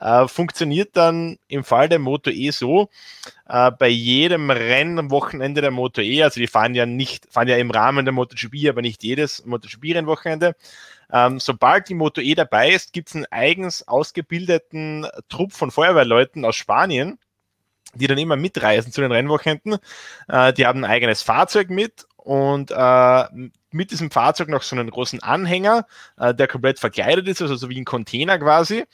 Äh, 0.00 0.28
funktioniert 0.28 0.96
dann 0.96 1.38
im 1.48 1.64
Fall 1.64 1.88
der 1.88 1.98
Moto 1.98 2.30
E 2.30 2.50
so, 2.50 2.88
äh, 3.48 3.70
bei 3.72 3.88
jedem 3.88 4.50
Rennen 4.50 4.98
am 4.98 5.10
Wochenende 5.10 5.60
der 5.60 5.70
Moto 5.70 6.00
E, 6.00 6.22
also 6.22 6.38
die 6.38 6.46
fahren 6.46 6.74
ja 6.74 6.86
nicht, 6.86 7.26
fahren 7.32 7.48
ja 7.48 7.56
im 7.56 7.70
Rahmen 7.70 8.04
der 8.04 8.12
MotoGP, 8.12 8.68
aber 8.68 8.82
nicht 8.82 9.02
jedes 9.02 9.44
MotoGP-Rennwochenende. 9.44 10.54
Ähm, 11.12 11.40
sobald 11.40 11.88
die 11.88 11.94
Moto 11.94 12.20
E 12.20 12.34
dabei 12.34 12.70
ist, 12.70 12.92
gibt 12.92 13.08
es 13.08 13.16
einen 13.16 13.26
eigens 13.30 13.86
ausgebildeten 13.88 15.06
Trupp 15.28 15.52
von 15.52 15.70
Feuerwehrleuten 15.70 16.44
aus 16.44 16.56
Spanien, 16.56 17.18
die 17.94 18.06
dann 18.06 18.18
immer 18.18 18.36
mitreisen 18.36 18.92
zu 18.92 19.00
den 19.00 19.12
Rennwochenenden. 19.12 19.78
Äh, 20.28 20.52
die 20.52 20.66
haben 20.66 20.84
ein 20.84 20.90
eigenes 20.90 21.22
Fahrzeug 21.22 21.70
mit 21.70 22.06
und 22.28 22.70
äh, 22.72 23.24
mit 23.70 23.90
diesem 23.90 24.10
Fahrzeug 24.10 24.50
noch 24.50 24.60
so 24.60 24.76
einen 24.76 24.90
großen 24.90 25.22
Anhänger, 25.22 25.86
äh, 26.18 26.34
der 26.34 26.46
komplett 26.46 26.78
verkleidet 26.78 27.26
ist, 27.26 27.40
also 27.40 27.56
so 27.56 27.70
wie 27.70 27.80
ein 27.80 27.86
Container 27.86 28.38
quasi. 28.38 28.84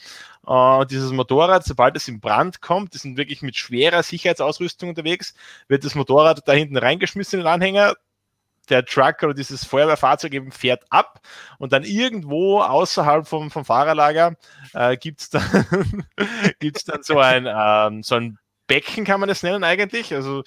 Äh, 0.46 0.86
dieses 0.86 1.10
Motorrad, 1.10 1.64
sobald 1.64 1.96
es 1.96 2.06
in 2.06 2.20
Brand 2.20 2.60
kommt, 2.60 2.94
die 2.94 2.98
sind 2.98 3.16
wirklich 3.16 3.42
mit 3.42 3.56
schwerer 3.56 4.04
Sicherheitsausrüstung 4.04 4.90
unterwegs, 4.90 5.34
wird 5.66 5.84
das 5.84 5.96
Motorrad 5.96 6.46
da 6.46 6.52
hinten 6.52 6.76
reingeschmissen 6.76 7.40
in 7.40 7.44
den 7.44 7.52
Anhänger, 7.52 7.94
der 8.68 8.84
Truck 8.84 9.24
oder 9.24 9.34
dieses 9.34 9.64
Feuerwehrfahrzeug 9.64 10.32
eben 10.32 10.52
fährt 10.52 10.84
ab 10.90 11.20
und 11.58 11.72
dann 11.72 11.82
irgendwo 11.82 12.60
außerhalb 12.60 13.26
vom, 13.26 13.50
vom 13.50 13.64
Fahrerlager 13.64 14.36
äh, 14.74 14.96
gibt 14.96 15.22
es 15.22 15.30
dann, 15.30 15.66
gibt's 16.60 16.84
dann 16.84 17.02
so 17.02 17.18
ein, 17.18 17.48
ähm, 17.48 18.04
so 18.04 18.14
ein 18.14 18.38
Becken, 18.68 19.04
kann 19.04 19.18
man 19.18 19.28
das 19.28 19.42
nennen 19.42 19.64
eigentlich, 19.64 20.14
also 20.14 20.44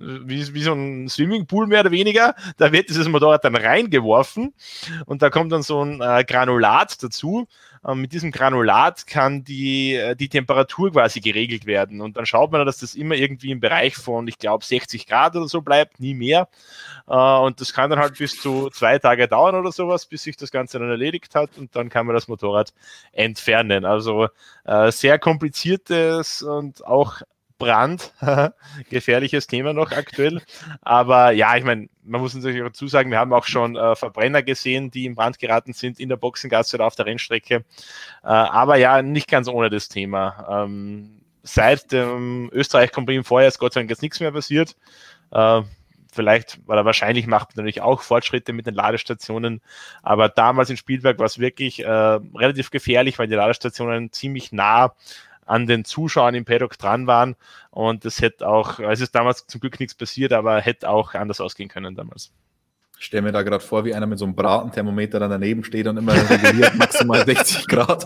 wie, 0.00 0.54
wie 0.54 0.62
so 0.62 0.72
ein 0.72 1.08
Swimmingpool 1.08 1.66
mehr 1.66 1.80
oder 1.80 1.90
weniger. 1.90 2.34
Da 2.56 2.72
wird 2.72 2.88
dieses 2.88 3.08
Motorrad 3.08 3.44
dann 3.44 3.54
reingeworfen 3.54 4.54
und 5.06 5.22
da 5.22 5.30
kommt 5.30 5.52
dann 5.52 5.62
so 5.62 5.84
ein 5.84 6.00
äh, 6.00 6.24
Granulat 6.24 7.02
dazu. 7.02 7.46
Ähm, 7.86 8.02
mit 8.02 8.12
diesem 8.12 8.30
Granulat 8.30 9.06
kann 9.06 9.42
die, 9.44 9.94
äh, 9.94 10.14
die 10.14 10.28
Temperatur 10.28 10.92
quasi 10.92 11.20
geregelt 11.20 11.64
werden. 11.64 12.00
Und 12.00 12.16
dann 12.16 12.26
schaut 12.26 12.52
man, 12.52 12.66
dass 12.66 12.78
das 12.78 12.94
immer 12.94 13.14
irgendwie 13.14 13.50
im 13.50 13.60
Bereich 13.60 13.96
von, 13.96 14.28
ich 14.28 14.38
glaube, 14.38 14.64
60 14.64 15.06
Grad 15.06 15.34
oder 15.34 15.48
so 15.48 15.62
bleibt, 15.62 15.98
nie 15.98 16.14
mehr. 16.14 16.48
Äh, 17.08 17.14
und 17.14 17.60
das 17.60 17.72
kann 17.72 17.88
dann 17.90 17.98
halt 17.98 18.18
bis 18.18 18.40
zu 18.40 18.68
zwei 18.70 18.98
Tage 18.98 19.28
dauern 19.28 19.54
oder 19.54 19.72
sowas, 19.72 20.06
bis 20.06 20.24
sich 20.24 20.36
das 20.36 20.50
Ganze 20.50 20.78
dann 20.78 20.90
erledigt 20.90 21.34
hat 21.34 21.56
und 21.56 21.74
dann 21.74 21.88
kann 21.88 22.06
man 22.06 22.14
das 22.14 22.28
Motorrad 22.28 22.74
entfernen. 23.12 23.84
Also 23.86 24.28
äh, 24.64 24.92
sehr 24.92 25.18
kompliziertes 25.18 26.42
und 26.42 26.84
auch 26.84 27.22
Brand. 27.60 28.12
Gefährliches 28.90 29.46
Thema 29.46 29.72
noch 29.72 29.92
aktuell. 29.92 30.42
Aber 30.82 31.30
ja, 31.30 31.56
ich 31.56 31.62
meine, 31.62 31.88
man 32.02 32.20
muss 32.20 32.34
natürlich 32.34 32.60
dazu 32.60 32.88
sagen, 32.88 33.12
wir 33.12 33.20
haben 33.20 33.32
auch 33.32 33.44
schon 33.44 33.76
äh, 33.76 33.94
Verbrenner 33.94 34.42
gesehen, 34.42 34.90
die 34.90 35.06
in 35.06 35.14
Brand 35.14 35.38
geraten 35.38 35.72
sind 35.72 36.00
in 36.00 36.08
der 36.08 36.16
Boxengasse 36.16 36.76
oder 36.76 36.86
auf 36.86 36.96
der 36.96 37.06
Rennstrecke. 37.06 37.54
Äh, 37.54 38.26
aber 38.26 38.76
ja, 38.76 39.02
nicht 39.02 39.28
ganz 39.28 39.46
ohne 39.46 39.70
das 39.70 39.88
Thema. 39.88 40.64
Ähm, 40.64 41.20
seit 41.44 41.92
dem 41.92 42.50
Österreich 42.52 42.90
Prix 42.90 43.28
vorher 43.28 43.48
ist 43.48 43.60
Gott 43.60 43.74
sei 43.74 43.80
Dank 43.80 43.90
jetzt 43.90 44.02
nichts 44.02 44.18
mehr 44.18 44.32
passiert. 44.32 44.74
Äh, 45.30 45.62
vielleicht, 46.12 46.58
oder 46.66 46.84
wahrscheinlich 46.84 47.26
macht 47.26 47.56
man 47.56 47.64
natürlich 47.64 47.82
auch 47.82 48.02
Fortschritte 48.02 48.52
mit 48.52 48.66
den 48.66 48.74
Ladestationen, 48.74 49.60
aber 50.02 50.28
damals 50.28 50.70
in 50.70 50.76
Spielberg 50.76 51.18
war 51.18 51.26
es 51.26 51.38
wirklich 51.38 51.84
äh, 51.84 51.88
relativ 51.88 52.70
gefährlich, 52.70 53.18
weil 53.18 53.28
die 53.28 53.36
Ladestationen 53.36 54.10
ziemlich 54.10 54.50
nah 54.50 54.94
an 55.50 55.66
den 55.66 55.84
Zuschauern 55.84 56.34
im 56.34 56.44
Paddock 56.44 56.78
dran 56.78 57.06
waren. 57.06 57.36
Und 57.70 58.04
es 58.04 58.20
hätte 58.20 58.48
auch, 58.48 58.78
es 58.78 59.00
ist 59.00 59.14
damals 59.14 59.46
zum 59.46 59.60
Glück 59.60 59.80
nichts 59.80 59.94
passiert, 59.94 60.32
aber 60.32 60.60
hätte 60.60 60.88
auch 60.88 61.14
anders 61.14 61.40
ausgehen 61.40 61.68
können 61.68 61.96
damals. 61.96 62.32
Ich 63.00 63.06
stelle 63.06 63.22
mir 63.22 63.32
da 63.32 63.40
gerade 63.40 63.64
vor, 63.64 63.86
wie 63.86 63.94
einer 63.94 64.06
mit 64.06 64.18
so 64.18 64.26
einem 64.26 64.34
Bratenthermometer 64.34 65.18
dann 65.18 65.30
daneben 65.30 65.64
steht 65.64 65.86
und 65.86 65.96
immer 65.96 66.12
reguliert 66.12 66.74
maximal 66.76 67.24
60 67.24 67.66
Grad. 67.66 68.04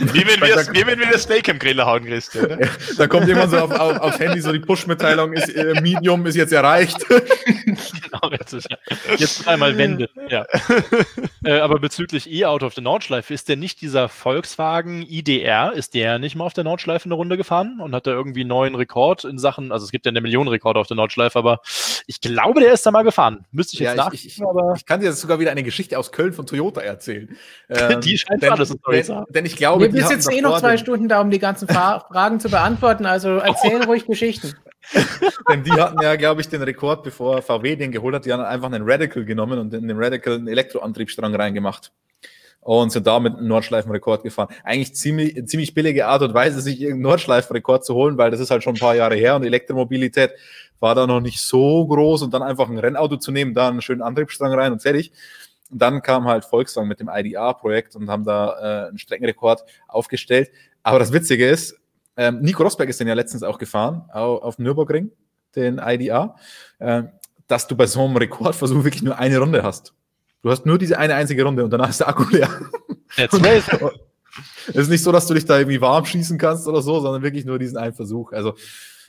Wie 0.00 0.26
wenn, 0.26 0.40
wir, 0.40 0.56
wie 0.72 0.86
wenn 0.86 0.98
wir 0.98 1.08
das 1.12 1.24
Steak 1.24 1.48
im 1.48 1.58
Grill 1.58 1.78
hauen, 1.84 2.06
Christian. 2.06 2.48
Ne? 2.48 2.68
da 2.96 3.06
kommt 3.06 3.28
jemand 3.28 3.50
so 3.50 3.58
auf, 3.58 3.70
auf, 3.70 3.98
aufs 3.98 4.18
Handy 4.18 4.40
so 4.40 4.50
die 4.50 4.60
Push-Mitteilung, 4.60 5.34
ist 5.34 5.50
äh, 5.50 5.78
Medium 5.82 6.24
ist 6.24 6.36
jetzt 6.36 6.54
erreicht. 6.54 6.96
genau, 7.06 8.30
jetzt, 8.30 8.54
ist, 8.54 8.66
jetzt 9.18 9.46
einmal 9.46 9.76
Wende. 9.76 10.08
Ja. 10.30 10.46
äh, 11.44 11.60
aber 11.60 11.78
bezüglich 11.78 12.30
E-Auto 12.32 12.64
auf 12.64 12.72
der 12.72 12.82
Nordschleife, 12.82 13.34
ist 13.34 13.50
der 13.50 13.56
nicht 13.56 13.82
dieser 13.82 14.08
Volkswagen 14.08 15.02
IDR, 15.02 15.74
ist 15.74 15.92
der 15.92 16.18
nicht 16.18 16.34
mal 16.34 16.44
auf 16.44 16.54
der 16.54 16.64
Nordschleife 16.64 17.04
eine 17.04 17.14
Runde 17.14 17.36
gefahren 17.36 17.78
und 17.78 17.94
hat 17.94 18.06
da 18.06 18.12
irgendwie 18.12 18.40
einen 18.40 18.48
neuen 18.48 18.74
Rekord 18.74 19.24
in 19.24 19.38
Sachen, 19.38 19.70
also 19.70 19.84
es 19.84 19.92
gibt 19.92 20.06
ja 20.06 20.10
eine 20.10 20.22
Millionenrekord 20.22 20.78
auf 20.78 20.86
der 20.86 20.96
Nordschleife, 20.96 21.38
aber 21.38 21.60
ich 22.06 22.22
glaube, 22.22 22.60
der 22.60 22.72
ist 22.72 22.86
da 22.86 22.90
mal 22.90 23.02
gefahren. 23.02 23.44
Müsste 23.52 23.74
ich 23.74 23.80
jetzt 23.80 23.96
ja, 23.96 24.04
nach 24.04 24.12
ich, 24.14 24.29
ich, 24.30 24.42
aber 24.42 24.74
ich 24.76 24.86
kann 24.86 25.00
dir 25.00 25.06
jetzt 25.06 25.20
sogar 25.20 25.38
wieder 25.38 25.50
eine 25.50 25.62
Geschichte 25.62 25.98
aus 25.98 26.12
Köln 26.12 26.32
von 26.32 26.46
Toyota 26.46 26.80
erzählen. 26.80 27.36
Ähm, 27.68 28.00
die 28.00 28.18
scheint 28.18 28.42
denn, 28.42 28.50
alles 28.50 28.74
denn, 28.90 29.24
denn 29.28 29.46
ich 29.46 29.54
glaube, 29.54 29.92
wir 29.92 30.06
sitzen 30.06 30.32
eh 30.32 30.40
noch 30.40 30.58
zwei 30.58 30.76
Stunden 30.76 31.08
da, 31.08 31.20
um 31.20 31.30
die 31.30 31.38
ganzen 31.38 31.68
Fragen 31.68 32.40
zu 32.40 32.50
beantworten. 32.50 33.06
Also 33.06 33.36
erzählen 33.36 33.84
ruhig 33.84 34.06
Geschichten. 34.06 34.54
denn 35.48 35.62
die 35.62 35.72
hatten 35.72 36.02
ja, 36.02 36.16
glaube 36.16 36.40
ich, 36.40 36.48
den 36.48 36.62
Rekord, 36.62 37.04
bevor 37.04 37.42
VW 37.42 37.76
den 37.76 37.92
geholt 37.92 38.14
hat. 38.14 38.24
Die 38.24 38.32
haben 38.32 38.42
einfach 38.42 38.72
einen 38.72 38.88
Radical 38.88 39.24
genommen 39.24 39.58
und 39.58 39.72
in 39.72 39.86
den 39.86 40.02
Radical 40.02 40.34
einen 40.34 40.48
Elektroantriebsstrang 40.48 41.34
reingemacht 41.34 41.92
und 42.60 42.90
sind 42.90 43.06
damit 43.06 43.36
einen 43.36 43.48
Nordschleifenrekord 43.48 44.22
gefahren. 44.22 44.48
Eigentlich 44.64 44.94
ziemlich, 44.94 45.46
ziemlich 45.46 45.74
billige 45.74 46.06
Art 46.06 46.22
und 46.22 46.34
Weise, 46.34 46.60
sich 46.60 46.80
irgendeinen 46.80 47.02
Nordschleifenrekord 47.02 47.84
zu 47.84 47.94
holen, 47.94 48.18
weil 48.18 48.30
das 48.30 48.40
ist 48.40 48.50
halt 48.50 48.62
schon 48.62 48.74
ein 48.74 48.80
paar 48.80 48.94
Jahre 48.94 49.14
her 49.14 49.36
und 49.36 49.44
Elektromobilität 49.44 50.32
war 50.80 50.94
da 50.94 51.06
noch 51.06 51.20
nicht 51.20 51.40
so 51.40 51.86
groß 51.86 52.22
und 52.22 52.34
dann 52.34 52.42
einfach 52.42 52.68
ein 52.68 52.78
Rennauto 52.78 53.16
zu 53.16 53.30
nehmen, 53.30 53.54
da 53.54 53.68
einen 53.68 53.82
schönen 53.82 54.02
Antriebsstrang 54.02 54.52
rein 54.52 54.72
und 54.72 54.82
fertig. 54.82 55.12
Und 55.70 55.80
dann 55.80 56.02
kam 56.02 56.24
halt 56.24 56.44
Volkswagen 56.44 56.88
mit 56.88 56.98
dem 56.98 57.10
IDA-Projekt 57.12 57.94
und 57.94 58.10
haben 58.10 58.24
da 58.24 58.86
äh, 58.86 58.88
einen 58.88 58.98
Streckenrekord 58.98 59.64
aufgestellt. 59.86 60.50
Aber 60.82 60.98
das 60.98 61.12
Witzige 61.12 61.48
ist, 61.48 61.78
ähm, 62.16 62.40
Nico 62.40 62.62
Rosberg 62.62 62.88
ist 62.88 62.98
den 62.98 63.08
ja 63.08 63.14
letztens 63.14 63.42
auch 63.42 63.58
gefahren 63.58 64.04
auf, 64.12 64.42
auf 64.42 64.58
Nürburgring, 64.58 65.12
den 65.54 65.78
IDA, 65.78 66.34
äh, 66.78 67.04
dass 67.46 67.66
du 67.68 67.76
bei 67.76 67.86
so 67.86 68.04
einem 68.04 68.16
Rekordversuch 68.16 68.84
wirklich 68.84 69.02
nur 69.02 69.18
eine 69.18 69.38
Runde 69.38 69.62
hast. 69.62 69.94
Du 70.42 70.50
hast 70.50 70.66
nur 70.66 70.78
diese 70.78 70.98
eine 70.98 71.14
einzige 71.14 71.44
Runde 71.44 71.62
und 71.62 71.70
danach 71.70 71.90
ist 71.90 72.00
der 72.00 72.08
Akku 72.08 72.24
leer. 72.30 72.48
That's 73.16 73.38
Es 74.68 74.76
ist 74.76 74.88
nicht 74.88 75.02
so, 75.02 75.10
dass 75.10 75.26
du 75.26 75.34
dich 75.34 75.44
da 75.44 75.58
irgendwie 75.58 75.80
warm 75.80 76.04
schießen 76.04 76.38
kannst 76.38 76.68
oder 76.68 76.82
so, 76.82 77.00
sondern 77.00 77.22
wirklich 77.22 77.44
nur 77.44 77.58
diesen 77.58 77.76
einen 77.76 77.94
Versuch. 77.94 78.32
Also 78.32 78.54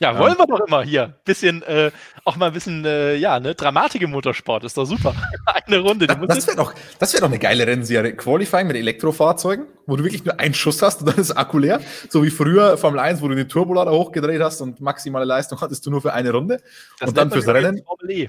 ja, 0.00 0.18
wollen 0.18 0.36
wir 0.36 0.46
doch 0.46 0.66
immer 0.66 0.82
hier. 0.82 1.18
Bisschen, 1.24 1.62
äh, 1.62 1.90
auch 2.24 2.36
mal 2.36 2.46
ein 2.46 2.52
bisschen, 2.52 2.84
äh, 2.84 3.14
ja, 3.16 3.40
ne, 3.40 3.54
Dramatik 3.54 4.02
im 4.02 4.10
Motorsport, 4.10 4.64
ist 4.64 4.76
doch 4.76 4.84
super. 4.84 5.14
eine 5.66 5.78
Runde. 5.78 6.06
Das, 6.06 6.18
das 6.26 6.46
wäre 6.46 6.56
doch, 6.56 6.74
das 6.98 7.12
wär 7.12 7.20
doch 7.20 7.28
eine 7.28 7.38
geile 7.38 7.66
Rennserie. 7.66 8.14
Qualifying 8.16 8.66
mit 8.66 8.76
Elektrofahrzeugen, 8.76 9.66
wo 9.86 9.96
du 9.96 10.04
wirklich 10.04 10.24
nur 10.24 10.38
einen 10.40 10.54
Schuss 10.54 10.82
hast 10.82 11.00
und 11.00 11.08
dann 11.08 11.16
ist 11.16 11.32
Akku 11.32 11.58
leer. 11.58 11.80
So 12.08 12.22
wie 12.24 12.30
früher 12.30 12.76
Formel 12.78 13.00
1, 13.00 13.22
wo 13.22 13.28
du 13.28 13.34
den 13.34 13.48
Turbolader 13.48 13.92
hochgedreht 13.92 14.40
hast 14.40 14.60
und 14.60 14.80
maximale 14.80 15.24
Leistung 15.24 15.60
hattest 15.60 15.86
du 15.86 15.90
nur 15.90 16.02
für 16.02 16.12
eine 16.12 16.30
Runde. 16.30 16.58
Das 16.98 17.08
und 17.08 17.16
dann 17.16 17.30
fürs 17.30 17.46
Rennen. 17.46 17.82
E. 18.08 18.28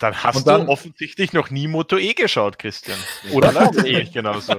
Dann 0.00 0.22
hast 0.22 0.36
und 0.36 0.46
dann, 0.46 0.66
du 0.66 0.72
offensichtlich 0.72 1.32
noch 1.32 1.50
nie 1.50 1.68
Moto 1.68 1.96
E 1.96 2.12
geschaut, 2.12 2.58
Christian. 2.58 2.98
Oder 3.32 3.52
Moto 3.52 3.84
E, 3.84 4.04
genauso. 4.04 4.54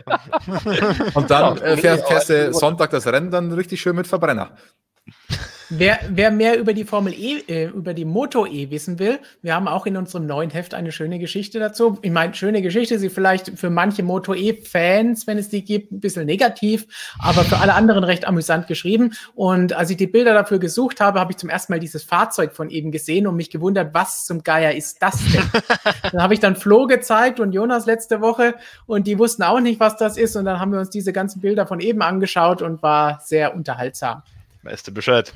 Und 1.13 1.29
dann 1.29 1.57
äh, 1.57 1.77
fährst, 1.77 2.07
fährst 2.07 2.29
du 2.29 2.53
Sonntag 2.53 2.91
das 2.91 3.05
Rennen 3.07 3.29
dann 3.29 3.51
richtig 3.51 3.81
schön 3.81 3.95
mit 3.95 4.07
Verbrenner. 4.07 4.55
Wer, 5.69 5.99
wer 6.09 6.31
mehr 6.31 6.57
über 6.57 6.73
die 6.73 6.85
Formel 6.85 7.13
E, 7.13 7.39
äh, 7.47 7.65
über 7.67 7.93
die 7.93 8.05
Moto 8.05 8.45
E 8.45 8.69
wissen 8.69 8.99
will, 8.99 9.19
wir 9.41 9.53
haben 9.53 9.67
auch 9.67 9.85
in 9.85 9.97
unserem 9.97 10.25
neuen 10.25 10.49
Heft 10.49 10.73
eine 10.73 10.93
schöne 10.93 11.19
Geschichte 11.19 11.59
dazu. 11.59 11.99
Ich 12.01 12.11
meine, 12.11 12.33
schöne 12.35 12.61
Geschichte, 12.61 12.97
sie 12.99 13.09
vielleicht 13.09 13.59
für 13.59 13.69
manche 13.69 14.01
Moto 14.01 14.33
E-Fans, 14.33 15.27
wenn 15.27 15.37
es 15.37 15.49
die 15.49 15.65
gibt, 15.65 15.91
ein 15.91 15.99
bisschen 15.99 16.25
negativ, 16.25 16.87
aber 17.19 17.43
für 17.43 17.57
alle 17.57 17.73
anderen 17.73 18.05
recht 18.05 18.25
amüsant 18.25 18.67
geschrieben. 18.67 19.11
Und 19.35 19.73
als 19.73 19.89
ich 19.89 19.97
die 19.97 20.07
Bilder 20.07 20.33
dafür 20.33 20.59
gesucht 20.59 21.01
habe, 21.01 21.19
habe 21.19 21.33
ich 21.33 21.37
zum 21.37 21.49
ersten 21.49 21.73
Mal 21.73 21.79
dieses 21.79 22.03
Fahrzeug 22.03 22.53
von 22.53 22.69
eben 22.69 22.91
gesehen 22.91 23.27
und 23.27 23.35
mich 23.35 23.49
gewundert, 23.49 23.93
was 23.93 24.25
zum 24.25 24.43
Geier 24.43 24.73
ist 24.73 25.01
das 25.01 25.17
denn? 25.33 25.43
dann 26.13 26.21
habe 26.21 26.33
ich 26.33 26.39
dann 26.39 26.55
Flo 26.55 26.87
gezeigt 26.87 27.41
und 27.41 27.51
Jonas 27.51 27.85
letzte 27.85 28.21
Woche 28.21 28.55
und 28.85 29.05
die 29.05 29.19
wussten 29.19 29.43
auch 29.43 29.59
nicht, 29.59 29.81
was 29.81 29.97
das 29.97 30.15
ist. 30.15 30.37
Und 30.37 30.45
dann 30.45 30.61
haben 30.61 30.71
wir 30.71 30.79
uns 30.79 30.91
diese 30.91 31.11
ganzen 31.11 31.41
Bilder 31.41 31.67
von 31.67 31.81
eben 31.81 32.01
angeschaut 32.01 32.61
und 32.61 32.81
war 32.81 33.19
sehr 33.25 33.53
unterhaltsam. 33.53 34.23
Weißt 34.63 34.87
du 34.87 34.93
Bescheid? 34.93 35.33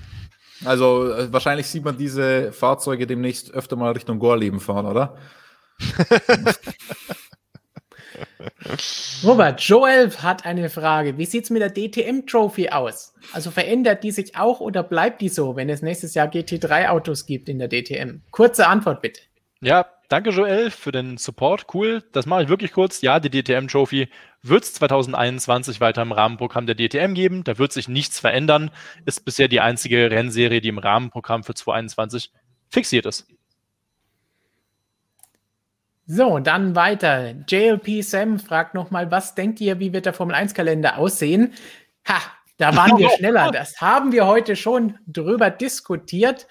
Also 0.66 1.12
äh, 1.12 1.32
wahrscheinlich 1.32 1.68
sieht 1.68 1.84
man 1.84 1.98
diese 1.98 2.52
Fahrzeuge 2.52 3.08
demnächst 3.08 3.52
öfter 3.52 3.76
mal 3.76 3.92
Richtung 3.92 4.20
Gorleben 4.20 4.60
fahren, 4.60 4.86
oder? 4.86 5.16
Robert, 9.24 9.62
Joel 9.62 10.12
hat 10.18 10.46
eine 10.46 10.70
Frage. 10.70 11.18
Wie 11.18 11.26
sieht 11.26 11.46
es 11.46 11.50
mit 11.50 11.62
der 11.62 11.74
DTM-Trophy 11.74 12.70
aus? 12.70 13.14
Also 13.34 13.52
verändert 13.52 14.04
die 14.04 14.12
sich 14.12 14.36
auch 14.36 14.60
oder 14.60 14.84
bleibt 14.84 15.22
die 15.22 15.30
so, 15.30 15.56
wenn 15.56 15.70
es 15.70 15.82
nächstes 15.82 16.14
Jahr 16.14 16.28
GT3-Autos 16.28 17.26
gibt 17.26 17.50
in 17.50 17.60
der 17.60 17.70
DTM? 17.70 18.22
Kurze 18.32 18.68
Antwort 18.68 19.02
bitte. 19.02 19.22
Ja, 19.64 19.86
danke 20.10 20.32
Joel 20.32 20.72
für 20.72 20.92
den 20.92 21.18
Support. 21.18 21.68
Cool. 21.74 22.04
Das 22.14 22.26
mache 22.26 22.44
ich 22.44 22.50
wirklich 22.50 22.72
kurz. 22.74 23.02
Ja, 23.02 23.20
die 23.20 23.30
DTM 23.30 23.68
Trophy 23.68 24.10
wird 24.42 24.64
es 24.64 24.74
2021 24.74 25.80
weiter 25.80 26.02
im 26.02 26.12
Rahmenprogramm 26.12 26.66
der 26.66 26.76
DTM 26.76 27.14
geben. 27.14 27.44
Da 27.44 27.60
wird 27.60 27.72
sich 27.72 27.88
nichts 27.88 28.20
verändern. 28.20 28.72
Ist 29.06 29.24
bisher 29.24 29.48
die 29.48 29.62
einzige 29.62 30.10
Rennserie, 30.10 30.62
die 30.62 30.70
im 30.70 30.80
Rahmenprogramm 30.80 31.44
für 31.44 31.54
2021 31.54 32.32
fixiert 32.70 33.06
ist. 33.06 33.28
So, 36.08 36.40
dann 36.40 36.76
weiter. 36.76 37.36
JLP 37.48 38.04
Sam 38.04 38.40
fragt 38.40 38.74
nochmal, 38.74 39.12
was 39.12 39.36
denkt 39.36 39.62
ihr, 39.62 39.80
wie 39.80 39.94
wird 39.94 40.08
der 40.08 40.14
Formel 40.14 40.36
1 40.36 40.56
Kalender 40.56 40.98
aussehen? 40.98 41.54
Ha, 42.08 42.20
da 42.58 42.76
waren 42.76 42.98
wir 42.98 43.10
schneller. 43.18 43.52
Das 43.52 43.80
haben 43.80 44.12
wir 44.12 44.26
heute 44.26 44.56
schon 44.56 44.98
drüber 45.06 45.52
diskutiert 45.52 46.48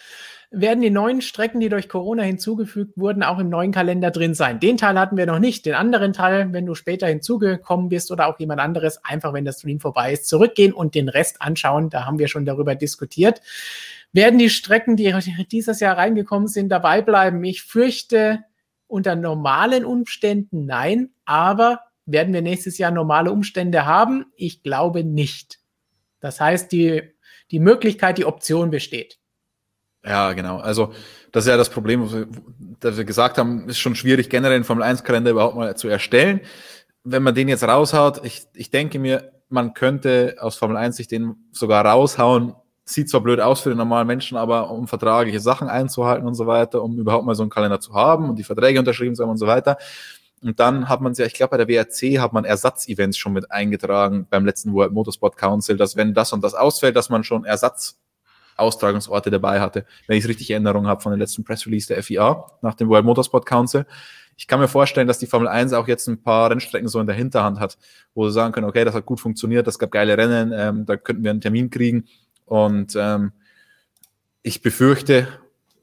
werden 0.52 0.80
die 0.80 0.90
neuen 0.90 1.20
Strecken, 1.20 1.60
die 1.60 1.68
durch 1.68 1.88
Corona 1.88 2.24
hinzugefügt 2.24 2.96
wurden, 2.96 3.22
auch 3.22 3.38
im 3.38 3.48
neuen 3.48 3.70
Kalender 3.70 4.10
drin 4.10 4.34
sein. 4.34 4.58
Den 4.58 4.76
Teil 4.76 4.98
hatten 4.98 5.16
wir 5.16 5.26
noch 5.26 5.38
nicht. 5.38 5.64
Den 5.64 5.74
anderen 5.74 6.12
Teil, 6.12 6.52
wenn 6.52 6.66
du 6.66 6.74
später 6.74 7.06
hinzugekommen 7.06 7.88
bist 7.88 8.10
oder 8.10 8.26
auch 8.26 8.38
jemand 8.40 8.60
anderes, 8.60 9.04
einfach, 9.04 9.32
wenn 9.32 9.44
das 9.44 9.58
Stream 9.60 9.78
vorbei 9.78 10.12
ist, 10.12 10.26
zurückgehen 10.26 10.72
und 10.72 10.96
den 10.96 11.08
Rest 11.08 11.40
anschauen. 11.40 11.88
Da 11.88 12.04
haben 12.04 12.18
wir 12.18 12.26
schon 12.26 12.46
darüber 12.46 12.74
diskutiert. 12.74 13.40
Werden 14.12 14.40
die 14.40 14.50
Strecken, 14.50 14.96
die 14.96 15.14
dieses 15.52 15.78
Jahr 15.78 15.96
reingekommen 15.96 16.48
sind, 16.48 16.68
dabei 16.68 17.00
bleiben? 17.00 17.44
Ich 17.44 17.62
fürchte, 17.62 18.40
unter 18.88 19.14
normalen 19.14 19.84
Umständen 19.84 20.66
nein, 20.66 21.10
aber 21.24 21.82
werden 22.06 22.34
wir 22.34 22.42
nächstes 22.42 22.76
Jahr 22.76 22.90
normale 22.90 23.30
Umstände 23.30 23.86
haben? 23.86 24.26
Ich 24.34 24.64
glaube 24.64 25.04
nicht. 25.04 25.60
Das 26.18 26.40
heißt, 26.40 26.72
die, 26.72 27.02
die 27.52 27.60
Möglichkeit, 27.60 28.18
die 28.18 28.24
Option 28.24 28.70
besteht. 28.70 29.19
Ja, 30.04 30.32
genau. 30.32 30.58
Also 30.58 30.92
das 31.32 31.44
ist 31.44 31.48
ja 31.48 31.56
das 31.56 31.70
Problem, 31.70 32.26
das 32.80 32.96
wir 32.96 33.04
gesagt 33.04 33.38
haben, 33.38 33.68
ist 33.68 33.78
schon 33.78 33.94
schwierig, 33.94 34.30
generell 34.30 34.56
einen 34.56 34.64
Formel-1-Kalender 34.64 35.30
überhaupt 35.30 35.56
mal 35.56 35.76
zu 35.76 35.88
erstellen. 35.88 36.40
Wenn 37.04 37.22
man 37.22 37.34
den 37.34 37.48
jetzt 37.48 37.64
raushaut, 37.64 38.24
ich, 38.24 38.46
ich 38.54 38.70
denke 38.70 38.98
mir, 38.98 39.32
man 39.48 39.74
könnte 39.74 40.36
aus 40.40 40.56
Formel 40.56 40.76
1 40.76 40.96
sich 40.96 41.08
den 41.08 41.36
sogar 41.52 41.84
raushauen. 41.84 42.54
Sieht 42.84 43.08
zwar 43.08 43.20
blöd 43.20 43.40
aus 43.40 43.60
für 43.60 43.68
den 43.68 43.78
normalen 43.78 44.06
Menschen, 44.06 44.36
aber 44.36 44.70
um 44.70 44.88
vertragliche 44.88 45.38
Sachen 45.38 45.68
einzuhalten 45.68 46.26
und 46.26 46.34
so 46.34 46.46
weiter, 46.46 46.82
um 46.82 46.98
überhaupt 46.98 47.24
mal 47.24 47.34
so 47.34 47.42
einen 47.42 47.50
Kalender 47.50 47.78
zu 47.78 47.94
haben 47.94 48.28
und 48.28 48.38
die 48.38 48.44
Verträge 48.44 48.80
unterschrieben 48.80 49.14
zu 49.14 49.22
haben 49.22 49.30
und 49.30 49.36
so 49.36 49.46
weiter. 49.46 49.76
Und 50.42 50.58
dann 50.58 50.88
hat 50.88 51.00
man 51.00 51.12
ja, 51.14 51.26
ich 51.26 51.34
glaube, 51.34 51.56
bei 51.56 51.64
der 51.64 51.68
WRC 51.68 52.18
hat 52.18 52.32
man 52.32 52.44
Ersatzevents 52.44 53.18
schon 53.18 53.32
mit 53.34 53.50
eingetragen 53.52 54.26
beim 54.28 54.44
letzten 54.44 54.72
World 54.72 54.92
Motorsport 54.92 55.36
Council, 55.36 55.76
dass 55.76 55.96
wenn 55.96 56.14
das 56.14 56.32
und 56.32 56.42
das 56.42 56.54
ausfällt, 56.54 56.96
dass 56.96 57.10
man 57.10 57.22
schon 57.22 57.44
Ersatzaustragungsorte 58.60 59.30
dabei 59.30 59.60
hatte, 59.60 59.84
wenn 60.06 60.16
ich 60.16 60.24
es 60.24 60.28
richtig 60.28 60.50
Erinnerung 60.50 60.86
habe 60.86 61.00
von 61.00 61.12
dem 61.12 61.18
letzten 61.18 61.44
Press 61.44 61.66
Release 61.66 61.88
der 61.88 62.02
FIA 62.02 62.46
nach 62.62 62.74
dem 62.74 62.88
World 62.88 63.04
Motorsport 63.04 63.46
Council. 63.46 63.86
Ich 64.36 64.46
kann 64.46 64.60
mir 64.60 64.68
vorstellen, 64.68 65.06
dass 65.06 65.18
die 65.18 65.26
Formel 65.26 65.48
1 65.48 65.72
auch 65.72 65.86
jetzt 65.86 66.06
ein 66.08 66.22
paar 66.22 66.50
Rennstrecken 66.50 66.88
so 66.88 66.98
in 67.00 67.06
der 67.06 67.16
Hinterhand 67.16 67.60
hat, 67.60 67.76
wo 68.14 68.26
sie 68.26 68.32
sagen 68.32 68.52
können, 68.52 68.66
okay, 68.66 68.84
das 68.84 68.94
hat 68.94 69.04
gut 69.04 69.20
funktioniert, 69.20 69.66
das 69.66 69.78
gab 69.78 69.90
geile 69.90 70.16
Rennen, 70.16 70.52
ähm, 70.54 70.86
da 70.86 70.96
könnten 70.96 71.24
wir 71.24 71.30
einen 71.30 71.42
Termin 71.42 71.68
kriegen. 71.68 72.04
Und 72.46 72.96
ähm, 72.96 73.32
ich 74.42 74.62
befürchte, 74.62 75.28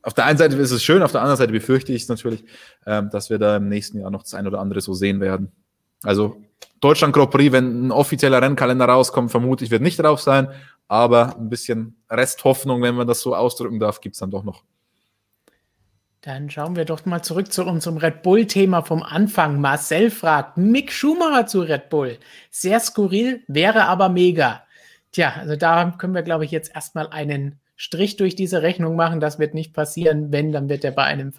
auf 0.02 0.14
der 0.14 0.26
einen 0.26 0.38
Seite 0.38 0.56
ist 0.56 0.72
es 0.72 0.84
schön, 0.84 1.04
auf 1.04 1.12
der 1.12 1.22
anderen 1.22 1.38
Seite 1.38 1.52
befürchte 1.52 1.94
ich 1.94 2.04
es 2.04 2.10
natürlich, 2.10 2.46
ähm, 2.86 3.10
dass 3.12 3.30
wir 3.30 3.38
da 3.38 3.58
im 3.58 3.70
nächsten 3.70 4.00
Jahr 4.00 4.10
noch 4.10 4.24
das 4.24 4.34
ein 4.34 4.48
oder 4.48 4.60
andere 4.60 4.82
so 4.82 4.94
sehen 4.94 5.20
werden. 5.20 5.52
Also 6.02 6.42
Deutschland 6.80 7.14
Grand 7.14 7.32
Prix, 7.32 7.52
wenn 7.52 7.88
ein 7.88 7.92
offizieller 7.92 8.42
Rennkalender 8.42 8.86
rauskommt, 8.86 9.32
vermute 9.32 9.66
ich, 9.66 9.72
wird 9.72 9.82
nicht 9.82 10.00
drauf 10.00 10.22
sein, 10.22 10.50
aber 10.88 11.36
ein 11.38 11.50
bisschen 11.50 11.98
Resthoffnung, 12.10 12.82
wenn 12.82 12.96
man 12.96 13.08
das 13.08 13.22
so 13.22 13.36
ausdrücken 13.36 13.80
darf, 13.80 14.02
gibt 14.02 14.16
es 14.16 14.20
dann 14.20 14.32
doch 14.32 14.44
noch. 14.44 14.64
Dann 16.22 16.50
schauen 16.50 16.76
wir 16.76 16.86
doch 16.86 17.06
mal 17.06 17.22
zurück 17.22 17.54
zu 17.54 17.64
unserem 17.64 17.98
Red 17.98 18.22
Bull-Thema 18.22 18.82
vom 18.82 19.04
Anfang. 19.04 19.62
Marcel 19.62 20.10
fragt, 20.10 20.58
Mick 20.58 20.92
Schumacher 20.92 21.46
zu 21.46 21.62
Red 21.62 21.90
Bull. 21.90 22.18
Sehr 22.50 22.80
skurril, 22.80 23.44
wäre 23.48 23.86
aber 23.86 24.10
mega. 24.10 24.64
Tja, 25.12 25.34
also 25.38 25.56
da 25.56 25.92
können 25.98 26.16
wir, 26.16 26.24
glaube 26.24 26.44
ich, 26.44 26.52
jetzt 26.52 26.74
erstmal 26.76 27.08
einen 27.08 27.60
Strich 27.76 28.18
durch 28.18 28.36
diese 28.36 28.62
Rechnung 28.62 28.96
machen. 28.96 29.20
Das 29.20 29.40
wird 29.40 29.54
nicht 29.54 29.74
passieren. 29.74 30.32
Wenn, 30.32 30.52
dann 30.52 30.68
wird 30.68 30.84
er 30.84 30.92
bei 30.92 31.04
einem 31.04 31.32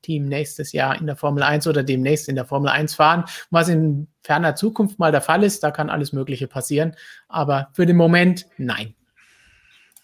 Ferrari-Team 0.00 0.26
nächstes 0.26 0.72
Jahr 0.72 0.98
in 0.98 1.06
der 1.06 1.16
Formel 1.16 1.42
1 1.42 1.66
oder 1.66 1.82
demnächst 1.82 2.28
in 2.28 2.36
der 2.36 2.44
Formel 2.44 2.68
1 2.70 2.94
fahren. 2.94 3.24
Was 3.50 3.68
in 3.68 4.08
ferner 4.22 4.54
Zukunft 4.54 4.98
mal 4.98 5.12
der 5.12 5.20
Fall 5.20 5.42
ist, 5.42 5.62
da 5.62 5.70
kann 5.70 5.90
alles 5.90 6.12
Mögliche 6.12 6.46
passieren. 6.46 6.94
Aber 7.28 7.68
für 7.72 7.86
den 7.86 7.96
Moment 7.96 8.46
nein. 8.58 8.94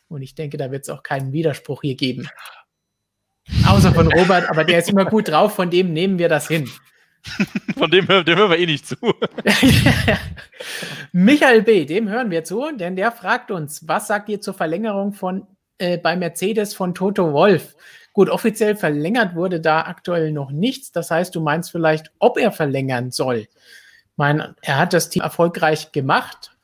Und 0.09 0.23
ich 0.23 0.35
denke, 0.35 0.57
da 0.57 0.71
wird 0.71 0.85
es 0.85 0.91
auch 0.91 1.03
keinen 1.03 1.33
Widerspruch 1.33 1.83
hier 1.83 1.97
geben. 1.97 2.29
Außer 3.67 3.93
von 3.93 4.13
Robert, 4.13 4.49
aber 4.49 4.65
der 4.65 4.79
ist 4.79 4.89
immer 4.89 5.05
gut 5.11 5.29
drauf, 5.29 5.55
von 5.55 5.71
dem 5.71 5.93
nehmen 5.93 6.19
wir 6.19 6.29
das 6.29 6.49
hin. 6.49 6.69
Von 7.77 7.91
dem, 7.91 8.07
dem 8.07 8.39
hören 8.39 8.51
wir 8.51 8.59
eh 8.59 8.67
nicht 8.67 8.87
zu. 8.87 8.97
Michael 11.13 11.63
B., 11.63 11.85
dem 11.85 12.09
hören 12.09 12.31
wir 12.31 12.45
zu, 12.45 12.71
denn 12.77 12.95
der 12.95 13.11
fragt 13.11 13.51
uns, 13.51 13.89
was 13.89 14.07
sagt 14.07 14.29
ihr 14.29 14.41
zur 14.41 14.55
Verlängerung 14.55 15.13
von 15.13 15.47
äh, 15.79 15.99
bei 15.99 16.17
Mercedes 16.17 16.73
von 16.73 16.95
Toto 16.95 17.33
Wolf. 17.33 17.75
Gut, 18.17 18.31
offiziell 18.31 18.77
verlängert 18.77 19.35
wurde 19.35 19.61
da 19.61 19.83
aktuell 19.83 20.33
noch 20.33 20.51
nichts. 20.51 20.91
Das 20.91 21.11
heißt, 21.11 21.35
du 21.35 21.43
meinst 21.43 21.71
vielleicht, 21.71 22.13
ob 22.19 22.39
er 22.39 22.51
verlängern 22.51 23.11
soll. 23.11 23.41
Ich 23.41 24.17
meine, 24.17 24.57
er 24.63 24.79
hat 24.79 24.95
das 24.95 25.11
Team 25.11 25.21
erfolgreich 25.21 25.93
gemacht, 25.93 26.57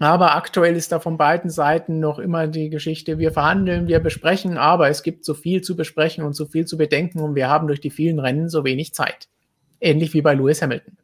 aber 0.00 0.34
aktuell 0.34 0.74
ist 0.74 0.90
da 0.90 0.98
von 0.98 1.16
beiden 1.16 1.48
Seiten 1.48 2.00
noch 2.00 2.18
immer 2.18 2.48
die 2.48 2.70
Geschichte, 2.70 3.20
wir 3.20 3.30
verhandeln, 3.30 3.86
wir 3.86 4.00
besprechen, 4.00 4.58
aber 4.58 4.88
es 4.88 5.04
gibt 5.04 5.24
so 5.24 5.34
viel 5.34 5.62
zu 5.62 5.76
besprechen 5.76 6.24
und 6.24 6.32
so 6.32 6.44
viel 6.44 6.66
zu 6.66 6.76
bedenken 6.76 7.20
und 7.20 7.36
wir 7.36 7.48
haben 7.48 7.68
durch 7.68 7.80
die 7.80 7.90
vielen 7.90 8.18
Rennen 8.18 8.48
so 8.48 8.64
wenig 8.64 8.94
Zeit. 8.94 9.28
Ähnlich 9.80 10.12
wie 10.12 10.22
bei 10.22 10.34
Lewis 10.34 10.60
Hamilton. 10.60 10.96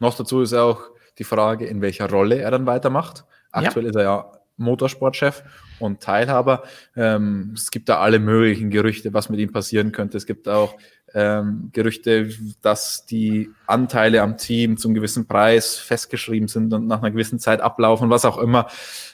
Noch 0.00 0.16
dazu 0.16 0.40
ist 0.40 0.52
auch 0.52 0.80
die 1.16 1.22
Frage, 1.22 1.64
in 1.64 1.80
welcher 1.80 2.10
Rolle 2.10 2.40
er 2.40 2.50
dann 2.50 2.66
weitermacht. 2.66 3.24
Aktuell 3.52 3.84
ja. 3.84 3.90
ist 3.90 3.96
er 3.96 4.02
ja 4.02 4.37
Motorsportchef 4.58 5.42
und 5.78 6.00
Teilhaber. 6.00 6.64
Ähm, 6.96 7.52
es 7.54 7.70
gibt 7.70 7.88
da 7.88 7.98
alle 7.98 8.18
möglichen 8.18 8.70
Gerüchte, 8.70 9.14
was 9.14 9.28
mit 9.28 9.40
ihm 9.40 9.52
passieren 9.52 9.92
könnte. 9.92 10.16
Es 10.16 10.26
gibt 10.26 10.48
auch 10.48 10.74
ähm, 11.14 11.70
Gerüchte, 11.72 12.28
dass 12.60 13.06
die 13.06 13.50
Anteile 13.66 14.22
am 14.22 14.36
Team 14.36 14.76
zum 14.76 14.94
gewissen 14.94 15.26
Preis 15.26 15.76
festgeschrieben 15.76 16.48
sind 16.48 16.72
und 16.72 16.86
nach 16.86 16.98
einer 16.98 17.10
gewissen 17.10 17.38
Zeit 17.38 17.60
ablaufen, 17.60 18.10
was 18.10 18.24
auch 18.24 18.38
immer. 18.38 18.68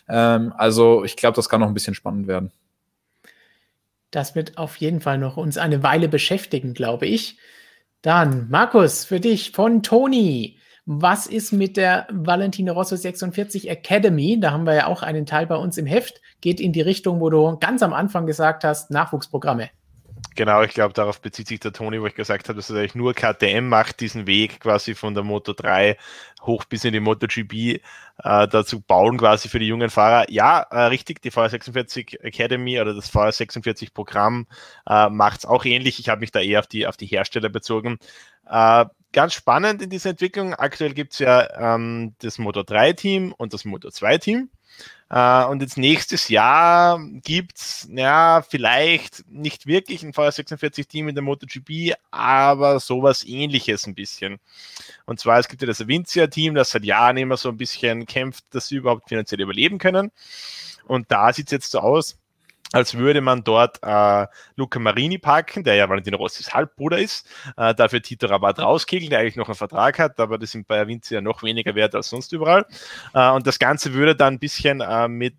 Ähm, 0.09 0.53
also 0.57 1.05
ich 1.05 1.17
glaube, 1.17 1.37
das 1.37 1.49
kann 1.49 1.61
noch 1.61 1.69
ein 1.69 1.75
bisschen 1.75 1.95
spannend 1.95 2.27
werden. 2.27 2.51
Das 4.11 4.35
wird 4.35 4.59
auf 4.59 4.77
jeden 4.77 5.01
Fall 5.01 5.19
noch 5.19 5.37
uns 5.37 5.59
eine 5.59 5.83
Weile 5.83 6.09
beschäftigen, 6.09 6.73
glaube 6.73 7.07
ich. 7.07 7.39
Dann, 8.03 8.49
Markus, 8.51 9.05
für 9.05 9.19
dich 9.19 9.53
von 9.53 9.83
Toni. 9.83 10.59
Was 10.87 11.27
ist 11.27 11.53
mit 11.53 11.79
der 11.79 12.07
Valentino 12.11 12.75
Rosso 12.75 12.97
46 12.97 13.71
Academy? 13.71 14.39
Da 14.39 14.51
haben 14.51 14.67
wir 14.67 14.75
ja 14.75 14.87
auch 14.87 15.03
einen 15.03 15.25
Teil 15.25 15.47
bei 15.47 15.57
uns 15.57 15.79
im 15.79 15.87
Heft. 15.87 16.21
Geht 16.43 16.61
in 16.61 16.73
die 16.73 16.83
Richtung, 16.83 17.21
wo 17.21 17.31
du 17.31 17.57
ganz 17.59 17.83
am 17.83 17.95
Anfang 17.95 18.27
gesagt 18.27 18.65
hast, 18.65 18.91
Nachwuchsprogramme. 18.91 19.71
Genau, 20.37 20.63
ich 20.63 20.75
glaube, 20.75 20.93
darauf 20.93 21.21
bezieht 21.21 21.47
sich 21.47 21.61
der 21.61 21.73
Toni, 21.73 22.01
wo 22.03 22.07
ich 22.07 22.15
gesagt 22.15 22.49
habe, 22.49 22.57
dass 22.57 22.69
er 22.69 22.79
eigentlich 22.79 22.97
nur 22.97 23.15
KTM 23.15 23.69
macht, 23.69 24.01
diesen 24.01 24.27
Weg 24.27 24.61
quasi 24.61 24.95
von 24.95 25.15
der 25.15 25.23
Moto 25.23 25.53
3 25.53 25.97
hoch 26.43 26.65
bis 26.65 26.85
in 26.85 26.93
die 26.93 27.01
MotoGP 27.01 27.53
äh, 27.53 27.81
dazu 28.19 28.81
bauen, 28.81 29.17
quasi 29.17 29.49
für 29.49 29.61
die 29.61 29.69
jungen 29.69 29.91
Fahrer. 29.91 30.31
Ja, 30.31 30.61
äh, 30.71 30.87
richtig, 30.87 31.23
die 31.23 31.31
VR46 31.31 32.21
Academy 32.21 32.81
oder 32.81 32.95
das 32.95 33.13
VR46 33.13 33.95
Programm 33.95 34.47
äh, 34.89 35.09
macht 35.09 35.39
es 35.39 35.47
auch 35.47 35.65
ähnlich. 35.65 36.01
Ich 36.01 36.09
habe 36.09 36.21
mich 36.21 36.33
da 36.33 36.41
eher 36.41 36.61
auf 36.61 36.67
die, 36.67 36.87
auf 36.87 36.97
die 36.97 37.07
Hersteller 37.07 37.49
bezogen. 37.49 37.99
Äh, 38.51 38.87
ganz 39.15 39.33
spannend 39.33 39.81
in 39.81 39.89
dieser 39.89 40.11
Entwicklung. 40.11 40.55
Aktuell 40.55 40.93
gibt 40.93 41.15
es 41.15 41.21
ja 41.21 41.75
ähm, 41.75 42.15
das 42.19 42.39
Moto 42.39 42.63
3 42.63 42.93
Team 42.93 43.33
und 43.33 43.55
das 43.55 43.65
Moto 43.65 43.91
2 43.91 44.19
Team. 44.19 44.51
Äh, 45.09 45.45
und 45.45 45.63
jetzt 45.63 45.79
nächstes 45.79 46.29
Jahr 46.29 47.01
gibt's 47.23 47.89
ja, 47.91 48.43
vielleicht 48.43 49.25
nicht 49.31 49.67
wirklich 49.67 50.03
ein 50.03 50.13
VR46-Team 50.13 51.09
in 51.09 51.15
der 51.15 51.23
MotoGP, 51.23 51.95
aber 52.11 52.81
sowas 52.81 53.25
ähnliches 53.25 53.87
ein 53.87 53.95
bisschen. 53.95 54.41
Und 55.07 55.21
zwar, 55.21 55.39
es 55.39 55.49
gibt 55.49 55.63
ja 55.63 55.69
das 55.69 55.81
Avincia-Team, 55.81 56.55
das 56.55 56.71
seit 56.71 56.85
Jahren 56.85 57.17
immer 57.17 57.37
so 57.37 57.49
ein 57.49 57.57
bisschen 57.57 58.07
kämpft, 58.07 58.45
dass 58.51 58.69
sie 58.69 58.77
überhaupt 58.77 59.09
finanziell 59.09 59.41
überleben 59.41 59.79
können. 59.79 60.11
Und 60.87 61.11
da 61.11 61.33
sieht 61.33 61.47
es 61.47 61.53
jetzt 61.53 61.71
so 61.71 61.79
aus, 61.79 62.19
als 62.73 62.95
würde 62.97 63.21
man 63.21 63.45
dort 63.45 63.79
äh, 63.83 64.27
Luca 64.57 64.79
Marini 64.79 65.19
packen, 65.19 65.63
der 65.63 65.77
ja 65.77 65.89
Valentino 65.89 66.17
Rossis 66.17 66.53
Halbbruder 66.53 66.99
ist, 66.99 67.29
äh, 67.57 67.75
dafür 67.75 68.03
Tito 68.03 68.27
Rabat 68.27 68.59
rauskegeln, 68.59 69.11
der 69.11 69.21
eigentlich 69.21 69.37
noch 69.37 69.49
einen 69.49 69.55
Vertrag 69.55 69.99
hat, 69.99 70.19
aber 70.19 70.39
das 70.39 70.51
sind 70.51 70.67
bei 70.67 70.87
Vinci 70.87 71.15
ja 71.15 71.21
noch 71.21 71.43
weniger 71.43 71.75
wert 71.75 71.95
als 71.95 72.09
sonst 72.09 72.33
überall. 72.33 72.67
Äh, 73.15 73.31
und 73.31 73.47
das 73.47 73.59
Ganze 73.59 73.93
würde 73.95 74.17
dann 74.17 74.35
ein 74.35 74.39
bisschen 74.39 74.81
äh, 74.81 75.09
mit 75.09 75.37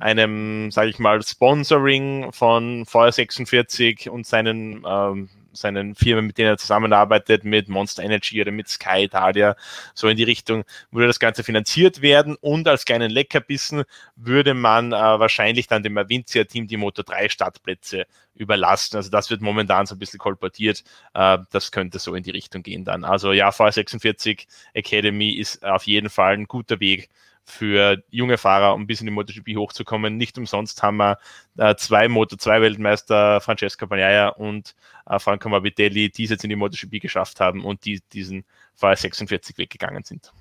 einem, 0.00 0.72
sage 0.72 0.90
ich 0.90 0.98
mal, 0.98 1.22
Sponsoring 1.22 2.32
von 2.32 2.84
VR46 2.84 4.08
und 4.08 4.26
seinen 4.26 4.84
ähm, 4.84 5.28
seinen 5.52 5.94
Firmen, 5.94 6.26
mit 6.26 6.38
denen 6.38 6.50
er 6.50 6.58
zusammenarbeitet, 6.58 7.44
mit 7.44 7.68
Monster 7.68 8.02
Energy 8.02 8.40
oder 8.40 8.52
mit 8.52 8.68
Sky 8.68 9.04
Italia, 9.04 9.56
so 9.94 10.08
in 10.08 10.16
die 10.16 10.22
Richtung, 10.24 10.64
würde 10.90 11.06
das 11.06 11.18
Ganze 11.18 11.44
finanziert 11.44 12.02
werden 12.02 12.36
und 12.40 12.68
als 12.68 12.84
kleinen 12.84 13.10
Leckerbissen 13.10 13.84
würde 14.16 14.54
man 14.54 14.92
äh, 14.92 14.96
wahrscheinlich 14.96 15.66
dann 15.66 15.82
dem 15.82 15.96
Avincia-Team 15.98 16.66
die 16.66 16.76
Motor 16.76 17.04
3 17.04 17.28
Startplätze 17.28 18.06
überlassen. 18.34 18.96
Also 18.96 19.10
das 19.10 19.30
wird 19.30 19.40
momentan 19.42 19.86
so 19.86 19.94
ein 19.94 19.98
bisschen 19.98 20.18
kolportiert. 20.18 20.82
Äh, 21.14 21.38
das 21.50 21.72
könnte 21.72 21.98
so 21.98 22.14
in 22.14 22.22
die 22.22 22.30
Richtung 22.30 22.62
gehen 22.62 22.84
dann. 22.84 23.04
Also 23.04 23.32
ja, 23.32 23.50
VR46 23.50 24.46
Academy 24.74 25.32
ist 25.32 25.64
auf 25.64 25.86
jeden 25.86 26.10
Fall 26.10 26.34
ein 26.34 26.46
guter 26.46 26.80
Weg, 26.80 27.08
für 27.44 28.02
junge 28.10 28.38
Fahrer, 28.38 28.74
um 28.74 28.86
bis 28.86 29.00
in 29.00 29.06
die 29.06 29.12
MotoGP 29.12 29.56
hochzukommen. 29.56 30.16
Nicht 30.16 30.38
umsonst 30.38 30.82
haben 30.82 30.98
wir 30.98 31.18
äh, 31.58 31.74
zwei 31.76 32.06
Moto2-Weltmeister, 32.06 33.40
Francesco 33.40 33.86
Bagnaia 33.86 34.28
und 34.28 34.74
äh, 35.06 35.18
Franco 35.18 35.48
Morbidelli, 35.48 36.10
die 36.10 36.24
es 36.24 36.30
jetzt 36.30 36.44
in 36.44 36.50
die 36.50 36.56
MotoGP 36.56 37.00
geschafft 37.00 37.40
haben 37.40 37.64
und 37.64 37.84
die 37.84 38.00
diesen 38.12 38.44
VR46 38.80 39.58
weggegangen 39.58 40.04
sind. 40.04 40.32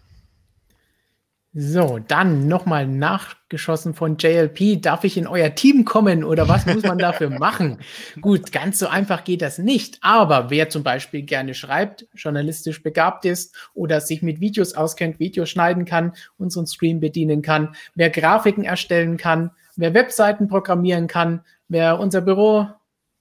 So, 1.53 1.99
dann 1.99 2.47
nochmal 2.47 2.87
nachgeschossen 2.87 3.93
von 3.93 4.15
JLP. 4.17 4.81
Darf 4.81 5.03
ich 5.03 5.17
in 5.17 5.27
euer 5.27 5.53
Team 5.53 5.83
kommen 5.83 6.23
oder 6.23 6.47
was 6.47 6.65
muss 6.65 6.83
man 6.83 6.97
dafür 6.97 7.29
machen? 7.39 7.79
Gut, 8.21 8.53
ganz 8.53 8.79
so 8.79 8.87
einfach 8.87 9.25
geht 9.25 9.41
das 9.41 9.57
nicht. 9.57 9.97
Aber 9.99 10.49
wer 10.49 10.69
zum 10.69 10.83
Beispiel 10.83 11.23
gerne 11.23 11.53
schreibt, 11.53 12.07
journalistisch 12.13 12.81
begabt 12.81 13.25
ist 13.25 13.53
oder 13.73 13.99
sich 13.99 14.21
mit 14.21 14.39
Videos 14.39 14.75
auskennt, 14.75 15.19
Videos 15.19 15.49
schneiden 15.49 15.83
kann, 15.83 16.13
unseren 16.37 16.67
Stream 16.67 17.01
bedienen 17.01 17.41
kann, 17.41 17.75
wer 17.95 18.09
Grafiken 18.09 18.63
erstellen 18.63 19.17
kann, 19.17 19.51
wer 19.75 19.93
Webseiten 19.93 20.47
programmieren 20.47 21.07
kann, 21.07 21.41
wer 21.67 21.99
unser 21.99 22.21
Büro 22.21 22.69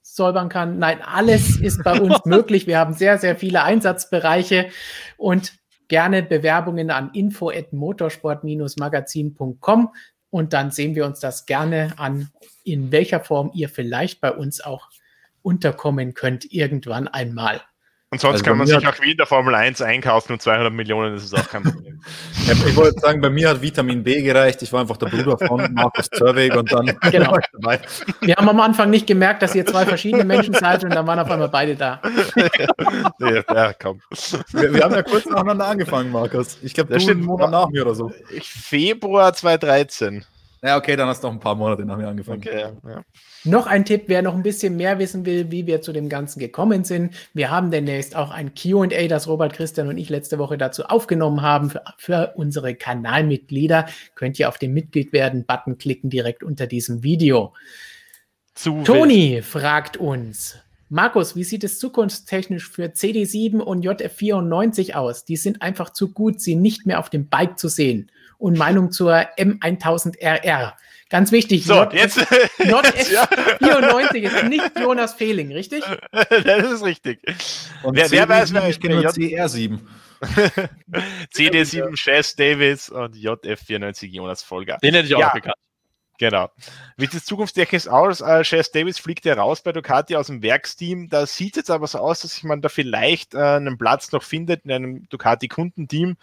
säubern 0.03 0.47
kann. 0.47 0.79
Nein, 0.79 1.01
alles 1.01 1.59
ist 1.59 1.83
bei 1.83 1.99
uns 1.99 2.19
möglich. 2.25 2.65
Wir 2.65 2.79
haben 2.79 2.93
sehr, 2.93 3.17
sehr 3.17 3.35
viele 3.35 3.63
Einsatzbereiche 3.63 4.69
und 5.17 5.51
gerne 5.91 6.23
Bewerbungen 6.23 6.89
an 6.89 7.11
info@motorsport-magazin.com 7.13 9.93
und 10.29 10.53
dann 10.53 10.71
sehen 10.71 10.95
wir 10.95 11.05
uns 11.05 11.19
das 11.19 11.45
gerne 11.45 11.91
an, 11.97 12.29
in 12.63 12.93
welcher 12.93 13.19
Form 13.19 13.51
ihr 13.53 13.67
vielleicht 13.67 14.21
bei 14.21 14.31
uns 14.31 14.61
auch 14.61 14.87
unterkommen 15.41 16.13
könnt 16.13 16.53
irgendwann 16.53 17.09
einmal. 17.09 17.59
Und 18.13 18.19
sonst 18.19 18.33
also 18.33 18.43
kann 18.43 18.57
man 18.57 18.67
sich 18.67 18.85
auch 18.85 18.99
wie 18.99 19.11
in 19.11 19.17
der 19.17 19.25
Formel 19.25 19.55
1 19.55 19.81
einkaufen 19.81 20.33
und 20.33 20.41
200 20.41 20.73
Millionen, 20.73 21.13
das 21.13 21.23
ist 21.23 21.33
auch 21.33 21.47
kein 21.47 21.63
Problem. 21.63 22.01
ja, 22.45 22.51
ich 22.51 22.75
wollte 22.75 22.99
sagen, 22.99 23.21
bei 23.21 23.29
mir 23.29 23.47
hat 23.47 23.61
Vitamin 23.61 24.03
B 24.03 24.21
gereicht. 24.21 24.61
Ich 24.61 24.73
war 24.73 24.81
einfach 24.81 24.97
der 24.97 25.05
Bruder 25.05 25.37
von 25.37 25.73
Markus 25.73 26.09
Zerweg 26.09 26.53
und 26.53 26.69
dann 26.73 26.87
genau. 27.09 27.37
dabei. 27.53 27.79
Wir 28.19 28.35
haben 28.35 28.49
am 28.49 28.59
Anfang 28.59 28.89
nicht 28.89 29.07
gemerkt, 29.07 29.41
dass 29.41 29.55
ihr 29.55 29.65
zwei 29.65 29.85
verschiedene 29.85 30.25
Menschen 30.25 30.53
seid 30.53 30.83
und 30.83 30.93
dann 30.93 31.07
waren 31.07 31.19
auf 31.19 31.31
einmal 31.31 31.47
beide 31.47 31.77
da. 31.77 32.01
ja, 33.21 33.43
ja, 33.47 33.73
komm. 33.81 34.01
Wir, 34.51 34.73
wir, 34.73 34.83
haben 34.83 34.93
ja 34.93 35.03
kurz 35.03 35.25
nacheinander 35.25 35.67
angefangen, 35.67 36.11
Markus. 36.11 36.57
Ich 36.63 36.73
glaube, 36.73 36.93
du 36.93 36.99
steht 36.99 37.15
einen 37.15 37.23
Monat 37.23 37.49
nach 37.49 37.69
mir 37.69 37.83
oder 37.83 37.95
so. 37.95 38.11
Februar 38.41 39.33
2013. 39.33 40.25
Ja, 40.63 40.77
okay, 40.77 40.95
dann 40.95 41.07
hast 41.07 41.23
du 41.23 41.27
noch 41.27 41.33
ein 41.33 41.39
paar 41.39 41.55
Monate 41.55 41.83
nach 41.85 41.97
mir 41.97 42.07
angefangen. 42.07 42.39
Okay, 42.45 42.67
ja. 42.87 43.03
Noch 43.45 43.65
ein 43.65 43.83
Tipp, 43.83 44.03
wer 44.07 44.21
noch 44.21 44.35
ein 44.35 44.43
bisschen 44.43 44.77
mehr 44.77 44.99
wissen 44.99 45.25
will, 45.25 45.49
wie 45.49 45.65
wir 45.65 45.81
zu 45.81 45.91
dem 45.91 46.07
Ganzen 46.07 46.39
gekommen 46.39 46.83
sind. 46.83 47.15
Wir 47.33 47.49
haben 47.49 47.71
demnächst 47.71 48.15
auch 48.15 48.29
ein 48.29 48.53
QA, 48.53 49.07
das 49.07 49.27
Robert, 49.27 49.53
Christian 49.53 49.87
und 49.87 49.97
ich 49.97 50.09
letzte 50.09 50.37
Woche 50.37 50.59
dazu 50.59 50.83
aufgenommen 50.83 51.41
haben 51.41 51.71
für, 51.71 51.81
für 51.97 52.33
unsere 52.35 52.75
Kanalmitglieder. 52.75 53.87
Könnt 54.13 54.37
ihr 54.37 54.49
auf 54.49 54.59
den 54.59 54.73
Mitglied 54.73 55.13
werden 55.13 55.45
Button 55.45 55.79
klicken 55.79 56.11
direkt 56.11 56.43
unter 56.43 56.67
diesem 56.67 57.01
Video. 57.01 57.53
Zu 58.53 58.83
Toni 58.83 59.35
wild. 59.37 59.45
fragt 59.45 59.97
uns, 59.97 60.59
Markus, 60.89 61.35
wie 61.35 61.43
sieht 61.43 61.63
es 61.63 61.79
zukunftstechnisch 61.79 62.69
für 62.69 62.87
CD7 62.87 63.61
und 63.61 63.83
JF94 63.83 64.93
aus? 64.93 65.25
Die 65.25 65.37
sind 65.37 65.61
einfach 65.61 65.91
zu 65.91 66.11
gut, 66.11 66.39
sie 66.39 66.55
nicht 66.55 66.85
mehr 66.85 66.99
auf 66.99 67.09
dem 67.09 67.29
Bike 67.29 67.57
zu 67.57 67.69
sehen. 67.69 68.11
Und 68.41 68.57
Meinung 68.57 68.91
zur 68.91 69.13
M1000RR. 69.37 70.73
Ganz 71.09 71.31
wichtig. 71.31 71.63
So, 71.63 71.75
Not 71.75 71.93
jetzt. 71.93 72.17
Not 72.17 72.85
F94 73.61 74.15
ist 74.15 74.43
nicht 74.45 74.79
Jonas 74.79 75.13
Fehling, 75.13 75.51
richtig? 75.51 75.83
das 76.11 76.71
ist 76.71 76.83
richtig. 76.83 77.19
Und 77.83 77.95
wer, 77.95 78.09
wer 78.09 78.27
weiß, 78.27 78.51
wer 78.53 78.67
ich 78.67 78.79
kenne 78.79 79.01
CR7. 79.01 79.77
CD7 81.35 81.95
Chess 81.95 82.35
Davis 82.35 82.89
und 82.89 83.15
JF94 83.15 84.07
Jonas 84.07 84.41
Folger. 84.41 84.79
Den 84.81 84.95
hätte 84.95 85.07
ich 85.07 85.15
auch 85.15 85.19
ja. 85.19 85.33
bekannt. 85.33 85.55
Genau. 86.21 86.51
Wie 86.97 87.07
das 87.07 87.25
zukunftstechnisch 87.25 87.87
aus? 87.87 88.21
Äh, 88.21 88.43
Chase 88.43 88.69
Davis 88.71 88.99
fliegt 88.99 89.25
ja 89.25 89.33
raus 89.33 89.63
bei 89.63 89.71
Ducati 89.71 90.15
aus 90.15 90.27
dem 90.27 90.43
Werksteam. 90.43 91.09
Da 91.09 91.25
sieht 91.25 91.53
es 91.53 91.61
jetzt 91.61 91.71
aber 91.71 91.87
so 91.87 91.97
aus, 91.97 92.19
dass 92.19 92.43
man 92.43 92.61
da 92.61 92.69
vielleicht 92.69 93.33
äh, 93.33 93.39
einen 93.39 93.79
Platz 93.79 94.11
noch 94.11 94.21
findet 94.21 94.63
in 94.63 94.71
einem 94.71 95.09
Ducati-Kundenteam. 95.09 96.17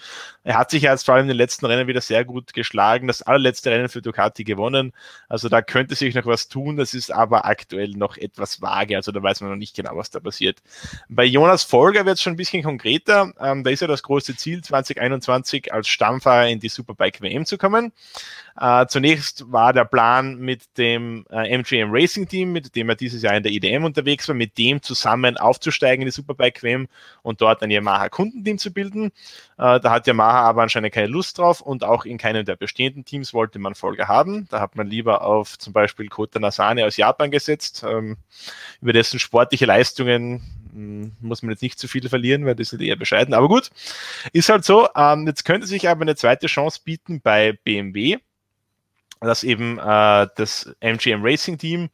Er 0.44 0.56
hat 0.56 0.70
sich 0.70 0.84
ja 0.84 0.92
jetzt 0.92 1.04
vor 1.04 1.16
allem 1.16 1.22
in 1.22 1.28
den 1.30 1.36
letzten 1.36 1.66
Rennen 1.66 1.88
wieder 1.88 2.00
sehr 2.00 2.24
gut 2.24 2.52
geschlagen. 2.52 3.08
Das 3.08 3.22
allerletzte 3.22 3.72
Rennen 3.72 3.88
für 3.88 4.00
Ducati 4.00 4.44
gewonnen. 4.44 4.92
Also 5.28 5.48
da 5.48 5.62
könnte 5.62 5.96
sich 5.96 6.14
noch 6.14 6.26
was 6.26 6.46
tun. 6.46 6.76
Das 6.76 6.94
ist 6.94 7.12
aber 7.12 7.44
aktuell 7.44 7.90
noch 7.90 8.16
etwas 8.16 8.62
vage. 8.62 8.94
Also 8.94 9.10
da 9.10 9.20
weiß 9.20 9.40
man 9.40 9.50
noch 9.50 9.56
nicht 9.56 9.74
genau, 9.74 9.96
was 9.96 10.10
da 10.10 10.20
passiert. 10.20 10.62
Bei 11.08 11.24
Jonas 11.24 11.64
Folger 11.64 12.06
wird 12.06 12.18
es 12.18 12.22
schon 12.22 12.34
ein 12.34 12.36
bisschen 12.36 12.62
konkreter. 12.62 13.32
Ähm, 13.40 13.64
da 13.64 13.70
ist 13.70 13.80
ja 13.80 13.88
das 13.88 14.04
große 14.04 14.36
Ziel, 14.36 14.62
2021 14.62 15.72
als 15.72 15.88
Stammfahrer 15.88 16.46
in 16.46 16.60
die 16.60 16.68
Superbike 16.68 17.20
WM 17.20 17.46
zu 17.46 17.58
kommen. 17.58 17.92
Äh, 18.60 18.86
zunächst 18.88 19.50
war 19.52 19.72
der 19.72 19.84
Plan 19.84 20.36
mit 20.36 20.76
dem 20.78 21.24
äh, 21.30 21.56
MGM 21.56 21.90
Racing 21.92 22.26
Team, 22.26 22.52
mit 22.52 22.74
dem 22.74 22.88
er 22.88 22.96
dieses 22.96 23.22
Jahr 23.22 23.36
in 23.36 23.42
der 23.44 23.52
IDM 23.52 23.84
unterwegs 23.84 24.26
war, 24.26 24.34
mit 24.34 24.58
dem 24.58 24.82
zusammen 24.82 25.36
aufzusteigen 25.36 26.02
in 26.02 26.06
die 26.06 26.12
Superbike 26.12 26.62
WM 26.62 26.88
und 27.22 27.40
dort 27.40 27.62
ein 27.62 27.70
Yamaha 27.70 28.08
Kundenteam 28.08 28.58
zu 28.58 28.72
bilden. 28.72 29.12
Äh, 29.58 29.78
da 29.78 29.90
hat 29.90 30.08
Yamaha 30.08 30.40
aber 30.40 30.62
anscheinend 30.62 30.92
keine 30.92 31.06
Lust 31.06 31.38
drauf 31.38 31.60
und 31.60 31.84
auch 31.84 32.04
in 32.04 32.18
keinem 32.18 32.44
der 32.44 32.56
bestehenden 32.56 33.04
Teams 33.04 33.32
wollte 33.32 33.60
man 33.60 33.76
Folge 33.76 34.08
haben. 34.08 34.48
Da 34.50 34.60
hat 34.60 34.74
man 34.74 34.88
lieber 34.88 35.22
auf 35.22 35.56
zum 35.58 35.72
Beispiel 35.72 36.08
Kota 36.08 36.40
Nasane 36.40 36.84
aus 36.84 36.96
Japan 36.96 37.30
gesetzt, 37.30 37.84
ähm, 37.88 38.16
über 38.80 38.92
dessen 38.92 39.20
sportliche 39.20 39.66
Leistungen 39.66 40.42
hm, 40.72 41.12
muss 41.20 41.42
man 41.42 41.52
jetzt 41.52 41.62
nicht 41.62 41.78
zu 41.78 41.86
viel 41.86 42.08
verlieren, 42.08 42.44
weil 42.44 42.56
das 42.56 42.72
ist 42.72 42.80
eher 42.80 42.96
bescheiden. 42.96 43.34
Aber 43.34 43.46
gut, 43.46 43.70
ist 44.32 44.48
halt 44.48 44.64
so. 44.64 44.88
Ähm, 44.96 45.26
jetzt 45.28 45.44
könnte 45.44 45.68
sich 45.68 45.88
aber 45.88 46.02
eine 46.02 46.16
zweite 46.16 46.48
Chance 46.48 46.80
bieten 46.84 47.20
bei 47.20 47.52
BMW 47.52 48.18
dass 49.20 49.44
eben 49.44 49.78
äh, 49.78 50.26
das 50.36 50.74
MGM 50.80 51.22
Racing 51.22 51.58
Team 51.58 51.90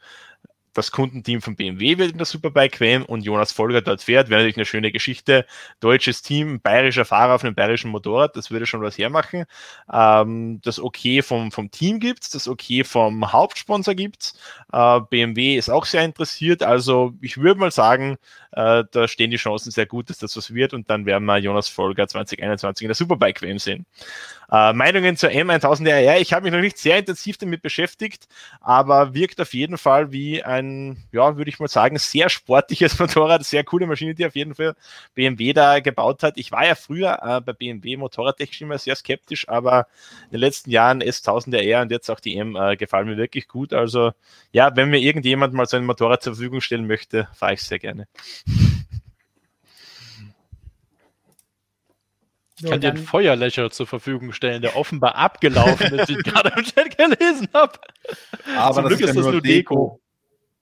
das 0.74 0.90
Kundenteam 0.90 1.40
von 1.40 1.56
BMW 1.56 1.98
wird 1.98 2.12
in 2.12 2.18
der 2.18 2.26
Superbike 2.26 2.80
WM 2.80 3.04
und 3.04 3.22
Jonas 3.22 3.52
Folger 3.52 3.80
dort 3.80 4.02
fährt. 4.02 4.28
Wäre 4.28 4.40
natürlich 4.40 4.56
eine 4.56 4.66
schöne 4.66 4.92
Geschichte. 4.92 5.46
Deutsches 5.80 6.20
Team, 6.22 6.60
bayerischer 6.60 7.04
Fahrer 7.04 7.36
auf 7.36 7.44
einem 7.44 7.54
bayerischen 7.54 7.90
Motorrad, 7.90 8.36
das 8.36 8.50
würde 8.50 8.66
schon 8.66 8.82
was 8.82 8.98
hermachen. 8.98 9.44
Ähm, 9.92 10.60
das 10.62 10.80
Okay 10.80 11.22
vom, 11.22 11.52
vom 11.52 11.70
Team 11.70 12.00
gibt's, 12.00 12.28
das 12.30 12.48
Okay 12.48 12.84
vom 12.84 13.32
Hauptsponsor 13.32 13.94
gibt's. 13.94 14.38
Äh, 14.72 15.00
BMW 15.08 15.56
ist 15.56 15.70
auch 15.70 15.84
sehr 15.86 16.04
interessiert. 16.04 16.62
Also 16.62 17.14
ich 17.20 17.38
würde 17.38 17.60
mal 17.60 17.70
sagen, 17.70 18.16
äh, 18.52 18.84
da 18.90 19.08
stehen 19.08 19.30
die 19.30 19.36
Chancen 19.36 19.70
sehr 19.70 19.86
gut, 19.86 20.10
dass 20.10 20.18
das 20.18 20.36
was 20.36 20.52
wird 20.52 20.74
und 20.74 20.90
dann 20.90 21.06
werden 21.06 21.24
wir 21.24 21.38
Jonas 21.38 21.68
Folger 21.68 22.08
2021 22.08 22.84
in 22.84 22.88
der 22.88 22.96
Superbike 22.96 23.42
WM 23.42 23.58
sehen. 23.58 23.86
Äh, 24.54 24.72
Meinungen 24.72 25.16
zur 25.16 25.30
M1000RR. 25.30 26.20
Ich 26.20 26.32
habe 26.32 26.44
mich 26.44 26.52
noch 26.52 26.60
nicht 26.60 26.78
sehr 26.78 26.98
intensiv 26.98 27.38
damit 27.38 27.60
beschäftigt, 27.60 28.28
aber 28.60 29.12
wirkt 29.12 29.40
auf 29.40 29.52
jeden 29.52 29.78
Fall 29.78 30.12
wie 30.12 30.44
ein, 30.44 31.02
ja, 31.10 31.36
würde 31.36 31.48
ich 31.48 31.58
mal 31.58 31.66
sagen, 31.66 31.98
sehr 31.98 32.28
sportliches 32.28 32.96
Motorrad, 33.00 33.44
sehr 33.44 33.64
coole 33.64 33.88
Maschine, 33.88 34.14
die 34.14 34.24
auf 34.24 34.36
jeden 34.36 34.54
Fall 34.54 34.76
BMW 35.14 35.54
da 35.54 35.80
gebaut 35.80 36.22
hat. 36.22 36.34
Ich 36.36 36.52
war 36.52 36.64
ja 36.64 36.76
früher 36.76 37.18
äh, 37.20 37.40
bei 37.40 37.52
BMW 37.52 37.96
Motorradtechnisch 37.96 38.62
immer 38.62 38.78
sehr 38.78 38.94
skeptisch, 38.94 39.48
aber 39.48 39.88
in 40.26 40.32
den 40.32 40.40
letzten 40.40 40.70
Jahren 40.70 41.02
S1000RR 41.02 41.82
und 41.82 41.90
jetzt 41.90 42.08
auch 42.08 42.20
die 42.20 42.36
M 42.36 42.54
äh, 42.54 42.76
gefallen 42.76 43.08
mir 43.08 43.16
wirklich 43.16 43.48
gut. 43.48 43.72
Also 43.72 44.12
ja, 44.52 44.76
wenn 44.76 44.88
mir 44.88 45.00
irgendjemand 45.00 45.52
mal 45.52 45.66
so 45.66 45.76
ein 45.76 45.84
Motorrad 45.84 46.22
zur 46.22 46.34
Verfügung 46.34 46.60
stellen 46.60 46.86
möchte, 46.86 47.26
fahre 47.34 47.54
ich 47.54 47.62
sehr 47.62 47.80
gerne. 47.80 48.06
Ich 52.64 52.70
kann 52.70 52.80
dir 52.80 52.88
einen 52.88 52.96
Feuerlöcher 52.96 53.70
zur 53.70 53.86
Verfügung 53.86 54.32
stellen, 54.32 54.62
der 54.62 54.76
offenbar 54.76 55.16
abgelaufen 55.16 55.98
ist, 55.98 56.08
wie 56.08 56.14
ich 56.14 56.24
gerade 56.24 56.52
im 56.56 56.64
Chat 56.64 56.96
gelesen 56.96 57.48
habe. 57.52 57.78
Aber 58.56 58.74
Zum 58.74 58.84
das 58.84 58.96
Glück 58.96 59.00
ist, 59.00 59.14
ja 59.14 59.22
das 59.22 59.32
nur 59.32 59.42
Deko. 59.42 59.42
Deko. 59.42 60.00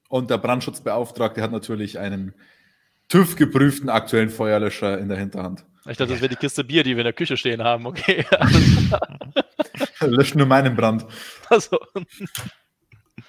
Und 0.09 0.31
der 0.31 0.39
Brandschutzbeauftragte 0.39 1.41
hat 1.41 1.53
natürlich 1.53 1.99
einen 1.99 2.35
TÜV-geprüften 3.09 3.89
aktuellen 3.89 4.31
Feuerlöscher 4.31 4.99
in 4.99 5.09
der 5.09 5.19
Hinterhand. 5.19 5.65
Ich 5.89 5.97
dachte, 5.97 6.13
das 6.13 6.21
wäre 6.21 6.29
die 6.29 6.37
Kiste 6.37 6.65
Bier, 6.65 6.85
die 6.85 6.91
wir 6.91 6.99
in 6.99 7.05
der 7.05 7.13
Küche 7.13 7.37
stehen 7.37 7.63
haben. 7.63 7.87
Okay. 7.87 8.25
Löscht 10.01 10.35
nur 10.35 10.47
meinen 10.47 10.77
Brand. 10.77 11.07
Also. 11.49 11.79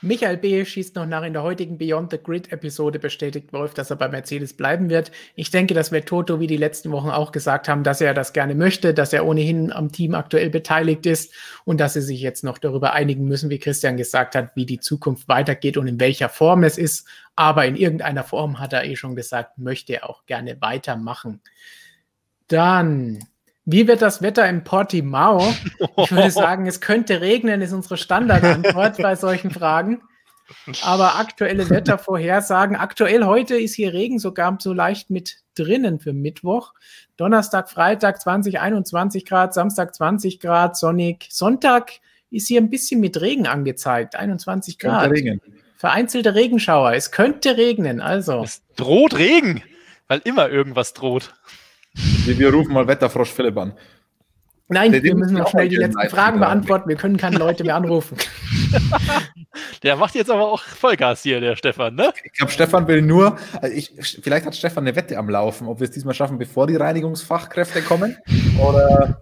Michael 0.04 0.36
B. 0.36 0.66
schießt 0.66 0.98
noch 0.98 1.06
nach 1.06 1.24
in 1.24 1.32
der 1.32 1.44
heutigen 1.44 1.78
Beyond 1.78 2.12
the 2.12 2.18
Grid-Episode 2.18 3.00
bestätigt 3.00 3.54
Wolf, 3.54 3.74
dass 3.74 3.90
er 3.90 3.96
bei 3.96 4.10
Mercedes 4.10 4.52
bleiben 4.52 4.90
wird. 4.90 5.14
Ich 5.36 5.50
denke, 5.50 5.74
das 5.74 5.94
wird 5.94 6.10
Toto 6.10 6.42
wie 6.42 6.48
die 6.48 6.58
letzten 6.58 6.92
Wochen 6.92 7.10
auch 7.10 7.32
gesagt 7.32 7.70
haben, 7.70 7.84
dass 7.84 8.02
er 8.02 8.14
das 8.14 8.34
gerne 8.34 8.54
möchte, 8.54 8.94
dass 8.94 9.14
er 9.14 9.26
ohnehin 9.26 9.72
am 9.72 9.94
Team 9.94 10.14
aktuell 10.14 10.50
beteiligt 10.50 11.06
ist 11.06 11.34
und 11.64 11.80
dass 11.80 11.94
sie 11.94 12.02
sich 12.02 12.20
jetzt 12.20 12.44
noch 12.44 12.58
darüber 12.58 12.92
einigen 12.92 13.30
müssen, 13.30 13.50
wie 13.50 13.60
Christian 13.60 13.96
gesagt 13.96 14.36
hat, 14.36 14.54
wie 14.56 14.66
die 14.66 14.82
Zukunft 14.82 15.30
weitergeht 15.30 15.78
und 15.78 15.88
in 15.88 16.02
welcher 16.02 16.28
Form 16.28 16.66
es 16.66 16.78
ist. 16.78 17.08
Aber 17.38 17.66
in 17.66 17.78
irgendeiner 17.78 18.26
Form 18.26 18.60
hat 18.60 18.74
er 18.74 18.84
eh 18.84 18.98
schon 18.98 19.16
gesagt, 19.16 19.58
möchte 19.58 19.94
er 19.94 20.10
auch 20.10 20.26
gerne 20.26 20.60
weitermachen. 20.60 21.40
Dann 22.50 23.20
wie 23.66 23.88
wird 23.88 24.02
das 24.02 24.22
Wetter 24.22 24.48
in 24.48 24.64
Portimao? 24.64 25.54
Ich 25.98 26.12
würde 26.12 26.32
sagen, 26.32 26.68
es 26.68 26.82
könnte 26.82 27.22
regnen, 27.22 27.62
ist 27.62 27.74
unsere 27.74 27.98
Standardantwort 27.98 28.98
bei 28.98 29.16
solchen 29.16 29.52
Fragen. 29.52 30.02
Aber 30.84 31.16
aktuelle 31.16 31.70
Wettervorhersagen, 31.70 32.76
aktuell 32.76 33.24
heute 33.24 33.56
ist 33.56 33.76
hier 33.76 33.94
Regen 33.94 34.20
sogar 34.20 34.58
so 34.60 34.74
leicht 34.74 35.10
mit 35.10 35.38
drinnen 35.56 36.00
für 36.00 36.14
Mittwoch. 36.14 36.74
Donnerstag, 37.16 37.70
Freitag 37.70 38.22
20, 38.22 38.60
21 38.60 39.26
Grad, 39.26 39.54
Samstag 39.54 39.96
20 39.96 40.40
Grad, 40.40 40.78
sonnig. 40.78 41.28
Sonntag 41.32 41.94
ist 42.30 42.48
hier 42.48 42.60
ein 42.60 42.70
bisschen 42.70 43.00
mit 43.00 43.22
Regen 43.22 43.48
angezeigt, 43.48 44.16
21 44.16 44.80
Grad. 44.80 45.12
Regen. 45.12 45.42
Vereinzelte 45.78 46.36
Regenschauer. 46.36 46.94
Es 46.94 47.12
könnte 47.12 47.58
regnen, 47.58 48.02
also. 48.02 48.44
Es 48.44 48.64
droht 48.76 49.18
Regen, 49.18 49.64
weil 50.08 50.22
immer 50.24 50.50
irgendwas 50.50 50.94
droht. 50.94 51.34
Wir 51.94 52.54
rufen 52.54 52.74
mal 52.74 52.88
Wetterfrosch 52.88 53.32
Philipp 53.32 53.58
an. 53.58 53.74
Nein, 54.70 54.92
der, 54.92 55.04
wir 55.04 55.16
müssen 55.16 55.36
noch 55.36 55.50
schnell 55.50 55.70
die 55.70 55.76
letzten 55.76 56.10
Fragen 56.10 56.40
beantworten. 56.40 56.90
Wir 56.90 56.96
können 56.96 57.18
keine 57.18 57.38
Leute 57.38 57.64
mehr 57.64 57.76
anrufen. 57.76 58.18
der 59.84 59.98
macht 59.98 60.16
jetzt 60.16 60.32
aber 60.32 60.52
auch 60.52 60.62
Vollgas 60.62 61.22
hier, 61.22 61.42
der 61.42 61.56
Stefan, 61.56 61.96
ne? 61.96 62.12
Ich 62.24 62.34
glaube, 62.34 62.52
Stefan 62.52 62.88
will 62.88 63.02
nur, 63.02 63.38
also 63.62 63.76
ich, 63.76 63.92
vielleicht 64.22 64.46
hat 64.46 64.56
Stefan 64.56 64.86
eine 64.86 64.96
Wette 64.96 65.18
am 65.18 65.30
Laufen, 65.30 65.68
ob 65.68 65.80
wir 65.80 65.86
es 65.86 65.92
diesmal 65.92 66.16
schaffen, 66.16 66.38
bevor 66.38 66.66
die 66.66 66.76
Reinigungsfachkräfte 66.76 67.82
kommen. 67.82 68.18
Oder, 68.58 69.22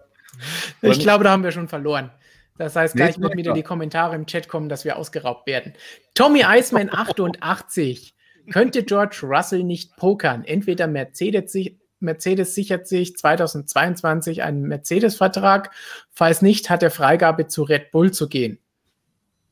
oder 0.81 0.91
ich 0.91 0.99
glaube, 0.99 1.23
da 1.23 1.31
haben 1.31 1.43
wir 1.43 1.51
schon 1.51 1.67
verloren. 1.67 2.11
Das 2.57 2.75
heißt, 2.75 2.95
gleich 2.95 3.19
wird 3.19 3.35
wieder 3.35 3.53
die 3.53 3.63
Kommentare 3.63 4.15
im 4.15 4.27
Chat 4.27 4.47
kommen, 4.47 4.69
dass 4.69 4.85
wir 4.85 4.97
ausgeraubt 4.97 5.47
werden. 5.47 5.73
Tommy 6.13 6.43
Eisman 6.43 6.89
88. 6.93 8.13
Könnte 8.51 8.83
George 8.83 9.21
Russell 9.23 9.63
nicht 9.63 9.95
pokern? 9.97 10.43
Entweder 10.43 10.87
Mercedes, 10.87 11.53
Mercedes 12.01 12.55
sichert 12.55 12.87
sich 12.87 13.15
2022 13.15 14.43
einen 14.43 14.63
Mercedes-Vertrag. 14.63 15.71
Falls 16.11 16.41
nicht, 16.41 16.69
hat 16.69 16.83
er 16.83 16.91
Freigabe 16.91 17.47
zu 17.47 17.63
Red 17.63 17.91
Bull 17.91 18.11
zu 18.11 18.27
gehen. 18.27 18.59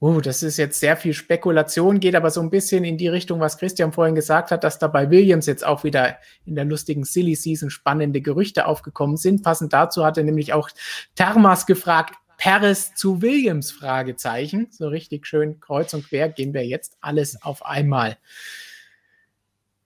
Uh, 0.02 0.22
das 0.22 0.44
ist 0.44 0.56
jetzt 0.56 0.80
sehr 0.80 0.96
viel 0.96 1.14
Spekulation, 1.14 2.00
geht 2.00 2.16
aber 2.16 2.32
so 2.32 2.40
ein 2.40 2.50
bisschen 2.50 2.86
in 2.86 2.98
die 2.98 3.10
Richtung, 3.10 3.42
was 3.42 3.58
Christian 3.58 3.92
vorhin 3.92 4.16
gesagt 4.16 4.50
hat, 4.50 4.64
dass 4.64 4.80
da 4.80 4.88
bei 4.88 5.10
Williams 5.10 5.46
jetzt 5.46 5.66
auch 5.66 5.84
wieder 5.84 6.18
in 6.46 6.56
der 6.56 6.64
lustigen 6.64 7.04
Silly 7.04 7.36
Season 7.36 7.70
spannende 7.70 8.22
Gerüchte 8.22 8.66
aufgekommen 8.66 9.18
sind. 9.18 9.44
Passend 9.44 9.74
dazu 9.74 10.06
hat 10.06 10.18
er 10.18 10.24
nämlich 10.24 10.54
auch 10.54 10.70
Thermas 11.16 11.66
gefragt, 11.66 12.16
Paris 12.38 12.96
zu 12.96 13.22
Williams? 13.22 13.72
Fragezeichen. 13.72 14.68
So 14.72 14.88
richtig 14.88 15.28
schön 15.28 15.60
kreuz 15.60 15.94
und 15.94 16.08
quer 16.08 16.30
gehen 16.30 16.54
wir 16.54 16.66
jetzt 16.66 16.98
alles 17.02 17.42
auf 17.42 17.66
einmal. 17.66 18.18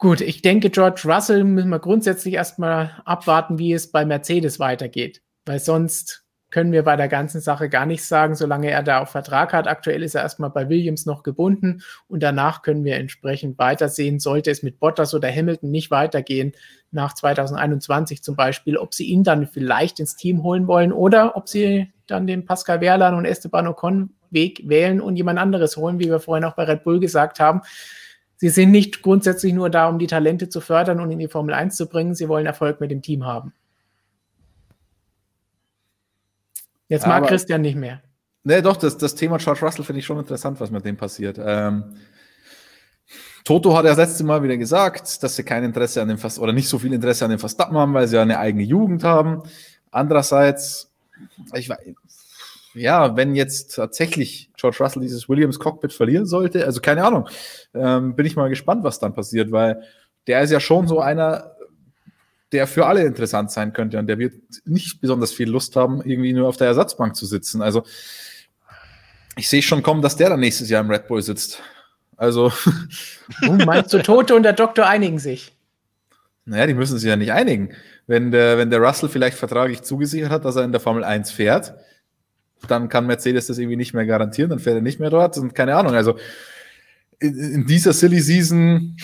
Gut, 0.04 0.20
ich 0.20 0.42
denke, 0.42 0.70
George 0.70 1.04
Russell 1.06 1.46
müssen 1.46 1.70
wir 1.70 1.80
grundsätzlich 1.80 2.34
erstmal 2.34 3.02
abwarten, 3.06 3.58
wie 3.58 3.72
es 3.72 3.90
bei 3.90 4.04
Mercedes 4.04 4.60
weitergeht, 4.60 5.22
weil 5.46 5.60
sonst 5.60 6.26
können 6.50 6.74
wir 6.74 6.84
bei 6.84 6.98
der 6.98 7.08
ganzen 7.08 7.40
Sache 7.40 7.70
gar 7.70 7.86
nichts 7.86 8.10
sagen, 8.10 8.36
solange 8.36 8.70
er 8.70 8.84
da 8.84 9.02
auch 9.02 9.08
Vertrag 9.08 9.54
hat. 9.54 9.66
Aktuell 9.66 10.04
ist 10.04 10.14
er 10.14 10.24
erstmal 10.24 10.50
bei 10.50 10.68
Williams 10.68 11.06
noch 11.06 11.24
gebunden 11.24 11.84
und 12.10 12.22
danach 12.22 12.64
können 12.64 12.84
wir 12.84 12.98
entsprechend 12.98 13.58
weitersehen, 13.58 14.20
sollte 14.20 14.52
es 14.52 14.62
mit 14.62 14.78
Bottas 14.78 15.14
oder 15.14 15.32
Hamilton 15.34 15.72
nicht 15.72 15.90
weitergehen, 15.90 16.52
nach 16.92 17.14
2021 17.14 18.22
zum 18.24 18.36
Beispiel, 18.36 18.76
ob 18.76 18.94
sie 18.94 19.06
ihn 19.06 19.24
dann 19.24 19.48
vielleicht 19.48 20.02
ins 20.02 20.18
Team 20.18 20.44
holen 20.44 20.68
wollen 20.68 20.92
oder 20.92 21.38
ob 21.38 21.48
sie 21.48 21.94
dann 22.08 22.28
den 22.28 22.44
Pascal 22.44 22.82
Wehrlein 22.82 23.14
und 23.14 23.24
Esteban 23.24 23.68
Ocon 23.68 24.10
Weg 24.32 24.64
wählen 24.68 25.00
und 25.00 25.16
jemand 25.16 25.40
anderes 25.40 25.78
holen, 25.78 26.00
wie 26.00 26.10
wir 26.10 26.20
vorhin 26.20 26.44
auch 26.44 26.56
bei 26.56 26.64
Red 26.66 26.84
Bull 26.84 27.00
gesagt 27.00 27.40
haben. 27.40 27.62
Sie 28.44 28.50
sind 28.50 28.72
nicht 28.72 29.04
grundsätzlich 29.04 29.54
nur 29.54 29.70
da, 29.70 29.88
um 29.88 30.00
die 30.00 30.06
Talente 30.06 30.50
zu 30.50 30.60
fördern 30.60 31.00
und 31.00 31.10
in 31.10 31.18
die 31.18 31.30
Formel 31.30 31.54
1 31.54 31.78
zu 31.78 31.88
bringen. 31.88 32.14
Sie 32.14 32.28
wollen 32.28 32.46
Erfolg 32.46 32.82
mit 32.82 32.92
dem 32.92 33.02
Team 33.02 33.26
haben. 33.26 33.54
Jetzt 36.90 37.08
mag 37.08 37.20
Aber, 37.20 37.28
Christian 37.28 37.62
nicht 37.62 37.78
mehr. 37.78 38.02
Nee, 38.44 38.62
doch, 38.62 38.76
das, 38.76 38.98
das 38.98 39.16
Thema 39.16 39.38
George 39.38 39.62
Russell 39.62 39.86
finde 39.86 40.00
ich 40.00 40.06
schon 40.06 40.20
interessant, 40.20 40.60
was 40.60 40.72
mit 40.72 40.84
dem 40.84 40.98
passiert. 40.98 41.40
Ähm, 41.42 41.96
Toto 43.46 43.78
hat 43.78 43.86
ja 43.86 43.92
das 43.92 44.10
letzte 44.10 44.26
Mal 44.26 44.44
wieder 44.44 44.58
gesagt, 44.58 45.24
dass 45.24 45.38
sie 45.38 45.44
kein 45.44 45.64
Interesse 45.64 46.02
an 46.02 46.10
dem 46.10 46.18
Fast 46.18 46.38
oder 46.38 46.52
nicht 46.52 46.68
so 46.68 46.78
viel 46.78 46.92
Interesse 46.92 47.24
an 47.24 47.32
dem 47.32 47.40
Verstappen 47.40 47.78
haben, 47.78 47.94
weil 47.94 48.10
sie 48.10 48.18
ja 48.18 48.24
eine 48.24 48.40
eigene 48.40 48.64
Jugend 48.64 49.06
haben. 49.06 49.44
Andererseits, 49.90 50.92
ich 51.54 51.70
weiß, 51.70 51.80
ja, 52.74 53.16
wenn 53.16 53.36
jetzt 53.36 53.76
tatsächlich 53.76 54.50
George 54.58 54.78
Russell 54.80 55.02
dieses 55.02 55.30
Williams 55.30 55.60
Cockpit 55.60 55.94
verlieren 55.94 56.26
sollte, 56.26 56.66
also 56.66 56.82
keine 56.82 57.04
Ahnung, 57.04 57.28
ähm, 57.74 58.16
bin 58.16 58.26
ich 58.26 58.36
mal 58.36 58.50
gespannt, 58.50 58.84
was 58.84 59.00
dann 59.00 59.14
passiert, 59.14 59.52
weil 59.52 59.84
der 60.28 60.42
ist 60.42 60.52
ja 60.52 60.60
schon 60.60 60.88
so 60.88 61.00
einer, 61.00 61.56
der 62.52 62.68
für 62.68 62.86
alle 62.86 63.04
interessant 63.04 63.52
sein 63.52 63.74
könnte 63.74 64.00
und 64.00 64.08
der 64.08 64.20
wird 64.20 64.36
nicht 64.66 65.02
besonders 65.02 65.32
viel 65.32 65.50
Lust 65.50 65.76
haben, 65.76 66.02
irgendwie 66.04 66.34
nur 66.34 66.48
auf 66.48 66.58
der 66.58 66.68
Ersatzbank 66.68 67.16
zu 67.16 67.26
sitzen. 67.26 67.62
Also 67.62 67.84
ich 69.36 69.50
sehe 69.50 69.62
schon 69.62 69.84
kommen, 69.84 70.02
dass 70.02 70.16
der 70.16 70.30
dann 70.30 70.40
nächstes 70.40 70.70
Jahr 70.70 70.82
im 70.82 70.90
Red 70.90 71.08
Bull 71.08 71.22
sitzt. 71.22 71.62
Also. 72.18 72.52
Oh, 73.48 73.54
meinst 73.54 73.94
du, 73.94 74.04
Tote 74.04 74.36
und 74.36 74.44
der 74.44 74.54
Doktor 74.54 74.86
einigen 74.86 75.18
sich? 75.18 75.56
Naja, 76.46 76.68
die 76.68 76.74
müssen 76.74 76.98
sich 77.00 77.08
ja 77.08 77.16
nicht 77.16 77.32
einigen. 77.32 77.70
Wenn 78.06 78.32
der, 78.32 78.58
wenn 78.58 78.70
der 78.70 78.82
Russell 78.82 79.08
vielleicht 79.08 79.38
vertraglich 79.38 79.82
zugesichert 79.82 80.30
hat, 80.30 80.44
dass 80.44 80.58
er 80.58 80.66
in 80.66 80.74
der 80.74 80.82
Formel 80.82 81.06
1 81.06 81.32
fährt, 81.32 81.74
dann 82.68 82.90
kann 82.90 83.08
Mercedes 83.08 83.48
das 83.48 83.58
irgendwie 83.58 83.78
nicht 83.78 83.94
mehr 83.94 84.06
garantieren, 84.06 84.50
dann 84.50 84.60
fährt 84.60 84.76
er 84.76 84.82
nicht 84.82 85.00
mehr 85.00 85.10
dort 85.10 85.38
und 85.38 85.54
keine 85.56 85.76
Ahnung. 85.76 85.96
Also 85.96 86.18
in, 87.20 87.38
in 87.38 87.66
dieser 87.66 87.94
Silly 87.94 88.20
Season 88.20 88.98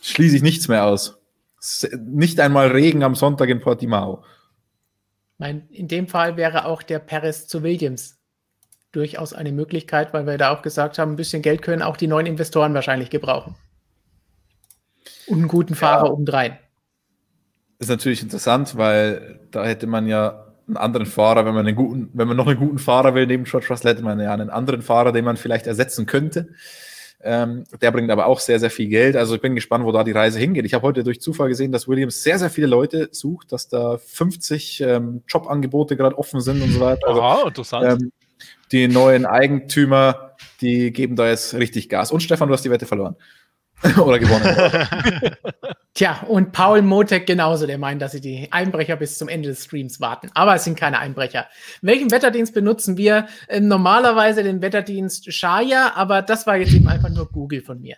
schließe 0.00 0.36
ich 0.36 0.42
nichts 0.42 0.68
mehr 0.68 0.84
aus. 0.84 1.18
Nicht 1.98 2.40
einmal 2.40 2.68
Regen 2.68 3.02
am 3.02 3.14
Sonntag 3.14 3.48
in 3.48 3.60
Portimao. 3.60 4.24
In 5.38 5.88
dem 5.88 6.06
Fall 6.08 6.36
wäre 6.36 6.66
auch 6.66 6.82
der 6.82 6.98
Paris 6.98 7.46
zu 7.46 7.62
Williams 7.62 8.18
durchaus 8.92 9.32
eine 9.32 9.52
Möglichkeit, 9.52 10.12
weil 10.14 10.26
wir 10.26 10.38
da 10.38 10.50
auch 10.50 10.62
gesagt 10.62 10.98
haben, 10.98 11.12
ein 11.12 11.16
bisschen 11.16 11.42
Geld 11.42 11.62
können 11.62 11.82
auch 11.82 11.96
die 11.96 12.06
neuen 12.06 12.26
Investoren 12.26 12.74
wahrscheinlich 12.74 13.10
gebrauchen. 13.10 13.56
Und 15.26 15.38
einen 15.38 15.48
guten 15.48 15.74
Fahrer 15.74 16.06
ja. 16.06 16.12
obendrein. 16.12 16.58
Ist 17.78 17.88
natürlich 17.88 18.22
interessant, 18.22 18.76
weil 18.76 19.40
da 19.50 19.64
hätte 19.64 19.86
man 19.86 20.06
ja 20.06 20.43
einen 20.66 20.76
anderen 20.76 21.06
Fahrer, 21.06 21.44
wenn 21.44 21.54
man 21.54 21.66
einen 21.66 21.76
guten, 21.76 22.10
wenn 22.12 22.28
man 22.28 22.36
noch 22.36 22.46
einen 22.46 22.58
guten 22.58 22.78
Fahrer 22.78 23.14
will, 23.14 23.26
neben 23.26 23.44
George 23.44 23.66
Russell, 23.70 23.92
hätte 23.92 24.02
man 24.02 24.20
ja 24.20 24.32
einen 24.32 24.50
anderen 24.50 24.82
Fahrer, 24.82 25.12
den 25.12 25.24
man 25.24 25.36
vielleicht 25.36 25.66
ersetzen 25.66 26.06
könnte. 26.06 26.48
Ähm, 27.26 27.64
der 27.80 27.90
bringt 27.90 28.10
aber 28.10 28.26
auch 28.26 28.38
sehr, 28.38 28.60
sehr 28.60 28.70
viel 28.70 28.88
Geld. 28.88 29.16
Also 29.16 29.34
ich 29.34 29.40
bin 29.40 29.54
gespannt, 29.54 29.86
wo 29.86 29.92
da 29.92 30.04
die 30.04 30.12
Reise 30.12 30.38
hingeht. 30.38 30.66
Ich 30.66 30.74
habe 30.74 30.86
heute 30.86 31.02
durch 31.02 31.22
Zufall 31.22 31.48
gesehen, 31.48 31.72
dass 31.72 31.88
Williams 31.88 32.22
sehr, 32.22 32.38
sehr 32.38 32.50
viele 32.50 32.66
Leute 32.66 33.08
sucht, 33.12 33.50
dass 33.50 33.68
da 33.68 33.96
50 33.96 34.82
ähm, 34.82 35.22
Jobangebote 35.26 35.96
gerade 35.96 36.18
offen 36.18 36.42
sind 36.42 36.62
und 36.62 36.70
so 36.70 36.80
weiter. 36.80 37.08
Also, 37.08 37.22
Aha, 37.22 37.48
interessant. 37.48 38.02
Ähm, 38.02 38.12
die 38.72 38.88
neuen 38.88 39.24
Eigentümer, 39.24 40.36
die 40.60 40.92
geben 40.92 41.16
da 41.16 41.28
jetzt 41.28 41.54
richtig 41.54 41.88
Gas. 41.88 42.12
Und 42.12 42.22
Stefan, 42.22 42.48
du 42.48 42.54
hast 42.54 42.64
die 42.64 42.70
Wette 42.70 42.84
verloren. 42.84 43.16
Oder 43.98 44.18
gewonnen. 44.18 44.44
Tja, 45.94 46.24
und 46.26 46.52
Paul 46.52 46.82
Motek 46.82 47.26
genauso, 47.26 47.66
der 47.66 47.78
meint, 47.78 48.02
dass 48.02 48.12
sie 48.12 48.20
die 48.20 48.48
Einbrecher 48.50 48.96
bis 48.96 49.16
zum 49.16 49.28
Ende 49.28 49.50
des 49.50 49.64
Streams 49.64 50.00
warten. 50.00 50.28
Aber 50.34 50.54
es 50.54 50.64
sind 50.64 50.76
keine 50.76 50.98
Einbrecher. 50.98 51.46
Welchen 51.82 52.10
Wetterdienst 52.10 52.54
benutzen 52.54 52.96
wir? 52.96 53.28
Ähm, 53.48 53.68
normalerweise 53.68 54.42
den 54.42 54.60
Wetterdienst 54.60 55.32
Shaya, 55.32 55.92
aber 55.94 56.22
das 56.22 56.46
war 56.46 56.56
jetzt 56.56 56.72
eben 56.72 56.88
einfach 56.88 57.10
nur 57.10 57.30
Google 57.30 57.62
von 57.62 57.80
mir. 57.80 57.96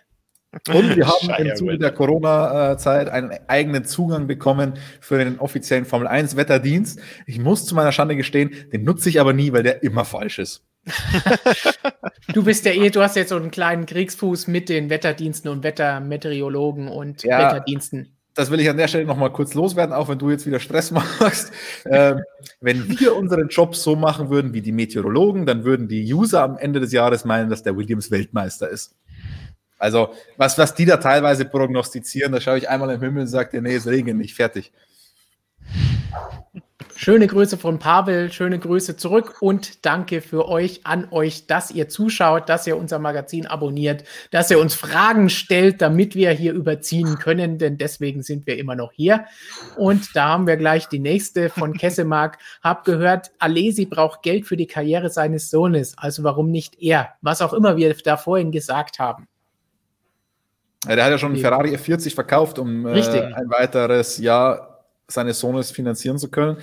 Und 0.69 0.95
wir 0.95 1.07
haben 1.07 1.45
im 1.45 1.55
Zuge 1.55 1.77
der 1.77 1.91
Corona-Zeit 1.91 3.09
einen 3.09 3.31
eigenen 3.47 3.85
Zugang 3.85 4.27
bekommen 4.27 4.73
für 5.01 5.17
den 5.17 5.39
offiziellen 5.39 5.85
Formel 5.85 6.07
1 6.07 6.35
Wetterdienst. 6.35 6.99
Ich 7.25 7.39
muss 7.39 7.65
zu 7.65 7.75
meiner 7.75 7.91
Schande 7.91 8.15
gestehen, 8.15 8.51
den 8.71 8.83
nutze 8.83 9.09
ich 9.09 9.19
aber 9.19 9.33
nie, 9.33 9.53
weil 9.53 9.63
der 9.63 9.83
immer 9.83 10.05
falsch 10.05 10.39
ist. 10.39 10.63
du 12.33 12.43
bist 12.43 12.65
ja 12.65 12.71
eh, 12.71 12.89
du 12.89 13.01
hast 13.01 13.15
jetzt 13.15 13.29
so 13.29 13.35
einen 13.35 13.51
kleinen 13.51 13.85
Kriegsfuß 13.85 14.47
mit 14.47 14.69
den 14.69 14.89
Wetterdiensten 14.89 15.49
und 15.49 15.63
Wettermeteorologen 15.63 16.87
und 16.87 17.23
ja, 17.23 17.39
Wetterdiensten. 17.39 18.13
Das 18.33 18.51
will 18.51 18.59
ich 18.59 18.69
an 18.69 18.77
der 18.77 18.87
Stelle 18.87 19.05
nochmal 19.05 19.31
kurz 19.31 19.55
loswerden, 19.55 19.93
auch 19.93 20.09
wenn 20.09 20.19
du 20.19 20.29
jetzt 20.29 20.45
wieder 20.45 20.59
Stress 20.59 20.91
machst. 21.19 21.51
ähm, 21.85 22.21
wenn 22.61 22.87
wir 22.99 23.15
unseren 23.15 23.47
Job 23.47 23.75
so 23.75 23.95
machen 23.95 24.29
würden 24.29 24.53
wie 24.53 24.61
die 24.61 24.71
Meteorologen, 24.71 25.45
dann 25.45 25.63
würden 25.63 25.87
die 25.87 26.13
User 26.13 26.43
am 26.43 26.57
Ende 26.57 26.79
des 26.79 26.91
Jahres 26.91 27.25
meinen, 27.25 27.49
dass 27.49 27.63
der 27.63 27.75
Williams 27.75 28.11
Weltmeister 28.11 28.69
ist. 28.69 28.95
Also, 29.79 30.13
was, 30.37 30.57
was 30.57 30.73
die 30.73 30.85
da 30.85 30.97
teilweise 30.97 31.45
prognostizieren, 31.45 32.31
da 32.31 32.41
schaue 32.41 32.57
ich 32.57 32.69
einmal 32.69 32.89
im 32.91 33.01
Himmel 33.01 33.21
und 33.21 33.27
sage, 33.27 33.61
nee, 33.61 33.75
es 33.75 33.85
regnet 33.85 34.17
nicht, 34.17 34.33
fertig. 34.35 34.71
Schöne 36.99 37.27
Grüße 37.27 37.59
von 37.59 37.77
Pavel, 37.77 38.31
schöne 38.31 38.57
Grüße 38.57 38.97
zurück 38.97 39.35
und 39.39 39.85
danke 39.85 40.19
für 40.19 40.47
euch, 40.49 40.81
an 40.83 41.07
euch, 41.11 41.45
dass 41.45 41.69
ihr 41.69 41.89
zuschaut, 41.89 42.49
dass 42.49 42.65
ihr 42.65 42.75
unser 42.75 42.97
Magazin 42.97 43.45
abonniert, 43.45 44.03
dass 44.31 44.49
ihr 44.49 44.59
uns 44.59 44.73
Fragen 44.73 45.29
stellt, 45.29 45.79
damit 45.79 46.15
wir 46.15 46.31
hier 46.31 46.53
überziehen 46.53 47.19
können, 47.19 47.59
denn 47.59 47.77
deswegen 47.77 48.23
sind 48.23 48.47
wir 48.47 48.57
immer 48.57 48.73
noch 48.73 48.93
hier. 48.93 49.25
Und 49.75 50.15
da 50.15 50.29
haben 50.29 50.47
wir 50.47 50.57
gleich 50.57 50.87
die 50.87 50.97
nächste 50.97 51.49
von 51.49 51.73
Kessemark. 51.77 52.39
Hab 52.63 52.83
gehört, 52.83 53.29
Alesi 53.37 53.85
braucht 53.85 54.23
Geld 54.23 54.47
für 54.47 54.57
die 54.57 54.65
Karriere 54.65 55.11
seines 55.11 55.51
Sohnes, 55.51 55.95
also 55.99 56.23
warum 56.23 56.49
nicht 56.49 56.81
er? 56.81 57.09
Was 57.21 57.43
auch 57.43 57.53
immer 57.53 57.77
wir 57.77 57.93
da 57.93 58.17
vorhin 58.17 58.51
gesagt 58.51 58.97
haben. 58.97 59.27
Ja, 60.87 60.95
der 60.95 61.05
hat 61.05 61.11
ja 61.11 61.19
schon 61.19 61.33
einen 61.33 61.41
Ferrari 61.41 61.75
F40 61.75 62.15
verkauft, 62.15 62.57
um 62.57 62.87
äh, 62.87 62.99
ein 62.99 63.51
weiteres 63.51 64.17
Jahr 64.17 64.83
seines 65.07 65.39
Sohnes 65.39 65.69
finanzieren 65.69 66.17
zu 66.17 66.31
können. 66.31 66.57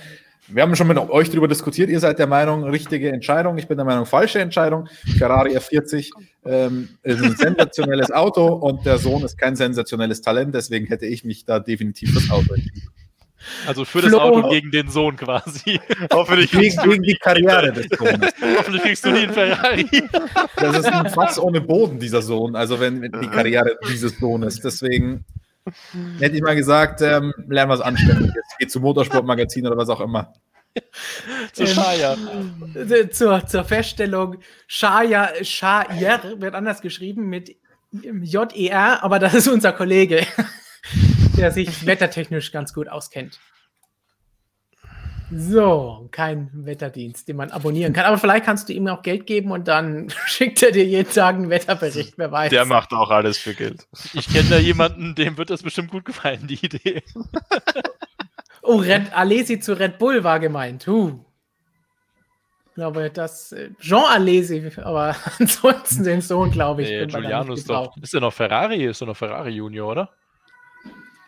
Wir 0.47 0.61
haben 0.61 0.75
schon 0.75 0.87
mit 0.87 0.97
euch 0.97 1.29
darüber 1.29 1.47
diskutiert. 1.47 1.89
Ihr 1.89 1.99
seid 1.99 2.19
der 2.19 2.27
Meinung, 2.27 2.63
richtige 2.65 3.11
Entscheidung. 3.11 3.57
Ich 3.57 3.67
bin 3.67 3.77
der 3.77 3.85
Meinung, 3.85 4.05
falsche 4.05 4.39
Entscheidung. 4.39 4.87
Ferrari 5.17 5.57
F40 5.57 6.11
ähm, 6.45 6.89
ist 7.01 7.23
ein 7.23 7.35
sensationelles 7.35 8.11
Auto 8.11 8.45
und 8.47 8.85
der 8.85 8.99
Sohn 8.99 9.23
ist 9.23 9.37
kein 9.37 9.55
sensationelles 9.55 10.21
Talent. 10.21 10.53
Deswegen 10.53 10.85
hätte 10.85 11.07
ich 11.07 11.23
mich 11.23 11.45
da 11.45 11.59
definitiv 11.59 12.13
das 12.13 12.29
Auto 12.29 12.53
entschieden. 12.53 12.89
Also 13.65 13.85
für 13.85 14.01
das 14.01 14.11
Flo. 14.11 14.19
Auto 14.19 14.49
gegen 14.49 14.71
den 14.71 14.89
Sohn 14.89 15.15
quasi. 15.15 15.79
Hoffentlich 16.13 16.51
gegen, 16.51 16.89
gegen 16.89 17.03
die 17.03 17.15
Karriere 17.15 17.71
des 17.71 17.87
Sohnes. 17.97 18.33
Hoffentlich 18.57 18.83
kriegst 18.83 19.05
du 19.05 19.09
einen 19.09 19.33
Ferrari. 19.33 19.87
Das 20.57 20.79
ist 20.79 20.85
ein 20.85 21.09
Fass 21.09 21.39
ohne 21.39 21.61
Boden, 21.61 21.99
dieser 21.99 22.21
Sohn. 22.21 22.55
Also 22.55 22.79
wenn 22.79 23.01
die 23.01 23.27
Karriere 23.27 23.77
dieses 23.89 24.17
Sohnes. 24.19 24.59
Deswegen 24.61 25.25
Hätte 26.19 26.35
ich 26.35 26.41
mal 26.41 26.55
gesagt, 26.55 27.01
ähm, 27.01 27.33
lernen 27.47 27.71
wir 27.71 27.75
es 27.75 27.81
anständig. 27.81 28.31
Geht 28.59 28.71
zu 28.71 28.79
Motorsportmagazin 28.79 29.65
oder 29.67 29.77
was 29.77 29.89
auch 29.89 30.01
immer. 30.01 30.33
zu 31.53 31.65
Shaya. 31.67 32.15
Ähm, 32.33 33.09
zur, 33.11 33.45
zur 33.45 33.63
Feststellung, 33.63 34.37
Shaya, 34.67 35.31
Shayer 35.43 36.39
wird 36.39 36.53
anders 36.53 36.81
geschrieben 36.81 37.29
mit 37.29 37.55
J-E-R, 37.91 39.03
aber 39.03 39.19
das 39.19 39.33
ist 39.33 39.47
unser 39.47 39.71
Kollege, 39.71 40.25
der 41.37 41.51
sich 41.51 41.85
wettertechnisch 41.85 42.51
ganz 42.51 42.73
gut 42.73 42.89
auskennt. 42.89 43.39
So, 45.31 46.07
kein 46.11 46.49
Wetterdienst, 46.53 47.27
den 47.27 47.37
man 47.37 47.49
abonnieren 47.49 47.93
kann. 47.93 48.05
Aber 48.05 48.17
vielleicht 48.17 48.45
kannst 48.45 48.69
du 48.69 48.73
ihm 48.73 48.87
auch 48.87 49.01
Geld 49.01 49.25
geben 49.25 49.51
und 49.51 49.67
dann 49.67 50.09
schickt 50.25 50.61
er 50.61 50.71
dir 50.71 50.85
jeden 50.85 51.11
Tag 51.11 51.35
einen 51.35 51.49
Wetterbericht, 51.49 52.13
wer 52.17 52.31
weiß. 52.31 52.49
Der 52.51 52.65
macht 52.65 52.93
auch 52.93 53.09
alles 53.09 53.37
für 53.37 53.53
Geld. 53.53 53.87
Ich 54.13 54.27
kenne 54.31 54.49
da 54.49 54.57
jemanden, 54.57 55.15
dem 55.15 55.37
wird 55.37 55.49
das 55.49 55.63
bestimmt 55.63 55.91
gut 55.91 56.05
gefallen, 56.05 56.45
die 56.47 56.63
Idee. 56.65 57.03
oh, 58.61 58.77
Red, 58.77 59.15
Alesi 59.15 59.59
zu 59.59 59.77
Red 59.77 59.97
Bull 59.97 60.23
war 60.23 60.39
gemeint. 60.39 60.85
Huh. 60.85 61.19
Ich 62.67 62.75
glaube, 62.75 63.09
das 63.09 63.51
äh, 63.53 63.69
Jean 63.79 64.03
Alesi, 64.03 64.69
aber 64.83 65.15
ansonsten 65.39 66.03
den 66.03 66.21
Sohn, 66.21 66.51
glaube 66.51 66.83
ich. 66.83 66.89
Nee, 66.89 67.07
Giuliano 67.07 67.53
ist 67.53 67.69
doch. 67.69 67.95
Ist 67.97 68.13
er 68.13 68.21
noch 68.21 68.33
Ferrari? 68.33 68.85
Ist 68.85 69.01
er 69.01 69.07
noch 69.07 69.17
Ferrari 69.17 69.51
Junior, 69.51 69.91
oder? 69.91 70.09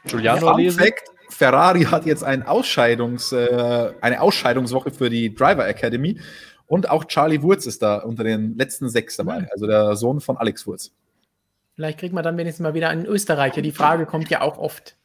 Giuliano 0.06 0.46
ja, 0.46 0.54
Alesi. 0.54 0.78
Fact, 0.78 1.10
Ferrari 1.30 1.84
hat 1.84 2.06
jetzt 2.06 2.24
ein 2.24 2.44
Ausscheidungs, 2.44 3.32
äh, 3.32 3.94
eine 4.02 4.22
Ausscheidungswoche 4.22 4.92
für 4.92 5.10
die 5.10 5.34
Driver 5.34 5.68
Academy 5.68 6.20
und 6.68 6.90
auch 6.90 7.06
Charlie 7.06 7.42
Wurz 7.42 7.66
ist 7.66 7.82
da 7.82 7.98
unter 7.98 8.24
den 8.24 8.58
letzten 8.58 8.90
sechs 8.90 9.18
dabei, 9.18 9.42
mhm. 9.42 9.48
also 9.52 9.68
der 9.68 9.96
Sohn 9.96 10.20
von 10.20 10.38
Alex 10.38 10.68
Wurz. 10.68 10.92
Vielleicht 11.76 12.00
kriegt 12.00 12.14
man 12.14 12.24
dann 12.24 12.38
wenigstens 12.38 12.64
mal 12.64 12.74
wieder 12.74 12.90
einen 12.90 13.06
Österreicher. 13.06 13.62
Die 13.62 13.72
Frage 13.72 14.06
kommt 14.06 14.30
ja 14.30 14.42
auch 14.42 14.58
oft 14.58 14.96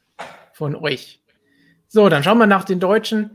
von 0.53 0.75
euch. 0.75 1.21
So, 1.87 2.09
dann 2.09 2.23
schauen 2.23 2.39
wir 2.39 2.47
nach 2.47 2.63
den 2.65 2.79
Deutschen. 2.79 3.31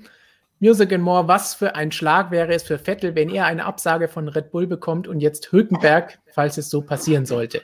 Music 0.60 0.92
and 0.92 1.04
More, 1.04 1.28
was 1.28 1.54
für 1.54 1.76
ein 1.76 1.92
Schlag 1.92 2.32
wäre 2.32 2.52
es 2.52 2.64
für 2.64 2.80
Vettel, 2.80 3.14
wenn 3.14 3.30
er 3.30 3.46
eine 3.46 3.64
Absage 3.64 4.08
von 4.08 4.28
Red 4.28 4.50
Bull 4.50 4.66
bekommt 4.66 5.06
und 5.06 5.20
jetzt 5.20 5.52
Hülkenberg, 5.52 6.18
falls 6.34 6.58
es 6.58 6.68
so 6.68 6.82
passieren 6.82 7.26
sollte? 7.26 7.62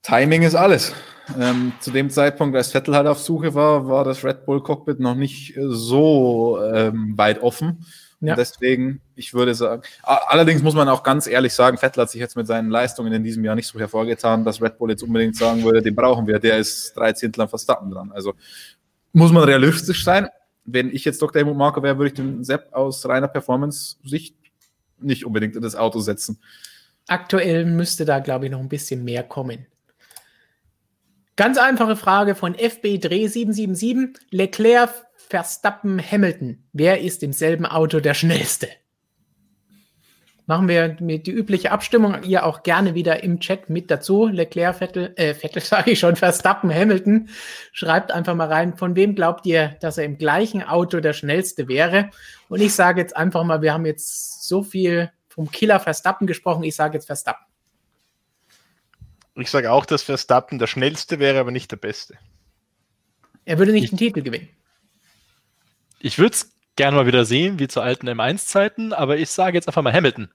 Timing 0.00 0.42
ist 0.42 0.54
alles. 0.54 0.94
Ähm, 1.38 1.72
zu 1.80 1.90
dem 1.90 2.10
Zeitpunkt, 2.10 2.56
als 2.56 2.70
Vettel 2.70 2.94
halt 2.94 3.06
auf 3.06 3.18
Suche 3.18 3.54
war, 3.54 3.88
war 3.88 4.04
das 4.04 4.24
Red 4.24 4.46
Bull 4.46 4.62
Cockpit 4.62 5.00
noch 5.00 5.14
nicht 5.14 5.56
äh, 5.56 5.62
so 5.68 6.58
ähm, 6.62 7.14
weit 7.16 7.42
offen. 7.42 7.84
Ja. 8.20 8.32
Und 8.32 8.38
deswegen, 8.38 9.00
ich 9.14 9.34
würde 9.34 9.54
sagen, 9.54 9.82
allerdings 10.02 10.62
muss 10.62 10.74
man 10.74 10.88
auch 10.88 11.02
ganz 11.02 11.26
ehrlich 11.26 11.52
sagen, 11.52 11.76
Vettel 11.76 12.02
hat 12.02 12.10
sich 12.10 12.20
jetzt 12.20 12.36
mit 12.36 12.46
seinen 12.46 12.70
Leistungen 12.70 13.12
in 13.12 13.24
diesem 13.24 13.44
Jahr 13.44 13.54
nicht 13.54 13.66
so 13.66 13.78
hervorgetan, 13.78 14.44
dass 14.44 14.62
Red 14.62 14.78
Bull 14.78 14.90
jetzt 14.90 15.02
unbedingt 15.02 15.36
sagen 15.36 15.62
würde, 15.64 15.82
den 15.82 15.94
brauchen 15.94 16.26
wir, 16.26 16.38
der 16.38 16.58
ist 16.58 16.96
drei 16.96 17.12
Zehntel 17.12 17.42
am 17.42 17.48
Verstappen 17.48 17.90
dran. 17.90 18.12
Also 18.12 18.34
muss 19.12 19.32
man 19.32 19.44
realistisch 19.44 20.04
sein. 20.04 20.28
Wenn 20.64 20.90
ich 20.90 21.04
jetzt 21.04 21.20
Dr. 21.20 21.40
Helmut 21.40 21.56
Marker 21.56 21.82
wäre, 21.82 21.98
würde 21.98 22.08
ich 22.08 22.14
den 22.14 22.42
Sepp 22.42 22.72
aus 22.72 23.06
reiner 23.06 23.28
Performance-Sicht 23.28 24.34
nicht 24.98 25.24
unbedingt 25.24 25.54
in 25.54 25.62
das 25.62 25.76
Auto 25.76 26.00
setzen. 26.00 26.38
Aktuell 27.06 27.66
müsste 27.66 28.04
da, 28.04 28.18
glaube 28.18 28.46
ich, 28.46 28.50
noch 28.50 28.58
ein 28.58 28.68
bisschen 28.68 29.04
mehr 29.04 29.22
kommen. 29.22 29.66
Ganz 31.36 31.58
einfache 31.58 31.96
Frage 31.96 32.34
von 32.34 32.54
FB 32.54 32.96
Dreh 32.98 33.28
777. 33.28 34.26
Leclerc, 34.30 34.90
Verstappen, 35.16 36.00
Hamilton. 36.00 36.64
Wer 36.72 37.02
ist 37.02 37.22
im 37.22 37.34
selben 37.34 37.66
Auto 37.66 38.00
der 38.00 38.14
schnellste? 38.14 38.68
Machen 40.46 40.66
wir 40.66 40.96
mit 40.98 41.26
die 41.26 41.32
übliche 41.32 41.72
Abstimmung. 41.72 42.22
Ihr 42.22 42.46
auch 42.46 42.62
gerne 42.62 42.94
wieder 42.94 43.22
im 43.22 43.40
Chat 43.40 43.68
mit 43.68 43.90
dazu. 43.90 44.28
Leclerc, 44.28 44.76
Vettel, 44.76 45.12
äh, 45.16 45.34
Vettel 45.34 45.60
sage 45.62 45.90
ich 45.90 45.98
schon, 45.98 46.16
Verstappen, 46.16 46.72
Hamilton. 46.72 47.28
Schreibt 47.72 48.12
einfach 48.12 48.34
mal 48.34 48.48
rein, 48.48 48.74
von 48.78 48.96
wem 48.96 49.14
glaubt 49.14 49.44
ihr, 49.44 49.76
dass 49.80 49.98
er 49.98 50.04
im 50.04 50.16
gleichen 50.16 50.62
Auto 50.62 51.00
der 51.00 51.12
schnellste 51.12 51.68
wäre? 51.68 52.08
Und 52.48 52.62
ich 52.62 52.72
sage 52.72 53.02
jetzt 53.02 53.14
einfach 53.14 53.44
mal, 53.44 53.60
wir 53.60 53.74
haben 53.74 53.84
jetzt 53.84 54.48
so 54.48 54.62
viel 54.62 55.12
vom 55.28 55.50
Killer 55.50 55.80
Verstappen 55.80 56.26
gesprochen. 56.26 56.64
Ich 56.64 56.76
sage 56.76 56.94
jetzt 56.94 57.06
Verstappen. 57.06 57.45
Ich 59.36 59.50
sage 59.50 59.70
auch, 59.70 59.84
dass 59.84 60.02
Verstappen 60.02 60.58
der 60.58 60.66
schnellste 60.66 61.18
wäre, 61.18 61.38
aber 61.38 61.50
nicht 61.50 61.70
der 61.70 61.76
beste. 61.76 62.16
Er 63.44 63.58
würde 63.58 63.72
nicht 63.72 63.84
ich, 63.84 63.90
den 63.90 63.98
Titel 63.98 64.22
gewinnen. 64.22 64.48
Ich 66.00 66.18
würde 66.18 66.34
es 66.34 66.56
gerne 66.74 66.96
mal 66.96 67.06
wieder 67.06 67.24
sehen, 67.24 67.58
wie 67.58 67.68
zu 67.68 67.80
alten 67.80 68.08
M1-Zeiten, 68.08 68.92
aber 68.92 69.18
ich 69.18 69.30
sage 69.30 69.56
jetzt 69.56 69.68
einfach 69.68 69.82
mal 69.82 69.92
Hamilton. 69.92 70.28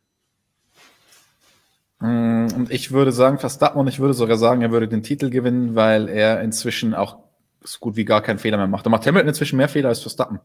Mm, 1.99 2.47
und 2.55 2.71
ich 2.71 2.91
würde 2.91 3.11
sagen 3.11 3.39
Verstappen 3.39 3.79
und 3.79 3.87
ich 3.87 3.99
würde 3.99 4.13
sogar 4.13 4.37
sagen, 4.37 4.61
er 4.61 4.71
würde 4.71 4.87
den 4.87 5.03
Titel 5.03 5.29
gewinnen, 5.29 5.75
weil 5.75 6.07
er 6.07 6.41
inzwischen 6.41 6.93
auch 6.93 7.17
so 7.63 7.79
gut 7.79 7.95
wie 7.95 8.05
gar 8.05 8.21
keinen 8.21 8.39
Fehler 8.39 8.57
mehr 8.57 8.67
macht. 8.67 8.85
Er 8.85 8.89
macht 8.89 9.05
Hamilton 9.05 9.29
inzwischen 9.29 9.57
mehr 9.57 9.69
Fehler 9.69 9.89
als 9.89 9.99
Verstappen. 9.99 10.39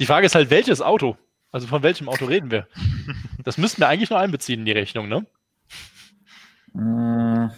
Die 0.00 0.06
Frage 0.06 0.26
ist 0.26 0.34
halt, 0.34 0.50
welches 0.50 0.80
Auto? 0.80 1.16
Also 1.50 1.66
von 1.66 1.82
welchem 1.82 2.08
Auto 2.08 2.24
reden 2.24 2.50
wir? 2.50 2.66
Das 3.44 3.58
müssten 3.58 3.80
wir 3.80 3.88
eigentlich 3.88 4.10
noch 4.10 4.18
einbeziehen 4.18 4.60
in 4.60 4.66
die 4.66 4.72
Rechnung, 4.72 5.08
ne? 5.08 5.26
Hm, 6.74 7.50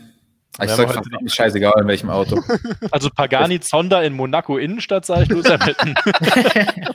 ich 0.62 0.70
sag 0.70 0.93
fast 0.93 1.10
nicht 1.20 1.34
scheißegal, 1.34 1.73
in 1.81 1.89
welchem 1.89 2.10
Auto. 2.10 2.41
Also 2.91 3.10
Pagani 3.10 3.60
Zonda 3.60 4.02
in 4.02 4.12
Monaco 4.15 4.57
Innenstadt, 4.57 5.05
sage 5.05 5.25
ich 5.25 5.28
nur 5.28 5.43
Hamilton. 5.44 5.94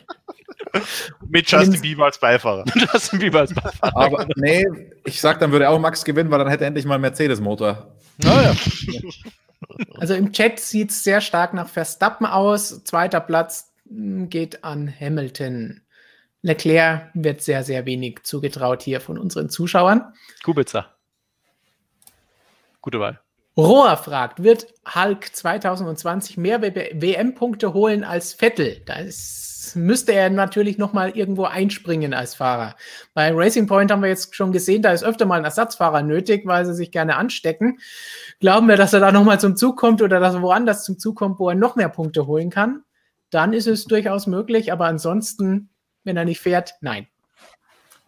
Mit 1.28 1.50
Justin 1.50 1.82
Bieber 1.82 2.06
als 2.06 2.20
Beifahrer. 2.20 2.64
Justin 2.94 3.20
Bieber 3.20 3.40
als 3.40 3.54
Beifahrer. 3.54 3.98
Aber 3.98 4.28
nee, 4.36 4.66
ich 5.04 5.20
sag, 5.20 5.40
dann 5.40 5.52
würde 5.52 5.68
auch 5.68 5.80
Max 5.80 6.06
gewinnen, 6.06 6.32
weil 6.32 6.40
dann 6.40 6.48
hätte 6.48 6.64
er 6.64 6.68
endlich 6.68 6.86
mal 6.86 6.96
einen 6.96 7.02
Mercedes-Motor. 7.02 7.96
Naja. 8.18 8.56
Also 9.98 10.14
im 10.14 10.32
Chat 10.32 10.60
sieht 10.60 10.92
es 10.92 11.04
sehr 11.04 11.22
stark 11.22 11.54
nach 11.54 11.68
Verstappen 11.68 12.26
aus. 12.26 12.84
Zweiter 12.84 13.20
Platz 13.20 13.74
hm, 13.88 14.30
geht 14.30 14.64
an 14.64 14.94
Hamilton. 15.00 15.82
Leclerc 16.42 17.10
wird 17.14 17.42
sehr, 17.42 17.64
sehr 17.64 17.86
wenig 17.86 18.20
zugetraut 18.24 18.84
hier 18.84 19.02
von 19.02 19.18
unseren 19.18 19.50
Zuschauern. 19.50 20.14
Kubica. 20.44 20.99
Gute 22.82 23.00
Wahl. 23.00 23.20
Rohr 23.58 23.98
fragt, 23.98 24.42
wird 24.42 24.68
Hulk 24.96 25.36
2020 25.36 26.38
mehr 26.38 26.62
WM-Punkte 26.62 27.74
holen 27.74 28.06
als 28.06 28.34
Vettel? 28.34 28.82
Das 28.86 29.74
müsste 29.76 30.14
er 30.14 30.30
natürlich 30.30 30.78
nochmal 30.78 31.10
irgendwo 31.12 31.44
einspringen 31.44 32.14
als 32.14 32.36
Fahrer. 32.36 32.76
Bei 33.14 33.32
Racing 33.34 33.68
Point 33.68 33.92
haben 33.92 34.02
wir 34.02 34.08
jetzt 34.08 34.34
schon 34.34 34.54
gesehen, 34.54 34.82
da 34.82 34.94
ist 34.94 35.04
öfter 35.04 35.26
mal 35.26 35.40
ein 35.40 35.46
Ersatzfahrer 35.46 36.04
nötig, 36.04 36.46
weil 36.46 36.66
sie 36.66 36.74
sich 36.74 36.92
gerne 36.92 37.18
anstecken. 37.18 37.80
Glauben 38.40 38.68
wir, 38.70 38.78
dass 38.78 38.94
er 38.94 39.02
da 39.02 39.12
nochmal 39.12 39.42
zum 39.42 39.58
Zug 39.58 39.78
kommt 39.78 40.02
oder 40.02 40.22
dass 40.22 40.36
er 40.36 40.42
woanders 40.42 40.86
zum 40.86 40.98
Zug 40.98 41.18
kommt, 41.18 41.38
wo 41.40 41.50
er 41.50 41.56
noch 41.56 41.76
mehr 41.76 41.90
Punkte 41.90 42.28
holen 42.28 42.50
kann? 42.50 42.84
Dann 43.30 43.52
ist 43.52 43.68
es 43.68 43.86
durchaus 43.86 44.26
möglich, 44.26 44.72
aber 44.72 44.86
ansonsten, 44.86 45.70
wenn 46.04 46.18
er 46.18 46.26
nicht 46.26 46.40
fährt, 46.40 46.76
nein. 46.82 47.08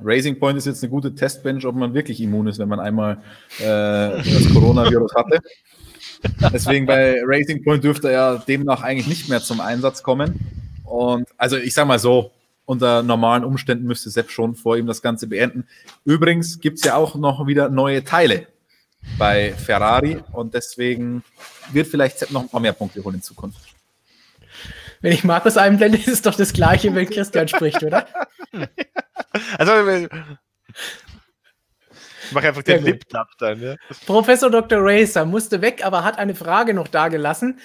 Racing 0.04 0.40
Point 0.40 0.58
ist 0.58 0.66
jetzt 0.66 0.84
eine 0.84 0.90
gute 0.90 1.14
Testbench, 1.14 1.66
ob 1.66 1.76
man 1.76 1.94
wirklich 1.94 2.22
immun 2.22 2.48
ist, 2.48 2.60
wenn 2.60 2.70
man 2.70 2.80
einmal 2.80 3.18
äh, 3.60 3.64
das 3.64 4.50
Coronavirus 4.54 5.14
hatte. 5.16 5.40
Deswegen 6.54 6.86
bei 6.86 7.22
Racing 7.24 7.64
Point 7.64 7.84
dürfte 7.84 8.12
er 8.12 8.40
demnach 8.48 8.84
eigentlich 8.84 9.08
nicht 9.08 9.30
mehr 9.30 9.42
zum 9.42 9.60
Einsatz 9.60 10.04
kommen. 10.04 10.40
Und 10.84 11.28
also 11.38 11.58
ich 11.58 11.74
sage 11.74 11.88
mal 11.88 12.00
so, 12.00 12.32
unter 12.66 13.04
normalen 13.04 13.44
Umständen 13.44 13.86
müsste 13.86 14.10
Sepp 14.10 14.30
schon 14.30 14.56
vor 14.56 14.78
ihm 14.78 14.86
das 14.86 15.02
Ganze 15.02 15.28
beenden. 15.28 15.68
Übrigens 16.06 16.60
gibt 16.60 16.78
es 16.78 16.86
ja 16.86 16.96
auch 16.96 17.16
noch 17.16 17.48
wieder 17.48 17.70
neue 17.70 18.04
Teile 18.04 18.48
bei 19.18 19.54
Ferrari 19.54 20.20
und 20.32 20.54
deswegen 20.54 21.24
wird 21.72 21.88
vielleicht 21.88 22.20
Sepp 22.20 22.32
noch 22.32 22.42
ein 22.44 22.50
paar 22.50 22.62
mehr 22.62 22.74
Punkte 22.74 23.04
holen 23.04 23.16
in 23.16 23.22
Zukunft. 23.22 23.60
Wenn 25.02 25.14
ich 25.14 25.24
Markus 25.24 25.58
einblende, 25.58 25.98
ist 25.98 26.08
es 26.08 26.22
doch 26.22 26.36
das 26.36 26.54
gleiche, 26.54 26.94
wenn 26.94 27.10
Christian 27.10 27.48
spricht, 27.48 27.84
oder? 27.84 28.08
Also, 29.58 29.72
ich 29.90 30.10
mache 32.32 32.48
einfach 32.48 32.64
den 32.64 32.84
Lip-Tap 32.84 33.28
dann. 33.40 33.62
Ja. 33.62 33.76
Professor 34.06 34.50
Dr. 34.50 34.80
Racer 34.82 35.26
musste 35.26 35.62
weg, 35.62 35.86
aber 35.86 36.04
hat 36.04 36.18
eine 36.18 36.36
Frage 36.36 36.74
noch 36.74 36.88
dagelassen. 36.88 37.60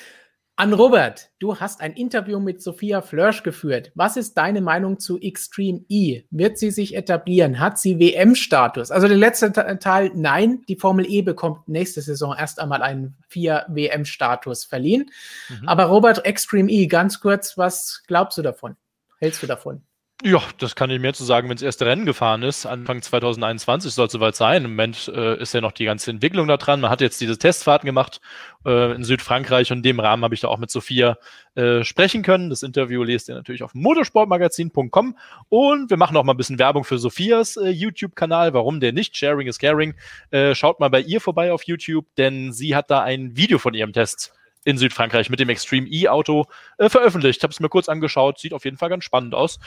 An 0.58 0.72
Robert, 0.72 1.28
du 1.38 1.60
hast 1.60 1.82
ein 1.82 1.92
Interview 1.92 2.40
mit 2.40 2.62
Sophia 2.62 3.02
Flörsch 3.02 3.42
geführt. 3.42 3.92
Was 3.94 4.16
ist 4.16 4.38
deine 4.38 4.62
Meinung 4.62 4.98
zu 4.98 5.20
Extreme 5.20 5.84
E? 5.90 6.22
Wird 6.30 6.56
sie 6.56 6.70
sich 6.70 6.96
etablieren? 6.96 7.60
Hat 7.60 7.78
sie 7.78 8.00
WM-Status? 8.00 8.90
Also 8.90 9.06
der 9.06 9.18
letzte 9.18 9.52
Teil, 9.52 10.12
nein, 10.14 10.62
die 10.66 10.76
Formel 10.76 11.04
E 11.06 11.20
bekommt 11.20 11.68
nächste 11.68 12.00
Saison 12.00 12.34
erst 12.34 12.58
einmal 12.58 12.80
einen 12.80 13.18
4 13.28 13.66
WM-Status 13.68 14.64
verliehen. 14.64 15.10
Mhm. 15.50 15.68
Aber 15.68 15.84
Robert, 15.84 16.24
Extreme 16.24 16.72
E, 16.72 16.86
ganz 16.86 17.20
kurz, 17.20 17.58
was 17.58 18.02
glaubst 18.06 18.38
du 18.38 18.42
davon? 18.42 18.76
Hältst 19.18 19.42
du 19.42 19.46
davon? 19.46 19.82
Ja, 20.24 20.42
das 20.56 20.74
kann 20.74 20.88
ich 20.88 20.98
mehr 20.98 21.12
zu 21.12 21.24
sagen, 21.24 21.50
wenn 21.50 21.56
das 21.56 21.62
erste 21.62 21.84
Rennen 21.84 22.06
gefahren 22.06 22.42
ist. 22.42 22.64
Anfang 22.64 23.02
2021 23.02 23.92
soll 23.92 24.06
es 24.06 24.12
soweit 24.12 24.34
sein. 24.34 24.64
Im 24.64 24.70
Moment 24.70 25.12
äh, 25.14 25.38
ist 25.38 25.52
ja 25.52 25.60
noch 25.60 25.72
die 25.72 25.84
ganze 25.84 26.10
Entwicklung 26.10 26.48
da 26.48 26.56
dran. 26.56 26.80
Man 26.80 26.90
hat 26.90 27.02
jetzt 27.02 27.20
diese 27.20 27.36
Testfahrten 27.36 27.86
gemacht 27.86 28.22
äh, 28.64 28.94
in 28.94 29.04
Südfrankreich 29.04 29.70
und 29.72 29.78
in 29.78 29.82
dem 29.82 30.00
Rahmen 30.00 30.24
habe 30.24 30.34
ich 30.34 30.40
da 30.40 30.48
auch 30.48 30.56
mit 30.56 30.70
Sophia 30.70 31.18
äh, 31.54 31.84
sprechen 31.84 32.22
können. 32.22 32.48
Das 32.48 32.62
Interview 32.62 33.02
lest 33.02 33.28
ihr 33.28 33.34
natürlich 33.34 33.62
auf 33.62 33.74
motorsportmagazin.com 33.74 35.18
und 35.50 35.90
wir 35.90 35.98
machen 35.98 36.16
auch 36.16 36.24
mal 36.24 36.32
ein 36.32 36.38
bisschen 36.38 36.58
Werbung 36.58 36.84
für 36.84 36.96
Sophias 36.96 37.58
äh, 37.58 37.68
YouTube-Kanal. 37.68 38.54
Warum 38.54 38.80
der 38.80 38.92
nicht? 38.92 39.18
Sharing 39.18 39.48
is 39.48 39.58
caring. 39.58 39.94
Äh, 40.30 40.54
schaut 40.54 40.80
mal 40.80 40.88
bei 40.88 41.02
ihr 41.02 41.20
vorbei 41.20 41.52
auf 41.52 41.64
YouTube, 41.64 42.06
denn 42.16 42.54
sie 42.54 42.74
hat 42.74 42.90
da 42.90 43.02
ein 43.02 43.36
Video 43.36 43.58
von 43.58 43.74
ihrem 43.74 43.92
Test 43.92 44.32
in 44.66 44.78
Südfrankreich 44.78 45.30
mit 45.30 45.38
dem 45.38 45.48
Extreme 45.48 45.86
E-Auto 45.86 46.46
äh, 46.78 46.88
veröffentlicht. 46.88 47.38
Ich 47.38 47.42
habe 47.44 47.52
es 47.52 47.60
mir 47.60 47.68
kurz 47.68 47.88
angeschaut, 47.88 48.40
sieht 48.40 48.52
auf 48.52 48.64
jeden 48.64 48.76
Fall 48.76 48.88
ganz 48.88 49.04
spannend 49.04 49.34
aus. 49.34 49.60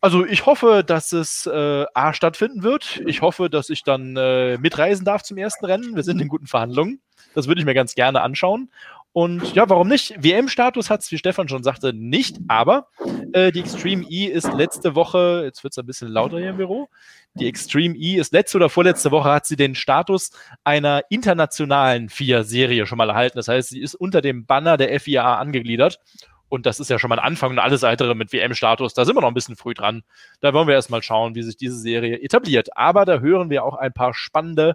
Also 0.00 0.26
ich 0.26 0.44
hoffe, 0.44 0.82
dass 0.84 1.12
es 1.12 1.46
äh, 1.46 1.84
A 1.94 2.12
stattfinden 2.12 2.64
wird. 2.64 3.00
Ich 3.06 3.22
hoffe, 3.22 3.48
dass 3.48 3.70
ich 3.70 3.84
dann 3.84 4.16
äh, 4.16 4.58
mitreisen 4.58 5.04
darf 5.04 5.22
zum 5.22 5.38
ersten 5.38 5.64
Rennen. 5.64 5.94
Wir 5.94 6.02
sind 6.02 6.20
in 6.20 6.26
guten 6.26 6.48
Verhandlungen. 6.48 7.00
Das 7.34 7.46
würde 7.46 7.60
ich 7.60 7.64
mir 7.64 7.74
ganz 7.74 7.94
gerne 7.94 8.22
anschauen. 8.22 8.70
Und 9.14 9.54
ja, 9.54 9.68
warum 9.68 9.86
nicht? 9.86 10.12
WM-Status 10.20 10.90
hat 10.90 11.02
es, 11.02 11.12
wie 11.12 11.18
Stefan 11.18 11.48
schon 11.48 11.62
sagte, 11.62 11.92
nicht, 11.92 12.38
aber 12.48 12.88
äh, 13.32 13.52
die 13.52 13.60
Extreme 13.60 14.04
E 14.10 14.24
ist 14.26 14.52
letzte 14.52 14.96
Woche, 14.96 15.42
jetzt 15.44 15.62
wird 15.62 15.72
es 15.72 15.78
ein 15.78 15.86
bisschen 15.86 16.08
lauter 16.08 16.38
hier 16.38 16.50
im 16.50 16.56
Büro, 16.56 16.88
die 17.34 17.46
Extreme 17.46 17.94
E 17.94 18.16
ist 18.16 18.32
letzte 18.32 18.56
oder 18.56 18.68
vorletzte 18.68 19.12
Woche 19.12 19.30
hat 19.30 19.46
sie 19.46 19.54
den 19.54 19.76
Status 19.76 20.32
einer 20.64 21.04
internationalen 21.10 22.08
FIA-Serie 22.08 22.86
schon 22.86 22.98
mal 22.98 23.08
erhalten. 23.08 23.38
Das 23.38 23.46
heißt, 23.46 23.68
sie 23.68 23.80
ist 23.80 23.94
unter 23.94 24.20
dem 24.20 24.46
Banner 24.46 24.76
der 24.76 24.98
FIA 24.98 25.36
angegliedert. 25.36 26.00
Und 26.48 26.66
das 26.66 26.80
ist 26.80 26.90
ja 26.90 26.98
schon 26.98 27.08
mal 27.08 27.20
ein 27.20 27.24
Anfang 27.24 27.50
und 27.52 27.60
alles 27.60 27.82
weitere 27.82 28.16
mit 28.16 28.32
WM-Status. 28.32 28.94
Da 28.94 29.04
sind 29.04 29.16
wir 29.16 29.20
noch 29.20 29.28
ein 29.28 29.34
bisschen 29.34 29.56
früh 29.56 29.74
dran. 29.74 30.02
Da 30.40 30.52
wollen 30.52 30.66
wir 30.66 30.74
erstmal 30.74 31.02
schauen, 31.02 31.36
wie 31.36 31.42
sich 31.42 31.56
diese 31.56 31.78
Serie 31.78 32.20
etabliert. 32.20 32.76
Aber 32.76 33.04
da 33.04 33.20
hören 33.20 33.48
wir 33.48 33.64
auch 33.64 33.74
ein 33.74 33.92
paar 33.92 34.12
spannende 34.12 34.74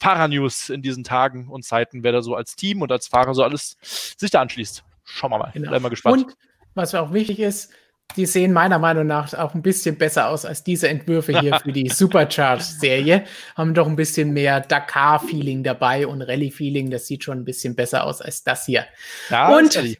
Fahrer-News 0.00 0.70
in 0.70 0.82
diesen 0.82 1.04
Tagen 1.04 1.48
und 1.48 1.64
Zeiten, 1.64 2.02
wer 2.02 2.12
da 2.12 2.22
so 2.22 2.34
als 2.34 2.56
Team 2.56 2.82
und 2.82 2.92
als 2.92 3.08
Fahrer 3.08 3.34
so 3.34 3.42
alles 3.42 3.76
sich 3.80 4.30
da 4.30 4.40
anschließt. 4.40 4.84
Schauen 5.04 5.30
wir 5.30 5.38
mal. 5.38 5.50
Genau. 5.52 5.68
Bleiben 5.68 5.84
wir 5.84 5.90
gespannt. 5.90 6.24
Und 6.24 6.36
was 6.74 6.94
auch 6.94 7.12
wichtig 7.12 7.40
ist, 7.40 7.72
die 8.14 8.26
sehen 8.26 8.52
meiner 8.52 8.78
Meinung 8.78 9.06
nach 9.06 9.34
auch 9.34 9.54
ein 9.54 9.62
bisschen 9.62 9.98
besser 9.98 10.28
aus 10.28 10.44
als 10.44 10.62
diese 10.62 10.88
Entwürfe 10.88 11.40
hier 11.40 11.58
für 11.60 11.72
die 11.72 11.88
Supercharged-Serie. 11.88 13.24
Haben 13.56 13.74
doch 13.74 13.86
ein 13.86 13.96
bisschen 13.96 14.32
mehr 14.32 14.60
Dakar-Feeling 14.60 15.64
dabei 15.64 16.06
und 16.06 16.22
Rallye-Feeling. 16.22 16.90
Das 16.90 17.06
sieht 17.06 17.24
schon 17.24 17.38
ein 17.38 17.44
bisschen 17.44 17.74
besser 17.74 18.04
aus 18.04 18.22
als 18.22 18.44
das 18.44 18.64
hier. 18.66 18.86
Ja, 19.28 19.56
und 19.56 19.98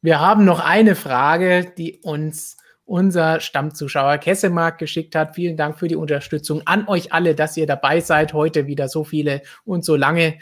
wir 0.00 0.20
haben 0.20 0.44
noch 0.44 0.60
eine 0.60 0.96
Frage, 0.96 1.72
die 1.76 2.00
uns 2.02 2.56
unser 2.84 3.40
Stammzuschauer 3.40 4.18
Kessemark 4.18 4.78
geschickt 4.78 5.14
hat. 5.14 5.34
Vielen 5.34 5.56
Dank 5.56 5.78
für 5.78 5.88
die 5.88 5.96
Unterstützung 5.96 6.62
an 6.66 6.86
euch 6.88 7.12
alle, 7.12 7.34
dass 7.34 7.56
ihr 7.56 7.66
dabei 7.66 8.00
seid. 8.00 8.32
Heute 8.32 8.66
wieder 8.66 8.88
so 8.88 9.04
viele 9.04 9.42
und 9.64 9.84
so 9.84 9.96
lange. 9.96 10.38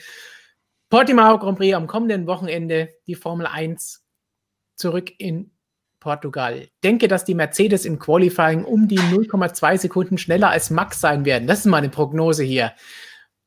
Portimao 0.91 1.39
Grand 1.39 1.59
Prix 1.59 1.75
am 1.75 1.87
kommenden 1.87 2.27
Wochenende, 2.27 2.91
die 3.07 3.15
Formel 3.15 3.47
1 3.47 4.05
zurück 4.77 5.11
in 5.19 5.53
Portugal. 6.01 6.69
Denke, 6.83 7.07
dass 7.07 7.25
die 7.25 7.35
Mercedes 7.35 7.85
im 7.85 7.99
Qualifying 7.99 8.65
um 8.65 8.89
die 8.89 8.99
0,2 8.99 9.79
Sekunden 9.79 10.19
schneller 10.19 10.51
als 10.51 10.71
Max 10.71 11.01
sein 11.01 11.25
werden. 11.25 11.47
Das 11.47 11.61
ist 11.61 11.67
meine 11.67 11.89
Prognose 11.89 12.43
hier. 12.43 12.73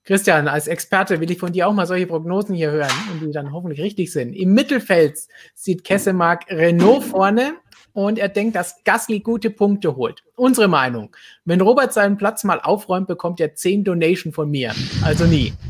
Christian, 0.05 0.47
als 0.47 0.67
Experte 0.67 1.19
will 1.19 1.31
ich 1.31 1.39
von 1.39 1.51
dir 1.51 1.67
auch 1.67 1.73
mal 1.73 1.87
solche 1.87 2.05
Prognosen 2.05 2.55
hier 2.55 2.71
hören 2.71 2.93
und 3.11 3.21
die 3.21 3.31
dann 3.31 3.51
hoffentlich 3.51 3.81
richtig 3.81 4.11
sind. 4.11 4.33
Im 4.33 4.53
Mittelfeld 4.53 5.17
sieht 5.55 5.83
Kessemark 5.83 6.45
Renault 6.49 7.03
vorne 7.03 7.55
und 7.95 8.19
er 8.19 8.27
denkt, 8.27 8.57
dass 8.57 8.83
Gasly 8.83 9.21
gute 9.21 9.49
Punkte 9.49 9.95
holt. 9.95 10.21
Unsere 10.35 10.67
Meinung. 10.67 11.15
Wenn 11.45 11.61
Robert 11.61 11.93
seinen 11.93 12.17
Platz 12.17 12.43
mal 12.43 12.59
aufräumt, 12.59 13.07
bekommt 13.07 13.39
er 13.39 13.55
10 13.55 13.85
Donation 13.85 14.33
von 14.33 14.51
mir. 14.51 14.75
Also 15.03 15.25
nie. 15.25 15.53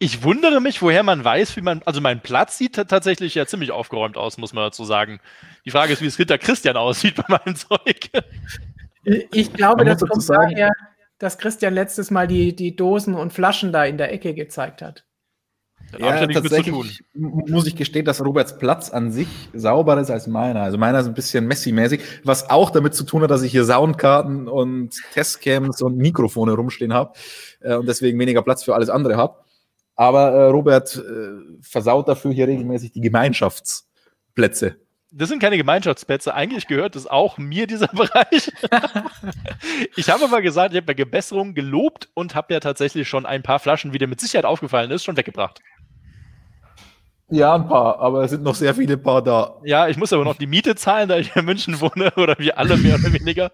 Ich 0.00 0.22
wundere 0.22 0.60
mich, 0.60 0.80
woher 0.80 1.02
man 1.02 1.24
weiß, 1.24 1.56
wie 1.56 1.60
man, 1.60 1.82
also 1.84 2.00
mein 2.00 2.20
Platz 2.20 2.56
sieht 2.56 2.74
tatsächlich 2.74 3.34
ja 3.34 3.46
ziemlich 3.46 3.72
aufgeräumt 3.72 4.16
aus, 4.16 4.38
muss 4.38 4.52
man 4.52 4.62
dazu 4.62 4.84
sagen. 4.84 5.18
Die 5.64 5.72
Frage 5.72 5.92
ist, 5.92 6.00
wie 6.00 6.06
es 6.06 6.16
hinter 6.16 6.38
Christian 6.38 6.76
aussieht 6.76 7.16
bei 7.16 7.24
meinem 7.26 7.56
Zeug. 7.56 8.08
Ich 9.02 9.52
glaube, 9.52 9.84
das 9.84 10.00
kommt 10.00 10.30
daher, 10.30 10.70
dass 11.18 11.36
Christian 11.36 11.74
letztes 11.74 12.12
Mal 12.12 12.28
die, 12.28 12.54
die 12.54 12.76
Dosen 12.76 13.14
und 13.14 13.32
Flaschen 13.32 13.72
da 13.72 13.84
in 13.84 13.98
der 13.98 14.12
Ecke 14.12 14.34
gezeigt 14.34 14.82
hat. 14.82 15.04
Ja, 15.98 16.26
tatsächlich 16.26 16.74
muss 17.14 17.66
ich 17.66 17.74
gestehen, 17.76 18.04
dass 18.04 18.22
Roberts 18.22 18.58
Platz 18.58 18.90
an 18.90 19.10
sich 19.10 19.28
sauberer 19.54 20.00
ist 20.00 20.10
als 20.10 20.26
meiner. 20.26 20.62
Also 20.62 20.76
meiner 20.76 21.00
ist 21.00 21.06
ein 21.06 21.14
bisschen 21.14 21.46
Messi-mäßig, 21.46 22.00
was 22.24 22.50
auch 22.50 22.70
damit 22.70 22.94
zu 22.94 23.04
tun 23.04 23.22
hat, 23.22 23.30
dass 23.30 23.42
ich 23.42 23.52
hier 23.52 23.64
Soundkarten 23.64 24.48
und 24.48 24.94
Testcams 25.14 25.80
und 25.80 25.96
Mikrofone 25.96 26.52
rumstehen 26.52 26.92
habe 26.92 27.12
äh, 27.60 27.74
und 27.74 27.88
deswegen 27.88 28.18
weniger 28.18 28.42
Platz 28.42 28.64
für 28.64 28.74
alles 28.74 28.90
andere 28.90 29.16
habe. 29.16 29.36
Aber 29.96 30.30
äh, 30.30 30.44
Robert 30.44 30.94
äh, 30.96 31.60
versaut 31.62 32.06
dafür 32.08 32.32
hier 32.32 32.46
regelmäßig 32.46 32.92
die 32.92 33.00
Gemeinschaftsplätze. 33.00 34.76
Das 35.10 35.30
sind 35.30 35.40
keine 35.40 35.56
Gemeinschaftsplätze. 35.56 36.34
Eigentlich 36.34 36.66
gehört 36.66 36.94
es 36.94 37.06
auch 37.06 37.38
mir, 37.38 37.66
dieser 37.66 37.86
Bereich. 37.94 38.52
ich 39.96 40.10
habe 40.10 40.24
aber 40.24 40.42
gesagt, 40.42 40.74
ich 40.74 40.80
habe 40.80 40.92
ja 40.92 40.96
Gebesserung 40.96 41.54
gelobt 41.54 42.10
und 42.12 42.34
habe 42.34 42.52
ja 42.52 42.60
tatsächlich 42.60 43.08
schon 43.08 43.24
ein 43.24 43.42
paar 43.42 43.58
Flaschen, 43.58 43.94
wie 43.94 43.98
dir 43.98 44.06
mit 44.06 44.20
Sicherheit 44.20 44.44
aufgefallen 44.44 44.90
ist, 44.90 45.04
schon 45.04 45.16
weggebracht. 45.16 45.60
Ja, 47.30 47.54
ein 47.54 47.68
paar, 47.68 47.98
aber 47.98 48.24
es 48.24 48.30
sind 48.30 48.42
noch 48.42 48.54
sehr 48.54 48.74
viele 48.74 48.96
paar 48.96 49.22
da. 49.22 49.56
Ja, 49.62 49.86
ich 49.88 49.98
muss 49.98 50.12
aber 50.14 50.24
noch 50.24 50.36
die 50.36 50.46
Miete 50.46 50.74
zahlen, 50.76 51.10
da 51.10 51.18
ich 51.18 51.36
in 51.36 51.44
München 51.44 51.78
wohne, 51.80 52.10
oder 52.16 52.38
wir 52.38 52.58
alle 52.58 52.76
mehr 52.78 52.94
oder 52.94 53.12
weniger, 53.12 53.50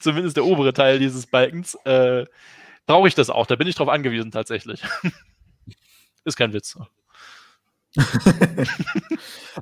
zumindest 0.00 0.36
der 0.36 0.44
obere 0.44 0.72
Teil 0.72 0.98
dieses 0.98 1.26
Balkens, 1.26 1.76
äh, 1.84 2.24
brauche 2.86 3.06
ich 3.06 3.14
das 3.14 3.30
auch. 3.30 3.46
Da 3.46 3.54
bin 3.54 3.68
ich 3.68 3.76
drauf 3.76 3.88
angewiesen 3.88 4.32
tatsächlich. 4.32 4.82
Ist 6.24 6.36
kein 6.36 6.52
Witz. 6.52 6.76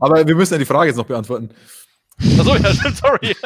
aber 0.01 0.27
wir 0.27 0.35
müssen 0.35 0.55
ja 0.55 0.59
die 0.59 0.65
Frage 0.65 0.89
jetzt 0.89 0.97
noch 0.97 1.07
beantworten. 1.07 1.51
Achso, 2.39 2.55
ja, 2.55 2.73
stimmt, 2.75 2.97
sorry. 2.99 3.37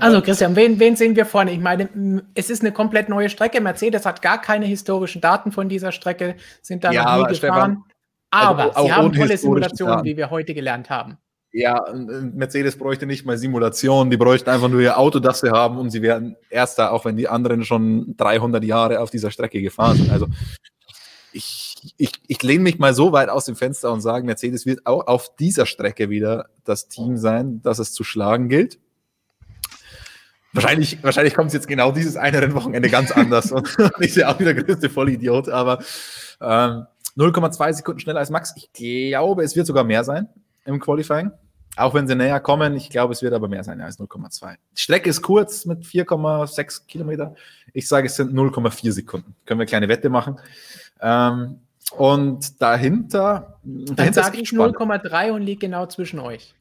also, 0.00 0.22
Christian, 0.22 0.56
wen, 0.56 0.80
wen 0.80 0.96
sehen 0.96 1.16
wir 1.16 1.26
vorne? 1.26 1.52
Ich 1.52 1.60
meine, 1.60 2.24
es 2.34 2.48
ist 2.48 2.62
eine 2.62 2.72
komplett 2.72 3.10
neue 3.10 3.28
Strecke. 3.28 3.60
Mercedes 3.60 4.06
hat 4.06 4.22
gar 4.22 4.40
keine 4.40 4.64
historischen 4.64 5.20
Daten 5.20 5.52
von 5.52 5.68
dieser 5.68 5.92
Strecke, 5.92 6.36
sind 6.62 6.82
da 6.82 6.92
ja, 6.92 7.04
noch 7.04 7.28
nie 7.28 7.34
gefahren. 7.34 7.36
Stefan, 7.36 7.84
aber 8.32 8.76
also 8.76 8.84
sie 8.84 8.92
haben 8.92 9.12
tolle 9.12 9.36
Simulationen, 9.36 10.04
wie 10.04 10.16
wir 10.16 10.30
heute 10.30 10.54
gelernt 10.54 10.90
haben. 10.90 11.18
Ja, 11.54 11.84
Mercedes 11.92 12.78
bräuchte 12.78 13.04
nicht 13.04 13.26
mal 13.26 13.36
Simulationen, 13.36 14.10
die 14.10 14.16
bräuchten 14.16 14.48
einfach 14.48 14.68
nur 14.68 14.80
ihr 14.80 14.98
Auto, 14.98 15.18
das 15.18 15.40
sie 15.40 15.50
haben 15.50 15.76
und 15.76 15.90
sie 15.90 16.00
wären 16.00 16.34
Erster, 16.48 16.92
auch 16.92 17.04
wenn 17.04 17.16
die 17.16 17.28
anderen 17.28 17.62
schon 17.64 18.16
300 18.16 18.64
Jahre 18.64 19.00
auf 19.00 19.10
dieser 19.10 19.30
Strecke 19.30 19.60
gefahren 19.60 19.98
sind. 19.98 20.10
Also 20.10 20.28
ich, 21.32 21.94
ich, 21.98 22.12
ich 22.26 22.42
lehne 22.42 22.62
mich 22.62 22.78
mal 22.78 22.94
so 22.94 23.12
weit 23.12 23.28
aus 23.28 23.44
dem 23.44 23.54
Fenster 23.54 23.92
und 23.92 24.00
sage, 24.00 24.24
Mercedes 24.24 24.64
wird 24.64 24.86
auch 24.86 25.06
auf 25.06 25.36
dieser 25.36 25.66
Strecke 25.66 26.08
wieder 26.08 26.48
das 26.64 26.88
Team 26.88 27.18
sein, 27.18 27.60
das 27.62 27.78
es 27.78 27.92
zu 27.92 28.02
schlagen 28.02 28.48
gilt. 28.48 28.78
Wahrscheinlich, 30.54 31.02
wahrscheinlich 31.02 31.34
kommt 31.34 31.48
es 31.48 31.54
jetzt 31.54 31.68
genau 31.68 31.92
dieses 31.92 32.16
eine 32.16 32.40
Rennwochenende 32.40 32.88
ganz 32.88 33.10
anders 33.10 33.52
und 33.52 33.68
ich 34.00 34.14
sehe 34.14 34.26
auch 34.26 34.38
wieder 34.38 34.54
der 34.54 34.64
größte 34.64 34.88
Vollidiot, 34.88 35.50
aber 35.50 35.82
ähm, 36.40 36.86
0,2 37.16 37.72
Sekunden 37.74 38.00
schneller 38.00 38.20
als 38.20 38.30
Max. 38.30 38.54
Ich 38.56 38.72
glaube, 38.72 39.42
es 39.42 39.56
wird 39.56 39.66
sogar 39.66 39.84
mehr 39.84 40.04
sein 40.04 40.28
im 40.64 40.80
Qualifying. 40.80 41.30
Auch 41.76 41.94
wenn 41.94 42.06
sie 42.06 42.14
näher 42.14 42.38
kommen, 42.40 42.76
ich 42.76 42.90
glaube, 42.90 43.12
es 43.14 43.22
wird 43.22 43.32
aber 43.32 43.48
mehr 43.48 43.64
sein 43.64 43.80
als 43.80 43.98
0,2. 43.98 44.56
Die 44.76 44.80
Strecke 44.80 45.08
ist 45.08 45.22
kurz 45.22 45.64
mit 45.64 45.84
4,6 45.84 46.86
Kilometer. 46.86 47.34
Ich 47.72 47.88
sage, 47.88 48.08
es 48.08 48.16
sind 48.16 48.34
0,4 48.34 48.92
Sekunden. 48.92 49.34
Können 49.46 49.58
wir 49.58 49.62
eine 49.62 49.66
kleine 49.66 49.88
Wette 49.88 50.10
machen. 50.10 50.38
Ähm, 51.00 51.60
und 51.96 52.60
dahinter. 52.60 53.58
Dann 53.64 54.12
sage 54.12 54.40
ich 54.40 54.50
0,3 54.50 55.32
und 55.32 55.42
liege 55.42 55.60
genau 55.60 55.86
zwischen 55.86 56.18
euch. 56.18 56.54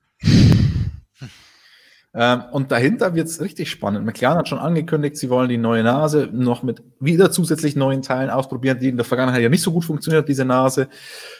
Ähm, 2.13 2.43
und 2.51 2.71
dahinter 2.71 3.15
wird 3.15 3.27
es 3.27 3.39
richtig 3.39 3.69
spannend. 3.71 4.05
McLaren 4.05 4.37
hat 4.37 4.49
schon 4.49 4.59
angekündigt, 4.59 5.15
sie 5.15 5.29
wollen 5.29 5.47
die 5.47 5.57
neue 5.57 5.83
Nase 5.83 6.29
noch 6.31 6.61
mit 6.61 6.83
wieder 6.99 7.31
zusätzlich 7.31 7.75
neuen 7.75 8.01
Teilen 8.01 8.29
ausprobieren, 8.29 8.79
die 8.79 8.89
in 8.89 8.97
der 8.97 9.05
Vergangenheit 9.05 9.41
ja 9.41 9.49
nicht 9.49 9.61
so 9.63 9.71
gut 9.71 9.85
funktioniert, 9.85 10.27
diese 10.27 10.43
Nase. 10.43 10.89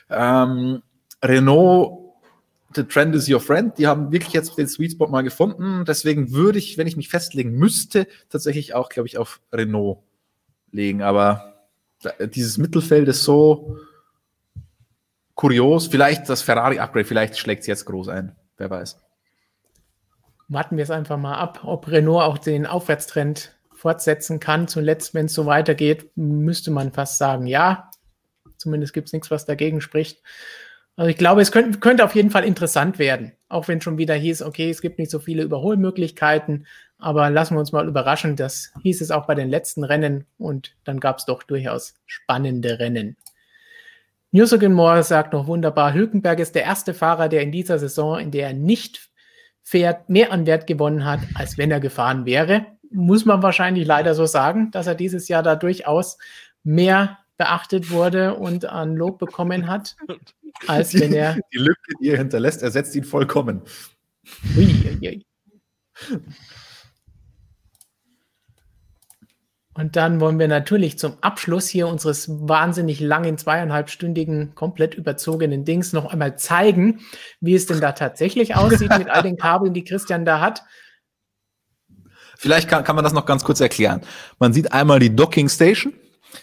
Ähm, 0.10 0.82
Renault, 1.24 2.16
the 2.74 2.84
trend 2.84 3.16
is 3.16 3.30
your 3.30 3.42
friend, 3.42 3.78
die 3.78 3.86
haben 3.86 4.14
wirklich 4.14 4.34
jetzt 4.34 4.58
den 4.58 4.70
Sweet 4.70 4.94
Spot 4.94 5.08
mal 5.08 5.24
gefunden. 5.24 5.84
Deswegen 5.86 6.32
würde 6.32 6.60
ich, 6.60 6.78
wenn 6.78 6.88
ich 6.88 6.96
mich 6.96 7.10
festlegen 7.10 7.52
müsste, 7.52 8.08
tatsächlich 8.30 8.74
auch, 8.74 8.88
glaube 8.88 9.08
ich, 9.08 9.18
auf 9.18 9.42
Renault 9.52 10.00
legen. 10.72 11.02
Aber 11.02 11.66
dieses 12.34 12.58
Mittelfeld 12.58 13.10
ist 13.10 13.24
so 13.24 13.78
kurios. 15.36 15.88
Vielleicht 15.88 16.30
das 16.30 16.42
Ferrari-Upgrade, 16.42 17.06
vielleicht 17.06 17.38
schlägt 17.38 17.62
es 17.62 17.68
jetzt 17.68 17.86
groß 17.86 18.08
ein. 18.08 18.38
Wer 18.56 18.70
weiß 18.70 18.98
warten 20.52 20.76
wir 20.76 20.84
es 20.84 20.92
einfach 20.92 21.18
mal 21.18 21.36
ab, 21.36 21.62
ob 21.64 21.88
Renault 21.88 22.24
auch 22.24 22.38
den 22.38 22.66
Aufwärtstrend 22.66 23.56
fortsetzen 23.74 24.40
kann. 24.40 24.68
Zuletzt, 24.68 25.14
wenn 25.14 25.28
es 25.28 25.34
so 25.34 25.46
weitergeht, 25.46 26.12
müsste 26.16 26.72
man 26.72 26.92
fast 26.92 27.18
sagen, 27.18 27.48
ja. 27.48 27.90
Zumindest 28.58 28.94
gibt 28.94 29.08
es 29.08 29.14
nichts, 29.14 29.32
was 29.32 29.46
dagegen 29.46 29.82
spricht. 29.82 30.22
Also 30.98 31.10
ich 31.10 31.18
glaube, 31.18 31.42
es 31.42 31.52
könnte, 31.52 31.80
könnte 31.80 32.04
auf 32.04 32.16
jeden 32.16 32.30
Fall 32.30 32.44
interessant 32.44 33.00
werden. 33.00 33.32
Auch 33.48 33.70
wenn 33.70 33.82
schon 33.82 33.98
wieder 33.98 34.14
hieß, 34.14 34.42
okay, 34.44 34.70
es 34.70 34.82
gibt 34.82 35.00
nicht 35.00 35.10
so 35.10 35.20
viele 35.20 35.42
Überholmöglichkeiten, 35.42 36.68
aber 37.00 37.30
lassen 37.30 37.56
wir 37.56 37.60
uns 37.60 37.72
mal 37.72 37.88
überraschen. 37.88 38.36
Das 38.36 38.74
hieß 38.84 39.02
es 39.02 39.10
auch 39.10 39.26
bei 39.26 39.36
den 39.36 39.50
letzten 39.50 39.86
Rennen 39.86 40.26
und 40.38 40.76
dann 40.84 41.00
gab 41.00 41.18
es 41.18 41.26
doch 41.26 41.44
durchaus 41.44 41.96
spannende 42.06 42.78
Rennen. 42.78 43.16
Newsogen 44.32 44.74
Moore 44.74 45.04
sagt 45.04 45.34
noch 45.34 45.48
wunderbar, 45.48 45.94
Hülkenberg 45.94 46.40
ist 46.40 46.56
der 46.56 46.64
erste 46.64 46.94
Fahrer, 46.94 47.30
der 47.30 47.42
in 47.42 47.52
dieser 47.52 47.80
Saison, 47.80 48.20
in 48.20 48.32
der 48.32 48.48
er 48.48 48.54
nicht 48.54 49.11
Pferd 49.64 50.10
mehr 50.10 50.32
an 50.32 50.46
Wert 50.46 50.68
gewonnen 50.68 51.06
hat, 51.06 51.20
als 51.36 51.58
wenn 51.58 51.72
er 51.72 51.80
gefahren 51.80 52.26
wäre. 52.26 52.66
Muss 52.92 53.26
man 53.26 53.42
wahrscheinlich 53.42 53.86
leider 53.86 54.16
so 54.16 54.26
sagen, 54.26 54.72
dass 54.72 54.88
er 54.88 54.96
dieses 54.96 55.28
Jahr 55.28 55.44
da 55.44 55.56
durchaus 55.56 56.18
mehr 56.64 57.20
beachtet 57.38 57.90
wurde 57.90 58.36
und 58.36 58.66
an 58.66 58.96
Lob 58.96 59.18
bekommen 59.18 59.68
hat, 59.68 59.96
als 60.68 60.94
wenn 60.94 61.14
er. 61.14 61.38
Die 61.54 61.58
Lücke, 61.58 61.94
die 62.02 62.10
er 62.10 62.18
hinterlässt, 62.18 62.62
ersetzt 62.62 62.96
ihn 62.96 63.04
vollkommen. 63.04 63.62
Ui, 64.56 64.98
ui, 65.02 65.08
ui. 65.08 65.26
Und 69.74 69.96
dann 69.96 70.20
wollen 70.20 70.38
wir 70.38 70.50
natürlich 70.50 71.00
zum 71.00 71.14
Abschluss 71.22 71.68
hier 71.68 71.88
unseres 71.88 72.28
wahnsinnig 72.30 73.00
langen, 73.00 73.38
zweieinhalbstündigen, 73.38 74.54
komplett 74.54 74.96
überzogenen 74.96 75.64
Dings 75.64 75.94
noch 75.94 76.12
einmal 76.12 76.38
zeigen, 76.38 77.00
wie 77.40 77.56
es 77.56 77.68
denn 77.68 77.80
da 77.80 77.94
tatsächlich 77.94 78.56
aussieht 78.56 78.98
mit 78.98 79.10
all 79.10 79.24
den 79.24 79.38
Kabeln, 79.38 79.74
die 79.74 79.86
Christian 79.86 80.26
da 80.26 80.42
hat. 80.42 80.64
Vielleicht 82.38 82.68
kann, 82.68 82.84
kann 82.84 82.96
man 82.96 83.06
das 83.06 83.14
noch 83.14 83.26
ganz 83.26 83.44
kurz 83.44 83.62
erklären. 83.62 84.02
Man 84.40 84.52
sieht 84.52 84.74
einmal 84.74 85.00
die 85.00 85.16
Docking 85.16 85.48
Station, 85.48 85.94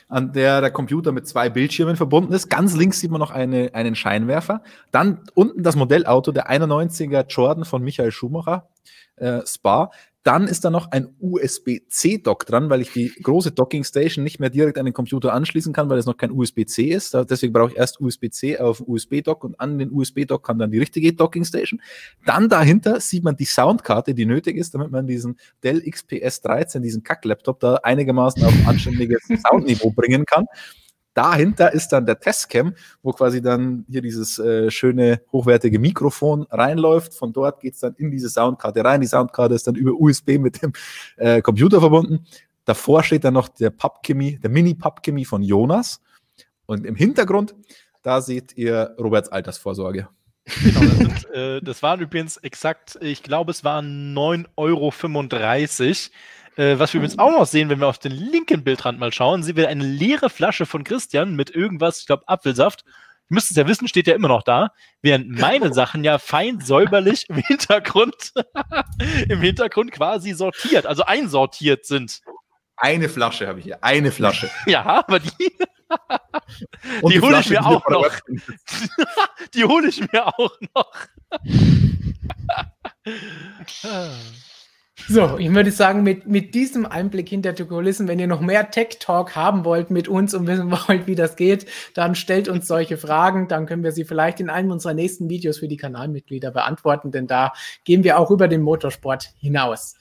an 0.09 0.33
der 0.33 0.61
der 0.63 0.71
Computer 0.71 1.13
mit 1.13 1.29
zwei 1.29 1.51
Bildschirmen 1.51 1.97
verbunden 1.97 2.33
ist. 2.33 2.49
Ganz 2.49 2.75
links 2.77 3.01
sieht 3.01 3.11
man 3.11 3.21
noch 3.21 3.31
eine, 3.31 3.75
einen 3.75 3.95
Scheinwerfer. 3.95 4.63
Dann 4.91 5.25
unten 5.35 5.63
das 5.63 5.77
Modellauto, 5.77 6.33
der 6.33 6.51
91er 6.51 7.27
Jordan 7.27 7.65
von 7.65 7.83
Michael 7.83 8.13
Schumacher, 8.13 8.69
äh, 9.17 9.41
Spa. 9.45 9.91
Dann 10.29 10.47
ist 10.47 10.63
da 10.63 10.69
noch 10.69 10.91
ein 10.91 11.09
USB-C-Dock 11.21 12.45
dran, 12.45 12.69
weil 12.69 12.83
ich 12.83 12.93
die 12.93 13.09
große 13.23 13.51
Docking 13.51 13.83
Station 13.83 14.23
nicht 14.23 14.41
mehr 14.41 14.51
direkt 14.51 14.77
an 14.77 14.85
den 14.85 14.93
Computer 14.93 15.33
anschließen 15.33 15.73
kann, 15.73 15.89
weil 15.89 15.97
es 15.97 16.05
noch 16.05 16.19
kein 16.19 16.33
USB-C 16.33 16.83
ist. 16.89 17.15
Deswegen 17.15 17.55
brauche 17.55 17.71
ich 17.71 17.79
erst 17.79 17.99
USB-C 17.99 18.59
auf 18.59 18.87
USB-Dock 18.87 19.43
und 19.43 19.59
an 19.59 19.79
den 19.79 19.91
USB-Dock 19.91 20.45
kann 20.45 20.59
dann 20.59 20.71
die 20.71 20.81
richtige 20.81 21.15
Docking 21.15 21.47
Station. 21.47 21.81
Dann 22.27 22.51
dahinter 22.51 23.01
sieht 23.01 23.25
man 23.25 23.37
die 23.37 23.47
Soundkarte, 23.47 24.13
die 24.13 24.27
nötig 24.27 24.59
ist, 24.59 24.75
damit 24.75 24.91
man 24.91 25.07
diesen 25.07 25.39
Dell 25.65 25.81
XPS 25.81 26.43
13, 26.43 26.83
diesen 26.83 27.03
Kack-Laptop 27.03 27.61
da 27.61 27.77
einigermaßen 27.77 28.45
auf 28.45 28.53
ein 28.53 28.67
anständiges 28.67 29.23
Soundniveau 29.49 29.93
bringen 29.93 30.27
kann 30.27 30.45
dahinter 31.19 31.73
ist 31.73 31.89
dann 31.89 32.07
der 32.07 32.21
Testcam, 32.21 32.75
wo 33.03 33.13
quasi 33.13 33.43
dann 33.43 33.85
hier 33.91 34.03
dieses 34.03 34.39
äh, 34.39 34.71
schöne, 34.71 35.21
hochwertige 35.33 35.81
Mikrofon 35.81 36.47
reinläuft. 36.49 37.13
Von 37.13 37.33
dort 37.33 37.61
geht 37.61 37.75
es 37.75 37.81
dann 37.81 37.95
in 37.97 38.13
diese 38.13 38.31
Soundkarte 38.31 38.85
rein. 38.85 39.01
Die 39.01 39.09
Soundkarte 39.09 39.53
ist 39.55 39.67
dann 39.67 39.75
über 39.75 39.93
USB 39.99 40.39
mit 40.39 40.63
dem 40.63 40.73
äh, 41.17 41.43
Computer 41.43 41.81
verbunden. 41.81 42.25
Davor 42.65 43.03
steht 43.03 43.25
dann 43.25 43.35
noch 43.35 43.49
der 43.49 43.71
PubChemie, 43.71 44.39
der 44.39 44.51
Mini-PubChemie 44.51 45.25
von 45.25 45.43
Jonas. 45.43 46.01
Und 46.67 46.87
im 46.87 46.95
Hintergrund, 46.95 47.57
da 48.03 48.21
seht 48.21 48.57
ihr 48.57 48.95
Roberts 48.97 49.29
Altersvorsorge. 49.29 50.09
Genau, 50.63 50.81
das, 50.81 50.99
sind, 50.99 51.31
äh, 51.35 51.61
das 51.61 51.83
waren 51.83 52.01
übrigens 52.01 52.37
exakt, 52.39 52.97
ich 53.01 53.25
glaube, 53.25 53.51
es 53.51 53.65
waren 53.65 54.15
9,35 54.17 54.51
Euro 54.57 54.91
äh, 56.59 56.79
was 56.79 56.93
wir 56.93 56.99
übrigens 56.99 57.19
auch 57.19 57.31
noch 57.31 57.47
sehen, 57.47 57.69
wenn 57.69 57.79
wir 57.79 57.87
auf 57.87 57.99
den 57.99 58.13
linken 58.13 58.65
Bildrand 58.65 58.99
mal 58.99 59.13
schauen, 59.13 59.43
sehen 59.43 59.57
wir 59.57 59.69
eine 59.69 59.85
leere 59.85 60.29
Flasche 60.29 60.67
von 60.67 60.83
Christian 60.83 61.37
mit 61.37 61.51
irgendwas, 61.51 62.01
ich 62.01 62.07
glaube 62.07 62.25
Apfelsaft. 62.27 62.85
Ihr 62.85 63.35
müsst 63.35 63.51
es 63.51 63.57
ja 63.57 63.69
wissen, 63.69 63.87
steht 63.87 64.07
ja 64.09 64.15
immer 64.15 64.29
noch 64.29 64.43
da, 64.43 64.73
während 65.01 65.39
meine 65.39 65.73
Sachen 65.73 66.03
ja 66.03 66.19
fein 66.19 66.61
säuberlich 66.61 67.27
im 67.29 67.37
Hintergrund, 67.37 68.33
im 69.29 69.41
Hintergrund 69.41 69.93
quasi 69.93 70.33
sortiert, 70.33 70.87
also 70.87 71.05
einsortiert 71.05 71.87
sind. 71.87 72.21
Eine 72.77 73.09
Flasche 73.09 73.47
habe 73.47 73.61
ich 73.61 73.67
hier, 73.67 73.85
eine 73.85 74.11
Flasche. 74.11 74.51
ja, 74.67 74.85
aber 74.85 75.21
die, 75.21 75.31
die 77.09 77.21
hole 77.21 77.41
ich 77.41 77.51
mir 77.51 77.65
auch 77.65 77.89
noch. 77.89 78.11
die 79.55 79.65
hole 79.65 79.89
ich 79.89 80.01
mir 80.13 80.27
auch 80.27 80.53
noch. 80.75 80.93
So, 85.07 85.39
ich 85.39 85.53
würde 85.55 85.71
sagen, 85.71 86.03
mit, 86.03 86.27
mit 86.27 86.55
diesem 86.55 86.85
Einblick 86.85 87.29
hinter 87.29 87.53
die 87.53 87.65
Kulissen, 87.65 88.09
wenn 88.09 88.19
ihr 88.19 88.27
noch 88.27 88.41
mehr 88.41 88.71
Tech 88.71 88.99
Talk 88.99 89.37
haben 89.37 89.65
wollt 89.65 89.91
mit 89.91 90.09
uns 90.09 90.35
und 90.35 90.47
wissen 90.47 90.71
wollt, 90.71 91.07
wie 91.07 91.15
das 91.15 91.37
geht, 91.37 91.67
dann 91.95 92.15
stellt 92.15 92.49
uns 92.49 92.67
solche 92.67 92.97
Fragen. 92.97 93.49
Dann 93.49 93.67
können 93.67 93.85
wir 93.85 93.93
sie 93.93 94.05
vielleicht 94.05 94.41
in 94.41 94.51
einem 94.51 94.71
unserer 94.71 94.95
nächsten 94.95 95.31
Videos 95.31 95.59
für 95.59 95.69
die 95.69 95.77
Kanalmitglieder 95.77 96.51
beantworten, 96.51 97.13
denn 97.13 97.27
da 97.27 97.53
gehen 97.85 98.03
wir 98.03 98.19
auch 98.19 98.31
über 98.31 98.49
den 98.49 98.63
Motorsport 98.63 99.31
hinaus. 99.39 99.95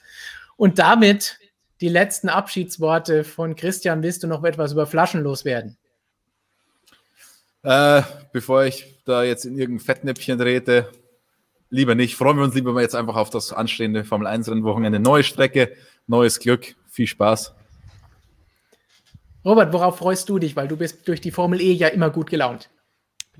Und 0.56 0.78
damit 0.78 1.38
die 1.80 1.88
letzten 1.88 2.28
Abschiedsworte 2.28 3.24
von 3.24 3.56
Christian. 3.56 4.02
Willst 4.02 4.22
du 4.22 4.26
noch 4.26 4.44
etwas 4.44 4.72
über 4.72 4.86
Flaschen 4.86 5.22
loswerden? 5.22 5.76
Äh, 7.62 8.02
bevor 8.32 8.64
ich 8.64 9.02
da 9.04 9.22
jetzt 9.22 9.44
in 9.44 9.58
irgendein 9.58 9.84
Fettnäpfchen 9.84 10.38
trete, 10.38 10.90
lieber 11.70 11.94
nicht. 11.94 12.16
Freuen 12.16 12.36
wir 12.36 12.44
uns 12.44 12.54
lieber 12.54 12.72
mal 12.72 12.82
jetzt 12.82 12.94
einfach 12.94 13.16
auf 13.16 13.30
das 13.30 13.52
anstehende 13.52 14.04
Formel 14.04 14.26
1 14.26 14.48
Rennwochenende. 14.50 15.00
Neue 15.00 15.22
Strecke, 15.22 15.72
neues 16.06 16.38
Glück, 16.38 16.76
viel 16.88 17.06
Spaß. 17.06 17.54
Robert, 19.44 19.72
worauf 19.72 19.98
freust 19.98 20.28
du 20.28 20.38
dich? 20.38 20.56
Weil 20.56 20.68
du 20.68 20.76
bist 20.76 21.06
durch 21.08 21.20
die 21.20 21.30
Formel 21.30 21.60
E 21.60 21.72
ja 21.72 21.88
immer 21.88 22.10
gut 22.10 22.28
gelaunt. 22.28 22.68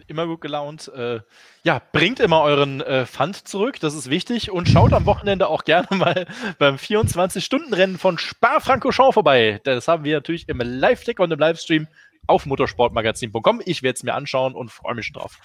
Immer 0.06 0.26
gut 0.26 0.40
gelaunt. 0.40 0.88
Äh, 0.94 1.20
ja, 1.64 1.82
bringt 1.92 2.20
immer 2.20 2.42
euren 2.42 2.80
äh, 2.80 3.04
Pfand 3.04 3.48
zurück, 3.48 3.80
das 3.80 3.94
ist 3.94 4.08
wichtig. 4.08 4.52
Und 4.52 4.68
schaut 4.68 4.92
am 4.92 5.06
Wochenende 5.06 5.48
auch 5.48 5.64
gerne 5.64 5.88
mal 5.96 6.26
beim 6.58 6.76
24-Stunden-Rennen 6.76 7.98
von 7.98 8.16
Spa-Francorchamps 8.16 9.14
vorbei. 9.14 9.60
Das 9.64 9.88
haben 9.88 10.04
wir 10.04 10.16
natürlich 10.16 10.48
im 10.48 10.60
Live-Tick 10.60 11.18
und 11.18 11.32
im 11.32 11.38
Livestream 11.38 11.88
auf 12.28 12.46
motorsportmagazin.com. 12.46 13.60
Ich 13.64 13.82
werde 13.82 13.96
es 13.96 14.02
mir 14.04 14.14
anschauen 14.14 14.54
und 14.54 14.70
freue 14.70 14.94
mich 14.94 15.12
drauf. 15.12 15.38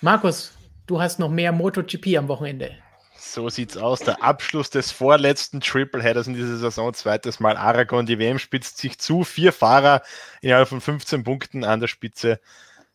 Markus, 0.00 0.52
du 0.86 1.00
hast 1.00 1.18
noch 1.18 1.30
mehr 1.30 1.52
MotoGP 1.52 2.16
am 2.16 2.28
Wochenende. 2.28 2.72
So 3.18 3.48
sieht's 3.48 3.76
aus. 3.76 4.00
Der 4.00 4.22
Abschluss 4.22 4.70
des 4.70 4.90
vorletzten 4.90 5.60
Tripleheaders 5.60 6.26
in 6.26 6.34
dieser 6.34 6.56
Saison, 6.58 6.94
zweites 6.94 7.40
Mal 7.40 7.56
Aragon. 7.56 8.06
Die 8.06 8.18
WM 8.18 8.38
spitzt 8.38 8.78
sich 8.78 8.98
zu. 8.98 9.24
Vier 9.24 9.52
Fahrer 9.52 10.02
innerhalb 10.42 10.68
von 10.68 10.80
15 10.80 11.24
Punkten 11.24 11.64
an 11.64 11.80
der 11.80 11.88
Spitze. 11.88 12.40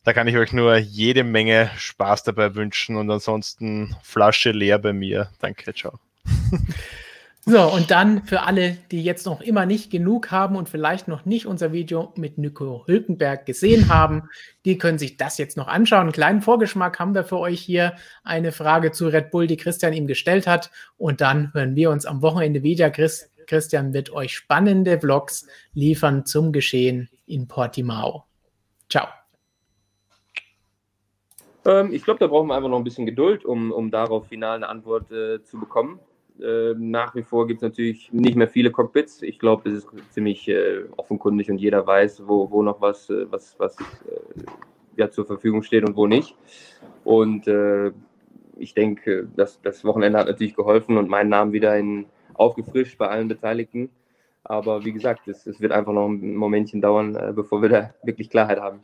Da 0.04 0.14
kann 0.14 0.28
ich 0.28 0.38
euch 0.38 0.52
nur 0.52 0.78
jede 0.78 1.24
Menge 1.24 1.70
Spaß 1.78 2.24
dabei 2.24 2.56
wünschen 2.56 2.96
und 2.96 3.12
ansonsten 3.12 3.96
Flasche 4.02 4.52
leer 4.52 4.80
bei 4.80 4.94
mir. 4.94 5.30
Danke, 5.40 5.74
ciao. 5.74 6.00
So, 7.44 7.60
und 7.74 7.90
dann 7.90 8.24
für 8.24 8.44
alle, 8.44 8.78
die 8.92 9.04
jetzt 9.04 9.26
noch 9.26 9.42
immer 9.42 9.66
nicht 9.66 9.90
genug 9.90 10.30
haben 10.30 10.56
und 10.56 10.70
vielleicht 10.70 11.08
noch 11.08 11.26
nicht 11.26 11.48
unser 11.48 11.72
Video 11.72 12.14
mit 12.16 12.38
Nico 12.38 12.84
Hülkenberg 12.86 13.48
gesehen 13.48 13.90
haben, 13.90 14.30
die 14.64 14.78
können 14.78 15.00
sich 15.00 15.18
das 15.18 15.40
jetzt 15.40 15.58
noch 15.58 15.68
anschauen. 15.68 16.02
Einen 16.02 16.12
kleinen 16.12 16.42
Vorgeschmack 16.42 17.00
haben 17.00 17.16
wir 17.16 17.24
für 17.24 17.40
euch 17.40 17.60
hier. 17.60 17.96
Eine 18.24 18.52
Frage 18.52 18.92
zu 18.92 19.08
Red 19.08 19.32
Bull, 19.32 19.48
die 19.48 19.58
Christian 19.58 19.94
ihm 19.94 20.06
gestellt 20.06 20.46
hat. 20.46 20.70
Und 20.98 21.20
dann 21.20 21.52
hören 21.54 21.76
wir 21.76 21.90
uns 21.90 22.06
am 22.06 22.22
Wochenende 22.22 22.62
wieder. 22.62 22.92
Chris, 22.92 23.32
Christian 23.48 23.92
wird 23.92 24.12
euch 24.12 24.36
spannende 24.36 25.00
Vlogs 25.00 25.48
liefern 25.74 26.28
zum 26.28 26.52
Geschehen 26.52 27.10
in 27.26 27.48
Portimao. 27.48 28.26
Ciao. 28.88 29.08
Ähm, 31.66 31.92
ich 31.92 32.04
glaube, 32.04 32.20
da 32.20 32.28
brauchen 32.28 32.50
wir 32.50 32.56
einfach 32.56 32.70
noch 32.70 32.78
ein 32.78 32.84
bisschen 32.84 33.08
Geduld, 33.08 33.46
um, 33.46 33.72
um 33.72 33.90
darauf 33.90 34.28
final 34.28 34.58
eine 34.58 34.70
Antwort 34.70 35.12
äh, 35.12 35.44
zu 35.44 35.60
bekommen. 35.60 36.00
Äh, 36.42 36.74
nach 36.78 37.14
wie 37.14 37.22
vor 37.22 37.46
gibt 37.46 37.60
es 37.60 37.62
natürlich 37.62 38.12
nicht 38.12 38.36
mehr 38.36 38.48
viele 38.48 38.72
Cockpits. 38.72 39.22
Ich 39.22 39.38
glaube, 39.38 39.70
das 39.70 39.84
ist 39.84 39.88
ziemlich 40.10 40.48
äh, 40.48 40.86
offenkundig 40.98 41.50
und 41.52 41.60
jeder 41.60 41.86
weiß, 41.86 42.24
wo, 42.26 42.50
wo 42.50 42.64
noch 42.64 42.82
was, 42.82 43.10
äh, 43.10 43.26
was, 43.30 43.56
was 43.60 43.76
äh, 43.80 43.84
ja, 44.98 45.12
zur 45.12 45.26
Verfügung 45.26 45.62
steht 45.62 45.88
und 45.88 45.96
wo 45.96 46.08
nicht. 46.08 46.36
Und 47.04 47.48
äh, 47.48 47.92
ich 48.58 48.74
denke, 48.74 49.28
das, 49.36 49.62
das 49.62 49.86
Wochenende 49.86 50.18
hat 50.18 50.28
natürlich 50.28 50.56
geholfen 50.56 50.98
und 50.98 51.10
meinen 51.10 51.30
Namen 51.30 51.54
wieder 51.54 51.78
in, 51.78 52.06
aufgefrischt 52.34 52.98
bei 52.98 53.08
allen 53.08 53.28
Beteiligten. 53.28 53.90
Aber 54.44 54.84
wie 54.84 54.92
gesagt, 54.92 55.28
es, 55.28 55.46
es 55.46 55.62
wird 55.62 55.72
einfach 55.72 55.94
noch 55.94 56.08
ein 56.08 56.36
Momentchen 56.36 56.82
dauern, 56.82 57.16
bevor 57.36 57.62
wir 57.62 57.70
da 57.70 57.94
wirklich 58.04 58.30
Klarheit 58.30 58.60
haben. 58.60 58.80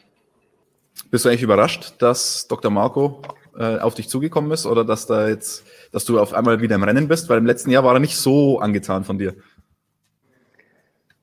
Bist 1.10 1.26
du 1.26 1.30
eigentlich 1.30 1.44
überrascht, 1.44 1.96
dass 2.00 2.48
Dr. 2.48 2.70
Marco 2.70 3.22
äh, 3.58 3.80
auf 3.80 3.96
dich 3.96 4.10
zugekommen 4.10 4.52
ist 4.52 4.66
oder 4.66 4.86
dass 4.86 5.08
da 5.08 5.28
jetzt, 5.28 5.66
dass 5.92 6.06
du 6.06 6.20
auf 6.20 6.34
einmal 6.34 6.62
wieder 6.62 6.76
im 6.76 6.84
Rennen 6.84 7.08
bist? 7.08 7.30
Weil 7.30 7.40
im 7.40 7.46
letzten 7.46 7.72
Jahr 7.72 7.84
war 7.84 7.94
er 7.94 8.00
nicht 8.00 8.18
so 8.18 8.60
angetan 8.60 9.04
von 9.04 9.18
dir. 9.18 9.36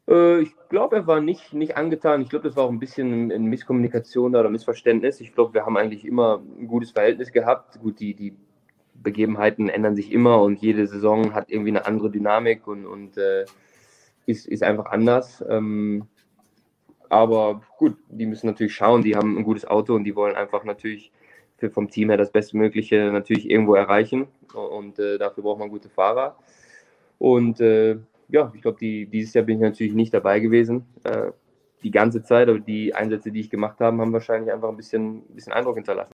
Äh, 0.08 0.40
ich 0.40 0.54
glaube, 0.68 0.96
er 0.96 1.06
war 1.06 1.20
nicht, 1.20 1.52
nicht 1.52 1.76
angetan. 1.76 2.22
Ich 2.22 2.28
glaube, 2.28 2.48
das 2.48 2.56
war 2.56 2.64
auch 2.64 2.70
ein 2.70 2.78
bisschen 2.78 3.30
eine 3.30 3.48
Misskommunikation 3.48 4.34
oder 4.34 4.50
Missverständnis. 4.50 5.20
Ich 5.20 5.34
glaube, 5.34 5.54
wir 5.54 5.66
haben 5.66 5.76
eigentlich 5.76 6.04
immer 6.04 6.42
ein 6.58 6.66
gutes 6.66 6.90
Verhältnis 6.90 7.32
gehabt. 7.32 7.80
Gut, 7.80 8.00
die, 8.00 8.14
die 8.14 8.36
Begebenheiten 8.94 9.68
ändern 9.68 9.96
sich 9.96 10.12
immer 10.12 10.40
und 10.42 10.60
jede 10.60 10.86
Saison 10.86 11.34
hat 11.34 11.50
irgendwie 11.50 11.70
eine 11.70 11.86
andere 11.86 12.10
Dynamik 12.10 12.66
und, 12.66 12.86
und 12.86 13.16
äh, 13.16 13.44
ist, 14.26 14.46
ist 14.46 14.62
einfach 14.62 14.86
anders. 14.86 15.44
Ähm, 15.48 16.06
aber 17.08 17.62
gut, 17.78 17.96
die 18.08 18.26
müssen 18.26 18.46
natürlich 18.46 18.74
schauen, 18.74 19.02
die 19.02 19.16
haben 19.16 19.36
ein 19.38 19.44
gutes 19.44 19.66
Auto 19.66 19.94
und 19.94 20.04
die 20.04 20.16
wollen 20.16 20.36
einfach 20.36 20.64
natürlich 20.64 21.12
für, 21.65 21.70
vom 21.70 21.89
Team 21.89 22.09
her 22.09 22.18
das 22.18 22.31
Bestmögliche 22.31 23.10
natürlich 23.12 23.49
irgendwo 23.49 23.75
erreichen. 23.75 24.28
Und 24.52 24.99
äh, 24.99 25.18
dafür 25.18 25.43
braucht 25.43 25.59
man 25.59 25.70
gute 25.70 25.89
Fahrer. 25.89 26.36
Und 27.18 27.60
äh, 27.60 27.97
ja, 28.28 28.52
ich 28.55 28.62
glaube, 28.62 28.78
die, 28.78 29.07
dieses 29.07 29.34
Jahr 29.34 29.44
bin 29.44 29.57
ich 29.57 29.62
natürlich 29.62 29.94
nicht 29.94 30.12
dabei 30.12 30.41
gewesen. 30.41 30.86
Äh, 31.05 31.33
die 31.83 31.91
ganze 31.91 32.23
Zeit, 32.23 32.49
aber 32.49 32.59
die 32.59 32.94
Einsätze, 32.94 33.31
die 33.31 33.41
ich 33.41 33.51
gemacht 33.51 33.78
habe, 33.81 33.99
haben 33.99 34.12
wahrscheinlich 34.12 34.52
einfach 34.52 34.70
ein 34.70 34.76
bisschen, 34.76 35.18
ein 35.18 35.34
bisschen 35.34 35.52
Eindruck 35.52 35.76
hinterlassen. 35.76 36.14